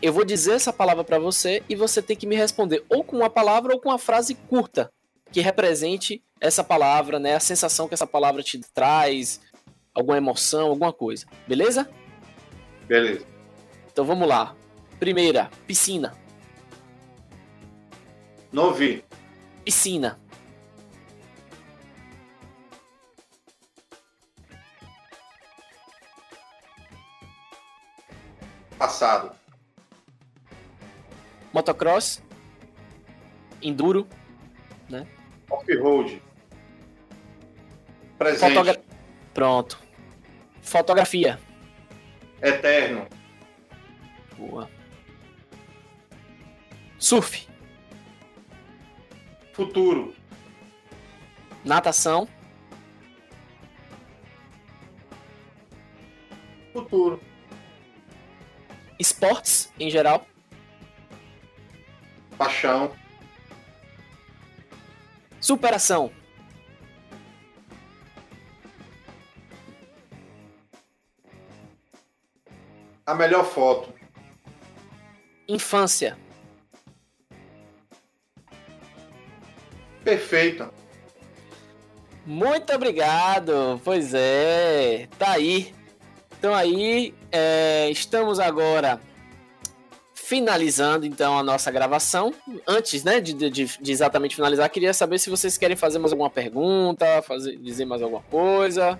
Eu 0.00 0.12
vou 0.12 0.24
dizer 0.24 0.54
essa 0.54 0.72
palavra 0.72 1.04
pra 1.04 1.18
você 1.18 1.62
e 1.68 1.76
você 1.76 2.02
tem 2.02 2.16
que 2.16 2.26
me 2.26 2.34
responder 2.34 2.84
ou 2.88 3.04
com 3.04 3.16
uma 3.18 3.30
palavra 3.30 3.72
ou 3.72 3.80
com 3.80 3.88
uma 3.88 3.98
frase 3.98 4.34
curta 4.34 4.90
que 5.30 5.40
represente 5.40 6.22
essa 6.40 6.64
palavra, 6.64 7.18
né? 7.20 7.36
A 7.36 7.40
sensação 7.40 7.86
que 7.86 7.94
essa 7.94 8.06
palavra 8.06 8.42
te 8.42 8.60
traz, 8.74 9.40
alguma 9.94 10.16
emoção, 10.16 10.68
alguma 10.70 10.92
coisa. 10.92 11.24
Beleza? 11.46 11.88
Beleza. 12.88 13.24
Então 13.92 14.06
vamos 14.06 14.26
lá. 14.26 14.56
Primeira, 14.98 15.50
piscina. 15.66 16.14
Não 18.50 18.64
ouvi. 18.64 19.04
Piscina. 19.64 20.18
Passado. 28.78 29.32
Motocross. 31.52 32.22
Enduro. 33.60 34.08
Off-road. 35.50 36.22
Presente. 38.16 38.54
Fotogra... 38.54 38.82
Pronto. 39.34 39.78
Fotografia. 40.62 41.38
Eterno. 42.40 43.06
Boa. 44.48 44.68
Surf. 46.98 47.46
Futuro. 49.52 50.14
Natação. 51.64 52.28
Futuro. 56.72 57.22
Esportes 58.98 59.72
em 59.78 59.88
geral. 59.88 60.26
Paixão. 62.36 62.92
Superação. 65.40 66.10
A 73.06 73.14
melhor 73.14 73.44
foto. 73.44 74.01
Infância. 75.48 76.16
Perfeita. 80.04 80.70
Muito 82.26 82.72
obrigado. 82.72 83.80
Pois 83.84 84.12
é, 84.14 85.08
tá 85.18 85.32
aí. 85.32 85.74
Então 86.38 86.54
aí, 86.54 87.14
é, 87.30 87.88
estamos 87.90 88.40
agora 88.40 89.00
finalizando 90.14 91.04
então 91.06 91.38
a 91.38 91.42
nossa 91.42 91.70
gravação. 91.70 92.32
Antes, 92.66 93.04
né, 93.04 93.20
de, 93.20 93.32
de- 93.34 93.50
de 93.78 93.92
exatamente 93.92 94.34
finalizar, 94.34 94.68
queria 94.70 94.92
saber 94.94 95.18
se 95.18 95.30
vocês 95.30 95.56
querem 95.58 95.76
fazer 95.76 95.98
mais 95.98 96.12
alguma 96.12 96.30
pergunta, 96.30 97.22
fazer, 97.22 97.56
dizer 97.58 97.84
mais 97.84 98.02
alguma 98.02 98.22
coisa. 98.22 98.98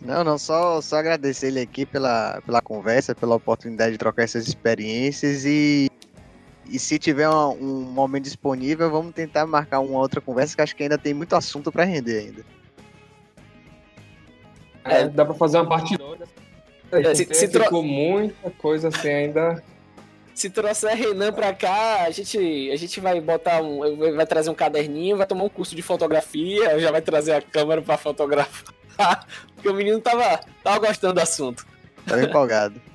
Não, 0.00 0.22
não, 0.22 0.38
só, 0.38 0.80
só 0.80 0.96
agradecer 0.96 1.48
ele 1.48 1.60
aqui 1.60 1.84
pela, 1.84 2.40
pela 2.46 2.60
conversa, 2.60 3.14
pela 3.14 3.34
oportunidade 3.34 3.92
de 3.92 3.98
trocar 3.98 4.22
essas 4.22 4.46
experiências 4.46 5.44
e, 5.44 5.90
e 6.66 6.78
se 6.78 6.98
tiver 7.00 7.28
uma- 7.28 7.48
um 7.48 7.80
momento 7.82 8.24
disponível, 8.24 8.90
vamos 8.90 9.12
tentar 9.12 9.44
marcar 9.46 9.80
uma 9.80 9.98
outra 9.98 10.20
conversa, 10.20 10.54
que 10.54 10.62
acho 10.62 10.76
que 10.76 10.84
ainda 10.84 10.96
tem 10.96 11.12
muito 11.12 11.34
assunto 11.34 11.72
para 11.72 11.82
render 11.84 12.18
ainda. 12.20 12.44
É, 14.84 15.08
dá 15.08 15.24
pra 15.24 15.34
fazer 15.34 15.58
uma 15.58 15.68
parte 15.68 15.96
2. 15.96 16.20
É, 16.92 17.14
se- 17.14 17.24
se, 17.26 17.34
se 17.34 17.48
tro- 17.48 17.64
ficou 17.64 17.82
muita 17.82 18.50
coisa 18.52 18.88
assim 18.88 19.08
ainda. 19.08 19.62
Se 20.34 20.48
trouxer 20.48 20.94
Renan 20.96 21.32
pra 21.32 21.52
cá, 21.52 22.04
a 22.04 22.10
gente, 22.10 22.70
a 22.72 22.76
gente 22.76 23.00
vai 23.00 23.20
botar 23.20 23.60
um. 23.60 24.14
Vai 24.14 24.24
trazer 24.24 24.48
um 24.48 24.54
caderninho, 24.54 25.16
vai 25.16 25.26
tomar 25.26 25.42
um 25.44 25.48
curso 25.48 25.74
de 25.74 25.82
fotografia, 25.82 26.78
já 26.78 26.92
vai 26.92 27.02
trazer 27.02 27.32
a 27.32 27.42
câmera 27.42 27.82
pra 27.82 27.98
fotografar. 27.98 28.72
Porque 29.54 29.68
o 29.68 29.74
menino 29.74 30.00
tava, 30.00 30.40
tava 30.62 30.78
gostando 30.86 31.14
do 31.14 31.20
assunto. 31.20 31.66
Tava 32.06 32.22
empolgado. 32.22 32.80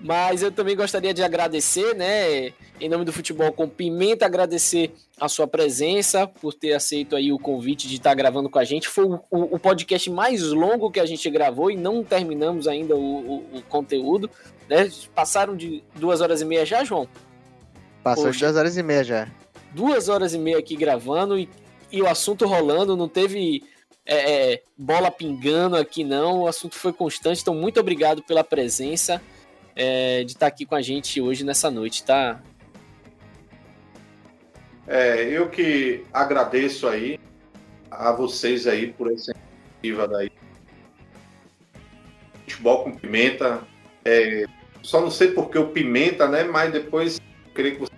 Mas 0.00 0.42
eu 0.42 0.52
também 0.52 0.76
gostaria 0.76 1.14
de 1.14 1.22
agradecer, 1.22 1.94
né, 1.94 2.52
em 2.78 2.88
nome 2.88 3.04
do 3.04 3.12
Futebol 3.12 3.50
com 3.50 3.66
Pimenta, 3.66 4.26
agradecer 4.26 4.94
a 5.18 5.26
sua 5.26 5.46
presença, 5.48 6.26
por 6.26 6.52
ter 6.52 6.74
aceito 6.74 7.16
aí 7.16 7.32
o 7.32 7.38
convite 7.38 7.88
de 7.88 7.96
estar 7.96 8.14
gravando 8.14 8.50
com 8.50 8.58
a 8.58 8.64
gente. 8.64 8.88
Foi 8.88 9.06
o, 9.06 9.14
o- 9.30 9.54
o 9.54 9.58
podcast 9.58 10.10
mais 10.10 10.42
longo 10.42 10.90
que 10.90 11.00
a 11.00 11.06
gente 11.06 11.28
gravou 11.30 11.70
e 11.70 11.76
não 11.76 12.04
terminamos 12.04 12.68
ainda 12.68 12.94
o, 12.94 12.98
o- 13.00 13.56
o 13.58 13.62
conteúdo, 13.62 14.30
né? 14.68 14.90
Passaram 15.14 15.56
de 15.56 15.82
duas 15.94 16.20
horas 16.20 16.42
e 16.42 16.44
meia 16.44 16.66
já, 16.66 16.84
João? 16.84 17.08
Passou 18.04 18.24
de 18.26 18.32
Poxa. 18.32 18.46
duas 18.46 18.56
horas 18.58 18.76
e 18.76 18.82
meia 18.82 19.02
já. 19.02 19.28
Duas 19.72 20.08
horas 20.10 20.34
e 20.34 20.38
meia 20.38 20.58
aqui 20.58 20.76
gravando 20.76 21.38
e, 21.38 21.48
e 21.90 22.02
o 22.02 22.06
assunto 22.06 22.46
rolando, 22.46 22.94
não 22.96 23.08
teve 23.08 23.64
é, 24.06 24.52
é, 24.52 24.62
bola 24.78 25.10
pingando 25.10 25.76
aqui 25.76 26.04
não, 26.04 26.42
o 26.42 26.46
assunto 26.46 26.76
foi 26.76 26.92
constante, 26.92 27.42
então 27.42 27.54
muito 27.54 27.80
obrigado 27.80 28.22
pela 28.22 28.44
presença 28.44 29.20
é, 29.74 30.22
de 30.24 30.32
estar 30.32 30.46
aqui 30.46 30.64
com 30.64 30.76
a 30.76 30.80
gente 30.80 31.20
hoje 31.20 31.44
nessa 31.44 31.70
noite, 31.70 32.04
tá? 32.04 32.40
É, 34.86 35.24
eu 35.24 35.48
que 35.50 36.04
agradeço 36.12 36.86
aí 36.86 37.18
a 37.90 38.12
vocês 38.12 38.66
aí 38.66 38.92
por 38.92 39.12
essa 39.12 39.32
iniciativa 39.32 40.06
daí. 40.06 40.30
Futebol 42.42 42.84
com 42.84 42.96
pimenta. 42.96 43.62
É, 44.04 44.44
só 44.82 45.00
não 45.00 45.10
sei 45.10 45.32
porque 45.32 45.58
o 45.58 45.68
pimenta, 45.68 46.28
né? 46.28 46.44
Mas 46.44 46.72
depois 46.72 47.20
queria 47.52 47.72
que 47.72 47.80
você 47.80 47.92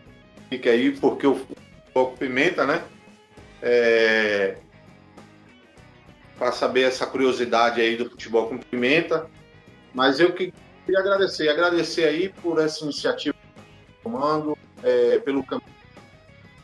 fique 0.48 0.68
aí 0.68 0.90
porque 0.92 1.26
o 1.26 1.34
futebol 1.34 2.10
com 2.10 2.16
pimenta, 2.16 2.66
né? 2.66 2.82
É, 3.60 4.56
para 6.38 6.52
saber 6.52 6.82
essa 6.82 7.04
curiosidade 7.04 7.80
aí 7.80 7.96
do 7.96 8.08
futebol 8.08 8.48
com 8.48 8.58
pimenta. 8.58 9.28
Mas 9.92 10.20
eu 10.20 10.32
que 10.32 10.52
queria 10.86 11.00
agradecer, 11.00 11.48
agradecer 11.48 12.04
aí 12.04 12.28
por 12.28 12.60
essa 12.60 12.84
iniciativa 12.84 13.36
tomando, 14.02 14.56
é, 14.82 15.18
pelo 15.18 15.42
caminho 15.44 15.78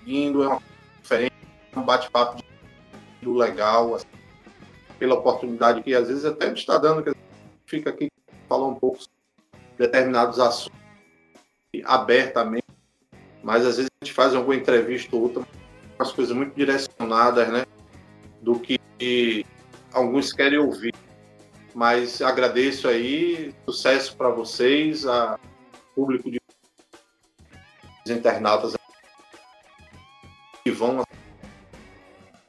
indo, 0.07 0.43
é 0.44 0.49
uma 0.49 0.62
conferência, 0.99 1.36
um 1.77 1.83
bate-papo 1.83 2.43
legal, 3.23 3.94
assim, 3.94 4.07
pela 4.99 5.15
oportunidade 5.15 5.83
que 5.83 5.94
às 5.94 6.09
vezes 6.09 6.25
até 6.25 6.53
está 6.53 6.78
dando, 6.78 7.03
que 7.03 7.12
fica 7.67 7.91
aqui 7.91 8.09
falar 8.49 8.69
um 8.69 8.75
pouco 8.75 8.99
sobre 8.99 9.15
determinados 9.78 10.39
assuntos 10.39 10.78
abertamente, 11.85 12.67
mas 13.43 13.65
às 13.65 13.78
vezes 13.78 13.91
a 14.01 14.05
gente 14.05 14.15
faz 14.15 14.35
alguma 14.35 14.55
entrevista 14.55 15.17
ou 15.17 15.23
outra, 15.23 15.43
umas 15.99 16.12
coisas 16.12 16.36
muito 16.36 16.55
direcionadas, 16.55 17.49
né, 17.49 17.65
do 18.43 18.59
que 18.61 18.78
alguns 19.94 20.32
querem 20.32 20.58
ouvir. 20.58 20.92
Mas 21.74 22.20
agradeço 22.20 22.86
aí, 22.86 23.55
sucesso 23.64 24.16
para 24.16 24.28
vocês, 24.28 25.06
a 25.06 25.39
público 25.94 26.31
de 26.31 26.39
os 28.05 28.10
internautas 28.10 28.74
que 30.62 30.70
vão. 30.70 31.02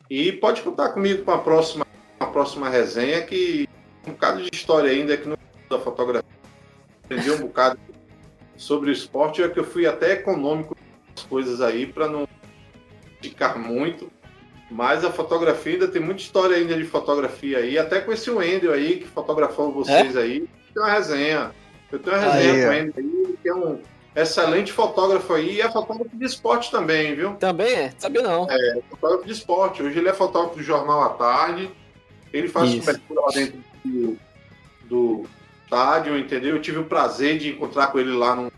E 0.09 0.31
pode 0.33 0.61
contar 0.61 0.89
comigo 0.89 1.23
para 1.23 1.35
a 1.35 1.41
próxima, 1.41 1.87
uma 2.19 2.29
próxima 2.29 2.69
resenha, 2.69 3.25
que 3.25 3.67
um 4.05 4.11
bocado 4.11 4.43
de 4.43 4.49
história 4.53 4.91
ainda 4.91 5.17
que 5.17 5.27
não 5.27 5.37
da 5.69 5.79
fotografia. 5.79 6.29
Aprendi 7.03 7.31
um 7.31 7.39
bocado 7.39 7.79
sobre 8.57 8.89
o 8.89 8.93
esporte, 8.93 9.41
é 9.41 9.49
que 9.49 9.59
eu 9.59 9.63
fui 9.63 9.87
até 9.87 10.13
econômico 10.13 10.75
nas 11.09 11.25
coisas 11.25 11.61
aí 11.61 11.85
para 11.85 12.07
não 12.07 12.27
ficar 13.21 13.57
muito. 13.57 14.11
Mas 14.69 15.05
a 15.05 15.11
fotografia 15.11 15.73
ainda 15.73 15.87
tem 15.87 16.01
muita 16.01 16.21
história 16.21 16.57
ainda 16.57 16.75
de 16.75 16.83
fotografia 16.85 17.59
aí, 17.59 17.77
até 17.77 18.01
com 18.01 18.11
esse 18.11 18.31
Wendel 18.31 18.73
aí 18.73 18.97
que 18.97 19.07
fotografou 19.07 19.71
vocês 19.71 20.17
aí. 20.17 20.47
Tem 20.73 20.83
uma 20.83 20.91
resenha. 20.91 21.51
Eu 21.91 21.99
tenho 21.99 22.15
uma 22.15 22.25
resenha 22.25 22.53
Aí, 22.53 22.61
com 22.61 22.67
o 22.67 22.69
Wendel 22.69 22.93
aí, 22.97 23.37
que 23.41 23.49
é 23.49 23.55
um 23.55 23.81
excelente 24.15 24.71
fotógrafo 24.71 25.33
aí, 25.33 25.55
e 25.55 25.61
é 25.61 25.69
fotógrafo 25.69 26.15
de 26.15 26.25
esporte 26.25 26.71
também, 26.71 27.15
viu? 27.15 27.35
Também 27.35 27.73
é? 27.73 27.93
Sabia 27.97 28.21
não. 28.21 28.47
fotógrafo 28.89 29.25
de 29.25 29.33
esporte. 29.33 29.83
Hoje 29.83 29.99
ele 29.99 30.09
é 30.09 30.13
fotógrafo 30.13 30.55
do 30.55 30.63
Jornal 30.63 31.03
à 31.03 31.09
Tarde. 31.09 31.69
Ele 32.33 32.47
faz 32.47 32.69
Isso. 32.71 32.79
cobertura 32.79 33.21
lá 33.21 33.27
dentro 33.33 33.63
do, 33.83 34.17
do 34.85 35.25
estádio, 35.63 36.17
entendeu? 36.17 36.55
Eu 36.55 36.61
tive 36.61 36.79
o 36.79 36.85
prazer 36.85 37.37
de 37.37 37.49
encontrar 37.49 37.87
com 37.87 37.99
ele 37.99 38.11
lá 38.11 38.35
no, 38.35 38.51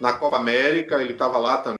na 0.00 0.12
Copa 0.14 0.36
América. 0.36 1.00
Ele 1.00 1.12
estava 1.12 1.38
lá 1.38 1.58
também, 1.58 1.78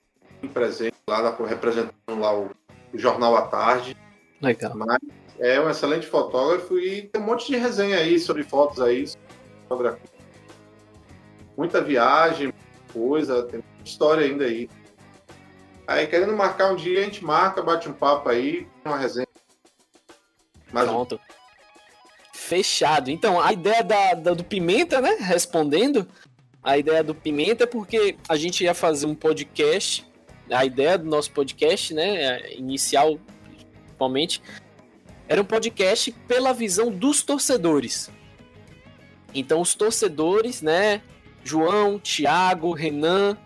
presente, 0.52 0.94
lá 1.08 1.36
representando 1.46 2.20
lá 2.20 2.34
o, 2.34 2.50
o 2.92 2.98
Jornal 2.98 3.36
à 3.36 3.42
Tarde. 3.42 3.96
Legal. 4.40 4.72
Mas 4.76 4.98
é 5.38 5.60
um 5.60 5.68
excelente 5.70 6.06
fotógrafo 6.06 6.78
e 6.78 7.02
tem 7.02 7.20
um 7.20 7.24
monte 7.24 7.46
de 7.48 7.56
resenha 7.56 7.96
aí 7.98 8.18
sobre 8.18 8.42
fotos 8.42 8.80
aí, 8.80 9.06
sobre 9.06 9.26
fotografia. 9.68 10.10
Muita 11.56 11.80
viagem, 11.82 12.46
muita 12.46 12.92
coisa, 12.92 13.42
tem 13.44 13.60
muita 13.60 13.84
história 13.84 14.24
ainda 14.26 14.44
aí. 14.44 14.68
Aí 15.86 16.06
querendo 16.06 16.32
marcar 16.36 16.72
um 16.72 16.76
dia, 16.76 17.00
a 17.00 17.02
gente 17.02 17.24
marca, 17.24 17.62
bate 17.62 17.88
um 17.88 17.92
papo 17.92 18.28
aí, 18.28 18.66
uma 18.84 18.96
resenha. 18.96 19.26
Mas 20.72 20.84
Pronto. 20.88 21.20
Fechado. 22.32 23.10
Então, 23.10 23.40
a 23.40 23.52
ideia 23.52 23.82
da, 23.82 24.14
da- 24.14 24.34
do 24.34 24.44
Pimenta, 24.44 25.00
né? 25.00 25.16
Respondendo, 25.20 26.06
a 26.62 26.78
ideia 26.78 27.02
do 27.02 27.14
Pimenta 27.14 27.64
é 27.64 27.66
porque 27.66 28.16
a 28.28 28.36
gente 28.36 28.64
ia 28.64 28.74
fazer 28.74 29.06
um 29.06 29.14
podcast. 29.14 30.08
A 30.50 30.64
ideia 30.64 30.98
do 30.98 31.04
nosso 31.04 31.30
podcast, 31.30 31.94
né? 31.94 32.52
Inicial, 32.52 33.18
principalmente, 33.78 34.42
era 35.28 35.40
um 35.40 35.44
podcast 35.44 36.10
pela 36.26 36.52
visão 36.52 36.90
dos 36.90 37.22
torcedores. 37.22 38.10
Então, 39.34 39.60
os 39.60 39.74
torcedores, 39.74 40.60
né? 40.60 41.02
João, 41.44 41.98
Thiago, 41.98 42.72
Renan, 42.72 43.36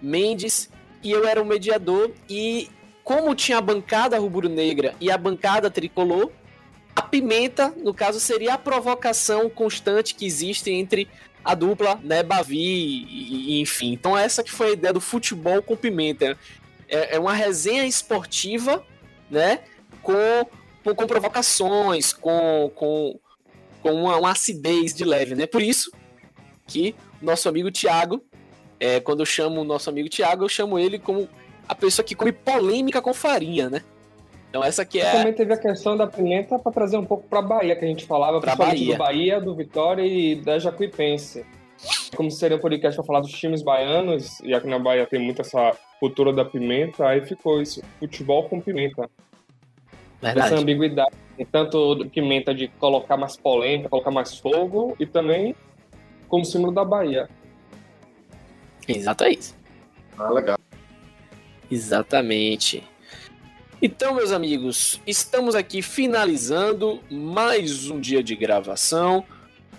Mendes, 0.00 0.70
e 1.02 1.10
eu 1.10 1.26
era 1.26 1.42
o 1.42 1.44
mediador. 1.44 2.12
E 2.28 2.70
como 3.02 3.34
tinha 3.34 3.58
a 3.58 3.60
bancada 3.60 4.18
rubro-negra 4.18 4.94
e 5.00 5.10
a 5.10 5.18
bancada 5.18 5.70
tricolor, 5.70 6.30
a 6.94 7.02
pimenta, 7.02 7.74
no 7.76 7.92
caso, 7.92 8.20
seria 8.20 8.54
a 8.54 8.58
provocação 8.58 9.50
constante 9.50 10.14
que 10.14 10.24
existe 10.24 10.70
entre 10.70 11.08
a 11.44 11.54
dupla, 11.54 12.00
né, 12.02 12.22
Bavi 12.22 12.56
e, 12.56 13.58
e 13.58 13.60
enfim. 13.60 13.92
Então 13.92 14.16
essa 14.16 14.42
que 14.42 14.50
foi 14.50 14.68
a 14.68 14.72
ideia 14.72 14.92
do 14.92 15.00
futebol 15.00 15.62
com 15.62 15.76
pimenta. 15.76 16.38
É, 16.88 17.16
é 17.16 17.18
uma 17.18 17.34
resenha 17.34 17.84
esportiva, 17.86 18.84
né, 19.30 19.60
com, 20.02 20.14
com, 20.82 20.94
com 20.94 21.06
provocações, 21.06 22.12
com, 22.12 22.70
com, 22.74 23.18
com 23.82 23.92
uma, 23.92 24.16
uma 24.16 24.30
acidez 24.30 24.94
de 24.94 25.04
leve, 25.04 25.34
né. 25.34 25.46
Por 25.46 25.62
isso 25.62 25.92
que 26.66 26.94
nosso 27.20 27.48
amigo 27.48 27.70
Thiago, 27.70 28.22
é, 28.80 29.00
quando 29.00 29.20
eu 29.20 29.26
chamo 29.26 29.60
o 29.60 29.64
nosso 29.64 29.90
amigo 29.90 30.08
Thiago, 30.08 30.44
eu 30.44 30.48
chamo 30.48 30.78
ele 30.78 30.98
como 30.98 31.28
a 31.68 31.74
pessoa 31.74 32.04
que 32.04 32.14
come 32.14 32.32
polêmica 32.32 33.02
com 33.02 33.12
farinha, 33.12 33.68
né. 33.68 33.82
Então 34.54 34.62
essa 34.62 34.82
aqui 34.82 35.00
é... 35.00 35.10
Também 35.10 35.32
teve 35.32 35.52
a 35.52 35.56
questão 35.56 35.96
da 35.96 36.06
pimenta 36.06 36.60
para 36.60 36.70
trazer 36.70 36.96
um 36.96 37.04
pouco 37.04 37.26
para 37.26 37.42
Bahia, 37.42 37.74
que 37.74 37.84
a 37.84 37.88
gente 37.88 38.06
falava, 38.06 38.40
Pra 38.40 38.54
Bahia. 38.54 38.92
do 38.92 38.98
Bahia, 38.98 39.40
do 39.40 39.52
Vitória 39.52 40.02
e 40.06 40.36
da 40.36 40.60
Jacuipense. 40.60 41.44
Como 42.14 42.30
seria 42.30 42.56
um 42.56 42.60
podcast 42.60 42.96
para 42.96 43.04
falar 43.04 43.20
dos 43.20 43.32
times 43.32 43.62
baianos, 43.62 44.38
e 44.44 44.54
aqui 44.54 44.68
na 44.68 44.78
Bahia 44.78 45.08
tem 45.08 45.18
muito 45.18 45.40
essa 45.40 45.76
cultura 45.98 46.32
da 46.32 46.44
pimenta, 46.44 47.04
aí 47.04 47.20
ficou 47.26 47.60
isso, 47.60 47.82
futebol 47.98 48.48
com 48.48 48.60
pimenta. 48.60 49.10
Essa 50.22 50.34
Verdade. 50.34 50.54
ambiguidade. 50.54 51.16
E 51.36 51.44
tanto 51.44 51.96
do 51.96 52.08
pimenta 52.08 52.54
de 52.54 52.68
colocar 52.68 53.16
mais 53.16 53.36
polêmica, 53.36 53.88
colocar 53.88 54.12
mais 54.12 54.38
fogo, 54.38 54.94
e 55.00 55.04
também 55.04 55.56
como 56.28 56.44
símbolo 56.44 56.70
da 56.70 56.84
Bahia. 56.84 57.28
Exato, 58.86 59.24
é 59.24 59.32
isso. 59.32 59.56
ah, 60.16 60.30
legal. 60.30 60.56
Exatamente. 61.68 62.93
Então, 63.86 64.14
meus 64.14 64.32
amigos, 64.32 64.98
estamos 65.06 65.54
aqui 65.54 65.82
finalizando 65.82 67.00
mais 67.10 67.90
um 67.90 68.00
dia 68.00 68.22
de 68.22 68.34
gravação. 68.34 69.22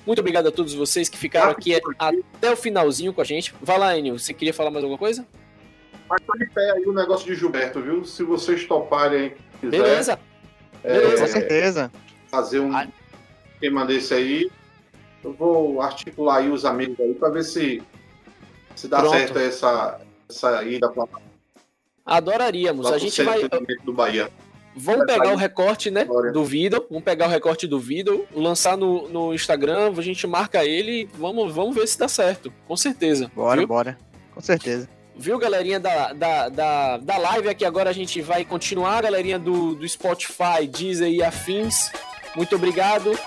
Muito 0.06 0.20
obrigado 0.20 0.46
a 0.48 0.52
todos 0.52 0.76
vocês 0.76 1.10
que 1.10 1.18
ficaram 1.18 1.50
aqui 1.50 1.74
até 1.98 2.52
o 2.52 2.56
finalzinho 2.56 3.12
com 3.12 3.22
a 3.22 3.24
gente. 3.24 3.52
Vai 3.60 3.80
lá, 3.80 3.98
Enio, 3.98 4.20
você 4.20 4.32
queria 4.32 4.54
falar 4.54 4.70
mais 4.70 4.84
alguma 4.84 5.00
coisa? 5.00 5.26
Mas 6.08 6.22
tá 6.22 6.34
de 6.38 6.46
pé 6.52 6.72
aí 6.74 6.86
o 6.86 6.94
negócio 6.94 7.26
de 7.26 7.34
Gilberto, 7.34 7.82
viu? 7.82 8.06
Se 8.06 8.22
vocês 8.22 8.64
toparem 8.68 9.20
aí, 9.22 9.36
quiser, 9.60 9.72
Beleza. 9.72 10.20
é, 10.84 10.94
beleza. 11.00 11.22
Com 11.26 11.32
certeza. 11.32 11.92
fazer 12.30 12.60
um 12.60 12.76
Ah. 12.78 12.88
esquema 13.56 13.86
desse 13.88 14.14
aí, 14.14 14.52
eu 15.24 15.34
vou 15.34 15.82
articular 15.82 16.38
aí 16.38 16.50
os 16.52 16.64
amigos 16.64 17.00
aí 17.00 17.16
para 17.16 17.30
ver 17.30 17.44
se, 17.44 17.82
se 18.76 18.88
dá 18.88 19.00
Pronto. 19.00 19.18
certo 19.18 19.40
essa, 19.40 20.00
essa 20.30 20.64
ida 20.64 20.92
para 20.92 21.08
Adoraríamos. 22.06 22.86
A 22.92 22.98
gente 22.98 23.22
vai. 23.24 23.42
do 23.84 23.94
Bahia. 23.94 24.30
Vamos 24.76 25.06
pegar 25.06 25.32
o 25.32 25.38
recorte, 25.38 25.90
né? 25.90 26.06
Do 26.34 26.44
vídeo. 26.44 26.86
Vamos 26.90 27.04
pegar 27.04 27.28
o 27.28 27.30
recorte 27.30 27.66
do 27.66 27.80
vídeo, 27.80 28.28
lançar 28.36 28.76
no, 28.76 29.08
no 29.08 29.34
Instagram, 29.34 29.94
a 29.98 30.02
gente 30.02 30.28
marca 30.28 30.66
ele 30.66 31.10
vamos, 31.18 31.54
vamos 31.54 31.74
ver 31.74 31.88
se 31.88 31.98
dá 31.98 32.10
certo. 32.10 32.52
Com 32.68 32.76
certeza. 32.76 33.32
Bora, 33.34 33.60
viu? 33.60 33.68
bora. 33.68 33.98
Com 34.34 34.42
certeza. 34.42 34.90
Viu, 35.18 35.40
galerinha 35.40 35.80
da, 35.80 36.12
da, 36.12 36.50
da, 36.50 36.98
da 36.98 37.18
live 37.18 37.48
aqui? 37.48 37.64
Agora 37.64 37.90
a 37.90 37.94
gente 37.94 38.22
vai 38.22 38.44
continuar, 38.44 39.02
galerinha 39.02 39.40
do, 39.40 39.74
do 39.74 39.88
Spotify, 39.88 40.68
Deezer 40.68 41.10
e 41.10 41.24
afins. 41.24 41.90
Muito 42.36 42.54
obrigado. 42.56 43.18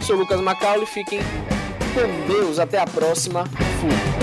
Sou 0.00 0.14
o 0.14 0.20
Lucas 0.20 0.40
Macaulay. 0.40 0.86
Fiquem 0.86 1.18
com 1.18 2.32
Deus. 2.32 2.60
Até 2.60 2.78
a 2.78 2.86
próxima. 2.86 3.44
Fui. 3.80 4.21